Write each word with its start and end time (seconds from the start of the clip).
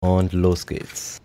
Und 0.00 0.32
los 0.32 0.66
geht's. 0.66 1.20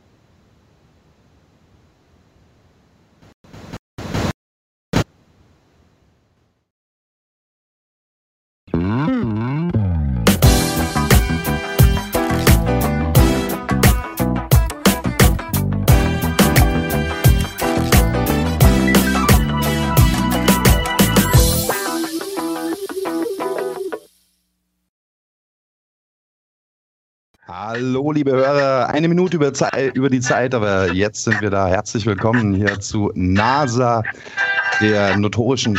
Hallo, 27.63 28.11
liebe 28.11 28.31
Hörer. 28.31 28.89
Eine 28.89 29.07
Minute 29.07 29.37
über, 29.37 29.53
Zeit, 29.53 29.95
über 29.95 30.09
die 30.09 30.19
Zeit, 30.19 30.55
aber 30.55 30.91
jetzt 30.93 31.25
sind 31.25 31.41
wir 31.41 31.51
da. 31.51 31.67
Herzlich 31.67 32.07
willkommen 32.07 32.55
hier 32.55 32.79
zu 32.79 33.11
NASA, 33.13 34.01
der 34.81 35.15
notorischen 35.15 35.77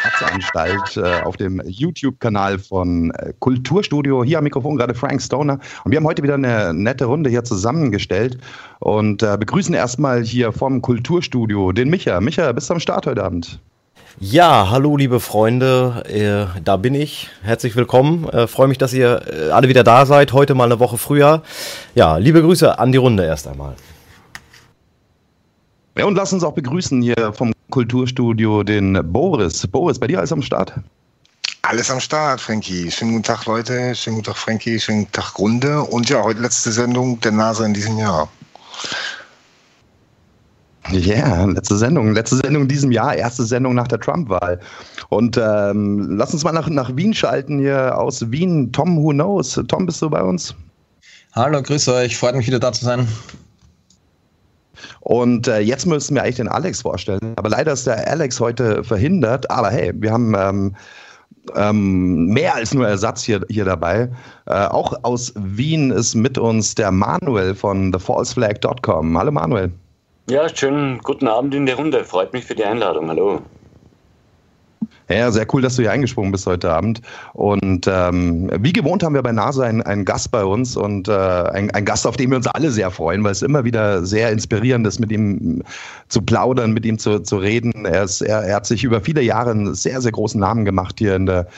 Platzanstalt 0.00 0.96
äh, 0.96 1.20
auf 1.20 1.36
dem 1.36 1.60
YouTube-Kanal 1.66 2.58
von 2.58 3.10
äh, 3.10 3.34
Kulturstudio. 3.40 4.24
Hier 4.24 4.38
am 4.38 4.44
Mikrofon 4.44 4.76
gerade 4.76 4.94
Frank 4.94 5.20
Stoner. 5.20 5.58
Und 5.84 5.90
wir 5.90 5.98
haben 5.98 6.06
heute 6.06 6.22
wieder 6.22 6.36
eine 6.36 6.72
nette 6.72 7.04
Runde 7.04 7.28
hier 7.28 7.44
zusammengestellt 7.44 8.38
und 8.78 9.22
äh, 9.22 9.36
begrüßen 9.38 9.74
erstmal 9.74 10.22
hier 10.22 10.50
vom 10.50 10.80
Kulturstudio 10.80 11.72
den 11.72 11.90
Micha. 11.90 12.22
Micha, 12.22 12.50
bist 12.52 12.70
du 12.70 12.74
am 12.74 12.80
Start 12.80 13.06
heute 13.06 13.22
Abend? 13.22 13.60
Ja, 14.20 14.68
hallo 14.70 14.96
liebe 14.96 15.20
Freunde, 15.20 16.04
äh, 16.54 16.60
da 16.62 16.76
bin 16.76 16.94
ich. 16.94 17.30
Herzlich 17.42 17.74
willkommen. 17.76 18.28
Äh, 18.28 18.46
Freue 18.46 18.68
mich, 18.68 18.78
dass 18.78 18.92
ihr 18.92 19.22
äh, 19.26 19.50
alle 19.50 19.68
wieder 19.68 19.84
da 19.84 20.04
seid. 20.04 20.32
Heute 20.32 20.54
mal 20.54 20.64
eine 20.64 20.78
Woche 20.78 20.98
früher. 20.98 21.42
Ja, 21.94 22.18
liebe 22.18 22.42
Grüße 22.42 22.78
an 22.78 22.92
die 22.92 22.98
Runde 22.98 23.24
erst 23.24 23.48
einmal. 23.48 23.74
Ja, 25.96 26.04
und 26.04 26.14
lass 26.14 26.32
uns 26.32 26.44
auch 26.44 26.52
begrüßen 26.52 27.00
hier 27.00 27.32
vom 27.32 27.52
Kulturstudio 27.70 28.62
den 28.62 29.00
Boris. 29.12 29.66
Boris, 29.66 29.98
bei 29.98 30.06
dir 30.06 30.18
alles 30.18 30.32
am 30.32 30.42
Start? 30.42 30.74
Alles 31.62 31.90
am 31.90 32.00
Start, 32.00 32.40
Frankie. 32.40 32.90
Schönen 32.90 33.12
guten 33.12 33.24
Tag, 33.24 33.46
Leute. 33.46 33.94
Schönen 33.94 34.16
guten 34.16 34.26
Tag, 34.26 34.36
Frankie. 34.36 34.78
Schönen 34.78 35.00
guten 35.00 35.12
Tag, 35.12 35.38
Runde. 35.38 35.80
Und 35.80 36.10
ja, 36.10 36.22
heute 36.22 36.40
letzte 36.40 36.70
Sendung 36.70 37.18
der 37.20 37.32
NASA 37.32 37.64
in 37.64 37.72
diesem 37.72 37.98
Jahr. 37.98 38.28
Ja, 40.90 41.14
yeah, 41.14 41.44
letzte 41.44 41.78
Sendung. 41.78 42.12
Letzte 42.12 42.36
Sendung 42.36 42.62
in 42.62 42.68
diesem 42.68 42.90
Jahr, 42.90 43.14
erste 43.14 43.44
Sendung 43.44 43.74
nach 43.74 43.88
der 43.88 44.00
Trump-Wahl. 44.00 44.58
Und 45.10 45.36
ähm, 45.36 46.16
lass 46.16 46.32
uns 46.32 46.44
mal 46.44 46.52
nach, 46.52 46.68
nach 46.68 46.94
Wien 46.96 47.14
schalten 47.14 47.60
hier 47.60 47.96
aus 47.96 48.30
Wien. 48.30 48.72
Tom, 48.72 48.96
who 48.96 49.10
knows? 49.10 49.60
Tom, 49.68 49.86
bist 49.86 50.02
du 50.02 50.10
bei 50.10 50.22
uns? 50.22 50.54
Hallo, 51.34 51.62
grüß 51.62 51.88
euch. 51.88 52.16
Freut 52.16 52.34
mich 52.34 52.46
wieder 52.46 52.58
da 52.58 52.72
zu 52.72 52.84
sein. 52.84 53.06
Und 55.00 55.48
äh, 55.48 55.60
jetzt 55.60 55.86
müssen 55.86 56.14
wir 56.14 56.22
eigentlich 56.22 56.36
den 56.36 56.48
Alex 56.48 56.82
vorstellen. 56.82 57.34
Aber 57.36 57.48
leider 57.48 57.72
ist 57.72 57.86
der 57.86 58.06
Alex 58.08 58.40
heute 58.40 58.82
verhindert. 58.82 59.50
Aber 59.50 59.70
hey, 59.70 59.92
wir 59.94 60.12
haben 60.12 60.34
ähm, 60.36 60.76
ähm, 61.54 62.26
mehr 62.26 62.54
als 62.54 62.74
nur 62.74 62.86
Ersatz 62.86 63.22
hier, 63.22 63.40
hier 63.48 63.64
dabei. 63.64 64.10
Äh, 64.46 64.66
auch 64.66 64.92
aus 65.04 65.32
Wien 65.36 65.90
ist 65.90 66.14
mit 66.14 66.38
uns 66.38 66.74
der 66.74 66.90
Manuel 66.90 67.54
von 67.54 67.92
thefalseflag.com. 67.92 69.16
Hallo 69.16 69.32
Manuel. 69.32 69.72
Ja, 70.30 70.48
schönen 70.48 70.98
guten 70.98 71.26
Abend 71.26 71.54
in 71.54 71.66
der 71.66 71.74
Runde. 71.76 72.04
Freut 72.04 72.32
mich 72.32 72.44
für 72.44 72.54
die 72.54 72.64
Einladung. 72.64 73.08
Hallo. 73.08 73.42
Ja, 75.08 75.30
sehr 75.30 75.46
cool, 75.52 75.60
dass 75.60 75.76
du 75.76 75.82
hier 75.82 75.90
eingesprungen 75.90 76.30
bist 76.30 76.46
heute 76.46 76.70
Abend. 76.70 77.02
Und 77.34 77.86
ähm, 77.88 78.50
wie 78.60 78.72
gewohnt 78.72 79.02
haben 79.02 79.14
wir 79.14 79.22
bei 79.22 79.32
NASA 79.32 79.64
einen, 79.64 79.82
einen 79.82 80.04
Gast 80.04 80.30
bei 80.30 80.44
uns 80.44 80.76
und 80.76 81.08
äh, 81.08 81.12
einen, 81.12 81.70
einen 81.72 81.84
Gast, 81.84 82.06
auf 82.06 82.16
den 82.16 82.30
wir 82.30 82.36
uns 82.36 82.46
alle 82.46 82.70
sehr 82.70 82.90
freuen, 82.90 83.24
weil 83.24 83.32
es 83.32 83.42
immer 83.42 83.64
wieder 83.64 84.06
sehr 84.06 84.30
inspirierend 84.30 84.86
ist, 84.86 85.00
mit 85.00 85.10
ihm 85.10 85.62
zu 86.08 86.22
plaudern, 86.22 86.72
mit 86.72 86.86
ihm 86.86 86.98
zu, 86.98 87.18
zu 87.18 87.36
reden. 87.36 87.84
Er, 87.84 88.04
ist, 88.04 88.22
er, 88.22 88.42
er 88.44 88.56
hat 88.56 88.66
sich 88.66 88.84
über 88.84 89.00
viele 89.00 89.22
Jahre 89.22 89.50
einen 89.50 89.74
sehr, 89.74 90.00
sehr 90.00 90.12
großen 90.12 90.40
Namen 90.40 90.64
gemacht 90.64 90.96
hier 90.98 91.16
in 91.16 91.26
der 91.26 91.48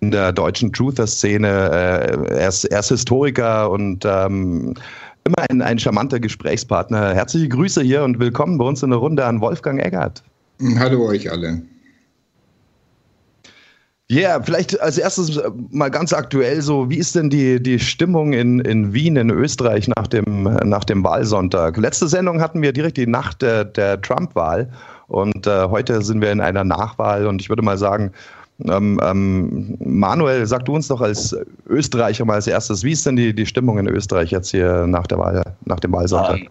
in 0.00 0.10
der 0.10 0.32
deutschen 0.32 0.72
Truther-Szene. 0.72 1.48
Äh, 1.48 2.34
er, 2.34 2.48
ist, 2.48 2.64
er 2.64 2.80
ist 2.80 2.88
Historiker 2.90 3.70
und 3.70 4.04
ähm, 4.04 4.74
immer 5.28 5.44
ein, 5.50 5.62
ein 5.62 5.78
charmanter 5.78 6.18
Gesprächspartner. 6.20 7.14
Herzliche 7.14 7.48
Grüße 7.48 7.82
hier 7.82 8.02
und 8.02 8.18
willkommen 8.18 8.56
bei 8.56 8.64
uns 8.64 8.82
in 8.82 8.90
der 8.90 8.98
Runde 8.98 9.24
an 9.24 9.40
Wolfgang 9.40 9.80
Eggert. 9.80 10.22
Hallo 10.78 11.06
euch 11.06 11.30
alle. 11.30 11.62
Ja, 14.10 14.20
yeah, 14.20 14.42
vielleicht 14.42 14.80
als 14.80 14.96
erstes 14.96 15.38
mal 15.70 15.90
ganz 15.90 16.14
aktuell 16.14 16.62
so, 16.62 16.88
wie 16.88 16.96
ist 16.96 17.14
denn 17.14 17.28
die, 17.28 17.62
die 17.62 17.78
Stimmung 17.78 18.32
in, 18.32 18.58
in 18.60 18.94
Wien, 18.94 19.16
in 19.16 19.28
Österreich 19.28 19.86
nach 19.86 20.06
dem, 20.06 20.44
nach 20.64 20.84
dem 20.84 21.04
Wahlsonntag? 21.04 21.76
Letzte 21.76 22.08
Sendung 22.08 22.40
hatten 22.40 22.62
wir 22.62 22.72
direkt 22.72 22.96
die 22.96 23.06
Nacht 23.06 23.42
der, 23.42 23.66
der 23.66 24.00
Trump-Wahl 24.00 24.72
und 25.08 25.46
äh, 25.46 25.68
heute 25.68 26.00
sind 26.00 26.22
wir 26.22 26.32
in 26.32 26.40
einer 26.40 26.64
Nachwahl 26.64 27.26
und 27.26 27.42
ich 27.42 27.50
würde 27.50 27.60
mal 27.60 27.76
sagen, 27.76 28.12
ähm, 28.64 29.00
ähm, 29.02 29.76
Manuel, 29.78 30.46
sag 30.46 30.64
du 30.64 30.74
uns 30.74 30.88
doch 30.88 31.00
als 31.00 31.36
Österreicher 31.68 32.24
mal 32.24 32.34
als 32.34 32.46
erstes, 32.46 32.82
wie 32.82 32.92
ist 32.92 33.06
denn 33.06 33.16
die, 33.16 33.32
die 33.32 33.46
Stimmung 33.46 33.78
in 33.78 33.86
Österreich 33.86 34.30
jetzt 34.30 34.50
hier 34.50 34.86
nach 34.86 35.06
der 35.06 35.18
Wahl, 35.18 35.56
nach 35.64 35.80
dem 35.80 35.92
Wahlsonntag? 35.92 36.38
Ähm, 36.40 36.48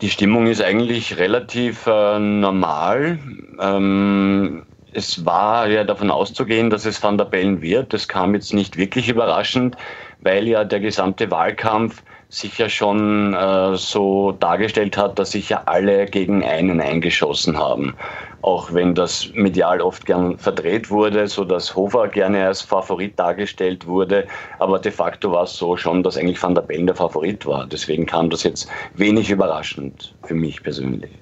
die 0.00 0.10
Stimmung 0.10 0.46
ist 0.46 0.62
eigentlich 0.62 1.16
relativ 1.18 1.86
äh, 1.86 2.18
normal. 2.18 3.18
Ähm, 3.60 4.62
es 4.92 5.24
war 5.24 5.68
ja 5.68 5.84
davon 5.84 6.10
auszugehen, 6.10 6.70
dass 6.70 6.84
es 6.84 7.02
Van 7.02 7.18
der 7.18 7.24
Bellen 7.24 7.62
wird. 7.62 7.92
Das 7.92 8.08
kam 8.08 8.34
jetzt 8.34 8.52
nicht 8.52 8.76
wirklich 8.76 9.08
überraschend, 9.08 9.76
weil 10.20 10.46
ja 10.46 10.64
der 10.64 10.80
gesamte 10.80 11.30
Wahlkampf 11.30 12.02
sich 12.28 12.56
ja 12.58 12.68
schon 12.68 13.34
äh, 13.34 13.76
so 13.76 14.32
dargestellt 14.32 14.96
hat, 14.96 15.18
dass 15.18 15.32
sich 15.32 15.50
ja 15.50 15.62
alle 15.66 16.06
gegen 16.06 16.42
einen 16.42 16.80
eingeschossen 16.80 17.58
haben. 17.58 17.94
Auch 18.42 18.72
wenn 18.72 18.94
das 18.94 19.30
medial 19.34 19.80
oft 19.80 20.04
gern 20.04 20.36
verdreht 20.36 20.90
wurde, 20.90 21.28
so 21.28 21.44
dass 21.44 21.76
Hofer 21.76 22.08
gerne 22.08 22.46
als 22.46 22.60
Favorit 22.60 23.18
dargestellt 23.18 23.86
wurde. 23.86 24.26
Aber 24.58 24.78
de 24.80 24.90
facto 24.90 25.30
war 25.30 25.44
es 25.44 25.56
so 25.56 25.76
schon, 25.76 26.02
dass 26.02 26.16
eigentlich 26.16 26.42
Van 26.42 26.54
der 26.54 26.62
Bellen 26.62 26.86
der 26.86 26.96
Favorit 26.96 27.46
war. 27.46 27.66
Deswegen 27.66 28.04
kam 28.04 28.30
das 28.30 28.42
jetzt 28.42 28.68
wenig 28.94 29.30
überraschend 29.30 30.14
für 30.24 30.34
mich 30.34 30.62
persönlich. 30.62 31.12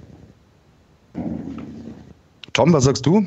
Tom, 2.54 2.72
was 2.72 2.84
sagst 2.84 3.06
du? 3.06 3.26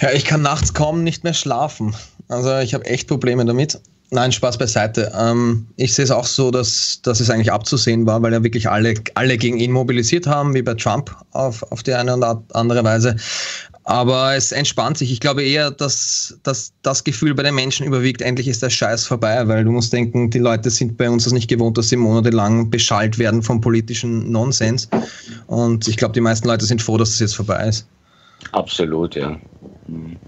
Ja, 0.00 0.10
ich 0.12 0.24
kann 0.24 0.42
nachts 0.42 0.74
kaum 0.74 1.04
nicht 1.04 1.22
mehr 1.22 1.34
schlafen. 1.34 1.94
Also 2.28 2.58
ich 2.58 2.74
habe 2.74 2.86
echt 2.86 3.08
Probleme 3.08 3.44
damit. 3.44 3.78
Nein, 4.14 4.30
Spaß 4.30 4.58
beiseite. 4.58 5.10
Ähm, 5.18 5.66
ich 5.76 5.94
sehe 5.94 6.04
es 6.04 6.10
auch 6.10 6.26
so, 6.26 6.50
dass, 6.50 7.00
dass 7.00 7.18
es 7.18 7.30
eigentlich 7.30 7.50
abzusehen 7.50 8.04
war, 8.04 8.20
weil 8.20 8.34
ja 8.34 8.44
wirklich 8.44 8.68
alle, 8.68 8.92
alle 9.14 9.38
gegen 9.38 9.56
ihn 9.56 9.72
mobilisiert 9.72 10.26
haben, 10.26 10.52
wie 10.52 10.60
bei 10.60 10.74
Trump 10.74 11.16
auf, 11.30 11.62
auf 11.72 11.82
die 11.82 11.94
eine 11.94 12.14
oder 12.14 12.44
andere 12.52 12.84
Weise. 12.84 13.16
Aber 13.84 14.34
es 14.36 14.52
entspannt 14.52 14.98
sich. 14.98 15.10
Ich 15.12 15.20
glaube 15.20 15.42
eher, 15.42 15.70
dass, 15.70 16.38
dass 16.42 16.74
das 16.82 17.04
Gefühl 17.04 17.34
bei 17.34 17.42
den 17.42 17.54
Menschen 17.54 17.86
überwiegt, 17.86 18.20
endlich 18.20 18.48
ist 18.48 18.62
der 18.62 18.68
Scheiß 18.68 19.06
vorbei, 19.06 19.48
weil 19.48 19.64
du 19.64 19.70
musst 19.70 19.94
denken, 19.94 20.28
die 20.28 20.40
Leute 20.40 20.68
sind 20.68 20.98
bei 20.98 21.08
uns 21.08 21.24
das 21.24 21.32
nicht 21.32 21.48
gewohnt, 21.48 21.78
dass 21.78 21.88
sie 21.88 21.96
monatelang 21.96 22.68
beschallt 22.68 23.18
werden 23.18 23.42
vom 23.42 23.62
politischen 23.62 24.30
Nonsens. 24.30 24.90
Und 25.46 25.88
ich 25.88 25.96
glaube, 25.96 26.12
die 26.12 26.20
meisten 26.20 26.46
Leute 26.48 26.66
sind 26.66 26.82
froh, 26.82 26.98
dass 26.98 27.08
es 27.08 27.14
das 27.14 27.20
jetzt 27.20 27.36
vorbei 27.36 27.66
ist. 27.66 27.86
Absolut, 28.52 29.14
ja. 29.14 29.38
Mhm. 29.86 30.18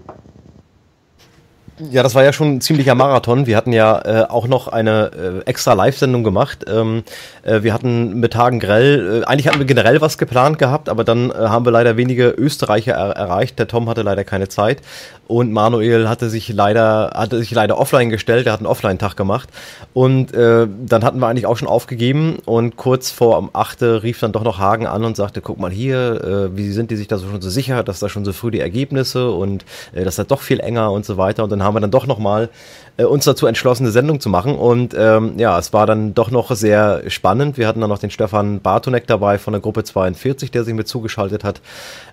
Ja, 1.77 2.03
das 2.03 2.15
war 2.15 2.23
ja 2.23 2.31
schon 2.31 2.55
ein 2.55 2.61
ziemlicher 2.61 2.95
Marathon. 2.95 3.47
Wir 3.47 3.57
hatten 3.57 3.73
ja 3.73 3.99
äh, 4.05 4.29
auch 4.29 4.47
noch 4.47 4.69
eine 4.69 5.41
äh, 5.43 5.49
extra 5.49 5.73
Live-Sendung 5.73 6.23
gemacht. 6.23 6.63
Ähm, 6.69 7.03
äh, 7.43 7.63
wir 7.63 7.73
hatten 7.73 8.17
mit 8.17 8.33
Hagen 8.37 8.61
Grell, 8.61 9.23
äh, 9.23 9.25
eigentlich 9.25 9.49
hatten 9.49 9.59
wir 9.59 9.65
generell 9.65 9.99
was 9.99 10.17
geplant 10.17 10.57
gehabt, 10.57 10.87
aber 10.87 11.03
dann 11.03 11.31
äh, 11.31 11.33
haben 11.33 11.65
wir 11.65 11.73
leider 11.73 11.97
wenige 11.97 12.29
Österreicher 12.29 12.93
er 12.93 13.17
erreicht. 13.17 13.59
Der 13.59 13.67
Tom 13.67 13.89
hatte 13.89 14.03
leider 14.03 14.23
keine 14.23 14.47
Zeit 14.47 14.81
und 15.27 15.51
Manuel 15.51 16.07
hatte 16.07 16.29
sich 16.29 16.47
leider 16.47 17.11
hatte 17.13 17.39
sich 17.39 17.51
leider 17.51 17.77
offline 17.77 18.09
gestellt. 18.09 18.47
Er 18.47 18.53
hat 18.53 18.61
einen 18.61 18.67
Offline-Tag 18.67 19.17
gemacht 19.17 19.49
und 19.93 20.33
äh, 20.33 20.67
dann 20.85 21.03
hatten 21.03 21.19
wir 21.19 21.27
eigentlich 21.27 21.45
auch 21.45 21.57
schon 21.57 21.67
aufgegeben 21.67 22.37
und 22.45 22.77
kurz 22.77 23.11
vor 23.11 23.35
am 23.35 23.49
8. 23.51 23.81
rief 23.81 24.21
dann 24.21 24.31
doch 24.31 24.45
noch 24.45 24.59
Hagen 24.59 24.87
an 24.87 25.03
und 25.03 25.17
sagte, 25.17 25.41
guck 25.41 25.59
mal 25.59 25.71
hier, 25.71 26.51
wie 26.53 26.71
sind 26.71 26.89
die 26.89 26.95
sich 26.95 27.07
da 27.07 27.17
so 27.17 27.27
schon 27.27 27.41
so 27.41 27.49
sicher, 27.49 27.83
dass 27.83 27.99
da 27.99 28.07
schon 28.07 28.23
so 28.23 28.31
früh 28.31 28.51
die 28.51 28.61
Ergebnisse 28.61 29.29
und 29.31 29.65
äh, 29.93 30.05
das 30.05 30.17
ist 30.17 30.31
doch 30.31 30.41
viel 30.41 30.61
enger 30.61 30.93
und 30.93 31.05
so 31.05 31.17
weiter 31.17 31.43
und 31.43 31.49
dann 31.49 31.64
haben 31.65 31.75
wir 31.75 31.81
dann 31.81 31.91
doch 31.91 32.07
nochmal 32.07 32.49
äh, 32.97 33.03
uns 33.03 33.25
dazu 33.25 33.47
entschlossen, 33.47 33.83
eine 33.83 33.91
Sendung 33.91 34.19
zu 34.19 34.29
machen. 34.29 34.55
Und 34.55 34.95
ähm, 34.97 35.33
ja, 35.37 35.57
es 35.59 35.73
war 35.73 35.85
dann 35.85 36.13
doch 36.13 36.31
noch 36.31 36.51
sehr 36.51 37.03
spannend. 37.09 37.57
Wir 37.57 37.67
hatten 37.67 37.81
dann 37.81 37.89
noch 37.89 37.99
den 37.99 38.11
Stefan 38.11 38.61
Bartonek 38.61 39.07
dabei 39.07 39.37
von 39.37 39.53
der 39.53 39.61
Gruppe 39.61 39.83
42, 39.83 40.51
der 40.51 40.63
sich 40.63 40.73
mit 40.73 40.87
zugeschaltet 40.87 41.43
hat. 41.43 41.61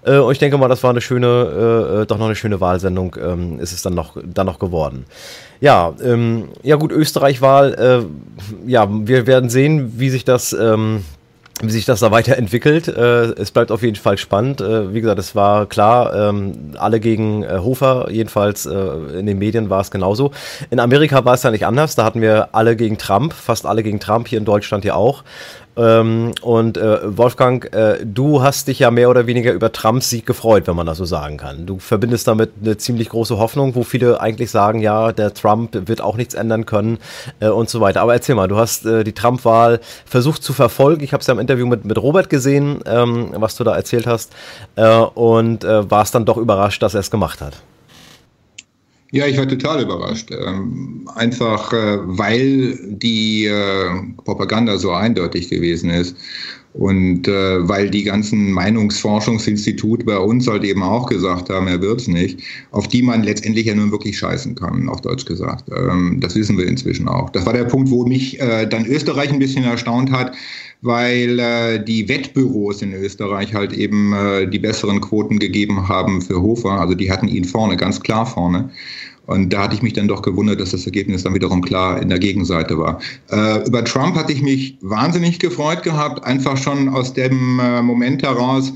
Äh, 0.05 0.19
und 0.19 0.33
ich 0.33 0.39
denke 0.39 0.59
mal, 0.59 0.69
das 0.69 0.83
war 0.83 0.91
eine 0.91 1.01
schöne, 1.01 1.27
äh, 1.27 2.03
äh, 2.03 2.07
doch 2.07 2.19
noch 2.19 2.27
eine 2.27 2.37
schöne 2.37 2.61
Wahlsendung, 2.61 3.17
ähm, 3.23 3.61
ist 3.61 3.73
es 3.73 3.83
dann 3.83 3.95
noch, 3.95 4.17
dann 4.25 4.47
noch 4.47 4.59
geworden. 4.59 5.05
Ja, 5.61 5.93
ähm, 6.03 6.49
ja 6.63 6.77
gut, 6.77 6.91
Österreich-Wahl, 6.91 7.75
äh, 8.67 8.69
ja, 8.71 8.89
wir 8.91 9.27
werden 9.29 9.49
sehen, 9.49 9.93
wie 9.97 10.11
sich 10.11 10.25
das 10.25 10.53
ähm, 10.53 11.05
wie 11.63 11.71
sich 11.71 11.85
das 11.85 12.01
da 12.01 12.11
weiterentwickelt. 12.11 12.89
Äh, 12.89 13.33
es 13.41 13.51
bleibt 13.53 13.71
auf 13.71 13.83
jeden 13.83 13.97
Fall 13.97 14.19
spannend. 14.19 14.61
Äh, 14.61 14.93
wie 14.93 15.01
gesagt, 15.01 15.19
es 15.19 15.35
war 15.35 15.67
klar, 15.67 16.15
ähm, 16.15 16.73
alle 16.77 17.01
gegen 17.01 17.45
äh, 17.45 17.59
Hofer, 17.59 18.09
jedenfalls 18.11 18.67
äh, 18.67 18.73
in 19.19 19.27
den 19.27 19.39
Medien 19.39 19.71
war 19.71 19.81
es 19.81 19.91
genauso. 19.91 20.33
In 20.71 20.81
Amerika 20.81 21.25
war 21.25 21.35
es 21.35 21.43
ja 21.45 21.51
nicht 21.51 21.65
anders. 21.65 21.95
Da 21.95 22.05
hatten 22.05 22.21
wir 22.21 22.49
alle 22.53 22.77
gegen 22.77 22.99
Trump, 22.99 23.33
fast 23.33 23.65
alle 23.65 23.83
gegen 23.83 24.01
Trump, 24.01 24.29
hier 24.29 24.39
in 24.39 24.45
Deutschland 24.45 24.85
ja 24.85 24.95
auch. 24.95 25.23
Ähm, 25.77 26.33
und 26.43 26.77
äh, 26.77 27.17
Wolfgang, 27.17 27.73
äh, 27.75 28.05
du 28.05 28.43
hast 28.43 28.69
dich 28.69 28.79
ja 28.81 28.91
mehr 28.91 29.09
oder 29.09 29.27
weniger 29.27 29.53
über 29.53 29.73
Trumps 29.73 30.11
Sieg 30.11 30.27
gefreut, 30.27 30.67
wenn 30.67 30.77
man 30.77 30.87
das 30.87 30.99
so 30.99 31.05
sagen 31.05 31.39
kann. 31.39 31.65
Du 31.65 31.79
verbindest 31.79 32.29
damit 32.29 32.51
eine 32.63 32.77
ziemlich 32.77 33.09
große 33.09 33.39
Hoffnung, 33.39 33.75
wo 33.75 33.83
viele 33.83 34.21
eigentlich 34.21 34.51
sagen, 34.51 34.81
ja, 34.81 35.13
der 35.13 35.33
Trump 35.33 35.89
wird 35.89 36.03
auch 36.03 36.17
nichts 36.17 36.35
ändern 36.35 36.67
können 36.67 36.99
äh, 37.41 37.49
und 37.49 37.71
so 37.71 37.81
weiter. 37.81 38.03
Aber 38.03 38.13
erzähl 38.13 38.35
mal, 38.35 38.49
du 38.49 38.57
hast 38.57 38.85
äh, 38.85 39.03
die 39.03 39.13
Trump-Wahl 39.13 39.81
versucht 40.05 40.43
zu 40.43 40.53
verfolgen. 40.53 41.05
Ich 41.05 41.15
habe 41.15 41.23
es 41.23 41.27
ja 41.27 41.35
im 41.35 41.41
Interview 41.41 41.67
mit, 41.67 41.85
mit 41.87 41.97
Robert 41.97 42.29
gesehen, 42.29 42.81
ähm, 42.85 43.31
was 43.37 43.57
du 43.57 43.65
da 43.65 43.75
erzählt 43.75 44.07
hast, 44.07 44.33
äh, 44.77 44.97
und 44.97 45.65
äh, 45.65 45.91
warst 45.91 46.15
dann 46.15 46.27
doch 46.27 46.37
überrascht, 46.37 46.83
dass 46.83 46.95
er 46.95 47.01
es 47.01 47.11
gemacht 47.11 47.41
hat. 47.41 47.55
Ja, 49.15 49.27
ich 49.27 49.37
war 49.37 49.47
total 49.47 49.83
überrascht. 49.83 50.31
Ähm, 50.31 51.07
einfach, 51.15 51.71
äh, 51.75 51.99
weil 52.01 52.79
die 52.89 53.45
äh, 53.45 53.91
Propaganda 54.25 54.79
so 54.79 54.91
eindeutig 54.91 55.51
gewesen 55.51 55.91
ist. 55.91 56.17
Und 56.73 57.29
äh, 57.29 57.69
weil 57.69 57.91
die 57.91 58.05
ganzen 58.05 58.51
Meinungsforschungsinstitute 58.53 60.07
bei 60.07 60.17
uns 60.17 60.49
halt 60.49 60.65
eben 60.65 60.83
auch 60.83 61.07
gesagt 61.11 61.51
haben, 61.51 61.67
er 61.67 61.83
wird's 61.83 62.09
nicht, 62.09 62.41
auf 62.71 62.89
die 62.89 63.03
man 63.03 63.23
letztendlich 63.23 63.67
ja 63.67 63.75
nun 63.75 63.93
wirklich 63.93 64.17
scheißen 64.17 64.55
kann, 64.55 64.89
auf 64.89 65.03
Deutsch 65.03 65.27
gesagt. 65.27 65.65
Ähm, 65.69 66.17
das 66.21 66.35
wissen 66.35 66.57
wir 66.57 66.67
inzwischen 66.67 67.07
auch. 67.07 67.29
Das 67.29 67.45
war 67.45 67.53
der 67.53 67.65
Punkt, 67.65 67.91
wo 67.91 68.07
mich 68.07 68.39
dann 68.39 68.87
Österreich 68.87 69.31
ein 69.31 69.39
bisschen 69.39 69.65
erstaunt 69.65 70.11
hat, 70.11 70.35
weil 70.81 71.85
die 71.85 72.09
Wettbüros 72.09 72.81
in 72.81 72.95
Österreich 72.95 73.53
halt 73.53 73.75
eben 73.75 74.15
die 74.51 74.59
besseren 74.59 75.01
Quoten 75.01 75.39
gegeben 75.39 75.89
haben 75.89 76.23
für 76.23 76.41
Hofer. 76.41 76.73
Also 76.73 76.95
die 76.95 77.11
hatten 77.13 77.29
ihn 77.29 77.45
vorne, 77.45 77.77
ganz 77.77 78.01
klar 78.01 78.25
vorne. 78.27 78.71
Und 79.27 79.53
da 79.53 79.63
hatte 79.65 79.75
ich 79.75 79.83
mich 79.83 79.93
dann 79.93 80.09
doch 80.09 80.23
gewundert, 80.23 80.61
dass 80.61 80.71
das 80.71 80.85
Ergebnis 80.85 81.23
dann 81.23 81.35
wiederum 81.35 81.63
klar 81.63 82.01
in 82.03 82.09
der 82.09 82.19
Gegenseite 82.19 82.77
war. 82.79 83.01
Äh, 83.31 83.67
über 83.67 83.85
Trump 83.85 84.17
hatte 84.17 84.33
ich 84.33 84.43
mich 84.43 84.77
wahnsinnig 84.81 85.39
gefreut 85.39 85.83
gehabt, 85.83 86.25
einfach 86.25 86.57
schon 86.57 86.89
aus 86.89 87.15
dem 87.15 87.61
äh, 87.61 87.83
Moment 87.83 88.23
heraus, 88.23 88.73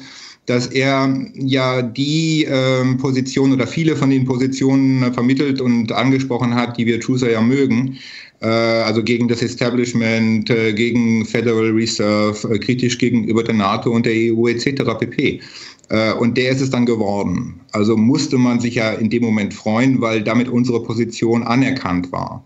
dass 0.46 0.68
er 0.68 1.12
ja 1.34 1.82
die 1.82 2.44
äh, 2.44 2.84
Position 2.98 3.52
oder 3.52 3.66
viele 3.66 3.96
von 3.96 4.10
den 4.10 4.24
Positionen 4.24 5.12
vermittelt 5.12 5.60
und 5.60 5.90
angesprochen 5.90 6.54
hat, 6.54 6.78
die 6.78 6.86
wir 6.86 7.00
Chooser 7.00 7.30
ja 7.30 7.40
mögen. 7.40 7.98
Äh, 8.40 8.46
also 8.46 9.02
gegen 9.02 9.28
das 9.28 9.42
Establishment, 9.42 10.50
äh, 10.50 10.72
gegen 10.72 11.24
Federal 11.24 11.70
Reserve, 11.70 12.54
äh, 12.54 12.58
kritisch 12.58 12.98
gegenüber 12.98 13.42
der 13.42 13.54
NATO 13.54 13.90
und 13.90 14.04
der 14.04 14.12
EU 14.14 14.46
etc. 14.46 14.82
pp. 14.98 15.40
Äh, 15.88 16.12
und 16.14 16.36
der 16.36 16.50
ist 16.50 16.60
es 16.60 16.70
dann 16.70 16.86
geworden. 16.86 17.60
Also 17.72 17.96
musste 17.96 18.38
man 18.38 18.60
sich 18.60 18.76
ja 18.76 18.92
in 18.92 19.10
dem 19.10 19.22
Moment 19.22 19.54
freuen, 19.54 20.00
weil 20.00 20.22
damit 20.22 20.48
unsere 20.48 20.82
Position 20.82 21.42
anerkannt 21.42 22.12
war. 22.12 22.44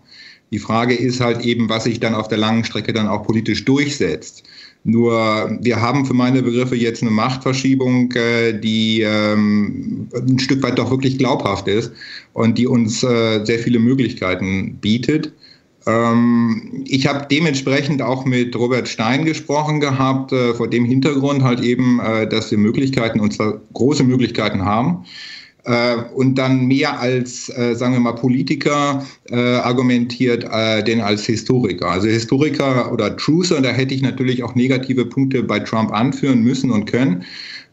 Die 0.51 0.59
Frage 0.59 0.93
ist 0.93 1.21
halt 1.21 1.45
eben, 1.45 1.69
was 1.69 1.85
sich 1.85 1.99
dann 1.99 2.13
auf 2.13 2.27
der 2.27 2.37
langen 2.37 2.65
Strecke 2.65 2.91
dann 2.91 3.07
auch 3.07 3.23
politisch 3.23 3.63
durchsetzt. 3.63 4.43
Nur 4.83 5.57
wir 5.61 5.79
haben 5.79 6.05
für 6.05 6.13
meine 6.13 6.41
Begriffe 6.41 6.75
jetzt 6.75 7.03
eine 7.03 7.11
Machtverschiebung, 7.11 8.11
äh, 8.13 8.59
die 8.59 9.01
ähm, 9.01 10.09
ein 10.13 10.39
Stück 10.39 10.63
weit 10.63 10.79
doch 10.79 10.89
wirklich 10.89 11.19
glaubhaft 11.19 11.67
ist 11.67 11.91
und 12.33 12.57
die 12.57 12.67
uns 12.67 13.03
äh, 13.03 13.45
sehr 13.45 13.59
viele 13.59 13.79
Möglichkeiten 13.79 14.77
bietet. 14.81 15.33
Ähm, 15.87 16.83
ich 16.85 17.07
habe 17.07 17.27
dementsprechend 17.29 18.01
auch 18.01 18.25
mit 18.25 18.55
Robert 18.55 18.87
Stein 18.87 19.25
gesprochen 19.25 19.79
gehabt, 19.79 20.31
äh, 20.31 20.53
vor 20.53 20.67
dem 20.67 20.85
Hintergrund 20.85 21.43
halt 21.43 21.61
eben, 21.61 21.99
äh, 21.99 22.27
dass 22.27 22.51
wir 22.51 22.57
Möglichkeiten, 22.57 23.19
und 23.19 23.33
zwar 23.33 23.59
große 23.73 24.03
Möglichkeiten 24.03 24.63
haben. 24.63 25.05
Äh, 25.63 25.97
und 26.15 26.35
dann 26.35 26.67
mehr 26.67 26.99
als, 26.99 27.45
sagen 27.45 27.93
wir 27.93 27.99
mal, 27.99 28.13
Politiker 28.13 29.05
argumentiert, 29.31 30.43
denn 30.87 31.01
als 31.01 31.25
Historiker. 31.25 31.89
Also 31.89 32.07
Historiker 32.07 32.91
oder 32.91 33.15
Truther, 33.15 33.61
da 33.61 33.69
hätte 33.69 33.93
ich 33.93 34.01
natürlich 34.01 34.43
auch 34.43 34.55
negative 34.55 35.05
Punkte 35.05 35.43
bei 35.43 35.59
Trump 35.59 35.91
anführen 35.91 36.41
müssen 36.41 36.71
und 36.71 36.85
können. 36.85 37.23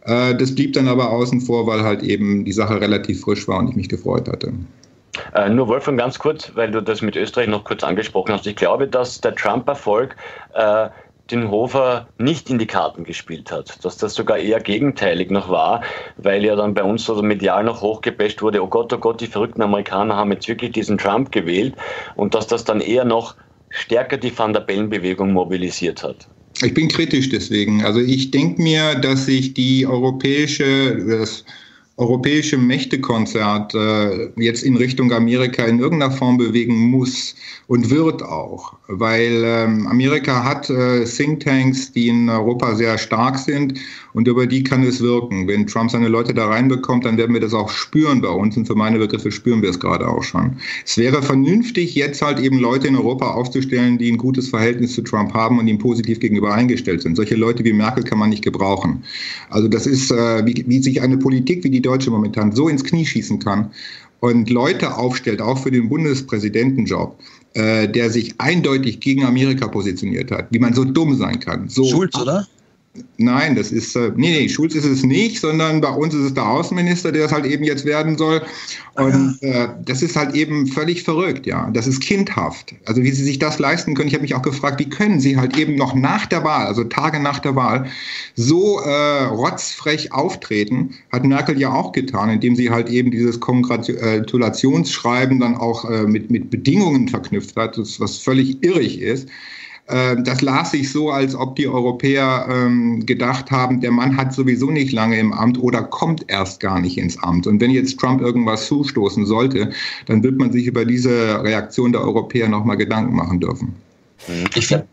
das 0.05 0.55
blieb 0.55 0.75
dann 0.75 0.89
aber 0.89 1.11
außen 1.11 1.41
vor, 1.41 1.67
weil 1.67 1.83
halt 1.83 2.03
eben 2.03 2.45
die 2.45 2.53
Sache 2.53 2.81
relativ 2.81 3.23
frisch 3.23 3.49
war 3.49 3.59
und 3.59 3.71
ich 3.71 3.77
mich 3.77 3.89
gefreut 3.89 4.29
hatte. 4.29 4.53
Äh, 5.35 5.49
nur 5.49 5.69
Wolfgang, 5.69 5.99
ganz 5.99 6.19
kurz, 6.19 6.53
weil 6.55 6.71
du 6.71 6.83
das 6.83 7.03
mit 7.03 7.17
Österreich 7.17 7.49
noch 7.49 7.65
kurz 7.65 7.83
angesprochen 7.83 8.33
hast. 8.33 8.47
Ich 8.47 8.57
glaube, 8.57 8.89
dass 8.89 9.21
der 9.21 9.35
Trump-Erfolg 9.35 10.17
äh, 10.55 10.89
den 11.31 11.51
Hofer 11.51 12.09
nicht 12.19 12.49
in 12.49 12.59
die 12.59 12.67
Karten 12.67 13.05
gespielt 13.05 13.53
hat, 13.53 13.85
dass 13.85 13.99
das 13.99 14.15
sogar 14.15 14.39
eher 14.39 14.61
gegenteilig 14.61 15.31
noch 15.31 15.51
war, 15.51 15.83
weil 16.17 16.45
ja 16.45 16.57
dann 16.57 16.75
bei 16.75 16.83
uns 16.83 17.05
so 17.05 17.21
medial 17.23 17.65
noch 17.65 17.83
hochgebasht 17.83 18.41
wurde, 18.41 18.63
oh 18.63 18.67
Gott, 18.67 18.93
oh 18.93 18.99
Gott, 18.99 19.21
die 19.21 19.27
verrückten 19.27 19.63
Amerikaner 19.63 20.17
haben 20.17 20.33
jetzt 20.33 20.49
wirklich 20.49 20.73
diesen 20.73 20.97
Trump 20.97 21.31
gewählt 21.33 21.75
und 22.17 22.35
dass 22.35 22.47
das 22.47 22.65
dann 22.65 22.81
eher 22.81 23.05
noch 23.05 23.37
stärker 23.69 24.17
die 24.17 24.37
Van 24.37 24.53
der 24.53 24.61
Bellen-Bewegung 24.61 25.33
mobilisiert 25.33 26.03
hat. 26.03 26.29
Ich 26.63 26.75
bin 26.75 26.89
kritisch 26.89 27.29
deswegen. 27.29 27.85
Also 27.85 28.01
ich 28.01 28.31
denke 28.31 28.63
mir, 28.63 28.95
dass 28.97 29.27
sich 29.27 29.55
die 29.55 29.87
europäische, 29.87 30.97
das 30.97 31.45
europäische 31.99 32.57
Mächtekonzert 32.57 33.75
äh, 33.75 34.31
jetzt 34.37 34.63
in 34.63 34.77
Richtung 34.77 35.13
Amerika 35.13 35.65
in 35.65 35.81
irgendeiner 35.81 36.13
Form 36.13 36.39
bewegen 36.39 36.75
muss 36.75 37.35
und 37.67 37.91
wird 37.91 38.23
auch, 38.23 38.78
weil 38.89 39.43
ähm, 39.45 39.87
Amerika 39.87 40.43
hat 40.43 40.71
äh, 40.71 41.05
Thinktanks, 41.05 41.93
die 41.93 42.09
in 42.09 42.31
Europa 42.31 42.75
sehr 42.75 42.97
stark 42.97 43.39
sind 43.39 43.79
und 44.15 44.27
über 44.27 44.47
die 44.47 44.65
kann 44.65 44.83
es 44.83 45.03
wirken. 45.03 45.47
Wenn 45.47 45.67
Trump 45.67 45.91
seine 45.91 46.09
Leute 46.09 46.33
da 46.33 46.47
reinbekommt, 46.47 47.05
dann 47.05 47.19
werden 47.19 47.35
wir 47.35 47.41
das 47.43 47.53
auch 47.53 47.69
spüren 47.69 48.23
bei 48.23 48.31
uns 48.31 48.57
und 48.57 48.67
für 48.67 48.75
meine 48.75 48.99
Begriffe 48.99 49.31
spüren 49.31 49.61
wir 49.61 49.69
es 49.69 49.79
gerade 49.79 50.09
auch 50.09 50.23
schon. 50.23 50.57
Es 50.87 50.97
wäre 50.97 51.23
vernünftig, 51.23 51.95
jetzt 51.95 52.23
halt 52.23 52.41
eben 52.41 52.59
Leute 52.59 52.89
in 52.89 52.97
Europa 52.97 53.31
aufzustellen, 53.31 53.99
die 53.99 54.11
ein 54.11 54.17
gutes 54.17 54.49
Verhältnis 54.49 54.95
zu 54.95 55.03
Trump 55.03 55.35
haben 55.35 55.59
und 55.59 55.69
ihm 55.69 55.79
positiv 55.79 56.19
gegenüber 56.19 56.55
eingestellt 56.55 57.03
sind. 57.03 57.17
Solche 57.17 57.35
Leute 57.35 57.65
wie 57.65 57.75
Merkel 57.75 58.05
kann 58.05 58.19
man 58.19 58.31
nicht 58.31 58.43
gebrauchen. 58.43 59.05
Also 59.51 59.69
das 59.69 59.87
ist, 59.87 60.11
äh, 60.11 60.47
wie, 60.47 60.65
wie 60.67 60.83
sich 60.83 61.03
eine 61.03 61.19
Politik 61.19 61.63
wie 61.63 61.71
die 61.71 61.83
deutsche 61.83 62.11
momentan 62.11 62.53
so 62.53 62.71
ins 62.71 62.85
Knie 62.85 63.05
schießen 63.05 63.39
kann 63.39 63.71
und 64.21 64.51
Leute 64.51 64.97
aufstellt, 64.97 65.41
auch 65.41 65.59
für 65.59 65.71
den 65.71 65.89
Bundespräsidentenjob, 65.89 67.19
äh, 67.59 67.89
der 67.89 68.11
sich 68.11 68.35
eindeutig 68.39 69.01
gegen 69.01 69.25
Amerika 69.25 69.67
positioniert 69.67 70.31
hat, 70.31 70.47
wie 70.51 70.61
man 70.61 70.75
so 70.75 70.85
dumm 70.85 71.17
sein 71.17 71.41
kann. 71.41 71.69
So 71.69 71.85
Schulz, 71.85 72.17
oder? 72.17 72.47
Nein, 73.17 73.57
das 73.57 73.73
ist, 73.73 73.97
äh, 73.97 74.13
nee, 74.17 74.31
nee, 74.31 74.49
Schulz 74.49 74.75
ist 74.75 74.85
es 74.85 75.03
nicht, 75.03 75.41
sondern 75.41 75.81
bei 75.81 75.91
uns 75.91 76.15
ist 76.15 76.23
es 76.23 76.35
der 76.35 76.47
Außenminister, 76.49 77.13
der 77.13 77.27
es 77.27 77.33
halt 77.33 77.47
eben 77.47 77.65
jetzt 77.65 77.85
werden 77.85 78.17
soll. 78.17 78.43
Und 78.95 79.39
äh, 79.43 79.69
das 79.85 80.03
ist 80.03 80.17
halt 80.17 80.35
eben 80.35 80.67
völlig 80.67 81.03
verrückt, 81.03 81.47
ja. 81.47 81.71
Das 81.71 81.87
ist 81.87 82.01
kindhaft. 82.01 82.75
Also 82.87 83.03
wie 83.03 83.11
sie 83.11 83.25
sich 83.25 83.39
das 83.39 83.59
leisten 83.59 83.95
können, 83.95 84.09
ich 84.09 84.15
habe 84.15 84.23
mich 84.23 84.35
auch 84.35 84.43
gefragt, 84.43 84.81
wie 84.81 84.89
können 84.89 85.21
sie 85.21 85.37
halt 85.37 85.57
eben 85.57 85.77
noch 85.77 85.95
nach 85.95 86.27
der 86.27 86.45
Wahl, 86.45 86.67
also 86.67 86.85
Tage 86.85 87.21
nach 87.21 87.39
der 87.39 87.55
Wahl, 87.57 87.87
so 88.35 88.81
äh, 88.81 89.25
rotzfrech 89.25 90.13
auftreten, 90.13 90.95
hat 91.13 91.25
Merkel 91.25 91.59
ja 91.61 91.73
auch 91.73 91.93
getan, 91.93 92.31
indem 92.31 92.57
sie 92.57 92.71
halt 92.71 92.89
eben 92.89 93.11
dieses 93.11 93.41
Kongratulationsschreiben 93.41 95.39
dann 95.39 95.57
auch 95.57 95.89
äh, 95.91 96.05
mit, 96.05 96.31
mit 96.31 96.51
Bedingungen 96.51 97.09
verknüpft 97.09 97.57
hat, 97.57 97.79
was 97.79 98.19
völlig 98.19 98.63
irrig 98.63 99.01
ist. 99.01 99.29
Ähm, 99.91 100.25
das 100.25 100.43
las 100.43 100.73
sich 100.73 100.93
so, 100.93 101.11
als 101.11 101.35
ob 101.35 101.57
die 101.57 101.67
Europäer 101.67 102.47
ähm, 102.51 103.07
gedacht 103.07 103.51
haben, 103.51 103.81
der 103.81 103.91
Mann 103.91 104.17
hat 104.17 104.35
sowieso 104.35 104.71
nicht 104.71 104.93
lange 104.93 105.19
im 105.19 105.33
Amt 105.33 105.59
oder 105.59 105.83
kommt 105.83 106.25
erst 106.29 106.61
gar 106.61 106.79
nicht 106.81 106.99
ins 106.99 107.19
Amt. 107.23 107.47
Und 107.47 107.61
wenn 107.61 107.71
jetzt 107.71 107.99
Trump 107.99 108.21
irgendwas 108.21 108.67
zustoßen 108.67 109.25
sollte, 109.25 109.71
dann 110.07 110.23
wird 110.23 110.37
man 110.39 110.53
sich 110.53 110.67
über 110.67 110.85
diese 110.85 111.43
Reaktion 111.43 111.93
der 111.93 112.03
Europäer 112.03 112.49
nochmal 112.49 112.77
Gedanken 112.77 113.17
machen 113.17 113.41
dürfen. 113.41 113.75
Ich 114.55 114.67
finde 114.67 114.87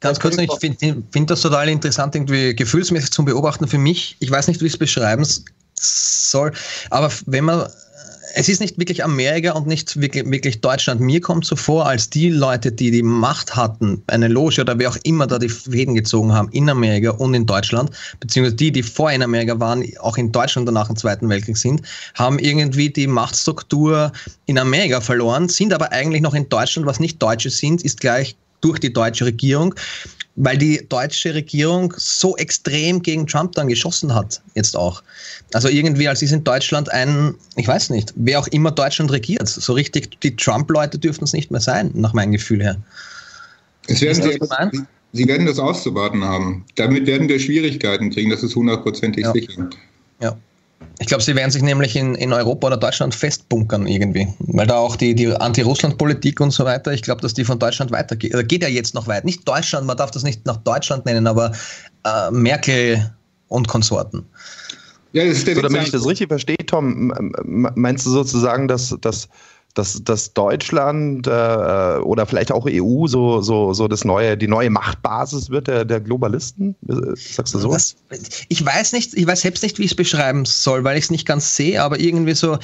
Ganz 0.00 0.20
kurz, 0.20 0.36
ich 0.36 0.52
finde 0.60 1.02
find 1.10 1.30
das 1.30 1.40
total 1.40 1.70
interessant, 1.70 2.14
irgendwie 2.14 2.54
gefühlsmäßig 2.54 3.10
zum 3.10 3.24
Beobachten 3.24 3.66
für 3.66 3.78
mich. 3.78 4.16
Ich 4.20 4.30
weiß 4.30 4.46
nicht, 4.46 4.60
wie 4.60 4.66
ich 4.66 4.74
es 4.74 4.78
beschreiben 4.78 5.26
soll, 5.74 6.52
aber 6.90 7.10
wenn 7.24 7.44
man 7.46 7.66
es 8.38 8.50
ist 8.50 8.60
nicht 8.60 8.78
wirklich 8.78 9.02
Amerika 9.02 9.52
und 9.52 9.66
nicht 9.66 9.98
wirklich, 9.98 10.30
wirklich 10.30 10.60
Deutschland. 10.60 11.00
Mir 11.00 11.22
kommt 11.22 11.46
so 11.46 11.56
vor, 11.56 11.86
als 11.86 12.10
die 12.10 12.28
Leute, 12.28 12.70
die 12.70 12.90
die 12.90 13.02
Macht 13.02 13.56
hatten, 13.56 14.02
eine 14.08 14.28
Loge 14.28 14.60
oder 14.60 14.78
wer 14.78 14.90
auch 14.90 14.98
immer 15.04 15.26
da 15.26 15.38
die 15.38 15.48
Fäden 15.48 15.94
gezogen 15.94 16.34
haben 16.34 16.50
in 16.50 16.68
Amerika 16.68 17.12
und 17.12 17.32
in 17.32 17.46
Deutschland, 17.46 17.90
beziehungsweise 18.20 18.56
die, 18.56 18.70
die 18.70 18.82
vor 18.82 19.10
in 19.10 19.22
Amerika 19.22 19.58
waren, 19.58 19.82
auch 20.00 20.18
in 20.18 20.32
Deutschland 20.32 20.68
danach 20.68 20.90
im 20.90 20.96
Zweiten 20.96 21.30
Weltkrieg 21.30 21.56
sind, 21.56 21.80
haben 22.14 22.38
irgendwie 22.38 22.90
die 22.90 23.06
Machtstruktur 23.06 24.12
in 24.44 24.58
Amerika 24.58 25.00
verloren, 25.00 25.48
sind 25.48 25.72
aber 25.72 25.90
eigentlich 25.92 26.20
noch 26.20 26.34
in 26.34 26.46
Deutschland, 26.50 26.86
was 26.86 27.00
nicht 27.00 27.22
Deutsche 27.22 27.48
sind, 27.48 27.82
ist 27.84 28.00
gleich 28.00 28.36
durch 28.60 28.78
die 28.78 28.92
deutsche 28.92 29.24
Regierung 29.24 29.74
weil 30.36 30.58
die 30.58 30.86
deutsche 30.88 31.34
Regierung 31.34 31.92
so 31.96 32.36
extrem 32.36 33.02
gegen 33.02 33.26
Trump 33.26 33.52
dann 33.52 33.68
geschossen 33.68 34.14
hat, 34.14 34.42
jetzt 34.54 34.76
auch. 34.76 35.02
Also 35.54 35.68
irgendwie, 35.68 36.06
als 36.08 36.22
ist 36.22 36.32
in 36.32 36.44
Deutschland 36.44 36.92
ein, 36.92 37.34
ich 37.56 37.66
weiß 37.66 37.90
nicht, 37.90 38.12
wer 38.16 38.38
auch 38.38 38.46
immer 38.48 38.70
Deutschland 38.70 39.10
regiert, 39.10 39.48
so 39.48 39.72
richtig, 39.72 40.20
die 40.20 40.36
Trump-Leute 40.36 40.98
dürften 40.98 41.24
es 41.24 41.32
nicht 41.32 41.50
mehr 41.50 41.60
sein, 41.60 41.90
nach 41.94 42.12
meinem 42.12 42.32
Gefühl 42.32 42.62
her. 42.62 42.76
Es 43.88 44.02
werden, 44.02 44.22
sehr, 44.22 44.70
Sie 45.12 45.26
werden 45.26 45.46
das 45.46 45.58
auszuwarten 45.58 46.22
haben. 46.24 46.64
Damit 46.74 47.06
werden 47.06 47.28
wir 47.28 47.40
Schwierigkeiten 47.40 48.10
kriegen, 48.10 48.30
das 48.30 48.42
ist 48.42 48.54
hundertprozentig 48.54 49.24
Ja. 49.24 49.32
sicher. 49.32 49.70
Ja. 50.20 50.36
Ich 50.98 51.06
glaube, 51.06 51.22
sie 51.22 51.36
werden 51.36 51.50
sich 51.50 51.62
nämlich 51.62 51.94
in, 51.94 52.14
in 52.14 52.32
Europa 52.32 52.68
oder 52.68 52.76
Deutschland 52.76 53.14
festbunkern 53.14 53.86
irgendwie. 53.86 54.26
Weil 54.38 54.66
da 54.66 54.76
auch 54.76 54.96
die, 54.96 55.14
die 55.14 55.28
Anti-Russland-Politik 55.28 56.40
und 56.40 56.52
so 56.52 56.64
weiter, 56.64 56.92
ich 56.92 57.02
glaube, 57.02 57.20
dass 57.20 57.34
die 57.34 57.44
von 57.44 57.58
Deutschland 57.58 57.90
weitergeht. 57.90 58.32
Oder 58.32 58.44
geht 58.44 58.62
ja 58.62 58.68
jetzt 58.68 58.94
noch 58.94 59.06
weit. 59.06 59.24
Nicht 59.24 59.46
Deutschland, 59.46 59.86
man 59.86 59.96
darf 59.96 60.10
das 60.10 60.22
nicht 60.22 60.46
nach 60.46 60.56
Deutschland 60.58 61.04
nennen, 61.04 61.26
aber 61.26 61.52
äh, 62.04 62.30
Merkel 62.30 63.12
und 63.48 63.68
Konsorten. 63.68 64.24
Ja, 65.12 65.24
das 65.24 65.38
ist 65.38 65.46
der 65.46 65.54
So, 65.54 65.62
Witz 65.62 65.72
damit 65.72 65.86
ich 65.86 65.92
das 65.92 66.06
richtig 66.06 66.28
verstehe, 66.28 66.56
Tom, 66.66 67.12
meinst 67.44 68.04
du 68.04 68.10
sozusagen, 68.10 68.68
dass, 68.68 68.94
dass, 69.00 69.28
dass, 69.76 70.02
dass 70.02 70.32
Deutschland 70.32 71.26
äh, 71.26 71.30
oder 71.30 72.26
vielleicht 72.26 72.50
auch 72.50 72.66
EU 72.68 73.06
so, 73.06 73.40
so, 73.42 73.74
so 73.74 73.88
das 73.88 74.04
neue, 74.04 74.36
die 74.36 74.48
neue 74.48 74.70
Machtbasis 74.70 75.50
wird 75.50 75.68
der, 75.68 75.84
der 75.84 76.00
Globalisten? 76.00 76.74
Äh, 76.88 77.14
Sagst 77.14 77.54
du 77.54 77.58
so? 77.58 77.72
Das, 77.72 77.96
ich 78.48 78.64
weiß 78.64 78.92
nicht, 78.92 79.14
ich 79.14 79.26
weiß 79.26 79.42
selbst 79.42 79.62
nicht, 79.62 79.78
wie 79.78 79.84
ich 79.84 79.92
es 79.92 79.96
beschreiben 79.96 80.44
soll, 80.46 80.84
weil 80.84 80.96
ich 80.96 81.04
es 81.04 81.10
nicht 81.10 81.26
ganz 81.26 81.54
sehe, 81.54 81.82
aber 81.82 82.00
irgendwie 82.00 82.34
so. 82.34 82.58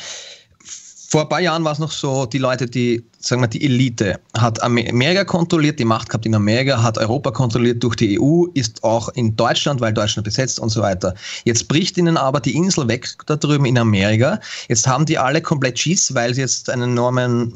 Vor 1.12 1.24
ein 1.24 1.28
paar 1.28 1.40
Jahren 1.42 1.62
war 1.62 1.72
es 1.72 1.78
noch 1.78 1.90
so, 1.90 2.24
die 2.24 2.38
Leute, 2.38 2.64
die, 2.64 3.04
sagen 3.18 3.42
wir, 3.42 3.46
die 3.46 3.62
Elite 3.62 4.18
hat 4.34 4.62
Amer- 4.62 4.88
Amerika 4.88 5.24
kontrolliert, 5.24 5.78
die 5.78 5.84
Macht 5.84 6.08
gehabt 6.08 6.24
in 6.24 6.34
Amerika, 6.34 6.82
hat 6.82 6.96
Europa 6.96 7.32
kontrolliert 7.32 7.82
durch 7.82 7.96
die 7.96 8.18
EU, 8.18 8.46
ist 8.54 8.82
auch 8.82 9.10
in 9.10 9.36
Deutschland, 9.36 9.82
weil 9.82 9.92
Deutschland 9.92 10.24
besetzt 10.24 10.58
und 10.58 10.70
so 10.70 10.80
weiter. 10.80 11.14
Jetzt 11.44 11.68
bricht 11.68 11.98
ihnen 11.98 12.16
aber 12.16 12.40
die 12.40 12.56
Insel 12.56 12.88
weg 12.88 13.06
da 13.26 13.36
drüben 13.36 13.66
in 13.66 13.76
Amerika. 13.76 14.40
Jetzt 14.68 14.86
haben 14.86 15.04
die 15.04 15.18
alle 15.18 15.42
komplett 15.42 15.78
Schiss, 15.78 16.14
weil 16.14 16.32
sie 16.32 16.40
jetzt 16.40 16.70
einen 16.70 16.92
enormen 16.92 17.52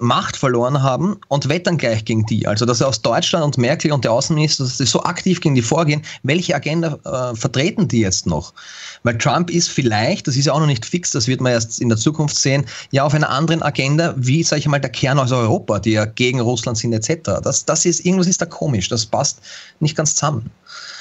Macht 0.00 0.36
verloren 0.36 0.82
haben 0.82 1.18
und 1.28 1.48
wettern 1.48 1.76
gleich 1.78 2.04
gegen 2.04 2.24
die. 2.26 2.46
Also, 2.46 2.64
dass 2.64 2.80
aus 2.80 3.02
Deutschland 3.02 3.44
und 3.44 3.58
Merkel 3.58 3.92
und 3.92 4.04
der 4.04 4.12
Außenminister, 4.12 4.64
dass 4.64 4.78
sie 4.78 4.86
so 4.86 5.02
aktiv 5.02 5.40
gegen 5.40 5.54
die 5.54 5.62
vorgehen, 5.62 6.02
welche 6.22 6.54
Agenda 6.54 6.98
äh, 7.04 7.36
vertreten 7.36 7.86
die 7.86 8.00
jetzt 8.00 8.26
noch? 8.26 8.54
Weil 9.02 9.18
Trump 9.18 9.50
ist 9.50 9.68
vielleicht, 9.70 10.26
das 10.26 10.36
ist 10.36 10.46
ja 10.46 10.52
auch 10.52 10.60
noch 10.60 10.66
nicht 10.66 10.84
fix, 10.84 11.10
das 11.10 11.28
wird 11.28 11.40
man 11.40 11.52
erst 11.52 11.80
in 11.80 11.88
der 11.88 11.98
Zukunft 11.98 12.36
sehen, 12.36 12.64
ja 12.90 13.04
auf 13.04 13.14
einer 13.14 13.28
anderen 13.28 13.62
Agenda, 13.62 14.14
wie, 14.16 14.42
sage 14.42 14.60
ich 14.60 14.68
mal, 14.68 14.78
der 14.78 14.90
Kern 14.90 15.18
aus 15.18 15.32
Europa, 15.32 15.78
die 15.78 15.92
ja 15.92 16.04
gegen 16.04 16.40
Russland 16.40 16.78
sind, 16.78 16.92
etc. 16.92 17.40
Das, 17.42 17.64
das 17.64 17.84
ist, 17.84 18.04
irgendwas 18.04 18.26
ist 18.26 18.40
da 18.40 18.46
komisch, 18.46 18.88
das 18.88 19.06
passt 19.06 19.40
nicht 19.80 19.96
ganz 19.96 20.14
zusammen. 20.14 20.50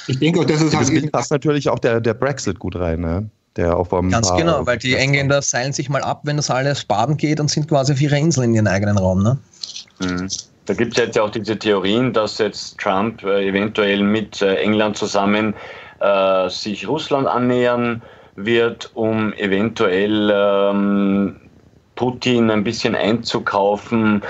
Ich 0.08 0.20
denke 0.20 0.40
auch, 0.40 0.46
das 0.46 0.62
ist 0.62 0.74
das 0.74 0.90
halt 0.90 1.12
passt 1.12 1.32
natürlich 1.32 1.70
auch 1.70 1.80
der, 1.80 2.02
der 2.02 2.14
Brexit 2.14 2.60
gut 2.60 2.76
rein, 2.76 3.02
ne? 3.02 3.30
Der 3.56 3.76
auch 3.76 3.88
vom 3.88 4.10
Ganz 4.10 4.34
genau, 4.36 4.66
weil 4.66 4.78
die 4.78 4.96
Engländer 4.96 5.42
seilen 5.42 5.74
sich 5.74 5.90
mal 5.90 6.02
ab, 6.02 6.22
wenn 6.24 6.38
das 6.38 6.50
alles 6.50 6.86
baden 6.86 7.18
geht 7.18 7.40
und 7.40 7.50
sind 7.50 7.68
quasi 7.68 7.94
auf 7.94 8.02
ihrer 8.02 8.18
Insel 8.18 8.44
in 8.44 8.54
ihren 8.54 8.68
eigenen 8.68 8.98
Raum. 8.98 9.24
Ne? 9.24 9.38
Mhm. 10.00 10.28
Da 10.66 10.76
gibt 10.76 10.98
es 10.98 11.04
jetzt 11.04 11.16
ja 11.16 11.24
auch 11.24 11.32
diese 11.32 11.58
Theorien, 11.58 12.14
dass 12.14 12.38
jetzt 12.38 12.78
Trump 12.78 13.24
äh, 13.24 13.48
eventuell 13.48 14.04
mit 14.04 14.42
äh, 14.44 14.56
England 14.58 14.98
zusammen 14.98 15.56
äh, 16.00 16.48
sich 16.48 16.88
Russland 16.88 17.28
annähern 17.28 18.04
wird, 18.36 18.92
um 18.94 19.34
eventuell 19.34 20.32
ähm, 20.32 21.36
Putin 21.96 22.52
ein 22.52 22.64
bisschen 22.64 22.96
einzukaufen, 22.96 24.22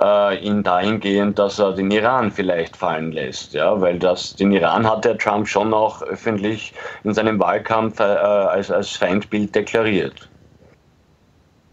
äh, 0.00 0.38
ihn 0.44 0.62
dahingehend, 0.62 1.38
dass 1.38 1.58
er 1.58 1.72
den 1.72 1.90
Iran 1.90 2.30
vielleicht 2.30 2.76
fallen 2.76 3.12
lässt. 3.12 3.54
Ja? 3.54 3.80
Weil 3.80 3.98
das, 3.98 4.34
den 4.36 4.52
Iran 4.52 4.88
hat 4.88 5.04
der 5.04 5.18
Trump 5.18 5.48
schon 5.48 5.72
auch 5.72 6.02
öffentlich 6.02 6.72
in 7.04 7.14
seinem 7.14 7.38
Wahlkampf 7.38 8.00
äh, 8.00 8.02
als, 8.02 8.70
als 8.70 8.90
Feindbild 8.90 9.54
deklariert. 9.54 10.28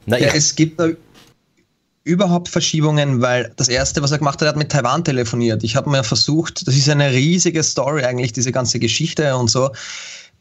Na, 0.06 0.18
Ja, 0.18 0.28
ja, 0.28 0.34
es 0.34 0.56
gibt 0.56 0.80
da 0.80 0.90
überhaupt 2.04 2.50
Verschiebungen, 2.50 3.22
weil 3.22 3.52
das 3.56 3.70
erste, 3.70 4.02
was 4.02 4.12
er 4.12 4.18
gemacht 4.18 4.36
hat, 4.42 4.48
er 4.48 4.50
hat 4.50 4.58
mit 4.58 4.72
Taiwan 4.72 5.04
telefoniert. 5.04 5.64
Ich 5.64 5.76
habe 5.76 5.90
mir 5.90 6.04
versucht, 6.04 6.68
das 6.68 6.76
ist 6.76 6.90
eine 6.90 7.12
riesige 7.12 7.64
Story 7.64 8.04
eigentlich, 8.04 8.34
diese 8.34 8.52
ganze 8.52 8.80
Geschichte 8.80 9.36
und 9.36 9.50
so. 9.50 9.72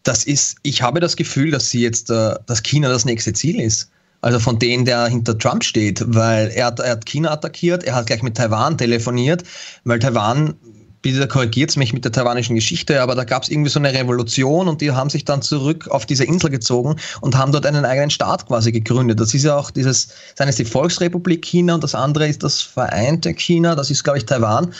Das 0.03 0.25
ist, 0.25 0.57
ich 0.65 0.83
habe 0.83 0.99
das 0.99 1.15
Gefühl, 1.15 1.53
dass 1.53 1.71
sie 1.71 1.81
jetzt, 1.81 2.11
äh, 2.11 2.35
dass 2.47 2.62
China 2.62 2.89
das 2.89 3.05
nächste 3.05 3.33
Ziel 3.33 3.61
ist. 3.61 3.91
Also 4.23 4.38
von 4.38 4.59
denen, 4.59 4.85
der 4.85 5.07
hinter 5.07 5.37
Trump 5.37 5.64
steht, 5.64 6.02
weil 6.07 6.49
er 6.55 6.67
hat, 6.67 6.79
er 6.79 6.93
hat 6.93 7.07
China 7.07 7.33
attackiert, 7.33 7.83
er 7.83 7.97
hat 7.97 8.07
gleich 8.07 8.23
mit 8.23 8.37
Taiwan 8.37 8.79
telefoniert, 8.79 9.43
weil 9.85 9.99
Taiwan, 9.99 10.55
bitte 11.02 11.26
korrigiert 11.26 11.76
mich 11.76 11.93
mit 11.93 12.05
der 12.05 12.12
taiwanischen 12.12 12.55
Geschichte, 12.55 13.02
aber 13.02 13.17
da 13.17 13.25
gab 13.25 13.43
es 13.43 13.49
irgendwie 13.49 13.71
so 13.71 13.81
eine 13.81 13.93
Revolution 13.93 14.69
und 14.69 14.81
die 14.81 14.93
haben 14.93 15.11
sich 15.11 15.25
dann 15.25 15.43
zurück 15.43 15.88
auf 15.88 16.07
diese 16.07 16.25
Insel 16.25 16.50
gezogen 16.50 16.95
und 17.21 17.37
haben 17.37 17.50
dort 17.50 17.67
einen 17.67 17.85
eigenen 17.85 18.11
Staat 18.11 18.47
quasi 18.47 18.71
gegründet. 18.71 19.19
Das 19.19 19.35
ist 19.35 19.43
ja 19.43 19.57
auch 19.57 19.73
dieses, 19.73 20.07
das 20.07 20.41
eine 20.41 20.50
ist 20.50 20.61
die 20.61 20.64
Volksrepublik 20.64 21.45
China 21.45 21.75
und 21.75 21.83
das 21.83 21.97
andere 21.97 22.29
ist 22.29 22.45
das 22.45 22.62
Vereinte 22.62 23.35
China, 23.35 23.75
das 23.75 23.91
ist, 23.91 24.05
glaube 24.05 24.19
ich, 24.19 24.26
Taiwan. 24.26 24.73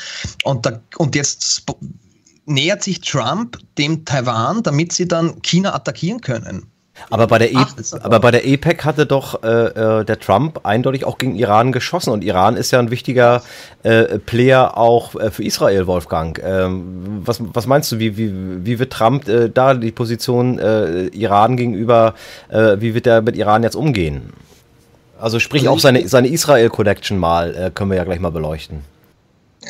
Und, 0.44 0.64
da, 0.64 0.80
und 0.99 1.16
jetzt 1.16 1.64
nähert 2.46 2.84
sich 2.84 3.00
Trump 3.00 3.58
dem 3.76 4.04
Taiwan, 4.04 4.62
damit 4.62 4.92
sie 4.92 5.08
dann 5.08 5.42
China 5.42 5.75
attackieren 5.75 6.20
können. 6.20 6.71
Aber 7.11 7.26
bei 7.26 7.38
der, 7.38 7.52
e 7.52 7.56
aber- 8.02 8.20
bei 8.20 8.30
der 8.30 8.46
EPEC 8.46 8.84
hatte 8.84 9.06
doch 9.06 9.42
äh, 9.42 9.49
äh, 9.49 10.04
der 10.04 10.18
Trump 10.20 10.61
eindeutig 10.64 11.04
auch 11.04 11.18
gegen 11.18 11.34
Iran 11.37 11.72
geschossen 11.72 12.11
und 12.11 12.22
Iran 12.22 12.56
ist 12.56 12.70
ja 12.70 12.78
ein 12.78 12.90
wichtiger 12.90 13.42
äh, 13.82 14.18
Player 14.18 14.76
auch 14.76 15.14
äh, 15.14 15.30
für 15.30 15.42
Israel, 15.42 15.87
Wolfgang. 15.87 16.40
Ähm, 16.44 17.22
was, 17.25 17.38
was 17.40 17.66
meinst 17.66 17.90
du, 17.92 17.99
wie, 17.99 18.16
wie, 18.16 18.32
wie 18.64 18.78
wird 18.78 18.92
Trump 18.92 19.28
äh, 19.28 19.49
da 19.49 19.75
die 19.75 19.90
Position 19.90 20.58
Iran 21.12 21.56
gegenüber, 21.56 22.14
wie 22.50 22.94
wird 22.94 23.06
er 23.06 23.22
mit 23.22 23.37
Iran 23.37 23.62
jetzt 23.62 23.75
umgehen? 23.76 24.32
Also 25.18 25.38
sprich 25.38 25.62
Also 25.62 25.72
auch 25.72 25.78
seine, 25.78 26.06
seine 26.08 26.28
Israel-Collection 26.28 27.18
mal, 27.18 27.70
können 27.75 27.90
wir 27.90 27.96
ja 27.96 28.04
gleich 28.04 28.20
mal 28.20 28.30
beleuchten. 28.30 28.80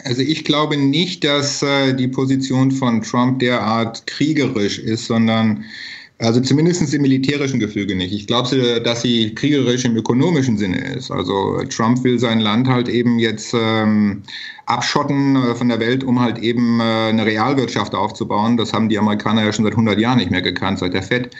Also 0.05 0.23
ich 0.23 0.45
glaube 0.45 0.77
nicht, 0.77 1.25
dass 1.25 1.65
die 1.99 2.09
Position 2.09 2.71
von 2.73 3.03
Trump 3.03 3.41
derart 3.41 4.07
kriegerisch 4.07 4.79
ist, 4.79 5.07
sondern 5.07 5.65
also 6.23 6.41
zumindest 6.41 6.95
im 6.95 7.03
militärischen 7.03 7.59
Gefüge 7.59 7.97
nicht. 7.97 8.13
Ich 8.13 8.27
glaube, 8.27 8.81
dass 8.81 9.03
sie 9.03 9.35
kriegerisch 9.35 9.85
im 9.85 9.97
ökonomischen 9.97 10.57
Sinne 10.57 10.79
ist. 10.95 11.11
Also 11.11 11.63
Trump 11.69 12.05
will 12.05 12.19
sein 12.19 12.41
Land 12.41 12.69
halt 12.69 12.89
eben 12.89 13.19
jetzt 13.19 13.55
ähm, 13.55 14.23
abschotten 14.67 15.37
äh, 15.37 15.55
von 15.55 15.69
der 15.69 15.81
Welt, 15.81 16.05
um 16.05 16.21
halt 16.21 16.39
eben 16.39 16.81
äh, 16.81 16.83
eine 16.83 17.27
Realwirtschaft 17.27 17.95
aufzubauen. 17.95 18.57
Das 18.57 18.73
haben 18.73 18.89
die 18.89 18.99
Amerikaner 18.99 19.45
ja 19.45 19.53
schon 19.53 19.65
seit 19.65 19.75
100 19.75 19.99
Jahren 19.99 20.19
nicht 20.19 20.31
mehr 20.31 20.43
gekannt, 20.43 20.79
seit 20.79 20.95
der 20.95 21.03
FED 21.03 21.31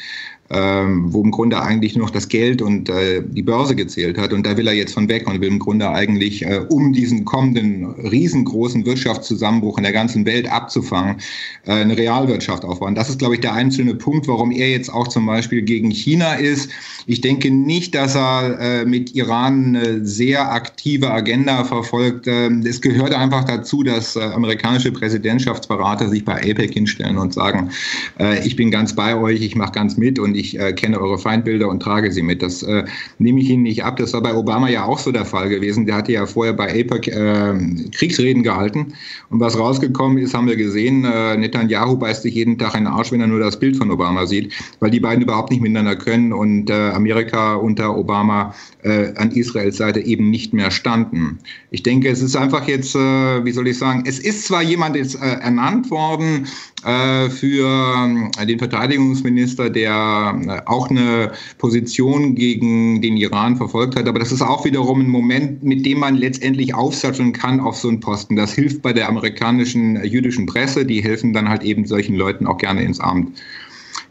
ähm, 0.53 1.13
wo 1.13 1.23
im 1.23 1.31
Grunde 1.31 1.61
eigentlich 1.63 1.97
nur 1.97 2.07
noch 2.07 2.13
das 2.13 2.29
Geld 2.29 2.61
und 2.61 2.89
äh, 2.91 3.23
die 3.25 3.43
Börse 3.43 3.75
gezählt 3.75 4.19
hat. 4.19 4.33
Und 4.33 4.45
da 4.45 4.57
will 4.57 4.67
er 4.67 4.75
jetzt 4.75 4.93
von 4.93 5.09
weg 5.09 5.27
und 5.27 5.41
will 5.41 5.49
im 5.49 5.59
Grunde 5.59 5.91
eigentlich, 5.91 6.45
äh, 6.45 6.61
um 6.69 6.93
diesen 6.93 7.25
kommenden 7.25 7.87
riesengroßen 7.87 8.85
Wirtschaftszusammenbruch 8.85 9.79
in 9.79 9.85
der 9.85 9.93
ganzen 9.93 10.27
Welt 10.27 10.51
abzufangen, 10.51 11.17
äh, 11.65 11.73
eine 11.73 11.97
Realwirtschaft 11.97 12.65
aufbauen. 12.65 12.95
Das 12.95 13.09
ist, 13.09 13.19
glaube 13.19 13.35
ich, 13.35 13.41
der 13.41 13.55
einzelne 13.55 13.95
Punkt, 13.95 14.29
warum 14.29 14.51
er 14.51 14.71
jetzt 14.71 14.93
auch 14.93 15.09
zum 15.09 15.25
Beispiel 15.25 15.63
gegen 15.63 15.91
China 15.91 16.35
ist. 16.35 16.71
Ich 17.07 17.23
denke 17.23 17.51
nicht, 17.51 17.95
dass 17.95 18.15
er 18.15 18.61
äh, 18.61 18.85
mit 18.85 19.15
Iran 19.15 19.75
eine 19.75 20.05
sehr 20.05 20.53
aktive 20.53 21.11
Agenda 21.11 21.65
verfolgt. 21.65 22.27
Ähm, 22.27 22.63
es 22.67 22.81
gehört 22.81 23.15
einfach 23.15 23.45
dazu, 23.45 23.83
dass 23.83 24.17
äh, 24.17 24.21
amerikanische 24.21 24.93
Präsidentschaftsberater 24.93 26.11
sich 26.11 26.25
bei 26.25 26.35
APEC 26.35 26.75
hinstellen 26.75 27.17
und 27.17 27.33
sagen, 27.33 27.71
äh, 28.21 28.47
ich 28.47 28.57
bin 28.57 28.71
ganz 28.71 28.95
bei 28.95 29.17
euch, 29.17 29.41
ich 29.41 29.57
mache 29.57 29.73
ganz 29.73 29.97
mit 29.97 30.19
und 30.19 30.35
ich 30.35 30.42
äh, 30.59 30.73
kenne 30.73 31.01
eure 31.01 31.19
Feindbilder 31.19 31.69
und 31.69 31.81
trage 31.81 32.13
sie 32.13 32.23
mit. 32.23 32.43
Das 32.43 32.63
äh, 32.63 32.85
nehme 33.19 33.41
ich 33.41 33.51
Ihnen 33.51 33.63
nicht 33.63 33.85
ab. 33.85 33.97
Das 33.97 34.13
war 34.13 34.23
bei 34.23 34.35
Obama 34.35 34.69
ja 34.69 34.85
auch 34.85 34.99
so 34.99 35.13
der 35.13 35.25
Fall 35.25 35.49
gewesen. 35.49 35.87
Der 35.87 35.97
hatte 35.97 36.13
ja 36.13 36.27
vorher 36.27 36.53
bei 36.53 36.69
APEC 36.69 37.09
äh, 37.09 37.55
Kriegsreden 37.93 38.43
gehalten. 38.43 38.93
Und 39.31 39.41
was 39.41 39.59
rausgekommen 39.59 40.19
ist, 40.19 40.35
haben 40.35 40.47
wir 40.47 40.57
gesehen. 40.57 41.05
Äh, 41.05 41.37
Netanyahu 41.37 41.97
beißt 41.97 42.23
sich 42.23 42.35
jeden 42.35 42.59
Tag 42.59 42.75
in 42.75 42.85
den 42.85 42.93
Arsch, 42.93 43.13
wenn 43.13 43.21
er 43.21 43.27
nur 43.27 43.41
das 43.41 43.59
Bild 43.59 43.77
von 43.77 43.91
Obama 43.91 44.27
sieht, 44.27 44.53
weil 44.81 44.91
die 44.91 45.01
beiden 45.01 45.23
überhaupt 45.23 45.51
nicht 45.51 45.63
miteinander 45.63 45.97
können 45.97 46.33
und 46.33 46.71
äh, 46.71 46.91
Amerika 46.91 47.55
unter 47.55 47.97
Obama 47.97 48.55
äh, 48.83 49.13
an 49.17 49.31
Israels 49.31 49.77
Seite 49.77 50.01
eben 50.01 50.31
nicht 50.31 50.53
mehr 50.53 50.71
standen. 50.71 51.39
Ich 51.71 51.83
denke, 51.83 52.09
es 52.09 52.23
ist 52.23 52.37
einfach 52.37 52.67
jetzt, 52.67 52.95
äh, 52.95 53.45
wie 53.45 53.53
soll 53.53 53.69
ich 53.69 53.79
sagen, 53.79 54.05
es 54.07 54.19
ist 54.19 54.47
zwar 54.47 54.63
jemand 54.63 54.97
jetzt 54.97 55.15
äh, 55.17 55.41
ernannt 55.41 55.91
worden 55.91 56.47
äh, 56.85 57.31
für 57.31 58.31
äh, 58.39 58.47
den 58.47 58.59
Verteidigungsminister, 58.59 59.71
der 59.71 60.41
äh, 60.47 60.69
auch 60.69 60.91
eine 60.91 61.33
Position 61.59 62.35
gegen 62.35 63.01
den 63.01 63.17
Iran 63.17 63.57
verfolgt 63.57 63.97
hat, 63.97 64.09
aber 64.09 64.19
das 64.19 64.33
ist 64.33 64.43
auch 64.43 64.65
wiederum 64.65 65.01
ein 65.01 65.09
Moment, 65.09 65.63
mit 65.63 65.87
dem 65.87 66.01
man 66.01 66.17
letztendlich 66.17 66.75
aufsatteln 66.75 67.33
kann 67.33 67.61
auf 67.61 67.77
so 67.77 67.89
einen 67.89 68.01
Posten. 68.01 68.37
Das 68.37 68.53
hilft 68.53 68.83
bei 68.83 68.93
der 68.93 69.09
amerikanischen 69.09 69.97
äh, 69.97 70.07
jüdischen 70.07 70.47
Presse, 70.47 70.85
die 70.85 71.03
helfen 71.03 71.33
dann 71.33 71.49
halt 71.49 71.63
eben 71.63 71.87
solchen 71.87 72.17
Leuten 72.17 72.47
auch 72.47 72.59
gerne 72.59 72.83
ins 72.83 73.01
Amt. 73.01 73.41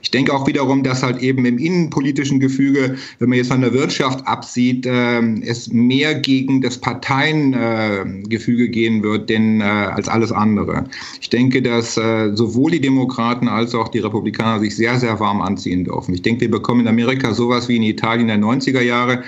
Ich 0.02 0.12
denke 0.12 0.34
auch 0.34 0.48
wiederum, 0.48 0.84
dass 0.84 1.04
halt 1.04 1.20
eben 1.22 1.46
im 1.46 1.58
innenpolitischen 1.58 2.40
Gefüge, 2.40 2.96
wenn 3.20 3.30
man 3.30 3.38
jetzt 3.38 3.52
von 3.52 3.62
der 3.62 3.74
Wirtschaft 3.74 4.26
absieht, 4.28 4.86
äh, 4.86 5.22
es 5.42 5.72
mehr 5.72 6.16
gegen 6.16 6.62
das 6.62 6.78
Parteiengefüge 6.78 8.70
gehen 8.70 9.04
wird, 9.04 9.30
denn 9.30 9.62
äh, 9.62 9.64
als 9.64 10.08
alles 10.08 10.32
andere. 10.32 10.86
Ich 11.22 11.30
denke, 11.30 11.62
dass 11.62 11.98
äh, 11.98 12.32
sowohl 12.36 12.72
die 12.72 12.82
Demokraten 12.82 13.48
als 13.48 13.76
auch 13.76 13.90
die 13.90 14.00
Republikaner 14.00 14.60
sich 14.60 14.76
sehr, 14.76 15.00
sehr 15.00 15.20
warm 15.20 15.42
anziehen 15.42 15.86
dürfen. 15.86 16.14
Ich 16.14 16.22
denke, 16.22 16.42
wir 16.42 16.52
bekommen 16.52 16.82
in 16.82 16.88
Amerika 16.88 17.34
sowas 17.34 17.68
wie 17.68 17.78
in 17.78 17.84
Italien 17.84 18.28
der 18.28 18.38
90er 18.38 18.82
Jahre 18.82 19.24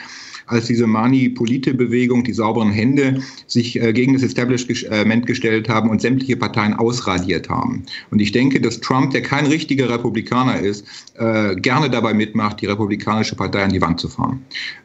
als 0.47 0.67
diese 0.67 0.87
Mani-Polite-Bewegung, 0.87 2.23
die 2.23 2.33
sauberen 2.33 2.71
Hände, 2.71 3.21
sich 3.47 3.81
äh, 3.81 3.93
gegen 3.93 4.13
das 4.13 4.23
Establishment 4.23 5.25
gestellt 5.25 5.69
haben 5.69 5.89
und 5.89 6.01
sämtliche 6.01 6.37
Parteien 6.37 6.73
ausradiert 6.73 7.49
haben. 7.49 7.83
Und 8.11 8.19
ich 8.19 8.31
denke, 8.31 8.59
dass 8.59 8.79
Trump, 8.79 9.11
der 9.11 9.21
kein 9.21 9.45
richtiger 9.45 9.89
Republikaner 9.89 10.59
ist, 10.59 10.85
äh, 11.17 11.55
gerne 11.55 11.89
dabei 11.89 12.13
mitmacht, 12.13 12.61
die 12.61 12.65
Republikanische 12.65 13.35
Partei 13.35 13.63
an 13.63 13.71
die 13.71 13.81
Wand 13.81 13.99
zu 13.99 14.09
fahren. 14.09 14.41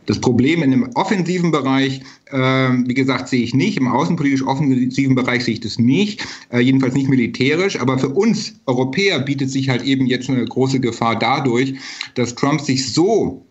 Das 0.07 0.19
Problem 0.21 0.63
in 0.63 0.71
dem 0.71 0.89
offensiven 0.95 1.51
Bereich, 1.51 2.01
äh, 2.31 2.39
wie 2.39 2.95
gesagt, 2.95 3.29
sehe 3.29 3.43
ich 3.43 3.55
nicht. 3.55 3.77
Im 3.77 3.89
außenpolitisch 3.89 4.43
offensiven 4.43 5.15
Bereich 5.15 5.45
sehe 5.45 5.55
ich 5.55 5.61
das 5.61 5.79
nicht, 5.79 6.25
äh, 6.51 6.61
jedenfalls 6.61 6.95
nicht 6.95 7.09
militärisch. 7.09 7.79
Aber 7.79 7.99
für 7.99 8.09
uns 8.09 8.55
Europäer 8.67 9.19
bietet 9.21 9.51
sich 9.51 9.69
halt 9.69 9.83
eben 9.83 10.07
jetzt 10.07 10.31
eine 10.31 10.45
große 10.45 10.81
Gefahr 10.81 11.19
dadurch, 11.19 11.75
dass 12.15 12.35
Trump 12.35 12.61
sich 12.61 12.93
so 12.93 13.45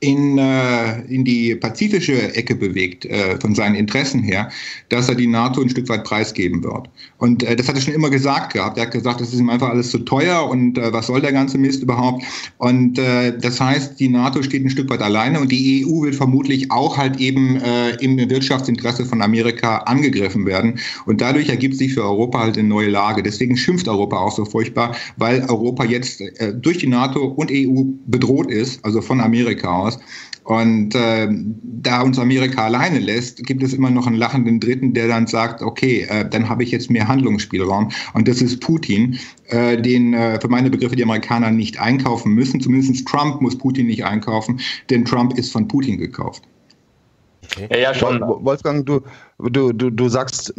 in, 0.00 0.38
äh, 0.38 1.02
in 1.06 1.24
die 1.24 1.54
pazifische 1.54 2.34
Ecke 2.34 2.54
bewegt, 2.54 3.04
äh, 3.04 3.38
von 3.40 3.54
seinen 3.54 3.74
Interessen 3.74 4.22
her, 4.22 4.50
dass 4.88 5.08
er 5.08 5.14
die 5.14 5.26
NATO 5.26 5.60
ein 5.60 5.68
Stück 5.68 5.88
weit 5.88 6.04
preisgeben 6.04 6.62
wird. 6.64 6.88
Und 7.18 7.42
äh, 7.42 7.56
das 7.56 7.68
hat 7.68 7.76
er 7.76 7.80
schon 7.80 7.94
immer 7.94 8.10
gesagt 8.10 8.52
gehabt. 8.52 8.78
Er 8.78 8.84
hat 8.84 8.92
gesagt, 8.92 9.20
das 9.20 9.32
ist 9.32 9.40
ihm 9.40 9.50
einfach 9.50 9.70
alles 9.70 9.90
zu 9.90 9.98
teuer 9.98 10.48
und 10.48 10.78
äh, 10.78 10.92
was 10.92 11.06
soll 11.06 11.20
der 11.20 11.32
ganze 11.32 11.58
Mist 11.58 11.82
überhaupt? 11.82 12.24
Und 12.58 12.98
äh, 12.98 13.36
das 13.38 13.60
heißt, 13.60 14.00
die 14.00 14.08
NATO 14.08 14.42
steht 14.42 14.64
ein 14.64 14.70
Stück 14.70 14.90
weit 14.90 15.02
alleine 15.02 15.40
und 15.40 15.52
die 15.52 15.86
EU 15.86 16.02
wird 16.02 16.14
vermutlich 16.14 16.70
auch 16.70 16.96
halt 16.96 17.18
eben 17.18 17.56
äh, 17.56 17.90
im 17.96 18.18
Wirtschaftsinteresse 18.18 19.06
von 19.06 19.22
Amerika 19.22 19.78
angegriffen 19.78 20.46
werden. 20.46 20.78
Und 21.06 21.20
dadurch 21.20 21.48
ergibt 21.48 21.76
sich 21.76 21.94
für 21.94 22.02
Europa 22.02 22.40
halt 22.40 22.58
eine 22.58 22.68
neue 22.68 22.88
Lage. 22.88 23.22
Deswegen 23.22 23.56
schimpft 23.56 23.88
Europa 23.88 24.18
auch 24.18 24.32
so 24.34 24.44
furchtbar, 24.44 24.94
weil 25.16 25.42
Europa 25.48 25.84
jetzt 25.84 26.22
durch 26.54 26.78
die 26.78 26.86
NATO 26.86 27.24
und 27.24 27.50
EU 27.50 27.84
bedroht 28.06 28.50
ist, 28.50 28.84
also 28.84 29.00
von 29.00 29.20
Amerika 29.20 29.81
aus. 29.82 29.98
Und 30.44 30.94
äh, 30.96 31.28
da 31.62 32.02
uns 32.02 32.18
Amerika 32.18 32.64
alleine 32.64 32.98
lässt, 32.98 33.44
gibt 33.46 33.62
es 33.62 33.72
immer 33.72 33.90
noch 33.90 34.08
einen 34.08 34.16
lachenden 34.16 34.58
Dritten, 34.58 34.92
der 34.92 35.06
dann 35.06 35.28
sagt, 35.28 35.62
okay, 35.62 36.06
äh, 36.08 36.28
dann 36.28 36.48
habe 36.48 36.64
ich 36.64 36.72
jetzt 36.72 36.90
mehr 36.90 37.06
Handlungsspielraum. 37.06 37.90
Und 38.14 38.26
das 38.26 38.42
ist 38.42 38.60
Putin, 38.60 39.18
äh, 39.48 39.80
den 39.80 40.14
äh, 40.14 40.40
für 40.40 40.48
meine 40.48 40.68
Begriffe 40.68 40.96
die 40.96 41.04
Amerikaner 41.04 41.52
nicht 41.52 41.80
einkaufen 41.80 42.32
müssen. 42.32 42.60
Zumindest 42.60 43.06
Trump 43.06 43.40
muss 43.40 43.56
Putin 43.56 43.86
nicht 43.86 44.04
einkaufen, 44.04 44.58
denn 44.90 45.04
Trump 45.04 45.38
ist 45.38 45.52
von 45.52 45.68
Putin 45.68 45.98
gekauft. 45.98 46.42
Okay. 47.56 47.68
Ja, 47.70 47.78
ja, 47.78 47.94
schon. 47.94 48.20
Wolfgang, 48.20 48.86
du, 48.86 49.00
du, 49.38 49.72
du, 49.72 49.90
du 49.90 50.08
sagst, 50.08 50.54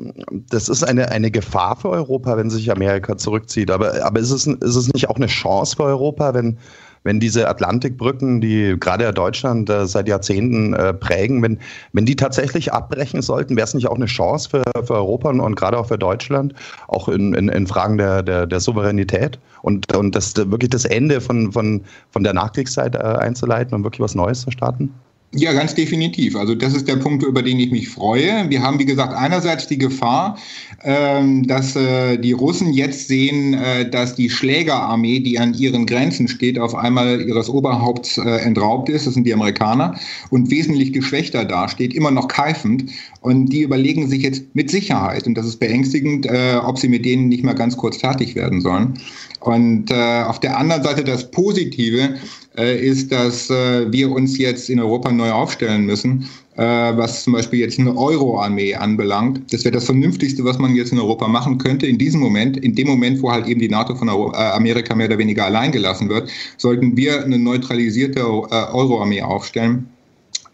das 0.49 0.69
ist 0.69 0.83
eine, 0.83 1.09
eine 1.09 1.31
Gefahr 1.31 1.75
für 1.75 1.89
Europa, 1.89 2.37
wenn 2.37 2.49
sich 2.49 2.71
Amerika 2.71 3.17
zurückzieht. 3.17 3.71
Aber, 3.71 4.03
aber 4.05 4.19
ist, 4.19 4.31
es, 4.31 4.45
ist 4.47 4.75
es 4.75 4.93
nicht 4.93 5.09
auch 5.09 5.15
eine 5.15 5.27
Chance 5.27 5.75
für 5.75 5.83
Europa, 5.83 6.33
wenn 6.33 6.57
wenn 7.03 7.19
diese 7.19 7.47
Atlantikbrücken, 7.47 8.41
die 8.41 8.75
gerade 8.79 9.13
Deutschland 9.13 9.69
äh, 9.69 9.85
seit 9.85 10.07
Jahrzehnten 10.07 10.73
äh, 10.73 10.93
prägen, 10.93 11.41
wenn, 11.41 11.59
wenn 11.91 12.05
die 12.05 12.15
tatsächlich 12.15 12.73
abbrechen 12.73 13.21
sollten, 13.21 13.55
wäre 13.55 13.65
es 13.65 13.73
nicht 13.73 13.87
auch 13.87 13.95
eine 13.95 14.05
Chance 14.05 14.49
für, 14.49 14.63
für 14.85 14.93
Europa 14.93 15.29
und, 15.29 15.55
gerade 15.55 15.77
auch 15.77 15.87
für 15.87 15.97
Deutschland, 15.97 16.53
auch 16.87 17.07
in, 17.09 17.33
in, 17.33 17.49
in 17.49 17.67
Fragen 17.67 17.97
der, 17.97 18.23
der, 18.23 18.47
der 18.47 18.59
Souveränität 18.59 19.39
und, 19.61 19.95
und 19.95 20.15
das, 20.15 20.35
wirklich 20.35 20.69
das 20.69 20.85
Ende 20.85 21.21
von, 21.21 21.51
von, 21.51 21.81
von 22.11 22.23
der 22.23 22.33
Nachkriegszeit 22.33 22.95
äh, 22.95 22.99
einzuleiten 22.99 23.75
und 23.75 23.83
wirklich 23.83 24.01
was 24.01 24.15
Neues 24.15 24.41
zu 24.41 24.51
starten? 24.51 24.93
Ja, 25.35 25.51
ganz 25.51 25.73
definitiv. 25.73 26.35
Also 26.35 26.53
das 26.53 26.75
ist 26.75 26.87
der 26.87 26.97
Punkt, 26.97 27.23
über 27.23 27.41
den 27.41 27.59
ich 27.59 27.71
mich 27.71 27.89
freue. 27.89 28.51
Wir 28.51 28.61
haben, 28.61 28.77
wie 28.77 28.85
gesagt, 28.85 29.15
einerseits 29.15 29.67
die 29.67 29.79
Gefahr, 29.79 30.37
ähm, 30.83 31.47
dass 31.47 31.75
äh, 31.75 32.17
die 32.17 32.33
Russen 32.33 32.71
jetzt 32.71 33.07
sehen, 33.07 33.55
äh, 33.55 33.89
dass 33.89 34.13
die 34.13 34.29
Schlägerarmee, 34.29 35.21
die 35.21 35.39
an 35.39 35.55
ihren 35.55 35.87
Grenzen 35.87 36.27
steht, 36.27 36.59
auf 36.59 36.75
einmal 36.75 37.19
ihres 37.19 37.49
Oberhaupts 37.49 38.19
äh, 38.19 38.29
entraubt 38.41 38.89
ist. 38.89 39.07
Das 39.07 39.15
sind 39.15 39.25
die 39.25 39.33
Amerikaner 39.33 39.95
und 40.29 40.51
wesentlich 40.51 40.93
geschwächter 40.93 41.45
dasteht, 41.45 41.95
immer 41.95 42.11
noch 42.11 42.27
keifend. 42.27 42.91
Und 43.23 43.47
die 43.47 43.61
überlegen 43.61 44.07
sich 44.07 44.21
jetzt 44.21 44.43
mit 44.53 44.69
Sicherheit, 44.69 45.25
und 45.25 45.35
das 45.35 45.47
ist 45.47 45.59
beängstigend, 45.59 46.27
ob 46.63 46.77
sie 46.77 46.89
mit 46.89 47.05
denen 47.05 47.29
nicht 47.29 47.43
mal 47.43 47.53
ganz 47.53 47.75
kurz 47.75 47.97
fertig 47.97 48.35
werden 48.35 48.61
sollen. 48.61 48.93
Und 49.39 49.91
auf 49.93 50.39
der 50.41 50.57
anderen 50.57 50.83
Seite 50.83 51.03
das 51.03 51.31
Positive, 51.31 52.15
äh, 52.55 52.79
ist, 52.79 53.11
dass 53.11 53.49
äh, 53.49 53.91
wir 53.91 54.11
uns 54.11 54.37
jetzt 54.37 54.69
in 54.69 54.79
Europa 54.79 55.11
neu 55.11 55.31
aufstellen 55.31 55.87
müssen, 55.87 56.29
äh, 56.55 56.61
was 56.61 57.23
zum 57.23 57.33
Beispiel 57.33 57.59
jetzt 57.59 57.79
eine 57.79 57.97
Euro-Armee 57.97 58.75
anbelangt. 58.75 59.51
Das 59.51 59.65
wäre 59.65 59.73
das 59.73 59.85
Vernünftigste, 59.85 60.43
was 60.43 60.59
man 60.59 60.75
jetzt 60.75 60.91
in 60.91 60.99
Europa 60.99 61.27
machen 61.27 61.57
könnte. 61.57 61.87
In 61.87 61.97
diesem 61.97 62.19
Moment, 62.19 62.57
in 62.57 62.75
dem 62.75 62.87
Moment, 62.87 63.23
wo 63.23 63.31
halt 63.31 63.47
eben 63.47 63.59
die 63.59 63.69
NATO 63.69 63.95
von 63.95 64.07
Amerika 64.07 64.93
mehr 64.93 65.07
oder 65.07 65.17
weniger 65.17 65.45
allein 65.45 65.71
gelassen 65.71 66.09
wird, 66.09 66.29
sollten 66.57 66.95
wir 66.95 67.23
eine 67.23 67.39
neutralisierte 67.39 68.23
Euro-Armee 68.23 69.23
aufstellen, 69.23 69.87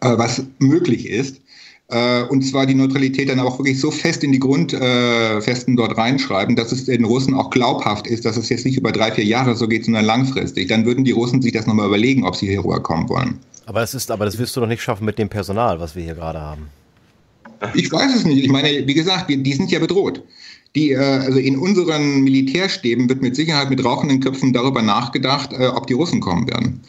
was 0.00 0.42
möglich 0.58 1.06
ist. 1.06 1.42
Äh, 1.90 2.22
und 2.24 2.42
zwar 2.42 2.66
die 2.66 2.74
Neutralität 2.74 3.28
dann 3.28 3.40
auch 3.40 3.58
wirklich 3.58 3.80
so 3.80 3.90
fest 3.90 4.22
in 4.22 4.30
die 4.32 4.38
Grundfesten 4.38 5.74
äh, 5.74 5.76
dort 5.76 5.98
reinschreiben, 5.98 6.54
dass 6.54 6.70
es 6.70 6.84
den 6.84 7.04
Russen 7.04 7.34
auch 7.34 7.50
glaubhaft 7.50 8.06
ist, 8.06 8.24
dass 8.24 8.36
es 8.36 8.48
jetzt 8.48 8.64
nicht 8.64 8.78
über 8.78 8.92
drei, 8.92 9.10
vier 9.10 9.24
Jahre 9.24 9.56
so 9.56 9.66
geht, 9.66 9.84
sondern 9.84 10.04
langfristig. 10.04 10.68
Dann 10.68 10.86
würden 10.86 11.04
die 11.04 11.10
Russen 11.10 11.42
sich 11.42 11.52
das 11.52 11.66
nochmal 11.66 11.88
überlegen, 11.88 12.24
ob 12.24 12.36
sie 12.36 12.48
hier 12.48 12.60
rüberkommen 12.60 13.08
wollen. 13.08 13.38
Aber 13.66 13.80
das 13.80 13.94
ist, 13.94 14.10
aber 14.10 14.24
das 14.24 14.38
wirst 14.38 14.56
du 14.56 14.60
doch 14.60 14.68
nicht 14.68 14.82
schaffen 14.82 15.04
mit 15.04 15.18
dem 15.18 15.28
Personal, 15.28 15.80
was 15.80 15.96
wir 15.96 16.02
hier 16.02 16.14
gerade 16.14 16.40
haben. 16.40 16.68
Ich 17.74 17.90
weiß 17.92 18.14
es 18.14 18.24
nicht. 18.24 18.42
Ich 18.42 18.50
meine, 18.50 18.86
wie 18.86 18.94
gesagt, 18.94 19.28
die, 19.28 19.42
die 19.42 19.52
sind 19.52 19.70
ja 19.70 19.78
bedroht. 19.78 20.22
Die, 20.76 20.92
äh, 20.92 20.96
also 20.96 21.38
in 21.38 21.58
unseren 21.58 22.22
Militärstäben 22.22 23.08
wird 23.08 23.20
mit 23.20 23.34
Sicherheit 23.34 23.68
mit 23.68 23.84
rauchenden 23.84 24.20
Köpfen 24.20 24.52
darüber 24.52 24.82
nachgedacht, 24.82 25.52
äh, 25.52 25.66
ob 25.66 25.86
die 25.88 25.94
Russen 25.94 26.20
kommen 26.20 26.48
werden. 26.48 26.80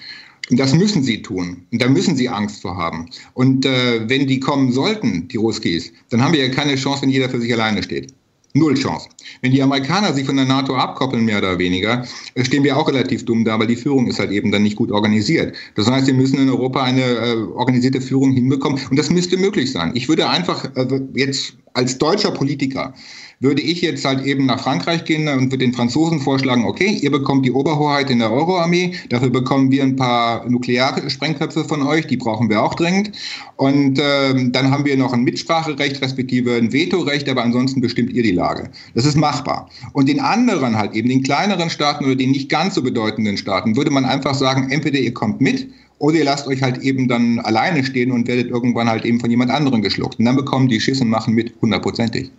Und 0.51 0.59
das 0.59 0.75
müssen 0.75 1.01
sie 1.01 1.21
tun. 1.21 1.65
Und 1.71 1.81
da 1.81 1.87
müssen 1.87 2.17
sie 2.17 2.27
Angst 2.27 2.61
vor 2.61 2.75
haben. 2.75 3.09
Und 3.33 3.65
äh, 3.65 4.07
wenn 4.09 4.27
die 4.27 4.41
kommen 4.41 4.73
sollten, 4.73 5.29
die 5.29 5.37
Ruskis, 5.37 5.93
dann 6.09 6.21
haben 6.21 6.33
wir 6.33 6.45
ja 6.45 6.53
keine 6.53 6.75
Chance, 6.75 7.03
wenn 7.03 7.09
jeder 7.09 7.29
für 7.29 7.39
sich 7.39 7.53
alleine 7.53 7.81
steht. 7.81 8.13
Null 8.53 8.73
Chance. 8.73 9.07
Wenn 9.41 9.53
die 9.53 9.63
Amerikaner 9.63 10.13
sich 10.13 10.25
von 10.25 10.35
der 10.35 10.43
NATO 10.43 10.75
abkoppeln, 10.75 11.23
mehr 11.23 11.37
oder 11.37 11.57
weniger, 11.57 12.05
äh, 12.35 12.43
stehen 12.43 12.65
wir 12.65 12.75
auch 12.75 12.89
relativ 12.89 13.23
dumm 13.23 13.45
da, 13.45 13.57
weil 13.57 13.67
die 13.67 13.77
Führung 13.77 14.07
ist 14.07 14.19
halt 14.19 14.31
eben 14.31 14.51
dann 14.51 14.63
nicht 14.63 14.75
gut 14.75 14.91
organisiert. 14.91 15.55
Das 15.75 15.89
heißt, 15.89 16.07
wir 16.07 16.13
müssen 16.13 16.37
in 16.37 16.49
Europa 16.49 16.83
eine 16.83 17.01
äh, 17.01 17.35
organisierte 17.55 18.01
Führung 18.01 18.33
hinbekommen 18.33 18.77
und 18.89 18.99
das 18.99 19.09
müsste 19.09 19.37
möglich 19.37 19.71
sein. 19.71 19.91
Ich 19.95 20.09
würde 20.09 20.29
einfach 20.29 20.65
äh, 20.75 21.01
jetzt 21.15 21.53
als 21.73 21.97
deutscher 21.97 22.31
Politiker 22.31 22.93
würde 23.41 23.61
ich 23.61 23.81
jetzt 23.81 24.05
halt 24.05 24.23
eben 24.23 24.45
nach 24.45 24.61
Frankreich 24.61 25.03
gehen 25.03 25.27
und 25.27 25.51
würde 25.51 25.57
den 25.57 25.73
Franzosen 25.73 26.19
vorschlagen, 26.19 26.63
okay, 26.65 26.99
ihr 27.01 27.11
bekommt 27.11 27.45
die 27.45 27.51
Oberhoheit 27.51 28.09
in 28.09 28.19
der 28.19 28.31
Euroarmee, 28.31 28.93
dafür 29.09 29.31
bekommen 29.31 29.71
wir 29.71 29.83
ein 29.83 29.95
paar 29.95 30.47
Nuklearsprengköpfe 30.47 31.65
von 31.65 31.81
euch, 31.81 32.05
die 32.05 32.17
brauchen 32.17 32.49
wir 32.49 32.61
auch 32.61 32.75
dringend. 32.75 33.11
Und 33.57 33.99
ähm, 34.01 34.51
dann 34.51 34.71
haben 34.71 34.85
wir 34.85 34.95
noch 34.95 35.11
ein 35.11 35.23
Mitspracherecht, 35.23 36.01
respektive 36.01 36.55
ein 36.55 36.71
Vetorecht, 36.71 37.27
aber 37.27 37.43
ansonsten 37.43 37.81
bestimmt 37.81 38.13
ihr 38.13 38.23
die 38.23 38.31
Lage. 38.31 38.69
Das 38.93 39.05
ist 39.05 39.17
machbar. 39.17 39.69
Und 39.93 40.07
den 40.07 40.19
anderen 40.19 40.77
halt 40.77 40.93
eben, 40.93 41.09
den 41.09 41.23
kleineren 41.23 41.69
Staaten 41.69 42.05
oder 42.05 42.15
den 42.15 42.31
nicht 42.31 42.49
ganz 42.49 42.75
so 42.75 42.83
bedeutenden 42.83 43.37
Staaten, 43.37 43.75
würde 43.75 43.91
man 43.91 44.05
einfach 44.05 44.35
sagen, 44.35 44.69
entweder 44.69 44.99
ihr 44.99 45.13
kommt 45.13 45.41
mit 45.41 45.67
oder 45.97 46.17
ihr 46.17 46.25
lasst 46.25 46.47
euch 46.47 46.61
halt 46.61 46.79
eben 46.79 47.07
dann 47.07 47.39
alleine 47.39 47.83
stehen 47.83 48.11
und 48.11 48.27
werdet 48.27 48.49
irgendwann 48.49 48.89
halt 48.89 49.05
eben 49.05 49.19
von 49.19 49.31
jemand 49.31 49.49
anderem 49.49 49.81
geschluckt. 49.81 50.19
Und 50.19 50.25
dann 50.25 50.35
bekommen 50.35 50.67
die 50.67 50.79
Schiss 50.79 51.01
und 51.01 51.09
machen 51.09 51.33
mit 51.33 51.53
hundertprozentig. 51.61 52.31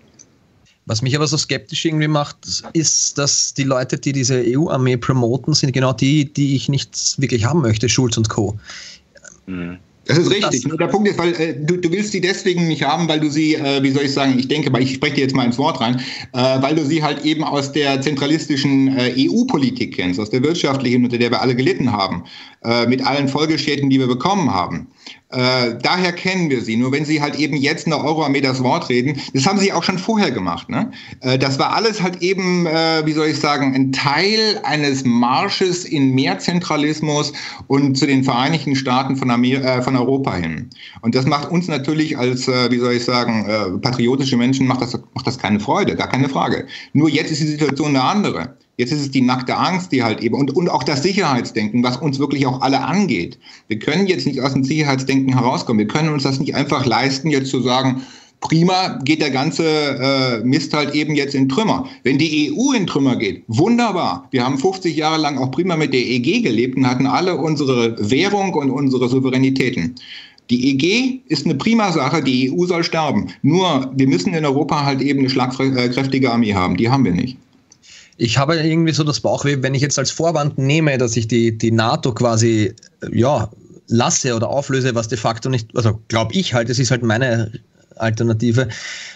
Was 0.86 1.00
mich 1.00 1.14
aber 1.14 1.26
so 1.28 1.36
skeptisch 1.36 1.84
irgendwie 1.84 2.08
macht, 2.08 2.36
ist, 2.72 3.16
dass 3.16 3.54
die 3.54 3.62
Leute, 3.62 3.98
die 3.98 4.12
diese 4.12 4.42
EU-Armee 4.44 4.96
promoten, 4.96 5.54
sind 5.54 5.72
genau 5.72 5.92
die, 5.92 6.32
die 6.32 6.56
ich 6.56 6.68
nicht 6.68 7.20
wirklich 7.20 7.44
haben 7.44 7.60
möchte, 7.60 7.88
Schulz 7.88 8.16
und 8.16 8.28
Co. 8.28 8.58
Mhm. 9.46 9.78
Das 10.06 10.18
ist 10.18 10.30
richtig. 10.30 10.64
Das, 10.64 10.76
der 10.76 10.86
Punkt 10.88 11.08
ist, 11.08 11.18
weil 11.18 11.32
äh, 11.40 11.54
du, 11.54 11.76
du 11.76 11.90
willst 11.92 12.10
sie 12.10 12.20
deswegen 12.20 12.66
nicht 12.66 12.82
haben, 12.82 13.08
weil 13.08 13.20
du 13.20 13.30
sie, 13.30 13.54
äh, 13.54 13.82
wie 13.82 13.90
soll 13.92 14.04
ich 14.04 14.12
sagen, 14.12 14.36
ich 14.36 14.48
denke, 14.48 14.72
weil 14.72 14.82
ich 14.82 14.94
spreche 14.94 15.14
dir 15.14 15.20
jetzt 15.22 15.36
mal 15.36 15.44
ins 15.44 15.58
Wort 15.58 15.80
rein, 15.80 16.00
äh, 16.32 16.60
weil 16.60 16.74
du 16.74 16.84
sie 16.84 17.02
halt 17.02 17.24
eben 17.24 17.44
aus 17.44 17.70
der 17.70 18.00
zentralistischen 18.00 18.96
äh, 18.98 19.14
EU-Politik 19.16 19.94
kennst, 19.94 20.18
aus 20.18 20.30
der 20.30 20.42
wirtschaftlichen, 20.42 21.04
unter 21.04 21.18
der 21.18 21.30
wir 21.30 21.40
alle 21.40 21.54
gelitten 21.54 21.92
haben, 21.92 22.24
äh, 22.64 22.86
mit 22.86 23.04
allen 23.06 23.28
Folgeschäden, 23.28 23.90
die 23.90 23.98
wir 23.98 24.06
bekommen 24.06 24.52
haben. 24.52 24.88
Äh, 25.32 25.78
daher 25.82 26.12
kennen 26.12 26.50
wir 26.50 26.60
sie. 26.60 26.76
Nur 26.76 26.92
wenn 26.92 27.04
sie 27.04 27.22
halt 27.22 27.36
eben 27.36 27.56
jetzt 27.56 27.86
in 27.86 27.90
der 27.90 28.04
Euroarmee 28.04 28.42
das 28.42 28.62
Wort 28.62 28.90
reden, 28.90 29.18
das 29.32 29.46
haben 29.46 29.58
sie 29.58 29.72
auch 29.72 29.82
schon 29.82 29.98
vorher 29.98 30.30
gemacht. 30.30 30.68
Ne? 30.68 30.90
Äh, 31.20 31.38
das 31.38 31.58
war 31.58 31.74
alles 31.74 32.02
halt 32.02 32.20
eben, 32.22 32.66
äh, 32.66 33.04
wie 33.06 33.12
soll 33.12 33.28
ich 33.28 33.40
sagen, 33.40 33.74
ein 33.74 33.92
Teil 33.92 34.60
eines 34.62 35.04
Marsches 35.04 35.84
in 35.84 36.14
Mehrzentralismus 36.14 37.32
und 37.66 37.96
zu 37.96 38.06
den 38.06 38.24
Vereinigten 38.24 38.76
Staaten 38.76 39.16
von, 39.16 39.30
Amer 39.30 39.64
äh, 39.64 39.82
von 39.82 39.96
Europa 39.96 40.34
hin. 40.34 40.68
Und 41.00 41.14
das 41.14 41.24
macht 41.24 41.50
uns 41.50 41.66
natürlich 41.66 42.18
als, 42.18 42.46
äh, 42.46 42.70
wie 42.70 42.78
soll 42.78 42.92
ich 42.92 43.04
sagen, 43.04 43.80
patriotische 43.80 44.36
Menschen 44.36 44.66
macht 44.66 44.82
das, 44.82 44.98
macht 45.14 45.26
das 45.26 45.38
keine 45.38 45.60
Freude, 45.60 45.96
gar 45.96 46.08
keine 46.08 46.28
Frage. 46.28 46.66
Nur 46.92 47.08
jetzt 47.08 47.30
ist 47.30 47.40
die 47.40 47.46
Situation 47.46 47.88
eine 47.88 48.02
andere. 48.02 48.56
Jetzt 48.78 48.92
ist 48.92 49.00
es 49.00 49.10
die 49.10 49.20
nackte 49.20 49.56
Angst, 49.56 49.92
die 49.92 50.02
halt 50.02 50.22
eben, 50.22 50.34
und, 50.34 50.56
und 50.56 50.70
auch 50.70 50.82
das 50.82 51.02
Sicherheitsdenken, 51.02 51.84
was 51.84 51.98
uns 51.98 52.18
wirklich 52.18 52.46
auch 52.46 52.62
alle 52.62 52.80
angeht. 52.80 53.38
Wir 53.68 53.78
können 53.78 54.06
jetzt 54.06 54.26
nicht 54.26 54.40
aus 54.40 54.54
dem 54.54 54.64
Sicherheitsdenken 54.64 55.34
herauskommen. 55.34 55.78
Wir 55.78 55.88
können 55.88 56.08
uns 56.08 56.22
das 56.22 56.40
nicht 56.40 56.54
einfach 56.54 56.86
leisten, 56.86 57.30
jetzt 57.30 57.50
zu 57.50 57.60
sagen, 57.60 58.02
prima, 58.40 58.98
geht 59.04 59.20
der 59.20 59.30
ganze 59.30 59.64
äh, 59.64 60.44
Mist 60.44 60.74
halt 60.74 60.94
eben 60.94 61.14
jetzt 61.14 61.34
in 61.34 61.48
Trümmer. 61.48 61.86
Wenn 62.02 62.18
die 62.18 62.52
EU 62.52 62.72
in 62.72 62.86
Trümmer 62.86 63.16
geht, 63.16 63.44
wunderbar. 63.46 64.26
Wir 64.30 64.44
haben 64.44 64.58
50 64.58 64.96
Jahre 64.96 65.20
lang 65.20 65.38
auch 65.38 65.50
prima 65.50 65.76
mit 65.76 65.94
der 65.94 66.00
EG 66.00 66.40
gelebt 66.40 66.76
und 66.76 66.86
hatten 66.86 67.06
alle 67.06 67.36
unsere 67.36 67.96
Währung 68.10 68.54
und 68.54 68.70
unsere 68.70 69.08
Souveränitäten. 69.08 69.94
Die 70.50 70.70
EG 70.70 71.20
ist 71.28 71.46
eine 71.46 71.54
prima 71.54 71.92
Sache, 71.92 72.22
die 72.22 72.52
EU 72.52 72.66
soll 72.66 72.84
sterben. 72.84 73.28
Nur, 73.42 73.90
wir 73.94 74.08
müssen 74.08 74.34
in 74.34 74.44
Europa 74.44 74.84
halt 74.84 75.00
eben 75.00 75.20
eine 75.20 75.30
schlagkräftige 75.30 76.30
Armee 76.30 76.54
haben. 76.54 76.76
Die 76.76 76.90
haben 76.90 77.04
wir 77.04 77.12
nicht. 77.12 77.38
Ich 78.16 78.38
habe 78.38 78.56
irgendwie 78.56 78.92
so 78.92 79.04
das 79.04 79.20
Bauchweh, 79.20 79.62
wenn 79.62 79.74
ich 79.74 79.82
jetzt 79.82 79.98
als 79.98 80.10
Vorwand 80.10 80.58
nehme, 80.58 80.98
dass 80.98 81.16
ich 81.16 81.28
die, 81.28 81.56
die 81.56 81.72
NATO 81.72 82.12
quasi, 82.12 82.74
ja, 83.10 83.50
lasse 83.88 84.34
oder 84.34 84.48
auflöse, 84.48 84.94
was 84.94 85.08
de 85.08 85.18
facto 85.18 85.48
nicht, 85.48 85.76
also 85.76 86.00
glaube 86.08 86.34
ich 86.34 86.54
halt, 86.54 86.68
das 86.68 86.78
ist 86.78 86.90
halt 86.90 87.02
meine 87.02 87.52
Alternative, 87.96 88.68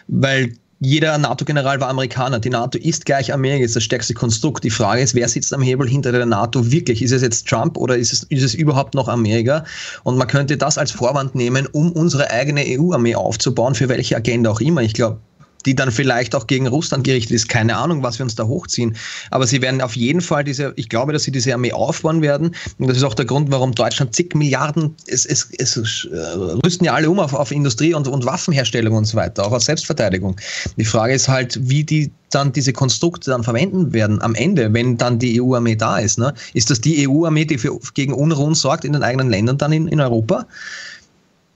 weil 0.09 0.53
jeder 0.81 1.17
NATO-General 1.17 1.81
war 1.81 1.89
Amerikaner. 1.89 2.39
Die 2.39 2.51
NATO 2.51 2.79
ist 2.79 3.07
gleich 3.07 3.33
Amerika, 3.33 3.65
ist 3.65 3.77
das 3.77 3.85
stärkste 3.85 4.13
Konstrukt. 4.13 4.63
Die 4.63 4.71
Frage 4.71 5.01
ist, 5.01 5.15
wer 5.15 5.27
sitzt 5.29 5.55
am 5.55 5.63
Hebel 5.63 5.89
hinter 5.89 6.13
der 6.13 6.27
NATO 6.27 6.71
wirklich? 6.71 7.01
Ist 7.01 7.13
es 7.13 7.23
jetzt 7.23 7.49
Trump 7.49 7.79
oder 7.79 7.97
ist 7.97 8.13
es, 8.13 8.25
ist 8.25 8.43
es 8.43 8.55
überhaupt 8.55 8.95
noch 8.95 9.09
Amerika? 9.09 9.65
Und 10.05 10.19
man 10.19 10.29
könnte 10.29 10.57
das 10.59 10.77
als 10.77 10.91
Vorwand 10.91 11.35
nehmen, 11.35 11.67
um 11.73 11.93
unsere 11.93 12.31
eigene 12.31 12.63
EU-Armee 12.67 13.15
aufzubauen, 13.15 13.75
für 13.75 13.89
welche 13.89 14.17
Agenda 14.17 14.51
auch 14.51 14.61
immer. 14.61 14.83
Ich 14.83 14.93
glaube, 14.93 15.19
die 15.67 15.75
dann 15.75 15.91
vielleicht 15.91 16.35
auch 16.35 16.47
gegen 16.47 16.67
Russland 16.67 17.05
gerichtet 17.05 17.33
ist. 17.33 17.49
Keine 17.49 17.77
Ahnung, 17.77 18.03
was 18.03 18.19
wir 18.19 18.25
uns 18.25 18.37
da 18.37 18.45
hochziehen. 18.45 18.97
Aber 19.31 19.47
sie 19.47 19.61
werden 19.61 19.81
auf 19.83 19.97
jeden 19.97 20.21
Fall 20.21 20.45
diese, 20.45 20.73
ich 20.77 20.89
glaube, 20.89 21.13
dass 21.13 21.25
sie 21.25 21.33
diese 21.33 21.53
Armee 21.53 21.73
aufbauen 21.73 22.23
werden. 22.23 22.55
Und 22.79 22.87
das 22.87 22.97
ist 22.97 23.03
auch 23.03 23.15
der 23.15 23.25
Grund, 23.25 23.51
warum 23.51 23.75
Deutschland 23.75 24.15
zig 24.15 24.35
Milliarden, 24.35 24.95
es, 25.07 25.27
es, 25.27 25.49
es 25.59 25.77
äh, 26.11 26.17
rüsten 26.65 26.87
ja 26.87 26.95
alle 26.95 27.11
um 27.11 27.19
auf, 27.19 27.35
auf 27.35 27.51
Industrie 27.51 27.95
und, 27.95 28.07
und 28.09 28.25
Waffenherstellung 28.25 28.95
und 28.95 29.05
so 29.05 29.17
weiter, 29.17 29.45
auch 29.45 29.53
auf 29.53 29.63
Selbstverteidigung. 29.63 30.37
Die 30.77 30.85
Frage 30.85 31.15
ist 31.15 31.29
halt, 31.29 31.59
wie 31.69 31.85
die 31.85 32.11
dann 32.31 32.53
diese 32.53 32.73
Konstrukte 32.73 33.31
dann 33.31 33.43
verwenden 33.43 33.93
werden 33.93 34.21
am 34.21 34.35
Ende, 34.35 34.73
wenn 34.73 34.97
dann 34.97 35.19
die 35.19 35.41
EU-Armee 35.41 35.77
da 35.77 35.99
ist. 35.99 36.19
Ne? 36.19 36.35
Ist 36.55 36.71
das 36.71 36.81
die 36.81 37.09
EU-Armee, 37.09 37.45
die 37.45 37.59
für, 37.59 37.79
gegen 37.95 38.13
Unruhen 38.13 38.55
sorgt 38.55 38.85
in 38.85 38.93
den 38.93 39.03
eigenen 39.03 39.31
Ländern 39.31 39.59
dann 39.59 39.73
in, 39.73 39.89
in 39.89 40.01
Europa? 40.01 40.47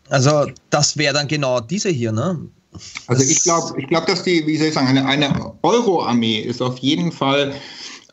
Also 0.08 0.46
das 0.70 0.96
wäre 0.96 1.14
dann 1.14 1.28
genau 1.28 1.60
diese 1.60 1.88
hier, 1.88 2.12
ne? 2.12 2.38
Also 3.06 3.22
ich 3.24 3.42
glaube, 3.42 3.80
ich 3.80 3.88
glaube, 3.88 4.06
dass 4.06 4.22
die, 4.22 4.46
wie 4.46 4.56
soll 4.56 4.68
ich 4.68 4.74
sagen, 4.74 4.86
eine, 4.86 5.04
eine 5.04 5.52
Euro-Armee 5.62 6.40
ist 6.40 6.62
auf 6.62 6.78
jeden 6.78 7.10
Fall 7.10 7.52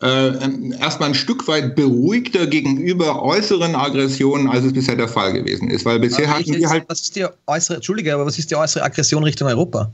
äh, 0.02 0.78
erstmal 0.80 1.10
ein 1.10 1.16
Stück 1.16 1.48
weit 1.48 1.76
beruhigter 1.76 2.48
gegenüber 2.48 3.22
äußeren 3.22 3.76
Aggressionen, 3.76 4.48
als 4.48 4.66
es 4.66 4.74
bisher 4.74 4.96
der 4.96 5.08
Fall 5.08 5.34
gewesen 5.34 5.70
ist. 5.70 5.86
Weil 5.86 6.00
bisher 6.00 6.30
hatten 6.30 6.54
wir 6.54 6.70
halt. 6.70 6.86
Was 6.88 7.02
ist 7.02 7.16
die 7.16 7.26
äußere, 7.48 7.76
Entschuldige, 7.78 8.14
aber 8.14 8.26
was 8.26 8.38
ist 8.38 8.52
die 8.52 8.56
äußere 8.56 8.84
Aggression 8.84 9.24
Richtung 9.24 9.48
Europa? 9.48 9.92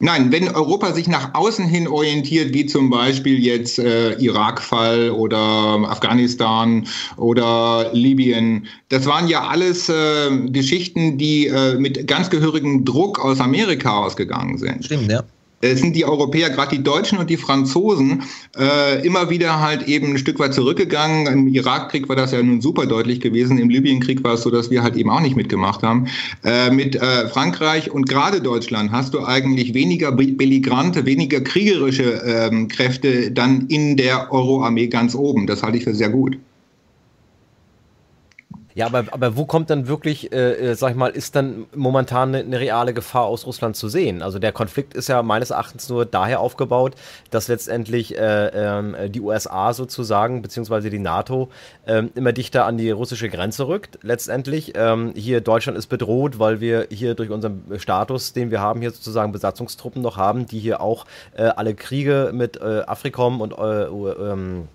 Nein, 0.00 0.30
wenn 0.30 0.48
Europa 0.48 0.92
sich 0.92 1.08
nach 1.08 1.34
außen 1.34 1.66
hin 1.66 1.88
orientiert, 1.88 2.54
wie 2.54 2.66
zum 2.66 2.88
Beispiel 2.88 3.38
jetzt 3.42 3.80
äh, 3.80 4.12
Irak-Fall 4.12 5.10
oder 5.10 5.38
Afghanistan 5.38 6.86
oder 7.16 7.90
Libyen, 7.92 8.68
das 8.90 9.06
waren 9.06 9.26
ja 9.26 9.48
alles 9.48 9.88
äh, 9.88 10.30
Geschichten, 10.50 11.18
die 11.18 11.48
äh, 11.48 11.74
mit 11.78 12.06
ganz 12.06 12.30
gehörigem 12.30 12.84
Druck 12.84 13.18
aus 13.18 13.40
Amerika 13.40 14.04
ausgegangen 14.04 14.56
sind. 14.58 14.84
Stimmt, 14.84 15.10
ja 15.10 15.24
es 15.60 15.80
sind 15.80 15.96
die 15.96 16.04
Europäer, 16.04 16.50
gerade 16.50 16.76
die 16.76 16.82
Deutschen 16.82 17.18
und 17.18 17.30
die 17.30 17.36
Franzosen, 17.36 18.22
äh, 18.56 19.04
immer 19.04 19.28
wieder 19.28 19.60
halt 19.60 19.88
eben 19.88 20.12
ein 20.12 20.18
Stück 20.18 20.38
weit 20.38 20.54
zurückgegangen. 20.54 21.26
Im 21.26 21.48
Irakkrieg 21.48 22.08
war 22.08 22.16
das 22.16 22.32
ja 22.32 22.42
nun 22.42 22.60
super 22.60 22.86
deutlich 22.86 23.20
gewesen. 23.20 23.58
Im 23.58 23.68
Libyenkrieg 23.68 24.22
war 24.22 24.34
es 24.34 24.42
so, 24.42 24.50
dass 24.50 24.70
wir 24.70 24.82
halt 24.82 24.96
eben 24.96 25.10
auch 25.10 25.20
nicht 25.20 25.36
mitgemacht 25.36 25.82
haben. 25.82 26.06
Äh, 26.44 26.70
mit 26.70 26.94
äh, 26.96 27.28
Frankreich 27.28 27.90
und 27.90 28.08
gerade 28.08 28.40
Deutschland 28.40 28.92
hast 28.92 29.14
du 29.14 29.24
eigentlich 29.24 29.74
weniger 29.74 30.12
belligrante, 30.12 31.06
weniger 31.06 31.40
kriegerische 31.40 32.22
ähm, 32.24 32.68
Kräfte 32.68 33.32
dann 33.32 33.66
in 33.68 33.96
der 33.96 34.32
Euroarmee 34.32 34.86
ganz 34.86 35.14
oben. 35.14 35.46
Das 35.46 35.62
halte 35.62 35.78
ich 35.78 35.84
für 35.84 35.94
sehr 35.94 36.10
gut. 36.10 36.38
Ja, 38.78 38.86
aber, 38.86 39.06
aber 39.10 39.36
wo 39.36 39.44
kommt 39.44 39.70
dann 39.70 39.88
wirklich, 39.88 40.30
äh, 40.32 40.70
äh, 40.70 40.74
sag 40.76 40.92
ich 40.92 40.96
mal, 40.96 41.08
ist 41.08 41.34
dann 41.34 41.66
momentan 41.74 42.28
eine, 42.28 42.44
eine, 42.44 42.60
reale 42.60 42.94
Gefahr 42.94 43.24
aus 43.24 43.44
Russland 43.44 43.74
zu 43.74 43.88
sehen? 43.88 44.22
Also 44.22 44.38
der 44.38 44.52
Konflikt 44.52 44.94
ist 44.94 45.08
ja 45.08 45.20
meines 45.24 45.50
Erachtens 45.50 45.88
nur 45.88 46.06
daher 46.06 46.38
aufgebaut, 46.38 46.94
dass 47.32 47.48
letztendlich 47.48 48.16
äh, 48.16 48.46
äh, 48.46 49.10
die 49.10 49.20
USA 49.20 49.72
sozusagen, 49.72 50.42
beziehungsweise 50.42 50.90
die 50.90 51.00
NATO, 51.00 51.48
äh, 51.86 52.04
immer 52.14 52.32
dichter 52.32 52.66
an 52.66 52.78
die 52.78 52.92
russische 52.92 53.28
Grenze 53.28 53.66
rückt. 53.66 53.98
Letztendlich, 54.02 54.74
ähm, 54.76 55.12
hier 55.16 55.40
Deutschland 55.40 55.76
ist 55.76 55.88
bedroht, 55.88 56.38
weil 56.38 56.60
wir 56.60 56.86
hier 56.88 57.16
durch 57.16 57.30
unseren 57.30 57.64
Status, 57.78 58.32
den 58.32 58.52
wir 58.52 58.60
haben, 58.60 58.80
hier 58.80 58.92
sozusagen 58.92 59.32
Besatzungstruppen 59.32 60.02
noch 60.02 60.16
haben, 60.16 60.46
die 60.46 60.60
hier 60.60 60.80
auch 60.80 61.04
äh, 61.36 61.42
alle 61.42 61.74
Kriege 61.74 62.30
mit 62.32 62.58
äh, 62.58 62.82
Afrikom 62.86 63.40
und 63.40 63.58
äh, 63.58 63.86
ähm, 63.86 64.68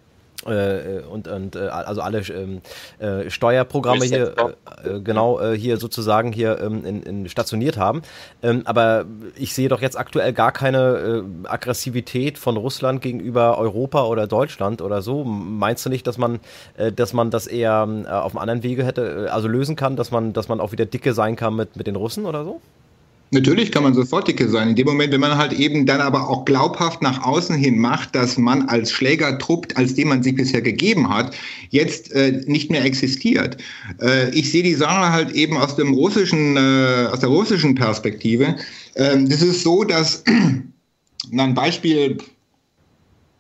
äh, 0.46 1.02
und, 1.10 1.28
und 1.28 1.56
äh, 1.56 1.60
also 1.60 2.02
alle 2.02 2.20
ähm, 2.20 2.62
äh, 3.00 3.30
Steuerprogramme 3.30 4.06
hier 4.06 4.36
äh, 4.84 5.00
genau 5.00 5.40
äh, 5.40 5.58
hier 5.58 5.78
sozusagen 5.78 6.32
hier 6.32 6.60
ähm, 6.60 6.86
in, 6.86 7.04
in 7.04 7.30
stationiert 7.30 7.78
haben. 7.78 8.02
Ähm, 8.42 8.64
aber 8.66 9.06
ich 9.36 9.54
sehe 9.54 9.70
doch 9.70 9.82
jetzt 9.82 9.98
aktuell 9.98 10.34
gar 10.34 10.52
keine 10.52 11.24
äh, 11.24 11.48
Aggressivität 11.48 12.38
von 12.38 12.58
Russland 12.58 13.02
gegenüber 13.02 13.58
Europa 13.58 14.06
oder 14.06 14.28
Deutschland 14.28 14.82
oder 14.82 15.02
so. 15.02 15.24
Meinst 15.24 15.86
du 15.86 15.90
nicht, 15.90 16.08
dass 16.08 16.18
man, 16.18 16.40
dass 16.96 17.14
man 17.14 17.32
das 17.32 17.48
eher 17.48 17.82
auf 17.84 18.34
einem 18.34 18.38
anderen 18.38 18.64
Wege 18.64 18.86
hätte, 18.86 19.30
also 19.32 19.48
lösen 19.48 19.76
kann, 19.76 19.96
dass 19.96 20.12
man, 20.12 20.34
dass 20.34 20.48
man 20.48 20.60
auch 20.60 20.72
wieder 20.72 20.86
dicke 20.86 21.14
sein 21.14 21.36
kann 21.36 21.56
mit, 21.56 21.76
mit 21.76 21.88
den 21.88 21.96
Russen 21.96 22.26
oder 22.26 22.44
so? 22.44 22.62
Natürlich 23.34 23.72
kann 23.72 23.82
man 23.82 23.96
sofort 23.96 24.28
dicke 24.28 24.48
sein. 24.48 24.70
In 24.70 24.76
dem 24.76 24.86
Moment, 24.86 25.12
wenn 25.12 25.20
man 25.20 25.38
halt 25.38 25.54
eben 25.54 25.88
dann 25.88 26.02
aber 26.02 26.30
auch 26.30 26.46
glaubhaft 26.46 27.02
nach 27.02 27.24
außen 27.24 27.56
hin 27.56 27.80
macht, 27.80 28.16
dass 28.16 28.38
man 28.38 28.70
als 28.70 28.92
Schlägertrupp, 28.92 29.68
als 29.76 29.96
dem 29.96 30.10
man 30.10 30.22
sich 30.22 30.36
bisher 30.36 30.62
gegeben 30.62 31.10
hat, 31.10 31.36
jetzt 31.70 32.12
äh, 32.14 32.44
nicht 32.46 32.70
mehr 32.70 32.86
existiert. 32.86 33.58
Äh, 34.00 34.30
ich 34.36 34.52
sehe 34.52 34.62
die 34.62 34.76
Sache 34.76 35.12
halt 35.12 35.32
eben 35.32 35.58
aus 35.58 35.76
dem 35.76 35.94
russischen, 35.94 36.56
äh, 36.58 37.08
aus 37.12 37.22
der 37.22 37.30
russischen 37.30 37.74
Perspektive. 37.74 38.56
Ähm, 38.96 39.28
das 39.28 39.42
ist 39.42 39.64
so, 39.64 39.84
dass 39.84 40.24
ein 41.36 41.54
Beispiel 41.56 42.20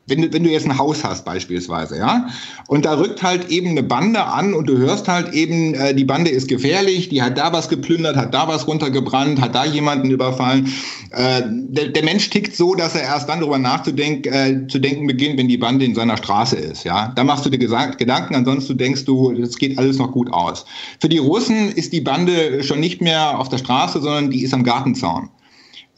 wenn 0.07 0.21
du, 0.21 0.33
wenn 0.33 0.43
du 0.43 0.49
jetzt 0.49 0.65
ein 0.65 0.77
Haus 0.77 1.03
hast 1.03 1.23
beispielsweise, 1.23 1.97
ja, 1.97 2.27
und 2.67 2.85
da 2.85 2.97
rückt 2.97 3.23
halt 3.23 3.49
eben 3.49 3.69
eine 3.69 3.83
Bande 3.83 4.23
an 4.23 4.53
und 4.53 4.67
du 4.67 4.77
hörst 4.77 5.07
halt 5.07 5.33
eben, 5.33 5.73
äh, 5.75 5.95
die 5.95 6.03
Bande 6.03 6.29
ist 6.29 6.49
gefährlich, 6.49 7.07
die 7.09 7.21
hat 7.21 7.37
da 7.37 7.53
was 7.53 7.69
geplündert, 7.69 8.17
hat 8.17 8.33
da 8.33 8.47
was 8.47 8.67
runtergebrannt, 8.67 9.39
hat 9.39 9.55
da 9.55 9.63
jemanden 9.65 10.11
überfallen. 10.11 10.73
Äh, 11.11 11.43
der, 11.47 11.87
der 11.89 12.03
Mensch 12.03 12.29
tickt 12.29 12.55
so, 12.55 12.75
dass 12.75 12.95
er 12.95 13.03
erst 13.03 13.29
dann 13.29 13.39
darüber 13.39 13.57
nachzudenken 13.57 14.33
äh, 14.33 14.67
zu 14.67 14.79
denken 14.79 15.07
beginnt, 15.07 15.37
wenn 15.37 15.47
die 15.47 15.57
Bande 15.57 15.85
in 15.85 15.95
seiner 15.95 16.17
Straße 16.17 16.57
ist, 16.57 16.83
ja. 16.83 17.13
Da 17.15 17.23
machst 17.23 17.45
du 17.45 17.49
dir 17.49 17.57
Gedanken, 17.57 18.35
ansonsten 18.35 18.77
denkst 18.77 19.05
du, 19.05 19.31
es 19.31 19.57
geht 19.57 19.77
alles 19.77 19.99
noch 19.99 20.11
gut 20.11 20.31
aus. 20.33 20.65
Für 20.99 21.09
die 21.09 21.17
Russen 21.17 21.71
ist 21.71 21.93
die 21.93 22.01
Bande 22.01 22.63
schon 22.63 22.79
nicht 22.79 23.01
mehr 23.01 23.39
auf 23.39 23.47
der 23.49 23.57
Straße, 23.57 24.01
sondern 24.01 24.31
die 24.31 24.43
ist 24.43 24.53
am 24.53 24.63
Gartenzaun. 24.63 25.29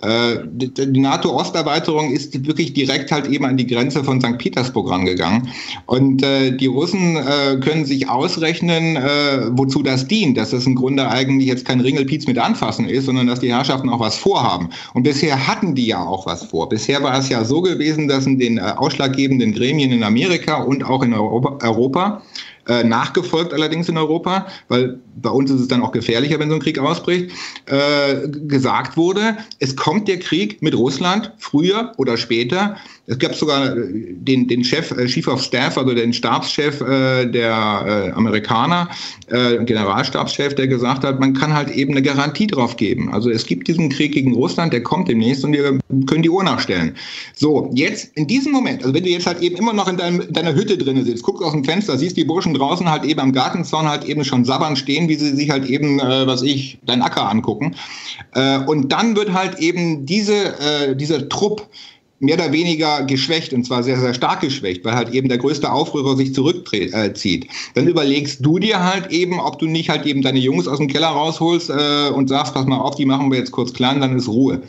Äh, 0.01 0.39
die 0.45 0.99
NATO-Osterweiterung 0.99 2.12
ist 2.12 2.45
wirklich 2.45 2.73
direkt 2.73 3.12
halt 3.12 3.27
eben 3.27 3.45
an 3.45 3.55
die 3.55 3.65
Grenze 3.65 4.03
von 4.03 4.19
St. 4.19 4.38
Petersburg 4.38 4.89
rangegangen. 4.89 5.47
Und 5.86 6.21
äh, 6.21 6.51
die 6.51 6.67
Russen 6.67 7.15
äh, 7.15 7.58
können 7.62 7.86
sich 7.86 8.10
ausrechnen, 8.10 8.97
äh, 8.97 9.47
wozu 9.51 9.81
das 9.84 10.05
dient, 10.08 10.38
dass 10.38 10.51
das 10.51 10.65
im 10.65 10.75
Grunde 10.75 11.10
eigentlich 11.10 11.47
jetzt 11.47 11.65
kein 11.65 11.79
Ringelpiez 11.79 12.27
mit 12.27 12.38
anfassen 12.38 12.89
ist, 12.89 13.05
sondern 13.05 13.27
dass 13.27 13.39
die 13.39 13.53
Herrschaften 13.53 13.89
auch 13.89 14.01
was 14.01 14.17
vorhaben. 14.17 14.69
Und 14.93 15.03
bisher 15.03 15.47
hatten 15.47 15.75
die 15.75 15.88
ja 15.88 16.03
auch 16.03 16.25
was 16.25 16.43
vor. 16.43 16.67
Bisher 16.67 17.01
war 17.01 17.17
es 17.17 17.29
ja 17.29 17.45
so 17.45 17.62
gewesen, 17.62 18.10
dass 18.10 18.25
in 18.25 18.38
den 18.38 18.58
äh, 18.58 18.62
ausschlaggebenden 18.62 19.53
Gremien 19.53 19.93
in 19.93 20.03
Amerika 20.03 20.58
und 20.58 20.84
auch 20.84 21.03
in 21.03 21.13
Europa, 21.13 21.65
Europa 21.65 22.21
äh, 22.67 22.84
nachgefolgt 22.84 23.54
allerdings 23.54 23.89
in 23.89 23.97
Europa, 23.97 24.47
weil 24.67 24.99
bei 25.21 25.30
uns 25.30 25.51
ist 25.51 25.62
es 25.62 25.67
dann 25.67 25.82
auch 25.82 25.91
gefährlicher, 25.91 26.39
wenn 26.39 26.49
so 26.49 26.56
ein 26.56 26.62
Krieg 26.62 26.80
ausbricht, 26.80 27.32
äh, 27.67 28.28
gesagt 28.28 28.97
wurde, 28.97 29.38
es 29.60 29.75
kommt 29.75 30.08
der 30.08 30.19
Krieg 30.19 30.62
mit 30.62 30.75
Russland 30.75 31.32
früher 31.38 31.93
oder 31.97 32.17
später. 32.17 32.78
Es 33.07 33.19
gab 33.19 33.35
sogar 33.35 33.77
äh, 33.77 34.13
den, 34.13 34.47
den 34.47 34.63
Chef, 34.63 34.91
äh, 34.91 35.05
Chief 35.05 35.27
of 35.27 35.41
Staff, 35.41 35.77
also 35.77 35.93
den 35.93 36.13
Stabschef 36.13 36.81
äh, 36.81 37.25
der 37.25 38.07
äh, 38.07 38.11
Amerikaner, 38.11 38.89
äh, 39.27 39.63
Generalstabschef, 39.63 40.55
der 40.55 40.67
gesagt 40.67 41.03
hat, 41.03 41.19
man 41.19 41.33
kann 41.33 41.53
halt 41.53 41.69
eben 41.69 41.91
eine 41.91 42.01
Garantie 42.01 42.47
drauf 42.47 42.77
geben. 42.77 43.13
Also 43.13 43.29
es 43.29 43.45
gibt 43.45 43.67
diesen 43.67 43.89
Krieg 43.89 44.13
gegen 44.13 44.33
Russland, 44.33 44.73
der 44.73 44.81
kommt 44.81 45.07
demnächst 45.07 45.43
und 45.43 45.53
wir 45.53 45.79
können 46.07 46.23
die 46.23 46.29
Uhr 46.29 46.43
nachstellen. 46.43 46.95
So, 47.35 47.69
jetzt 47.73 48.11
in 48.15 48.25
diesem 48.27 48.51
Moment, 48.51 48.81
also 48.81 48.93
wenn 48.93 49.03
du 49.03 49.09
jetzt 49.09 49.27
halt 49.27 49.41
eben 49.41 49.55
immer 49.55 49.73
noch 49.73 49.87
in, 49.87 49.97
deinem, 49.97 50.21
in 50.21 50.33
deiner 50.33 50.55
Hütte 50.55 50.77
drin 50.77 51.03
sitzt, 51.05 51.23
guckst 51.23 51.43
aus 51.43 51.51
dem 51.51 51.63
Fenster, 51.63 51.97
siehst 51.97 52.17
die 52.17 52.23
Burschen 52.23 52.53
draußen 52.55 52.89
halt 52.89 53.03
eben 53.05 53.19
am 53.19 53.33
Gartenzaun 53.33 53.87
halt 53.87 54.05
eben 54.05 54.23
schon 54.25 54.45
sabbern 54.45 54.75
stehen, 54.75 55.09
wie 55.09 55.15
sie 55.15 55.35
sich 55.35 55.51
halt 55.51 55.65
eben, 55.65 55.99
äh, 55.99 56.25
was 56.25 56.41
ich, 56.41 56.79
dein 56.85 57.03
Acker 57.03 57.29
angucken. 57.29 57.75
Äh, 58.33 58.59
und 58.59 58.91
dann 58.91 59.15
wird 59.15 59.33
halt 59.33 59.59
eben 59.59 60.05
diese, 60.05 60.59
äh, 60.59 60.95
dieser 60.95 61.29
Trupp 61.29 61.67
mehr 62.19 62.36
oder 62.36 62.51
weniger 62.51 63.04
geschwächt 63.04 63.54
und 63.54 63.65
zwar 63.65 63.84
sehr, 63.84 63.99
sehr 63.99 64.13
stark 64.13 64.41
geschwächt, 64.41 64.86
weil 64.86 64.95
halt 64.95 65.10
eben 65.10 65.28
der 65.28 65.38
größte 65.38 65.71
Aufrührer 65.71 66.15
sich 66.15 66.34
zurückzieht. 66.34 66.93
Äh, 66.93 67.47
dann 67.73 67.88
überlegst 67.88 68.45
du 68.45 68.60
dir 68.60 68.84
halt 68.84 69.12
eben, 69.12 69.39
ob 69.39 69.60
du 69.60 69.65
nicht 69.65 69.89
halt 69.89 70.06
eben 70.06 70.21
deine 70.21 70.39
Jungs 70.39 70.67
aus 70.67 70.78
dem 70.78 70.88
Keller 70.88 71.10
rausholst 71.10 71.69
äh, 71.69 72.10
und 72.10 72.30
sagst, 72.30 72.54
pass 72.54 72.65
mal 72.65 72.78
auf, 72.78 72.95
die 72.95 73.06
machen 73.06 73.32
wir 73.32 73.39
jetzt 73.39 73.51
kurz 73.51 73.73
klein, 73.73 74.01
dann 74.01 74.15
ist 74.15 74.28
Ruhe. 74.28 74.62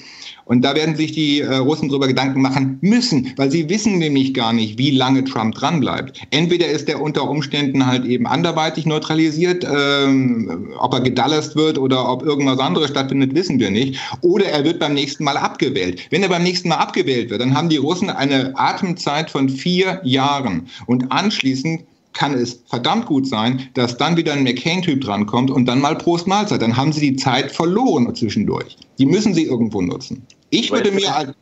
Und 0.47 0.63
da 0.63 0.77
werden 0.77 0.95
sich 0.95 1.11
die 1.11 1.41
äh, 1.41 1.57
Russen 1.57 1.89
darüber 1.89 2.07
Gedanken 2.07 2.41
machen 2.41 2.79
müssen, 2.81 3.33
weil 3.37 3.51
sie 3.51 3.69
wissen 3.69 3.99
nämlich 3.99 4.33
gar 4.33 4.53
nicht, 4.53 4.79
wie 4.79 4.93
lange 4.93 5.25
Trump 5.25 5.57
dranbleibt. 5.57 6.21
Entweder 6.31 6.69
ist 6.69 6.89
er 6.89 7.03
unter 7.03 7.29
Umständen 7.29 7.85
halt 7.85 8.05
eben 8.05 8.29
anderweitig 8.29 8.87
neutralisiert, 8.87 9.67
ähm, 9.69 10.73
ob 10.79 10.95
er 10.95 11.01
gedallast 11.01 11.57
wird 11.57 11.79
oder 11.79 12.09
ob 12.09 12.23
irgendwas 12.23 12.61
anderes 12.61 12.91
stattfindet, 12.91 13.35
wissen 13.35 13.59
wir 13.59 13.73
nicht. 13.73 13.99
Oder 14.21 14.47
er 14.47 14.63
wird 14.63 14.79
beim 14.79 14.95
nächsten 14.95 15.25
Mal 15.25 15.37
abgewählt. 15.37 16.07
Wenn 16.11 16.23
er 16.23 16.29
beim 16.29 16.45
nächsten 16.45 16.69
Mal 16.69 16.77
abgewählt 16.77 17.31
wird, 17.31 17.41
dann 17.41 17.57
haben 17.57 17.69
die 17.69 17.79
Russen 17.79 18.09
eine 18.09 18.57
Atemzeit 18.57 19.31
von 19.31 19.49
vier 19.49 20.01
Jahren. 20.05 20.69
Und 20.87 21.11
anschließend 21.11 21.83
kann 22.13 22.35
es 22.35 22.63
verdammt 22.67 23.07
gut 23.07 23.27
sein, 23.27 23.69
dass 23.75 23.97
dann 23.97 24.17
wieder 24.17 24.33
ein 24.33 24.45
McCain-Typ 24.45 25.01
drankommt 25.03 25.51
und 25.51 25.67
dann 25.67 25.81
mal 25.81 25.97
Prost 25.97 26.29
Mahlzeit. 26.29 26.63
Dann 26.63 26.77
haben 26.77 26.93
sie 26.93 27.01
die 27.01 27.17
Zeit 27.17 27.51
verloren 27.51 28.15
zwischendurch. 28.15 28.77
Die 28.99 29.07
müssen 29.07 29.35
sie 29.35 29.45
irgendwo 29.45 29.83
nutzen. 29.83 30.23
Ich 30.57 30.73
würde 30.73 30.91
mir 30.91 31.15
als, 31.15 31.33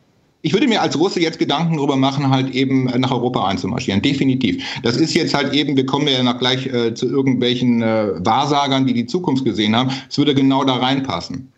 ich 0.41 0.53
würde 0.53 0.67
mir 0.67 0.81
als 0.81 0.99
Russe 0.99 1.19
jetzt 1.19 1.39
Gedanken 1.39 1.77
darüber 1.77 1.95
machen, 1.95 2.29
halt 2.29 2.49
eben 2.53 2.85
nach 2.99 3.11
Europa 3.11 3.47
einzumarschieren. 3.47 4.01
Definitiv. 4.01 4.63
Das 4.83 4.97
ist 4.97 5.13
jetzt 5.13 5.33
halt 5.33 5.53
eben, 5.53 5.75
wir 5.75 5.85
kommen 5.85 6.07
ja 6.07 6.21
noch 6.21 6.37
gleich 6.37 6.67
äh, 6.67 6.93
zu 6.93 7.07
irgendwelchen 7.07 7.81
äh, 7.81 8.09
Wahrsagern, 8.17 8.85
die 8.85 8.93
die 8.93 9.05
Zukunft 9.05 9.45
gesehen 9.45 9.75
haben. 9.75 9.89
Es 10.09 10.17
würde 10.17 10.35
genau 10.35 10.63
da 10.63 10.75
reinpassen. 10.75 11.51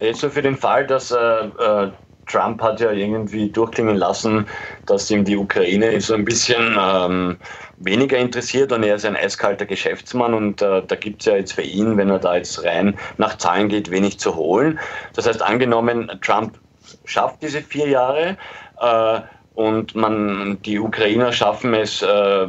Jetzt 0.00 0.20
so 0.20 0.28
für 0.28 0.42
den 0.42 0.56
Fall, 0.56 0.86
dass 0.86 1.10
äh, 1.10 1.16
äh 1.16 1.90
Trump 2.32 2.62
hat 2.62 2.80
ja 2.80 2.90
irgendwie 2.90 3.50
durchklingen 3.50 3.96
lassen, 3.96 4.46
dass 4.86 5.10
ihm 5.10 5.24
die 5.24 5.36
Ukraine 5.36 6.00
so 6.00 6.14
ein 6.14 6.24
bisschen 6.24 6.76
ähm, 6.80 7.36
weniger 7.76 8.16
interessiert 8.16 8.72
und 8.72 8.82
er 8.82 8.94
ist 8.94 9.04
ein 9.04 9.16
eiskalter 9.16 9.66
Geschäftsmann 9.66 10.32
und 10.32 10.62
äh, 10.62 10.82
da 10.86 10.96
gibt 10.96 11.20
es 11.20 11.26
ja 11.26 11.36
jetzt 11.36 11.52
für 11.52 11.62
ihn, 11.62 11.96
wenn 11.98 12.08
er 12.08 12.18
da 12.18 12.36
jetzt 12.36 12.64
rein 12.64 12.96
nach 13.18 13.36
Zahlen 13.36 13.68
geht, 13.68 13.90
wenig 13.90 14.18
zu 14.18 14.34
holen. 14.34 14.78
Das 15.14 15.26
heißt, 15.26 15.42
angenommen, 15.42 16.10
Trump 16.22 16.58
schafft 17.04 17.42
diese 17.42 17.60
vier 17.60 17.88
Jahre 17.88 18.38
äh, 18.80 19.20
und 19.54 19.94
man, 19.94 20.58
die 20.62 20.78
Ukrainer 20.78 21.32
schaffen 21.32 21.74
es, 21.74 22.00
äh, 22.00 22.46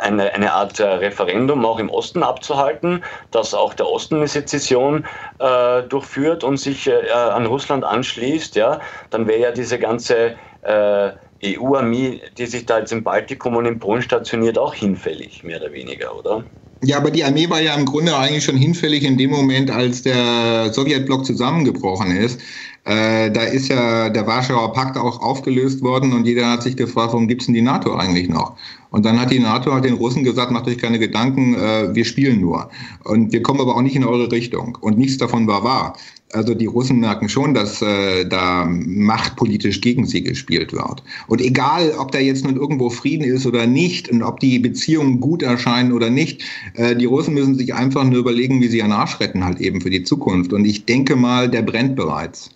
eine, 0.00 0.32
eine 0.34 0.52
Art 0.52 0.80
äh, 0.80 0.84
Referendum 0.84 1.64
auch 1.64 1.78
im 1.78 1.90
Osten 1.90 2.22
abzuhalten, 2.22 3.02
dass 3.30 3.54
auch 3.54 3.74
der 3.74 3.88
Osten 3.88 4.16
eine 4.16 4.28
Sezession 4.28 5.04
äh, 5.38 5.82
durchführt 5.82 6.44
und 6.44 6.56
sich 6.56 6.86
äh, 6.86 7.10
an 7.10 7.46
Russland 7.46 7.84
anschließt, 7.84 8.56
ja, 8.56 8.80
dann 9.10 9.26
wäre 9.26 9.40
ja 9.40 9.50
diese 9.52 9.78
ganze 9.78 10.34
äh, 10.62 11.10
EU-Armee, 11.44 12.20
die 12.38 12.46
sich 12.46 12.66
da 12.66 12.78
jetzt 12.78 12.92
im 12.92 13.02
Baltikum 13.02 13.56
und 13.56 13.66
in 13.66 13.78
Polen 13.78 14.02
stationiert, 14.02 14.58
auch 14.58 14.74
hinfällig, 14.74 15.42
mehr 15.42 15.60
oder 15.60 15.72
weniger, 15.72 16.16
oder? 16.16 16.44
Ja, 16.84 16.96
aber 16.96 17.12
die 17.12 17.22
Armee 17.22 17.48
war 17.48 17.60
ja 17.60 17.74
im 17.74 17.84
Grunde 17.84 18.16
eigentlich 18.16 18.44
schon 18.44 18.56
hinfällig 18.56 19.04
in 19.04 19.16
dem 19.16 19.30
Moment, 19.30 19.70
als 19.70 20.02
der 20.02 20.72
Sowjetblock 20.72 21.24
zusammengebrochen 21.24 22.16
ist. 22.16 22.40
Äh, 22.84 23.30
da 23.30 23.42
ist 23.42 23.68
ja 23.68 24.08
der 24.08 24.26
Warschauer 24.26 24.72
Pakt 24.72 24.96
auch 24.96 25.22
aufgelöst 25.22 25.82
worden 25.82 26.12
und 26.12 26.26
jeder 26.26 26.50
hat 26.50 26.64
sich 26.64 26.76
gefragt, 26.76 27.12
warum 27.12 27.28
gibt 27.28 27.42
es 27.42 27.46
denn 27.46 27.54
die 27.54 27.62
NATO 27.62 27.94
eigentlich 27.94 28.28
noch? 28.28 28.56
Und 28.92 29.04
dann 29.06 29.18
hat 29.18 29.30
die 29.30 29.40
NATO 29.40 29.72
halt 29.72 29.84
den 29.84 29.94
Russen 29.94 30.22
gesagt, 30.22 30.52
macht 30.52 30.68
euch 30.68 30.78
keine 30.78 30.98
Gedanken, 30.98 31.54
äh, 31.54 31.94
wir 31.94 32.04
spielen 32.04 32.40
nur. 32.40 32.70
Und 33.04 33.32
wir 33.32 33.42
kommen 33.42 33.60
aber 33.60 33.74
auch 33.74 33.82
nicht 33.82 33.96
in 33.96 34.04
eure 34.04 34.30
Richtung. 34.30 34.78
Und 34.80 34.98
nichts 34.98 35.16
davon 35.16 35.46
war 35.46 35.64
wahr. 35.64 35.96
Also 36.32 36.54
die 36.54 36.66
Russen 36.66 37.00
merken 37.00 37.28
schon, 37.28 37.54
dass 37.54 37.82
äh, 37.82 38.24
da 38.26 38.66
machtpolitisch 38.66 39.80
gegen 39.80 40.06
sie 40.06 40.22
gespielt 40.22 40.72
wird. 40.72 41.02
Und 41.26 41.40
egal, 41.40 41.94
ob 41.98 42.12
da 42.12 42.18
jetzt 42.18 42.44
nun 42.44 42.56
irgendwo 42.56 42.90
Frieden 42.90 43.24
ist 43.24 43.46
oder 43.46 43.66
nicht 43.66 44.10
und 44.10 44.22
ob 44.22 44.40
die 44.40 44.58
Beziehungen 44.58 45.20
gut 45.20 45.42
erscheinen 45.42 45.92
oder 45.92 46.10
nicht, 46.10 46.42
äh, 46.74 46.94
die 46.94 47.06
Russen 47.06 47.34
müssen 47.34 47.54
sich 47.54 47.74
einfach 47.74 48.04
nur 48.04 48.18
überlegen, 48.18 48.60
wie 48.60 48.68
sie 48.68 48.78
ihren 48.78 48.92
Arsch 48.92 49.20
retten 49.20 49.44
halt 49.44 49.60
eben 49.60 49.80
für 49.80 49.90
die 49.90 50.04
Zukunft. 50.04 50.52
Und 50.52 50.64
ich 50.66 50.84
denke 50.84 51.16
mal, 51.16 51.50
der 51.50 51.62
brennt 51.62 51.96
bereits. 51.96 52.50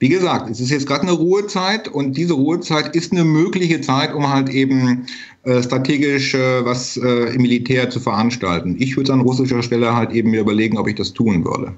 Wie 0.00 0.08
gesagt, 0.08 0.48
es 0.48 0.60
ist 0.60 0.70
jetzt 0.70 0.86
gerade 0.86 1.02
eine 1.02 1.12
Ruhezeit 1.12 1.88
und 1.88 2.16
diese 2.16 2.34
Ruhezeit 2.34 2.94
ist 2.94 3.10
eine 3.12 3.24
mögliche 3.24 3.80
Zeit, 3.80 4.14
um 4.14 4.28
halt 4.28 4.48
eben 4.48 5.06
äh, 5.42 5.60
strategisch 5.62 6.34
äh, 6.34 6.64
was 6.64 6.96
äh, 6.96 7.34
im 7.34 7.42
Militär 7.42 7.90
zu 7.90 7.98
veranstalten. 7.98 8.76
Ich 8.78 8.96
würde 8.96 9.12
an 9.12 9.20
russischer 9.20 9.62
Stelle 9.62 9.94
halt 9.94 10.12
eben 10.12 10.30
mir 10.30 10.40
überlegen, 10.40 10.78
ob 10.78 10.86
ich 10.86 10.94
das 10.94 11.12
tun 11.12 11.44
würde. 11.44 11.72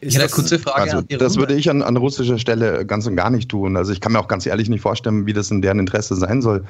Ist 0.00 0.14
ja, 0.14 0.20
eine 0.20 0.30
kurze 0.30 0.58
Frage. 0.58 0.92
Also, 0.92 1.02
das 1.02 1.36
würde 1.36 1.54
ich 1.54 1.68
an, 1.68 1.82
an 1.82 1.96
russischer 1.96 2.38
Stelle 2.38 2.86
ganz 2.86 3.06
und 3.06 3.16
gar 3.16 3.30
nicht 3.30 3.48
tun. 3.48 3.76
Also 3.76 3.92
ich 3.92 4.00
kann 4.00 4.12
mir 4.12 4.20
auch 4.20 4.28
ganz 4.28 4.46
ehrlich 4.46 4.68
nicht 4.68 4.80
vorstellen, 4.80 5.26
wie 5.26 5.32
das 5.32 5.50
in 5.50 5.60
deren 5.60 5.78
Interesse 5.78 6.14
sein 6.14 6.40
soll. 6.40 6.64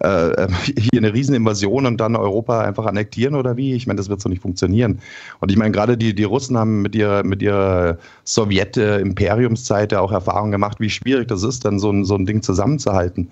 Äh, 0.00 0.48
hier 0.76 0.98
eine 0.98 1.14
Rieseninvasion 1.14 1.86
und 1.86 1.98
dann 1.98 2.16
Europa 2.16 2.60
einfach 2.60 2.86
annektieren 2.86 3.34
oder 3.34 3.56
wie? 3.56 3.74
Ich 3.74 3.86
meine, 3.86 3.98
das 3.98 4.08
wird 4.08 4.20
so 4.20 4.28
nicht 4.28 4.42
funktionieren. 4.42 5.00
Und 5.40 5.50
ich 5.50 5.56
meine, 5.56 5.72
gerade 5.72 5.96
die, 5.96 6.14
die 6.14 6.24
Russen 6.24 6.58
haben 6.58 6.82
mit 6.82 6.94
ihrer, 6.94 7.22
mit 7.22 7.42
ihrer 7.42 7.98
Sowjet-Imperiumszeit 8.24 9.94
auch 9.94 10.12
Erfahrung 10.12 10.50
gemacht, 10.50 10.80
wie 10.80 10.90
schwierig 10.90 11.28
das 11.28 11.42
ist, 11.42 11.64
dann 11.64 11.78
so 11.78 11.90
ein, 11.90 12.04
so 12.04 12.16
ein 12.16 12.26
Ding 12.26 12.42
zusammenzuhalten. 12.42 13.28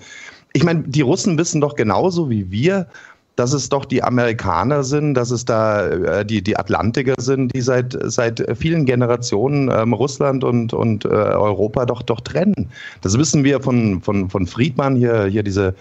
Ich 0.52 0.64
meine, 0.64 0.82
die 0.82 1.00
Russen 1.00 1.38
wissen 1.38 1.60
doch 1.60 1.74
genauso 1.76 2.28
wie 2.28 2.50
wir, 2.50 2.86
dass 3.36 3.54
es 3.54 3.70
doch 3.70 3.86
die 3.86 4.02
Amerikaner 4.02 4.84
sind, 4.84 5.14
dass 5.14 5.30
es 5.30 5.44
da 5.46 5.88
äh, 5.88 6.24
die, 6.24 6.42
die 6.42 6.56
Atlantiker 6.56 7.14
sind, 7.18 7.54
die 7.54 7.62
seit, 7.62 7.96
seit 8.04 8.44
vielen 8.56 8.84
Generationen 8.84 9.70
ähm, 9.72 9.94
Russland 9.94 10.44
und, 10.44 10.74
und 10.74 11.06
äh, 11.06 11.08
Europa 11.08 11.86
doch, 11.86 12.02
doch 12.02 12.20
trennen. 12.20 12.70
Das 13.00 13.16
wissen 13.18 13.42
wir 13.42 13.60
von, 13.60 14.02
von, 14.02 14.28
von 14.28 14.46
Friedmann 14.46 14.96
hier, 14.96 15.24
hier 15.24 15.42
diese 15.42 15.74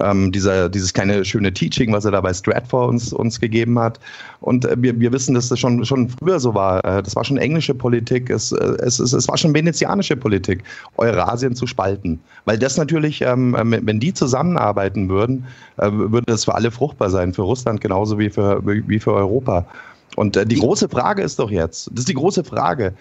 ähm, 0.00 0.32
dieser, 0.32 0.68
dieses 0.68 0.92
kleine 0.92 1.24
schöne 1.24 1.52
Teaching, 1.52 1.92
was 1.92 2.04
er 2.04 2.10
da 2.12 2.20
bei 2.20 2.32
Stratfor 2.32 2.88
uns, 2.88 3.12
uns 3.12 3.40
gegeben 3.40 3.78
hat. 3.78 3.98
Und 4.40 4.64
äh, 4.64 4.76
wir, 4.78 4.98
wir 4.98 5.12
wissen, 5.12 5.34
dass 5.34 5.48
das 5.48 5.58
schon, 5.58 5.84
schon 5.84 6.08
früher 6.08 6.40
so 6.40 6.54
war. 6.54 6.84
Äh, 6.84 7.02
das 7.02 7.16
war 7.16 7.24
schon 7.24 7.36
englische 7.36 7.74
Politik, 7.74 8.30
es, 8.30 8.52
äh, 8.52 8.76
es, 8.80 8.98
es, 8.98 9.12
es 9.12 9.28
war 9.28 9.36
schon 9.36 9.54
venezianische 9.54 10.16
Politik, 10.16 10.62
Eurasien 10.96 11.54
zu 11.54 11.66
spalten. 11.66 12.20
Weil 12.44 12.58
das 12.58 12.76
natürlich, 12.76 13.22
ähm, 13.22 13.54
äh, 13.54 13.80
wenn 13.86 14.00
die 14.00 14.12
zusammenarbeiten 14.12 15.08
würden, 15.08 15.46
äh, 15.78 15.90
würde 15.90 16.26
das 16.26 16.44
für 16.44 16.54
alle 16.54 16.70
fruchtbar 16.70 17.10
sein, 17.10 17.32
für 17.32 17.42
Russland 17.42 17.80
genauso 17.80 18.18
wie 18.18 18.30
für, 18.30 18.62
wie 18.64 18.98
für 18.98 19.12
Europa. 19.12 19.66
Und 20.14 20.36
die 20.50 20.56
große 20.56 20.88
Frage 20.88 21.22
ist 21.22 21.38
doch 21.38 21.50
jetzt, 21.50 21.90
das 21.92 22.00
ist 22.00 22.08
die 22.08 22.14
große 22.14 22.42
Frage, 22.42 22.94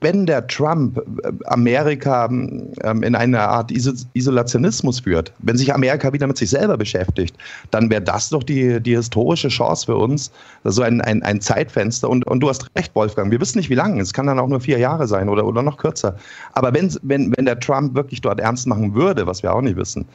wenn 0.00 0.26
der 0.26 0.46
Trump 0.46 0.98
äh, 0.98 1.32
Amerika 1.46 2.26
ähm, 2.26 3.02
in 3.02 3.14
eine 3.14 3.40
Art 3.40 3.70
Isolationismus 3.70 5.00
führt, 5.00 5.32
wenn 5.38 5.56
sich 5.56 5.72
Amerika 5.72 6.12
wieder 6.12 6.26
mit 6.26 6.36
sich 6.36 6.50
selber 6.50 6.76
beschäftigt, 6.76 7.36
dann 7.70 7.90
wäre 7.90 8.02
das 8.02 8.30
doch 8.30 8.42
die, 8.42 8.80
die 8.80 8.96
historische 8.96 9.48
Chance 9.48 9.86
für 9.86 9.96
uns, 9.96 10.30
so 10.64 10.82
ein, 10.82 11.00
ein, 11.02 11.22
ein 11.22 11.40
Zeitfenster. 11.40 12.08
Und, 12.08 12.26
und 12.26 12.40
du 12.40 12.48
hast 12.48 12.68
recht, 12.76 12.94
Wolfgang, 12.94 13.30
wir 13.30 13.40
wissen 13.40 13.58
nicht, 13.58 13.70
wie 13.70 13.74
lange. 13.74 14.00
Es 14.00 14.12
kann 14.12 14.26
dann 14.26 14.38
auch 14.38 14.48
nur 14.48 14.60
vier 14.60 14.78
Jahre 14.78 15.06
sein 15.06 15.28
oder, 15.28 15.46
oder 15.46 15.62
noch 15.62 15.76
kürzer. 15.76 16.16
Aber 16.52 16.74
wenn, 16.74 16.92
wenn, 17.02 17.32
wenn 17.36 17.44
der 17.44 17.60
Trump 17.60 17.94
wirklich 17.94 18.20
dort 18.20 18.40
ernst 18.40 18.66
machen 18.66 18.94
würde, 18.94 19.26
was 19.26 19.42
wir 19.42 19.52
auch 19.54 19.62
nicht 19.62 19.76
wissen, 19.76 20.06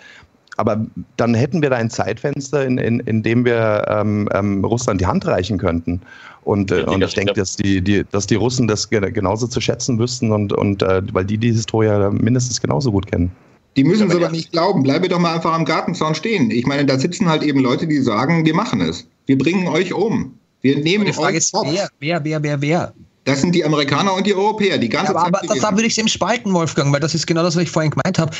aber 0.58 0.86
dann 1.16 1.34
hätten 1.34 1.62
wir 1.62 1.70
da 1.70 1.78
ein 1.78 1.90
Zeitfenster, 1.90 2.66
in, 2.66 2.78
in, 2.78 3.00
in 3.02 3.24
dem 3.24 3.46
wir 3.46 3.86
ähm, 3.88 4.28
ähm, 4.34 4.66
Russland 4.66 5.00
die 5.00 5.06
Hand 5.06 5.26
reichen 5.26 5.58
könnten. 5.58 6.02
Und, 6.44 6.72
äh, 6.72 6.82
und 6.84 7.04
ich 7.04 7.14
denke, 7.14 7.34
dass 7.34 7.56
die, 7.56 7.82
die, 7.82 8.04
dass 8.12 8.26
die 8.28 8.36
Russen 8.36 8.68
das 8.68 8.90
genauso 8.90 9.48
zu 9.48 9.62
schätzen 9.62 10.00
wüssten 10.00 10.32
und, 10.32 10.54
und 10.54 10.82
äh, 10.82 11.02
weil 11.14 11.26
die 11.26 11.38
die 11.38 11.52
Historie 11.52 12.10
mindestens 12.12 12.60
genauso 12.60 12.92
gut 12.92 13.08
kennen. 13.08 13.32
Die 13.76 13.84
müssen 13.84 14.10
es 14.10 14.16
aber 14.16 14.30
nicht 14.30 14.52
glauben. 14.52 14.82
Bleibe 14.82 15.08
doch 15.08 15.20
mal 15.20 15.36
einfach 15.36 15.54
am 15.54 15.64
Gartenzaun 15.64 16.16
stehen. 16.16 16.50
Ich 16.50 16.66
meine, 16.66 16.86
da 16.86 16.98
sitzen 16.98 17.30
halt 17.30 17.44
eben 17.44 17.60
Leute, 17.60 17.86
die 17.86 18.02
sagen, 18.02 18.44
wir 18.44 18.56
machen 18.56 18.82
es. 18.82 19.08
Wir 19.28 19.38
bringen 19.38 19.68
euch 19.68 19.94
um. 19.94 20.34
Wir 20.62 20.80
nehmen 20.80 21.06
die 21.06 21.14
Frage 21.14 21.34
euch 21.34 21.38
ist, 21.38 21.54
wer, 21.54 21.88
wer, 22.00 22.24
wer, 22.24 22.42
wer, 22.42 22.62
wer? 22.62 22.94
Das 23.26 23.42
sind 23.42 23.54
die 23.54 23.64
Amerikaner 23.64 24.14
und 24.14 24.26
die 24.26 24.34
Europäer, 24.34 24.78
die 24.78 24.90
ganze 24.90 25.12
ja, 25.12 25.20
aber, 25.20 25.42
Zeit. 25.42 25.52
Aber 25.52 25.60
da 25.60 25.72
würde 25.74 25.86
ich 25.86 25.94
es 25.94 25.98
eben 25.98 26.08
spalten, 26.08 26.54
Wolfgang, 26.54 26.92
weil 26.94 27.02
das 27.02 27.14
ist 27.14 27.28
genau 27.28 27.44
das, 27.44 27.56
was 27.58 27.64
ich 27.64 27.70
vorhin 27.70 27.92
gemeint 27.92 28.18
habe 28.18 28.32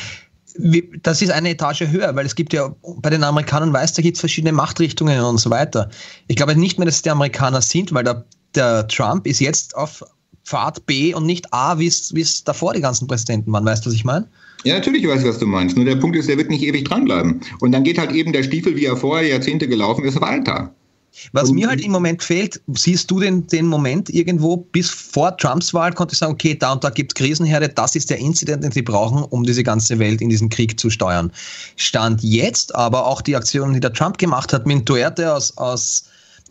das 1.02 1.22
ist 1.22 1.30
eine 1.30 1.50
Etage 1.50 1.82
höher, 1.82 2.14
weil 2.16 2.26
es 2.26 2.34
gibt 2.34 2.52
ja 2.52 2.74
bei 2.82 3.10
den 3.10 3.22
Amerikanern 3.22 3.72
weiß, 3.72 3.92
da 3.94 4.02
gibt 4.02 4.16
es 4.16 4.20
verschiedene 4.20 4.52
Machtrichtungen 4.52 5.20
und 5.20 5.38
so 5.38 5.50
weiter. 5.50 5.90
Ich 6.26 6.36
glaube 6.36 6.56
nicht 6.56 6.78
mehr, 6.78 6.86
dass 6.86 6.96
es 6.96 7.02
die 7.02 7.10
Amerikaner 7.10 7.60
sind, 7.60 7.92
weil 7.92 8.04
der, 8.04 8.24
der 8.54 8.86
Trump 8.88 9.26
ist 9.26 9.40
jetzt 9.40 9.76
auf 9.76 10.02
Pfad 10.44 10.84
B 10.86 11.14
und 11.14 11.26
nicht 11.26 11.52
A, 11.52 11.78
wie 11.78 11.86
es 11.86 12.44
davor 12.44 12.72
die 12.72 12.80
ganzen 12.80 13.06
Präsidenten 13.06 13.52
waren. 13.52 13.64
Weißt 13.64 13.84
du, 13.84 13.90
was 13.90 13.94
ich 13.94 14.04
meine? 14.04 14.26
Ja, 14.64 14.74
natürlich 14.74 15.06
weiß 15.06 15.20
ich, 15.20 15.28
was 15.28 15.38
du 15.38 15.46
meinst. 15.46 15.76
Nur 15.76 15.84
der 15.84 15.96
Punkt 15.96 16.16
ist, 16.16 16.28
er 16.28 16.38
wird 16.38 16.50
nicht 16.50 16.62
ewig 16.62 16.84
dranbleiben. 16.84 17.40
Und 17.60 17.72
dann 17.72 17.84
geht 17.84 17.98
halt 17.98 18.12
eben 18.12 18.32
der 18.32 18.42
Stiefel, 18.42 18.74
wie 18.74 18.86
er 18.86 18.96
vorher 18.96 19.28
Jahrzehnte 19.28 19.68
gelaufen 19.68 20.04
ist, 20.04 20.20
weiter. 20.20 20.74
Was 21.32 21.50
mir 21.50 21.68
halt 21.68 21.80
im 21.80 21.90
Moment 21.90 22.22
fehlt, 22.22 22.60
siehst 22.74 23.10
du 23.10 23.20
den, 23.20 23.46
den 23.46 23.66
Moment 23.66 24.08
irgendwo, 24.10 24.56
bis 24.56 24.90
vor 24.90 25.36
Trumps 25.36 25.74
Wahl 25.74 25.92
konnte 25.92 26.12
ich 26.12 26.18
sagen, 26.18 26.32
okay, 26.32 26.54
da 26.54 26.72
und 26.72 26.84
da 26.84 26.90
gibt 26.90 27.12
es 27.12 27.14
Krisenherde, 27.14 27.68
das 27.68 27.96
ist 27.96 28.10
der 28.10 28.18
Incident, 28.18 28.62
den 28.62 28.72
sie 28.72 28.82
brauchen, 28.82 29.24
um 29.24 29.42
diese 29.42 29.64
ganze 29.64 29.98
Welt 29.98 30.20
in 30.20 30.28
diesen 30.28 30.48
Krieg 30.48 30.78
zu 30.78 30.90
steuern. 30.90 31.32
Stand 31.76 32.22
jetzt 32.22 32.74
aber 32.74 33.06
auch 33.06 33.20
die 33.20 33.36
Aktionen, 33.36 33.74
die 33.74 33.80
der 33.80 33.92
Trump 33.92 34.18
gemacht 34.18 34.52
hat, 34.52 34.66
mit 34.66 34.88
Duerte 34.88 35.34
aus, 35.34 35.56
aus 35.56 36.04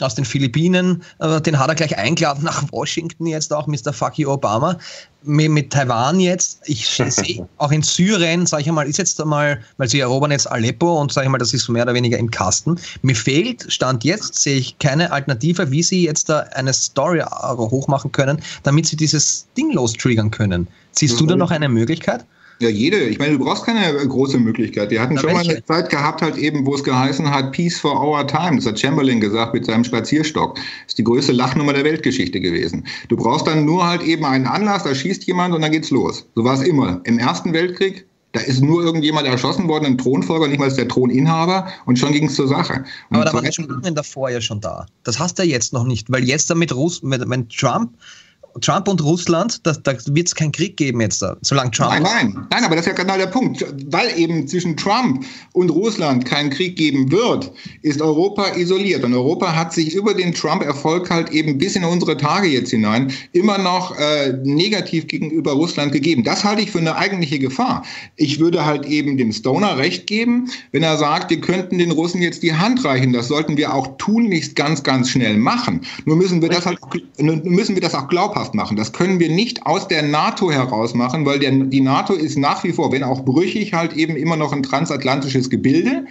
aus 0.04 0.16
den 0.16 0.26
Philippinen, 0.26 1.04
äh, 1.20 1.42
den 1.42 1.60
hat 1.60 1.70
er 1.70 1.76
gleich 1.76 1.98
eingeladen 1.98 2.44
nach 2.44 2.64
Washington 2.72 3.26
jetzt 3.28 3.54
auch, 3.54 3.68
Mr. 3.68 3.94
Fucky 3.94 4.26
Obama. 4.26 4.78
Mit, 5.24 5.52
mit 5.52 5.74
Taiwan 5.74 6.20
jetzt, 6.20 6.62
ich 6.66 6.88
sehe 7.10 7.48
auch 7.58 7.72
in 7.72 7.82
Syrien, 7.82 8.46
sage 8.46 8.62
ich 8.62 8.70
einmal, 8.70 8.88
ist 8.88 8.98
jetzt 8.98 9.20
einmal, 9.20 9.60
weil 9.78 9.90
sie 9.90 10.00
erobern 10.00 10.32
jetzt 10.32 10.50
Aleppo 10.50 11.02
und 11.02 11.12
sage 11.12 11.26
ich 11.26 11.32
mal, 11.32 11.38
das 11.38 11.54
ist 11.54 11.64
so 11.64 11.74
mehr 11.74 11.84
oder 11.84 11.94
weniger 11.94 12.18
im 12.18 12.32
Kasten. 12.32 12.80
Mir 13.02 13.16
fehlt, 13.16 13.66
Stand 13.72 14.04
jetzt, 14.04 14.36
sehe 14.36 14.58
ich 14.58 14.80
keine 14.80 15.12
Alternative, 15.12 15.72
wie 15.72 15.84
sie 15.84 16.06
jetzt 16.06 16.30
da 16.30 16.40
eine 16.54 16.74
Story 16.74 17.22
hochmachen 17.22 18.12
können, 18.12 18.42
damit 18.64 18.86
sie 18.86 18.96
dieses 18.96 19.48
Ding 19.58 19.74
lostriggern 19.74 20.32
können. 20.32 20.68
Siehst 20.92 21.20
du 21.20 21.26
da 21.26 21.36
noch 21.36 21.52
eine 21.52 21.70
Möglichkeit? 21.70 22.26
Ja, 22.60 22.70
jede. 22.70 22.98
Ich 23.04 23.20
meine, 23.20 23.38
du 23.38 23.44
brauchst 23.44 23.66
keine 23.66 23.94
große 23.94 24.40
Möglichkeit. 24.40 24.90
Wir 24.90 25.00
hatten 25.00 25.14
Na, 25.16 25.22
schon 25.22 25.30
welche? 25.30 25.48
mal 25.48 25.54
eine 25.56 25.66
Zeit 25.66 25.90
gehabt, 25.90 26.22
halt 26.22 26.38
eben, 26.38 26.66
wo 26.66 26.74
es 26.74 26.84
geheißen 26.84 27.30
hat, 27.30 27.52
Peace 27.52 27.80
for 27.80 28.02
our 28.02 28.26
time. 28.26 28.56
Das 28.56 28.66
hat 28.66 28.80
Chamberlain 28.80 29.20
gesagt 29.20 29.54
mit 29.54 29.66
seinem 29.66 29.84
Spazierstock. 29.84 30.56
Das 30.56 30.64
ist 30.88 30.98
die 30.98 31.04
größte 31.04 31.34
Lachnummer 31.34 31.74
der 31.74 31.84
Weltgeschichte 31.84 32.40
gewesen. 32.40 32.88
Du 33.10 33.16
brauchst 33.16 33.46
dann 33.46 33.66
nur 33.66 33.86
halt 33.86 34.02
eben 34.02 34.26
einen 34.26 34.48
Anlass, 34.48 34.84
da 34.84 34.96
schießt 34.96 35.26
jemand 35.26 35.54
und 35.54 35.62
dann 35.62 35.72
geht's 35.72 35.92
los. 35.92 36.26
So 36.36 36.44
war 36.44 36.56
es 36.56 36.62
immer. 36.62 37.00
Im 37.04 37.20
Ersten 37.20 37.54
Weltkrieg, 37.54 38.08
da 38.32 38.40
ist 38.42 38.62
nur 38.62 38.84
irgendjemand 38.84 39.28
erschossen 39.28 39.68
worden, 39.68 39.86
ein 39.86 39.98
Thronfolger, 39.98 40.48
nicht 40.48 40.60
mal 40.60 40.72
der 40.72 40.88
Throninhaber, 40.88 41.68
und 41.86 41.98
schon 41.98 42.12
ging 42.12 42.26
es 42.26 42.36
zur 42.36 42.48
Sache. 42.48 42.84
Und 43.10 43.18
Aber 43.18 43.26
da 43.26 43.34
war 43.34 43.42
der 43.42 43.52
Chamberlain 43.52 43.96
davor 43.96 44.30
ja 44.30 44.42
schon 44.42 44.62
da. 44.62 44.88
Das 45.04 45.20
hast 45.20 45.38
du 45.38 45.44
jetzt 45.44 45.74
noch 45.74 45.84
nicht, 45.84 46.12
weil 46.12 46.24
jetzt 46.24 46.50
damit 46.50 46.74
Russ, 46.74 47.02
wenn 47.04 47.50
Trump 47.50 47.94
Trump 48.62 48.88
und 48.88 49.04
Russland, 49.04 49.66
da, 49.66 49.74
da 49.74 49.94
wird 50.08 50.28
es 50.28 50.36
keinen 50.36 50.52
Krieg 50.52 50.78
geben 50.78 51.02
jetzt, 51.02 51.22
da, 51.22 51.36
solange 51.42 51.72
Trump. 51.72 51.92
Nein, 51.92 52.04
nein, 52.04 52.48
nein, 52.50 52.64
aber 52.64 52.76
das 52.76 52.86
ist 52.86 52.98
ja 52.98 53.04
genau 53.04 53.18
der 53.18 53.28
Punkt. 53.28 53.66
Weil 53.92 54.18
eben 54.18 54.48
zwischen 54.48 54.76
Trump 54.78 55.26
und 55.54 55.70
Russland 55.70 56.26
keinen 56.26 56.50
Krieg 56.50 56.76
geben 56.76 57.12
wird, 57.12 57.52
ist 57.82 58.02
Europa 58.02 58.56
isoliert. 58.56 59.04
Und 59.04 59.14
Europa 59.14 59.56
hat 59.56 59.74
sich 59.74 59.94
über 59.94 60.14
den 60.14 60.34
Trump-Erfolg 60.34 61.10
halt 61.10 61.30
eben 61.32 61.58
bis 61.58 61.76
in 61.76 61.84
unsere 61.84 62.18
Tage 62.18 62.48
jetzt 62.48 62.72
hinein 62.72 63.12
immer 63.34 63.58
noch 63.58 63.98
äh, 63.98 64.34
negativ 64.44 65.08
gegenüber 65.08 65.54
Russland 65.54 65.92
gegeben. 65.92 66.24
Das 66.24 66.44
halte 66.44 66.62
ich 66.62 66.72
für 66.72 66.80
eine 66.80 66.96
eigentliche 66.96 67.40
Gefahr. 67.40 67.84
Ich 68.16 68.40
würde 68.40 68.66
halt 68.66 68.86
eben 68.86 69.18
dem 69.18 69.32
Stoner 69.32 69.78
recht 69.78 70.08
geben, 70.08 70.50
wenn 70.72 70.84
er 70.84 70.98
sagt, 70.98 71.30
wir 71.30 71.42
könnten 71.42 71.78
den 71.78 71.92
Russen 71.92 72.22
jetzt 72.22 72.44
die 72.44 72.54
Hand 72.54 72.84
reichen. 72.86 73.14
Das 73.14 73.28
sollten 73.28 73.58
wir 73.58 73.74
auch 73.74 73.98
tunlichst 73.98 74.56
ganz, 74.56 74.84
ganz 74.84 75.10
schnell 75.10 75.38
machen. 75.38 75.82
Nur 76.06 76.16
müssen 76.16 76.42
wir 76.42 76.50
das 76.50 76.66
halt, 76.66 76.80
müssen 77.18 77.76
wir 77.76 77.82
das 77.82 77.96
auch 77.96 78.08
glaubhaft 78.08 78.47
glaubhaft 78.48 78.54
machen. 78.54 78.78
Das 78.78 78.94
können 78.94 79.20
wir 79.20 79.30
nicht 79.30 79.66
aus 79.66 79.88
der 79.88 80.04
NATO 80.04 80.52
heraus 80.52 80.94
machen, 80.94 81.26
weil 81.26 81.40
der, 81.40 81.52
die 81.52 81.82
NATO 81.82 82.14
ist 82.14 82.38
nach 82.38 82.64
wie 82.64 82.74
vor, 82.74 82.92
wenn 82.92 83.04
auch 83.04 83.24
brüchig, 83.24 83.74
halt 83.74 83.94
eben 83.94 84.16
immer 84.16 84.36
noch 84.36 84.54
ein 84.54 84.64
transatlantisches 84.64 85.50
Gebilde. 85.50 86.06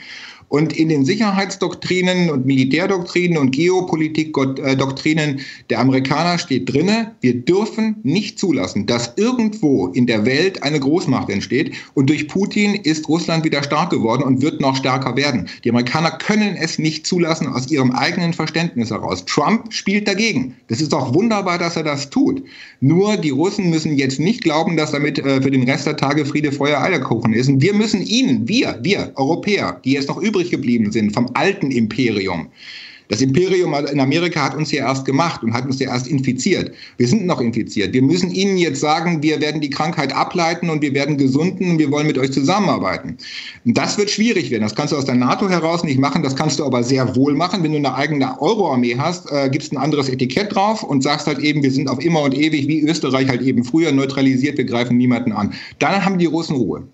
Und 0.48 0.72
in 0.72 0.88
den 0.88 1.04
Sicherheitsdoktrinen 1.04 2.30
und 2.30 2.46
Militärdoktrinen 2.46 3.36
und 3.36 3.50
Geopolitikdoktrinen 3.50 5.40
der 5.70 5.80
Amerikaner 5.80 6.38
steht 6.38 6.72
drinne, 6.72 7.12
wir 7.20 7.34
dürfen 7.34 7.96
nicht 8.04 8.38
zulassen, 8.38 8.86
dass 8.86 9.12
irgendwo 9.16 9.88
in 9.88 10.06
der 10.06 10.24
Welt 10.24 10.62
eine 10.62 10.78
Großmacht 10.78 11.30
entsteht. 11.30 11.74
Und 11.94 12.10
durch 12.10 12.28
Putin 12.28 12.74
ist 12.74 13.08
Russland 13.08 13.44
wieder 13.44 13.62
stark 13.62 13.90
geworden 13.90 14.22
und 14.22 14.40
wird 14.40 14.60
noch 14.60 14.76
stärker 14.76 15.16
werden. 15.16 15.48
Die 15.64 15.70
Amerikaner 15.70 16.12
können 16.12 16.56
es 16.56 16.78
nicht 16.78 17.06
zulassen 17.06 17.48
aus 17.48 17.70
ihrem 17.70 17.90
eigenen 17.90 18.32
Verständnis 18.32 18.90
heraus. 18.90 19.24
Trump 19.24 19.72
spielt 19.72 20.06
dagegen. 20.06 20.54
Das 20.68 20.80
ist 20.80 20.94
auch 20.94 21.12
wunderbar, 21.12 21.58
dass 21.58 21.76
er 21.76 21.82
das 21.82 22.10
tut. 22.10 22.42
Nur 22.80 23.16
die 23.16 23.30
Russen 23.30 23.70
müssen 23.70 23.96
jetzt 23.96 24.20
nicht 24.20 24.42
glauben, 24.42 24.76
dass 24.76 24.92
damit 24.92 25.18
äh, 25.18 25.42
für 25.42 25.50
den 25.50 25.68
Rest 25.68 25.86
der 25.86 25.96
Tage 25.96 26.24
Friede, 26.24 26.52
Feuer, 26.52 26.80
Eierkuchen 26.80 27.32
ist. 27.32 27.48
Und 27.48 27.60
wir 27.60 27.74
müssen 27.74 28.02
ihnen, 28.02 28.46
wir, 28.48 28.78
wir 28.82 29.12
Europäer, 29.16 29.80
die 29.84 29.92
jetzt 29.92 30.08
noch 30.08 30.18
übrig 30.18 30.35
übrig 30.36 30.50
geblieben 30.50 30.92
sind 30.92 31.12
vom 31.12 31.28
alten 31.34 31.70
Imperium. 31.70 32.48
Das 33.08 33.22
Imperium 33.22 33.72
in 33.72 34.00
Amerika 34.00 34.42
hat 34.42 34.56
uns 34.56 34.72
ja 34.72 34.84
erst 34.84 35.04
gemacht 35.04 35.44
und 35.44 35.54
hat 35.54 35.64
uns 35.64 35.78
ja 35.78 35.90
erst 35.90 36.08
infiziert. 36.08 36.72
Wir 36.96 37.06
sind 37.06 37.24
noch 37.24 37.40
infiziert. 37.40 37.94
Wir 37.94 38.02
müssen 38.02 38.32
ihnen 38.32 38.58
jetzt 38.58 38.80
sagen, 38.80 39.22
wir 39.22 39.40
werden 39.40 39.60
die 39.60 39.70
Krankheit 39.70 40.12
ableiten 40.12 40.70
und 40.70 40.82
wir 40.82 40.92
werden 40.92 41.16
gesunden 41.16 41.70
und 41.70 41.78
wir 41.78 41.92
wollen 41.92 42.08
mit 42.08 42.18
euch 42.18 42.32
zusammenarbeiten. 42.32 43.16
Das 43.64 43.96
wird 43.96 44.10
schwierig 44.10 44.50
werden. 44.50 44.64
Das 44.64 44.74
kannst 44.74 44.92
du 44.92 44.96
aus 44.96 45.04
der 45.04 45.14
NATO 45.14 45.48
heraus 45.48 45.84
nicht 45.84 46.00
machen. 46.00 46.24
Das 46.24 46.34
kannst 46.34 46.58
du 46.58 46.64
aber 46.64 46.82
sehr 46.82 47.14
wohl 47.14 47.34
machen. 47.34 47.62
Wenn 47.62 47.70
du 47.70 47.78
eine 47.78 47.94
eigene 47.94 48.42
Euro-Armee 48.42 48.96
hast, 48.98 49.30
äh, 49.30 49.48
gibst 49.50 49.72
ein 49.72 49.78
anderes 49.78 50.08
Etikett 50.08 50.52
drauf 50.52 50.82
und 50.82 51.04
sagst 51.04 51.28
halt 51.28 51.38
eben, 51.38 51.62
wir 51.62 51.70
sind 51.70 51.88
auf 51.88 52.04
immer 52.04 52.22
und 52.22 52.34
ewig 52.36 52.66
wie 52.66 52.82
Österreich 52.82 53.28
halt 53.28 53.42
eben 53.42 53.62
früher 53.62 53.92
neutralisiert. 53.92 54.58
Wir 54.58 54.64
greifen 54.64 54.96
niemanden 54.96 55.30
an. 55.30 55.54
Dann 55.78 56.04
haben 56.04 56.18
die 56.18 56.26
Russen 56.26 56.56
Ruhe. 56.56 56.88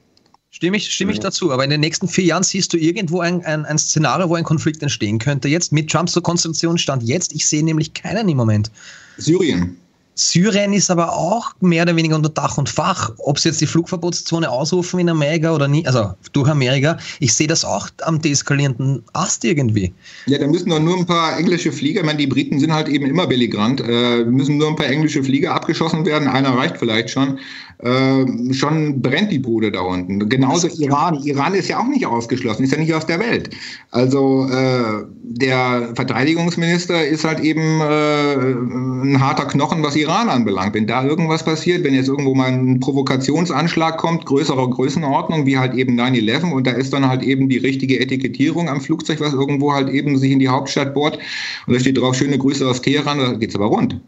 Stimme 0.54 0.76
ich, 0.76 0.92
stimme 0.92 1.12
ich 1.12 1.18
dazu. 1.18 1.50
Aber 1.50 1.64
in 1.64 1.70
den 1.70 1.80
nächsten 1.80 2.06
vier 2.06 2.24
Jahren 2.24 2.42
siehst 2.42 2.72
du 2.74 2.76
irgendwo 2.76 3.20
ein, 3.20 3.42
ein, 3.44 3.64
ein 3.64 3.78
Szenario, 3.78 4.28
wo 4.28 4.34
ein 4.34 4.44
Konflikt 4.44 4.82
entstehen 4.82 5.18
könnte. 5.18 5.48
Jetzt 5.48 5.72
mit 5.72 5.90
Trumps 5.90 6.14
Konstitution 6.22 6.76
stand 6.76 7.02
jetzt. 7.02 7.32
Ich 7.32 7.46
sehe 7.46 7.64
nämlich 7.64 7.94
keinen 7.94 8.28
im 8.28 8.36
Moment. 8.36 8.70
Syrien. 9.16 9.76
Syrien 10.14 10.74
ist 10.74 10.90
aber 10.90 11.16
auch 11.16 11.52
mehr 11.60 11.84
oder 11.84 11.96
weniger 11.96 12.16
unter 12.16 12.28
Dach 12.28 12.58
und 12.58 12.68
Fach. 12.68 13.10
Ob 13.18 13.38
sie 13.38 13.48
jetzt 13.48 13.62
die 13.62 13.66
Flugverbotszone 13.66 14.48
ausrufen 14.48 15.00
in 15.00 15.08
Amerika 15.08 15.54
oder 15.54 15.68
nicht, 15.68 15.86
also 15.86 16.12
durch 16.34 16.50
Amerika, 16.50 16.98
ich 17.18 17.32
sehe 17.32 17.46
das 17.46 17.64
auch 17.64 17.88
am 18.02 18.20
deeskalierenden 18.20 19.02
Ast 19.14 19.42
irgendwie. 19.44 19.92
Ja, 20.26 20.38
da 20.38 20.46
müssen 20.46 20.68
doch 20.68 20.80
nur 20.80 20.98
ein 20.98 21.06
paar 21.06 21.38
englische 21.38 21.72
Flieger, 21.72 22.00
ich 22.00 22.06
meine, 22.06 22.18
die 22.18 22.26
Briten 22.26 22.60
sind 22.60 22.74
halt 22.74 22.88
eben 22.88 23.06
immer 23.06 23.26
belligrant, 23.26 23.80
äh, 23.80 24.24
müssen 24.24 24.58
nur 24.58 24.68
ein 24.68 24.76
paar 24.76 24.86
englische 24.86 25.24
Flieger 25.24 25.54
abgeschossen 25.54 26.04
werden, 26.04 26.28
einer 26.28 26.50
reicht 26.50 26.76
vielleicht 26.76 27.08
schon. 27.08 27.38
Äh, 27.82 28.54
schon 28.54 29.02
brennt 29.02 29.32
die 29.32 29.40
Bude 29.40 29.72
da 29.72 29.80
unten. 29.80 30.28
Genauso 30.28 30.68
Iran. 30.68 31.20
Iran 31.24 31.52
ist 31.54 31.68
ja 31.68 31.80
auch 31.80 31.88
nicht 31.88 32.06
ausgeschlossen, 32.06 32.62
ist 32.62 32.70
ja 32.70 32.78
nicht 32.78 32.94
aus 32.94 33.06
der 33.06 33.18
Welt. 33.18 33.50
Also 33.90 34.46
äh, 34.48 35.04
der 35.24 35.90
Verteidigungsminister 35.96 37.04
ist 37.04 37.24
halt 37.24 37.40
eben 37.40 37.80
äh, 37.80 38.34
ein 38.34 39.20
harter 39.20 39.46
Knochen, 39.46 39.82
was 39.82 39.96
Iran 39.96 40.28
anbelangt. 40.28 40.74
Wenn 40.74 40.86
da 40.86 41.04
irgendwas 41.04 41.44
passiert, 41.44 41.82
wenn 41.82 41.94
jetzt 41.94 42.06
irgendwo 42.06 42.36
mal 42.36 42.52
ein 42.52 42.78
Provokationsanschlag 42.78 43.98
kommt, 43.98 44.26
größerer 44.26 44.70
Größenordnung, 44.70 45.44
wie 45.46 45.58
halt 45.58 45.74
eben 45.74 45.98
9-11, 45.98 46.52
und 46.52 46.68
da 46.68 46.70
ist 46.70 46.92
dann 46.92 47.08
halt 47.08 47.24
eben 47.24 47.48
die 47.48 47.58
richtige 47.58 47.98
Etikettierung 47.98 48.68
am 48.68 48.80
Flugzeug, 48.80 49.20
was 49.20 49.32
irgendwo 49.32 49.72
halt 49.72 49.88
eben 49.88 50.18
sich 50.18 50.30
in 50.30 50.38
die 50.38 50.48
Hauptstadt 50.48 50.94
bohrt, 50.94 51.18
und 51.66 51.74
da 51.74 51.80
steht 51.80 51.98
drauf, 51.98 52.14
schöne 52.14 52.38
Grüße 52.38 52.64
aus 52.68 52.80
Teheran, 52.80 53.18
da 53.18 53.32
geht's 53.32 53.56
aber 53.56 53.66
rund. 53.66 54.00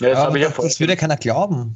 Ja, 0.00 0.10
das, 0.10 0.34
ja, 0.34 0.48
das, 0.48 0.56
das 0.56 0.80
würde 0.80 0.92
ja 0.92 0.98
keiner 0.98 1.16
glauben. 1.16 1.74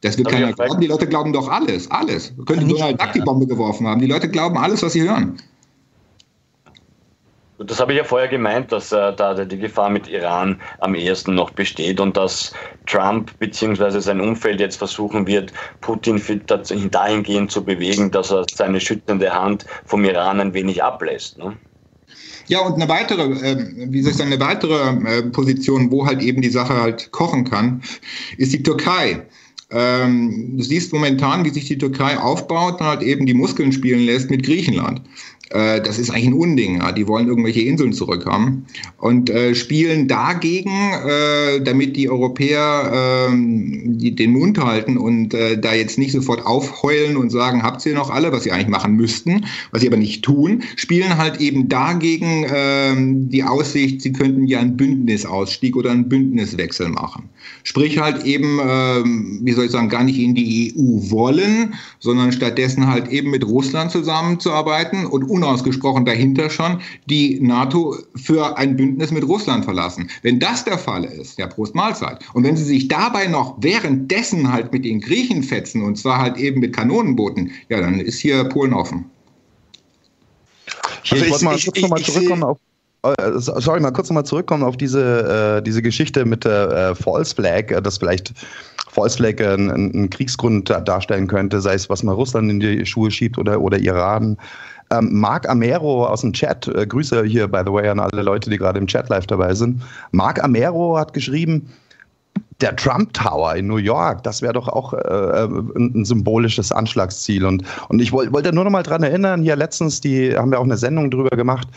Das 0.00 0.16
wird 0.16 0.28
keiner 0.28 0.52
glauben. 0.52 0.80
Die 0.80 0.86
Leute 0.86 1.06
glauben 1.06 1.32
doch 1.32 1.48
alles, 1.48 1.90
alles. 1.90 2.32
Könnte 2.46 2.66
Donald 2.66 3.00
Duck 3.00 3.12
die 3.12 3.20
Bombe 3.20 3.46
geworfen 3.46 3.86
haben. 3.86 4.00
Die 4.00 4.06
Leute 4.06 4.28
glauben 4.28 4.56
alles, 4.56 4.82
was 4.82 4.92
sie 4.92 5.02
hören. 5.02 5.40
Das 7.58 7.80
habe 7.80 7.92
ich 7.92 7.98
ja 7.98 8.04
vorher 8.04 8.28
gemeint, 8.28 8.70
dass 8.70 8.92
äh, 8.92 9.12
da 9.16 9.34
die 9.34 9.58
Gefahr 9.58 9.90
mit 9.90 10.06
Iran 10.06 10.60
am 10.78 10.94
ehesten 10.94 11.34
noch 11.34 11.50
besteht 11.50 11.98
und 11.98 12.16
dass 12.16 12.52
Trump 12.86 13.36
bzw. 13.40 13.98
sein 13.98 14.20
Umfeld 14.20 14.60
jetzt 14.60 14.76
versuchen 14.76 15.26
wird, 15.26 15.52
Putin 15.80 16.22
dahingehend 16.92 17.50
zu 17.50 17.64
bewegen, 17.64 18.12
dass 18.12 18.30
er 18.30 18.44
seine 18.54 18.80
schützende 18.80 19.34
Hand 19.34 19.66
vom 19.86 20.04
Iran 20.04 20.38
ein 20.38 20.54
wenig 20.54 20.84
ablässt. 20.84 21.38
Ne? 21.38 21.56
Ja, 22.46 22.60
und 22.60 22.74
eine 22.74 22.88
weitere, 22.88 23.24
äh, 23.24 23.56
wie 23.90 24.02
soll 24.02 24.12
ich 24.12 24.18
sagen, 24.18 24.32
eine 24.32 24.40
weitere 24.40 25.18
äh, 25.18 25.22
Position, 25.24 25.90
wo 25.90 26.06
halt 26.06 26.22
eben 26.22 26.40
die 26.40 26.50
Sache 26.50 26.80
halt 26.80 27.10
kochen 27.10 27.44
kann, 27.44 27.82
ist 28.36 28.52
die 28.52 28.62
Türkei. 28.62 29.26
Ähm, 29.70 30.56
du 30.56 30.62
siehst 30.62 30.92
momentan, 30.92 31.44
wie 31.44 31.50
sich 31.50 31.66
die 31.66 31.76
Türkei 31.76 32.18
aufbaut 32.18 32.80
und 32.80 32.86
halt 32.86 33.02
eben 33.02 33.26
die 33.26 33.34
Muskeln 33.34 33.72
spielen 33.72 34.00
lässt 34.00 34.30
mit 34.30 34.42
Griechenland. 34.42 35.02
Äh, 35.50 35.80
das 35.80 35.98
ist 35.98 36.10
eigentlich 36.10 36.28
ein 36.28 36.34
Unding. 36.34 36.78
Ja. 36.78 36.92
Die 36.92 37.06
wollen 37.08 37.28
irgendwelche 37.28 37.62
Inseln 37.62 37.92
zurückhaben 37.92 38.66
und 38.98 39.30
äh, 39.30 39.54
spielen 39.54 40.08
dagegen, 40.08 40.70
äh, 40.70 41.60
damit 41.62 41.96
die 41.96 42.10
Europäer 42.10 43.28
ähm, 43.28 43.98
die, 43.98 44.14
den 44.14 44.32
Mund 44.32 44.58
halten 44.58 44.96
und 44.96 45.34
äh, 45.34 45.58
da 45.58 45.72
jetzt 45.72 45.98
nicht 45.98 46.12
sofort 46.12 46.44
aufheulen 46.44 47.16
und 47.16 47.30
sagen, 47.30 47.62
habt 47.62 47.84
ihr 47.86 47.94
noch 47.94 48.10
alle, 48.10 48.32
was 48.32 48.42
sie 48.42 48.52
eigentlich 48.52 48.68
machen 48.68 48.94
müssten, 48.94 49.46
was 49.70 49.80
sie 49.80 49.88
aber 49.88 49.96
nicht 49.96 50.22
tun, 50.22 50.62
spielen 50.76 51.16
halt 51.16 51.40
eben 51.40 51.68
dagegen 51.68 52.46
ähm, 52.52 53.28
die 53.28 53.44
Aussicht, 53.44 54.02
sie 54.02 54.12
könnten 54.12 54.46
ja 54.46 54.60
einen 54.60 54.76
Bündnisausstieg 54.76 55.76
oder 55.76 55.90
einen 55.90 56.08
Bündniswechsel 56.08 56.88
machen. 56.88 57.28
Sprich 57.64 57.98
halt 57.98 58.24
eben, 58.24 58.58
ähm, 58.62 59.40
wie 59.42 59.52
soll 59.52 59.66
ich 59.66 59.70
sagen, 59.70 59.88
gar 59.88 60.04
nicht 60.04 60.18
in 60.18 60.34
die 60.34 60.74
EU 60.76 61.10
wollen, 61.10 61.74
sondern 62.00 62.32
stattdessen 62.32 62.86
halt 62.86 63.08
eben 63.08 63.30
mit 63.30 63.46
Russland 63.46 63.90
zusammenzuarbeiten 63.90 65.06
und 65.06 65.24
unausgesprochen 65.38 66.04
dahinter 66.04 66.50
schon 66.50 66.80
die 67.06 67.40
NATO 67.40 67.96
für 68.16 68.56
ein 68.56 68.76
Bündnis 68.76 69.10
mit 69.10 69.24
Russland 69.24 69.64
verlassen. 69.64 70.10
Wenn 70.22 70.40
das 70.40 70.64
der 70.64 70.78
Fall 70.78 71.04
ist, 71.04 71.38
ja, 71.38 71.46
Prost 71.46 71.74
Mahlzeit. 71.74 72.18
Und 72.34 72.44
wenn 72.44 72.56
sie 72.56 72.64
sich 72.64 72.88
dabei 72.88 73.26
noch 73.26 73.56
währenddessen 73.60 74.52
halt 74.52 74.72
mit 74.72 74.84
den 74.84 75.00
Griechen 75.00 75.42
fetzen, 75.42 75.82
und 75.82 75.96
zwar 75.96 76.18
halt 76.18 76.36
eben 76.36 76.60
mit 76.60 76.74
Kanonenbooten, 76.74 77.50
ja, 77.68 77.80
dann 77.80 78.00
ist 78.00 78.18
hier 78.18 78.44
Polen 78.44 78.74
offen. 78.74 79.04
Also 81.10 81.24
ich 81.24 81.30
wollte 81.30 81.44
mal 81.44 81.58
kurz 81.58 81.80
nochmal 81.80 82.02
zurückkommen 82.02 82.42
auf 82.42 82.58
äh, 83.02 83.32
sorry, 83.36 83.80
mal 83.80 83.92
kurz 83.92 84.08
nochmal 84.08 84.26
zurückkommen 84.26 84.64
auf 84.64 84.76
diese, 84.76 85.58
äh, 85.58 85.62
diese 85.62 85.82
Geschichte 85.82 86.24
mit 86.24 86.44
der 86.44 86.70
äh, 86.70 86.94
False 86.94 87.34
Flag, 87.34 87.70
äh, 87.70 87.80
dass 87.80 87.98
vielleicht 87.98 88.32
False 88.90 89.16
Flag 89.16 89.40
einen, 89.40 89.70
einen 89.70 90.10
Kriegsgrund 90.10 90.68
darstellen 90.68 91.28
könnte, 91.28 91.60
sei 91.60 91.74
es, 91.74 91.88
was 91.88 92.02
man 92.02 92.14
Russland 92.16 92.50
in 92.50 92.58
die 92.58 92.84
Schuhe 92.84 93.10
schiebt 93.10 93.38
oder, 93.38 93.60
oder 93.60 93.78
Iran. 93.78 94.36
Ähm, 94.90 95.10
Marc 95.12 95.48
Amero 95.48 96.06
aus 96.06 96.22
dem 96.22 96.32
Chat, 96.32 96.66
äh, 96.68 96.86
Grüße 96.86 97.24
hier, 97.24 97.46
by 97.48 97.60
the 97.64 97.72
way, 97.72 97.88
an 97.88 98.00
alle 98.00 98.22
Leute, 98.22 98.50
die 98.50 98.58
gerade 98.58 98.78
im 98.78 98.86
Chat 98.86 99.08
live 99.08 99.26
dabei 99.26 99.54
sind. 99.54 99.82
Marc 100.12 100.42
Amero 100.42 100.96
hat 100.96 101.12
geschrieben, 101.12 101.68
der 102.60 102.74
Trump 102.74 103.12
Tower 103.12 103.54
in 103.54 103.66
New 103.66 103.76
York, 103.76 104.22
das 104.24 104.42
wäre 104.42 104.52
doch 104.52 104.68
auch 104.68 104.92
äh, 104.92 105.44
ein, 105.44 105.92
ein, 105.94 106.04
symbolisches 106.04 106.72
Anschlagsziel. 106.72 107.44
Und, 107.44 107.62
und 107.88 108.00
ich 108.00 108.12
wollte 108.12 108.32
wollt 108.32 108.52
nur 108.52 108.64
noch 108.64 108.70
mal 108.70 108.82
dran 108.82 109.02
erinnern, 109.02 109.42
hier 109.42 109.56
letztens, 109.56 110.00
die 110.00 110.34
haben 110.36 110.50
wir 110.50 110.58
auch 110.58 110.64
eine 110.64 110.76
Sendung 110.76 111.10
drüber 111.10 111.36
gemacht, 111.36 111.68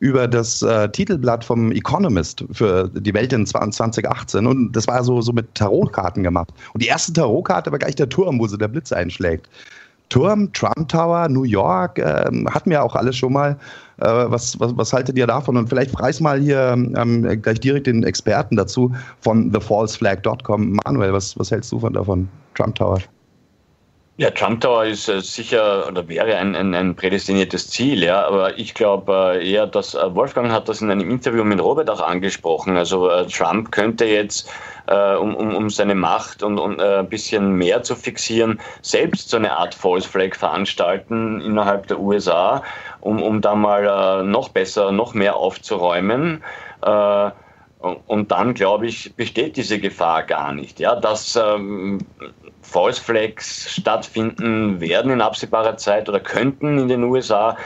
über 0.00 0.26
das 0.26 0.60
äh, 0.62 0.88
Titelblatt 0.90 1.44
vom 1.44 1.70
Economist 1.70 2.44
für 2.50 2.90
die 2.92 3.14
Welt 3.14 3.32
in 3.32 3.46
2018 3.46 4.46
und 4.46 4.72
das 4.72 4.88
war 4.88 5.04
so, 5.04 5.20
so 5.20 5.32
mit 5.32 5.54
Tarotkarten 5.54 6.22
gemacht. 6.22 6.52
Und 6.72 6.82
die 6.82 6.88
erste 6.88 7.12
Tarotkarte 7.12 7.70
war 7.70 7.78
gleich 7.78 7.94
der 7.94 8.08
Turm, 8.08 8.40
wo 8.40 8.46
so 8.46 8.56
der 8.56 8.68
Blitz 8.68 8.92
einschlägt. 8.92 9.48
Turm, 10.08 10.52
Trump 10.52 10.88
Tower, 10.88 11.28
New 11.28 11.44
York, 11.44 11.98
äh, 11.98 12.24
hatten 12.50 12.70
wir 12.70 12.82
auch 12.82 12.94
alles 12.94 13.16
schon 13.16 13.32
mal. 13.32 13.56
Äh, 13.98 14.06
was, 14.06 14.58
was, 14.60 14.76
was 14.76 14.92
haltet 14.92 15.16
ihr 15.16 15.26
davon? 15.26 15.56
Und 15.56 15.68
vielleicht 15.68 15.92
preis 15.92 16.20
mal 16.20 16.40
hier 16.40 16.72
ähm, 16.72 17.42
gleich 17.42 17.60
direkt 17.60 17.86
den 17.86 18.04
Experten 18.04 18.56
dazu 18.56 18.92
von 19.20 19.52
thefalseflag.com. 19.52 20.78
Manuel, 20.84 21.12
was, 21.12 21.38
was 21.38 21.50
hältst 21.50 21.72
du 21.72 21.78
von 21.78 21.92
davon, 21.92 22.28
Trump 22.54 22.74
Tower? 22.74 22.98
Ja, 24.16 24.30
Trump 24.30 24.60
Tower 24.60 24.84
ist 24.84 25.08
äh, 25.08 25.20
sicher 25.20 25.88
oder 25.88 26.06
wäre 26.06 26.36
ein, 26.36 26.54
ein, 26.54 26.72
ein, 26.72 26.94
prädestiniertes 26.94 27.68
Ziel, 27.70 28.04
ja. 28.04 28.24
Aber 28.24 28.56
ich 28.56 28.72
glaube 28.72 29.40
äh, 29.40 29.50
eher, 29.50 29.66
dass 29.66 29.94
äh, 29.94 30.14
Wolfgang 30.14 30.52
hat 30.52 30.68
das 30.68 30.80
in 30.80 30.88
einem 30.88 31.10
Interview 31.10 31.42
mit 31.42 31.60
Robert 31.60 31.90
auch 31.90 32.00
angesprochen. 32.00 32.76
Also 32.76 33.24
Trump 33.24 33.72
könnte 33.72 34.04
jetzt, 34.04 34.48
um, 34.86 35.34
um, 35.34 35.56
um 35.56 35.70
seine 35.70 35.94
Macht 35.94 36.42
und, 36.42 36.78
äh, 36.78 36.98
ein 36.98 37.08
bisschen 37.08 37.54
mehr 37.56 37.82
zu 37.82 37.96
fixieren, 37.96 38.60
selbst 38.82 39.30
so 39.30 39.38
eine 39.38 39.56
Art 39.56 39.74
False 39.74 40.08
Flag 40.08 40.36
veranstalten 40.36 41.40
innerhalb 41.40 41.88
der 41.88 41.98
USA, 41.98 42.62
um, 43.00 43.20
um 43.22 43.40
da 43.40 43.54
mal 43.54 44.22
noch 44.24 44.50
besser, 44.50 44.92
noch 44.92 45.14
mehr 45.14 45.36
aufzuräumen. 45.36 46.44
Und 47.78 48.30
dann, 48.30 48.54
glaube 48.54 48.86
ich, 48.86 49.14
besteht 49.14 49.56
diese 49.56 49.78
Gefahr 49.78 50.22
gar 50.24 50.52
nicht. 50.52 50.80
Ja, 50.80 50.96
dass 50.96 51.34
ähm, 51.36 51.98
False 52.64 53.00
Flags 53.00 53.70
stattfinden 53.70 54.80
werden 54.80 55.12
in 55.12 55.20
absehbarer 55.20 55.76
Zeit 55.76 56.08
oder 56.08 56.20
könnten 56.20 56.78
in 56.78 56.88
den 56.88 57.04
USA. 57.04 57.56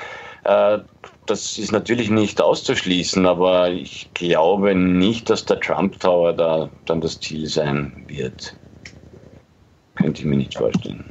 Äh, 0.45 0.79
das 1.27 1.59
ist 1.59 1.73
natürlich 1.73 2.11
nicht 2.11 2.41
auszuschließen, 2.41 3.27
aber 3.27 3.71
ich 3.71 4.11
glaube 4.15 4.75
nicht, 4.75 5.31
dass 5.31 5.45
der 5.45 5.61
Trump 5.61 6.01
Tower 6.01 6.33
da 6.33 6.71
dann 6.87 7.01
das 7.01 7.21
Ziel 7.21 7.47
sein 7.47 8.05
wird. 8.09 8.55
Könnte 9.97 10.21
ich 10.21 10.27
mir 10.27 10.37
nicht 10.37 10.57
vorstellen. 10.57 11.05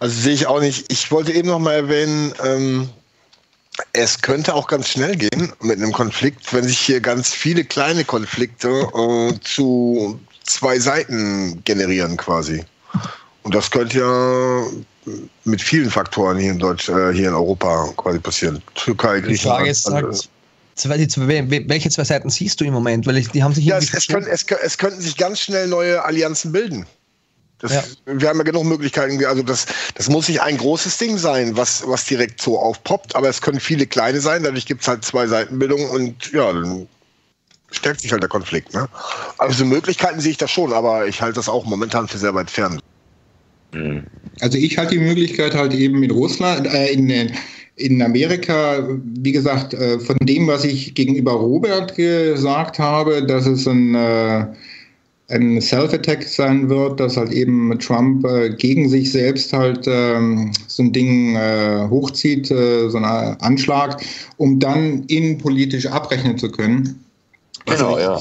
Also 0.00 0.20
sehe 0.20 0.34
ich 0.34 0.46
auch 0.46 0.60
nicht. 0.60 0.90
Ich 0.90 1.10
wollte 1.10 1.32
eben 1.32 1.48
noch 1.48 1.58
mal 1.58 1.74
erwähnen, 1.74 2.32
ähm, 2.42 2.90
es 3.92 4.20
könnte 4.20 4.54
auch 4.54 4.66
ganz 4.66 4.88
schnell 4.88 5.16
gehen 5.16 5.52
mit 5.60 5.78
einem 5.78 5.92
Konflikt, 5.92 6.52
wenn 6.52 6.64
sich 6.64 6.78
hier 6.78 7.00
ganz 7.00 7.32
viele 7.32 7.64
kleine 7.64 8.04
Konflikte 8.04 8.68
äh, 8.68 9.40
zu 9.40 10.20
zwei 10.42 10.78
Seiten 10.78 11.62
generieren 11.64 12.16
quasi. 12.16 12.64
Und 13.42 13.54
das 13.54 13.70
könnte 13.70 13.98
ja 13.98 14.64
mit 15.44 15.62
vielen 15.62 15.90
Faktoren 15.90 16.38
hier 16.38 16.52
in 16.52 16.58
Deutsch, 16.58 16.88
äh, 16.88 17.12
hier 17.12 17.28
in 17.28 17.34
Europa 17.34 17.88
quasi 17.96 18.18
passieren. 18.18 18.62
Türkei, 18.74 19.20
Griechenland. 19.20 19.66
Die 19.66 19.74
Frage 19.74 20.08
ist 20.08 20.30
welche 20.86 21.90
zwei 21.90 22.04
Seiten 22.04 22.30
siehst 22.30 22.60
du 22.60 22.64
im 22.64 22.72
Moment? 22.72 23.06
Weil 23.06 23.20
die 23.20 23.42
haben 23.42 23.54
sich 23.54 23.64
ja, 23.64 23.76
es, 23.76 23.92
es, 23.92 24.06
können, 24.06 24.26
es, 24.26 24.46
es, 24.62 24.78
könnten 24.78 25.00
sich 25.00 25.16
ganz 25.16 25.40
schnell 25.40 25.68
neue 25.68 26.02
Allianzen 26.02 26.52
bilden. 26.52 26.86
Das, 27.58 27.72
ja. 27.72 27.82
Wir 28.06 28.28
haben 28.28 28.38
ja 28.38 28.44
genug 28.44 28.64
Möglichkeiten. 28.64 29.22
Also 29.26 29.42
das, 29.42 29.66
das 29.94 30.08
muss 30.08 30.28
nicht 30.28 30.40
ein 30.40 30.56
großes 30.56 30.96
Ding 30.96 31.18
sein, 31.18 31.56
was, 31.56 31.86
was 31.86 32.06
direkt 32.06 32.40
so 32.40 32.58
aufpoppt, 32.58 33.14
aber 33.14 33.28
es 33.28 33.42
können 33.42 33.60
viele 33.60 33.86
kleine 33.86 34.20
sein. 34.20 34.42
Dadurch 34.42 34.64
gibt 34.64 34.82
es 34.82 34.88
halt 34.88 35.04
zwei 35.04 35.26
Seitenbildungen 35.26 35.90
und 35.90 36.32
ja, 36.32 36.52
dann 36.52 36.88
stärkt 37.70 38.00
sich 38.00 38.12
halt 38.12 38.22
der 38.22 38.30
Konflikt. 38.30 38.72
Ne? 38.72 38.88
Also 39.36 39.64
Möglichkeiten 39.64 40.20
sehe 40.20 40.32
ich 40.32 40.38
das 40.38 40.50
schon, 40.50 40.72
aber 40.72 41.06
ich 41.06 41.20
halte 41.20 41.36
das 41.36 41.48
auch 41.48 41.66
momentan 41.66 42.08
für 42.08 42.18
sehr 42.18 42.34
weit 42.34 42.50
fern. 42.50 42.80
Also 44.40 44.58
ich 44.58 44.78
halte 44.78 44.94
die 44.94 45.04
Möglichkeit 45.04 45.54
halt 45.54 45.74
eben 45.74 46.02
in 46.02 46.10
Russland, 46.10 46.66
äh, 46.66 46.92
in, 46.92 47.30
in 47.76 48.02
Amerika, 48.02 48.88
wie 49.04 49.32
gesagt, 49.32 49.74
äh, 49.74 49.98
von 49.98 50.16
dem, 50.22 50.46
was 50.46 50.64
ich 50.64 50.94
gegenüber 50.94 51.32
Robert 51.32 51.94
gesagt 51.94 52.78
habe, 52.78 53.24
dass 53.24 53.46
es 53.46 53.66
ein, 53.66 53.94
äh, 53.94 54.46
ein 55.28 55.60
Self-Attack 55.60 56.24
sein 56.24 56.68
wird, 56.68 56.98
dass 56.98 57.16
halt 57.16 57.32
eben 57.32 57.78
Trump 57.78 58.24
äh, 58.26 58.50
gegen 58.50 58.88
sich 58.88 59.12
selbst 59.12 59.52
halt 59.52 59.86
ähm, 59.86 60.50
so 60.66 60.82
ein 60.82 60.92
Ding 60.92 61.36
äh, 61.36 61.86
hochzieht, 61.88 62.50
äh, 62.50 62.88
so 62.88 62.98
einen 62.98 63.40
Anschlag, 63.40 64.02
um 64.38 64.58
dann 64.58 65.04
innenpolitisch 65.04 65.86
abrechnen 65.86 66.36
zu 66.36 66.50
können. 66.50 67.04
Genau, 67.70 67.98
ja. 67.98 68.18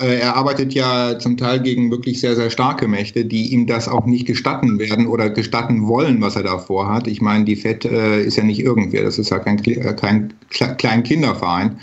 Äh, 0.00 0.20
er 0.20 0.36
arbeitet 0.36 0.74
ja 0.74 1.18
zum 1.18 1.36
Teil 1.36 1.60
gegen 1.60 1.90
wirklich 1.90 2.20
sehr, 2.20 2.36
sehr 2.36 2.50
starke 2.50 2.88
Mächte, 2.88 3.24
die 3.24 3.52
ihm 3.52 3.66
das 3.66 3.88
auch 3.88 4.06
nicht 4.06 4.26
gestatten 4.26 4.78
werden 4.78 5.06
oder 5.06 5.30
gestatten 5.30 5.86
wollen, 5.86 6.20
was 6.20 6.36
er 6.36 6.42
da 6.42 6.58
vorhat. 6.58 7.06
Ich 7.06 7.20
meine, 7.20 7.44
die 7.44 7.56
FED 7.56 7.84
äh, 7.86 8.22
ist 8.22 8.36
ja 8.36 8.44
nicht 8.44 8.60
irgendwer, 8.60 9.04
das 9.04 9.18
ist 9.18 9.30
ja 9.30 9.38
kein, 9.38 9.62
äh, 9.64 9.94
kein 9.94 10.32
klein 10.50 11.02
Kinderverein. 11.02 11.78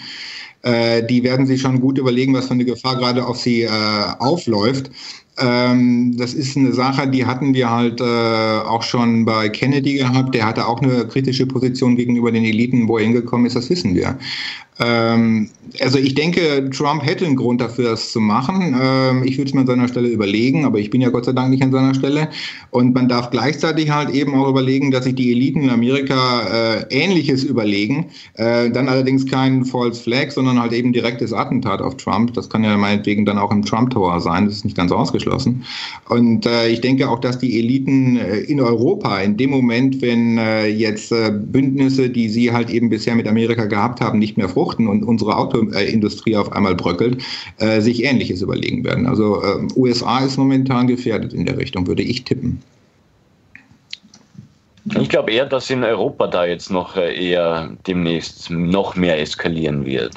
Äh, 0.62 1.06
die 1.06 1.24
werden 1.24 1.46
sich 1.46 1.62
schon 1.62 1.82
gut 1.82 1.98
überlegen, 1.98 2.34
was 2.34 2.48
für 2.48 2.54
eine 2.54 2.66
Gefahr 2.66 2.98
gerade 2.98 3.26
auf 3.26 3.38
sie 3.38 3.68
aufläuft. 3.68 4.92
Ähm, 5.40 6.16
das 6.18 6.34
ist 6.34 6.56
eine 6.56 6.74
Sache, 6.74 7.08
die 7.08 7.26
hatten 7.26 7.54
wir 7.56 7.70
halt 7.70 8.00
äh, 8.00 8.04
auch 8.04 8.84
schon 8.84 9.26
bei 9.26 9.50
Kennedy 9.50 9.96
gehabt. 9.96 10.36
Der 10.36 10.46
hatte 10.46 10.68
auch 10.68 10.82
eine 10.82 11.08
kritische 11.08 11.48
Position 11.48 11.96
gegenüber 11.96 12.32
den 12.32 12.46
Eliten. 12.46 12.88
Wo 12.88 12.98
er 12.98 13.06
hingekommen 13.06 13.48
ist, 13.48 13.56
das 13.56 13.70
wissen 13.70 13.96
wir. 13.96 14.18
Ähm, 14.80 15.50
also 15.82 15.98
ich 15.98 16.16
denke, 16.16 16.70
Trump 16.72 17.06
hätte 17.06 17.26
einen 17.26 17.36
Grund 17.36 17.62
dafür, 17.62 17.92
das 17.92 18.12
zu 18.12 18.20
machen. 18.20 18.76
Ähm, 18.80 19.24
ich 19.24 19.38
würde 19.38 19.50
es 19.50 19.54
mir 19.54 19.62
an 19.62 19.68
seiner 19.68 19.88
Stelle 19.88 20.08
überlegen, 20.08 20.66
aber 20.66 20.80
ich 20.80 20.90
bin 20.90 21.02
ja 21.02 21.10
Gott 21.10 21.26
sei 21.26 21.34
Dank 21.34 21.50
nicht 21.50 21.64
an 21.64 21.72
seiner 21.72 21.94
Stelle. 21.94 22.30
Und 22.72 22.94
man 22.96 23.08
darf 23.08 23.30
gleichzeitig 23.30 23.92
halt 23.92 24.10
eben 24.10 24.34
auch 24.36 24.50
überlegen, 24.50 24.92
dass 24.92 25.06
sich 25.06 25.16
die 25.16 25.32
Eliten 25.32 25.64
in 25.64 25.70
Amerika 25.70 26.80
äh, 26.82 26.86
Ähnliches 26.90 27.44
überlegen. 27.44 28.08
Äh, 28.36 28.72
dann 28.72 28.90
allerdings 28.90 29.26
kein 29.26 29.66
False 29.66 30.02
Flag, 30.02 30.32
sondern 30.32 30.60
halt 30.60 30.74
eben 30.74 30.92
direktes 30.92 31.34
Attentat 31.34 31.82
auf 31.82 31.98
Trump. 31.98 32.34
Das 32.34 32.50
kann 32.50 32.64
ja 32.64 32.76
meinetwegen 32.76 33.26
dann 33.26 33.38
auch 33.38 33.52
im 33.52 33.64
Trump 33.64 33.92
Tower 33.92 34.20
sein. 34.22 34.46
Das 34.46 34.56
ist 34.56 34.66
nicht 34.66 34.78
ganz 34.78 34.92
ausgeschlossen. 34.92 35.64
Und 36.10 36.46
äh, 36.46 36.70
ich 36.70 36.82
denke 36.82 37.10
auch, 37.10 37.20
dass 37.20 37.38
die 37.38 37.60
Eliten 37.60 38.18
äh, 38.18 38.40
in 38.40 38.60
Europa 38.60 39.20
in 39.20 39.38
dem 39.38 39.52
Moment, 39.52 40.02
wenn 40.02 40.38
äh, 40.38 40.68
jetzt 40.68 41.12
äh, 41.12 41.32
Bündnisse, 41.32 42.10
die 42.10 42.30
sie 42.30 42.52
halt 42.52 42.70
eben 42.70 42.90
bisher 42.90 43.16
mit 43.16 43.28
Amerika 43.28 43.66
gehabt 43.66 44.02
haben, 44.02 44.20
nicht 44.20 44.38
mehr 44.38 44.50
vor 44.50 44.63
fruchten 44.64 44.88
und 44.88 45.04
unsere 45.04 45.38
Autoindustrie 45.38 46.38
auf 46.38 46.52
einmal 46.52 46.76
bröckelt, 46.76 47.22
äh, 47.58 47.82
sich 47.82 48.04
Ähnliches 48.04 48.42
überlegen 48.42 48.84
werden. 48.84 49.06
Also 49.06 49.42
äh, 49.44 49.68
USA 49.76 50.20
ist 50.20 50.38
momentan 50.38 50.88
gefährdet 50.88 51.34
in 51.34 51.46
der 51.46 51.58
Richtung, 51.58 51.86
würde 51.88 52.04
ich 52.04 52.24
tippen. 52.24 52.62
Ich 55.00 55.10
glaube 55.10 55.32
eher, 55.32 55.46
dass 55.46 55.70
in 55.70 55.84
Europa 55.84 56.28
da 56.28 56.46
jetzt 56.46 56.70
noch 56.70 56.96
äh, 56.96 57.14
eher 57.14 57.72
demnächst 57.88 58.50
noch 58.50 58.96
mehr 58.96 59.20
eskalieren 59.20 59.86
wird. 59.86 60.14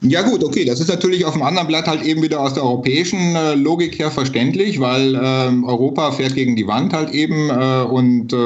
Ja 0.00 0.22
gut, 0.22 0.44
okay, 0.44 0.64
das 0.64 0.80
ist 0.80 0.88
natürlich 0.88 1.24
auf 1.24 1.32
dem 1.32 1.42
anderen 1.42 1.66
Blatt 1.66 1.88
halt 1.88 2.02
eben 2.02 2.22
wieder 2.22 2.40
aus 2.40 2.54
der 2.54 2.62
europäischen 2.62 3.34
äh, 3.34 3.54
Logik 3.54 3.98
her 3.98 4.10
verständlich, 4.10 4.78
weil 4.78 5.14
äh, 5.14 5.66
Europa 5.66 6.12
fährt 6.12 6.34
gegen 6.34 6.54
die 6.54 6.68
Wand 6.68 6.92
halt 6.92 7.10
eben 7.10 7.50
äh, 7.50 7.82
und 7.82 8.32
äh, 8.32 8.36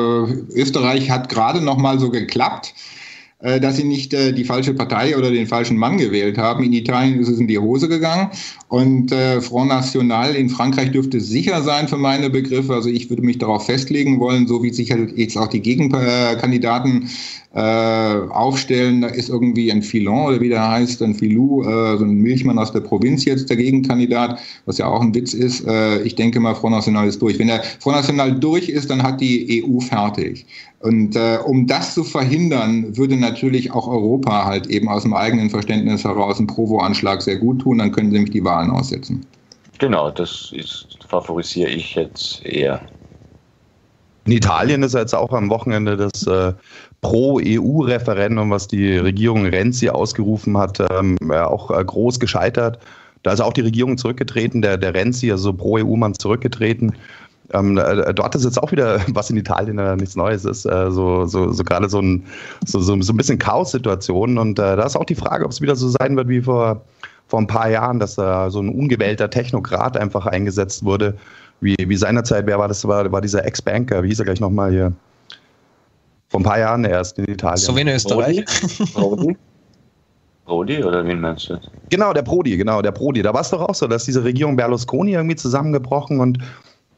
Österreich 0.58 1.10
hat 1.10 1.28
gerade 1.28 1.60
noch 1.60 1.76
mal 1.76 1.98
so 2.00 2.10
geklappt. 2.10 2.74
Äh, 3.42 3.58
dass 3.58 3.76
sie 3.76 3.82
nicht 3.82 4.14
äh, 4.14 4.32
die 4.32 4.44
falsche 4.44 4.72
Partei 4.72 5.16
oder 5.18 5.32
den 5.32 5.48
falschen 5.48 5.76
Mann 5.76 5.98
gewählt 5.98 6.38
haben. 6.38 6.62
In 6.62 6.72
Italien 6.72 7.18
ist 7.18 7.28
es 7.28 7.40
in 7.40 7.48
die 7.48 7.58
Hose 7.58 7.88
gegangen 7.88 8.30
und 8.68 9.10
äh, 9.10 9.40
Front 9.40 9.68
National 9.68 10.36
in 10.36 10.48
Frankreich 10.48 10.92
dürfte 10.92 11.20
sicher 11.20 11.60
sein 11.62 11.88
für 11.88 11.96
meine 11.96 12.30
Begriffe. 12.30 12.72
Also 12.72 12.88
ich 12.88 13.10
würde 13.10 13.22
mich 13.22 13.38
darauf 13.38 13.66
festlegen 13.66 14.20
wollen, 14.20 14.46
so 14.46 14.62
wie 14.62 14.72
sich 14.72 14.90
jetzt 15.16 15.36
auch 15.36 15.48
die 15.48 15.60
Gegenkandidaten 15.60 17.08
äh, 17.52 17.58
aufstellen. 17.58 19.00
Da 19.00 19.08
ist 19.08 19.28
irgendwie 19.28 19.72
ein 19.72 19.82
Filon 19.82 20.26
oder 20.26 20.40
wie 20.40 20.48
der 20.48 20.70
heißt, 20.70 21.02
ein 21.02 21.14
Filou, 21.14 21.64
äh, 21.64 21.98
so 21.98 22.04
ein 22.04 22.14
Milchmann 22.14 22.58
aus 22.58 22.72
der 22.72 22.80
Provinz 22.80 23.24
jetzt 23.24 23.50
der 23.50 23.56
Gegenkandidat, 23.56 24.38
was 24.66 24.78
ja 24.78 24.86
auch 24.86 25.00
ein 25.00 25.14
Witz 25.14 25.34
ist. 25.34 25.66
Äh, 25.66 26.02
ich 26.02 26.14
denke 26.14 26.38
mal, 26.38 26.54
Front 26.54 26.76
National 26.76 27.08
ist 27.08 27.20
durch. 27.20 27.40
Wenn 27.40 27.48
der 27.48 27.62
Front 27.80 27.96
National 27.96 28.38
durch 28.38 28.68
ist, 28.68 28.88
dann 28.88 29.02
hat 29.02 29.20
die 29.20 29.64
EU 29.64 29.80
fertig. 29.80 30.46
Und 30.82 31.14
äh, 31.14 31.38
um 31.44 31.68
das 31.68 31.94
zu 31.94 32.02
verhindern, 32.02 32.96
würde 32.96 33.16
natürlich 33.16 33.70
auch 33.70 33.86
Europa 33.86 34.44
halt 34.44 34.66
eben 34.66 34.88
aus 34.88 35.04
dem 35.04 35.14
eigenen 35.14 35.48
Verständnis 35.48 36.02
heraus 36.02 36.38
einen 36.38 36.48
Provo-Anschlag 36.48 37.22
sehr 37.22 37.36
gut 37.36 37.60
tun. 37.60 37.78
Dann 37.78 37.92
können 37.92 38.10
sie 38.10 38.14
nämlich 38.14 38.32
die 38.32 38.44
Wahlen 38.44 38.70
aussetzen. 38.70 39.24
Genau, 39.78 40.10
das 40.10 40.52
ist, 40.52 40.98
favorisiere 41.08 41.70
ich 41.70 41.94
jetzt 41.94 42.44
eher. 42.44 42.82
In 44.24 44.32
Italien 44.32 44.82
ist 44.82 44.94
jetzt 44.94 45.14
auch 45.14 45.32
am 45.32 45.50
Wochenende 45.50 45.96
das 45.96 46.26
äh, 46.26 46.52
Pro-EU-Referendum, 47.00 48.50
was 48.50 48.66
die 48.66 48.96
Regierung 48.96 49.46
Renzi 49.46 49.88
ausgerufen 49.88 50.58
hat, 50.58 50.80
ähm, 50.90 51.16
ja, 51.28 51.46
auch 51.46 51.70
äh, 51.70 51.84
groß 51.84 52.18
gescheitert. 52.18 52.80
Da 53.22 53.32
ist 53.32 53.40
auch 53.40 53.52
die 53.52 53.60
Regierung 53.60 53.98
zurückgetreten, 53.98 54.62
der, 54.62 54.78
der 54.78 54.94
Renzi, 54.94 55.30
also 55.30 55.52
Pro-EU-Mann, 55.52 56.14
zurückgetreten. 56.18 56.92
Ähm, 57.52 57.78
äh, 57.78 58.14
dort 58.14 58.34
ist 58.34 58.44
jetzt 58.44 58.62
auch 58.62 58.72
wieder, 58.72 59.00
was 59.08 59.30
in 59.30 59.36
Italien 59.36 59.78
äh, 59.78 59.96
nichts 59.96 60.16
Neues 60.16 60.44
ist, 60.44 60.64
äh, 60.64 60.90
so, 60.90 61.26
so, 61.26 61.52
so 61.52 61.64
gerade 61.64 61.88
so 61.88 62.00
ein, 62.00 62.24
so, 62.66 62.80
so, 62.80 63.00
so 63.00 63.12
ein 63.12 63.16
bisschen 63.16 63.38
Chaos-Situation. 63.38 64.38
Und 64.38 64.58
äh, 64.58 64.76
da 64.76 64.84
ist 64.84 64.96
auch 64.96 65.04
die 65.04 65.14
Frage, 65.14 65.44
ob 65.44 65.50
es 65.50 65.60
wieder 65.60 65.76
so 65.76 65.88
sein 65.88 66.16
wird 66.16 66.28
wie 66.28 66.42
vor, 66.42 66.82
vor 67.28 67.40
ein 67.40 67.46
paar 67.46 67.70
Jahren, 67.70 67.98
dass 67.98 68.16
da 68.16 68.50
so 68.50 68.60
ein 68.60 68.68
ungewählter 68.68 69.30
Technokrat 69.30 69.96
einfach 69.96 70.26
eingesetzt 70.26 70.84
wurde. 70.84 71.16
Wie, 71.60 71.76
wie 71.78 71.96
seinerzeit, 71.96 72.46
wer 72.46 72.58
war 72.58 72.68
das? 72.68 72.86
War, 72.86 73.10
war 73.12 73.20
dieser 73.20 73.44
Ex-Banker, 73.44 74.02
wie 74.02 74.08
hieß 74.08 74.18
er 74.18 74.24
gleich 74.24 74.40
nochmal 74.40 74.70
hier? 74.70 74.92
Vor 76.28 76.40
ein 76.40 76.44
paar 76.44 76.58
Jahren 76.58 76.84
erst 76.84 77.18
in 77.18 77.26
Italien. 77.26 77.58
So 77.58 77.76
wie 77.76 77.82
in 77.82 77.88
Österreich. 77.88 78.44
Prodi? 78.94 79.36
Prodi 80.44 80.82
oder 80.82 81.04
wen 81.06 81.20
meinst 81.20 81.50
du? 81.50 81.60
Genau, 81.90 82.12
der 82.12 82.22
Prodi, 82.22 82.56
genau, 82.56 82.82
der 82.82 82.90
Prodi. 82.90 83.22
Da 83.22 83.32
war 83.32 83.42
es 83.42 83.50
doch 83.50 83.60
auch 83.60 83.74
so, 83.74 83.86
dass 83.86 84.04
diese 84.04 84.24
Regierung 84.24 84.56
Berlusconi 84.56 85.12
irgendwie 85.12 85.36
zusammengebrochen 85.36 86.20
und. 86.20 86.38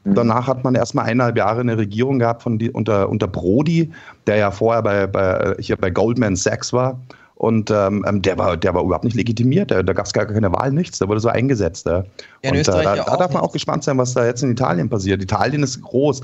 Danach 0.04 0.46
hat 0.46 0.64
man 0.64 0.74
erstmal 0.74 1.06
eineinhalb 1.06 1.36
Jahre 1.36 1.60
eine 1.60 1.78
Regierung 1.78 2.18
gehabt 2.18 2.42
von 2.42 2.58
die, 2.58 2.70
unter, 2.70 3.08
unter 3.08 3.26
Prodi, 3.26 3.90
der 4.26 4.36
ja 4.36 4.50
vorher 4.50 4.82
bei, 4.82 5.06
bei, 5.06 5.56
hier 5.58 5.76
bei 5.76 5.90
Goldman 5.90 6.36
Sachs 6.36 6.72
war. 6.72 7.00
Und 7.36 7.70
ähm, 7.70 8.04
ähm 8.08 8.22
der, 8.22 8.38
war, 8.38 8.56
der 8.56 8.74
war 8.74 8.82
überhaupt 8.82 9.04
nicht 9.04 9.16
legitimiert. 9.16 9.70
Da, 9.70 9.82
da 9.82 9.92
gab 9.92 10.06
es 10.06 10.12
gar 10.12 10.26
keine 10.26 10.52
Wahl, 10.52 10.72
nichts. 10.72 10.98
Der 10.98 11.08
wurde 11.08 11.20
so 11.20 11.28
eingesetzt. 11.28 11.86
Ja. 11.86 12.04
Ja, 12.42 12.50
und 12.50 12.58
äh, 12.58 12.62
da, 12.62 12.96
da 12.96 13.16
darf 13.16 13.32
man 13.32 13.42
auch 13.42 13.52
gespannt 13.52 13.82
sein, 13.84 13.98
was 13.98 14.14
da 14.14 14.24
jetzt 14.24 14.42
in 14.42 14.52
Italien 14.52 14.88
passiert. 14.88 15.22
Italien 15.22 15.62
ist 15.62 15.82
groß, 15.82 16.20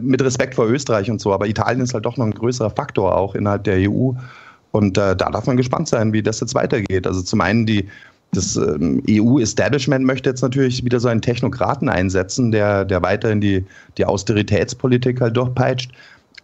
mit 0.00 0.22
Respekt 0.22 0.54
vor 0.54 0.66
Österreich 0.66 1.10
und 1.10 1.20
so, 1.20 1.32
aber 1.32 1.46
Italien 1.46 1.82
ist 1.82 1.94
halt 1.94 2.04
doch 2.04 2.16
noch 2.16 2.26
ein 2.26 2.34
größerer 2.34 2.70
Faktor 2.70 3.16
auch 3.16 3.34
innerhalb 3.34 3.64
der 3.64 3.88
EU. 3.88 4.12
Und 4.72 4.98
äh, 4.98 5.14
da 5.14 5.30
darf 5.30 5.46
man 5.46 5.56
gespannt 5.56 5.88
sein, 5.88 6.12
wie 6.12 6.22
das 6.22 6.40
jetzt 6.40 6.54
weitergeht. 6.54 7.06
Also 7.06 7.22
zum 7.22 7.40
einen 7.40 7.66
die, 7.66 7.88
das 8.32 8.56
ähm, 8.56 9.02
EU-Establishment 9.08 10.04
möchte 10.04 10.30
jetzt 10.30 10.40
natürlich 10.40 10.84
wieder 10.84 10.98
so 10.98 11.08
einen 11.08 11.20
Technokraten 11.20 11.88
einsetzen, 11.88 12.50
der, 12.50 12.84
der 12.84 13.02
weiterhin 13.02 13.40
die, 13.40 13.64
die 13.98 14.06
Austeritätspolitik 14.06 15.20
halt 15.20 15.36
durchpeitscht. 15.36 15.92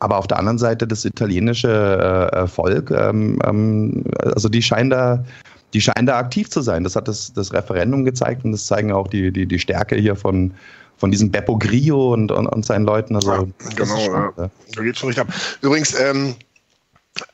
Aber 0.00 0.18
auf 0.18 0.26
der 0.26 0.38
anderen 0.38 0.58
Seite 0.58 0.86
das 0.86 1.04
italienische 1.04 2.30
äh, 2.32 2.46
Volk, 2.46 2.90
ähm, 2.90 3.38
ähm, 3.44 4.04
also 4.18 4.48
die 4.48 4.62
scheinen 4.62 4.90
da, 4.90 5.24
die 5.72 5.80
scheinen 5.80 6.06
da 6.06 6.18
aktiv 6.18 6.50
zu 6.50 6.60
sein. 6.60 6.84
Das 6.84 6.94
hat 6.94 7.08
das, 7.08 7.32
das 7.32 7.52
Referendum 7.52 8.04
gezeigt 8.04 8.44
und 8.44 8.52
das 8.52 8.66
zeigen 8.66 8.92
auch 8.92 9.08
die, 9.08 9.32
die, 9.32 9.46
die 9.46 9.58
Stärke 9.58 9.96
hier 9.96 10.14
von, 10.14 10.52
von 10.98 11.10
diesem 11.10 11.30
Beppo 11.30 11.56
Grillo 11.56 12.12
und, 12.12 12.30
und, 12.30 12.46
und 12.46 12.66
seinen 12.66 12.84
Leuten. 12.84 13.16
Also, 13.16 13.32
ja, 13.32 13.46
genau, 13.74 13.98
spannend, 13.98 14.34
ja. 14.36 14.50
da 14.74 14.82
geht 14.82 14.98
schon 14.98 15.08
richtig 15.08 15.26
ab. 15.26 15.34
Übrigens, 15.62 15.98
ähm, 15.98 16.36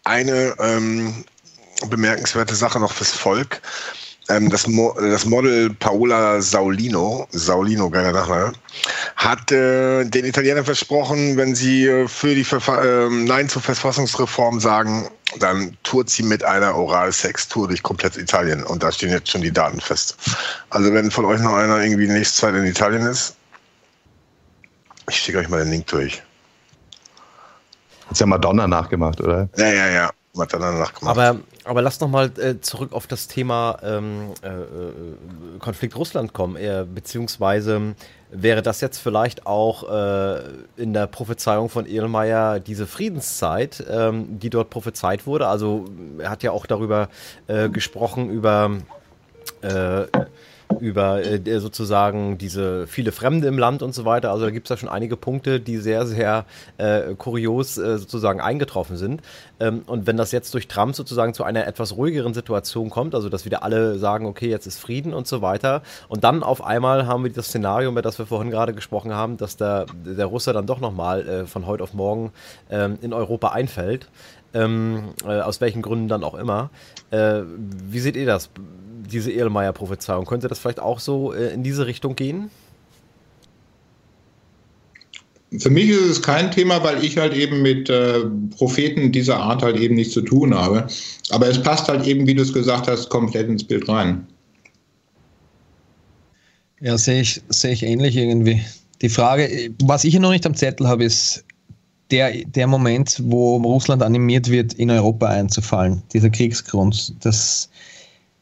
eine 0.05 0.55
ähm, 0.61 1.13
bemerkenswerte 1.91 2.55
Sache 2.55 2.79
noch 2.79 2.93
fürs 2.93 3.11
Volk. 3.11 3.61
Ähm, 4.31 4.49
das, 4.49 4.67
Mo 4.67 4.95
das, 4.99 5.27
Model 5.27 5.71
Paola 5.75 6.41
Saulino, 6.41 7.29
Saulino, 7.31 7.91
geiler 7.91 8.13
Nachname, 8.13 8.53
hat 9.17 9.53
äh, 9.53 10.05
den 10.05 10.25
Italienern 10.25 10.65
versprochen, 10.65 11.37
wenn 11.37 11.55
sie 11.55 11.87
äh, 11.87 12.09
für 12.09 12.35
die 12.35 12.45
Verfa 12.45 12.83
äh, 12.83 13.11
Nein 13.11 13.51
zur 13.51 13.61
Verfassungsreform 13.61 14.61
sagen, 14.61 15.11
dann 15.41 15.77
tourt 15.83 16.09
sie 16.09 16.23
mit 16.23 16.43
einer 16.43 16.75
Oralsex-Tour 16.75 17.69
durch 17.69 17.83
komplett 17.83 18.17
Italien. 18.17 18.63
Und 18.63 18.83
da 18.83 18.91
stehen 18.91 19.11
jetzt 19.11 19.31
schon 19.31 19.43
die 19.43 19.53
Daten 19.53 19.81
fest. 19.81 20.17
Also 20.71 20.93
wenn 20.95 21.11
von 21.11 21.27
euch 21.27 21.41
noch 21.41 21.55
einer 21.55 21.83
irgendwie 21.83 22.09
nächste 22.09 22.41
Zeit 22.41 22.55
in 22.55 22.65
Italien 22.65 23.03
ist, 23.07 23.37
ich 25.09 25.17
schicke 25.17 25.39
euch 25.39 25.51
mal 25.51 25.63
den 25.63 25.71
Link 25.71 25.87
durch. 25.89 26.23
Hat's 28.09 28.21
ja 28.21 28.27
Madonna 28.27 28.67
nachgemacht, 28.67 29.21
oder? 29.21 29.49
Ja, 29.57 29.67
ja, 29.67 29.89
ja. 29.89 30.11
Madonna 30.35 30.73
nachgemacht. 30.73 31.19
Aber, 31.19 31.41
aber 31.65 31.83
lass 31.83 32.01
noch 32.01 32.09
mal 32.09 32.31
äh, 32.39 32.61
zurück 32.61 32.93
auf 32.93 33.07
das 33.07 33.29
Thema 33.29 33.79
ähm, 33.83 34.33
äh, 34.43 34.49
äh 34.49 34.93
Konflikt 35.59 35.97
Russland 35.97 36.33
kommen, 36.33 36.57
äh, 36.57 36.85
beziehungsweise 36.93 37.95
wäre 38.31 38.63
das 38.63 38.81
jetzt 38.81 38.99
vielleicht 38.99 39.47
auch 39.47 39.89
äh, 39.91 40.43
in 40.77 40.93
der 40.93 41.07
Prophezeiung 41.07 41.69
von 41.69 41.87
Ehlmeier 41.87 42.61
diese 42.61 42.87
Friedenszeit, 42.87 43.85
ähm, 43.89 44.39
die 44.39 44.51
dort 44.51 44.71
prophezeit 44.71 45.27
wurde. 45.27 45.49
Also 45.49 45.87
er 46.19 46.31
hat 46.31 46.43
ja 46.43 46.51
auch 46.51 46.67
darüber 46.67 47.09
äh, 47.47 47.69
gesprochen, 47.69 48.31
über 48.31 48.79
über 50.81 51.25
äh, 51.25 51.61
sozusagen 51.61 52.39
diese 52.39 52.87
viele 52.87 53.13
Fremde 53.13 53.49
im 53.49 53.59
Land 53.59 53.83
und 53.83 53.95
so 53.95 54.05
weiter. 54.05 54.31
Also 54.31 54.45
da 54.45 54.51
gibt 54.51 54.67
es 54.67 54.71
ja 54.71 54.77
schon 54.77 54.89
einige 54.89 55.17
Punkte, 55.17 55.61
die 55.61 55.79
sehr, 55.79 56.07
sehr 56.07 56.45
äh, 56.79 57.15
kurios 57.17 57.79
äh, 57.79 57.99
sozusagen 57.99 58.41
eingetroffen 58.41 58.97
sind. 58.97 59.23
Ähm, 59.61 59.83
und 59.87 60.07
wenn 60.07 60.17
das 60.17 60.33
jetzt 60.33 60.53
durch 60.55 60.69
Trump 60.69 60.95
sozusagen 60.95 61.35
zu 61.35 61.45
einer 61.45 61.67
etwas 61.67 61.97
ruhigeren 61.97 62.35
Situation 62.35 62.91
kommt, 62.91 63.15
also 63.15 63.29
dass 63.29 63.45
wieder 63.45 63.63
alle 63.63 63.99
sagen, 63.99 64.27
okay, 64.27 64.49
jetzt 64.49 64.67
ist 64.67 64.79
Frieden 64.79 65.15
und 65.15 65.27
so 65.27 65.43
weiter, 65.43 65.83
und 66.09 66.25
dann 66.25 66.43
auf 66.43 66.65
einmal 66.65 67.07
haben 67.07 67.25
wir 67.25 67.33
das 67.33 67.47
Szenario, 67.47 67.91
über 67.91 68.03
das 68.03 68.19
wir 68.19 68.27
vorhin 68.27 68.51
gerade 68.51 68.75
gesprochen 68.75 69.15
haben, 69.15 69.37
dass 69.37 69.57
der, 69.57 69.87
der 70.05 70.27
Russe 70.27 70.53
dann 70.53 70.67
doch 70.67 70.81
nochmal 70.81 71.29
äh, 71.29 71.47
von 71.47 71.67
heute 71.67 71.83
auf 71.83 71.95
morgen 71.95 72.33
ähm, 72.71 72.99
in 73.01 73.13
Europa 73.13 73.49
einfällt. 73.49 74.09
Ähm, 74.53 75.15
äh, 75.27 75.41
aus 75.41 75.61
welchen 75.61 75.83
Gründen 75.83 76.07
dann 76.07 76.23
auch 76.23 76.35
immer. 76.35 76.71
Äh, 77.11 77.43
wie 77.89 77.99
seht 77.99 78.15
ihr 78.15 78.25
das? 78.25 78.51
Diese 79.11 79.31
Ehlmeier-Prophezeiung. 79.31 80.25
Könnte 80.27 80.49
das 80.49 80.59
vielleicht 80.59 80.81
auch 80.81 81.01
so 81.01 81.33
äh, 81.33 81.53
in 81.53 81.63
diese 81.63 81.87
Richtung 81.87 82.17
gehen? 82.17 82.51
Für 85.59 85.71
mich 85.71 85.89
ist 85.89 86.01
es 86.01 86.23
kein 86.23 86.51
Thema, 86.51 86.83
weil 86.83 87.05
ich 87.05 87.17
halt 87.17 87.35
eben 87.35 87.63
mit 87.63 87.89
äh, 87.89 88.21
Propheten 88.57 89.13
dieser 89.13 89.37
Art 89.37 89.63
halt 89.63 89.79
eben 89.79 89.95
nichts 89.95 90.13
zu 90.13 90.23
tun 90.23 90.55
habe. 90.55 90.87
Aber 91.31 91.49
es 91.49 91.63
passt 91.63 91.89
halt 91.89 92.07
eben, 92.07 92.27
wie 92.27 92.35
du 92.35 92.43
es 92.43 92.53
gesagt 92.53 92.89
hast, 92.89 93.09
komplett 93.09 93.49
ins 93.49 93.63
Bild 93.63 93.89
rein. 93.89 94.27
Ja, 96.81 96.99
sehe 96.99 97.21
ich, 97.21 97.41
sehe 97.49 97.73
ich 97.73 97.83
ähnlich 97.85 98.17
irgendwie. 98.17 98.61
Die 99.01 99.09
Frage, 99.09 99.71
was 99.83 100.05
ich 100.05 100.13
hier 100.13 100.21
noch 100.21 100.31
nicht 100.31 100.45
am 100.45 100.55
Zettel 100.55 100.89
habe, 100.89 101.05
ist 101.05 101.45
der, 102.11 102.45
der 102.47 102.67
Moment, 102.67 103.21
wo 103.25 103.57
Russland 103.57 104.03
animiert 104.03 104.51
wird, 104.51 104.75
in 104.75 104.91
Europa 104.91 105.29
einzufallen. 105.29 106.03
Dieser 106.13 106.31
Kriegsgrund. 106.31 107.15
Das, 107.25 107.71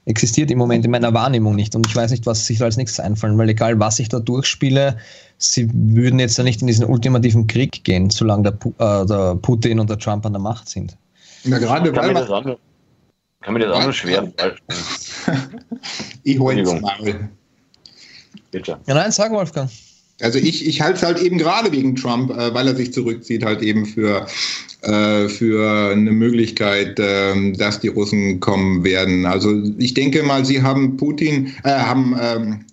existiert 0.05 0.51
im 0.51 0.59
Moment 0.59 0.85
in 0.85 0.91
meiner 0.91 1.15
Wahrnehmung 1.15 1.55
nicht. 1.55 1.75
Und 1.75 1.87
ich 1.87 1.95
weiß 1.95 2.11
nicht, 2.11 2.27
was 2.27 2.47
sich 2.47 2.59
da 2.59 2.65
als 2.65 2.77
nächstes 2.77 3.01
einfallen, 3.01 3.39
weil 3.39 3.49
egal, 3.49 3.79
was 3.79 3.99
ich 3.99 4.09
da 4.09 4.19
durchspiele, 4.19 4.97
sie 5.39 5.69
würden 5.73 6.19
jetzt 6.19 6.39
ja 6.39 6.45
nicht 6.45 6.61
in 6.61 6.67
diesen 6.67 6.85
ultimativen 6.85 7.47
Krieg 7.47 7.85
gehen, 7.85 8.11
solange 8.11 8.53
der, 8.53 9.03
äh, 9.03 9.07
der 9.07 9.37
Putin 9.37 9.79
und 9.79 9.89
der 9.91 9.99
Trump 9.99 10.27
an 10.27 10.33
der 10.33 10.43
Macht 10.43 10.69
sind. 10.69 10.97
Ja, 11.45 11.59
gerade 11.59 11.93
kann, 11.93 12.03
weil 12.03 12.15
mir 12.15 12.21
das 12.21 12.31
auch, 12.31 12.45
kann 13.41 13.55
mir 13.55 13.61
das 13.61 13.73
auch 13.73 13.83
nur 13.83 13.93
schwer 13.93 14.33
Ich 16.23 16.39
hole 16.39 16.57
jetzt 16.57 16.81
mal. 16.81 16.97
Bitte. 18.51 18.79
Ja, 18.87 18.95
nein, 18.95 19.11
sag 19.11 19.33
Wolfgang. 19.33 19.71
Also 20.23 20.39
ich, 20.39 20.67
ich 20.67 20.81
halte 20.81 20.97
es 20.97 21.03
halt 21.03 21.21
eben 21.21 21.37
gerade 21.37 21.73
wegen 21.73 21.97
Trump, 21.97 22.31
äh, 22.31 22.55
weil 22.55 22.69
er 22.69 22.77
sich 22.77 22.93
zurückzieht, 22.93 23.45
halt 23.45 23.61
eben 23.63 23.85
für, 23.85 24.27
äh, 24.83 25.29
für 25.29 25.91
eine 25.93 26.13
Möglichkeit, 26.13 26.99
äh, 26.99 27.53
dass 27.53 27.81
die 27.81 27.89
Russen 27.89 28.41
kommen 28.41 28.85
werden. 28.85 29.27
Also 29.27 29.63
ich 29.79 29.95
denke 29.95 30.23
mal, 30.23 30.45
sie 30.45 30.63
haben 30.63 30.97
Putin, 30.97 31.53
äh, 31.65 31.71
haben 31.71 32.17
ähm, 32.21 32.65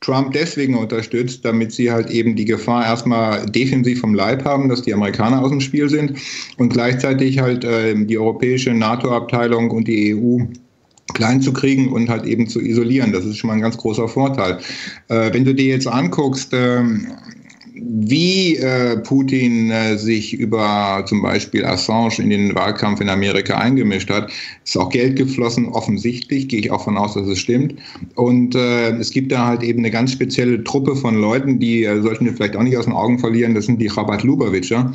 Trump 0.00 0.32
deswegen 0.32 0.76
unterstützt, 0.76 1.44
damit 1.44 1.72
sie 1.72 1.90
halt 1.90 2.10
eben 2.10 2.36
die 2.36 2.44
Gefahr 2.44 2.84
erstmal 2.84 3.46
defensiv 3.46 4.00
vom 4.00 4.14
Leib 4.14 4.44
haben, 4.44 4.68
dass 4.68 4.82
die 4.82 4.94
Amerikaner 4.94 5.42
aus 5.42 5.50
dem 5.50 5.60
Spiel 5.60 5.88
sind 5.88 6.14
und 6.56 6.72
gleichzeitig 6.72 7.38
halt 7.38 7.64
äh, 7.64 7.94
die 7.94 8.18
europäische 8.18 8.72
NATO-Abteilung 8.72 9.70
und 9.70 9.88
die 9.88 10.14
EU 10.14 10.44
klein 11.14 11.40
zu 11.40 11.52
kriegen 11.52 11.92
und 11.92 12.08
halt 12.08 12.24
eben 12.26 12.46
zu 12.46 12.60
isolieren. 12.60 13.12
Das 13.12 13.24
ist 13.24 13.38
schon 13.38 13.48
mal 13.48 13.54
ein 13.54 13.62
ganz 13.62 13.76
großer 13.76 14.08
Vorteil. 14.08 14.58
Äh, 15.08 15.32
wenn 15.32 15.44
du 15.44 15.54
dir 15.54 15.66
jetzt 15.66 15.86
anguckst, 15.86 16.52
äh, 16.52 16.82
wie 17.80 18.56
äh, 18.56 18.98
Putin 18.98 19.70
äh, 19.70 19.96
sich 19.96 20.34
über 20.34 21.04
zum 21.06 21.22
Beispiel 21.22 21.64
Assange 21.64 22.18
in 22.18 22.30
den 22.30 22.54
Wahlkampf 22.54 23.00
in 23.00 23.08
Amerika 23.08 23.56
eingemischt 23.56 24.10
hat, 24.10 24.30
ist 24.64 24.76
auch 24.76 24.90
Geld 24.90 25.16
geflossen, 25.16 25.66
offensichtlich, 25.66 26.48
gehe 26.48 26.60
ich 26.60 26.70
auch 26.70 26.84
von 26.84 26.96
aus, 26.96 27.14
dass 27.14 27.26
es 27.26 27.38
stimmt. 27.38 27.74
Und 28.14 28.54
äh, 28.54 28.90
es 28.96 29.10
gibt 29.10 29.32
da 29.32 29.46
halt 29.46 29.62
eben 29.62 29.80
eine 29.80 29.90
ganz 29.90 30.12
spezielle 30.12 30.64
Truppe 30.64 30.96
von 30.96 31.20
Leuten, 31.20 31.58
die 31.58 31.84
äh, 31.84 32.00
sollten 32.02 32.24
wir 32.24 32.34
vielleicht 32.34 32.56
auch 32.56 32.62
nicht 32.62 32.76
aus 32.76 32.86
den 32.86 32.94
Augen 32.94 33.18
verlieren, 33.18 33.54
das 33.54 33.66
sind 33.66 33.80
die 33.80 33.86
Rabat 33.86 34.22
Lubavitcher 34.22 34.92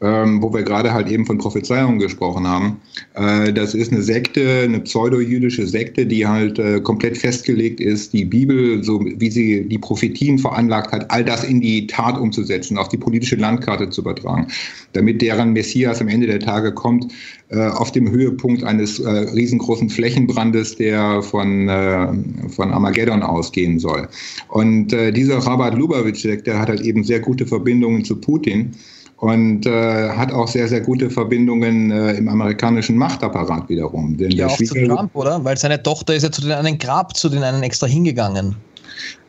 ähm, 0.00 0.40
wo 0.40 0.52
wir 0.52 0.62
gerade 0.62 0.92
halt 0.92 1.08
eben 1.08 1.26
von 1.26 1.38
Prophezeiungen 1.38 1.98
gesprochen 1.98 2.46
haben. 2.46 2.80
Äh, 3.14 3.52
das 3.52 3.74
ist 3.74 3.92
eine 3.92 4.02
Sekte, 4.02 4.62
eine 4.64 4.80
pseudo-jüdische 4.80 5.66
Sekte, 5.66 6.06
die 6.06 6.26
halt 6.26 6.58
äh, 6.58 6.80
komplett 6.80 7.18
festgelegt 7.18 7.80
ist, 7.80 8.12
die 8.12 8.24
Bibel, 8.24 8.84
so 8.84 9.04
wie 9.04 9.30
sie 9.30 9.68
die 9.68 9.78
Prophetien 9.78 10.38
veranlagt 10.38 10.92
hat, 10.92 11.10
all 11.10 11.24
das 11.24 11.42
in 11.42 11.60
die 11.60 11.88
Tat 11.88 12.16
umzusetzen, 12.16 12.78
auf 12.78 12.88
die 12.88 12.96
politische 12.96 13.36
Landkarte 13.36 13.90
zu 13.90 14.02
übertragen, 14.02 14.46
damit 14.92 15.20
deren 15.20 15.52
Messias 15.52 16.00
am 16.00 16.06
Ende 16.06 16.28
der 16.28 16.40
Tage 16.40 16.72
kommt, 16.72 17.12
äh, 17.48 17.66
auf 17.66 17.90
dem 17.90 18.08
Höhepunkt 18.08 18.62
eines 18.62 19.00
äh, 19.00 19.08
riesengroßen 19.08 19.90
Flächenbrandes, 19.90 20.76
der 20.76 21.22
von, 21.22 21.68
äh, 21.68 22.06
von 22.48 22.70
Armageddon 22.70 23.22
ausgehen 23.22 23.80
soll. 23.80 24.06
Und 24.48 24.92
äh, 24.92 25.10
dieser 25.10 25.38
Rabat 25.38 25.74
Lubavitch-Sekte 25.74 26.56
hat 26.56 26.68
halt 26.68 26.82
eben 26.82 27.02
sehr 27.02 27.18
gute 27.18 27.46
Verbindungen 27.46 28.04
zu 28.04 28.14
Putin 28.20 28.72
und 29.18 29.66
äh, 29.66 30.10
hat 30.10 30.32
auch 30.32 30.46
sehr, 30.46 30.68
sehr 30.68 30.80
gute 30.80 31.10
Verbindungen 31.10 31.90
äh, 31.90 32.12
im 32.12 32.28
amerikanischen 32.28 32.96
Machtapparat 32.96 33.68
wiederum. 33.68 34.16
Denn 34.16 34.30
ja, 34.30 34.46
auch 34.46 34.56
zu 34.56 34.74
Trump, 34.74 35.14
oder? 35.14 35.44
Weil 35.44 35.56
seine 35.56 35.82
Tochter 35.82 36.14
ist 36.14 36.22
ja 36.22 36.30
zu 36.30 36.42
den 36.42 36.52
einen 36.52 36.78
Grab, 36.78 37.16
zu 37.16 37.28
den 37.28 37.42
einen 37.42 37.62
extra 37.62 37.86
hingegangen. 37.86 38.54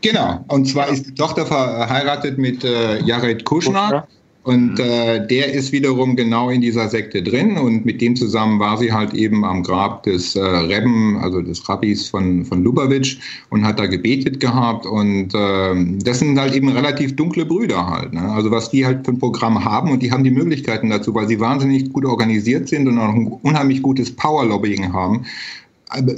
Genau, 0.01 0.43
und 0.47 0.65
zwar 0.67 0.89
ist 0.89 1.07
die 1.07 1.13
Tochter 1.13 1.45
verheiratet 1.45 2.37
mit 2.37 2.63
äh, 2.63 3.01
Jared 3.03 3.43
Kushner. 3.45 3.81
Kushner. 3.81 4.07
Und 4.43 4.75
mhm. 4.75 4.79
äh, 4.79 5.27
der 5.27 5.53
ist 5.53 5.73
wiederum 5.73 6.15
genau 6.15 6.49
in 6.49 6.61
dieser 6.61 6.87
Sekte 6.87 7.21
drin 7.21 7.57
und 7.57 7.85
mit 7.85 7.99
dem 7.99 8.15
zusammen 8.15 8.59
war 8.59 8.77
sie 8.77 8.93
halt 8.93 9.13
eben 9.13 9.43
am 9.43 9.63
Grab 9.63 10.03
des 10.03 10.35
äh, 10.35 10.41
Rebben, 10.41 11.17
also 11.17 11.41
des 11.41 11.67
Rabbis 11.67 12.07
von, 12.07 12.45
von 12.45 12.63
Lubavitch 12.63 13.19
und 13.49 13.65
hat 13.65 13.79
da 13.79 13.85
gebetet 13.85 14.39
gehabt 14.39 14.85
und 14.85 15.35
äh, 15.35 15.97
das 16.03 16.19
sind 16.19 16.39
halt 16.39 16.55
eben 16.55 16.69
relativ 16.69 17.17
dunkle 17.17 17.45
Brüder 17.45 17.85
halt. 17.85 18.13
Ne? 18.13 18.21
Also 18.21 18.49
was 18.49 18.71
die 18.71 18.85
halt 18.85 19.05
für 19.05 19.11
ein 19.11 19.19
Programm 19.19 19.65
haben 19.65 19.91
und 19.91 20.01
die 20.01 20.11
haben 20.11 20.23
die 20.23 20.31
Möglichkeiten 20.31 20.89
dazu, 20.89 21.13
weil 21.13 21.27
sie 21.27 21.39
wahnsinnig 21.39 21.91
gut 21.91 22.05
organisiert 22.05 22.69
sind 22.69 22.87
und 22.87 22.97
auch 22.97 23.13
ein 23.13 23.27
unheimlich 23.41 23.81
gutes 23.81 24.15
Power-Lobbying 24.15 24.93
haben. 24.93 25.25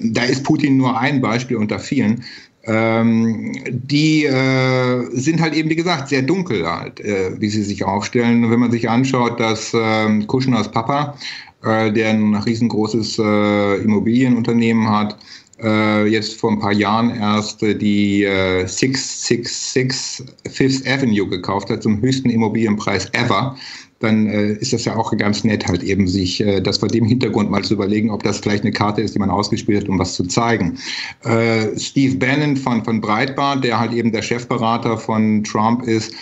Da 0.03 0.23
ist 0.23 0.43
Putin 0.43 0.77
nur 0.77 0.99
ein 0.99 1.21
Beispiel 1.21 1.57
unter 1.57 1.79
vielen. 1.79 2.23
Ähm, 2.63 3.53
die 3.69 4.25
äh, 4.25 5.07
sind 5.13 5.41
halt 5.41 5.55
eben, 5.55 5.69
wie 5.69 5.75
gesagt, 5.75 6.09
sehr 6.09 6.21
dunkel 6.21 6.67
halt, 6.67 6.99
äh, 6.99 7.31
wie 7.39 7.49
sie 7.49 7.63
sich 7.63 7.83
aufstellen. 7.83 8.51
Wenn 8.51 8.59
man 8.59 8.71
sich 8.71 8.87
anschaut, 8.87 9.39
dass 9.39 9.73
äh, 9.73 10.23
Kuschners 10.27 10.69
Papa, 10.69 11.17
äh, 11.63 11.91
der 11.91 12.09
ein 12.09 12.35
riesengroßes 12.35 13.17
äh, 13.17 13.75
Immobilienunternehmen 13.77 14.87
hat, 14.89 15.17
äh, 15.63 16.05
jetzt 16.05 16.39
vor 16.39 16.51
ein 16.51 16.59
paar 16.59 16.73
Jahren 16.73 17.15
erst 17.15 17.61
die 17.61 18.27
666 18.65 20.25
Fifth 20.51 20.87
Avenue 20.87 21.27
gekauft 21.27 21.69
hat, 21.69 21.83
zum 21.83 21.99
höchsten 22.01 22.29
Immobilienpreis 22.29 23.09
ever 23.13 23.55
dann 24.01 24.27
äh, 24.27 24.53
ist 24.53 24.73
das 24.73 24.85
ja 24.85 24.95
auch 24.95 25.15
ganz 25.17 25.43
nett, 25.43 25.67
halt 25.67 25.83
eben 25.83 26.07
sich 26.07 26.41
äh, 26.41 26.61
das 26.61 26.79
vor 26.79 26.89
dem 26.89 27.05
Hintergrund 27.05 27.49
mal 27.49 27.63
zu 27.63 27.75
überlegen, 27.75 28.09
ob 28.09 28.23
das 28.23 28.39
vielleicht 28.39 28.63
eine 28.63 28.71
Karte 28.71 29.01
ist, 29.01 29.15
die 29.15 29.19
man 29.19 29.29
ausgespielt 29.29 29.83
hat, 29.83 29.89
um 29.89 29.99
was 29.99 30.15
zu 30.15 30.23
zeigen. 30.23 30.77
Äh, 31.23 31.77
Steve 31.77 32.17
Bannon 32.17 32.57
von, 32.57 32.83
von 32.83 33.01
Breitbart, 33.01 33.63
der 33.63 33.79
halt 33.79 33.93
eben 33.93 34.11
der 34.11 34.21
Chefberater 34.21 34.97
von 34.97 35.43
Trump 35.43 35.83
ist, 35.83 36.13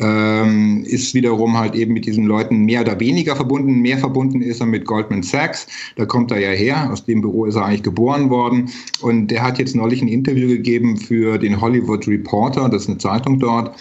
ähm, 0.00 0.84
ist 0.86 1.14
wiederum 1.14 1.58
halt 1.58 1.74
eben 1.74 1.92
mit 1.92 2.06
diesen 2.06 2.24
Leuten 2.24 2.64
mehr 2.64 2.82
oder 2.82 3.00
weniger 3.00 3.34
verbunden. 3.34 3.80
Mehr 3.80 3.98
verbunden 3.98 4.42
ist 4.42 4.60
er 4.60 4.66
mit 4.66 4.84
Goldman 4.84 5.22
Sachs. 5.22 5.66
Da 5.96 6.06
kommt 6.06 6.30
er 6.30 6.38
ja 6.38 6.50
her. 6.50 6.88
Aus 6.92 7.04
dem 7.04 7.20
Büro 7.20 7.46
ist 7.46 7.56
er 7.56 7.64
eigentlich 7.64 7.82
geboren 7.82 8.30
worden. 8.30 8.70
Und 9.00 9.28
der 9.28 9.42
hat 9.42 9.58
jetzt 9.58 9.74
neulich 9.74 10.00
ein 10.02 10.08
Interview 10.08 10.48
gegeben 10.48 10.96
für 10.96 11.38
den 11.38 11.60
Hollywood 11.60 12.06
Reporter. 12.06 12.68
Das 12.68 12.82
ist 12.82 12.88
eine 12.88 12.98
Zeitung 12.98 13.40
dort 13.40 13.74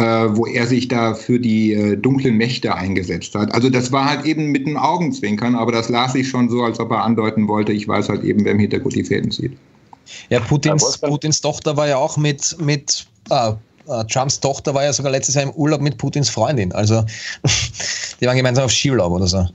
wo 0.00 0.46
er 0.46 0.66
sich 0.66 0.88
da 0.88 1.14
für 1.14 1.38
die 1.38 1.72
äh, 1.72 1.96
dunklen 1.96 2.36
Mächte 2.36 2.74
eingesetzt 2.74 3.34
hat. 3.34 3.54
Also 3.54 3.70
das 3.70 3.92
war 3.92 4.06
halt 4.06 4.24
eben 4.24 4.50
mit 4.50 4.66
einem 4.66 4.76
Augenzwinkern, 4.76 5.54
aber 5.54 5.72
das 5.72 5.88
las 5.88 6.14
ich 6.14 6.28
schon 6.28 6.48
so, 6.48 6.62
als 6.62 6.80
ob 6.80 6.90
er 6.90 7.02
andeuten 7.04 7.46
wollte, 7.48 7.72
ich 7.72 7.86
weiß 7.86 8.08
halt 8.08 8.24
eben, 8.24 8.44
wer 8.44 8.52
im 8.52 8.58
Hintergrund 8.58 8.94
die 8.94 9.04
Fäden 9.04 9.30
zieht. 9.30 9.52
Ja, 10.28 10.40
Putins, 10.40 10.98
Putins 10.98 11.40
Tochter 11.40 11.76
war 11.76 11.88
ja 11.88 11.96
auch 11.96 12.16
mit, 12.16 12.56
mit 12.60 13.06
äh, 13.30 13.52
äh, 13.86 14.04
Trumps 14.06 14.40
Tochter 14.40 14.74
war 14.74 14.84
ja 14.84 14.92
sogar 14.92 15.12
letztes 15.12 15.34
Jahr 15.34 15.44
im 15.44 15.50
Urlaub 15.50 15.80
mit 15.80 15.98
Putins 15.98 16.28
Freundin. 16.28 16.72
Also 16.72 17.04
die 18.20 18.26
waren 18.26 18.36
gemeinsam 18.36 18.64
auf 18.64 18.72
Skiurlaub 18.72 19.12
oder 19.12 19.26
so. 19.26 19.46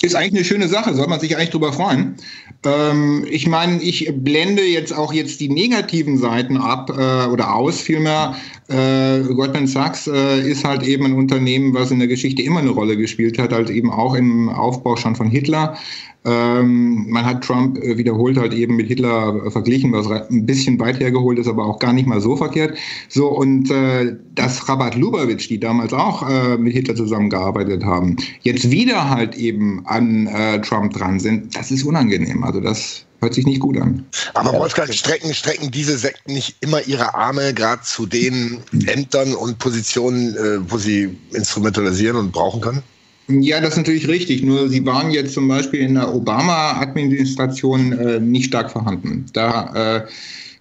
Ist 0.00 0.14
eigentlich 0.14 0.34
eine 0.34 0.44
schöne 0.44 0.68
Sache, 0.68 0.94
soll 0.94 1.08
man 1.08 1.18
sich 1.18 1.36
eigentlich 1.36 1.50
drüber 1.50 1.72
freuen. 1.72 2.16
Ähm, 2.64 3.26
ich 3.28 3.48
meine, 3.48 3.82
ich 3.82 4.08
blende 4.14 4.62
jetzt 4.62 4.92
auch 4.92 5.12
jetzt 5.12 5.40
die 5.40 5.48
negativen 5.48 6.18
Seiten 6.18 6.56
ab 6.56 6.90
äh, 6.90 7.26
oder 7.26 7.54
aus 7.54 7.80
vielmehr. 7.80 8.36
Äh, 8.68 9.22
Goldman 9.34 9.66
Sachs 9.66 10.06
äh, 10.06 10.40
ist 10.40 10.62
halt 10.62 10.82
eben 10.82 11.06
ein 11.06 11.14
Unternehmen, 11.14 11.72
was 11.72 11.90
in 11.90 12.00
der 12.00 12.08
Geschichte 12.08 12.42
immer 12.42 12.60
eine 12.60 12.68
Rolle 12.68 12.98
gespielt 12.98 13.38
hat, 13.38 13.54
also 13.54 13.72
eben 13.72 13.90
auch 13.90 14.14
im 14.14 14.50
Aufbau 14.50 14.96
schon 14.96 15.16
von 15.16 15.28
Hitler. 15.28 15.78
Ähm, 16.26 17.06
man 17.08 17.24
hat 17.24 17.44
Trump 17.44 17.78
äh, 17.78 17.96
wiederholt 17.96 18.36
halt 18.36 18.52
eben 18.52 18.76
mit 18.76 18.88
Hitler 18.88 19.46
äh, 19.46 19.50
verglichen, 19.50 19.92
was 19.92 20.10
ein 20.10 20.44
bisschen 20.44 20.78
weit 20.78 21.00
hergeholt 21.00 21.38
ist, 21.38 21.48
aber 21.48 21.64
auch 21.64 21.78
gar 21.78 21.94
nicht 21.94 22.06
mal 22.06 22.20
so 22.20 22.36
verkehrt. 22.36 22.76
So, 23.08 23.28
und 23.28 23.70
äh, 23.70 24.16
dass 24.34 24.68
Rabat 24.68 24.96
Lubavitch, 24.96 25.48
die 25.48 25.58
damals 25.58 25.94
auch 25.94 26.28
äh, 26.28 26.58
mit 26.58 26.74
Hitler 26.74 26.94
zusammengearbeitet 26.94 27.86
haben, 27.86 28.16
jetzt 28.42 28.70
wieder 28.70 29.08
halt 29.08 29.36
eben 29.36 29.80
an 29.86 30.26
äh, 30.26 30.60
Trump 30.60 30.92
dran 30.92 31.20
sind, 31.20 31.56
das 31.56 31.70
ist 31.70 31.84
unangenehm. 31.84 32.44
Also 32.44 32.60
das 32.60 33.06
hört 33.20 33.34
sich 33.34 33.46
nicht 33.46 33.60
gut 33.60 33.78
an. 33.80 34.04
Aber 34.34 34.52
Wolfgang, 34.58 34.92
strecken, 34.92 35.34
strecken 35.34 35.70
diese 35.70 35.98
Sekten 35.98 36.34
nicht 36.34 36.56
immer 36.60 36.80
ihre 36.86 37.14
Arme 37.14 37.52
gerade 37.54 37.82
zu 37.82 38.06
den 38.06 38.58
Ämtern 38.86 39.34
und 39.34 39.58
Positionen, 39.58 40.36
äh, 40.36 40.70
wo 40.70 40.78
sie 40.78 41.16
instrumentalisieren 41.32 42.16
und 42.16 42.32
brauchen 42.32 42.60
können? 42.60 42.82
Ja, 43.28 43.60
das 43.60 43.72
ist 43.72 43.78
natürlich 43.78 44.08
richtig. 44.08 44.42
Nur 44.42 44.68
sie 44.68 44.84
waren 44.86 45.10
jetzt 45.10 45.34
zum 45.34 45.48
Beispiel 45.48 45.80
in 45.80 45.94
der 45.94 46.14
Obama-Administration 46.14 47.92
äh, 47.92 48.20
nicht 48.20 48.46
stark 48.46 48.70
vorhanden. 48.70 49.26
Da 49.34 49.98
äh, 49.98 50.06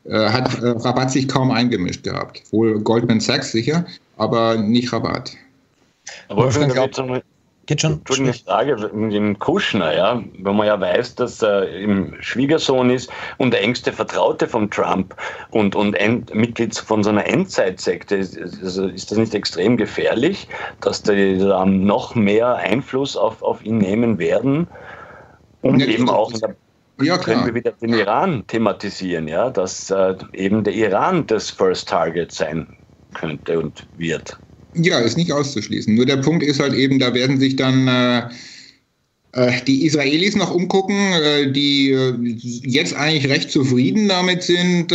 äh, 0.10 0.30
hat 0.30 0.62
äh, 0.62 0.68
Rabat 0.70 1.12
sich 1.12 1.28
kaum 1.28 1.52
eingemischt 1.52 2.04
gehabt. 2.04 2.44
Wohl 2.52 2.80
Goldman 2.82 3.22
Sachs 3.22 3.52
sicher, 3.52 3.86
aber 4.18 4.58
nicht 4.58 4.92
Rabat. 4.92 5.36
Aber 6.28 6.50
ich 6.50 6.74
glaube, 6.74 7.24
Geht 7.68 7.82
schon. 7.82 8.02
Eine 8.10 8.34
Frage 8.34 8.90
mit 8.94 9.14
dem 9.14 9.38
Kuschner, 9.40 9.94
ja, 9.94 10.24
wenn 10.40 10.56
man 10.56 10.68
ja 10.68 10.80
weiß, 10.80 11.16
dass 11.16 11.42
er 11.42 11.70
im 11.70 12.16
Schwiegersohn 12.22 12.90
ist 12.90 13.12
und 13.38 13.52
der 13.52 13.62
engste 13.62 13.92
Vertraute 13.92 14.48
von 14.48 14.72
Trump 14.72 15.14
und, 15.52 15.76
und 15.76 15.94
End, 15.96 16.34
Mitglied 16.34 16.78
von 16.78 17.04
so 17.04 17.10
einer 17.10 17.28
Endzeitsekte. 17.28 18.16
Ist, 18.16 18.38
also 18.40 18.88
ist 18.88 19.12
das 19.12 19.18
nicht 19.18 19.36
extrem 19.36 19.76
gefährlich, 19.76 20.48
dass 20.80 21.04
die 21.04 21.38
da 21.38 21.66
noch 21.66 22.16
mehr 22.16 22.56
Einfluss 22.56 23.18
auf, 23.18 23.44
auf 23.44 23.62
ihn 23.66 23.80
nehmen 23.80 24.18
werden? 24.18 24.68
Und 25.62 25.82
ja, 25.82 25.88
eben 25.88 26.10
auch 26.10 26.32
der, 26.32 26.56
ja, 27.02 27.18
können 27.18 27.46
wir 27.46 27.54
wieder 27.54 27.74
den 27.74 27.94
Iran 27.94 28.48
thematisieren, 28.48 29.28
ja, 29.28 29.50
dass 29.50 29.92
äh, 29.92 30.16
eben 30.32 30.64
der 30.64 30.74
Iran 30.74 31.28
das 31.28 31.50
First 31.50 31.90
Target 31.90 32.32
sein 32.32 32.78
könnte 33.14 33.60
und 33.60 33.86
wird. 33.98 34.40
Ja, 34.80 35.00
ist 35.00 35.18
nicht 35.18 35.32
auszuschließen. 35.32 35.94
Nur 35.96 36.06
der 36.06 36.18
Punkt 36.18 36.44
ist 36.44 36.60
halt 36.60 36.74
eben, 36.74 37.00
da 37.00 37.14
werden 37.14 37.40
sich 37.40 37.56
dann 37.56 37.88
äh, 37.88 38.30
äh, 39.38 39.52
die 39.68 39.86
Israelis 39.86 40.36
noch 40.36 40.54
umgucken, 40.54 40.96
äh, 40.96 41.52
die 41.52 41.92
äh, 41.92 42.14
jetzt 42.64 42.96
eigentlich 42.96 43.30
recht 43.30 43.52
zufrieden 43.52 44.08
damit 44.08 44.42
sind, 44.42 44.92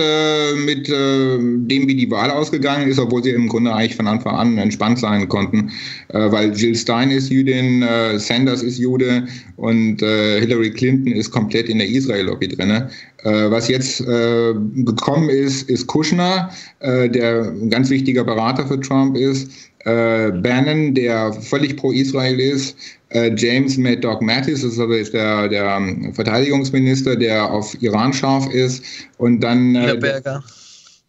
mit 0.64 0.88
dem, 0.88 1.68
wie 1.88 1.94
die 1.94 2.10
Wahl 2.10 2.30
ausgegangen 2.30 2.88
ist, 2.88 2.98
obwohl 2.98 3.22
sie 3.22 3.30
im 3.30 3.48
Grunde 3.48 3.72
eigentlich 3.72 3.94
von 3.94 4.06
Anfang 4.06 4.34
an 4.34 4.58
entspannt 4.58 4.98
sein 4.98 5.28
konnten, 5.28 5.70
weil 6.08 6.52
Jill 6.54 6.74
Stein 6.74 7.10
ist 7.10 7.30
Jüdin, 7.30 7.84
Sanders 8.16 8.62
ist 8.62 8.78
Jude 8.78 9.26
und 9.56 10.00
Hillary 10.00 10.70
Clinton 10.70 11.12
ist 11.12 11.30
komplett 11.30 11.68
in 11.68 11.78
der 11.78 11.88
Israel-Lobby 11.88 12.48
drin. 12.48 12.84
was 13.22 13.68
jetzt 13.68 13.98
gekommen 14.04 15.28
ist, 15.28 15.68
ist 15.68 15.86
Kushner, 15.86 16.50
der 16.80 17.52
ein 17.52 17.70
ganz 17.70 17.90
wichtiger 17.90 18.24
Berater 18.24 18.66
für 18.66 18.80
Trump 18.80 19.16
ist 19.16 19.50
äh, 19.84 20.30
Bannon, 20.30 20.94
der 20.94 21.32
völlig 21.32 21.76
pro 21.76 21.92
Israel 21.92 22.38
ist, 22.38 22.76
äh, 23.10 23.32
James 23.36 23.76
Mad 23.76 24.00
Dog 24.00 24.22
Mattis, 24.22 24.62
das 24.62 24.74
ist 24.74 24.78
aber 24.78 25.02
der, 25.02 25.48
der 25.48 25.76
ähm, 25.76 26.14
Verteidigungsminister, 26.14 27.16
der 27.16 27.50
auf 27.50 27.76
Iran 27.82 28.12
scharf 28.12 28.52
ist, 28.52 28.84
und 29.18 29.40
dann 29.40 29.74
äh, 29.74 29.98
der, 29.98 30.42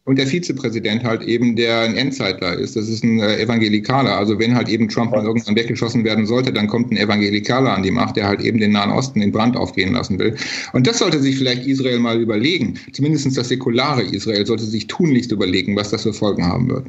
und 0.05 0.17
der 0.17 0.27
Vizepräsident 0.27 1.03
halt 1.03 1.21
eben, 1.21 1.55
der 1.55 1.79
ein 1.81 1.95
Endzeitler 1.95 2.57
ist. 2.57 2.75
Das 2.75 2.89
ist 2.89 3.05
ein 3.05 3.19
äh, 3.19 3.41
Evangelikaler. 3.41 4.17
Also 4.17 4.37
wenn 4.37 4.53
halt 4.53 4.67
eben 4.67 4.89
Trump 4.89 5.11
mal 5.11 5.23
irgendwann 5.23 5.55
weggeschossen 5.55 6.03
werden 6.03 6.25
sollte, 6.25 6.51
dann 6.51 6.67
kommt 6.67 6.91
ein 6.91 6.97
Evangelikaler 6.97 7.73
an 7.73 7.83
die 7.83 7.91
Macht, 7.91 8.17
der 8.17 8.27
halt 8.27 8.41
eben 8.41 8.59
den 8.59 8.73
Nahen 8.73 8.91
Osten 8.91 9.21
in 9.21 9.31
Brand 9.31 9.55
aufgehen 9.55 9.93
lassen 9.93 10.19
will. 10.19 10.35
Und 10.73 10.87
das 10.87 10.99
sollte 10.99 11.21
sich 11.21 11.37
vielleicht 11.37 11.65
Israel 11.65 11.99
mal 11.99 12.19
überlegen. 12.19 12.77
Zumindest 12.91 13.37
das 13.37 13.47
säkulare 13.47 14.01
Israel 14.03 14.45
sollte 14.45 14.65
sich 14.65 14.87
tunlichst 14.87 15.31
überlegen, 15.31 15.77
was 15.77 15.91
das 15.91 16.03
für 16.03 16.13
Folgen 16.13 16.45
haben 16.45 16.69
wird. 16.69 16.85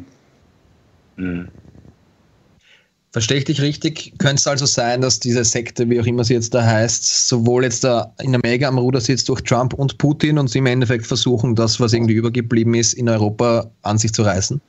Mhm. 1.17 1.49
Verstehe 3.15 3.39
ich 3.39 3.45
dich 3.45 3.63
richtig? 3.63 4.13
Könnte 4.19 4.41
es 4.41 4.47
also 4.49 4.67
sein, 4.67 5.01
dass 5.01 5.21
diese 5.21 5.45
Sekte, 5.45 5.89
wie 5.89 6.01
auch 6.01 6.05
immer 6.05 6.25
sie 6.25 6.35
jetzt 6.35 6.53
da 6.53 6.67
heißt, 6.67 7.29
sowohl 7.29 7.63
jetzt 7.63 7.85
da 7.85 8.13
in 8.21 8.35
Amerika 8.35 8.67
am 8.67 8.77
Ruder 8.77 9.01
sitzt 9.01 9.29
durch 9.29 9.41
Trump 9.43 9.73
und 9.73 9.99
Putin 9.99 10.37
und 10.37 10.51
sie 10.51 10.59
im 10.59 10.67
Endeffekt 10.67 11.07
versuchen, 11.07 11.55
das, 11.55 11.79
was 11.79 11.93
irgendwie 11.93 12.15
übergeblieben 12.15 12.75
ist, 12.75 12.95
in 12.95 13.09
Europa 13.09 13.71
an 13.83 13.99
sich 13.99 14.13
zu 14.13 14.23
reißen? 14.23 14.61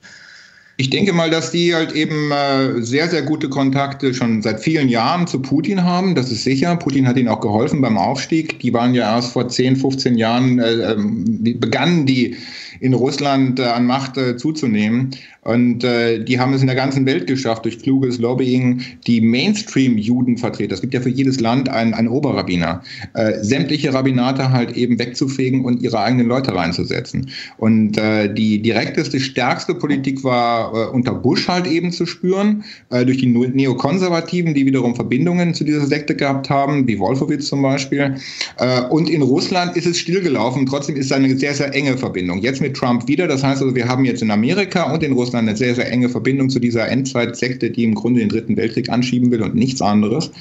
Ich 0.77 0.91
denke 0.91 1.11
mal, 1.11 1.31
dass 1.31 1.49
die 1.49 1.73
halt 1.73 1.93
eben 1.93 2.31
äh, 2.31 2.83
sehr, 2.83 3.09
sehr 3.09 3.23
gute 3.23 3.49
Kontakte 3.49 4.13
schon 4.13 4.43
seit 4.43 4.59
vielen 4.59 4.89
Jahren 4.89 5.25
zu 5.25 5.41
Putin 5.41 5.83
haben. 5.83 6.13
Das 6.13 6.31
ist 6.31 6.43
sicher. 6.43 6.75
Putin 6.75 7.07
hat 7.07 7.17
ihnen 7.17 7.29
auch 7.29 7.39
geholfen 7.39 7.81
beim 7.81 7.97
Aufstieg. 7.97 8.59
Die 8.59 8.73
waren 8.73 8.93
ja 8.93 9.15
erst 9.15 9.31
vor 9.31 9.47
10, 9.47 9.77
15 9.77 10.17
Jahren, 10.17 10.59
äh, 10.59 10.91
ähm, 10.91 11.25
begannen 11.59 12.05
die 12.05 12.35
in 12.81 12.93
Russland 12.93 13.59
äh, 13.59 13.63
an 13.63 13.85
Macht 13.85 14.17
äh, 14.17 14.35
zuzunehmen. 14.37 15.11
Und 15.45 15.83
äh, 15.83 16.23
die 16.23 16.39
haben 16.39 16.53
es 16.53 16.61
in 16.61 16.67
der 16.67 16.75
ganzen 16.75 17.05
Welt 17.05 17.27
geschafft, 17.27 17.65
durch 17.65 17.79
kluges 17.79 18.17
Lobbying 18.17 18.81
die 19.05 19.21
Mainstream-Judenvertreter, 19.21 20.73
es 20.73 20.81
gibt 20.81 20.95
ja 20.95 21.01
für 21.01 21.09
jedes 21.09 21.39
Land 21.39 21.69
einen, 21.69 21.93
einen 21.93 22.07
Oberrabbiner, 22.07 22.81
äh, 23.13 23.43
sämtliche 23.43 23.93
Rabbinate 23.93 24.51
halt 24.51 24.75
eben 24.75 24.97
wegzufegen 24.97 25.63
und 25.63 25.83
ihre 25.83 25.99
eigenen 25.99 26.25
Leute 26.27 26.55
reinzusetzen. 26.55 27.29
Und 27.57 27.95
äh, 27.95 28.33
die 28.33 28.59
direkteste, 28.59 29.19
stärkste 29.19 29.75
Politik 29.75 30.23
war 30.23 30.73
äh, 30.73 30.87
unter 30.87 31.13
Bush 31.13 31.47
halt 31.47 31.67
eben 31.67 31.91
zu 31.91 32.07
spüren, 32.07 32.63
äh, 32.89 33.05
durch 33.05 33.19
die 33.19 33.27
Neokonservativen, 33.27 34.55
die 34.55 34.65
wiederum 34.65 34.95
Verbindungen 34.95 35.53
zu 35.53 35.63
dieser 35.63 35.85
Sekte 35.85 36.15
gehabt 36.15 36.49
haben, 36.49 36.87
wie 36.87 36.97
Wolfowitz 36.97 37.45
zum 37.45 37.61
Beispiel. 37.61 38.15
Äh, 38.57 38.81
und 38.89 39.11
in 39.11 39.21
Russland 39.21 39.77
ist 39.77 39.85
es 39.85 39.99
stillgelaufen, 39.99 40.65
trotzdem 40.65 40.95
ist 40.95 41.05
es 41.05 41.11
eine 41.11 41.37
sehr, 41.37 41.53
sehr 41.53 41.71
enge 41.75 41.95
Verbindung. 41.99 42.39
Jetzt 42.39 42.61
mit 42.61 42.75
Trump 42.75 43.07
wieder, 43.07 43.27
das 43.27 43.43
heißt 43.43 43.61
also, 43.61 43.75
wir 43.75 43.87
haben 43.87 44.05
jetzt 44.05 44.23
in 44.23 44.31
Amerika 44.31 44.91
und 44.91 45.03
in 45.03 45.11
Russland 45.11 45.34
Russland 45.35 45.49
eine 45.49 45.57
sehr, 45.57 45.75
sehr 45.75 45.91
enge 45.91 46.09
Verbindung 46.09 46.49
zu 46.49 46.59
dieser 46.59 46.87
Endzeitsekte, 46.87 47.69
die 47.69 47.83
im 47.83 47.95
Grunde 47.95 48.21
den 48.21 48.29
Dritten 48.29 48.57
Weltkrieg 48.57 48.89
anschieben 48.89 49.31
will 49.31 49.41
und 49.41 49.55
nichts 49.55 49.81
anderes. 49.81 50.31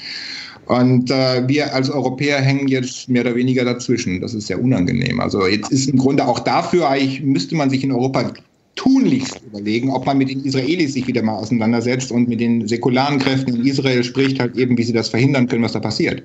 Und 0.67 1.11
äh, 1.11 1.47
wir 1.47 1.73
als 1.75 1.89
Europäer 1.91 2.41
hängen 2.41 2.67
jetzt 2.67 3.07
mehr 3.07 3.21
oder 3.21 3.35
weniger 3.35 3.65
dazwischen. 3.65 4.21
Das 4.21 4.33
ist 4.33 4.47
sehr 4.47 4.61
unangenehm. 4.61 5.19
Also 5.19 5.45
jetzt 5.45 5.71
ist 5.71 5.89
im 5.89 5.99
Grunde 5.99 6.27
auch 6.27 6.39
dafür, 6.39 6.89
eigentlich 6.89 7.21
müsste 7.21 7.55
man 7.55 7.69
sich 7.69 7.83
in 7.83 7.91
Europa 7.91 8.33
tunlichst 8.75 9.41
überlegen, 9.45 9.91
ob 9.91 10.05
man 10.05 10.17
mit 10.17 10.29
den 10.29 10.43
Israelis 10.43 10.93
sich 10.93 11.07
wieder 11.07 11.21
mal 11.21 11.35
auseinandersetzt 11.35 12.11
und 12.11 12.27
mit 12.27 12.39
den 12.39 12.67
säkularen 12.67 13.19
Kräften 13.19 13.55
in 13.55 13.65
Israel 13.65 14.03
spricht, 14.03 14.39
halt 14.39 14.57
eben, 14.57 14.77
wie 14.77 14.83
sie 14.83 14.91
das 14.91 15.09
verhindern 15.09 15.47
können, 15.47 15.63
was 15.63 15.73
da 15.73 15.79
passiert. 15.79 16.23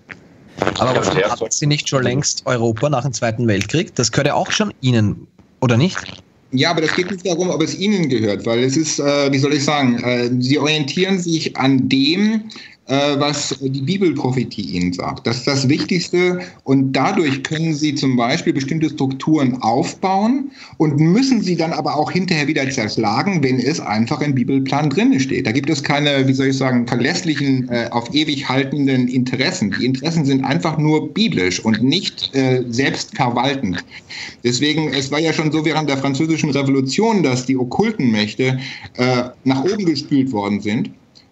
Aber 0.79 1.01
hat 1.05 1.53
sie 1.53 1.67
nicht 1.67 1.89
schon 1.89 2.03
längst 2.03 2.43
Europa 2.47 2.89
nach 2.89 3.03
dem 3.03 3.13
Zweiten 3.13 3.47
Weltkrieg? 3.47 3.95
Das 3.95 4.11
gehört 4.11 4.29
ja 4.29 4.35
auch 4.35 4.51
schon 4.51 4.73
Ihnen, 4.81 5.27
oder 5.61 5.77
nicht? 5.77 5.99
Ja, 6.53 6.71
aber 6.71 6.81
das 6.81 6.95
geht 6.97 7.11
nicht 7.11 7.27
darum, 7.27 7.49
ob 7.51 7.63
es 7.63 7.79
Ihnen 7.79 8.09
gehört, 8.09 8.45
weil 8.45 8.65
es 8.65 8.77
ist, 8.77 8.99
äh, 8.99 9.33
wie 9.33 9.39
soll 9.39 9.55
ich 9.55 9.65
sagen, 9.65 10.03
äh, 10.03 10.31
Sie 10.41 10.59
orientieren 10.59 11.21
sich 11.21 11.57
an 11.57 11.89
dem, 11.89 12.45
was 12.91 13.57
die 13.61 13.83
Bibelprophetie 13.83 14.63
ihnen 14.63 14.93
sagt. 14.93 15.27
Das 15.27 15.39
ist 15.39 15.47
das 15.47 15.69
Wichtigste 15.69 16.41
und 16.65 16.93
dadurch 16.93 17.43
können 17.45 17.73
sie 17.73 17.95
zum 17.95 18.17
Beispiel 18.17 18.53
bestimmte 18.53 18.91
Strukturen 18.91 19.63
aufbauen 19.63 20.51
und 20.79 20.99
müssen 20.99 21.41
sie 21.41 21.57
dann 21.57 21.73
aber 21.73 21.97
auch 21.97 22.11
hinterher 22.11 22.49
wieder 22.49 22.69
zerschlagen, 22.69 23.43
wenn 23.43 23.59
es 23.61 23.79
einfach 23.81 24.21
im 24.21 24.35
Bibelplan 24.35 24.91
drin 24.91 25.19
steht. 25.21 25.47
Da 25.47 25.53
gibt 25.53 25.71
es 25.71 25.83
keine, 25.83 26.27
wie 26.27 26.33
soll 26.33 26.49
ich 26.49 26.57
sagen, 26.57 26.87
verlässlichen, 26.87 27.69
äh, 27.69 27.89
auf 27.91 28.13
ewig 28.13 28.49
haltenden 28.49 29.09
Interessen. 29.09 29.73
Die 29.79 29.85
Interessen 29.85 30.25
sind 30.25 30.45
einfach 30.45 30.77
nur 30.77 31.15
biblisch 31.15 31.65
und 31.65 31.83
nicht 31.83 32.35
äh, 32.35 32.65
selbstverwaltend. 32.69 33.85
Deswegen, 34.43 34.93
es 34.93 35.11
war 35.11 35.21
ja 35.21 35.33
schon 35.33 35.53
so 35.53 35.65
während 35.65 35.89
der 35.89 35.99
französischen 35.99 36.51
Revolution, 36.51 37.23
dass 37.23 37.47
die 37.47 37.57
okkulten 37.57 38.11
Mächte 38.11 38.59
äh, 38.97 39.25
nach 39.45 39.65
oben 39.65 39.85
gespült 39.85 40.33
worden 40.33 40.61
sind 40.61 40.91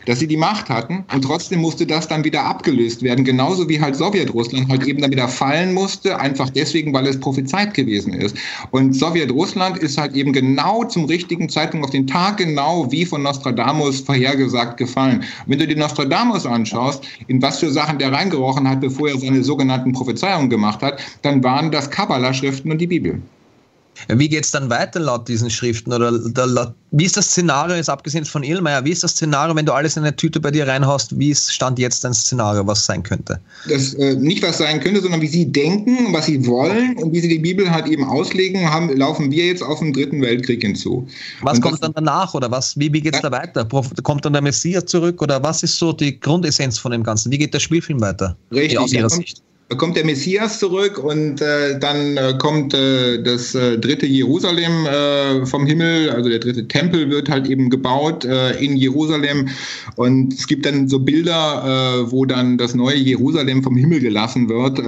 dass 0.08 0.20
sie 0.20 0.26
die 0.26 0.38
Macht 0.38 0.70
hatten 0.70 1.04
und 1.12 1.22
trotzdem 1.22 1.60
musste 1.60 1.86
das 1.86 2.08
dann 2.08 2.24
wieder 2.24 2.42
abgelöst 2.44 3.02
werden, 3.02 3.26
genauso 3.26 3.68
wie 3.68 3.78
halt 3.78 3.94
Sowjetrussland 3.94 4.70
halt 4.70 4.86
eben 4.86 5.02
dann 5.02 5.10
wieder 5.10 5.28
fallen 5.28 5.74
musste, 5.74 6.18
einfach 6.18 6.48
deswegen, 6.48 6.94
weil 6.94 7.06
es 7.06 7.20
prophezeit 7.20 7.74
gewesen 7.74 8.14
ist. 8.14 8.34
Und 8.70 8.94
Sowjetrussland 8.94 9.76
ist 9.76 9.98
halt 9.98 10.14
eben 10.14 10.32
genau 10.32 10.84
zum 10.84 11.04
richtigen 11.04 11.50
Zeitpunkt 11.50 11.84
auf 11.84 11.92
den 11.92 12.06
Tag 12.06 12.38
genau 12.38 12.90
wie 12.90 13.04
von 13.04 13.22
Nostradamus 13.22 14.00
vorhergesagt 14.00 14.78
gefallen. 14.78 15.18
Und 15.18 15.52
wenn 15.52 15.58
du 15.58 15.66
dir 15.66 15.76
Nostradamus 15.76 16.46
anschaust, 16.46 17.04
in 17.26 17.42
was 17.42 17.58
für 17.58 17.70
Sachen 17.70 17.98
der 17.98 18.10
reingerochen 18.10 18.66
hat, 18.66 18.80
bevor 18.80 19.10
er 19.10 19.18
seine 19.18 19.44
sogenannten 19.44 19.92
Prophezeiungen 19.92 20.48
gemacht 20.48 20.80
hat, 20.80 21.00
dann 21.20 21.44
waren 21.44 21.70
das 21.70 21.90
Kabbalah-Schriften 21.90 22.72
und 22.72 22.78
die 22.78 22.86
Bibel. 22.86 23.20
Wie 24.08 24.28
geht 24.28 24.44
es 24.44 24.50
dann 24.50 24.70
weiter 24.70 25.00
laut 25.00 25.28
diesen 25.28 25.50
Schriften? 25.50 25.92
Oder 25.92 26.12
laut, 26.46 26.74
wie 26.90 27.04
ist 27.04 27.16
das 27.16 27.26
Szenario, 27.26 27.76
jetzt 27.76 27.90
abgesehen 27.90 28.24
von 28.24 28.42
Ilmeier, 28.42 28.84
wie 28.84 28.92
ist 28.92 29.02
das 29.02 29.12
Szenario, 29.12 29.54
wenn 29.54 29.66
du 29.66 29.72
alles 29.72 29.96
in 29.96 30.04
eine 30.04 30.14
Tüte 30.14 30.40
bei 30.40 30.50
dir 30.50 30.66
reinhaust, 30.66 31.18
wie 31.18 31.30
ist 31.30 31.52
Stand 31.52 31.78
jetzt 31.78 32.04
dein 32.04 32.14
Szenario, 32.14 32.66
was 32.66 32.86
sein 32.86 33.02
könnte? 33.02 33.40
Das, 33.68 33.94
äh, 33.94 34.14
nicht 34.14 34.42
was 34.42 34.58
sein 34.58 34.80
könnte, 34.80 35.02
sondern 35.02 35.20
wie 35.20 35.26
sie 35.26 35.50
denken, 35.50 36.12
was 36.12 36.26
sie 36.26 36.46
wollen 36.46 36.96
und 36.96 37.12
wie 37.12 37.20
sie 37.20 37.28
die 37.28 37.38
Bibel 37.38 37.70
halt 37.70 37.86
eben 37.88 38.04
auslegen, 38.04 38.70
haben, 38.70 38.88
laufen 38.96 39.30
wir 39.30 39.46
jetzt 39.46 39.62
auf 39.62 39.80
den 39.80 39.92
Dritten 39.92 40.22
Weltkrieg 40.22 40.62
hinzu. 40.62 41.06
Was 41.42 41.58
und 41.58 41.64
kommt 41.64 41.82
dann 41.82 41.92
danach 41.94 42.32
oder 42.34 42.50
was, 42.50 42.78
wie, 42.78 42.92
wie 42.92 43.02
geht 43.02 43.14
es 43.14 43.20
da 43.20 43.30
weiter? 43.30 43.66
Kommt 44.02 44.24
dann 44.24 44.32
der 44.32 44.42
Messias 44.42 44.86
zurück 44.86 45.20
oder 45.20 45.42
was 45.42 45.62
ist 45.62 45.78
so 45.78 45.92
die 45.92 46.18
Grundessenz 46.18 46.78
von 46.78 46.92
dem 46.92 47.02
Ganzen? 47.02 47.30
Wie 47.30 47.38
geht 47.38 47.52
der 47.52 47.60
Spielfilm 47.60 48.00
weiter? 48.00 48.36
Richtig. 48.50 48.78
Aus 48.78 48.92
Ihrer 48.92 49.10
Sicht? 49.10 49.42
Kommt 49.76 49.96
der 49.96 50.06
Messias 50.06 50.58
zurück 50.58 50.98
und 50.98 51.42
äh, 51.42 51.78
dann 51.78 52.16
äh, 52.16 52.34
kommt 52.38 52.72
äh, 52.72 53.22
das 53.22 53.54
äh, 53.54 53.76
dritte 53.76 54.06
Jerusalem 54.06 54.86
äh, 54.86 55.44
vom 55.44 55.66
Himmel, 55.66 56.10
also 56.10 56.30
der 56.30 56.38
dritte 56.38 56.66
Tempel 56.66 57.10
wird 57.10 57.28
halt 57.28 57.48
eben 57.48 57.68
gebaut 57.68 58.24
äh, 58.24 58.52
in 58.64 58.76
Jerusalem 58.76 59.48
und 59.96 60.32
es 60.32 60.46
gibt 60.46 60.64
dann 60.64 60.88
so 60.88 60.98
Bilder, 60.98 62.06
wo 62.10 62.24
dann 62.24 62.56
das 62.56 62.74
neue 62.74 62.96
Jerusalem 62.96 63.62
vom 63.62 63.76
Himmel 63.76 64.00
gelassen 64.00 64.48
wird. 64.48 64.78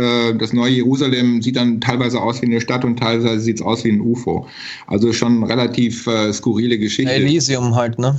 Das 0.41 0.53
neue 0.53 0.72
Jerusalem 0.72 1.43
sieht 1.43 1.57
dann 1.57 1.81
teilweise 1.81 2.20
aus 2.20 2.41
wie 2.43 2.47
eine 2.47 2.61
Stadt 2.61 2.85
und 2.85 2.99
teilweise 2.99 3.41
sieht 3.41 3.57
es 3.57 3.62
aus 3.62 3.85
wie 3.85 3.91
ein 3.91 4.01
UFO. 4.01 4.47
Also 4.87 5.12
schon 5.12 5.43
relativ 5.43 6.09
skurrile 6.33 6.78
Geschichte. 6.78 7.12
Elysium 7.12 7.74
halt, 7.74 7.99
ne? 7.99 8.18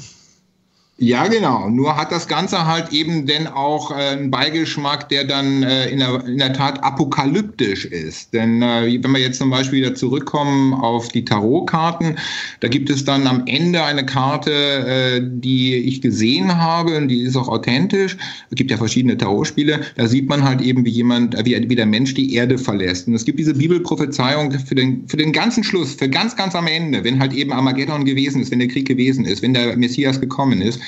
Ja, 1.04 1.28
genau. 1.28 1.68
Nur 1.68 1.98
hat 1.98 2.12
das 2.12 2.28
Ganze 2.28 2.68
halt 2.68 2.94
eben 2.94 3.26
denn 3.26 3.48
auch 3.48 3.90
äh, 3.90 3.96
einen 3.96 4.30
Beigeschmack, 4.30 5.10
der 5.10 5.24
dann 5.24 5.64
äh, 5.64 5.90
in, 5.90 5.98
der, 5.98 6.24
in 6.28 6.38
der 6.38 6.54
Tat 6.54 6.84
apokalyptisch 6.84 7.86
ist. 7.86 8.32
Denn 8.36 8.62
äh, 8.62 9.00
wenn 9.02 9.12
wir 9.12 9.20
jetzt 9.20 9.40
zum 9.40 9.50
Beispiel 9.50 9.80
wieder 9.80 9.96
zurückkommen 9.96 10.76
auf 10.76 11.08
die 11.08 11.26
Tarotkarten, 11.26 12.20
da 12.60 12.68
gibt 12.68 12.92
es 12.92 13.04
dann 13.04 13.26
am 13.26 13.48
Ende 13.48 13.84
eine 13.84 14.06
Karte, 14.06 14.52
äh, 14.52 15.22
die 15.24 15.76
ich 15.76 16.04
gesehen 16.04 16.56
habe 16.56 16.98
und 16.98 17.08
die 17.08 17.22
ist 17.22 17.36
auch 17.36 17.48
authentisch. 17.48 18.16
Es 18.52 18.56
gibt 18.56 18.70
ja 18.70 18.78
verschiedene 18.78 19.18
Tarotspiele. 19.18 19.82
Da 19.96 20.08
sieht 20.08 20.30
man 20.30 20.44
halt 20.44 20.62
eben, 20.62 20.86
wie 20.86 20.92
jemand, 20.92 21.34
äh, 21.34 21.44
wie, 21.46 21.68
wie 21.68 21.76
der 21.76 21.88
Mensch 21.88 22.14
die 22.14 22.36
Erde 22.36 22.60
verlässt. 22.60 23.08
Und 23.08 23.16
es 23.16 23.26
gibt 23.26 23.40
diese 23.40 23.56
Bibelprophezeiung 23.56 24.52
für 24.52 24.76
den, 24.76 25.08
für 25.08 25.18
den 25.18 25.32
ganzen 25.32 25.64
Schluss, 25.64 25.96
für 25.96 26.08
ganz, 26.08 26.36
ganz 26.36 26.54
am 26.54 26.68
Ende, 26.68 27.04
wenn 27.04 27.20
halt 27.20 27.34
eben 27.34 27.54
Armageddon 27.54 28.06
gewesen 28.06 28.40
ist, 28.40 28.52
wenn 28.52 28.60
der 28.60 28.68
Krieg 28.68 28.88
gewesen 28.88 29.26
ist, 29.26 29.42
wenn 29.42 29.56
der 29.56 29.76
Messias 29.76 30.22
gekommen 30.22 30.62
ist 30.62 30.80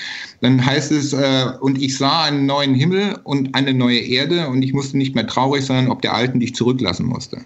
dann 0.41 0.65
heißt 0.65 0.91
es, 0.91 1.13
äh, 1.13 1.45
und 1.61 1.81
ich 1.81 1.97
sah 1.97 2.23
einen 2.23 2.45
neuen 2.45 2.73
Himmel 2.75 3.17
und 3.23 3.55
eine 3.55 3.73
neue 3.73 3.99
Erde 3.99 4.47
und 4.49 4.61
ich 4.61 4.73
musste 4.73 4.97
nicht 4.97 5.15
mehr 5.15 5.25
traurig 5.25 5.65
sein, 5.65 5.89
ob 5.89 6.01
der 6.01 6.13
alten, 6.13 6.39
die 6.39 6.47
ich 6.47 6.55
zurücklassen 6.55 7.05
musste. 7.05 7.45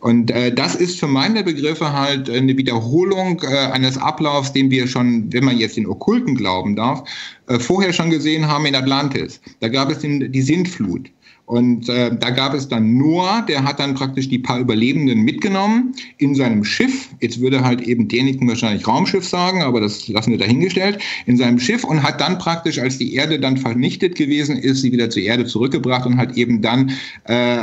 Und 0.00 0.30
äh, 0.30 0.52
das 0.52 0.74
ist 0.74 0.98
für 0.98 1.06
meine 1.06 1.44
Begriffe 1.44 1.92
halt 1.92 2.30
eine 2.30 2.56
Wiederholung 2.56 3.42
äh, 3.42 3.70
eines 3.72 3.98
Ablaufs, 3.98 4.52
den 4.52 4.70
wir 4.70 4.86
schon, 4.88 5.32
wenn 5.32 5.44
man 5.44 5.58
jetzt 5.58 5.76
den 5.76 5.86
Okkulten 5.86 6.36
glauben 6.36 6.74
darf, 6.74 7.02
äh, 7.48 7.58
vorher 7.58 7.92
schon 7.92 8.10
gesehen 8.10 8.46
haben 8.48 8.64
in 8.66 8.74
Atlantis. 8.74 9.40
Da 9.60 9.68
gab 9.68 9.90
es 9.90 9.98
den, 9.98 10.32
die 10.32 10.42
Sintflut. 10.42 11.10
Und 11.48 11.88
äh, 11.88 12.14
da 12.14 12.28
gab 12.28 12.52
es 12.52 12.68
dann 12.68 12.98
Noah, 12.98 13.42
der 13.48 13.64
hat 13.64 13.80
dann 13.80 13.94
praktisch 13.94 14.28
die 14.28 14.38
paar 14.38 14.60
Überlebenden 14.60 15.22
mitgenommen 15.22 15.94
in 16.18 16.34
seinem 16.34 16.62
Schiff. 16.62 17.08
Jetzt 17.20 17.40
würde 17.40 17.64
halt 17.64 17.80
eben 17.80 18.06
Däniken 18.06 18.46
wahrscheinlich 18.46 18.86
Raumschiff 18.86 19.26
sagen, 19.26 19.62
aber 19.62 19.80
das 19.80 20.06
lassen 20.08 20.32
wir 20.32 20.38
dahingestellt. 20.38 20.98
In 21.24 21.38
seinem 21.38 21.58
Schiff 21.58 21.84
und 21.84 22.02
hat 22.02 22.20
dann 22.20 22.36
praktisch, 22.36 22.78
als 22.78 22.98
die 22.98 23.14
Erde 23.14 23.40
dann 23.40 23.56
vernichtet 23.56 24.14
gewesen 24.16 24.58
ist, 24.58 24.82
sie 24.82 24.92
wieder 24.92 25.08
zur 25.08 25.22
Erde 25.22 25.46
zurückgebracht 25.46 26.04
und 26.04 26.18
hat 26.18 26.36
eben 26.36 26.60
dann 26.60 26.90
äh, 27.24 27.60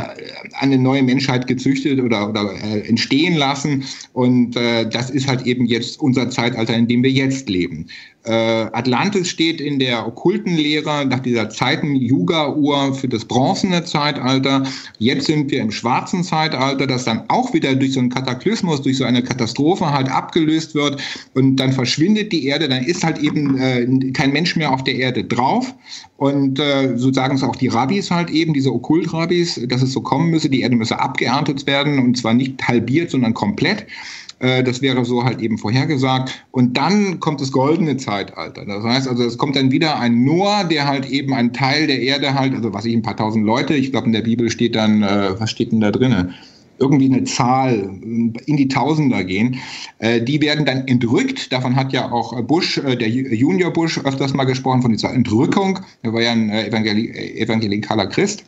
eine 0.53 0.79
neue 0.79 1.03
Menschheit 1.03 1.45
gezüchtet 1.45 1.99
oder, 1.99 2.27
oder 2.27 2.53
äh, 2.63 2.79
entstehen 2.87 3.35
lassen. 3.35 3.83
Und 4.13 4.55
äh, 4.55 4.89
das 4.89 5.11
ist 5.11 5.27
halt 5.27 5.45
eben 5.45 5.67
jetzt 5.67 5.99
unser 5.99 6.31
Zeitalter, 6.31 6.75
in 6.75 6.87
dem 6.87 7.03
wir 7.03 7.11
jetzt 7.11 7.49
leben. 7.49 7.85
Äh, 8.25 8.69
Atlantis 8.73 9.29
steht 9.29 9.61
in 9.61 9.77
der 9.79 10.07
okkulten 10.07 10.55
Lehre 10.55 11.05
nach 11.05 11.19
dieser 11.19 11.49
Zeiten-Yuga-Uhr 11.49 12.95
für 12.95 13.07
das 13.07 13.25
bronzene 13.25 13.83
Zeitalter. 13.83 14.63
Jetzt 14.97 15.27
sind 15.27 15.51
wir 15.51 15.61
im 15.61 15.71
schwarzen 15.71 16.23
Zeitalter, 16.23 16.87
das 16.87 17.05
dann 17.05 17.23
auch 17.27 17.53
wieder 17.53 17.75
durch 17.75 17.93
so 17.93 17.99
einen 17.99 18.09
Kataklysmus, 18.09 18.81
durch 18.81 18.97
so 18.97 19.03
eine 19.03 19.21
Katastrophe 19.21 19.91
halt 19.91 20.09
abgelöst 20.09 20.73
wird 20.73 21.01
und 21.33 21.57
dann 21.57 21.71
verschwindet 21.71 22.31
die 22.31 22.47
Erde, 22.47 22.67
dann 22.67 22.83
ist 22.83 23.03
halt 23.03 23.19
eben 23.19 23.57
äh, 23.59 24.11
kein 24.11 24.33
Mensch 24.33 24.55
mehr 24.55 24.71
auf 24.71 24.83
der 24.83 24.95
Erde 24.95 25.23
drauf. 25.23 25.73
Und 26.17 26.59
äh, 26.59 26.97
so 26.97 27.11
sagen 27.11 27.35
es 27.35 27.43
auch 27.43 27.57
die 27.57 27.67
Rabbis 27.67 28.09
halt 28.09 28.29
eben, 28.29 28.53
diese 28.53 28.73
Okkult-Rabbis, 28.73 29.61
dass 29.67 29.81
es 29.81 29.91
so 29.91 30.01
kommen 30.01 30.29
müsse, 30.29 30.49
die 30.49 30.61
Erde 30.61 30.75
müsse 30.75 30.99
abgeerntet 30.99 31.67
werden 31.67 31.99
und 31.99 32.17
zwar 32.17 32.33
nicht 32.33 32.65
halbiert, 32.67 33.11
sondern 33.11 33.33
komplett. 33.33 33.85
Äh, 34.39 34.63
das 34.63 34.81
wäre 34.81 35.05
so 35.05 35.23
halt 35.23 35.41
eben 35.41 35.57
vorhergesagt. 35.57 36.45
Und 36.51 36.77
dann 36.77 37.19
kommt 37.19 37.41
das 37.41 37.51
goldene 37.51 37.97
Zeitalter. 37.97 38.65
Das 38.65 38.83
heißt 38.83 39.07
also, 39.07 39.23
es 39.23 39.37
kommt 39.37 39.55
dann 39.55 39.71
wieder 39.71 39.99
ein 39.99 40.23
Noah, 40.23 40.63
der 40.63 40.87
halt 40.87 41.09
eben 41.09 41.33
einen 41.33 41.53
Teil 41.53 41.87
der 41.87 42.01
Erde 42.01 42.33
halt, 42.33 42.53
also 42.53 42.73
was 42.73 42.85
ich, 42.85 42.95
ein 42.95 43.01
paar 43.01 43.17
tausend 43.17 43.45
Leute, 43.45 43.73
ich 43.75 43.91
glaube 43.91 44.07
in 44.07 44.13
der 44.13 44.21
Bibel 44.21 44.49
steht 44.49 44.75
dann, 44.75 45.03
äh, 45.03 45.39
was 45.39 45.51
steht 45.51 45.71
denn 45.71 45.81
da 45.81 45.91
drinnen? 45.91 46.33
irgendwie 46.77 47.05
eine 47.05 47.23
Zahl 47.23 47.89
in 48.03 48.57
die 48.57 48.67
Tausender 48.67 49.23
gehen, 49.23 49.57
äh, 49.99 50.21
die 50.21 50.41
werden 50.41 50.65
dann 50.65 50.87
entrückt. 50.87 51.51
Davon 51.51 51.75
hat 51.75 51.93
ja 51.93 52.11
auch 52.11 52.39
Bush, 52.41 52.77
äh, 52.79 52.95
der 52.95 53.09
Junior 53.09 53.71
Bush, 53.71 53.97
öfters 53.99 54.33
mal 54.33 54.43
gesprochen 54.43 54.81
von 54.81 54.91
dieser 54.91 55.13
Entrückung. 55.13 55.79
Er 56.01 56.13
war 56.13 56.21
ja 56.21 56.31
ein 56.31 56.49
äh, 56.49 56.67
evangelikaler 56.67 58.07
Christ. 58.07 58.43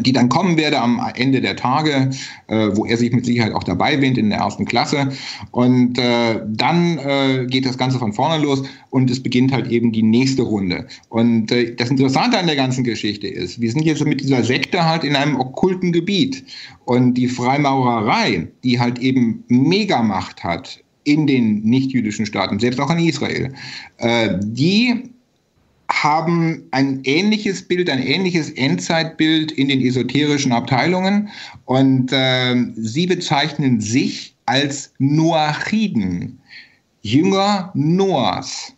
Die 0.00 0.12
dann 0.12 0.28
kommen 0.28 0.56
werde 0.56 0.80
am 0.80 1.00
Ende 1.14 1.40
der 1.40 1.56
Tage, 1.56 2.10
äh, 2.48 2.68
wo 2.72 2.86
er 2.86 2.96
sich 2.96 3.12
mit 3.12 3.26
Sicherheit 3.26 3.52
auch 3.52 3.64
dabei 3.64 4.00
wähnt 4.00 4.16
in 4.16 4.30
der 4.30 4.38
ersten 4.38 4.64
Klasse. 4.64 5.12
Und 5.50 5.98
äh, 5.98 6.40
dann 6.46 6.98
äh, 6.98 7.46
geht 7.46 7.66
das 7.66 7.76
Ganze 7.76 7.98
von 7.98 8.12
vorne 8.12 8.42
los 8.42 8.62
und 8.90 9.10
es 9.10 9.22
beginnt 9.22 9.52
halt 9.52 9.68
eben 9.70 9.92
die 9.92 10.02
nächste 10.02 10.42
Runde. 10.42 10.86
Und 11.08 11.52
äh, 11.52 11.74
das 11.74 11.90
Interessante 11.90 12.38
an 12.38 12.46
der 12.46 12.56
ganzen 12.56 12.84
Geschichte 12.84 13.26
ist, 13.26 13.60
wir 13.60 13.70
sind 13.70 13.84
jetzt 13.84 14.04
mit 14.04 14.20
dieser 14.20 14.42
Sekte 14.42 14.84
halt 14.84 15.04
in 15.04 15.16
einem 15.16 15.38
okkulten 15.38 15.92
Gebiet. 15.92 16.44
Und 16.84 17.14
die 17.14 17.28
Freimaurerei, 17.28 18.48
die 18.64 18.80
halt 18.80 18.98
eben 18.98 19.44
Megamacht 19.48 20.42
hat 20.42 20.82
in 21.04 21.26
den 21.26 21.62
nichtjüdischen 21.62 22.26
Staaten, 22.26 22.58
selbst 22.58 22.80
auch 22.80 22.90
in 22.90 22.98
Israel, 22.98 23.52
äh, 23.98 24.38
die 24.40 25.11
haben 25.92 26.64
ein 26.70 27.00
ähnliches 27.04 27.62
Bild, 27.62 27.90
ein 27.90 28.02
ähnliches 28.02 28.50
Endzeitbild 28.50 29.52
in 29.52 29.68
den 29.68 29.80
esoterischen 29.80 30.52
Abteilungen 30.52 31.28
und 31.66 32.10
äh, 32.12 32.56
sie 32.74 33.06
bezeichnen 33.06 33.80
sich 33.80 34.34
als 34.46 34.92
Noachiden, 34.98 36.38
Jünger 37.02 37.70
Noahs. 37.74 38.74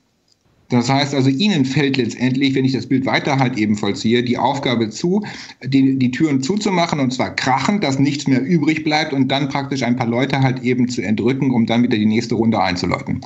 Das 0.70 0.88
heißt 0.88 1.14
also, 1.14 1.30
ihnen 1.30 1.64
fällt 1.64 1.98
letztendlich, 1.98 2.54
wenn 2.54 2.64
ich 2.64 2.72
das 2.72 2.86
Bild 2.86 3.06
weiter 3.06 3.38
halt 3.38 3.56
eben 3.58 3.76
vollziehe, 3.76 4.22
die 4.24 4.36
Aufgabe 4.36 4.90
zu, 4.90 5.24
die, 5.62 5.98
die 5.98 6.10
Türen 6.10 6.42
zuzumachen 6.42 6.98
und 7.00 7.12
zwar 7.12 7.34
krachend, 7.36 7.84
dass 7.84 7.98
nichts 7.98 8.26
mehr 8.26 8.42
übrig 8.42 8.82
bleibt 8.82 9.12
und 9.12 9.28
dann 9.28 9.48
praktisch 9.48 9.82
ein 9.82 9.96
paar 9.96 10.08
Leute 10.08 10.40
halt 10.40 10.62
eben 10.62 10.88
zu 10.88 11.00
entrücken, 11.02 11.52
um 11.52 11.66
dann 11.66 11.82
wieder 11.84 11.96
die 11.96 12.06
nächste 12.06 12.34
Runde 12.34 12.60
einzuläuten. 12.60 13.20